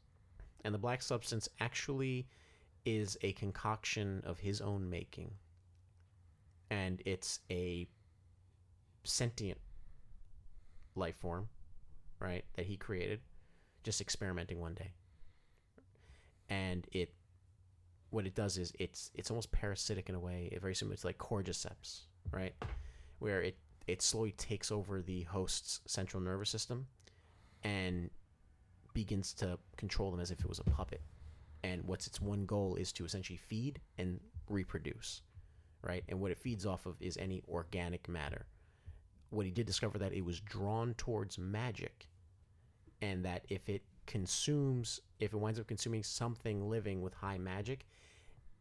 And 0.65 0.75
the 0.75 0.79
black 0.79 1.03
substance 1.03 1.49
actually 1.61 2.27
is 2.85 3.17
a 3.23 3.33
concoction 3.33 4.23
of 4.25 4.39
his 4.39 4.61
own 4.61 4.89
making. 4.89 5.31
And 6.71 7.03
it's 7.05 7.41
a 7.51 7.87
sentient 9.05 9.59
life 10.95 11.17
form, 11.17 11.49
right? 12.19 12.45
That 12.57 12.67
he 12.67 12.77
created, 12.77 13.21
just 13.83 14.01
experimenting 14.01 14.61
one 14.61 14.75
day. 14.75 14.93
And 16.49 16.87
it, 16.93 17.13
what 18.15 18.27
it 18.27 18.35
does 18.35 18.59
is 18.59 18.73
it's 18.79 19.11
it's 19.15 19.31
almost 19.31 19.53
parasitic 19.53 20.09
in 20.09 20.15
a 20.15 20.21
way, 20.21 20.57
very 20.61 20.75
similar 20.75 20.97
to 20.97 21.07
like 21.07 21.19
cordyceps, 21.19 22.03
right? 22.31 22.55
Where 23.19 23.43
it 23.43 23.59
it 23.87 24.01
slowly 24.01 24.33
takes 24.33 24.71
over 24.71 25.03
the 25.03 25.23
host's 25.23 25.81
central 25.87 26.23
nervous 26.23 26.51
system, 26.51 26.87
and 27.63 28.11
begins 28.95 29.33
to 29.35 29.59
control 29.77 30.11
them 30.11 30.21
as 30.21 30.31
if 30.31 30.41
it 30.41 30.49
was 30.49 30.61
a 30.61 30.65
puppet. 30.65 31.03
And 31.63 31.83
what's 31.85 32.07
its 32.07 32.21
one 32.21 32.47
goal 32.47 32.77
is 32.77 32.93
to 32.93 33.05
essentially 33.05 33.39
feed 33.39 33.81
and 33.99 34.21
reproduce, 34.49 35.23
right? 35.83 36.05
And 36.09 36.21
what 36.21 36.31
it 36.31 36.39
feeds 36.39 36.67
off 36.67 36.87
of 36.87 36.97
is 37.01 37.17
any 37.17 37.43
organic 37.49 38.09
matter 38.09 38.47
what 39.35 39.47
he 39.47 39.53
did 39.53 39.67
discover 39.67 39.99
that 39.99 40.13
it 40.13 40.25
was 40.25 40.41
drawn 40.41 40.95
towards 40.95 41.39
magic 41.39 42.07
and 43.03 43.25
that 43.25 43.45
if 43.49 43.69
it 43.69 43.83
consumes 44.07 45.01
if 45.19 45.33
it 45.33 45.37
winds 45.37 45.59
up 45.59 45.67
consuming 45.67 46.03
something 46.03 46.69
living 46.69 47.03
with 47.03 47.15
high 47.15 47.39
magic 47.39 47.87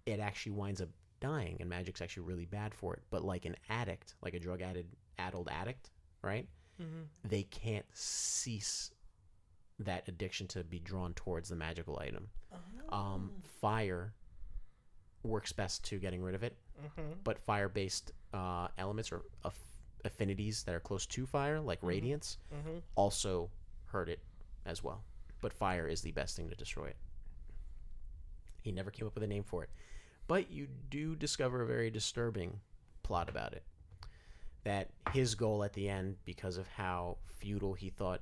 it 0.06 0.20
actually 0.20 0.52
winds 0.52 0.82
up 0.82 0.90
dying 1.20 1.58
and 1.60 1.70
magic's 1.70 2.02
actually 2.02 2.24
really 2.24 2.46
bad 2.46 2.74
for 2.74 2.94
it 2.94 3.02
but 3.10 3.24
like 3.24 3.46
an 3.46 3.56
addict 3.70 4.16
like 4.22 4.34
a 4.34 4.40
drug 4.40 4.62
added 4.62 4.86
addled 5.18 5.50
addict 5.52 5.90
right 6.22 6.48
Mm-hmm. 6.82 7.04
they 7.30 7.44
can't 7.44 7.86
cease 7.94 8.90
that 9.78 10.08
addiction 10.08 10.48
to 10.48 10.64
be 10.64 10.80
drawn 10.80 11.14
towards 11.14 11.50
the 11.50 11.56
magical 11.56 12.00
item 12.00 12.28
um, 12.90 13.30
fire 13.62 14.12
works 15.22 15.52
best 15.54 15.84
to 15.86 16.00
getting 16.00 16.22
rid 16.24 16.34
of 16.36 16.44
it 16.44 16.58
Mm-hmm. 16.84 17.12
but 17.24 17.38
fire-based 17.38 18.12
uh, 18.34 18.68
elements 18.80 19.12
or 19.12 19.22
aff- 19.46 19.54
affinities 20.04 20.64
that 20.64 20.74
are 20.74 20.80
close 20.80 21.06
to 21.06 21.28
fire, 21.28 21.60
like 21.62 21.78
radiance, 21.84 22.40
Mm-hmm. 22.52 22.80
also 22.96 23.52
hurt 23.86 24.10
it 24.10 24.20
as 24.66 24.84
well. 24.84 25.04
But 25.40 25.54
fire 25.54 25.88
is 25.88 26.02
the 26.02 26.12
best 26.12 26.36
thing 26.36 26.50
to 26.50 26.56
destroy 26.56 26.88
it. 26.88 26.98
He 28.64 28.72
never 28.72 28.90
came 28.90 29.06
up 29.08 29.14
with 29.14 29.24
a 29.24 29.28
name 29.28 29.44
for 29.44 29.64
it, 29.64 29.70
but 30.28 30.52
you 30.52 30.68
do 30.90 31.16
discover 31.16 31.62
a 31.62 31.66
very 31.66 31.90
disturbing 31.90 32.60
plot 33.04 33.30
about 33.30 33.54
it. 33.54 33.64
That 34.64 34.90
his 35.12 35.36
goal 35.36 35.64
at 35.64 35.74
the 35.74 35.90
end, 35.90 36.16
because 36.26 36.58
of 36.58 36.68
how 36.68 37.18
futile 37.28 37.74
he 37.74 37.90
thought 37.90 38.22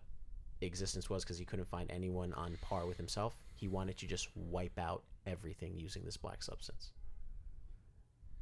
existence 0.62 1.10
was, 1.10 1.24
because 1.24 1.38
he 1.38 1.46
couldn't 1.46 1.70
find 1.70 1.90
anyone 1.92 2.34
on 2.34 2.58
par 2.62 2.86
with 2.86 2.98
himself, 2.98 3.36
he 3.56 3.68
wanted 3.68 3.98
to 3.98 4.08
just 4.08 4.30
wipe 4.36 4.80
out 4.80 5.04
everything 5.28 5.78
using 5.78 6.04
this 6.04 6.18
black 6.18 6.42
substance. 6.42 6.92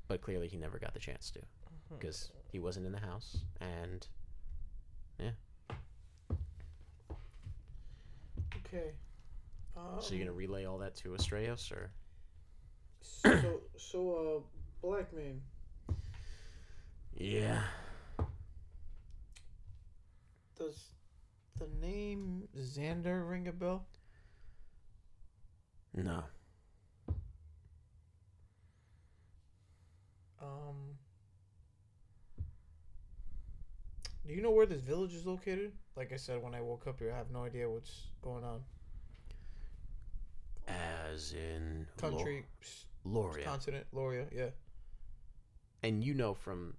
But 0.07 0.21
clearly, 0.21 0.47
he 0.47 0.57
never 0.57 0.79
got 0.79 0.93
the 0.93 0.99
chance 0.99 1.29
to 1.31 1.41
because 1.97 2.31
he 2.51 2.59
wasn't 2.59 2.85
in 2.85 2.91
the 2.91 2.99
house, 2.99 3.37
and 3.59 4.07
yeah. 5.19 5.31
Okay. 8.65 8.91
Um, 9.75 9.99
so 9.99 10.13
you're 10.13 10.25
gonna 10.25 10.35
relay 10.35 10.65
all 10.65 10.77
that 10.79 10.95
to 10.97 11.09
Astraios, 11.09 11.71
or 11.71 11.91
So 13.01 13.61
so 13.77 13.99
uh, 14.15 14.41
Black 14.81 15.11
Mane. 15.13 15.41
yeah, 17.15 17.63
Does 20.57 20.93
the 21.57 21.67
name 21.81 22.47
Xander 22.57 23.27
ring 23.29 23.47
a 23.47 23.51
bell? 23.53 23.85
no, 25.93 26.23
Um. 30.41 30.97
Do 34.25 34.33
you 34.33 34.41
know 34.41 34.51
where 34.51 34.65
this 34.67 34.81
village 34.81 35.13
is 35.13 35.25
located? 35.25 35.71
Like 35.95 36.13
I 36.13 36.17
said, 36.17 36.41
when 36.41 36.53
I 36.53 36.61
woke 36.61 36.85
up 36.87 36.99
here, 36.99 37.11
I 37.11 37.17
have 37.17 37.31
no 37.31 37.43
idea 37.43 37.69
what's 37.69 38.07
going 38.21 38.43
on. 38.43 38.61
as 40.67 41.33
in 41.33 41.87
Country, 41.97 42.45
Loria, 43.03 43.45
continent, 43.45 43.85
Loria, 43.91 44.25
yeah. 44.35 44.49
and 45.83 46.03
you 46.03 46.13
know 46.13 46.33
from 46.33 46.73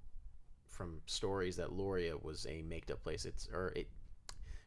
from 0.68 1.00
stories 1.06 1.56
that 1.56 1.72
Loria 1.72 2.16
was 2.16 2.46
a 2.48 2.62
made 2.62 2.90
up 2.90 3.02
place. 3.02 3.24
It's 3.24 3.48
or 3.52 3.72
it 3.76 3.88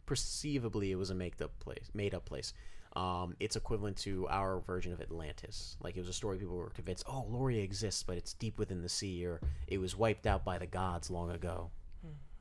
perceivably 0.05 0.91
it 0.91 0.95
was 0.95 1.09
a 1.09 1.15
made 1.15 1.41
up 1.41 1.57
place, 1.59 1.89
made 1.93 2.13
up 2.13 2.25
place. 2.25 2.53
Um, 2.95 3.35
it's 3.39 3.55
equivalent 3.55 3.97
to 3.97 4.27
our 4.29 4.59
version 4.59 4.93
of 4.93 5.01
Atlantis. 5.01 5.77
Like 5.81 5.95
it 5.97 5.99
was 5.99 6.09
a 6.09 6.13
story 6.13 6.37
people 6.37 6.57
were 6.57 6.69
convinced, 6.69 7.05
oh, 7.07 7.25
Loria 7.27 7.63
exists, 7.63 8.03
but 8.03 8.17
it's 8.17 8.33
deep 8.33 8.59
within 8.59 8.83
the 8.83 8.89
sea, 8.89 9.25
or 9.25 9.41
it 9.67 9.79
was 9.79 9.97
wiped 9.97 10.27
out 10.27 10.45
by 10.45 10.59
the 10.59 10.67
gods 10.67 11.09
long 11.09 11.31
ago. 11.31 11.71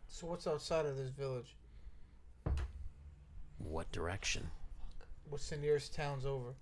So 0.09 0.27
what's 0.27 0.47
outside 0.47 0.85
of 0.85 0.99
this 0.99 1.09
village? 1.09 1.57
What 3.57 3.91
direction? 3.93 4.51
What's 5.31 5.49
the 5.49 5.57
nearest 5.57 5.95
towns 5.95 6.27
over? 6.27 6.55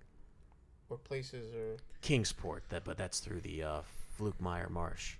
Or 0.91 0.97
places 0.97 1.55
or 1.55 1.77
Kingsport, 2.01 2.63
that 2.67 2.83
but 2.83 2.97
that's 2.97 3.21
through 3.21 3.39
the 3.39 3.63
uh, 3.63 3.81
Flukemeyer 4.19 4.69
Marsh. 4.69 5.15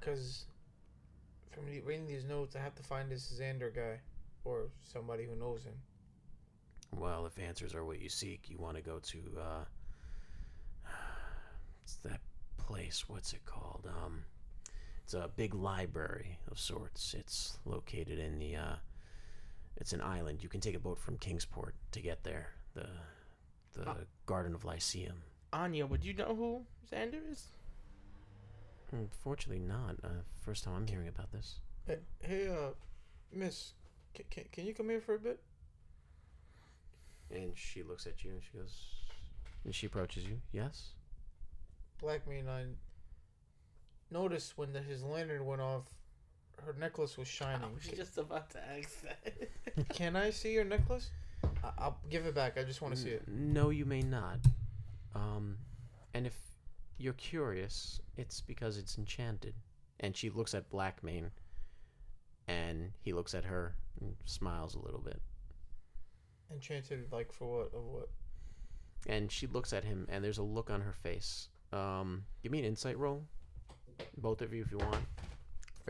because 0.00 0.44
from 1.50 1.64
reading 1.84 2.06
these 2.06 2.24
notes, 2.24 2.54
I 2.54 2.60
have 2.60 2.74
to 2.76 2.82
find 2.82 3.10
this 3.10 3.40
Xander 3.40 3.74
guy 3.74 3.98
or 4.44 4.68
somebody 4.84 5.24
who 5.24 5.34
knows 5.34 5.64
him. 5.64 5.74
Well, 6.96 7.26
if 7.26 7.38
answers 7.38 7.74
are 7.74 7.84
what 7.84 8.00
you 8.00 8.08
seek, 8.08 8.48
you 8.48 8.58
want 8.58 8.76
to 8.76 8.82
go 8.82 8.98
to 8.98 9.18
uh, 9.40 9.64
it's 11.82 11.96
that 12.04 12.20
place. 12.56 13.08
What's 13.08 13.32
it 13.32 13.44
called? 13.44 13.88
Um, 13.88 14.24
it's 15.02 15.14
a 15.14 15.28
big 15.34 15.54
library 15.54 16.38
of 16.50 16.58
sorts. 16.58 17.14
It's 17.14 17.58
located 17.64 18.18
in 18.18 18.38
the. 18.38 18.56
Uh, 18.56 18.74
it's 19.80 19.92
an 19.92 20.00
island. 20.02 20.42
You 20.42 20.48
can 20.48 20.60
take 20.60 20.76
a 20.76 20.78
boat 20.80 20.98
from 20.98 21.16
Kingsport 21.18 21.74
to 21.92 22.00
get 22.00 22.22
there. 22.24 22.52
The 22.74 22.86
the 23.72 23.88
Ah. 23.88 23.96
Garden 24.26 24.54
of 24.54 24.64
Lyceum. 24.64 25.22
Anya, 25.52 25.86
would 25.86 26.04
you 26.04 26.12
know 26.14 26.34
who 26.34 26.66
Xander 26.92 27.20
is? 27.30 27.48
Unfortunately, 28.92 29.62
not. 29.64 29.96
Uh, 30.02 30.22
first 30.40 30.64
time 30.64 30.74
I'm 30.74 30.86
hearing 30.86 31.08
about 31.08 31.30
this. 31.32 31.60
Hey, 31.86 31.98
hey 32.20 32.48
uh, 32.48 32.70
Miss, 33.32 33.74
can, 34.14 34.24
can, 34.30 34.44
can 34.52 34.66
you 34.66 34.74
come 34.74 34.88
here 34.88 35.00
for 35.00 35.14
a 35.14 35.18
bit? 35.18 35.40
And 37.30 37.56
she 37.56 37.82
looks 37.84 38.06
at 38.06 38.24
you 38.24 38.32
and 38.32 38.42
she 38.42 38.58
goes, 38.58 38.82
and 39.64 39.72
she 39.74 39.86
approaches 39.86 40.24
you. 40.24 40.40
Yes. 40.52 40.90
Black 42.00 42.26
Mane, 42.26 42.48
I 42.48 42.64
noticed 44.10 44.58
when 44.58 44.72
the, 44.72 44.80
his 44.80 45.04
lantern 45.04 45.44
went 45.46 45.60
off, 45.60 45.84
her 46.64 46.74
necklace 46.78 47.16
was 47.18 47.28
I 47.28 47.30
shining. 47.30 47.74
was 47.74 47.84
Ca- 47.86 47.96
just 47.96 48.18
about 48.18 48.50
to 48.50 48.58
ask 48.78 49.02
that. 49.02 49.48
Can 49.94 50.16
I 50.16 50.30
see 50.30 50.52
your 50.52 50.64
necklace? 50.64 51.10
I- 51.64 51.72
I'll 51.78 51.98
give 52.10 52.26
it 52.26 52.34
back. 52.34 52.58
I 52.58 52.64
just 52.64 52.82
want 52.82 52.94
to 52.94 53.00
see 53.00 53.10
it. 53.10 53.26
No, 53.28 53.70
you 53.70 53.84
may 53.84 54.00
not. 54.02 54.38
Um, 55.14 55.56
and 56.14 56.26
if 56.26 56.36
you're 56.98 57.12
curious, 57.14 58.00
it's 58.16 58.40
because 58.40 58.76
it's 58.78 58.98
enchanted. 58.98 59.54
And 60.00 60.16
she 60.16 60.30
looks 60.30 60.54
at 60.54 60.70
Blackmane, 60.70 61.30
and 62.48 62.92
he 63.02 63.12
looks 63.12 63.34
at 63.34 63.44
her 63.44 63.74
and 64.00 64.14
smiles 64.24 64.74
a 64.74 64.78
little 64.78 65.00
bit. 65.00 65.20
Enchanted, 66.52 67.12
like 67.12 67.32
for 67.32 67.58
what? 67.58 67.74
Of 67.74 67.84
what? 67.84 68.08
And 69.06 69.30
she 69.30 69.46
looks 69.46 69.72
at 69.72 69.84
him, 69.84 70.06
and 70.10 70.22
there's 70.24 70.38
a 70.38 70.42
look 70.42 70.70
on 70.70 70.80
her 70.80 70.92
face. 70.92 71.48
Um, 71.72 72.24
give 72.42 72.50
me 72.52 72.58
an 72.58 72.64
insight 72.64 72.98
roll, 72.98 73.24
both 74.18 74.42
of 74.42 74.52
you, 74.52 74.62
if 74.62 74.70
you 74.70 74.78
want. 74.78 75.04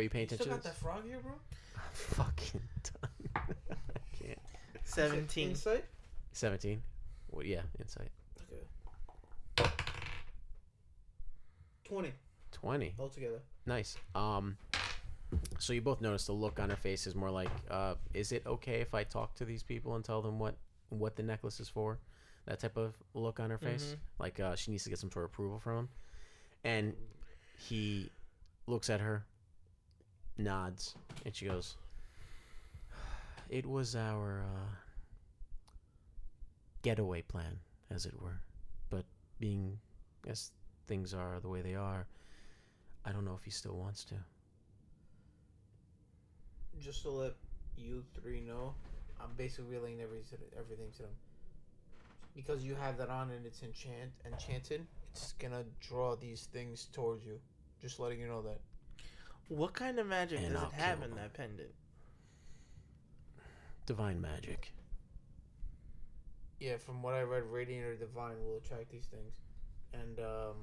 Are 0.01 0.02
you 0.02 0.09
paying 0.09 0.28
You 0.31 0.36
still 0.36 0.47
attention? 0.47 0.62
got 0.62 0.62
to 0.62 0.68
that 0.68 0.77
frog 0.77 1.05
here, 1.06 1.18
bro? 1.18 1.32
this? 1.74 2.01
fucking 2.16 2.60
done. 2.85 3.10
I 3.36 4.16
can't. 4.24 4.39
Seventeen. 4.82 5.51
Insight? 5.51 5.85
Seventeen. 6.32 6.81
Well, 7.31 7.44
yeah, 7.44 7.60
insight. 7.78 8.09
Okay. 9.60 9.70
20 11.85 12.12
Twenty. 12.51 12.94
altogether. 12.98 13.40
Nice. 13.66 13.98
Um, 14.14 14.56
so 15.59 15.74
you 15.74 15.82
both 15.82 16.01
notice 16.01 16.24
the 16.24 16.32
look 16.32 16.59
on 16.59 16.70
her 16.70 16.77
face 16.77 17.06
is 17.06 17.14
more 17.14 17.31
like, 17.31 17.51
uh, 17.70 17.97
is 18.14 18.32
it 18.32 18.43
okay 18.47 18.81
if 18.81 18.94
I 18.94 19.05
talk 19.05 19.35
to 19.35 19.44
these 19.44 19.62
people 19.62 19.97
and 19.97 20.05
tell 20.05 20.22
them 20.22 20.39
what 20.39 20.55
what 20.89 21.14
the 21.14 21.22
necklace 21.22 21.60
is 21.60 21.68
for? 21.68 21.98
That 22.47 22.59
type 22.59 22.78
of 22.78 22.94
look 23.12 23.39
on 23.39 23.51
her 23.51 23.59
face, 23.59 23.94
Mhm. 23.94 23.98
like 24.18 24.40
uh, 24.40 24.56
she 24.56 24.70
needs 24.70 24.85
to 24.85 24.89
get 24.90 24.98
some 24.98 25.10
sort 25.12 25.27
of 25.27 25.31
approval 25.31 25.59
from 25.60 25.77
him. 25.78 25.89
And 26.64 26.97
he 27.59 28.10
looks 28.66 28.89
at 28.89 29.01
her, 29.01 29.24
nods, 30.41 30.95
and 31.25 31.35
she 31.35 31.47
goes, 31.47 31.77
"It 33.49 33.67
was 33.67 33.95
our 33.97 34.43
uh, 34.43 34.71
getaway 36.83 37.23
plan, 37.23 37.59
as 37.91 38.07
it 38.07 38.21
were, 38.21 38.41
but 38.91 39.05
being 39.39 39.79
as 40.27 40.53
things 40.87 41.15
are 41.15 41.41
the 41.41 41.49
way 41.49 41.62
they 41.62 41.75
are." 41.75 42.07
I 43.05 43.12
don't 43.12 43.25
know 43.25 43.35
if 43.35 43.45
he 43.45 43.51
still 43.51 43.77
wants 43.77 44.05
to. 44.05 44.15
just 46.81 47.03
to 47.03 47.11
let 47.11 47.35
you 47.77 48.03
three 48.15 48.41
know, 48.41 48.75
I'm 49.21 49.31
basically 49.37 49.71
relaying 49.77 49.99
to, 49.99 50.05
everything 50.59 50.91
to 50.97 51.03
them. 51.03 51.11
Because 52.35 52.65
you 52.65 52.75
have 52.75 52.97
that 52.99 53.11
on 53.11 53.31
and 53.31 53.45
it's 53.45 53.62
enchant 53.62 54.12
enchanted, 54.27 54.87
it's 55.12 55.33
gonna 55.35 55.65
draw 55.81 56.17
these 56.17 56.49
things 56.53 56.89
towards 56.93 57.25
you. 57.25 57.39
Just 57.83 58.01
letting 58.01 58.21
you 58.21 58.29
know 58.29 58.43
that. 58.43 58.61
What 59.51 59.72
kind 59.74 59.98
of 59.98 60.06
magic 60.06 60.39
And 60.39 60.52
does 60.52 60.62
I'll 60.62 60.68
it 60.68 60.74
have 60.74 61.02
in 61.02 61.10
them. 61.10 61.18
that 61.18 61.35
pendant? 61.35 61.70
Divine 63.85 64.20
magic. 64.20 64.72
Yeah, 66.60 66.77
from 66.77 67.02
what 67.02 67.14
I 67.14 67.22
read, 67.22 67.43
radiant 67.51 67.85
or 67.85 67.97
divine 67.97 68.36
will 68.44 68.59
attract 68.59 68.90
these 68.90 69.06
things. 69.06 69.40
And 69.93 70.20
um, 70.20 70.55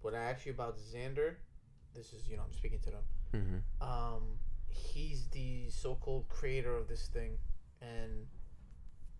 what 0.00 0.14
I 0.14 0.18
asked 0.30 0.46
you 0.46 0.52
about 0.52 0.78
Xander, 0.78 1.34
this 1.94 2.14
is 2.14 2.26
you 2.30 2.38
know 2.38 2.44
I'm 2.46 2.52
speaking 2.54 2.78
to 2.80 2.90
them. 2.90 3.02
Mm-hmm. 3.34 3.88
um, 3.88 4.22
he's 4.68 5.28
the 5.28 5.68
so-called 5.68 6.28
creator 6.28 6.74
of 6.74 6.88
this 6.88 7.08
thing, 7.08 7.36
and 7.82 8.26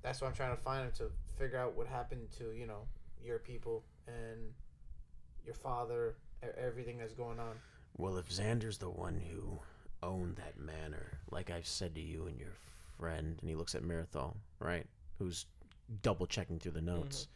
that's 0.03 0.21
why 0.23 0.29
I'm 0.29 0.35
trying 0.35 0.57
to 0.57 0.63
find 0.63 0.87
him 0.87 0.93
to 0.97 1.11
figure 1.39 1.59
out 1.59 1.77
what 1.77 1.87
happened 1.87 2.29
to 2.39 2.53
you 2.53 2.67
know 2.67 2.87
your 3.23 3.39
people 3.39 3.85
and 4.07 4.39
your 5.45 5.55
father, 5.55 6.15
e- 6.43 6.49
everything 6.57 6.97
that's 6.97 7.13
going 7.13 7.39
on. 7.39 7.57
Well, 7.97 8.17
if 8.17 8.29
Xander's 8.31 8.79
the 8.79 8.91
one 8.91 9.21
who 9.31 9.59
owned 10.03 10.37
that 10.37 10.59
manor, 10.59 11.19
like 11.31 11.51
I've 11.51 11.67
said 11.67 11.95
to 11.95 12.01
you 12.01 12.27
and 12.27 12.39
your 12.39 12.57
friend, 12.99 13.37
and 13.41 13.49
he 13.49 13.57
looks 13.57 13.75
at 13.75 13.83
Mirthal, 13.83 14.35
right? 14.59 14.87
Who's 15.19 15.47
double 16.03 16.27
checking 16.27 16.59
through 16.59 16.73
the 16.73 16.81
notes. 16.81 17.29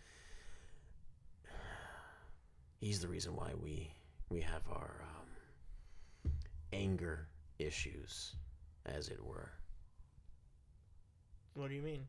He's 2.80 3.00
the 3.00 3.08
reason 3.08 3.34
why 3.34 3.52
we 3.62 3.90
we 4.30 4.40
have 4.40 4.62
our 4.70 5.02
um, 5.02 6.30
anger 6.72 7.26
issues, 7.58 8.34
as 8.86 9.08
it 9.08 9.22
were. 9.24 9.50
What 11.54 11.68
do 11.68 11.74
you 11.74 11.82
mean? 11.82 12.06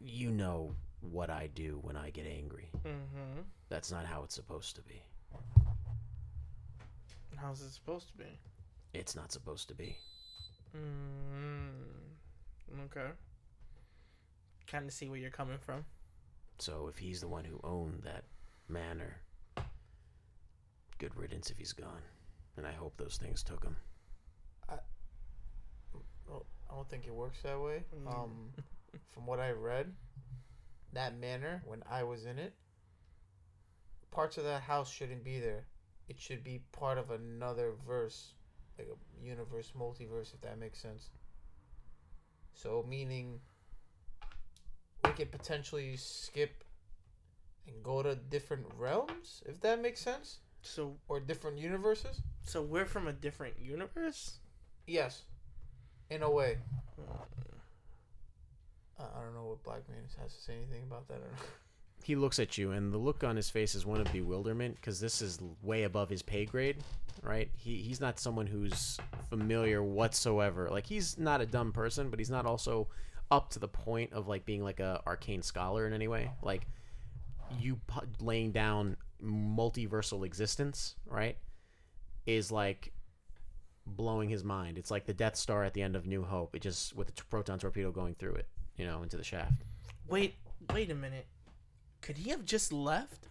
You 0.00 0.30
know 0.30 0.74
what 1.00 1.30
I 1.30 1.48
do 1.54 1.78
when 1.82 1.96
I 1.96 2.10
get 2.10 2.26
angry. 2.26 2.70
Mm-hmm. 2.84 3.40
That's 3.68 3.90
not 3.90 4.04
how 4.04 4.22
it's 4.24 4.34
supposed 4.34 4.76
to 4.76 4.82
be. 4.82 5.02
How's 7.40 7.60
it 7.60 7.70
supposed 7.70 8.08
to 8.08 8.16
be? 8.16 8.38
It's 8.94 9.14
not 9.14 9.32
supposed 9.32 9.68
to 9.68 9.74
be. 9.74 9.96
Mm, 10.76 11.70
okay. 12.86 13.10
Kind 14.66 14.86
of 14.86 14.92
see 14.92 15.08
where 15.08 15.18
you're 15.18 15.30
coming 15.30 15.58
from. 15.58 15.84
So 16.58 16.88
if 16.88 16.98
he's 16.98 17.20
the 17.20 17.28
one 17.28 17.44
who 17.44 17.60
owned 17.62 18.02
that 18.04 18.24
manor, 18.68 19.16
good 20.98 21.16
riddance 21.16 21.50
if 21.50 21.58
he's 21.58 21.72
gone. 21.72 22.02
And 22.56 22.66
I 22.66 22.72
hope 22.72 22.96
those 22.96 23.18
things 23.22 23.42
took 23.42 23.62
him. 23.62 23.76
Well, 26.28 26.44
I 26.70 26.74
don't 26.74 26.88
think 26.88 27.06
it 27.06 27.14
works 27.14 27.38
that 27.42 27.60
way. 27.60 27.82
Mm. 27.94 28.14
Um, 28.14 28.30
from 29.12 29.26
what 29.26 29.40
I 29.40 29.50
read, 29.50 29.92
that 30.92 31.18
manor 31.18 31.62
when 31.64 31.82
I 31.90 32.02
was 32.02 32.26
in 32.26 32.38
it, 32.38 32.54
parts 34.10 34.38
of 34.38 34.44
that 34.44 34.62
house 34.62 34.90
shouldn't 34.90 35.24
be 35.24 35.40
there. 35.40 35.64
It 36.08 36.18
should 36.20 36.42
be 36.42 36.62
part 36.72 36.98
of 36.98 37.10
another 37.10 37.72
verse, 37.86 38.32
like 38.78 38.88
a 38.88 39.24
universe, 39.24 39.72
multiverse, 39.78 40.32
if 40.34 40.40
that 40.42 40.58
makes 40.58 40.80
sense. 40.80 41.10
So 42.54 42.84
meaning, 42.88 43.40
we 45.04 45.10
could 45.12 45.30
potentially 45.30 45.96
skip 45.96 46.64
and 47.66 47.82
go 47.82 48.02
to 48.02 48.14
different 48.14 48.66
realms, 48.76 49.42
if 49.46 49.60
that 49.60 49.80
makes 49.82 50.00
sense, 50.00 50.38
So, 50.62 50.96
or 51.08 51.20
different 51.20 51.58
universes. 51.58 52.22
so 52.42 52.62
we're 52.62 52.86
from 52.86 53.06
a 53.06 53.12
different 53.12 53.58
universe. 53.60 54.38
Yes, 54.86 55.24
in 56.08 56.22
a 56.22 56.30
way. 56.30 56.58
Hmm. 56.96 57.12
I 58.98 59.02
I 59.02 59.22
don't 59.22 59.34
know 59.34 59.44
what 59.44 59.62
Black 59.62 59.86
Mane 59.88 60.08
has 60.20 60.34
to 60.34 60.40
say 60.40 60.56
anything 60.56 60.84
about 60.84 61.06
that. 61.08 61.16
Or 61.18 61.30
not. 61.30 61.46
He 62.04 62.16
looks 62.16 62.38
at 62.38 62.56
you, 62.56 62.72
and 62.72 62.92
the 62.92 62.98
look 62.98 63.22
on 63.22 63.36
his 63.36 63.50
face 63.50 63.74
is 63.74 63.84
one 63.84 64.00
of 64.00 64.10
bewilderment 64.12 64.76
because 64.76 64.98
this 64.98 65.20
is 65.20 65.38
way 65.62 65.82
above 65.82 66.08
his 66.08 66.22
pay 66.22 66.46
grade, 66.46 66.76
right? 67.22 67.50
He 67.56 67.76
he's 67.76 68.00
not 68.00 68.18
someone 68.18 68.46
who's 68.46 68.98
familiar 69.28 69.82
whatsoever. 69.82 70.68
Like 70.70 70.86
he's 70.86 71.18
not 71.18 71.40
a 71.40 71.46
dumb 71.46 71.72
person, 71.72 72.08
but 72.08 72.18
he's 72.18 72.30
not 72.30 72.46
also 72.46 72.88
up 73.30 73.50
to 73.50 73.58
the 73.58 73.68
point 73.68 74.12
of 74.12 74.26
like 74.26 74.46
being 74.46 74.62
like 74.62 74.80
a 74.80 75.02
arcane 75.06 75.42
scholar 75.42 75.86
in 75.86 75.92
any 75.92 76.08
way. 76.08 76.30
Like 76.42 76.66
you 77.58 77.78
laying 78.20 78.52
down 78.52 78.96
multiversal 79.22 80.24
existence, 80.24 80.94
right? 81.06 81.36
Is 82.26 82.50
like 82.50 82.92
blowing 83.86 84.28
his 84.28 84.44
mind. 84.44 84.78
It's 84.78 84.90
like 84.90 85.06
the 85.06 85.14
Death 85.14 85.36
Star 85.36 85.64
at 85.64 85.74
the 85.74 85.82
end 85.82 85.96
of 85.96 86.06
New 86.06 86.22
Hope. 86.22 86.54
It 86.54 86.62
just 86.62 86.94
with 86.96 87.08
the 87.08 87.22
proton 87.24 87.58
torpedo 87.58 87.90
going 87.90 88.14
through 88.14 88.34
it, 88.34 88.46
you 88.76 88.86
know, 88.86 89.02
into 89.02 89.16
the 89.16 89.24
shaft. 89.24 89.62
Wait, 90.08 90.34
wait 90.72 90.90
a 90.90 90.94
minute. 90.94 91.26
Could 92.00 92.18
he 92.18 92.30
have 92.30 92.44
just 92.44 92.72
left? 92.72 93.28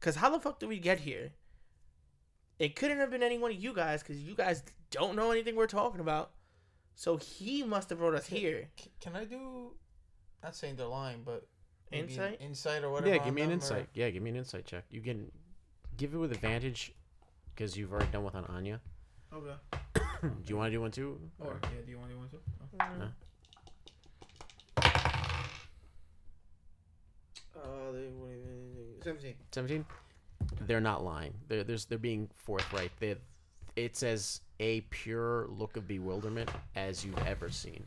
Cause 0.00 0.16
how 0.16 0.30
the 0.30 0.38
fuck 0.40 0.58
did 0.60 0.68
we 0.68 0.78
get 0.78 1.00
here? 1.00 1.32
It 2.58 2.76
couldn't 2.76 2.98
have 2.98 3.10
been 3.10 3.22
any 3.22 3.38
one 3.38 3.50
of 3.50 3.56
you 3.56 3.72
guys, 3.72 4.02
cause 4.02 4.16
you 4.16 4.34
guys 4.34 4.62
don't 4.90 5.16
know 5.16 5.30
anything 5.30 5.56
we're 5.56 5.66
talking 5.66 6.00
about. 6.00 6.30
So 6.94 7.16
he 7.16 7.62
must 7.64 7.88
have 7.90 7.98
brought 7.98 8.14
us 8.14 8.26
here. 8.26 8.68
Can 9.00 9.16
I 9.16 9.24
do? 9.24 9.72
Not 10.42 10.54
saying 10.54 10.76
they're 10.76 10.86
lying, 10.86 11.22
but 11.24 11.46
maybe 11.90 12.12
Insight? 12.12 12.40
insight 12.40 12.84
or 12.84 12.90
whatever. 12.90 13.16
Yeah, 13.16 13.24
give 13.24 13.34
me 13.34 13.42
an 13.42 13.48
them, 13.48 13.58
or- 13.58 13.62
insight. 13.62 13.88
Yeah, 13.94 14.10
give 14.10 14.22
me 14.22 14.30
an 14.30 14.36
insight 14.36 14.66
check. 14.66 14.84
You 14.90 15.00
can 15.00 15.32
give 15.96 16.14
it 16.14 16.18
with 16.18 16.30
advantage 16.32 16.92
because 17.54 17.76
you've 17.76 17.92
already 17.92 18.12
done 18.12 18.24
one 18.24 18.34
on 18.36 18.44
Anya. 18.46 18.80
Okay. 19.32 19.54
do 20.22 20.30
you 20.46 20.56
want 20.56 20.68
to 20.68 20.76
do 20.76 20.80
one 20.80 20.90
too? 20.92 21.18
Or 21.40 21.46
Or- 21.48 21.60
yeah, 21.64 21.80
do 21.84 21.90
you 21.90 21.98
want 21.98 22.10
to 22.10 22.14
do 22.14 22.20
one 22.20 22.28
too? 22.28 22.40
No. 23.00 23.08
Uh, 27.64 27.92
they, 27.92 28.08
seventeen. 29.02 29.34
17 29.52 29.84
they're 30.66 30.80
not 30.80 31.02
lying. 31.02 31.32
They're, 31.48 31.64
there's, 31.64 31.86
they're 31.86 31.98
being 31.98 32.28
forthright. 32.36 32.90
They 33.00 33.16
it's 33.76 34.02
as 34.02 34.40
a 34.60 34.82
pure 34.82 35.48
look 35.48 35.76
of 35.76 35.88
bewilderment 35.88 36.50
as 36.76 37.04
you've 37.04 37.18
ever 37.26 37.50
seen. 37.50 37.82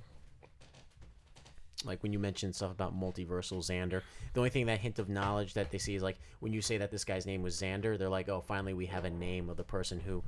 Like 1.85 2.03
when 2.03 2.11
you 2.11 2.19
mentioned 2.19 2.55
stuff 2.55 2.71
about 2.71 2.99
multiversal 2.99 3.59
xander 3.59 4.01
the 4.33 4.39
only 4.39 4.49
thing 4.49 4.65
that 4.65 4.79
hint 4.79 4.97
of 4.97 5.09
knowledge 5.09 5.53
that 5.53 5.69
they 5.69 5.77
see 5.77 5.93
is 5.93 6.01
like 6.01 6.17
when 6.39 6.51
you 6.51 6.59
say 6.59 6.77
that 6.77 6.89
this 6.89 7.03
guy's 7.03 7.27
name 7.27 7.43
was 7.43 7.55
xander 7.55 7.99
they're 7.99 8.09
like 8.09 8.29
oh 8.29 8.41
finally 8.41 8.73
we 8.73 8.87
have 8.87 9.05
a 9.05 9.09
name 9.11 9.47
of 9.47 9.57
the 9.57 9.63
person 9.63 9.99
who 9.99 10.23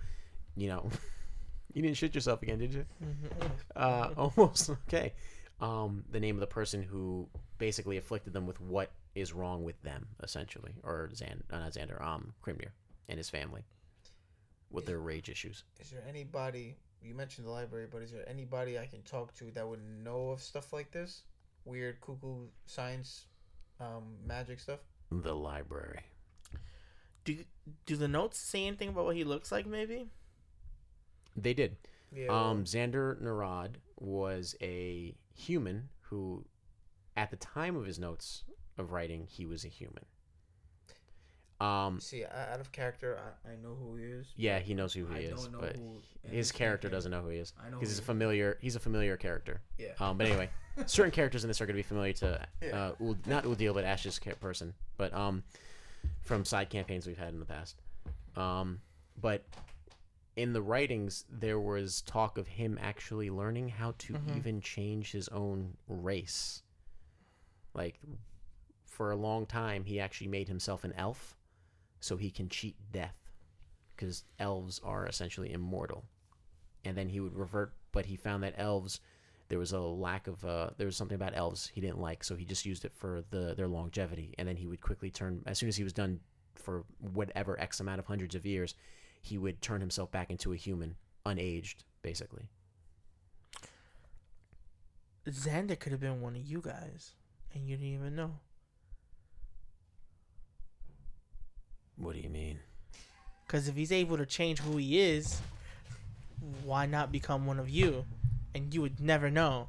you 0.55 0.67
know 0.67 0.87
you 1.73 1.81
didn't 1.81 1.97
shit 1.97 2.13
yourself 2.13 2.43
again 2.43 2.59
did 2.59 2.73
you? 2.73 2.85
Uh, 3.75 4.09
almost. 4.17 4.69
Okay. 4.87 5.13
Um, 5.59 6.03
the 6.11 6.19
name 6.19 6.35
of 6.35 6.39
the 6.39 6.47
person 6.47 6.83
who 6.83 7.27
basically 7.57 7.97
afflicted 7.97 8.31
them 8.31 8.45
with 8.45 8.61
what 8.61 8.91
is 9.15 9.33
wrong 9.33 9.63
with 9.63 9.81
them, 9.81 10.07
essentially, 10.23 10.73
or 10.83 11.09
Xan, 11.13 11.41
uh, 11.51 11.59
not 11.59 11.73
Xander, 11.73 12.01
um, 12.01 12.33
Hrimnir 12.45 12.71
and 13.07 13.17
his 13.17 13.29
family 13.29 13.63
with 14.69 14.85
their 14.85 14.99
rage 14.99 15.29
issues. 15.29 15.63
Is 15.79 15.89
there 15.89 16.03
anybody? 16.07 16.75
You 17.01 17.15
mentioned 17.15 17.47
the 17.47 17.51
library, 17.51 17.87
but 17.91 18.01
is 18.01 18.11
there 18.11 18.27
anybody 18.27 18.77
I 18.77 18.85
can 18.85 19.01
talk 19.01 19.33
to 19.35 19.51
that 19.51 19.67
would 19.67 19.81
know 20.03 20.29
of 20.29 20.41
stuff 20.41 20.73
like 20.73 20.91
this? 20.91 21.23
Weird, 21.65 22.01
cuckoo 22.01 22.47
science, 22.65 23.25
um, 23.79 24.17
magic 24.25 24.59
stuff. 24.59 24.79
The 25.11 25.33
library. 25.33 26.01
Do 27.25 27.37
do 27.85 27.95
the 27.95 28.07
notes 28.07 28.39
say 28.39 28.65
anything 28.65 28.89
about 28.89 29.05
what 29.05 29.15
he 29.15 29.23
looks 29.23 29.51
like? 29.51 29.65
Maybe. 29.65 30.07
They 31.35 31.53
did. 31.53 31.77
Yeah. 32.11 32.27
Um, 32.27 32.63
Xander 32.63 33.21
Narad 33.21 33.75
was 33.97 34.55
a 34.61 35.15
human 35.33 35.89
who, 36.01 36.45
at 37.15 37.29
the 37.29 37.37
time 37.37 37.75
of 37.75 37.85
his 37.85 37.99
notes 37.99 38.43
of 38.79 38.91
writing, 38.91 39.27
he 39.29 39.45
was 39.45 39.63
a 39.65 39.67
human. 39.67 40.05
Um, 41.61 41.99
See, 41.99 42.23
out 42.23 42.61
of 42.61 42.71
character, 42.71 43.19
I, 43.45 43.51
I 43.51 43.55
know 43.57 43.75
who 43.75 43.97
he 43.97 44.05
is. 44.05 44.27
yeah, 44.37 44.59
he 44.59 44.73
knows 44.73 44.93
who 44.93 45.05
he 45.07 45.15
I 45.15 45.19
is, 45.31 45.49
but 45.59 45.75
who 45.75 46.01
his 46.23 46.53
character 46.53 46.87
doesn't 46.87 47.11
know 47.11 47.21
who 47.21 47.27
he 47.29 47.37
is. 47.37 47.51
I 47.61 47.69
know 47.69 47.77
Because 47.77 47.89
he's 47.89 47.99
a 47.99 48.03
familiar. 48.03 48.57
He's 48.61 48.77
a 48.77 48.79
familiar 48.79 49.17
character. 49.17 49.59
Yeah. 49.77 49.89
Um, 49.99 50.17
but 50.17 50.27
anyway, 50.27 50.49
certain 50.85 51.11
characters 51.11 51.43
in 51.43 51.49
this 51.49 51.59
are 51.59 51.65
going 51.65 51.75
to 51.75 51.79
be 51.79 51.83
familiar 51.87 52.13
to 52.13 52.41
uh, 52.73 52.91
not 53.25 53.43
Uldil, 53.43 53.73
but 53.73 53.83
Ash's 53.83 54.17
person, 54.39 54.73
but 54.95 55.13
um, 55.13 55.43
from 56.21 56.45
side 56.45 56.69
campaigns 56.69 57.05
we've 57.05 57.17
had 57.17 57.33
in 57.33 57.41
the 57.41 57.45
past. 57.45 57.81
Um, 58.37 58.79
but 59.19 59.43
in 60.37 60.53
the 60.53 60.61
writings, 60.61 61.25
there 61.29 61.59
was 61.59 62.03
talk 62.03 62.37
of 62.37 62.47
him 62.47 62.79
actually 62.81 63.29
learning 63.29 63.67
how 63.67 63.95
to 63.97 64.13
Mhm. 64.13 64.37
even 64.37 64.61
change 64.61 65.11
his 65.11 65.27
own 65.27 65.75
race. 65.89 66.63
Like, 67.73 67.99
for 68.99 69.11
a 69.11 69.15
long 69.15 69.45
time, 69.45 69.85
he 69.85 69.97
actually 69.97 70.27
made 70.27 70.49
himself 70.49 70.83
an 70.83 70.91
elf, 70.97 71.37
so 72.01 72.17
he 72.17 72.29
can 72.29 72.49
cheat 72.49 72.75
death, 72.91 73.15
because 73.95 74.25
elves 74.39 74.81
are 74.83 75.07
essentially 75.07 75.53
immortal. 75.53 76.03
And 76.83 76.97
then 76.97 77.07
he 77.07 77.21
would 77.21 77.33
revert, 77.33 77.71
but 77.93 78.07
he 78.07 78.17
found 78.17 78.43
that 78.43 78.55
elves 78.57 78.99
there 79.47 79.57
was 79.57 79.71
a 79.71 79.79
lack 79.79 80.27
of 80.27 80.43
uh, 80.43 80.71
there 80.75 80.85
was 80.85 80.97
something 80.97 81.15
about 81.15 81.31
elves 81.33 81.71
he 81.73 81.79
didn't 81.79 82.01
like, 82.01 82.25
so 82.25 82.35
he 82.35 82.43
just 82.43 82.65
used 82.65 82.83
it 82.83 82.91
for 82.93 83.23
the 83.29 83.53
their 83.55 83.69
longevity, 83.69 84.35
and 84.37 84.45
then 84.45 84.57
he 84.57 84.67
would 84.67 84.81
quickly 84.81 85.09
turn 85.09 85.43
as 85.45 85.57
soon 85.57 85.69
as 85.69 85.77
he 85.77 85.85
was 85.85 85.93
done 85.93 86.19
for 86.55 86.83
whatever 87.13 87.57
x 87.57 87.79
amount 87.79 87.99
of 87.99 88.05
hundreds 88.05 88.35
of 88.35 88.45
years, 88.45 88.75
he 89.21 89.37
would 89.37 89.61
turn 89.61 89.79
himself 89.79 90.11
back 90.11 90.29
into 90.29 90.51
a 90.51 90.57
human 90.57 90.97
unaged, 91.25 91.85
basically. 92.01 92.49
Xander 95.25 95.79
could 95.79 95.93
have 95.93 96.01
been 96.01 96.19
one 96.19 96.35
of 96.35 96.41
you 96.41 96.59
guys, 96.59 97.13
and 97.53 97.65
you 97.65 97.77
didn't 97.77 97.93
even 97.93 98.15
know. 98.17 98.39
What 101.99 102.15
do 102.15 102.21
you 102.21 102.29
mean? 102.29 102.59
Because 103.45 103.67
if 103.67 103.75
he's 103.75 103.91
able 103.91 104.17
to 104.17 104.25
change 104.25 104.59
who 104.59 104.77
he 104.77 104.99
is, 104.99 105.41
why 106.63 106.85
not 106.85 107.11
become 107.11 107.45
one 107.45 107.59
of 107.59 107.69
you? 107.69 108.05
And 108.55 108.73
you 108.73 108.81
would 108.81 108.99
never 108.99 109.29
know. 109.29 109.67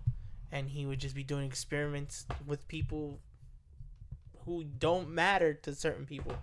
And 0.52 0.68
he 0.68 0.86
would 0.86 1.00
just 1.00 1.15
be 1.15 1.25
doing 1.25 1.47
experiments 1.47 2.26
with 2.47 2.67
people 2.68 3.18
who 4.44 4.65
don't 4.65 5.10
matter 5.10 5.55
to 5.55 5.75
certain 5.75 6.07
people, 6.07 6.34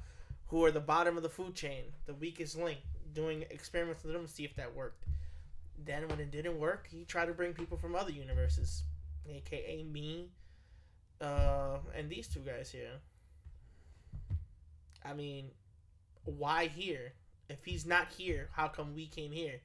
who 0.47 0.63
are 0.65 0.71
the 0.71 0.79
bottom 0.79 1.17
of 1.17 1.23
the 1.23 1.29
food 1.29 1.55
chain, 1.55 1.83
the 2.05 2.13
weakest 2.13 2.57
link, 2.57 2.79
doing 3.13 3.45
experiments 3.49 4.03
with 4.03 4.13
them 4.13 4.25
to 4.25 4.31
see 4.31 4.43
if 4.43 4.55
that 4.55 4.75
worked. 4.75 5.05
Then, 5.83 6.07
when 6.07 6.19
it 6.19 6.31
didn't 6.31 6.59
work, 6.59 6.87
he 6.89 7.05
tried 7.05 7.27
to 7.27 7.33
bring 7.33 7.53
people 7.53 7.77
from 7.77 7.95
other 7.95 8.11
universes, 8.11 8.83
aka 9.29 9.83
me, 9.83 10.29
uh, 11.21 11.77
and 11.95 12.09
these 12.09 12.27
two 12.27 12.39
guys 12.39 12.71
here. 12.71 12.99
I 15.05 15.13
mean, 15.13 15.51
why 16.31 16.67
here? 16.67 17.13
If 17.49 17.63
he's 17.63 17.85
not 17.85 18.09
here, 18.09 18.49
how 18.53 18.67
come 18.67 18.93
we 18.93 19.07
came 19.07 19.31
here? 19.31 19.61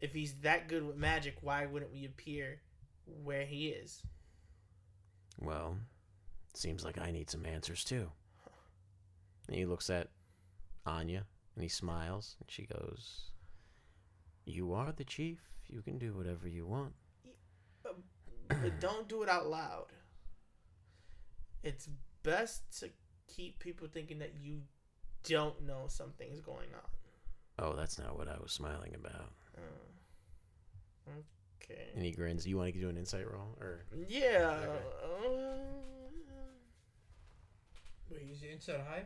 If 0.00 0.12
he's 0.12 0.34
that 0.42 0.68
good 0.68 0.86
with 0.86 0.96
magic, 0.96 1.36
why 1.40 1.66
wouldn't 1.66 1.92
we 1.92 2.06
appear 2.06 2.60
where 3.22 3.44
he 3.44 3.68
is? 3.68 4.02
Well, 5.40 5.76
seems 6.54 6.84
like 6.84 6.98
I 6.98 7.10
need 7.10 7.30
some 7.30 7.44
answers 7.44 7.84
too. 7.84 8.10
And 9.48 9.56
he 9.56 9.64
looks 9.64 9.90
at 9.90 10.08
Anya 10.86 11.24
and 11.54 11.62
he 11.62 11.68
smiles 11.68 12.36
and 12.40 12.50
she 12.50 12.66
goes, 12.66 13.30
You 14.44 14.72
are 14.72 14.92
the 14.92 15.04
chief. 15.04 15.38
You 15.68 15.82
can 15.82 15.98
do 15.98 16.14
whatever 16.14 16.48
you 16.48 16.66
want. 16.66 16.94
But 17.82 18.80
don't 18.80 19.08
do 19.08 19.22
it 19.22 19.28
out 19.28 19.48
loud. 19.48 19.86
It's 21.62 21.88
best 22.22 22.80
to 22.80 22.90
keep 23.28 23.58
people 23.58 23.88
thinking 23.90 24.18
that 24.20 24.34
you 24.40 24.62
don't 25.24 25.60
know 25.66 25.84
something's 25.88 26.40
going 26.40 26.68
on. 26.74 26.90
Oh, 27.66 27.76
that's 27.76 27.98
not 27.98 28.16
what 28.16 28.28
I 28.28 28.36
was 28.42 28.52
smiling 28.52 28.94
about. 28.94 29.30
Uh, 29.56 31.10
okay. 31.62 31.90
And 31.94 32.04
he 32.04 32.12
grins. 32.12 32.46
You 32.46 32.56
want 32.56 32.72
to 32.74 32.80
do 32.80 32.88
an 32.88 32.96
insight 32.96 33.30
roll? 33.30 33.56
Or 33.60 33.84
Yeah. 34.08 34.58
Okay. 34.62 34.78
uh, 35.04 35.58
Wait, 38.10 38.22
is 38.32 38.42
your 38.42 38.52
insight 38.52 38.80
high? 38.80 39.04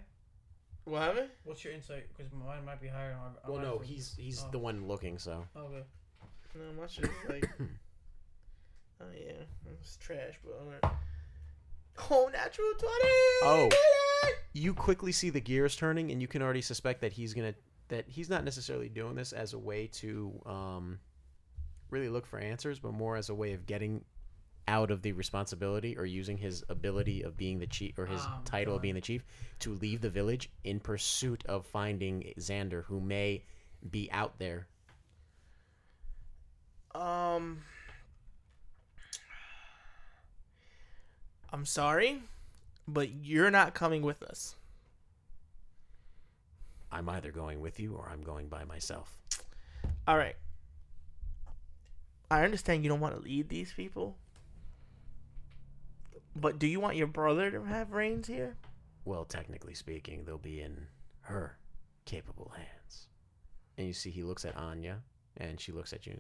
what 0.85 1.03
happened? 1.03 1.31
What's 1.45 1.65
your 1.65 1.73
insight? 1.73 2.05
Because 2.15 2.33
mine 2.33 2.65
might 2.65 2.81
be 2.81 2.89
higher. 2.89 3.13
On, 3.15 3.33
on 3.45 3.53
Well, 3.53 3.63
no, 3.63 3.79
for- 3.79 3.85
he's 3.85 4.15
he's 4.17 4.43
oh. 4.43 4.51
the 4.51 4.59
one 4.59 4.87
looking, 4.87 5.19
so. 5.19 5.45
Okay. 5.57 5.83
No, 6.55 6.81
my 6.81 6.87
shit's 6.87 7.09
like. 7.29 7.49
oh 9.01 9.07
yeah, 9.15 9.33
it's 9.81 9.97
trash, 9.97 10.39
but 10.45 10.53
alright. 10.61 10.97
Oh, 12.11 12.29
natural 12.33 12.73
twenty. 12.79 13.09
Oh. 13.43 13.69
You 14.53 14.75
quickly 14.75 15.13
see 15.13 15.31
the 15.31 15.41
gears 15.41 15.77
turning, 15.77 16.11
and 16.11 16.21
you 16.21 16.29
can 16.29 16.43
already 16.43 16.63
suspect 16.63 17.01
that 17.01 17.13
he's 17.13 17.35
gonna 17.35 17.55
that 17.89 18.09
he's 18.09 18.31
not 18.31 18.45
necessarily 18.45 18.89
doing 18.89 19.15
this 19.15 19.33
as 19.33 19.53
a 19.53 19.59
way 19.59 19.87
to 19.89 20.33
um, 20.47 20.99
really 21.91 22.09
look 22.09 22.27
for 22.27 22.39
answers, 22.39 22.79
but 22.79 22.93
more 22.93 23.17
as 23.17 23.29
a 23.29 23.35
way 23.35 23.53
of 23.53 23.67
getting 23.67 24.05
out 24.67 24.91
of 24.91 25.03
the 25.03 25.13
responsibility 25.13 25.97
or 25.99 26.07
using 26.07 26.39
his 26.39 26.65
ability 26.71 27.23
of 27.23 27.37
being 27.37 27.59
the 27.59 27.67
chief 27.67 27.99
or 27.99 28.07
his 28.07 28.23
Um, 28.23 28.43
title 28.47 28.77
of 28.77 28.83
being 28.83 28.95
the 28.95 29.01
chief 29.01 29.23
to 29.59 29.75
leave 29.75 30.01
the 30.01 30.09
village 30.09 30.51
in 30.65 30.81
pursuit 30.81 31.45
of 31.47 31.67
finding 31.67 32.33
Xander, 32.39 32.85
who 32.85 32.99
may 33.01 33.45
be 33.91 34.11
out 34.11 34.39
there. 34.39 34.67
Um, 36.95 37.63
I'm 41.55 41.67
sorry, 41.67 42.21
but 42.89 43.11
you're 43.23 43.49
not 43.49 43.75
coming 43.75 44.03
with 44.03 44.25
us. 44.25 44.57
I'm 46.91 47.09
either 47.09 47.31
going 47.31 47.61
with 47.61 47.79
you 47.79 47.95
or 47.95 48.11
I'm 48.13 48.23
going 48.23 48.49
by 48.49 48.65
myself. 48.65 49.17
All 50.09 50.17
right. 50.17 50.35
I 52.29 52.43
understand 52.43 52.83
you 52.83 52.91
don't 52.91 52.99
want 52.99 53.15
to 53.15 53.23
lead 53.23 53.49
these 53.49 53.73
people, 53.73 54.17
but 56.35 56.59
do 56.59 56.67
you 56.67 56.81
want 56.81 56.97
your 56.97 57.07
brother 57.07 57.53
to 57.53 57.63
have 57.63 57.93
reins 57.93 58.27
here? 58.27 58.57
Well, 59.05 59.25
technically 59.25 59.75
speaking, 59.75 60.25
they'll 60.25 60.39
be 60.39 60.61
in 60.61 60.89
her 61.21 61.57
capable 62.05 62.51
hands. 62.57 63.07
And 63.79 63.87
you 63.87 63.93
see, 63.93 64.11
he 64.11 64.25
looks 64.25 64.45
at 64.45 64.57
Anya, 64.57 65.03
and 65.37 65.61
she 65.61 65.71
looks 65.71 65.93
at 65.93 66.05
you. 66.05 66.17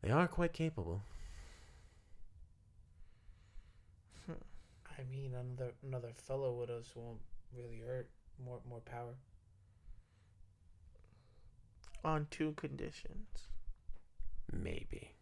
They 0.00 0.10
are 0.10 0.26
quite 0.26 0.54
capable. 0.54 1.02
I 4.98 5.02
mean, 5.10 5.34
another 5.34 5.72
another 5.82 6.12
fellow 6.14 6.52
with 6.52 6.70
us 6.70 6.92
won't 6.94 7.20
really 7.56 7.82
hurt. 7.84 8.08
More 8.44 8.60
more 8.68 8.80
power. 8.80 9.14
On 12.04 12.26
two 12.30 12.52
conditions. 12.52 13.48
Maybe. 14.52 15.12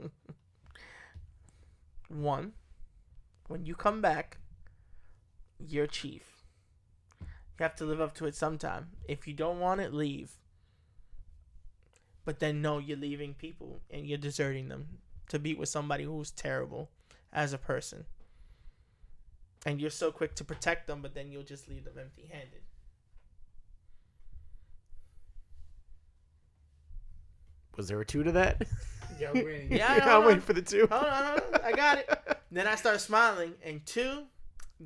One, 2.08 2.52
when 3.48 3.66
you 3.66 3.74
come 3.74 4.00
back, 4.00 4.38
you're 5.58 5.86
chief. 5.86 6.44
You 7.20 7.64
have 7.64 7.74
to 7.76 7.84
live 7.84 8.00
up 8.00 8.14
to 8.14 8.26
it 8.26 8.36
sometime. 8.36 8.90
If 9.08 9.26
you 9.26 9.34
don't 9.34 9.58
want 9.58 9.80
it, 9.80 9.92
leave. 9.92 10.32
But 12.24 12.38
then 12.38 12.62
no, 12.62 12.78
you're 12.78 12.96
leaving 12.96 13.34
people 13.34 13.80
and 13.90 14.06
you're 14.06 14.16
deserting 14.16 14.68
them 14.68 14.98
to 15.28 15.38
be 15.38 15.54
with 15.54 15.68
somebody 15.68 16.04
who's 16.04 16.30
terrible 16.30 16.90
as 17.32 17.52
a 17.52 17.58
person. 17.58 18.04
And 19.68 19.82
you're 19.82 19.90
so 19.90 20.10
quick 20.10 20.34
to 20.36 20.44
protect 20.44 20.86
them, 20.86 21.02
but 21.02 21.14
then 21.14 21.30
you'll 21.30 21.42
just 21.42 21.68
leave 21.68 21.84
them 21.84 21.92
empty 22.00 22.26
handed. 22.32 22.62
Was 27.76 27.86
there 27.86 28.00
a 28.00 28.04
two 28.06 28.22
to 28.22 28.32
that? 28.32 28.62
Yeah, 29.20 29.28
I'm 29.28 29.44
waiting. 29.44 29.70
Yeah, 29.76 29.92
I 29.92 29.98
I'm 30.16 30.22
know. 30.24 30.40
for 30.40 30.54
the 30.54 30.62
two. 30.62 30.88
Hold 30.90 31.04
on, 31.04 31.12
hold 31.38 31.42
on, 31.52 31.60
I 31.62 31.72
got 31.72 31.98
it. 31.98 32.08
Then 32.50 32.66
I 32.66 32.76
start 32.76 32.98
smiling. 33.02 33.52
And 33.62 33.84
two, 33.84 34.22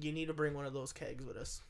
you 0.01 0.11
need 0.11 0.27
to 0.27 0.33
bring 0.33 0.53
one 0.53 0.67
of 0.67 0.73
those 0.73 0.93
kegs 0.93 1.25
with 1.25 1.37
us. 1.37 1.63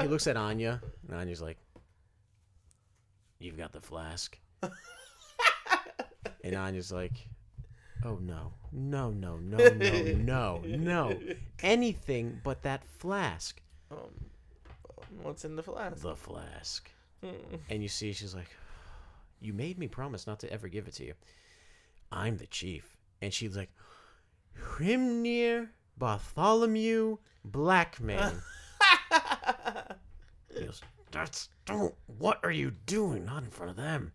He 0.00 0.08
looks 0.08 0.26
at 0.26 0.36
Anya, 0.36 0.82
and 1.06 1.16
Anya's 1.16 1.40
like, 1.40 1.58
You've 3.38 3.56
got 3.56 3.70
the 3.72 3.80
flask. 3.80 4.36
and 6.42 6.56
Anya's 6.56 6.90
like, 6.90 7.28
Oh 8.04 8.18
no, 8.20 8.52
no, 8.72 9.10
no, 9.10 9.36
no, 9.36 9.68
no, 9.68 10.12
no, 10.14 10.62
no. 10.64 11.20
Anything 11.62 12.40
but 12.42 12.62
that 12.62 12.84
flask. 12.98 13.62
Um, 13.90 13.98
what's 15.22 15.44
in 15.44 15.54
the 15.54 15.62
flask? 15.62 16.02
The 16.02 16.16
flask. 16.16 16.90
Mm. 17.24 17.60
And 17.70 17.82
you 17.82 17.88
see, 17.88 18.12
she's 18.12 18.34
like, 18.34 18.50
You 19.40 19.52
made 19.52 19.78
me 19.78 19.86
promise 19.86 20.26
not 20.26 20.40
to 20.40 20.52
ever 20.52 20.66
give 20.68 20.88
it 20.88 20.94
to 20.94 21.04
you. 21.04 21.14
I'm 22.10 22.38
the 22.38 22.46
chief. 22.46 22.96
And 23.20 23.32
she's 23.32 23.56
like, 23.56 23.70
Hrimnir 24.60 25.68
Bartholomew 25.96 27.18
Blackman. 27.44 28.42
he 30.54 30.64
goes, 30.64 30.82
That's 31.12 31.50
don't 31.66 31.94
what 32.18 32.40
are 32.42 32.50
you 32.50 32.72
doing? 32.86 33.24
Not 33.26 33.44
in 33.44 33.50
front 33.50 33.70
of 33.70 33.76
them. 33.76 34.12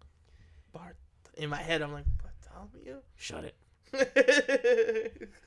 Bart. 0.74 0.98
In 1.36 1.50
my 1.50 1.62
head, 1.62 1.82
I'm 1.82 1.94
like, 1.94 2.06
Bartholomew? 2.22 2.98
Shut 3.16 3.46
it. 3.46 3.56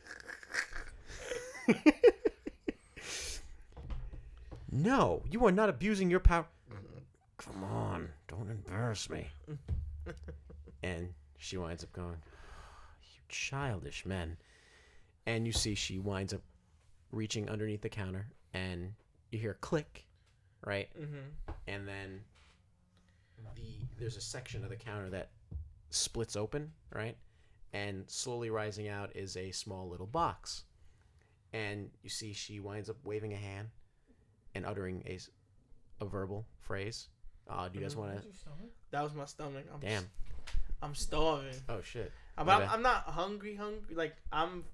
No, 4.72 5.22
you 5.28 5.44
are 5.46 5.52
not 5.52 5.68
abusing 5.68 6.10
your 6.10 6.20
power. 6.20 6.46
Come 7.38 7.64
on, 7.64 8.08
don't 8.28 8.50
embarrass 8.50 9.10
me. 9.10 9.26
and 10.82 11.12
she 11.38 11.56
winds 11.56 11.82
up 11.82 11.92
going, 11.92 12.16
You 13.02 13.20
childish 13.28 14.06
men. 14.06 14.36
And 15.26 15.46
you 15.46 15.52
see 15.52 15.74
she 15.74 15.98
winds 15.98 16.32
up 16.32 16.42
reaching 17.12 17.48
underneath 17.50 17.82
the 17.82 17.88
counter, 17.88 18.26
and 18.54 18.92
you 19.30 19.38
hear 19.38 19.50
a 19.52 19.54
click, 19.54 20.06
right? 20.64 20.88
mm-hmm. 20.98 21.52
And 21.66 21.86
then 21.86 22.20
the 23.54 23.86
there's 23.98 24.16
a 24.16 24.20
section 24.20 24.64
of 24.64 24.70
the 24.70 24.76
counter 24.76 25.10
that 25.10 25.30
splits 25.90 26.36
open, 26.36 26.72
right? 26.94 27.16
And 27.72 28.04
slowly 28.08 28.50
rising 28.50 28.88
out 28.88 29.14
is 29.14 29.36
a 29.36 29.52
small 29.52 29.88
little 29.88 30.06
box. 30.06 30.64
And 31.52 31.90
you 32.02 32.10
see 32.10 32.32
she 32.32 32.60
winds 32.60 32.90
up 32.90 32.96
waving 33.04 33.32
a 33.32 33.36
hand 33.36 33.68
and 34.54 34.66
uttering 34.66 35.02
a, 35.06 35.18
a 36.04 36.06
verbal 36.06 36.46
phrase. 36.60 37.08
Uh, 37.48 37.68
do 37.68 37.78
you 37.78 37.84
guys 37.84 37.96
want 37.96 38.20
to? 38.20 38.28
That 38.90 39.02
was 39.02 39.14
my 39.14 39.24
stomach. 39.24 39.64
I'm 39.72 39.80
Damn. 39.80 40.04
I'm 40.82 40.94
starving. 40.94 41.54
Oh 41.68 41.80
shit. 41.82 42.12
I'm, 42.38 42.48
I'm. 42.48 42.68
I'm 42.68 42.82
not 42.82 43.04
hungry, 43.04 43.54
hungry. 43.54 43.94
Like, 43.94 44.16
I'm 44.32 44.64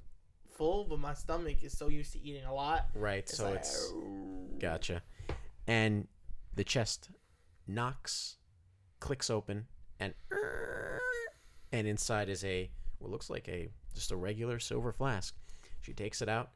full, 0.57 0.85
but 0.85 0.99
my 0.99 1.15
stomach 1.15 1.63
is 1.63 1.77
so 1.77 1.89
used 1.89 2.13
to 2.13 2.23
eating 2.23 2.45
a 2.45 2.55
lot. 2.55 2.87
Right. 2.95 3.19
It's 3.19 3.39
so 3.39 3.51
like, 3.51 3.59
it's 3.59 3.93
gotcha. 4.59 5.03
And 5.67 6.07
the 6.55 6.65
chest 6.65 7.11
knocks, 7.67 8.37
clicks 9.01 9.31
open, 9.31 9.67
and 9.99 10.15
and 11.73 11.87
inside 11.87 12.29
is 12.29 12.45
a 12.45 12.71
what 12.99 13.11
looks 13.11 13.29
like 13.31 13.49
a 13.49 13.69
just 13.95 14.11
a 14.13 14.17
regular 14.17 14.59
silver 14.59 14.93
flask. 14.93 15.35
She 15.83 15.93
takes 15.93 16.21
it 16.23 16.29
out, 16.29 16.51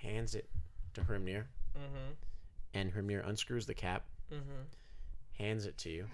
hands 0.00 0.34
it 0.34 0.48
to 0.94 1.00
Hrimnir, 1.02 1.44
Mm-hmm. 1.76 2.12
and 2.74 2.92
Hrimnir 2.92 3.26
unscrews 3.26 3.66
the 3.66 3.74
cap, 3.74 4.04
Mm-hmm. 4.32 4.62
hands 5.42 5.66
it 5.66 5.76
to 5.78 5.90
you. 5.90 6.06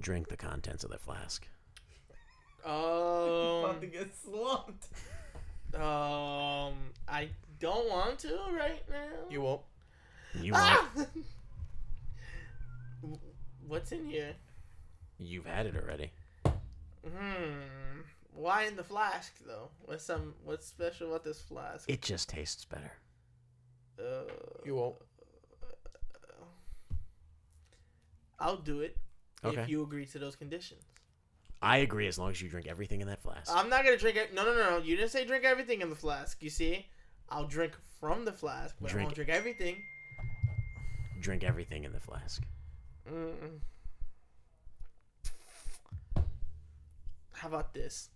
Drink 0.00 0.28
the 0.28 0.36
contents 0.36 0.84
of 0.84 0.90
the 0.90 0.98
flask. 0.98 1.46
Oh, 2.64 3.66
um, 3.70 3.80
get 3.90 4.10
slumped. 4.14 4.86
um, 5.74 6.74
I 7.08 7.28
don't 7.60 7.88
want 7.88 8.18
to 8.20 8.36
right 8.52 8.82
now. 8.90 9.28
You 9.30 9.40
won't. 9.42 9.60
You 10.40 10.52
won't. 10.52 10.64
Ah! 10.64 10.88
What's 13.66 13.92
in 13.92 14.04
here? 14.06 14.34
You've 15.18 15.46
had 15.46 15.66
it 15.66 15.76
already. 15.76 16.10
Hmm. 17.16 18.00
Why 18.34 18.64
in 18.64 18.76
the 18.76 18.84
flask 18.84 19.32
though? 19.46 19.68
What's 19.84 20.04
some? 20.04 20.34
What's 20.44 20.66
special 20.66 21.08
about 21.08 21.24
this 21.24 21.40
flask? 21.40 21.88
It 21.90 22.02
just 22.02 22.28
tastes 22.28 22.64
better. 22.64 22.92
Uh, 23.98 24.22
You 24.64 24.76
won't. 24.76 24.96
I'll 28.38 28.56
do 28.56 28.80
it 28.80 28.96
Okay. 29.44 29.60
if 29.62 29.68
you 29.68 29.82
agree 29.82 30.06
to 30.06 30.18
those 30.18 30.36
conditions. 30.36 30.82
I 31.60 31.78
agree 31.78 32.06
as 32.06 32.18
long 32.18 32.30
as 32.30 32.40
you 32.40 32.48
drink 32.48 32.68
everything 32.68 33.00
in 33.00 33.08
that 33.08 33.20
flask. 33.20 33.50
I'm 33.52 33.68
not 33.68 33.82
gonna 33.84 33.96
drink 33.96 34.16
it. 34.16 34.32
No, 34.32 34.44
no, 34.44 34.54
no, 34.54 34.70
no. 34.70 34.76
You 34.78 34.94
didn't 34.96 35.10
say 35.10 35.24
drink 35.24 35.44
everything 35.44 35.80
in 35.80 35.90
the 35.90 35.96
flask. 35.96 36.40
You 36.42 36.50
see, 36.50 36.86
I'll 37.30 37.48
drink 37.48 37.72
from 38.00 38.24
the 38.24 38.32
flask, 38.32 38.76
but 38.80 38.90
Drink- 38.90 39.00
I 39.00 39.04
won't 39.06 39.14
drink 39.16 39.30
everything. 39.30 39.82
drink 41.20 41.42
everything 41.42 41.82
in 41.82 41.92
the 41.92 41.98
flask. 41.98 42.44
Mm. 43.10 43.58
How 47.38 47.48
about 47.48 47.72
this? 47.74 48.08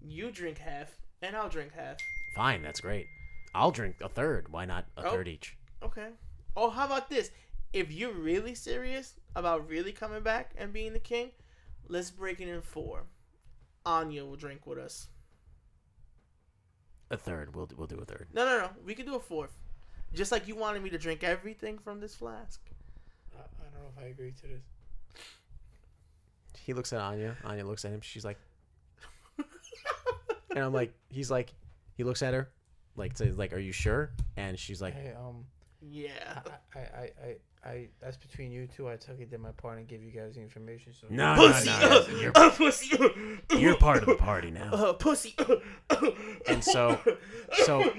You 0.00 0.30
drink 0.30 0.58
half, 0.58 0.90
and 1.22 1.36
I'll 1.36 1.48
drink 1.48 1.72
half. 1.74 1.96
Fine, 2.36 2.62
that's 2.62 2.80
great. 2.80 3.06
I'll 3.54 3.70
drink 3.72 3.96
a 4.00 4.08
third. 4.08 4.52
Why 4.52 4.64
not 4.66 4.86
a 4.96 5.06
Oh. 5.06 5.10
third 5.10 5.26
each? 5.28 5.56
Okay. 5.82 6.10
Oh, 6.56 6.70
how 6.70 6.86
about 6.86 7.08
this? 7.10 7.30
If 7.72 7.90
you're 7.92 8.12
really 8.12 8.54
serious 8.54 9.14
about 9.34 9.68
really 9.68 9.92
coming 9.92 10.22
back 10.22 10.54
and 10.56 10.72
being 10.72 10.92
the 10.92 10.98
king, 11.00 11.32
let's 11.88 12.10
break 12.10 12.40
it 12.40 12.48
in 12.48 12.62
four. 12.62 13.04
Anya 13.84 14.24
will 14.24 14.36
drink 14.36 14.66
with 14.66 14.78
us. 14.78 15.08
A 17.10 17.16
third. 17.16 17.54
We'll 17.56 17.68
we'll 17.76 17.86
do 17.86 17.98
a 17.98 18.04
third. 18.04 18.28
No, 18.32 18.44
no, 18.44 18.58
no. 18.58 18.70
We 18.84 18.94
can 18.94 19.06
do 19.06 19.14
a 19.16 19.20
fourth. 19.20 19.56
Just 20.12 20.30
like 20.30 20.46
you 20.46 20.54
wanted 20.56 20.82
me 20.82 20.90
to 20.90 20.98
drink 20.98 21.24
everything 21.24 21.78
from 21.78 22.00
this 22.00 22.14
flask. 22.14 22.60
I, 23.36 23.40
I 23.40 23.64
don't 23.72 23.82
know 23.82 23.88
if 23.96 24.02
I 24.02 24.08
agree 24.08 24.32
to 24.32 24.42
this. 24.46 24.62
He 26.60 26.74
looks 26.74 26.92
at 26.92 27.00
Anya. 27.00 27.36
Anya 27.44 27.64
looks 27.64 27.84
at 27.86 27.92
him. 27.92 28.00
She's 28.02 28.24
like, 28.26 28.38
and 30.50 30.58
I'm 30.64 30.72
like, 30.72 30.92
he's 31.08 31.30
like, 31.30 31.52
he 31.94 32.04
looks 32.04 32.22
at 32.22 32.34
her, 32.34 32.48
like, 32.96 33.16
says 33.16 33.36
like, 33.38 33.52
are 33.52 33.58
you 33.58 33.72
sure? 33.72 34.10
And 34.36 34.58
she's 34.58 34.80
like, 34.82 34.94
Hey, 34.94 35.12
um, 35.18 35.44
Yeah. 35.80 36.40
I, 36.74 36.78
I, 36.78 36.82
I, 36.82 37.10
I, 37.24 37.36
I, 37.70 37.88
that's 38.00 38.16
between 38.16 38.52
you 38.52 38.66
two. 38.68 38.88
I 38.88 38.96
took 38.96 39.18
it 39.20 39.30
did 39.30 39.40
my 39.40 39.50
part 39.50 39.78
and 39.78 39.86
gave 39.88 40.02
you 40.02 40.12
guys 40.12 40.36
the 40.36 40.40
information. 40.40 40.92
So 40.92 41.08
no, 41.10 41.34
no, 41.34 41.48
Pussy. 41.52 41.66
no, 41.70 41.88
no, 41.88 42.18
you're, 42.20 42.32
Uh, 42.34 42.50
pussy. 42.56 42.96
you're 43.58 43.76
part 43.76 43.98
of 43.98 44.06
the 44.06 44.14
party 44.14 44.50
now. 44.52 44.70
Uh, 44.72 44.92
pussy. 44.92 45.34
And 46.46 46.62
so- 46.62 47.00
so- 47.64 47.92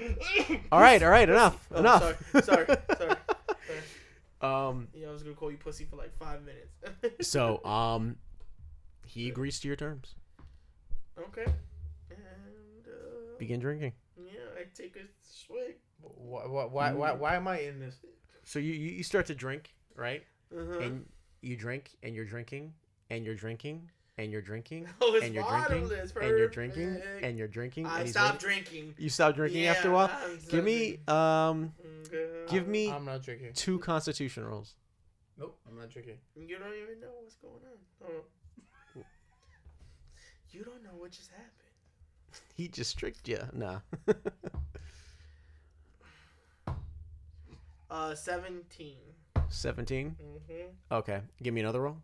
All 0.72 0.80
right, 0.80 1.02
all 1.02 1.10
right, 1.10 1.28
enough, 1.28 1.68
Oh, 1.72 1.78
enough. 1.80 2.02
Sorry, 2.42 2.42
sorry, 2.42 2.66
sorry. 2.96 3.16
Um, 4.42 4.88
Yeah, 4.94 5.08
I 5.08 5.12
was 5.12 5.22
gonna 5.22 5.34
call 5.36 5.50
you 5.50 5.58
pussy 5.58 5.84
for 5.84 5.96
like 5.96 6.16
five 6.18 6.40
minutes. 6.42 7.28
so 7.28 7.62
um, 7.62 8.16
he 9.06 9.28
agrees 9.28 9.60
to 9.60 9.68
your 9.68 9.76
terms. 9.76 10.14
okay. 11.18 11.44
And 13.40 13.48
Begin 13.48 13.60
drinking. 13.60 13.92
yeah, 14.18 14.40
I 14.58 14.64
take 14.74 14.96
a 14.96 15.06
swig. 15.22 15.76
Why, 16.02 16.42
why, 16.46 16.64
why, 16.66 16.92
why, 16.92 17.12
why 17.12 17.36
am 17.36 17.48
I 17.48 17.60
in 17.60 17.80
this? 17.80 17.96
So 18.44 18.58
you 18.58 18.72
you 18.72 18.90
you 18.90 19.02
start 19.02 19.26
to 19.26 19.34
drink, 19.34 19.74
right? 19.96 20.22
Uh-huh. 20.54 20.78
And 20.80 21.06
you 21.40 21.56
drink, 21.56 21.90
and 22.02 22.14
you're 22.14 22.24
drinking, 22.26 22.74
and 23.08 23.24
you're 23.24 23.34
drinking, 23.34 23.88
and 24.18 24.30
you're 24.30 24.42
drinking, 24.42 24.86
Oh, 25.00 25.18
and 25.22 25.32
you're 25.34 25.42
drinking, 25.44 25.90
and 26.20 26.28
you're 26.38 26.48
drinking, 26.48 27.02
and 27.22 27.38
you're 27.38 27.48
drinking. 27.48 27.86
I 27.86 27.94
and 27.98 28.02
he's 28.02 28.10
stopped 28.14 28.44
waiting- 28.44 28.64
drinking. 28.64 28.94
You 28.98 29.08
stop 29.08 29.34
drinking 29.34 29.66
after 29.66 29.88
a 29.90 29.94
while. 29.94 30.10
I'm 30.22 30.38
Give 30.50 30.64
me 30.64 30.98
um, 31.08 31.72
Okay. 32.06 32.26
give 32.50 32.68
me 32.68 32.90
I'm 32.90 33.04
not 33.06 33.22
drinking. 33.22 33.52
two 33.54 33.78
Constitution 33.78 34.44
rolls. 34.44 34.74
Nope, 35.38 35.58
I'm 35.66 35.78
not 35.78 35.88
drinking. 35.88 36.18
You 36.36 36.58
don't 36.58 36.74
even 36.74 37.00
know 37.00 37.12
what's 37.22 37.36
going 37.36 37.54
on. 37.54 38.04
Oh. 38.04 39.02
You 40.50 40.64
don't 40.64 40.82
know 40.82 40.90
what 40.98 41.12
just 41.12 41.30
happened. 41.30 41.59
He 42.56 42.68
just 42.68 42.98
tricked 42.98 43.28
you. 43.28 43.38
Nah. 43.52 43.80
Uh, 47.90 48.14
seventeen. 48.14 48.98
Seventeen. 49.48 50.16
Mm-hmm. 50.22 50.94
Okay. 50.94 51.20
Give 51.42 51.52
me 51.52 51.60
another 51.60 51.80
roll. 51.80 51.96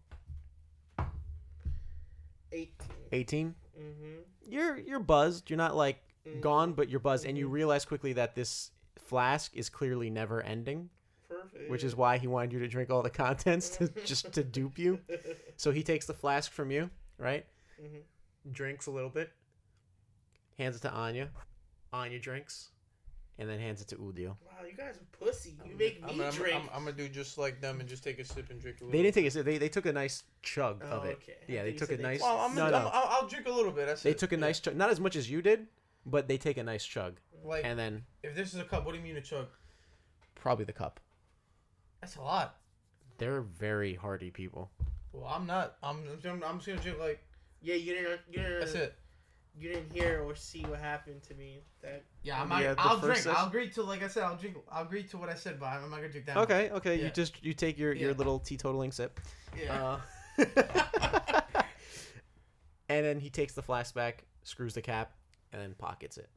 Eighteen. 2.52 2.96
Eighteen. 3.12 3.54
Mm-hmm. 3.78 4.20
You're 4.48 4.78
you're 4.78 4.98
buzzed. 4.98 5.48
You're 5.50 5.56
not 5.58 5.76
like 5.76 5.98
gone, 6.40 6.72
but 6.72 6.88
you're 6.88 6.98
buzzed, 7.00 7.24
and 7.24 7.38
you 7.38 7.46
realize 7.48 7.84
quickly 7.84 8.12
that 8.14 8.34
this 8.34 8.72
flask 8.98 9.52
is 9.54 9.68
clearly 9.68 10.10
never 10.10 10.42
ending, 10.42 10.90
Perfect. 11.28 11.70
which 11.70 11.84
is 11.84 11.94
why 11.94 12.18
he 12.18 12.26
wanted 12.26 12.52
you 12.52 12.58
to 12.58 12.66
drink 12.68 12.90
all 12.90 13.02
the 13.02 13.10
contents 13.10 13.68
to 13.76 13.86
just 14.04 14.32
to 14.32 14.42
dupe 14.42 14.78
you. 14.78 14.98
So 15.56 15.70
he 15.70 15.84
takes 15.84 16.06
the 16.06 16.14
flask 16.14 16.50
from 16.50 16.72
you, 16.72 16.90
right? 17.18 17.46
Mhm. 17.80 18.00
Drinks 18.52 18.86
a 18.86 18.90
little 18.90 19.10
bit, 19.10 19.30
hands 20.58 20.76
it 20.76 20.82
to 20.82 20.90
Anya. 20.90 21.28
Anya 21.92 22.18
drinks, 22.18 22.70
and 23.38 23.48
then 23.48 23.58
hands 23.58 23.80
it 23.80 23.88
to 23.88 23.96
Uldil. 23.96 24.36
Wow, 24.44 24.64
you 24.68 24.76
guys 24.76 24.96
are 24.96 25.24
pussy. 25.24 25.54
You 25.64 25.76
make 25.76 26.02
me 26.02 26.10
I'm, 26.10 26.20
I'm, 26.20 26.32
drink. 26.32 26.54
I'm, 26.56 26.68
I'm 26.74 26.84
gonna 26.84 26.96
do 26.96 27.08
just 27.08 27.38
like 27.38 27.60
them 27.60 27.80
and 27.80 27.88
just 27.88 28.02
take 28.04 28.18
a 28.18 28.24
sip 28.24 28.50
and 28.50 28.60
drink 28.60 28.80
a 28.80 28.84
little. 28.84 28.92
They 28.96 29.02
didn't 29.02 29.14
take 29.14 29.26
a 29.26 29.30
sip. 29.30 29.44
They, 29.44 29.58
they 29.58 29.68
took 29.68 29.86
a 29.86 29.92
nice 29.92 30.24
chug 30.42 30.82
Oh, 30.84 30.96
of 30.96 31.04
it. 31.04 31.18
okay. 31.22 31.36
Yeah, 31.46 31.62
they 31.62 31.72
took 31.72 31.90
a 31.92 31.96
nice. 31.96 32.20
Well, 32.20 32.38
I'm, 32.38 32.54
no, 32.54 32.66
I'm, 32.66 32.72
no. 32.72 32.90
I'll, 32.92 33.22
I'll 33.22 33.28
drink 33.28 33.46
a 33.46 33.52
little 33.52 33.72
bit. 33.72 33.86
That's 33.86 34.02
They 34.02 34.10
it. 34.10 34.18
took 34.18 34.32
a 34.32 34.34
Yeah. 34.36 34.40
nice 34.40 34.60
chug, 34.60 34.76
not 34.76 34.90
as 34.90 35.00
much 35.00 35.16
as 35.16 35.30
you 35.30 35.40
did, 35.42 35.66
but 36.04 36.28
they 36.28 36.36
take 36.38 36.56
a 36.58 36.62
nice 36.62 36.84
chug, 36.84 37.18
Like, 37.44 37.64
and 37.64 37.78
then 37.78 38.04
if 38.22 38.34
this 38.34 38.52
is 38.52 38.60
a 38.60 38.64
cup, 38.64 38.84
what 38.84 38.92
do 38.92 38.98
you 38.98 39.04
mean 39.04 39.16
a 39.16 39.20
chug? 39.22 39.46
probably 40.34 40.64
the 40.64 40.72
cup. 40.72 41.00
That's 42.00 42.16
a 42.16 42.20
lot. 42.20 42.56
They're 43.18 43.40
very 43.40 43.94
hardy 43.94 44.30
people. 44.30 44.70
Well, 45.12 45.26
I'm 45.32 45.46
not. 45.46 45.76
I'm. 45.82 46.02
I'm, 46.24 46.42
I'm 46.44 46.56
just 46.58 46.66
gonna 46.68 46.80
drink 46.80 46.98
like. 46.98 47.22
Yeah, 47.62 47.74
you 47.76 47.94
didn't. 47.94 48.20
You 48.30 48.38
didn't. 48.42 48.60
That's 48.60 48.74
it. 48.74 48.94
You 49.58 49.70
didn't 49.70 49.90
hear 49.90 50.22
or 50.22 50.34
see 50.34 50.62
what 50.64 50.78
happened 50.80 51.22
to 51.24 51.34
me. 51.34 51.60
That 51.82 52.04
Yeah, 52.22 52.42
I'm 52.42 52.50
Yeah, 52.50 52.74
not, 52.74 52.76
the 52.76 52.82
I'll 52.82 52.98
drink. 53.00 53.16
session- 53.16 53.32
I'll 53.36 53.46
agree 53.46 53.70
to 53.70 53.82
like 53.82 54.02
I 54.02 54.08
said. 54.08 54.24
I'll 54.24 54.36
drink. 54.36 54.56
I'll 54.70 54.84
agree 54.84 55.04
to 55.04 55.16
what 55.16 55.28
I 55.30 55.34
said, 55.34 55.58
but 55.58 55.66
I'm 55.66 55.88
not 55.90 55.96
gonna 55.96 56.10
drink 56.10 56.26
that. 56.26 56.36
Okay, 56.36 56.70
okay. 56.70 57.02
You 57.02 57.10
just 57.10 57.42
you 57.42 57.54
take 57.54 57.78
your 57.78 57.92
your 57.94 58.12
little 58.14 58.38
teetotaling 58.38 58.92
sip. 58.92 59.18
Yeah. 59.58 59.98
Uh, 60.38 60.44
and 62.88 63.04
then 63.06 63.18
he 63.20 63.30
takes 63.30 63.54
the 63.54 63.62
flask 63.62 63.94
back, 63.94 64.24
screws 64.42 64.74
the 64.74 64.82
cap, 64.82 65.12
and 65.52 65.60
then 65.62 65.74
pockets 65.78 66.18
it. 66.18 66.28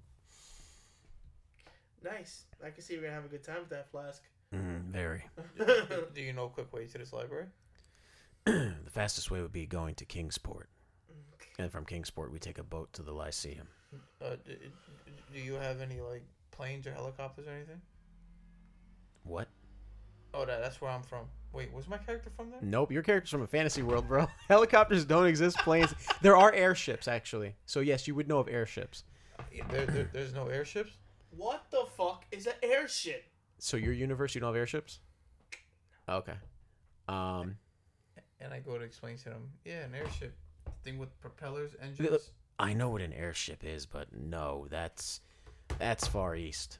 nice. 2.04 2.46
I 2.64 2.70
can 2.70 2.82
see 2.84 2.96
we're 2.96 3.02
gonna 3.04 3.14
have 3.16 3.26
a 3.26 3.30
good 3.30 3.44
time 3.44 3.60
with 3.60 3.70
that 3.70 3.90
flask. 3.92 4.24
Mm, 4.56 4.84
very. 4.92 5.24
do 6.16 6.22
you 6.22 6.34
know 6.34 6.46
a 6.46 6.50
quick 6.50 6.72
way 6.74 6.88
to 6.88 6.98
this 6.98 7.14
library? 7.14 7.48
the 8.46 8.74
fastest 8.90 9.30
way 9.30 9.42
would 9.42 9.52
be 9.52 9.66
going 9.66 9.94
to 9.96 10.06
Kingsport, 10.06 10.70
and 11.60 11.72
from 11.72 11.86
Kingsport 11.86 12.32
we 12.32 12.40
take 12.40 12.58
a 12.58 12.64
boat 12.64 12.92
to 12.94 13.04
the 13.04 13.12
Lyceum. 13.12 13.68
Uh, 14.24 14.36
do, 14.46 14.56
do 15.34 15.40
you 15.40 15.54
have 15.56 15.82
any 15.82 16.00
like 16.00 16.24
planes 16.52 16.88
or 16.88 16.94
helicopters 16.94 17.48
or 17.48 17.52
anything? 17.52 17.82
What? 19.24 19.48
Oh, 20.34 20.46
that, 20.46 20.62
that's 20.62 20.80
where 20.80 20.90
I'm 20.90 21.04
from. 21.04 21.26
Wait, 21.52 21.74
was 21.74 21.88
my 21.88 21.98
character 21.98 22.30
from 22.36 22.52
there? 22.52 22.60
Nope, 22.62 22.92
your 22.92 23.02
character's 23.02 23.32
from 23.32 23.42
a 23.42 23.48
fantasy 23.48 23.82
world, 23.82 24.08
bro. 24.08 24.28
Helicopters 24.48 25.04
don't 25.04 25.26
exist. 25.26 25.58
Planes. 25.58 25.94
there 26.22 26.38
are 26.38 26.54
airships, 26.54 27.08
actually. 27.08 27.56
So 27.66 27.80
yes, 27.80 28.08
you 28.08 28.14
would 28.14 28.28
know 28.28 28.38
of 28.38 28.48
airships. 28.48 29.04
Yeah, 29.52 29.64
There, 29.70 29.86
there, 29.88 30.10
there's 30.14 30.34
no 30.34 30.48
airships. 30.48 30.92
what 31.32 31.66
the 31.72 31.86
fuck 31.98 32.26
is 32.32 32.46
an 32.46 32.54
airship? 32.62 33.26
So 33.58 33.78
your 33.78 33.94
universe, 33.94 34.36
you 34.36 34.42
don't 34.42 34.54
have 34.54 34.60
airships? 34.60 35.00
Okay. 36.08 36.36
Um. 37.08 37.58
And 38.40 38.54
I 38.54 38.60
go 38.60 38.78
to 38.78 38.84
explain 38.84 39.18
to 39.18 39.26
them, 39.26 39.50
yeah, 39.66 39.84
an 39.86 39.96
airship 39.96 40.36
thing 40.84 40.98
with 40.98 41.18
propellers, 41.22 41.72
engines. 41.82 42.32
I 42.60 42.74
know 42.74 42.90
what 42.90 43.02
an 43.02 43.14
airship 43.14 43.64
is, 43.64 43.86
but 43.86 44.08
no, 44.14 44.68
that's 44.70 45.22
that's 45.78 46.08
far 46.08 46.36
east. 46.36 46.78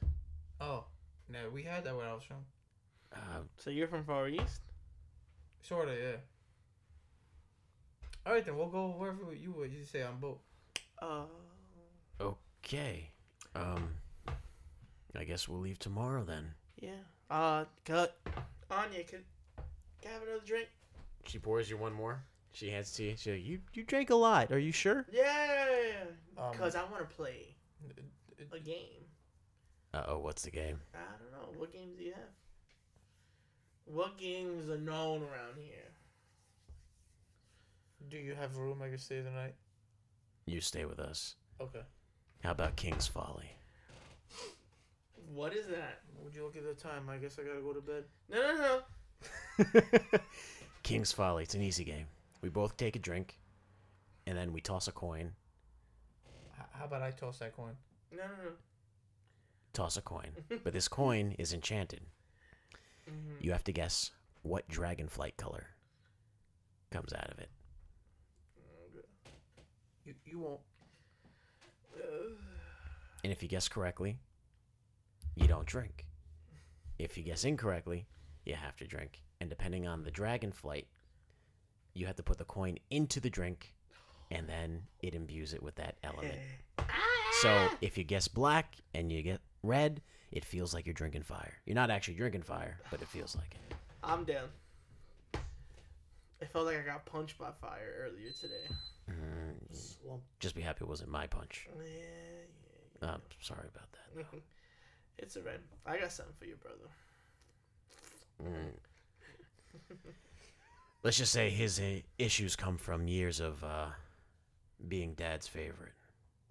Oh, 0.60 0.84
no, 1.28 1.48
we 1.52 1.62
had 1.62 1.84
that 1.84 1.96
when 1.96 2.06
I 2.06 2.12
was 2.14 2.22
from. 2.24 2.44
Uh, 3.14 3.40
So 3.56 3.70
you're 3.70 3.88
from 3.88 4.04
Far 4.04 4.28
East? 4.28 4.60
Sorta, 5.62 5.92
yeah. 5.92 6.16
All 8.26 8.32
right, 8.34 8.44
then 8.44 8.56
we'll 8.56 8.68
go 8.68 8.88
wherever 8.90 9.32
you 9.34 9.52
would. 9.52 9.72
You 9.72 9.82
say 9.84 10.02
on 10.02 10.18
boat. 10.20 10.40
Uh, 11.00 11.24
okay. 12.20 13.10
Um. 13.54 13.88
I 15.16 15.24
guess 15.24 15.48
we'll 15.48 15.60
leave 15.60 15.78
tomorrow 15.78 16.22
then. 16.24 16.52
yeah. 16.80 16.90
Uh, 17.30 17.64
cut. 17.84 18.16
Anya, 18.70 19.02
could, 19.04 19.24
can 20.02 20.10
I 20.10 20.14
have 20.14 20.22
another 20.22 20.42
drink? 20.44 20.68
She 21.26 21.38
pours 21.38 21.68
you 21.70 21.76
one 21.76 21.92
more. 21.92 22.22
She 22.52 22.70
hands 22.70 22.92
to 22.94 23.04
you. 23.04 23.14
She's 23.16 23.32
like, 23.32 23.44
"You 23.44 23.60
you 23.72 23.84
drank 23.84 24.10
a 24.10 24.14
lot. 24.14 24.50
Are 24.52 24.58
you 24.58 24.72
sure?" 24.72 25.06
Yeah, 25.12 26.04
Um, 26.36 26.52
because 26.52 26.74
I 26.74 26.82
want 26.84 27.08
to 27.08 27.14
play 27.16 27.54
a 28.52 28.58
game. 28.58 29.04
Uh 29.94 30.04
oh, 30.08 30.18
what's 30.18 30.42
the 30.42 30.50
game? 30.50 30.80
I 30.94 30.98
don't 31.18 31.32
know. 31.32 31.58
What 31.58 31.72
games 31.72 31.96
do 31.98 32.04
you 32.04 32.12
have? 32.12 32.34
What 33.84 34.18
games 34.18 34.68
are 34.68 34.78
known 34.78 35.22
around 35.22 35.56
here? 35.58 35.74
Do 38.08 38.16
you 38.18 38.34
have 38.34 38.56
a 38.56 38.60
room 38.60 38.80
I 38.82 38.88
can 38.88 38.98
stay 38.98 39.20
the 39.20 39.30
night? 39.30 39.54
You 40.46 40.60
stay 40.60 40.84
with 40.84 40.98
us. 40.98 41.36
Okay. 41.60 41.82
How 42.42 42.52
about 42.52 42.76
King's 42.76 43.06
Folly? 43.06 43.50
What 45.34 45.54
is 45.54 45.66
that? 45.66 46.00
Would 46.24 46.34
you 46.34 46.44
look 46.44 46.56
at 46.56 46.64
the 46.64 46.74
time? 46.74 47.08
I 47.08 47.18
guess 47.18 47.38
I 47.38 47.42
gotta 47.42 47.60
go 47.60 47.72
to 47.72 47.80
bed. 47.80 48.04
No, 48.28 48.54
no, 48.54 48.80
no. 49.82 50.20
King's 50.82 51.12
Folly. 51.12 51.44
It's 51.44 51.54
an 51.54 51.62
easy 51.62 51.84
game. 51.84 52.06
We 52.40 52.48
both 52.48 52.76
take 52.76 52.96
a 52.96 52.98
drink, 52.98 53.38
and 54.26 54.36
then 54.36 54.52
we 54.52 54.60
toss 54.60 54.88
a 54.88 54.92
coin. 54.92 55.32
H- 56.58 56.66
how 56.72 56.84
about 56.86 57.02
I 57.02 57.10
toss 57.10 57.38
that 57.38 57.54
coin? 57.54 57.74
No, 58.12 58.18
no, 58.22 58.44
no. 58.44 58.50
Toss 59.72 59.96
a 59.96 60.02
coin. 60.02 60.30
But 60.64 60.72
this 60.72 60.88
coin 60.88 61.32
is 61.38 61.52
enchanted. 61.52 62.00
Mhm. 63.08 63.40
You 63.40 63.52
have 63.52 63.64
to 63.64 63.72
guess 63.72 64.10
what 64.42 64.68
dragonflight 64.68 65.36
color 65.36 65.66
comes 66.90 67.12
out 67.12 67.30
of 67.30 67.38
it. 67.38 67.50
You 70.04 70.14
you 70.24 70.38
won't. 70.40 70.60
And 73.22 73.30
if 73.30 73.42
you 73.42 73.50
guess 73.50 73.68
correctly, 73.68 74.18
you 75.36 75.46
don't 75.46 75.66
drink. 75.66 76.06
If 76.98 77.18
you 77.18 77.22
guess 77.22 77.44
incorrectly, 77.44 78.06
you 78.46 78.54
have 78.54 78.76
to 78.78 78.86
drink. 78.86 79.22
And 79.42 79.50
depending 79.50 79.86
on 79.86 80.04
the 80.04 80.10
dragon 80.10 80.52
flight, 80.52 80.86
you 82.00 82.06
have 82.06 82.16
to 82.16 82.22
put 82.22 82.38
the 82.38 82.44
coin 82.44 82.78
into 82.90 83.20
the 83.20 83.28
drink 83.30 83.74
and 84.30 84.48
then 84.48 84.82
it 85.00 85.14
imbues 85.14 85.52
it 85.52 85.62
with 85.62 85.74
that 85.76 85.96
element. 86.02 86.38
So 87.42 87.68
if 87.80 87.98
you 87.98 88.04
guess 88.04 88.26
black 88.26 88.76
and 88.94 89.12
you 89.12 89.22
get 89.22 89.40
red, 89.62 90.00
it 90.32 90.44
feels 90.44 90.72
like 90.72 90.86
you're 90.86 90.94
drinking 90.94 91.24
fire. 91.24 91.54
You're 91.66 91.74
not 91.74 91.90
actually 91.90 92.14
drinking 92.14 92.42
fire, 92.42 92.78
but 92.90 93.02
it 93.02 93.08
feels 93.08 93.36
like 93.36 93.54
it. 93.54 93.74
I'm 94.02 94.24
down. 94.24 94.48
I 95.34 96.46
felt 96.46 96.66
like 96.66 96.78
I 96.78 96.82
got 96.82 97.04
punched 97.04 97.38
by 97.38 97.50
fire 97.60 98.06
earlier 98.06 98.30
today. 98.30 98.74
Mm, 99.10 100.20
just 100.38 100.54
be 100.54 100.62
happy 100.62 100.84
it 100.84 100.88
wasn't 100.88 101.10
my 101.10 101.26
punch. 101.26 101.66
Yeah, 101.76 101.82
yeah. 103.02 103.10
I'm 103.10 103.20
sorry 103.40 103.68
about 103.68 103.92
that. 103.92 104.24
yeah. 104.32 104.40
it's 105.18 105.36
alright. 105.36 105.60
I 105.84 105.98
got 105.98 106.12
something 106.12 106.34
for 106.38 106.46
your 106.46 106.56
brother. 106.56 106.88
Mm. 108.42 108.72
Let's 111.02 111.16
just 111.16 111.32
say 111.32 111.48
his 111.48 111.80
issues 112.18 112.56
come 112.56 112.76
from 112.76 113.08
years 113.08 113.40
of 113.40 113.64
uh, 113.64 113.86
being 114.86 115.14
dad's 115.14 115.48
favorite. 115.48 115.92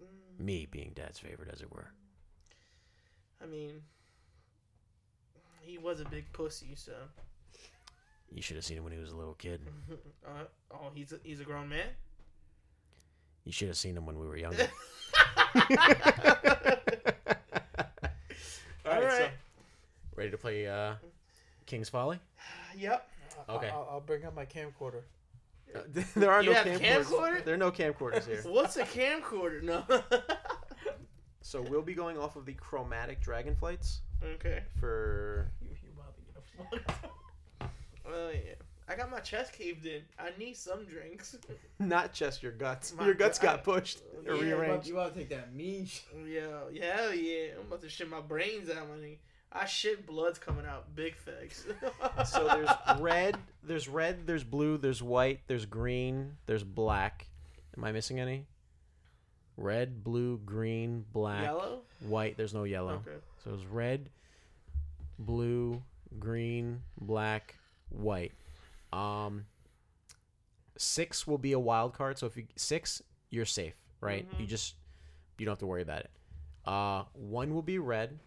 Mm, 0.02 0.44
Me 0.44 0.66
being 0.70 0.90
dad's 0.94 1.18
favorite, 1.20 1.50
as 1.52 1.60
it 1.60 1.72
were. 1.72 1.92
I 3.42 3.46
mean, 3.46 3.80
he 5.60 5.78
was 5.78 6.00
a 6.00 6.04
big 6.04 6.30
pussy, 6.32 6.74
so. 6.74 6.92
You 8.32 8.42
should 8.42 8.56
have 8.56 8.64
seen 8.64 8.78
him 8.78 8.84
when 8.84 8.92
he 8.92 8.98
was 8.98 9.12
a 9.12 9.16
little 9.16 9.34
kid. 9.34 9.60
uh, 10.26 10.44
oh, 10.72 10.90
he's 10.94 11.12
a, 11.12 11.18
he's 11.22 11.40
a 11.40 11.44
grown 11.44 11.68
man. 11.68 11.86
You 13.44 13.52
should 13.52 13.68
have 13.68 13.76
seen 13.76 13.96
him 13.96 14.06
when 14.06 14.18
we 14.18 14.26
were 14.26 14.36
younger. 14.36 14.68
All 18.84 19.00
right, 19.00 19.12
so 19.12 19.28
ready 20.16 20.30
to 20.30 20.38
play 20.38 20.66
uh, 20.66 20.94
King's 21.66 21.88
Folly? 21.88 22.18
Yep. 22.76 23.08
I- 23.48 23.52
Okay. 23.54 23.68
I'll, 23.68 23.88
I'll 23.90 24.00
bring 24.00 24.24
up 24.24 24.34
my 24.34 24.46
camcorder. 24.46 25.02
Uh, 25.74 25.80
there 26.16 26.30
are 26.30 26.42
You 26.42 26.50
no 26.50 26.54
have 26.56 26.66
camcorders. 26.66 27.04
camcorder? 27.04 27.44
There 27.44 27.54
are 27.54 27.58
no 27.58 27.70
camcorders 27.70 28.26
here. 28.26 28.42
What's 28.46 28.76
a 28.76 28.84
camcorder? 28.84 29.62
No. 29.62 29.84
So 31.42 31.62
we'll 31.62 31.82
be 31.82 31.94
going 31.94 32.16
off 32.18 32.36
of 32.36 32.44
the 32.46 32.52
chromatic 32.52 33.20
dragonflights 33.24 34.00
okay. 34.34 34.62
for. 34.78 35.50
You, 35.60 35.70
you 35.82 35.90
about 35.96 36.14
to 36.14 36.78
get 36.78 36.80
a 37.62 37.68
Oh 38.06 38.30
yeah. 38.30 38.52
I 38.88 38.94
got 38.94 39.10
my 39.10 39.20
chest 39.20 39.52
caved 39.52 39.86
in. 39.86 40.02
I 40.18 40.30
need 40.38 40.56
some 40.56 40.84
drinks. 40.84 41.36
Not 41.78 42.12
just 42.12 42.42
your 42.42 42.52
guts. 42.52 42.92
My 42.96 43.04
your 43.04 43.14
guts 43.14 43.38
gut. 43.38 43.56
got 43.56 43.64
pushed 43.64 44.00
or 44.28 44.34
Yeah, 44.36 44.42
rearranged. 44.42 44.86
You 44.86 44.98
about 44.98 45.14
to 45.14 45.18
take 45.20 45.30
that 45.30 45.54
mean 45.54 45.86
shit. 45.86 46.04
Yeah, 46.28 46.42
yeah, 46.72 46.96
hell 46.96 47.14
yeah. 47.14 47.52
I'm 47.58 47.66
about 47.66 47.80
to 47.82 47.88
shit 47.88 48.08
my 48.10 48.20
brains 48.20 48.68
out, 48.70 48.88
money. 48.88 49.18
I 49.52 49.66
shit 49.66 50.06
blood's 50.06 50.38
coming 50.38 50.64
out. 50.66 50.94
Big 50.94 51.16
facts. 51.16 51.64
So 52.26 52.46
there's 52.46 53.00
red, 53.00 53.36
there's 53.62 53.88
red, 53.88 54.26
there's 54.26 54.44
blue, 54.44 54.76
there's 54.78 55.02
white, 55.02 55.40
there's 55.46 55.66
green, 55.66 56.36
there's 56.46 56.62
black. 56.62 57.26
Am 57.76 57.82
I 57.84 57.92
missing 57.92 58.20
any? 58.20 58.46
Red, 59.56 60.04
blue, 60.04 60.38
green, 60.44 61.04
black, 61.12 61.42
yellow. 61.44 61.80
white. 62.00 62.36
There's 62.36 62.54
no 62.54 62.64
yellow. 62.64 63.02
Okay. 63.06 63.16
So 63.44 63.52
it's 63.54 63.64
red, 63.64 64.10
blue, 65.18 65.82
green, 66.18 66.82
black, 67.00 67.56
white. 67.88 68.32
Um, 68.92 69.46
six 70.76 71.26
will 71.26 71.38
be 71.38 71.52
a 71.52 71.58
wild 71.58 71.94
card. 71.94 72.18
So 72.18 72.26
if 72.26 72.36
you 72.36 72.44
six, 72.56 73.02
you're 73.30 73.44
safe, 73.44 73.74
right? 74.00 74.28
Mhm. 74.34 74.40
You 74.40 74.46
just 74.46 74.74
you 75.38 75.46
don't 75.46 75.52
have 75.52 75.58
to 75.60 75.66
worry 75.66 75.82
about 75.82 76.00
it. 76.00 76.10
Uh, 76.64 77.04
one 77.14 77.54
will 77.54 77.62
be 77.62 77.78
red, 77.78 78.18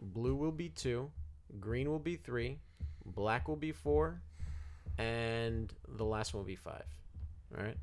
blue 0.00 0.34
will 0.34 0.52
be 0.52 0.68
two, 0.68 1.10
green 1.60 1.90
will 1.90 1.98
be 1.98 2.16
three, 2.16 2.58
black 3.04 3.48
will 3.48 3.56
be 3.56 3.72
four, 3.72 4.20
and 4.98 5.72
the 5.88 6.04
last 6.04 6.34
one 6.34 6.42
will 6.42 6.46
be 6.48 6.56
five. 6.56 6.84
All 7.56 7.64
right, 7.64 7.76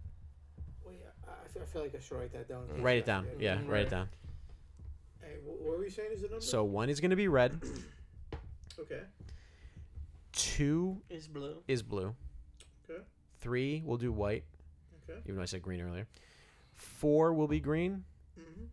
Wait, 0.86 1.00
I, 1.28 1.32
I 1.32 1.48
feel, 1.50 1.62
I 1.62 1.66
feel 1.66 1.82
like 1.82 1.96
I 1.96 2.00
should 2.00 2.18
write 2.18 2.32
that 2.34 2.48
down. 2.48 2.64
in 2.70 2.76
case 2.76 2.80
write 2.84 2.98
it 2.98 3.06
down. 3.06 3.24
forget. 3.26 3.42
Yeah, 3.42 3.60
write 3.68 3.82
it 3.88 3.90
down. 3.90 4.10
Hey, 5.22 5.36
what 5.44 5.78
were 5.78 5.84
you 5.84 5.90
saying 5.90 6.10
is 6.14 6.22
the 6.22 6.30
number? 6.30 6.42
So 6.44 6.64
one 6.64 6.90
is 6.90 7.00
gonna 7.02 7.16
be 7.18 7.28
red, 7.28 7.60
okay. 8.80 9.02
two 10.32 11.02
is 11.10 11.28
blue. 11.28 11.58
is 11.68 11.84
blue. 11.84 12.16
Okay. 12.90 13.02
Three 13.42 13.82
will 13.86 13.98
do 13.98 14.12
white, 14.12 14.44
Okay. 15.10 15.20
even 15.26 15.36
though 15.36 15.42
I 15.42 15.46
said 15.46 15.62
green 15.62 15.82
earlier. 15.82 16.08
Four 16.76 17.34
will 17.34 17.48
be 17.48 17.60
green. 17.60 18.04
Mm-hmm. 18.40 18.66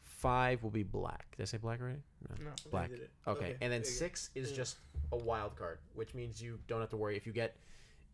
Five 0.00 0.62
will 0.62 0.70
be 0.70 0.84
black. 0.84 1.26
Did 1.36 1.42
I 1.42 1.46
say 1.46 1.58
black 1.58 1.80
already? 1.80 1.98
No. 2.38 2.44
No. 2.46 2.50
Black. 2.70 2.90
Did 2.90 3.00
it. 3.00 3.10
Okay. 3.26 3.50
And 3.60 3.72
then 3.72 3.82
there 3.82 3.90
go. 3.90 3.96
six 3.96 4.30
is 4.34 4.50
Yeah. 4.50 4.56
just 4.56 4.76
a 5.12 5.16
wild 5.16 5.56
card, 5.56 5.78
which 5.94 6.14
means 6.14 6.42
you 6.42 6.58
don't 6.66 6.80
have 6.80 6.90
to 6.90 6.96
worry. 6.96 7.16
If 7.16 7.26
you 7.26 7.32
get, 7.32 7.56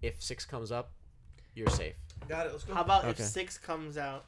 if 0.03 0.23
six 0.23 0.45
comes 0.45 0.73
up, 0.73 0.93
you're 1.55 1.69
safe. 1.71 1.95
Got 2.29 2.47
it. 2.47 2.53
Let's 2.53 2.65
go. 2.65 2.75
How 2.75 2.83
about 2.83 3.05
Okay. 3.05 3.11
if 3.23 3.29
six 3.29 3.59
comes 3.59 3.97
out, 3.99 4.25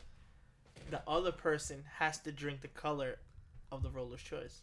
the 0.90 1.02
other 1.08 1.32
person 1.32 1.84
has 1.98 2.18
to 2.20 2.32
drink 2.32 2.60
the 2.60 2.68
color 2.68 3.18
of 3.70 3.82
the 3.82 3.90
roller's 3.90 4.22
choice. 4.22 4.62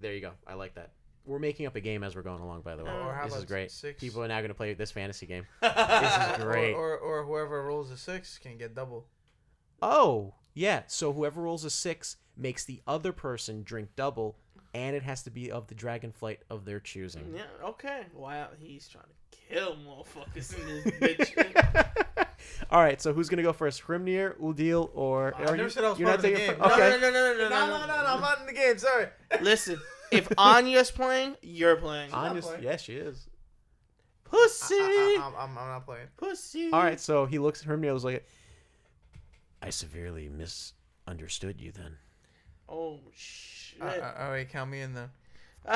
There 0.00 0.12
you 0.12 0.20
go. 0.20 0.32
I 0.46 0.54
like 0.54 0.74
that. 0.74 0.92
We're 1.24 1.38
making 1.40 1.66
up 1.66 1.74
a 1.74 1.80
game 1.80 2.04
as 2.04 2.14
we're 2.14 2.22
going 2.22 2.40
along. 2.40 2.62
By 2.62 2.76
the 2.76 2.84
way, 2.84 2.90
Or 2.92 3.12
how 3.12 3.24
this 3.26 3.34
is 3.36 3.44
great. 3.44 3.70
six? 3.72 4.00
People 4.00 4.22
are 4.22 4.28
now 4.28 4.38
going 4.38 4.48
to 4.50 4.54
play 4.54 4.72
this 4.74 4.92
fantasy 4.92 5.26
game. 5.26 5.44
this 5.60 5.72
This 5.74 6.38
is 6.38 6.44
great. 6.44 6.74
Or, 6.74 6.96
or, 6.96 7.20
or 7.22 7.24
whoever 7.24 7.64
rolls 7.64 7.90
a 7.90 7.96
six 7.96 8.38
can 8.38 8.56
get 8.58 8.74
double. 8.74 9.08
Oh, 9.82 10.34
yeah. 10.54 10.82
So 10.86 11.12
whoever 11.12 11.42
rolls 11.42 11.64
a 11.64 11.70
six 11.70 12.16
makes 12.36 12.64
the 12.64 12.80
other 12.86 13.12
person 13.12 13.62
drink 13.64 13.90
double, 13.96 14.38
and 14.74 14.94
it 14.96 15.02
has 15.02 15.22
to 15.24 15.30
be 15.30 15.50
of 15.50 15.66
the 15.68 15.74
dragon 15.74 16.12
flight 16.12 16.40
of 16.50 16.64
their 16.64 16.80
choosing. 16.80 17.32
Yeah. 17.34 17.42
Okay. 17.68 18.02
Wow. 18.14 18.48
He's 18.58 18.88
trying 18.88 19.04
to 19.04 19.38
kill 19.54 19.76
motherfuckers 19.76 20.58
in 20.58 20.66
this 20.66 20.84
bitch. 21.00 22.26
All 22.70 22.80
right. 22.80 23.00
So 23.00 23.12
who's 23.12 23.28
gonna 23.28 23.42
go 23.42 23.52
first? 23.52 23.82
Hrimnir, 23.84 24.38
Uldil, 24.40 24.90
or 24.94 25.34
I 25.36 25.40
never 25.44 25.56
you, 25.56 25.70
said 25.70 25.84
I 25.84 25.90
was 25.90 25.98
you're 25.98 26.08
part 26.08 26.22
not 26.22 26.24
of 26.26 26.32
the 26.32 26.38
taking- 26.38 26.50
game. 26.54 26.58
no, 26.60 26.66
Okay. 26.74 26.90
no, 26.90 26.98
no, 26.98 27.10
no, 27.10 27.10
no, 27.10 27.38
no, 27.38 27.48
No, 27.48 27.66
no, 27.66 27.80
no, 27.80 27.86
no, 27.86 28.06
I'm 28.14 28.20
not 28.20 28.40
in 28.40 28.46
the 28.46 28.52
game. 28.52 28.78
Sorry. 28.78 29.06
Listen, 29.40 29.80
if 30.12 30.30
Anya's 30.38 30.90
playing, 30.90 31.36
you're 31.42 31.76
playing. 31.76 32.10
not 32.10 32.30
Anya's- 32.30 32.46
playing. 32.46 32.62
yeah, 32.62 32.76
she 32.76 32.94
is. 32.94 33.28
Pussy. 34.24 34.74
I, 34.74 35.18
I, 35.20 35.42
I'm, 35.44 35.50
I'm 35.50 35.68
not 35.68 35.84
playing. 35.86 36.06
Pussy. 36.16 36.70
All 36.72 36.82
right. 36.82 36.98
So 37.00 37.26
he 37.26 37.38
looks 37.38 37.62
at 37.62 37.68
Hrimnir. 37.68 37.92
Was 37.92 38.04
like, 38.04 38.26
I 39.62 39.70
severely 39.70 40.28
misunderstood 40.28 41.60
you 41.60 41.70
then. 41.72 41.96
Oh 42.68 42.98
shit. 43.14 43.80
Uh, 43.80 43.84
uh, 43.86 44.14
all 44.20 44.30
right, 44.30 44.48
count 44.48 44.70
me 44.70 44.80
in 44.80 44.94
though. 44.94 45.08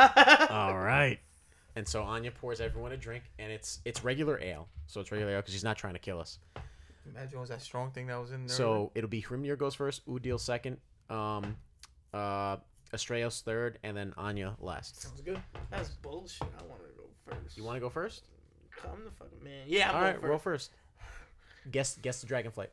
All 0.51 0.78
right. 0.78 1.19
And 1.77 1.86
so 1.86 2.02
Anya 2.02 2.31
pours 2.31 2.60
everyone 2.60 2.93
a 2.93 2.97
drink, 2.97 3.25
and 3.39 3.52
it's 3.52 3.81
it's 3.85 4.05
regular 4.05 4.41
ale. 4.41 4.69
So 4.86 5.01
it's 5.01 5.10
regular 5.12 5.33
ale 5.33 5.39
because 5.41 5.52
she's 5.55 5.65
not 5.65 5.77
trying 5.77 5.94
to 5.94 5.99
kill 6.01 6.20
us. 6.20 6.39
Imagine 7.07 7.39
it 7.39 7.41
was 7.41 7.49
that 7.49 7.62
strong 7.62 7.91
thing 7.91 8.07
that 8.09 8.20
was 8.20 8.31
in 8.33 8.47
there. 8.47 8.57
So 8.57 8.91
it'll 8.94 9.10
be 9.10 9.23
Hrimnir 9.23 9.57
goes 9.59 9.75
first, 9.75 10.07
Uldil 10.07 10.39
second, 10.39 10.77
um, 11.09 11.57
uh, 12.12 12.57
Astraios 12.93 13.43
third, 13.43 13.78
and 13.83 13.97
then 13.97 14.12
Anya 14.17 14.55
last. 14.60 15.01
sounds 15.01 15.20
good. 15.20 15.41
That's 15.70 15.89
bullshit. 15.91 16.43
I 16.59 16.62
want 16.65 16.81
to 16.83 16.89
go 16.97 17.05
first. 17.27 17.57
You 17.57 17.65
want 17.65 17.77
to 17.77 17.81
go 17.81 17.89
first? 17.89 18.25
Come 18.77 19.05
the 19.05 19.10
fucking 19.12 19.43
man. 19.43 19.65
Yeah. 19.67 19.91
I'm 19.91 19.94
All 19.97 20.01
going 20.02 20.12
right, 20.12 20.20
first. 20.20 20.28
roll 20.28 20.39
first. 20.39 20.70
Guess 21.70 21.99
guess 22.02 22.20
the 22.20 22.27
dragonflight. 22.27 22.69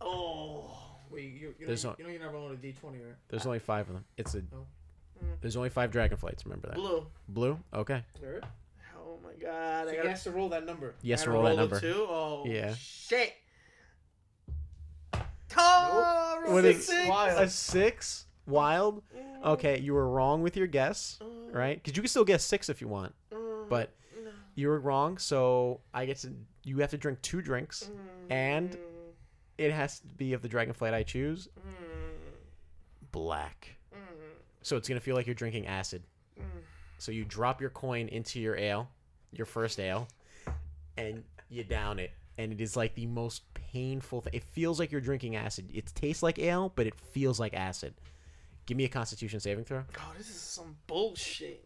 Oh. 0.00 0.78
Wait, 1.16 1.32
you, 1.32 1.54
you, 1.58 1.66
There's 1.66 1.82
know, 1.84 1.90
no- 1.90 1.96
you 1.98 2.04
know 2.04 2.10
you're 2.10 2.20
not 2.22 2.32
rolling 2.32 2.54
a 2.54 2.58
d20, 2.58 2.84
right? 2.92 3.00
There's 3.28 3.46
only 3.46 3.58
five 3.58 3.88
of 3.88 3.94
them. 3.94 4.04
It's 4.16 4.34
a. 4.34 4.38
Oh. 4.52 4.66
Mm. 5.24 5.40
There's 5.40 5.56
only 5.56 5.70
five 5.70 5.90
dragonflights. 5.90 6.44
Remember 6.44 6.68
that. 6.68 6.74
Blue. 6.76 7.06
Blue. 7.28 7.58
Okay. 7.74 8.04
Alright. 8.22 8.42
Oh 8.98 9.18
my 9.24 9.32
god! 9.40 9.88
I 9.88 9.90
He 9.92 9.96
gotta 9.96 10.10
has 10.10 10.22
to 10.24 10.30
roll 10.30 10.50
that 10.50 10.66
number. 10.66 10.94
Yes, 11.02 11.20
has 11.20 11.24
to 11.24 11.30
gotta 11.30 11.38
roll 11.38 11.44
that 11.44 11.52
it 11.54 11.56
number. 11.56 11.80
Too? 11.80 12.06
Oh 12.08 12.44
Yeah. 12.46 12.74
shit! 12.78 13.32
Oh, 15.58 16.42
What 16.48 16.64
six, 16.64 16.88
is- 16.90 17.08
Wild. 17.08 17.40
A 17.42 17.48
six? 17.48 18.26
Wild? 18.46 19.02
Mm, 19.16 19.44
Okay, 19.52 19.78
you 19.80 19.94
were 19.94 20.08
wrong 20.08 20.42
with 20.42 20.56
your 20.56 20.66
guess, 20.66 21.18
mm, 21.22 21.54
right? 21.54 21.82
Because 21.82 21.96
you 21.96 22.02
can 22.02 22.08
still 22.08 22.24
guess 22.24 22.44
six 22.44 22.68
if 22.68 22.80
you 22.80 22.88
want, 22.88 23.14
mm, 23.32 23.68
but 23.68 23.90
no, 24.22 24.30
you 24.54 24.68
were 24.68 24.80
wrong. 24.80 25.18
So 25.18 25.80
I 25.94 26.04
get 26.06 26.18
to. 26.18 26.32
You 26.64 26.78
have 26.78 26.90
to 26.90 26.98
drink 26.98 27.22
two 27.22 27.40
drinks. 27.42 27.90
and- 28.28 28.76
It 29.58 29.72
has 29.72 30.00
to 30.00 30.06
be 30.06 30.32
of 30.34 30.42
the 30.42 30.48
dragon 30.48 30.74
flight 30.74 30.92
I 30.94 31.02
choose. 31.02 31.48
mm, 31.58 33.10
Black. 33.12 33.76
mm, 33.94 33.98
So 34.62 34.76
it's 34.76 34.88
gonna 34.88 35.00
feel 35.00 35.14
like 35.16 35.26
you're 35.26 35.34
drinking 35.34 35.66
acid. 35.66 36.02
mm. 36.38 36.44
So 36.98 37.12
you 37.12 37.24
drop 37.24 37.60
your 37.60 37.70
coin 37.70 38.08
into 38.08 38.40
your 38.40 38.56
ale, 38.56 38.88
your 39.32 39.46
first 39.46 39.78
ale, 39.80 40.08
and 40.96 41.24
you 41.48 41.64
down 41.64 41.98
it. 41.98 42.10
And 42.38 42.52
it 42.52 42.60
is 42.60 42.76
like 42.76 42.94
the 42.94 43.06
most 43.06 43.42
painful 43.54 44.20
thing. 44.20 44.34
It 44.34 44.44
feels 44.44 44.78
like 44.78 44.92
you're 44.92 45.00
drinking 45.00 45.36
acid. 45.36 45.70
It 45.72 45.86
tastes 45.94 46.22
like 46.22 46.38
ale, 46.38 46.70
but 46.74 46.86
it 46.86 46.94
feels 46.94 47.40
like 47.40 47.54
acid. 47.54 47.94
Give 48.66 48.76
me 48.76 48.84
a 48.84 48.88
constitution 48.88 49.40
saving 49.40 49.64
throw. 49.64 49.84
Oh, 49.98 50.12
this 50.18 50.28
is 50.28 50.36
some 50.36 50.76
bullshit. 50.86 51.64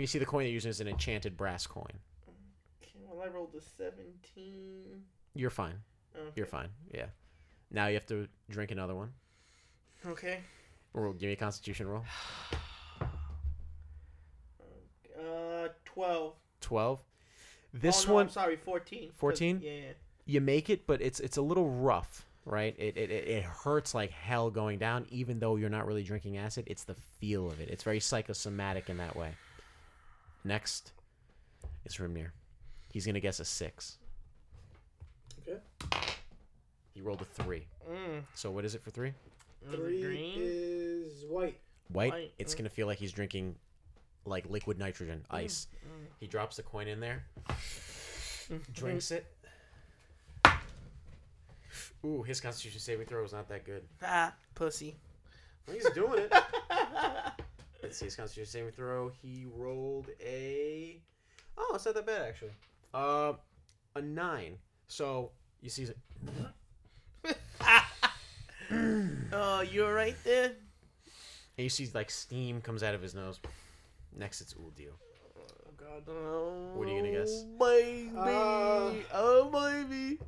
Mm-hmm. 0.00 0.04
You 0.04 0.06
see 0.06 0.18
the 0.18 0.26
coin 0.26 0.44
they're 0.44 0.52
using 0.52 0.70
is 0.70 0.80
an 0.80 0.88
enchanted 0.88 1.36
brass 1.36 1.66
coin. 1.66 1.92
Okay, 2.82 3.04
well, 3.06 3.22
I 3.22 3.28
rolled 3.28 3.54
a 3.54 3.60
17. 3.60 5.02
You're 5.34 5.50
fine. 5.50 5.74
Okay. 6.16 6.32
You're 6.36 6.46
fine. 6.46 6.68
Yeah. 6.90 7.06
Now 7.70 7.88
you 7.88 7.94
have 7.94 8.06
to 8.06 8.26
drink 8.48 8.70
another 8.70 8.94
one. 8.94 9.12
Okay. 10.06 10.40
Or 10.94 11.12
give 11.12 11.28
me 11.28 11.34
a 11.34 11.36
constitution 11.36 11.86
roll. 11.86 12.04
Uh, 15.18 15.68
12. 15.84 16.34
12. 16.62 17.00
This 17.74 18.04
oh, 18.04 18.08
no, 18.08 18.14
one 18.14 18.26
I'm 18.26 18.32
sorry, 18.32 18.56
14. 18.56 19.10
14? 19.14 19.60
Yeah, 19.62 19.70
yeah. 19.70 19.80
you 20.24 20.40
make 20.40 20.70
it, 20.70 20.86
but 20.86 21.02
it's 21.02 21.20
it's 21.20 21.36
a 21.36 21.42
little 21.42 21.68
rough, 21.68 22.26
right? 22.46 22.74
It 22.78 22.96
it 22.96 23.10
it 23.10 23.44
hurts 23.44 23.94
like 23.94 24.10
hell 24.10 24.50
going 24.50 24.78
down, 24.78 25.06
even 25.10 25.38
though 25.38 25.56
you're 25.56 25.68
not 25.68 25.86
really 25.86 26.02
drinking 26.02 26.38
acid. 26.38 26.64
It's 26.66 26.82
the 26.82 26.96
feel 27.20 27.46
of 27.46 27.60
it. 27.60 27.68
It's 27.68 27.84
very 27.84 28.00
psychosomatic 28.00 28.88
in 28.88 28.96
that 28.96 29.14
way. 29.14 29.34
Next, 30.44 30.92
is 31.84 31.96
Hrimnir. 31.96 32.30
He's 32.92 33.06
gonna 33.06 33.20
guess 33.20 33.40
a 33.40 33.44
six. 33.44 33.98
Okay. 35.42 35.58
He 36.94 37.00
rolled 37.00 37.22
a 37.22 37.24
three. 37.24 37.66
Mm. 37.90 38.22
So 38.34 38.50
what 38.50 38.64
is 38.64 38.74
it 38.74 38.82
for 38.82 38.90
three? 38.90 39.12
Three 39.70 40.02
green? 40.02 40.32
is 40.38 41.24
white. 41.28 41.58
White. 41.92 42.12
White, 42.12 42.32
It's 42.38 42.54
mm. 42.54 42.58
gonna 42.58 42.70
feel 42.70 42.86
like 42.86 42.98
he's 42.98 43.12
drinking 43.12 43.56
like 44.24 44.48
liquid 44.48 44.78
nitrogen, 44.78 45.24
ice. 45.30 45.66
mm. 45.86 46.06
He 46.18 46.26
drops 46.26 46.56
the 46.56 46.62
coin 46.62 46.88
in 46.88 47.00
there, 47.00 47.24
Mm. 47.48 48.72
drinks 48.72 49.10
it. 49.10 49.26
Ooh, 52.04 52.22
his 52.22 52.40
Constitution 52.40 52.80
saving 52.80 53.06
throw 53.06 53.22
is 53.24 53.32
not 53.32 53.48
that 53.50 53.64
good. 53.64 53.82
Ah, 54.02 54.34
pussy. 54.54 54.96
He's 55.70 55.88
doing 55.90 56.18
it. 56.30 56.32
Let's 57.82 57.96
see 57.98 58.04
his 58.06 58.16
Constitution 58.16 58.50
saving 58.50 58.72
throw. 58.72 59.08
He 59.22 59.46
rolled 59.54 60.08
a. 60.20 61.00
Oh, 61.56 61.72
it's 61.74 61.84
not 61.86 61.94
that 61.94 62.06
bad 62.06 62.22
actually. 62.22 62.52
Uh, 62.92 63.32
a 63.96 64.02
nine. 64.02 64.56
So 64.86 65.30
you 65.60 65.70
see, 65.70 65.86
oh, 69.32 69.60
you're 69.62 69.92
right 69.94 70.16
there. 70.24 70.46
and 71.56 71.64
you 71.64 71.68
see 71.68 71.88
like 71.94 72.10
steam 72.10 72.60
comes 72.60 72.82
out 72.82 72.94
of 72.94 73.02
his 73.02 73.14
nose. 73.14 73.40
Next, 74.16 74.40
it's 74.40 74.54
Uldil. 74.54 74.88
Oh, 75.38 75.70
God. 75.76 76.02
Oh, 76.08 76.72
What 76.74 76.88
are 76.88 76.90
you 76.90 76.98
gonna 76.98 77.12
guess? 77.12 77.44
Baby. 77.58 78.10
Uh, 78.16 78.92
oh, 79.14 79.50
baby. 79.52 80.18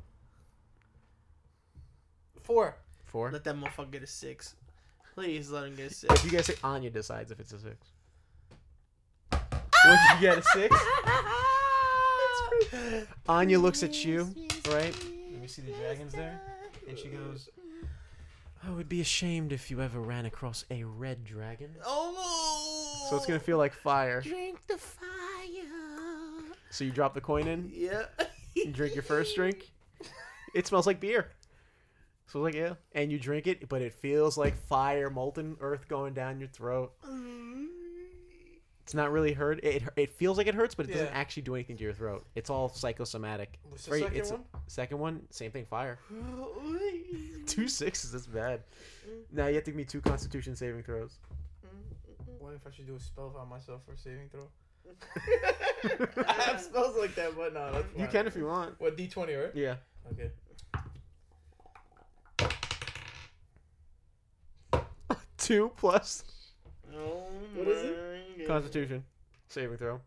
Four. 2.41 2.77
Four. 3.05 3.31
Let 3.31 3.43
that 3.43 3.55
motherfucker 3.55 3.91
get 3.91 4.03
a 4.03 4.07
six. 4.07 4.55
Please 5.13 5.49
let 5.51 5.65
him 5.65 5.75
get 5.75 5.91
a 5.91 5.93
six. 5.93 6.11
If 6.13 6.19
six. 6.19 6.25
you 6.25 6.31
guys 6.31 6.45
say 6.47 6.55
Anya 6.63 6.89
decides 6.89 7.31
if 7.31 7.39
it's 7.39 7.53
a 7.53 7.59
six. 7.59 7.87
What 9.29 9.41
did 10.09 10.15
you 10.15 10.21
get? 10.21 10.37
A 10.37 10.43
six? 10.43 10.75
Anya 13.29 13.59
looks 13.59 13.83
at 13.83 14.03
you, 14.05 14.33
right? 14.69 14.95
Let 15.31 15.41
me 15.41 15.47
see 15.47 15.61
the 15.61 15.71
dragons 15.73 16.13
there. 16.13 16.39
And 16.87 16.97
she 16.97 17.09
goes, 17.09 17.49
I 18.65 18.71
would 18.71 18.87
be 18.89 19.01
ashamed 19.01 19.51
if 19.51 19.69
you 19.69 19.81
ever 19.81 19.99
ran 19.99 20.25
across 20.25 20.65
a 20.71 20.83
red 20.83 21.23
dragon. 21.25 21.75
Oh. 21.85 23.07
So 23.09 23.17
it's 23.17 23.25
gonna 23.25 23.39
feel 23.39 23.57
like 23.57 23.73
fire. 23.73 24.21
Drink 24.21 24.59
the 24.67 24.77
fire. 24.77 24.99
So 26.69 26.83
you 26.83 26.91
drop 26.91 27.13
the 27.13 27.21
coin 27.21 27.47
in, 27.47 27.69
Yeah. 27.73 28.03
you 28.55 28.71
drink 28.71 28.95
your 28.95 29.03
first 29.03 29.35
drink. 29.35 29.69
It 30.55 30.65
smells 30.65 30.87
like 30.87 30.99
beer. 30.99 31.27
So 32.27 32.39
like 32.41 32.55
yeah, 32.55 32.73
and 32.93 33.11
you 33.11 33.19
drink 33.19 33.47
it, 33.47 33.67
but 33.69 33.81
it 33.81 33.93
feels 33.93 34.37
like 34.37 34.55
fire, 34.67 35.09
molten 35.09 35.57
earth 35.59 35.87
going 35.87 36.13
down 36.13 36.39
your 36.39 36.47
throat. 36.49 36.93
It's 38.81 38.93
not 38.93 39.11
really 39.11 39.31
hurt. 39.33 39.63
It 39.63 39.83
it 39.95 40.11
feels 40.11 40.37
like 40.37 40.47
it 40.47 40.55
hurts, 40.55 40.75
but 40.75 40.87
it 40.87 40.93
doesn't 40.93 41.07
Yeah. 41.07 41.13
actually 41.17 41.43
do 41.43 41.55
anything 41.55 41.77
to 41.77 41.83
your 41.83 41.93
throat. 41.93 42.25
It's 42.35 42.49
all 42.49 42.69
psychosomatic. 42.69 43.59
What's 43.69 43.85
the 43.85 43.91
Very- 43.91 44.01
second 44.01 44.15
it's- 44.17 44.31
one? 44.31 44.43
Second 44.67 44.99
one, 44.99 45.27
same 45.31 45.51
thing, 45.51 45.65
fire. 45.65 45.99
Two 47.45 47.67
sixes, 47.67 48.11
that's 48.11 48.27
bad. 48.27 48.63
Now 49.31 49.47
you 49.47 49.55
have 49.55 49.63
to 49.65 49.71
give 49.71 49.75
me 49.77 49.85
two 49.85 50.01
Constitution 50.01 50.55
saving 50.55 50.83
throws. 50.83 51.17
What 52.39 52.53
if 52.53 52.65
I 52.67 52.71
should 52.71 52.87
do 52.87 52.95
a 52.95 52.99
spell 52.99 53.29
by 53.29 53.45
myself 53.45 53.81
for 53.85 53.95
saving 53.95 54.29
throw? 54.29 54.47
I 56.27 56.33
have 56.43 56.59
spells 56.61 56.97
like 56.97 57.15
that, 57.15 57.35
but 57.37 57.53
no, 57.53 57.71
that's 57.73 57.85
You 57.93 57.99
fine. 57.99 58.07
can 58.11 58.27
if 58.27 58.35
you 58.35 58.45
want. 58.47 58.79
What 58.79 58.97
D 58.97 59.07
twenty, 59.07 59.33
right? 59.33 59.51
Yeah. 59.55 59.75
Okay. 60.11 60.29
Two 65.43 65.71
plus 65.77 66.23
Oh 66.95 67.23
What 67.55 67.67
is 67.67 67.83
my 67.83 68.37
God. 68.45 68.47
Constitution 68.47 69.03
saving 69.49 69.77
throw. 69.77 69.99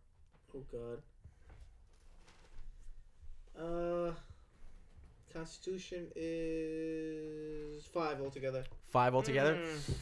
Oh 0.56 0.62
God. 0.73 1.02
Uh, 3.58 4.12
Constitution 5.32 6.06
is 6.16 7.84
five 7.86 8.20
altogether. 8.20 8.65
Five 8.90 9.15
altogether. 9.15 9.55
Mm. 9.56 9.94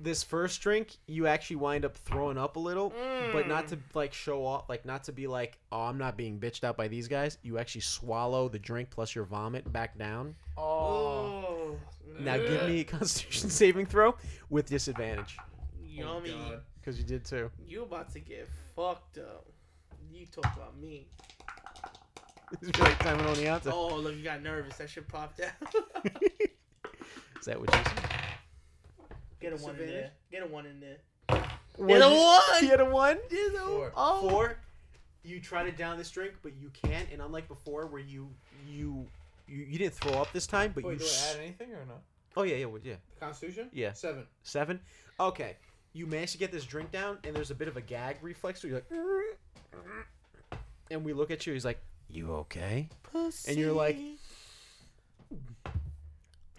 This 0.00 0.22
first 0.22 0.60
drink, 0.62 0.96
you 1.06 1.26
actually 1.26 1.56
wind 1.56 1.84
up 1.84 1.96
throwing 1.96 2.36
up 2.36 2.56
a 2.56 2.58
little, 2.58 2.92
but 3.32 3.46
not 3.46 3.66
Mm. 3.66 3.68
to 3.70 3.78
like 3.94 4.12
show 4.12 4.44
off, 4.44 4.68
like 4.68 4.84
not 4.84 5.04
to 5.04 5.12
be 5.12 5.26
like, 5.26 5.58
oh, 5.70 5.82
I'm 5.82 5.98
not 5.98 6.16
being 6.16 6.40
bitched 6.40 6.64
out 6.64 6.76
by 6.76 6.88
these 6.88 7.06
guys. 7.08 7.38
You 7.42 7.58
actually 7.58 7.82
swallow 7.82 8.48
the 8.48 8.58
drink 8.58 8.90
plus 8.90 9.14
your 9.14 9.24
vomit 9.24 9.70
back 9.72 9.96
down. 9.96 10.34
Oh. 10.56 10.62
Oh. 10.62 11.41
Now 12.24 12.36
give 12.36 12.66
me 12.68 12.80
a 12.80 12.84
Constitution 12.84 13.50
saving 13.62 13.86
throw 13.86 14.14
with 14.50 14.68
disadvantage 14.68 15.36
Yummy. 15.84 16.34
Oh, 16.34 16.58
because 16.80 16.98
you 16.98 17.04
did 17.04 17.24
too. 17.24 17.50
you 17.66 17.82
about 17.82 18.10
to 18.12 18.20
get 18.20 18.48
fucked 18.74 19.18
up. 19.18 19.46
You 20.12 20.26
talk 20.26 20.54
about 20.56 20.78
me. 20.80 21.06
This 22.60 22.68
is 22.68 22.78
like 22.80 22.98
time 22.98 23.18
on 23.26 23.34
the 23.36 23.46
answer. 23.48 23.70
Oh, 23.72 23.96
look, 23.96 24.14
you 24.14 24.22
got 24.22 24.42
nervous. 24.42 24.76
That 24.76 24.90
shit 24.90 25.08
popped 25.08 25.40
out. 25.40 25.74
Is 27.40 27.46
that 27.46 27.58
what 27.58 27.74
you 27.74 27.82
said? 27.82 28.10
Get 29.40 29.52
a 29.54 29.56
one 29.56 29.70
in 29.72 29.78
there. 29.78 29.86
Disadvantage? 29.86 30.12
Get 30.30 30.42
a 30.42 30.46
one 30.46 30.66
in 30.66 30.78
there. 30.80 30.98
What 31.76 31.88
Get 31.88 32.02
a 32.02 32.10
you- 32.10 32.14
one. 32.20 32.40
You 32.62 32.68
had 32.68 32.80
a 32.80 32.84
one. 32.84 33.18
Get 33.30 33.54
a 33.54 33.58
Four. 33.58 33.92
Oh. 33.96 34.28
Four. 34.28 34.56
You 35.24 35.40
try 35.40 35.62
to 35.64 35.72
down 35.72 35.96
this 35.96 36.10
drink, 36.10 36.34
but 36.42 36.52
you 36.60 36.70
can't. 36.74 37.08
And 37.10 37.22
unlike 37.22 37.48
before, 37.48 37.86
where 37.86 38.02
you 38.02 38.28
you 38.68 39.06
you, 39.48 39.64
you 39.64 39.78
didn't 39.78 39.94
throw 39.94 40.12
up 40.20 40.30
this 40.34 40.46
time, 40.46 40.72
but 40.74 40.84
Wait, 40.84 40.92
you. 40.92 40.98
do 40.98 41.04
s- 41.06 41.30
I 41.30 41.34
add 41.38 41.42
anything 41.42 41.72
or 41.72 41.86
no? 41.86 41.94
Oh 42.36 42.42
yeah, 42.42 42.56
yeah, 42.56 42.66
well, 42.66 42.80
yeah. 42.82 42.94
The 43.14 43.20
Constitution? 43.26 43.68
Yeah. 43.72 43.92
Seven. 43.92 44.26
Seven. 44.42 44.80
Okay. 45.20 45.56
You 45.92 46.06
manage 46.06 46.32
to 46.32 46.38
get 46.38 46.50
this 46.52 46.64
drink 46.64 46.90
down, 46.90 47.18
and 47.24 47.36
there's 47.36 47.50
a 47.50 47.54
bit 47.54 47.68
of 47.68 47.76
a 47.76 47.80
gag 47.82 48.16
reflex. 48.22 48.62
So 48.62 48.68
you're 48.68 48.76
like, 48.78 48.90
and 50.90 51.04
we 51.04 51.12
look 51.12 51.30
at 51.30 51.46
you. 51.46 51.52
He's 51.52 51.64
like, 51.64 51.80
"You 52.08 52.32
okay?" 52.32 52.88
Pussy. 53.02 53.50
And 53.50 53.60
you're 53.60 53.72
like- 53.72 53.98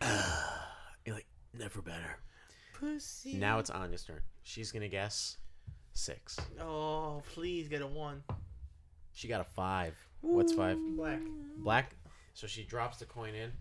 You're 1.05 1.15
like, 1.15 1.27
"Never 1.57 1.81
better." 1.81 2.17
pussy. 2.79 3.35
Now 3.35 3.59
it's 3.59 3.69
Anya's 3.69 4.03
turn. 4.03 4.19
She's 4.43 4.71
gonna 4.71 4.89
guess 4.89 5.37
six. 5.93 6.37
Oh, 6.59 7.21
please 7.33 7.69
get 7.69 7.81
a 7.81 7.87
one. 7.87 8.23
She 9.13 9.27
got 9.27 9.39
a 9.41 9.45
five. 9.45 9.95
What's 10.21 10.53
five? 10.53 10.77
Black. 10.97 11.19
Black. 11.57 11.95
So 12.33 12.45
she 12.47 12.63
drops 12.63 12.97
the 12.97 13.05
coin 13.05 13.35
in. 13.35 13.51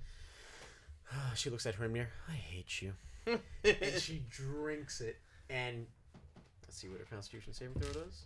She 1.35 1.51
looks 1.51 1.67
at 1.67 1.79
Hrimnir. 1.79 2.07
I 2.29 2.33
hate 2.33 2.81
you. 2.83 2.93
and 3.27 3.39
she 4.01 4.23
drinks 4.31 5.01
it. 5.01 5.19
And 5.51 5.87
let's 6.63 6.77
see 6.79 6.89
what 6.89 6.99
her 7.01 7.07
Constitution 7.07 7.53
saving 7.53 7.75
throw 7.75 8.03
does. 8.03 8.23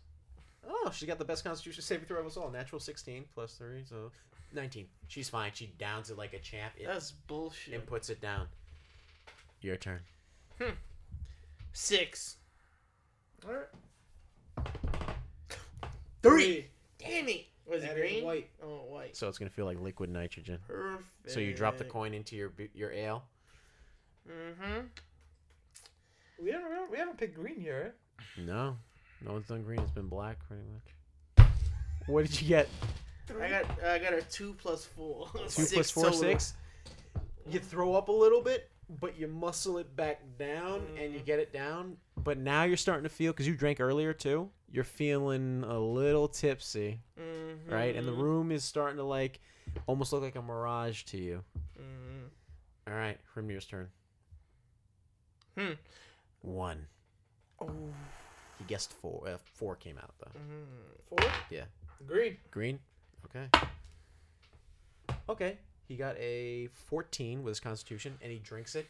Oh, 0.68 0.90
she 0.92 1.06
got 1.06 1.18
the 1.18 1.24
best 1.24 1.44
Constitution 1.44 1.82
saving 1.82 2.06
throw 2.06 2.20
of 2.20 2.26
us 2.26 2.36
all. 2.36 2.50
Natural 2.50 2.80
16 2.80 3.24
plus 3.34 3.54
3, 3.54 3.84
so 3.88 4.10
19. 4.52 4.86
She's 5.08 5.28
fine. 5.28 5.50
She 5.54 5.66
downs 5.78 6.10
it 6.10 6.18
like 6.18 6.32
a 6.32 6.38
champ 6.38 6.72
it- 6.76 6.86
That's 6.86 7.12
bullshit. 7.12 7.74
and 7.74 7.86
puts 7.86 8.10
it 8.10 8.20
down. 8.20 8.46
Your 9.60 9.76
turn. 9.76 10.00
Hmm. 10.60 10.70
Six. 11.72 12.36
All 13.46 13.52
right. 13.54 14.66
Three. 16.22 16.66
Damn 16.98 17.28
it. 17.28 17.46
Was 17.68 17.82
it 17.82 17.94
green? 17.94 18.24
white. 18.24 18.48
Oh, 18.62 18.84
white. 18.88 19.16
So 19.16 19.28
it's 19.28 19.38
gonna 19.38 19.50
feel 19.50 19.64
like 19.64 19.80
liquid 19.80 20.10
nitrogen. 20.10 20.58
Perfect. 20.66 21.04
So 21.26 21.40
you 21.40 21.52
drop 21.52 21.78
the 21.78 21.84
coin 21.84 22.14
into 22.14 22.36
your 22.36 22.52
your 22.74 22.92
ale. 22.92 23.24
Mm-hmm. 24.28 24.80
We 26.42 26.50
haven't 26.50 26.90
we 26.90 26.98
haven't 26.98 27.18
picked 27.18 27.34
green 27.34 27.60
here. 27.60 27.94
No, 28.38 28.76
no 29.24 29.32
one's 29.32 29.46
done 29.46 29.62
green. 29.62 29.80
It's 29.80 29.90
been 29.90 30.08
black 30.08 30.38
pretty 30.46 30.62
much. 30.72 31.48
What 32.06 32.24
did 32.26 32.40
you 32.40 32.48
get? 32.48 32.68
I 33.40 33.48
got 33.48 33.82
I 33.84 33.98
got 33.98 34.12
a 34.12 34.22
two 34.22 34.54
plus 34.58 34.84
four. 34.84 35.28
Two 35.34 35.40
Six 35.48 35.72
plus 35.72 35.90
four, 35.90 36.04
total. 36.04 36.20
six. 36.20 36.54
You 37.48 37.58
throw 37.60 37.94
up 37.94 38.08
a 38.08 38.12
little 38.12 38.42
bit, 38.42 38.70
but 38.88 39.18
you 39.18 39.26
muscle 39.28 39.78
it 39.78 39.94
back 39.96 40.20
down, 40.38 40.82
and 40.98 41.12
you 41.12 41.20
get 41.20 41.38
it 41.38 41.52
down. 41.52 41.96
But 42.16 42.38
now 42.38 42.62
you're 42.64 42.76
starting 42.76 43.02
to 43.04 43.08
feel 43.08 43.32
because 43.32 43.46
you 43.46 43.56
drank 43.56 43.80
earlier 43.80 44.12
too. 44.12 44.50
You're 44.70 44.84
feeling 44.84 45.64
a 45.64 45.78
little 45.78 46.28
tipsy, 46.28 47.00
Mhm. 47.18 47.70
right? 47.70 47.94
And 47.94 48.06
the 48.06 48.12
room 48.12 48.50
is 48.52 48.64
starting 48.64 48.96
to 48.98 49.04
like 49.04 49.40
almost 49.86 50.12
look 50.12 50.22
like 50.22 50.36
a 50.36 50.42
mirage 50.42 51.02
to 51.04 51.18
you. 51.18 51.44
Mhm. 51.78 52.30
All 52.88 52.94
right, 52.94 53.18
Hrimnir's 53.34 53.66
turn. 53.66 53.90
Hmm. 55.56 55.72
One. 56.42 56.86
Oh. 57.60 57.70
He 58.58 58.64
guessed 58.64 58.92
four. 58.92 59.26
Uh, 59.28 59.38
four 59.54 59.76
came 59.76 59.98
out 59.98 60.14
though. 60.18 60.38
Mhm. 60.38 60.66
Four. 61.08 61.32
Yeah. 61.50 61.64
Green. 62.06 62.36
Green. 62.50 62.78
Okay. 63.24 63.48
Okay. 65.28 65.58
He 65.88 65.96
got 65.96 66.16
a 66.18 66.68
14 66.88 67.42
with 67.42 67.52
his 67.52 67.60
constitution, 67.60 68.18
and 68.22 68.30
he 68.32 68.38
drinks 68.38 68.74
it. 68.74 68.86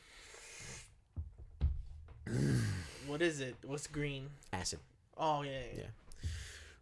What 3.06 3.22
is 3.22 3.40
it? 3.40 3.54
What's 3.64 3.86
green? 3.86 4.30
Acid. 4.52 4.80
Oh 5.16 5.42
yeah. 5.42 5.60
yeah. 5.76 5.82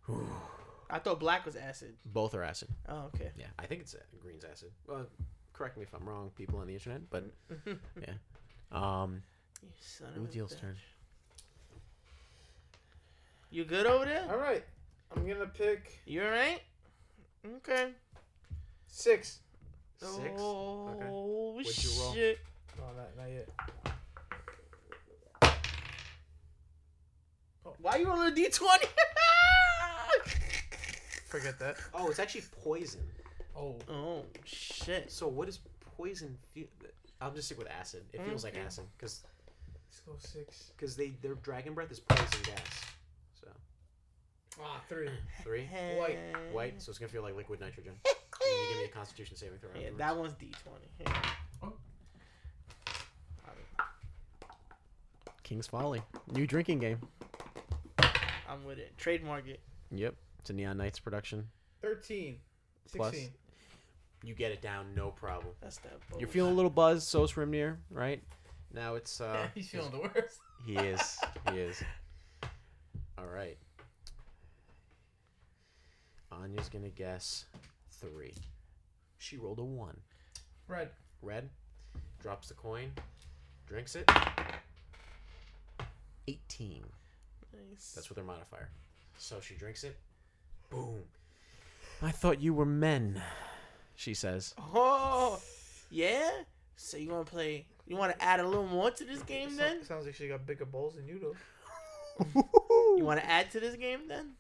Yeah. 0.09 0.15
I 0.89 0.99
thought 0.99 1.20
black 1.20 1.44
was 1.44 1.55
acid. 1.55 1.94
Both 2.07 2.34
are 2.34 2.43
acid. 2.43 2.68
Oh 2.89 3.10
okay. 3.15 3.31
Yeah, 3.39 3.49
I 3.59 3.67
think 3.67 3.83
it's 3.83 3.94
uh, 3.94 3.99
green's 4.23 4.43
acid. 4.43 4.70
Well, 4.89 5.05
correct 5.52 5.76
me 5.76 5.83
if 5.83 5.93
I'm 5.94 6.09
wrong, 6.09 6.31
people 6.34 6.60
on 6.60 6.67
the 6.67 6.73
internet, 6.73 7.02
but 7.10 7.25
yeah. 8.01 8.15
Um, 8.73 9.23
You 9.62 9.68
son 9.81 10.09
of 10.09 10.17
a 10.17 10.20
Uldil's 10.20 10.55
bitch. 10.55 10.60
turn. 10.60 10.76
You 13.51 13.65
good 13.65 13.84
over 13.84 14.07
there? 14.07 14.26
All 14.31 14.39
right. 14.39 14.65
I'm 15.15 15.28
gonna 15.28 15.44
pick 15.47 16.01
You 16.07 16.23
alright? 16.25 16.62
Okay. 17.59 17.91
six. 18.89 19.41
Six. 20.00 20.34
Oh 20.39 21.52
What'd 21.55 21.98
roll? 22.00 22.12
shit! 22.14 22.39
No, 22.78 22.84
not 22.97 23.16
not 23.16 23.31
yet. 23.31 23.48
Why 27.81 27.92
are 27.92 27.98
you 27.98 28.06
rolling 28.08 28.32
a 28.32 28.34
d 28.34 28.48
twenty? 28.50 28.86
Forget 31.28 31.58
that. 31.58 31.76
Oh, 31.92 32.08
it's 32.10 32.18
actually 32.18 32.42
poison. 32.62 33.00
Oh. 33.56 33.76
oh 33.89 34.24
shit! 34.44 35.10
So 35.10 35.26
what 35.28 35.48
is 35.48 35.58
poison 35.97 36.36
feel? 36.52 36.66
I'll 37.20 37.31
just 37.32 37.47
stick 37.48 37.58
with 37.58 37.68
acid. 37.70 38.02
It 38.12 38.23
feels 38.24 38.44
like 38.44 38.56
acid 38.56 38.84
because 38.97 39.23
Let's 39.89 40.00
go 40.00 40.12
six. 40.18 40.73
because 40.76 40.97
they 40.97 41.10
their 41.23 41.34
dragon 41.36 41.73
breath 41.74 41.90
is 41.90 42.00
poison 42.00 42.42
gas. 42.44 42.82
So 43.40 43.47
Ah, 44.62 44.81
three. 44.89 45.08
three 45.42 45.66
White. 45.98 46.18
white, 46.52 46.82
so 46.82 46.90
it's 46.90 46.98
gonna 46.98 47.08
feel 47.10 47.23
like 47.23 47.34
liquid 47.36 47.60
nitrogen. 47.60 47.94
And 48.44 48.52
then 48.52 48.62
you 48.62 48.68
give 48.68 48.78
me 48.78 48.84
a 48.84 48.89
Constitution 48.89 49.36
saving 49.36 49.58
throw. 49.58 49.70
Yeah, 49.70 49.89
afterwards. 49.89 49.98
that 49.98 50.16
one's 50.16 50.34
d 50.34 50.52
twenty. 50.62 51.14
King's 55.42 55.66
Folly, 55.66 56.02
new 56.32 56.47
drinking 56.47 56.78
game. 56.78 56.98
I'm 58.48 58.64
with 58.64 58.78
it. 58.78 58.97
Trademark 58.97 59.47
it. 59.47 59.60
Yep, 59.90 60.14
it's 60.40 60.50
a 60.50 60.52
Neon 60.55 60.78
Knights 60.78 60.98
production. 60.98 61.47
Thirteen. 61.82 62.39
Plus. 62.97 63.14
You 64.23 64.34
get 64.34 64.52
it 64.52 64.62
down, 64.62 64.86
no 64.94 65.10
problem. 65.10 65.55
That's 65.60 65.76
that. 65.78 65.98
You're 66.18 66.28
feeling 66.28 66.52
a 66.52 66.55
little 66.55 66.70
buzzed, 66.70 67.06
so's 67.06 67.32
Hrimnir, 67.32 67.76
right? 67.90 68.23
Now 68.73 68.94
it's 68.94 69.20
uh 69.20 69.48
He's 69.55 69.68
feeling 69.68 69.90
the 69.90 69.98
worst. 69.98 70.40
he 70.66 70.76
is. 70.76 71.18
He 71.50 71.58
is. 71.58 71.82
All 73.18 73.26
right. 73.26 73.58
Anya's 76.32 76.70
gonna 76.70 76.89
guess 76.89 77.44
three. 78.12 78.34
She 79.18 79.36
rolled 79.36 79.58
a 79.58 79.65
one. 79.65 79.97
Red. 80.68 80.91
Red 81.23 81.49
drops 82.20 82.49
the 82.49 82.55
coin, 82.55 82.91
drinks 83.66 83.94
it. 83.97 84.10
18. 86.26 86.83
Nice. 87.52 87.92
That's 87.94 88.08
with 88.08 88.16
her 88.18 88.24
modifier. 88.24 88.70
So 89.18 89.41
she 89.41 89.55
drinks 89.55 89.84
it. 89.84 89.97
Boom. 90.70 91.00
I 92.02 92.10
thought 92.10 92.41
you 92.41 92.55
were 92.55 92.65
men, 92.66 93.23
she 93.94 94.15
says. 94.15 94.55
Oh, 94.58 95.39
yeah. 95.91 96.31
So 96.76 96.97
you 96.97 97.10
want 97.10 97.26
to 97.26 97.33
play? 97.33 97.66
You 97.86 97.97
want 97.97 98.12
to 98.18 98.24
add 98.24 98.41
a 98.41 98.47
little 98.49 98.66
more 98.66 98.91
to 98.91 99.05
this 99.05 99.23
game 99.23 99.50
So- 99.50 99.57
then? 99.57 99.84
Sounds 99.84 100.07
like 100.07 100.15
she 100.15 100.28
got 100.28 100.47
bigger 100.47 100.65
balls 100.65 100.97
than 100.97 101.07
you 101.07 101.18
do. 101.18 101.36
You 102.97 103.05
want 103.05 103.18
to 103.20 103.26
add 103.28 103.50
to 103.50 103.60
this 103.60 103.74
game 103.74 104.02
then? 104.08 104.34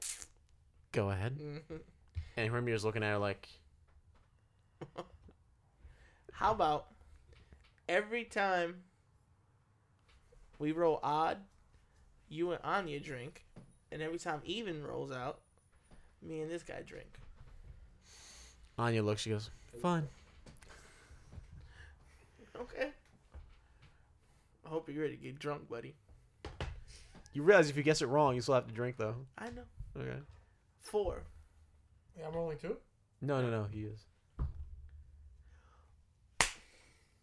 Go 0.92 1.10
ahead. 1.10 1.38
Mm-hmm. 1.38 1.76
And 2.36 2.52
Hrimnir's 2.52 2.84
looking 2.84 3.02
at 3.02 3.10
her 3.12 3.18
like, 3.18 3.48
How 6.32 6.52
about 6.52 6.88
every 7.88 8.24
time 8.24 8.76
we 10.58 10.72
roll 10.72 11.00
odd, 11.02 11.38
you 12.28 12.50
and 12.52 12.60
Anya 12.62 13.00
drink, 13.00 13.44
and 13.90 14.02
every 14.02 14.18
time 14.18 14.40
even 14.44 14.84
rolls 14.84 15.12
out, 15.12 15.40
me 16.22 16.40
and 16.40 16.50
this 16.50 16.62
guy 16.62 16.82
drink. 16.84 17.18
Anya 18.78 19.02
looks, 19.02 19.22
she 19.22 19.30
goes, 19.30 19.48
fine. 19.80 20.06
Okay. 22.60 22.88
I 24.64 24.68
hope 24.68 24.88
you're 24.88 25.02
ready 25.02 25.16
to 25.16 25.22
get 25.22 25.38
drunk, 25.38 25.68
buddy. 25.68 25.94
You 27.32 27.42
realize 27.42 27.70
if 27.70 27.76
you 27.76 27.82
guess 27.82 28.02
it 28.02 28.06
wrong, 28.06 28.34
you 28.34 28.40
still 28.40 28.54
have 28.54 28.66
to 28.66 28.74
drink, 28.74 28.96
though. 28.96 29.14
I 29.38 29.46
know. 29.50 29.62
Okay. 29.98 30.18
Four. 30.80 31.22
Yeah, 32.18 32.26
I'm 32.28 32.34
rolling 32.34 32.58
two. 32.58 32.76
No, 33.20 33.40
no, 33.40 33.50
no, 33.50 33.66
he 33.70 33.82
is. 33.82 34.04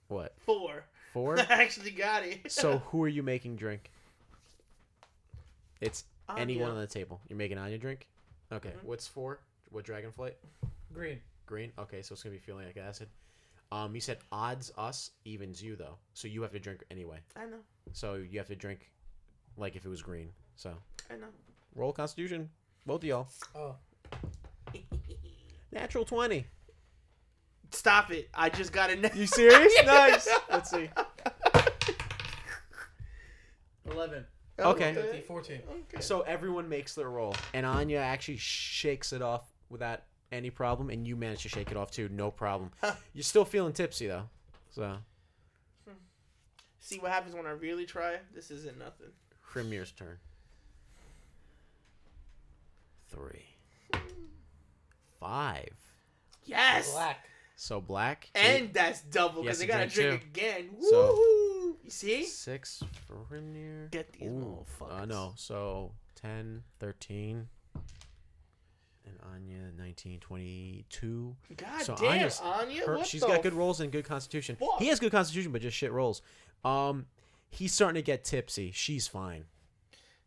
What? 0.08 0.34
Four. 0.40 0.86
Four? 1.14 1.40
I 1.50 1.64
actually 1.64 1.92
got 1.92 2.24
it. 2.24 2.52
so 2.52 2.80
who 2.88 3.04
are 3.04 3.08
you 3.08 3.24
making 3.24 3.56
drink? 3.56 3.90
It's 5.82 6.04
anyone 6.38 6.72
on 6.72 6.80
the 6.80 6.88
table. 6.88 7.20
You're 7.30 7.38
making 7.38 7.58
Anya 7.58 7.78
drink? 7.78 8.08
Okay. 8.52 8.70
Mhm. 8.70 8.84
What's 8.84 9.08
four? 9.08 9.40
What 9.72 9.86
dragonflight? 9.86 10.34
Green. 10.94 11.20
Green? 11.46 11.72
Okay, 11.78 12.02
so 12.02 12.14
it's 12.14 12.24
gonna 12.24 12.34
be 12.34 12.40
feeling 12.40 12.66
like 12.66 12.78
acid. 12.78 13.08
Um, 13.72 13.96
you 13.96 14.02
said 14.02 14.20
odds 14.32 14.72
us, 14.78 15.12
evens 15.26 15.62
you 15.62 15.76
though. 15.76 15.98
So 16.14 16.28
you 16.28 16.42
have 16.44 16.52
to 16.52 16.60
drink 16.60 16.84
anyway. 16.92 17.18
I 17.36 17.46
know. 17.46 17.58
So 17.92 18.16
you 18.16 18.38
have 18.38 18.48
to 18.48 18.56
drink 18.56 18.92
like 19.58 19.76
if 19.76 19.86
it 19.86 19.90
was 19.90 20.02
green. 20.02 20.30
So 20.56 20.74
I 21.10 21.16
know. 21.16 21.28
roll 21.76 21.92
constitution. 21.92 22.50
Both 22.86 23.02
of 23.02 23.06
y'all. 23.06 23.28
Oh. 23.56 23.76
Natural 25.74 26.06
twenty. 26.06 26.46
Stop 27.72 28.12
it. 28.12 28.30
I 28.34 28.50
just 28.50 28.72
got 28.72 28.92
a 28.92 28.96
net. 28.96 29.16
You 29.16 29.26
serious? 29.26 29.74
nice. 29.86 30.30
Let's 30.50 30.70
see. 30.70 30.90
Eleven. 33.90 34.26
Okay. 34.60 34.94
13, 34.94 35.24
14. 35.24 35.62
Okay. 35.96 36.02
So 36.02 36.22
everyone 36.22 36.70
makes 36.70 36.94
their 36.94 37.10
roll, 37.10 37.36
and 37.56 37.66
Anya 37.66 37.98
actually 37.98 38.38
shakes 38.38 39.12
it 39.12 39.24
off 39.24 39.52
without 39.70 40.02
any 40.32 40.52
problem, 40.52 40.92
and 40.92 41.08
you 41.08 41.16
manage 41.16 41.42
to 41.42 41.50
shake 41.50 41.72
it 41.72 41.78
off 41.78 41.90
too, 41.90 42.08
no 42.10 42.30
problem. 42.30 42.70
You're 43.14 43.24
still 43.24 43.46
feeling 43.46 43.74
tipsy 43.74 44.08
though, 44.08 44.30
so 44.70 44.98
See 46.80 47.00
what 47.00 47.12
happens 47.12 47.34
when 47.34 47.46
I 47.46 47.52
really 47.52 47.86
try? 47.86 48.18
This 48.36 48.52
isn't 48.52 48.78
nothing. 48.78 49.08
Hrimnir's 49.54 49.92
turn. 49.92 50.18
Three, 53.08 53.46
five. 55.24 55.74
Yes. 56.46 56.92
Black. 56.92 57.26
So 57.56 57.80
black. 57.80 58.30
And 58.36 58.74
that's 58.74 59.02
double 59.02 59.44
because 59.44 59.60
they 59.60 59.66
gotta 59.68 59.88
drink 59.88 60.10
drink, 60.34 60.38
again. 60.38 60.70
So- 60.82 61.14
Woo! 61.16 61.78
You 61.84 61.90
see? 61.90 62.24
six 62.26 62.82
for 63.08 63.16
Hrimnir. 63.32 63.92
Get 63.92 64.12
these 64.14 64.30
Ooh, 64.30 64.66
motherfuckers. 64.82 65.02
Uh, 65.02 65.06
no, 65.06 65.34
so 65.36 65.92
10, 66.16 66.64
13. 66.80 67.48
And 69.06 69.18
Anya, 69.34 69.72
19, 69.78 70.20
22. 70.22 71.36
God 71.58 71.82
So 71.82 71.96
damn, 71.96 72.06
Anya's- 72.12 72.40
Anya. 72.42 72.86
Her, 72.86 72.98
what 72.98 73.08
she's 73.08 73.22
the 73.22 73.28
got 73.28 73.44
good 73.44 73.54
rolls 73.54 73.82
and 73.82 73.92
good 73.92 74.06
constitution. 74.06 74.56
fuck? 74.56 74.80
He 74.80 74.88
has 74.88 75.00
good 75.00 75.12
constitution, 75.12 75.52
but 75.52 75.62
just 75.62 75.76
shit 75.76 75.92
rolls. 75.92 76.22
Um, 76.64 77.08
he's 77.50 77.74
starting 77.74 77.96
to 77.96 78.06
get 78.06 78.24
tipsy. 78.24 78.72
She's 78.72 79.08
fine. 79.08 79.46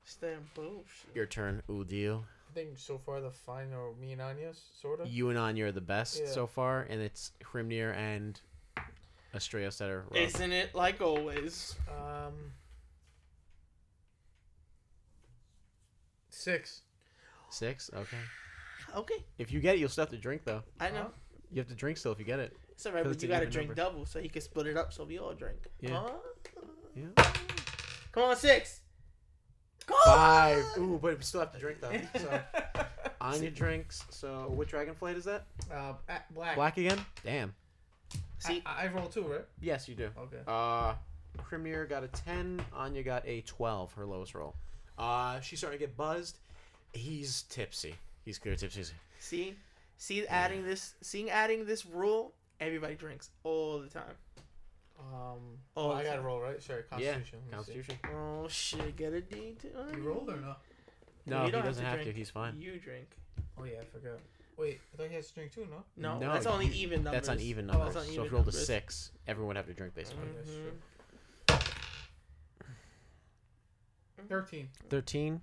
Stand 0.04 0.52
bullshit. 0.54 1.14
Your 1.14 1.26
turn, 1.26 1.62
Uldil 1.68 2.24
think 2.56 2.78
so 2.78 2.96
far 2.96 3.20
the 3.20 3.30
final 3.30 3.94
me 4.00 4.12
and 4.12 4.22
Anya's 4.22 4.58
sort 4.80 5.00
of. 5.00 5.08
You 5.08 5.28
and 5.28 5.38
Anya 5.38 5.66
are 5.66 5.72
the 5.72 5.80
best 5.82 6.20
Yeah. 6.20 6.30
so 6.30 6.46
far, 6.46 6.82
and 6.88 7.02
it's 7.02 7.32
Hrimnir 7.44 7.94
and 7.94 8.40
Astraios 9.34 9.76
that 9.76 9.90
are. 9.90 10.04
rough. 10.10 10.16
Isn't 10.16 10.52
it 10.52 10.74
like 10.74 11.02
always? 11.02 11.74
Um, 11.86 12.52
six. 16.30 16.80
Six. 17.50 17.90
Okay. 17.94 18.16
Okay, 18.94 19.24
If 19.36 19.52
you 19.52 19.60
get 19.60 19.74
it, 19.74 19.78
you'll 19.80 19.90
still 19.90 20.02
have 20.04 20.10
to 20.10 20.16
drink 20.16 20.42
though. 20.44 20.62
I 20.80 20.90
know. 20.90 21.10
You 21.52 21.58
have 21.60 21.68
to 21.68 21.74
drink 21.74 21.98
still 21.98 22.12
if 22.12 22.18
you 22.18 22.24
get 22.24 22.38
it. 22.38 22.56
It's 22.70 22.86
alright, 22.86 23.04
but 23.04 23.20
you 23.22 23.28
gotta 23.28 23.44
drink 23.46 23.68
number. 23.68 23.82
double 23.82 24.06
so 24.06 24.20
he 24.20 24.28
can 24.30 24.40
split 24.40 24.66
it 24.66 24.76
up 24.78 24.92
so 24.94 25.04
we 25.04 25.18
all 25.18 25.34
drink. 25.34 25.58
Yeah. 25.80 26.00
Huh? 26.00 26.12
Yeah. 26.94 27.22
Come 28.12 28.22
on, 28.22 28.36
six. 28.36 28.80
Go! 29.86 29.94
Five. 30.04 30.64
Ooh, 30.78 30.98
but 31.00 31.16
we 31.16 31.22
still 31.22 31.40
have 31.40 31.52
to 31.52 31.58
drink 31.58 31.78
though. 31.80 31.92
So 32.18 32.40
Anya 33.20 33.50
drinks. 33.50 34.04
So 34.10 34.52
what 34.54 34.68
dragon 34.68 34.94
flight 34.94 35.16
is 35.16 35.24
that? 35.24 35.44
uh, 35.72 35.94
a- 36.08 36.20
black. 36.34 36.56
Black 36.56 36.76
again? 36.76 36.98
Damn. 37.24 37.54
See, 38.38 38.62
I, 38.66 38.84
I 38.84 38.88
roll 38.88 39.06
two, 39.06 39.22
right? 39.22 39.44
Yes, 39.60 39.88
you 39.88 39.94
do. 39.94 40.10
Okay. 40.18 40.38
Uh, 40.46 40.94
Premier 41.38 41.86
got 41.86 42.04
a 42.04 42.08
10. 42.08 42.60
Anya 42.74 43.02
got 43.02 43.26
a 43.26 43.40
12, 43.42 43.92
her 43.94 44.04
lowest 44.06 44.34
roll. 44.34 44.54
Uh, 44.98 45.40
she's 45.40 45.58
starting 45.58 45.78
to 45.78 45.86
get 45.86 45.96
buzzed. 45.96 46.38
He's 46.92 47.42
tipsy. 47.44 47.94
He's 48.24 48.38
good 48.38 48.58
tipsy. 48.58 48.84
see, 49.18 49.54
see, 49.98 50.26
adding 50.26 50.64
this, 50.64 50.94
seeing 51.00 51.30
adding 51.30 51.64
this 51.64 51.86
rule, 51.86 52.32
everybody 52.60 52.94
drinks 52.94 53.30
all 53.44 53.78
the 53.78 53.88
time. 53.88 54.14
Um. 54.98 55.58
Oh, 55.76 55.90
I 55.92 56.02
gotta 56.02 56.20
roll, 56.22 56.40
right? 56.40 56.62
Sorry, 56.62 56.82
Constitution. 56.84 57.38
Yeah, 57.50 57.58
Let 57.58 57.68
me 57.68 57.74
see. 57.74 57.80
Constitution. 57.82 57.98
Oh 58.14 58.48
shit, 58.48 58.96
get 58.96 59.12
a 59.12 59.20
D. 59.20 59.56
To, 59.60 59.68
You 59.96 60.02
rolled 60.02 60.28
or 60.30 60.36
no? 60.36 60.56
No, 61.26 61.40
You 61.40 61.44
he 61.46 61.50
don't 61.50 61.64
doesn't 61.64 61.84
have 61.84 62.02
to. 62.02 62.12
He's 62.12 62.30
fine. 62.30 62.58
You 62.60 62.78
drink. 62.78 63.08
Oh 63.58 63.64
yeah, 63.64 63.80
I 63.80 63.84
forgot. 63.84 64.18
Wait, 64.56 64.80
I 64.94 64.96
thought 64.96 65.08
he 65.10 65.14
has 65.16 65.28
to 65.28 65.34
drink 65.34 65.52
too, 65.52 65.66
no? 65.70 65.82
No, 65.96 66.18
No, 66.18 66.32
that's 66.32 66.46
only 66.46 66.66
you- 66.66 66.86
even 66.86 67.04
numbers. 67.04 67.12
That's 67.26 67.28
on 67.28 67.40
even 67.40 67.68
Oh, 67.68 67.74
numbers. 67.74 67.94
that's 67.94 68.06
on 68.06 68.06
so 68.06 68.12
even 68.12 68.24
if 68.26 68.30
you 68.30 68.36
rolled 68.36 68.48
a 68.48 68.52
6, 68.52 69.12
everyone 69.26 69.48
would 69.48 69.56
have 69.58 69.66
to 69.66 69.74
drink 69.74 69.94
basically. 69.94 70.22
Okay, 70.22 70.32
that's 70.36 70.50
Mhm. 70.50 70.62
true. 70.62 70.72
Thirteen. 74.28 74.68
13 74.88 75.40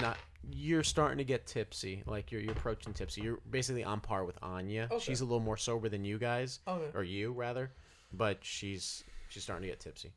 not 0.00 0.18
you're 0.50 0.82
starting 0.82 1.16
to 1.18 1.24
get 1.24 1.46
tipsy 1.46 2.02
like 2.06 2.30
you're, 2.30 2.40
you're 2.40 2.52
approaching 2.52 2.92
tipsy 2.92 3.22
you're 3.22 3.38
basically 3.48 3.82
on 3.84 4.00
par 4.00 4.24
with 4.24 4.36
anya 4.42 4.88
Okay. 4.90 4.98
she's 5.02 5.20
a 5.20 5.24
little 5.24 5.40
more 5.40 5.56
sober 5.56 5.88
than 5.88 6.04
you 6.04 6.18
guys 6.18 6.60
Okay. 6.68 6.90
or 6.94 7.02
you 7.02 7.32
rather 7.32 7.72
but 8.12 8.38
she's 8.42 9.04
she's 9.28 9.42
starting 9.42 9.62
to 9.62 9.68
get 9.68 9.80
tipsy 9.80 10.12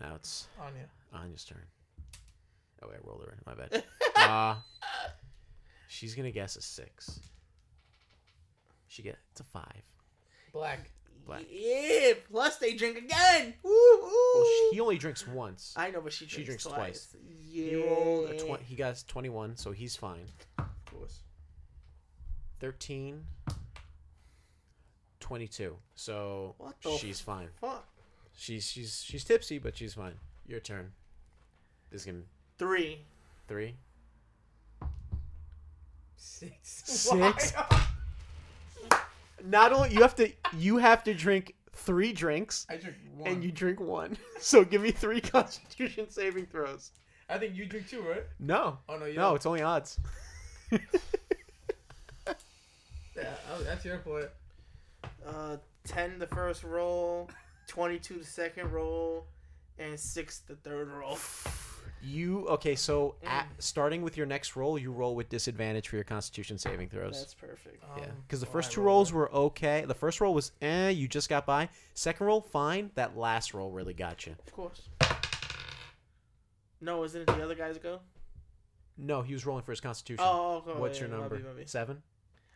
now 0.00 0.14
it's 0.14 0.46
Anya. 0.60 0.86
anya's 1.24 1.44
turn 1.44 1.62
oh 2.82 2.88
wait, 2.88 2.96
i 3.02 3.06
rolled 3.08 3.22
her 3.24 3.32
in. 3.32 3.38
my 3.46 3.54
bad 3.54 3.84
uh 4.16 4.56
she's 5.88 6.14
gonna 6.14 6.30
guess 6.30 6.56
a 6.56 6.62
six 6.62 7.20
she 8.86 9.02
get 9.02 9.18
it's 9.32 9.40
a 9.40 9.44
five 9.44 9.82
Black. 10.52 10.90
Black. 11.26 11.44
Yeah. 11.48 12.14
Plus 12.28 12.56
they 12.56 12.72
drink 12.74 12.98
again. 12.98 13.54
Woo 13.62 13.70
woo. 13.70 14.10
well 14.34 14.46
she 14.72 14.80
only 14.80 14.98
drinks 14.98 15.28
once 15.28 15.74
I 15.76 15.90
know, 15.92 16.00
but 16.00 16.12
she 16.12 16.24
drinks, 16.26 16.34
She 16.34 16.44
drinks 16.44 16.64
twice. 16.64 16.76
twice. 16.76 17.16
Yeah. 17.52 17.64
he 17.70 17.76
rolled 17.76 18.30
a 18.30 18.38
20 18.38 18.64
he 18.64 18.74
got 18.74 19.00
21 19.06 19.56
so 19.56 19.70
he's 19.70 19.94
fine 19.94 20.24
Of 20.58 20.66
course. 20.92 21.20
13 22.58 23.22
22 25.30 25.76
so 25.94 26.56
What 26.58 26.74
the 26.82 26.90
she's 26.98 27.20
fine 27.20 27.46
Fuck. 27.60 27.86
She's 28.36 28.66
she's 28.68 29.00
she's 29.06 29.22
tipsy, 29.22 29.58
but 29.60 29.76
she's 29.76 29.94
fine. 29.94 30.14
Your 30.44 30.58
turn. 30.58 30.90
This 31.92 32.04
game 32.04 32.14
gonna 32.14 32.26
Three. 32.58 33.02
three. 33.46 33.74
Six. 36.16 36.58
Six? 36.84 37.52
Why? 38.88 38.98
Not 39.44 39.72
only 39.72 39.90
you 39.94 40.00
have 40.02 40.16
to 40.16 40.32
you 40.56 40.78
have 40.78 41.04
to 41.04 41.14
drink 41.14 41.54
three 41.74 42.12
drinks 42.12 42.66
I 42.68 42.76
drink 42.76 42.96
one. 43.16 43.28
and 43.30 43.44
you 43.44 43.52
drink 43.52 43.78
one. 43.78 44.16
So 44.40 44.64
give 44.64 44.82
me 44.82 44.90
three 44.90 45.20
Constitution 45.36 46.10
saving 46.10 46.46
throws. 46.46 46.90
I 47.28 47.38
think 47.38 47.54
you 47.54 47.66
drink 47.66 47.88
two, 47.88 48.00
right? 48.02 48.24
No, 48.40 48.78
Oh 48.88 48.96
no, 48.98 49.04
you 49.06 49.14
no, 49.14 49.20
don't. 49.28 49.36
it's 49.36 49.46
only 49.46 49.62
odds. 49.62 50.00
Yeah, 50.72 50.78
oh, 53.52 53.62
that's 53.62 53.84
your 53.84 53.98
boy. 53.98 54.24
Uh, 55.26 55.56
ten 55.84 56.18
the 56.18 56.26
first 56.26 56.64
roll, 56.64 57.30
twenty-two 57.66 58.18
the 58.18 58.24
second 58.24 58.70
roll, 58.72 59.26
and 59.78 59.98
six 59.98 60.40
the 60.40 60.56
third 60.56 60.90
roll. 60.90 61.18
You 62.02 62.46
okay? 62.48 62.76
So 62.76 63.16
at, 63.26 63.46
starting 63.58 64.00
with 64.00 64.16
your 64.16 64.26
next 64.26 64.56
roll, 64.56 64.78
you 64.78 64.90
roll 64.90 65.14
with 65.14 65.28
disadvantage 65.28 65.88
for 65.88 65.96
your 65.96 66.04
Constitution 66.04 66.56
saving 66.56 66.88
throws. 66.88 67.18
That's 67.18 67.34
perfect. 67.34 67.84
yeah, 67.98 68.04
Um, 68.04 68.10
because 68.26 68.40
the 68.40 68.46
first 68.46 68.72
two 68.72 68.80
rolls 68.80 69.12
were 69.12 69.30
okay. 69.34 69.84
The 69.86 69.94
first 69.94 70.20
roll 70.20 70.32
was 70.32 70.52
eh, 70.62 70.88
you 70.88 71.08
just 71.08 71.28
got 71.28 71.44
by. 71.44 71.68
Second 71.92 72.26
roll, 72.26 72.40
fine. 72.40 72.90
That 72.94 73.18
last 73.18 73.52
roll 73.52 73.70
really 73.70 73.92
got 73.92 74.26
you. 74.26 74.34
Of 74.46 74.52
course. 74.52 74.88
No, 76.80 77.04
isn't 77.04 77.20
it 77.20 77.26
the 77.26 77.44
other 77.44 77.54
guys 77.54 77.76
go? 77.76 78.00
No, 78.96 79.20
he 79.20 79.34
was 79.34 79.44
rolling 79.44 79.62
for 79.64 79.72
his 79.72 79.80
Constitution. 79.80 80.24
Oh, 80.26 80.62
okay. 80.66 80.78
What's 80.78 80.98
yeah, 80.98 81.06
your 81.06 81.14
my 81.16 81.20
number? 81.20 81.36
bad, 81.36 81.44
my 81.46 81.52
bad. 81.52 81.68
Seven? 81.68 82.02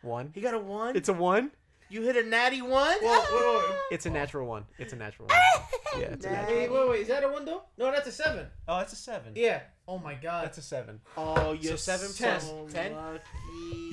One? 0.01 0.31
He 0.33 0.41
got 0.41 0.55
a 0.55 0.59
one. 0.59 0.95
It's 0.95 1.09
a 1.09 1.13
one? 1.13 1.51
You 1.89 2.01
hit 2.01 2.15
a 2.17 2.23
natty 2.23 2.61
one. 2.61 2.97
Whoa, 3.01 3.19
whoa, 3.21 3.59
whoa. 3.59 3.75
It's 3.91 4.05
a 4.05 4.09
natural 4.09 4.47
one. 4.47 4.65
It's 4.79 4.93
a 4.93 4.95
natural 4.95 5.27
one. 5.27 5.37
Yeah, 5.97 6.07
it's 6.07 6.25
a 6.25 6.29
natural 6.29 6.57
Wait, 6.57 6.69
wait, 6.71 6.89
wait. 6.89 7.01
Is 7.03 7.07
that 7.07 7.23
a 7.23 7.29
one 7.29 7.45
though? 7.45 7.61
No, 7.77 7.89
that's 7.89 8.05
a 8.05 8.11
seven. 8.11 8.47
Oh, 8.67 8.79
it's 8.79 8.91
a 8.91 8.97
seven. 8.97 9.31
Yeah. 9.33 9.61
Oh 9.87 9.97
my 9.97 10.13
god. 10.15 10.43
That's 10.43 10.57
a 10.57 10.61
seven. 10.61 10.99
Oh, 11.15 11.53
you're 11.53 11.77
So 11.77 11.97
seven 11.97 12.07
so 12.09 12.23
plus 12.25 12.73
ten? 12.73 12.93
lucky. 12.95 13.21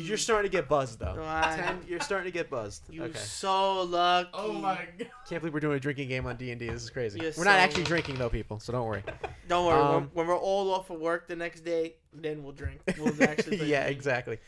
You're 0.02 0.16
starting 0.16 0.50
to 0.50 0.56
get 0.56 0.68
buzzed, 0.68 0.98
though. 0.98 1.14
No, 1.14 1.22
Ten, 1.54 1.78
you're 1.86 2.00
starting 2.00 2.24
to 2.32 2.36
get 2.36 2.50
buzzed. 2.50 2.82
You 2.90 3.04
okay. 3.04 3.18
so 3.20 3.82
lucky. 3.82 4.30
oh 4.34 4.52
my 4.52 4.84
god. 4.98 5.10
Can't 5.28 5.42
believe 5.42 5.54
we're 5.54 5.60
doing 5.60 5.76
a 5.76 5.80
drinking 5.80 6.08
game 6.08 6.26
on 6.26 6.34
D&D. 6.34 6.66
This 6.68 6.82
is 6.82 6.90
crazy. 6.90 7.20
You're 7.20 7.30
we're 7.38 7.44
not 7.44 7.52
so- 7.52 7.58
actually 7.58 7.84
drinking, 7.84 8.16
though, 8.16 8.28
people, 8.30 8.58
so 8.58 8.72
don't 8.72 8.86
worry. 8.86 9.04
Don't 9.46 9.64
worry. 9.66 9.78
when- 9.80 9.94
Um, 9.94 10.10
when, 10.12 10.26
we're 10.26 10.36
all 10.36 10.74
off 10.74 10.90
of 10.90 10.98
work 10.98 11.28
the 11.28 11.36
next 11.36 11.60
day, 11.60 11.94
then 12.12 12.42
we'll 12.42 12.52
drink. 12.52 12.80
We'll 12.98 13.22
actually. 13.22 13.56
play 13.58 13.66
yeah, 13.68 13.84
the 13.84 13.92
exactly. 13.92 14.38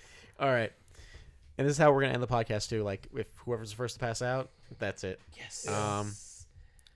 All 0.41 0.49
right. 0.51 0.73
And 1.57 1.67
this 1.67 1.73
is 1.73 1.79
how 1.79 1.93
we're 1.93 2.01
going 2.01 2.11
to 2.11 2.15
end 2.15 2.23
the 2.23 2.27
podcast, 2.27 2.69
too. 2.69 2.83
Like, 2.83 3.07
if 3.17 3.29
whoever's 3.45 3.71
the 3.71 3.77
first 3.77 3.95
to 3.95 4.01
pass 4.01 4.23
out, 4.23 4.51
that's 4.79 5.05
it. 5.05 5.21
Yes. 5.37 5.69
Um, 5.69 6.13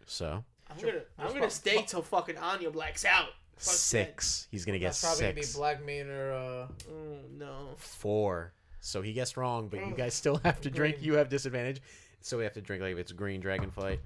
So, 0.07 0.43
I'm 0.70 0.77
gonna. 0.85 1.01
I'm 1.19 1.33
gonna 1.33 1.51
stay 1.51 1.83
till 1.87 2.03
fucking 2.03 2.37
Anya 2.39 2.70
blacks 2.70 3.05
out. 3.05 3.28
Fuck 3.57 3.75
six. 3.75 4.47
He's 4.51 4.65
going 4.65 4.75
to 4.75 4.78
guess 4.78 5.01
That's 5.01 5.19
probably 5.19 5.43
six. 5.43 5.55
gonna 5.57 5.75
be 5.75 5.77
Black 5.77 5.87
Mane 5.87 6.11
or 6.11 6.33
uh. 6.33 6.67
that. 6.67 6.85
Oh 6.91 7.19
no. 7.39 7.69
Four. 7.77 8.53
So 8.81 9.03
he 9.03 9.12
guessed 9.12 9.37
wrong, 9.37 9.69
but 9.69 9.81
you 9.81 9.93
Oh, 9.93 9.97
guys 9.97 10.15
still 10.15 10.37
have 10.45 10.61
to 10.62 10.70
drink. 10.70 10.97
green. 10.97 11.07
You 11.07 11.15
have 11.15 11.28
disadvantage. 11.28 11.81
So 12.20 12.39
we 12.39 12.45
have 12.45 12.53
to 12.55 12.61
drink 12.61 12.83
like 12.83 12.93
if 12.93 12.99
it's 12.99 13.12
green 13.12 13.41
dragon 13.41 13.70
dragonflight. 13.70 13.99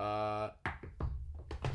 Uh 0.00 0.50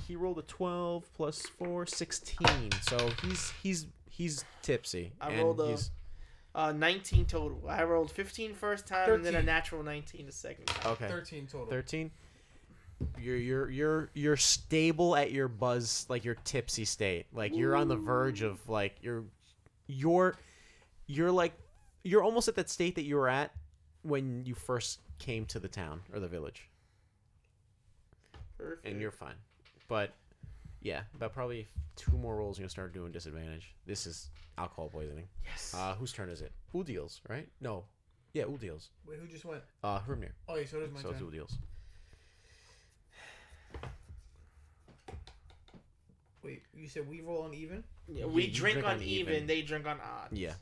he 0.07 0.15
rolled 0.15 0.40
a 0.40 0.43
12 0.43 1.03
plus 1.14 1.41
4 1.41 1.85
16. 1.85 2.72
So 2.83 3.09
he's 3.22 3.51
he's 3.61 3.88
he's 4.09 4.45
tipsy. 4.61 5.11
I 5.19 5.32
and 5.32 5.41
rolled 5.41 5.59
a- 5.61 5.67
he's- 5.67 5.91
Uh, 6.56 6.72
19 6.72 7.25
total. 7.25 7.61
I 7.67 7.83
rolled 7.83 8.11
15 8.11 8.53
first 8.53 8.85
time, 8.85 9.11
and 9.11 9.25
then 9.25 9.33
a 9.33 9.38
13. 9.38 9.45
natural 9.45 9.83
19 9.83 10.25
the 10.27 10.32
second 10.32 10.65
time. 10.67 10.91
okay. 10.93 11.07
Thirteen 11.07 11.48
total. 11.48 11.67
13 11.67 12.11
you're 13.19 13.35
you're 13.35 13.69
you're 13.69 14.09
you're 14.14 14.38
stable 14.38 15.15
at 15.15 15.32
your 15.32 15.48
buzz 15.48 16.06
like 16.09 16.23
your 16.23 16.35
tipsy 16.45 16.85
state 16.85 17.25
like 17.33 17.53
you're 17.53 17.75
on 17.75 17.88
the 17.90 17.95
verge 17.95 18.41
of 18.41 18.69
like 18.69 18.95
you're 19.01 19.23
you're 19.88 20.35
you're 21.07 21.32
like 21.32 21.53
you're 22.03 22.23
almost 22.23 22.48
at 22.48 22.56
that 22.56 22.69
state 22.69 22.95
that 22.95 23.03
you 23.03 23.15
were 23.15 23.27
at 23.27 23.51
when 24.03 24.45
you 24.45 24.53
first 24.53 24.99
came 25.19 25.45
to 25.45 25.59
the 25.59 25.67
town 25.67 25.99
or 26.14 26.19
the 26.19 26.27
village 26.27 26.69
Perfect. 28.57 28.85
and 28.85 29.01
you're 29.01 29.11
fine 29.11 29.35
but 29.90 30.14
yeah 30.83 31.01
about 31.15 31.33
probably 31.33 31.67
two 31.95 32.15
more 32.17 32.35
rolls 32.35 32.57
you're 32.59 32.63
gonna 32.63 32.69
start 32.69 32.93
doing 32.93 33.11
disadvantage 33.11 33.73
this 33.87 34.05
is 34.05 34.29
alcohol 34.57 34.89
poisoning 34.89 35.27
yes. 35.45 35.73
uh 35.75 35.95
whose 35.95 36.11
turn 36.13 36.29
is 36.29 36.41
it 36.41 36.51
Who 36.71 36.83
deals? 36.83 37.21
right 37.29 37.47
no 37.61 37.85
yeah 38.33 38.43
Uldil's 38.43 38.89
Wait, 39.07 39.17
who 39.19 39.27
just 39.27 39.45
went? 39.45 39.61
uh 39.83 39.99
Hrimnir 39.99 40.31
Oh, 40.47 40.55
yeah, 40.55 40.65
so 40.65 40.77
it 40.79 40.83
is 40.83 40.91
my 40.93 41.01
so 41.01 41.09
it's 41.09 41.17
turn. 41.19 41.27
Uldil's 41.27 41.57
Wait, 46.43 46.61
you 46.73 46.87
said 46.89 47.07
we 47.07 47.21
roll 47.21 47.43
on 47.43 47.53
even. 47.53 47.83
yeah, 48.07 48.25
we 48.25 48.43
you 48.45 48.51
drink, 48.51 48.73
drink 48.75 48.87
on, 48.87 48.95
on 48.97 49.01
even, 49.03 49.33
even. 49.35 49.47
They 49.47 49.61
drink 49.61 49.87
on 49.87 49.97
odd. 50.01 50.29
yeah 50.31 50.53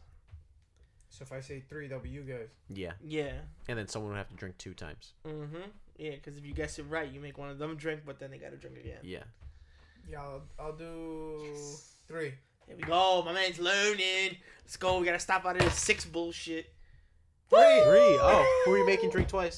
So 1.09 1.23
if 1.23 1.31
I 1.31 1.39
say 1.41 1.63
three, 1.67 1.87
that'll 1.87 2.03
be 2.03 2.09
you 2.09 2.21
guys. 2.21 2.49
yeah 2.69 2.91
Yeah. 3.03 3.31
and 3.67 3.77
then 3.79 3.87
someone 3.87 4.11
would 4.11 4.17
have 4.17 4.29
to 4.29 4.35
drink 4.35 4.57
two 4.57 4.73
times 4.73 5.13
Mm-hmm. 5.25 5.57
Yeah, 5.97 6.11
because 6.11 6.35
if 6.37 6.45
you 6.45 6.53
guess 6.53 6.79
it 6.79 6.83
right, 6.89 7.11
you 7.11 7.19
make 7.19 7.37
one 7.37 7.49
of 7.49 7.57
them 7.59 7.75
drink, 7.75 8.01
but 8.05 8.19
then 8.19 8.31
they 8.31 8.37
gotta 8.37 8.57
drink 8.57 8.77
again. 8.77 8.99
yeah 9.03 9.23
Yeah, 10.09 10.21
I'll, 10.21 10.41
I'll 10.59 10.73
do 10.73 11.43
three. 12.07 12.33
Here 12.67 12.75
we 12.75 12.83
go. 12.83 13.23
My 13.25 13.33
man's 13.33 13.59
learning. 13.59 14.37
Let's 14.63 14.77
go. 14.77 14.99
We 14.99 15.05
gotta 15.05 15.19
stop 15.19 15.45
out 15.45 15.57
of 15.57 15.63
this 15.63 15.75
six 15.75 16.05
bullshit. 16.05 16.71
Three. 17.49 17.59
three. 17.59 18.17
Oh, 18.21 18.61
who 18.65 18.73
are 18.73 18.77
you 18.77 18.85
making 18.85 19.09
drink 19.09 19.27
twice? 19.27 19.57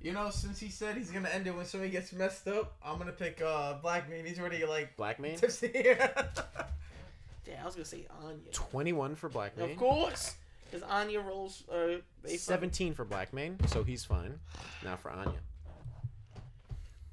You 0.00 0.12
know, 0.12 0.30
since 0.30 0.60
he 0.60 0.68
said 0.68 0.96
he's 0.96 1.10
gonna 1.10 1.28
end 1.28 1.46
it 1.46 1.54
when 1.54 1.64
somebody 1.64 1.90
gets 1.90 2.12
messed 2.12 2.46
up, 2.48 2.76
I'm 2.84 2.98
gonna 2.98 3.12
pick 3.12 3.42
uh 3.42 3.74
Black 3.82 4.08
Mane. 4.08 4.24
He's 4.24 4.38
already 4.38 4.64
like 4.64 4.96
Black 4.96 5.18
Mane. 5.18 5.36
tipsy. 5.36 5.70
Yeah, 5.74 6.10
I 7.62 7.64
was 7.64 7.74
gonna 7.74 7.84
say 7.84 8.06
Anya. 8.24 8.52
Twenty-one 8.52 9.14
for 9.16 9.28
Black 9.28 9.56
Mane. 9.56 9.70
Of 9.70 9.76
course, 9.76 10.36
because 10.70 10.82
Anya 10.88 11.20
rolls. 11.20 11.64
Uh, 11.70 11.98
they 12.22 12.36
Seventeen 12.36 12.94
for 12.94 13.04
Black 13.04 13.32
Mane, 13.32 13.58
so 13.66 13.82
he's 13.82 14.04
fine. 14.04 14.38
Now 14.84 14.96
for 14.96 15.10
Anya. 15.10 15.40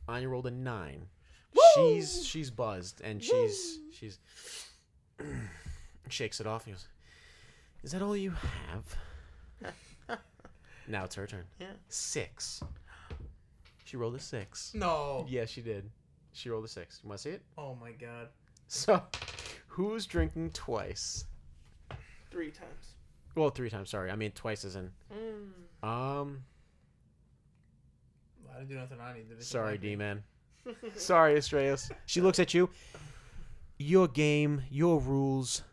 Anya 0.08 0.30
rolled 0.30 0.48
a 0.48 0.52
nine. 0.52 1.08
She's 1.75 2.25
she's 2.25 2.49
buzzed 2.51 3.01
and 3.01 3.23
she's 3.23 3.80
she's 3.91 4.19
Shakes 6.09 6.40
it 6.40 6.48
off. 6.48 6.65
He 6.65 6.72
goes, 6.72 6.88
"Is 7.83 7.91
that 7.91 8.01
all 8.01 8.15
you 8.15 8.32
have?" 8.32 9.77
now 10.88 11.06
it's 11.06 11.15
her 11.15 11.25
turn. 11.25 11.45
Yeah. 11.59 11.67
Six. 11.88 12.61
She 13.85 13.98
rolled 13.98 14.15
a 14.15 14.19
six. 14.19 14.73
No. 14.73 15.25
Yeah, 15.30 15.45
she 15.45 15.61
did. 15.61 15.90
She 16.33 16.49
rolled 16.49 16.65
a 16.65 16.67
six. 16.67 16.99
You 17.03 17.09
want 17.09 17.19
to 17.19 17.23
see 17.23 17.30
it? 17.35 17.41
Oh 17.57 17.75
my 17.75 17.91
god. 17.91 18.30
So, 18.67 19.01
who's 19.67 20.06
drinking 20.06 20.51
twice? 20.51 21.25
Three 22.32 22.51
times. 22.51 22.95
Well, 23.35 23.49
three 23.49 23.69
times. 23.69 23.90
Sorry, 23.90 24.11
I 24.11 24.15
mean 24.15 24.32
twice 24.32 24.65
as 24.65 24.75
in. 24.75 24.91
Mm. 25.14 25.88
Um, 25.88 26.43
I 28.53 28.59
didn't 28.59 28.69
do 28.69 28.75
nothing 28.75 28.99
I 28.99 29.14
needed. 29.14 29.40
to 29.40 29.45
sorry. 29.45 29.77
D 29.77 29.95
man. 29.95 30.23
Sorry, 30.95 31.35
Estrellas. 31.38 31.90
She 32.06 32.22
looks 32.22 32.40
at 32.40 32.53
you. 32.53 32.69
Your 33.80 34.08
game, 34.08 34.64
your 34.69 35.00
rules. 35.00 35.64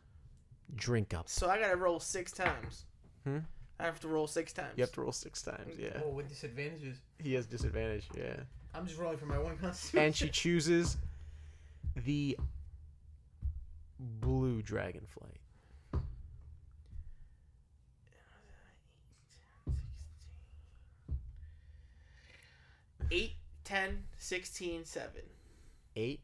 Drink 0.75 1.15
up. 1.15 1.29
So 1.29 1.49
I 1.49 1.59
gotta 1.59 1.77
roll 1.77 1.99
six 2.01 2.33
times. 2.33 2.85
Hmm? 3.25 3.39
I 3.79 3.85
have 3.85 3.99
to 4.01 4.09
roll 4.09 4.27
six 4.27 4.53
times. 4.53 4.73
You 4.77 4.83
have 4.83 4.93
to 4.93 5.01
roll 5.01 5.13
six 5.13 5.43
times. 5.43 5.75
Yeah, 5.79 6.01
Oh, 6.05 6.11
with 6.11 6.29
disadvantages. 6.29 6.99
he 7.19 7.35
has 7.35 7.47
disadvantage. 7.47 8.07
Yeah, 8.17 8.35
I'm 8.75 8.87
just 8.87 8.99
rolling 8.99 9.19
for 9.19 9.27
my 9.27 9.39
one 9.39 9.57
constitution. 9.57 10.05
and 10.07 10.15
she 10.15 10.29
chooses 10.33 10.97
the 11.97 12.37
blue 13.99 14.63
dragonflight. 14.63 15.39
8, 23.11 23.33
10, 23.71 24.03
16, 24.19 24.85
7. 24.85 25.11
8, 25.95 26.21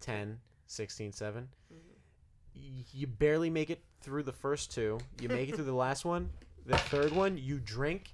10, 0.00 0.38
16, 0.66 1.12
7. 1.12 1.48
Mhm. 1.72 2.84
You 2.92 3.06
barely 3.06 3.48
make 3.48 3.70
it 3.70 3.80
through 4.02 4.24
the 4.24 4.32
first 4.32 4.72
two. 4.74 4.98
You 5.18 5.30
make 5.30 5.48
it 5.48 5.54
through 5.54 5.64
the 5.64 5.72
last 5.86 6.04
one. 6.04 6.28
The 6.66 6.76
third 6.76 7.12
one, 7.12 7.38
you 7.38 7.60
drink, 7.60 8.12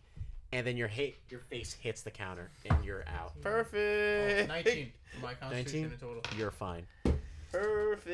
and 0.52 0.64
then 0.64 0.76
your 0.76 0.86
hit, 0.86 1.16
your 1.28 1.40
face 1.40 1.72
hits 1.72 2.02
the 2.02 2.12
counter, 2.12 2.52
and 2.70 2.84
you're 2.84 3.02
out. 3.08 3.32
Oh, 3.36 3.40
Perfect. 3.42 4.46
19 4.48 4.92
my 5.20 5.34
constitution 5.40 5.82
19? 5.82 5.84
in 5.84 5.98
total. 5.98 6.22
You're 6.38 6.50
fine. 6.52 6.86
Perfect. 7.50 8.06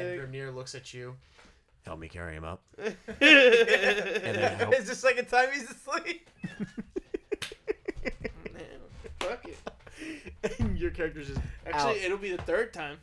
And 0.00 0.20
Vermeer 0.20 0.50
looks 0.50 0.74
at 0.74 0.92
you. 0.92 1.14
Help 1.86 2.00
me 2.00 2.08
carry 2.08 2.34
him 2.34 2.44
up. 2.44 2.60
and 2.78 2.96
then 3.20 4.58
help. 4.58 4.74
it's 4.74 4.88
just 4.88 5.04
like 5.04 5.18
a 5.18 5.22
time 5.22 5.48
he's 5.52 5.70
asleep. 5.70 6.28
Fuck 9.20 9.44
it. 9.46 9.56
and 10.58 10.78
your 10.78 10.90
character's 10.90 11.28
just 11.28 11.40
Actually, 11.66 12.00
out. 12.00 12.04
it'll 12.04 12.18
be 12.18 12.30
the 12.34 12.42
third 12.42 12.72
time. 12.72 12.98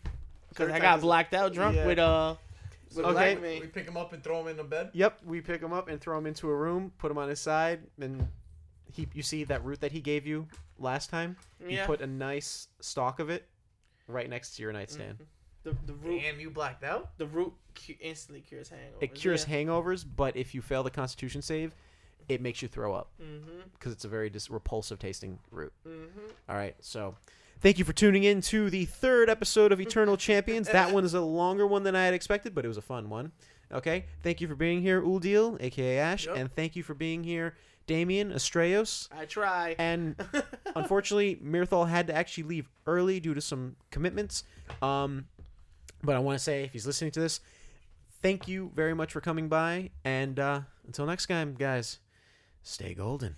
Because 0.50 0.72
I 0.72 0.80
got 0.80 1.02
blacked 1.02 1.34
out 1.34 1.54
drunk 1.54 1.76
Yeah. 1.76 1.86
with 1.86 2.00
uh 2.00 2.36
with 2.96 3.06
Okay. 3.06 3.36
Black 3.36 3.62
We 3.62 3.68
pick 3.68 3.88
him 3.88 3.98
up 3.98 4.14
and 4.14 4.24
throw 4.24 4.42
him 4.42 4.48
in 4.48 4.58
the 4.58 4.64
bed. 4.64 4.90
Yep, 4.94 5.20
we 5.26 5.42
pick 5.42 5.62
him 5.62 5.72
up 5.74 5.88
and 5.90 6.02
throw 6.02 6.18
him 6.18 6.26
into 6.26 6.50
a 6.50 6.56
room, 6.56 6.92
put 6.98 7.12
him 7.12 7.18
on 7.20 7.30
his 7.30 7.40
side, 7.40 7.82
and 8.02 8.28
he. 8.92 9.08
You 9.14 9.22
see 9.24 9.44
that 9.46 9.64
root 9.64 9.82
that 9.82 9.92
he 9.92 10.02
gave 10.02 10.26
you 10.26 10.48
last 10.80 11.10
time? 11.10 11.38
You 11.62 11.78
Yeah. 11.78 11.86
put 11.86 12.02
a 12.02 12.08
nice 12.08 12.68
stalk 12.82 13.20
of 13.20 13.30
it 13.30 13.48
right 14.08 14.28
next 14.30 14.56
to 14.56 14.64
your 14.64 14.74
nightstand. 14.74 15.20
Mhm. 15.20 15.26
The 15.64 15.78
the 15.86 15.94
root 15.94 16.22
Damn, 16.22 16.40
you 16.40 16.50
blacked 16.50 16.84
out. 16.84 17.16
the 17.18 17.28
root 17.28 17.54
cu- 17.76 17.94
instantly 18.00 18.42
cures 18.42 18.70
hangovers. 18.70 19.02
It 19.04 19.14
cures 19.14 19.46
hangovers, 19.46 20.06
but 20.16 20.36
if 20.36 20.56
you 20.56 20.62
fail 20.62 20.82
the 20.84 20.90
Constitution 20.90 21.42
save, 21.44 21.76
it 22.30 22.42
makes 22.42 22.62
you 22.62 22.68
throw 22.68 22.94
up 22.94 23.10
Mm-hmm. 23.22 23.60
because 23.74 23.92
it's 23.92 24.06
a 24.06 24.08
very 24.08 24.30
dis- 24.30 24.50
repulsive 24.50 25.00
tasting 25.00 25.40
root. 25.52 25.74
Mm-hmm. 25.88 26.20
All 26.48 26.56
right, 26.56 26.76
so 26.80 27.16
thank 27.62 27.78
you 27.80 27.86
for 27.86 27.94
tuning 27.94 28.24
in 28.24 28.42
to 28.42 28.70
the 28.70 28.86
third 28.86 29.30
episode 29.30 29.72
of 29.72 29.82
Eternal 29.82 30.16
Champions. 30.28 30.70
That 30.70 30.94
one 30.94 31.04
is 31.04 31.14
a 31.14 31.22
longer 31.22 31.68
one 31.68 31.84
than 31.84 31.96
I 31.96 32.06
had 32.06 32.14
expected, 32.14 32.54
but 32.56 32.64
it 32.66 32.68
was 32.70 32.78
a 32.78 32.82
fun 32.82 33.10
one. 33.10 33.32
Okay, 33.72 34.06
thank 34.24 34.42
you 34.42 34.48
for 34.48 34.56
being 34.56 34.82
here, 34.82 35.02
Uldil, 35.02 35.58
aka 35.62 35.98
Ash, 36.00 36.26
Yep. 36.26 36.36
and 36.38 36.56
thank 36.56 36.76
you 36.76 36.82
for 36.84 36.94
being 36.96 37.24
here, 37.24 37.56
Damien 37.86 38.32
Estrellos. 38.32 39.08
I 39.16 39.26
try. 39.26 39.76
And 39.78 40.16
unfortunately, 40.76 41.36
Mirthal 41.44 41.88
had 41.88 42.08
to 42.08 42.16
actually 42.16 42.44
leave 42.46 42.70
early 42.88 43.20
due 43.20 43.34
to 43.36 43.42
some 43.42 43.76
commitments. 43.92 44.44
Um, 44.82 45.26
but 46.04 46.16
I 46.16 46.20
want 46.20 46.38
to 46.38 46.44
say, 46.44 46.64
if 46.64 46.74
he's 46.74 46.88
listening 46.88 47.12
to 47.12 47.20
this, 47.20 47.42
thank 48.24 48.48
you 48.48 48.72
very 48.76 48.94
much 48.96 49.12
for 49.14 49.22
coming 49.22 49.50
by. 49.50 49.92
And 50.04 50.40
uh, 50.40 50.62
until 50.88 51.06
next 51.06 51.28
time, 51.28 51.54
guys, 51.54 52.00
stay 52.64 52.94
golden. 52.94 53.36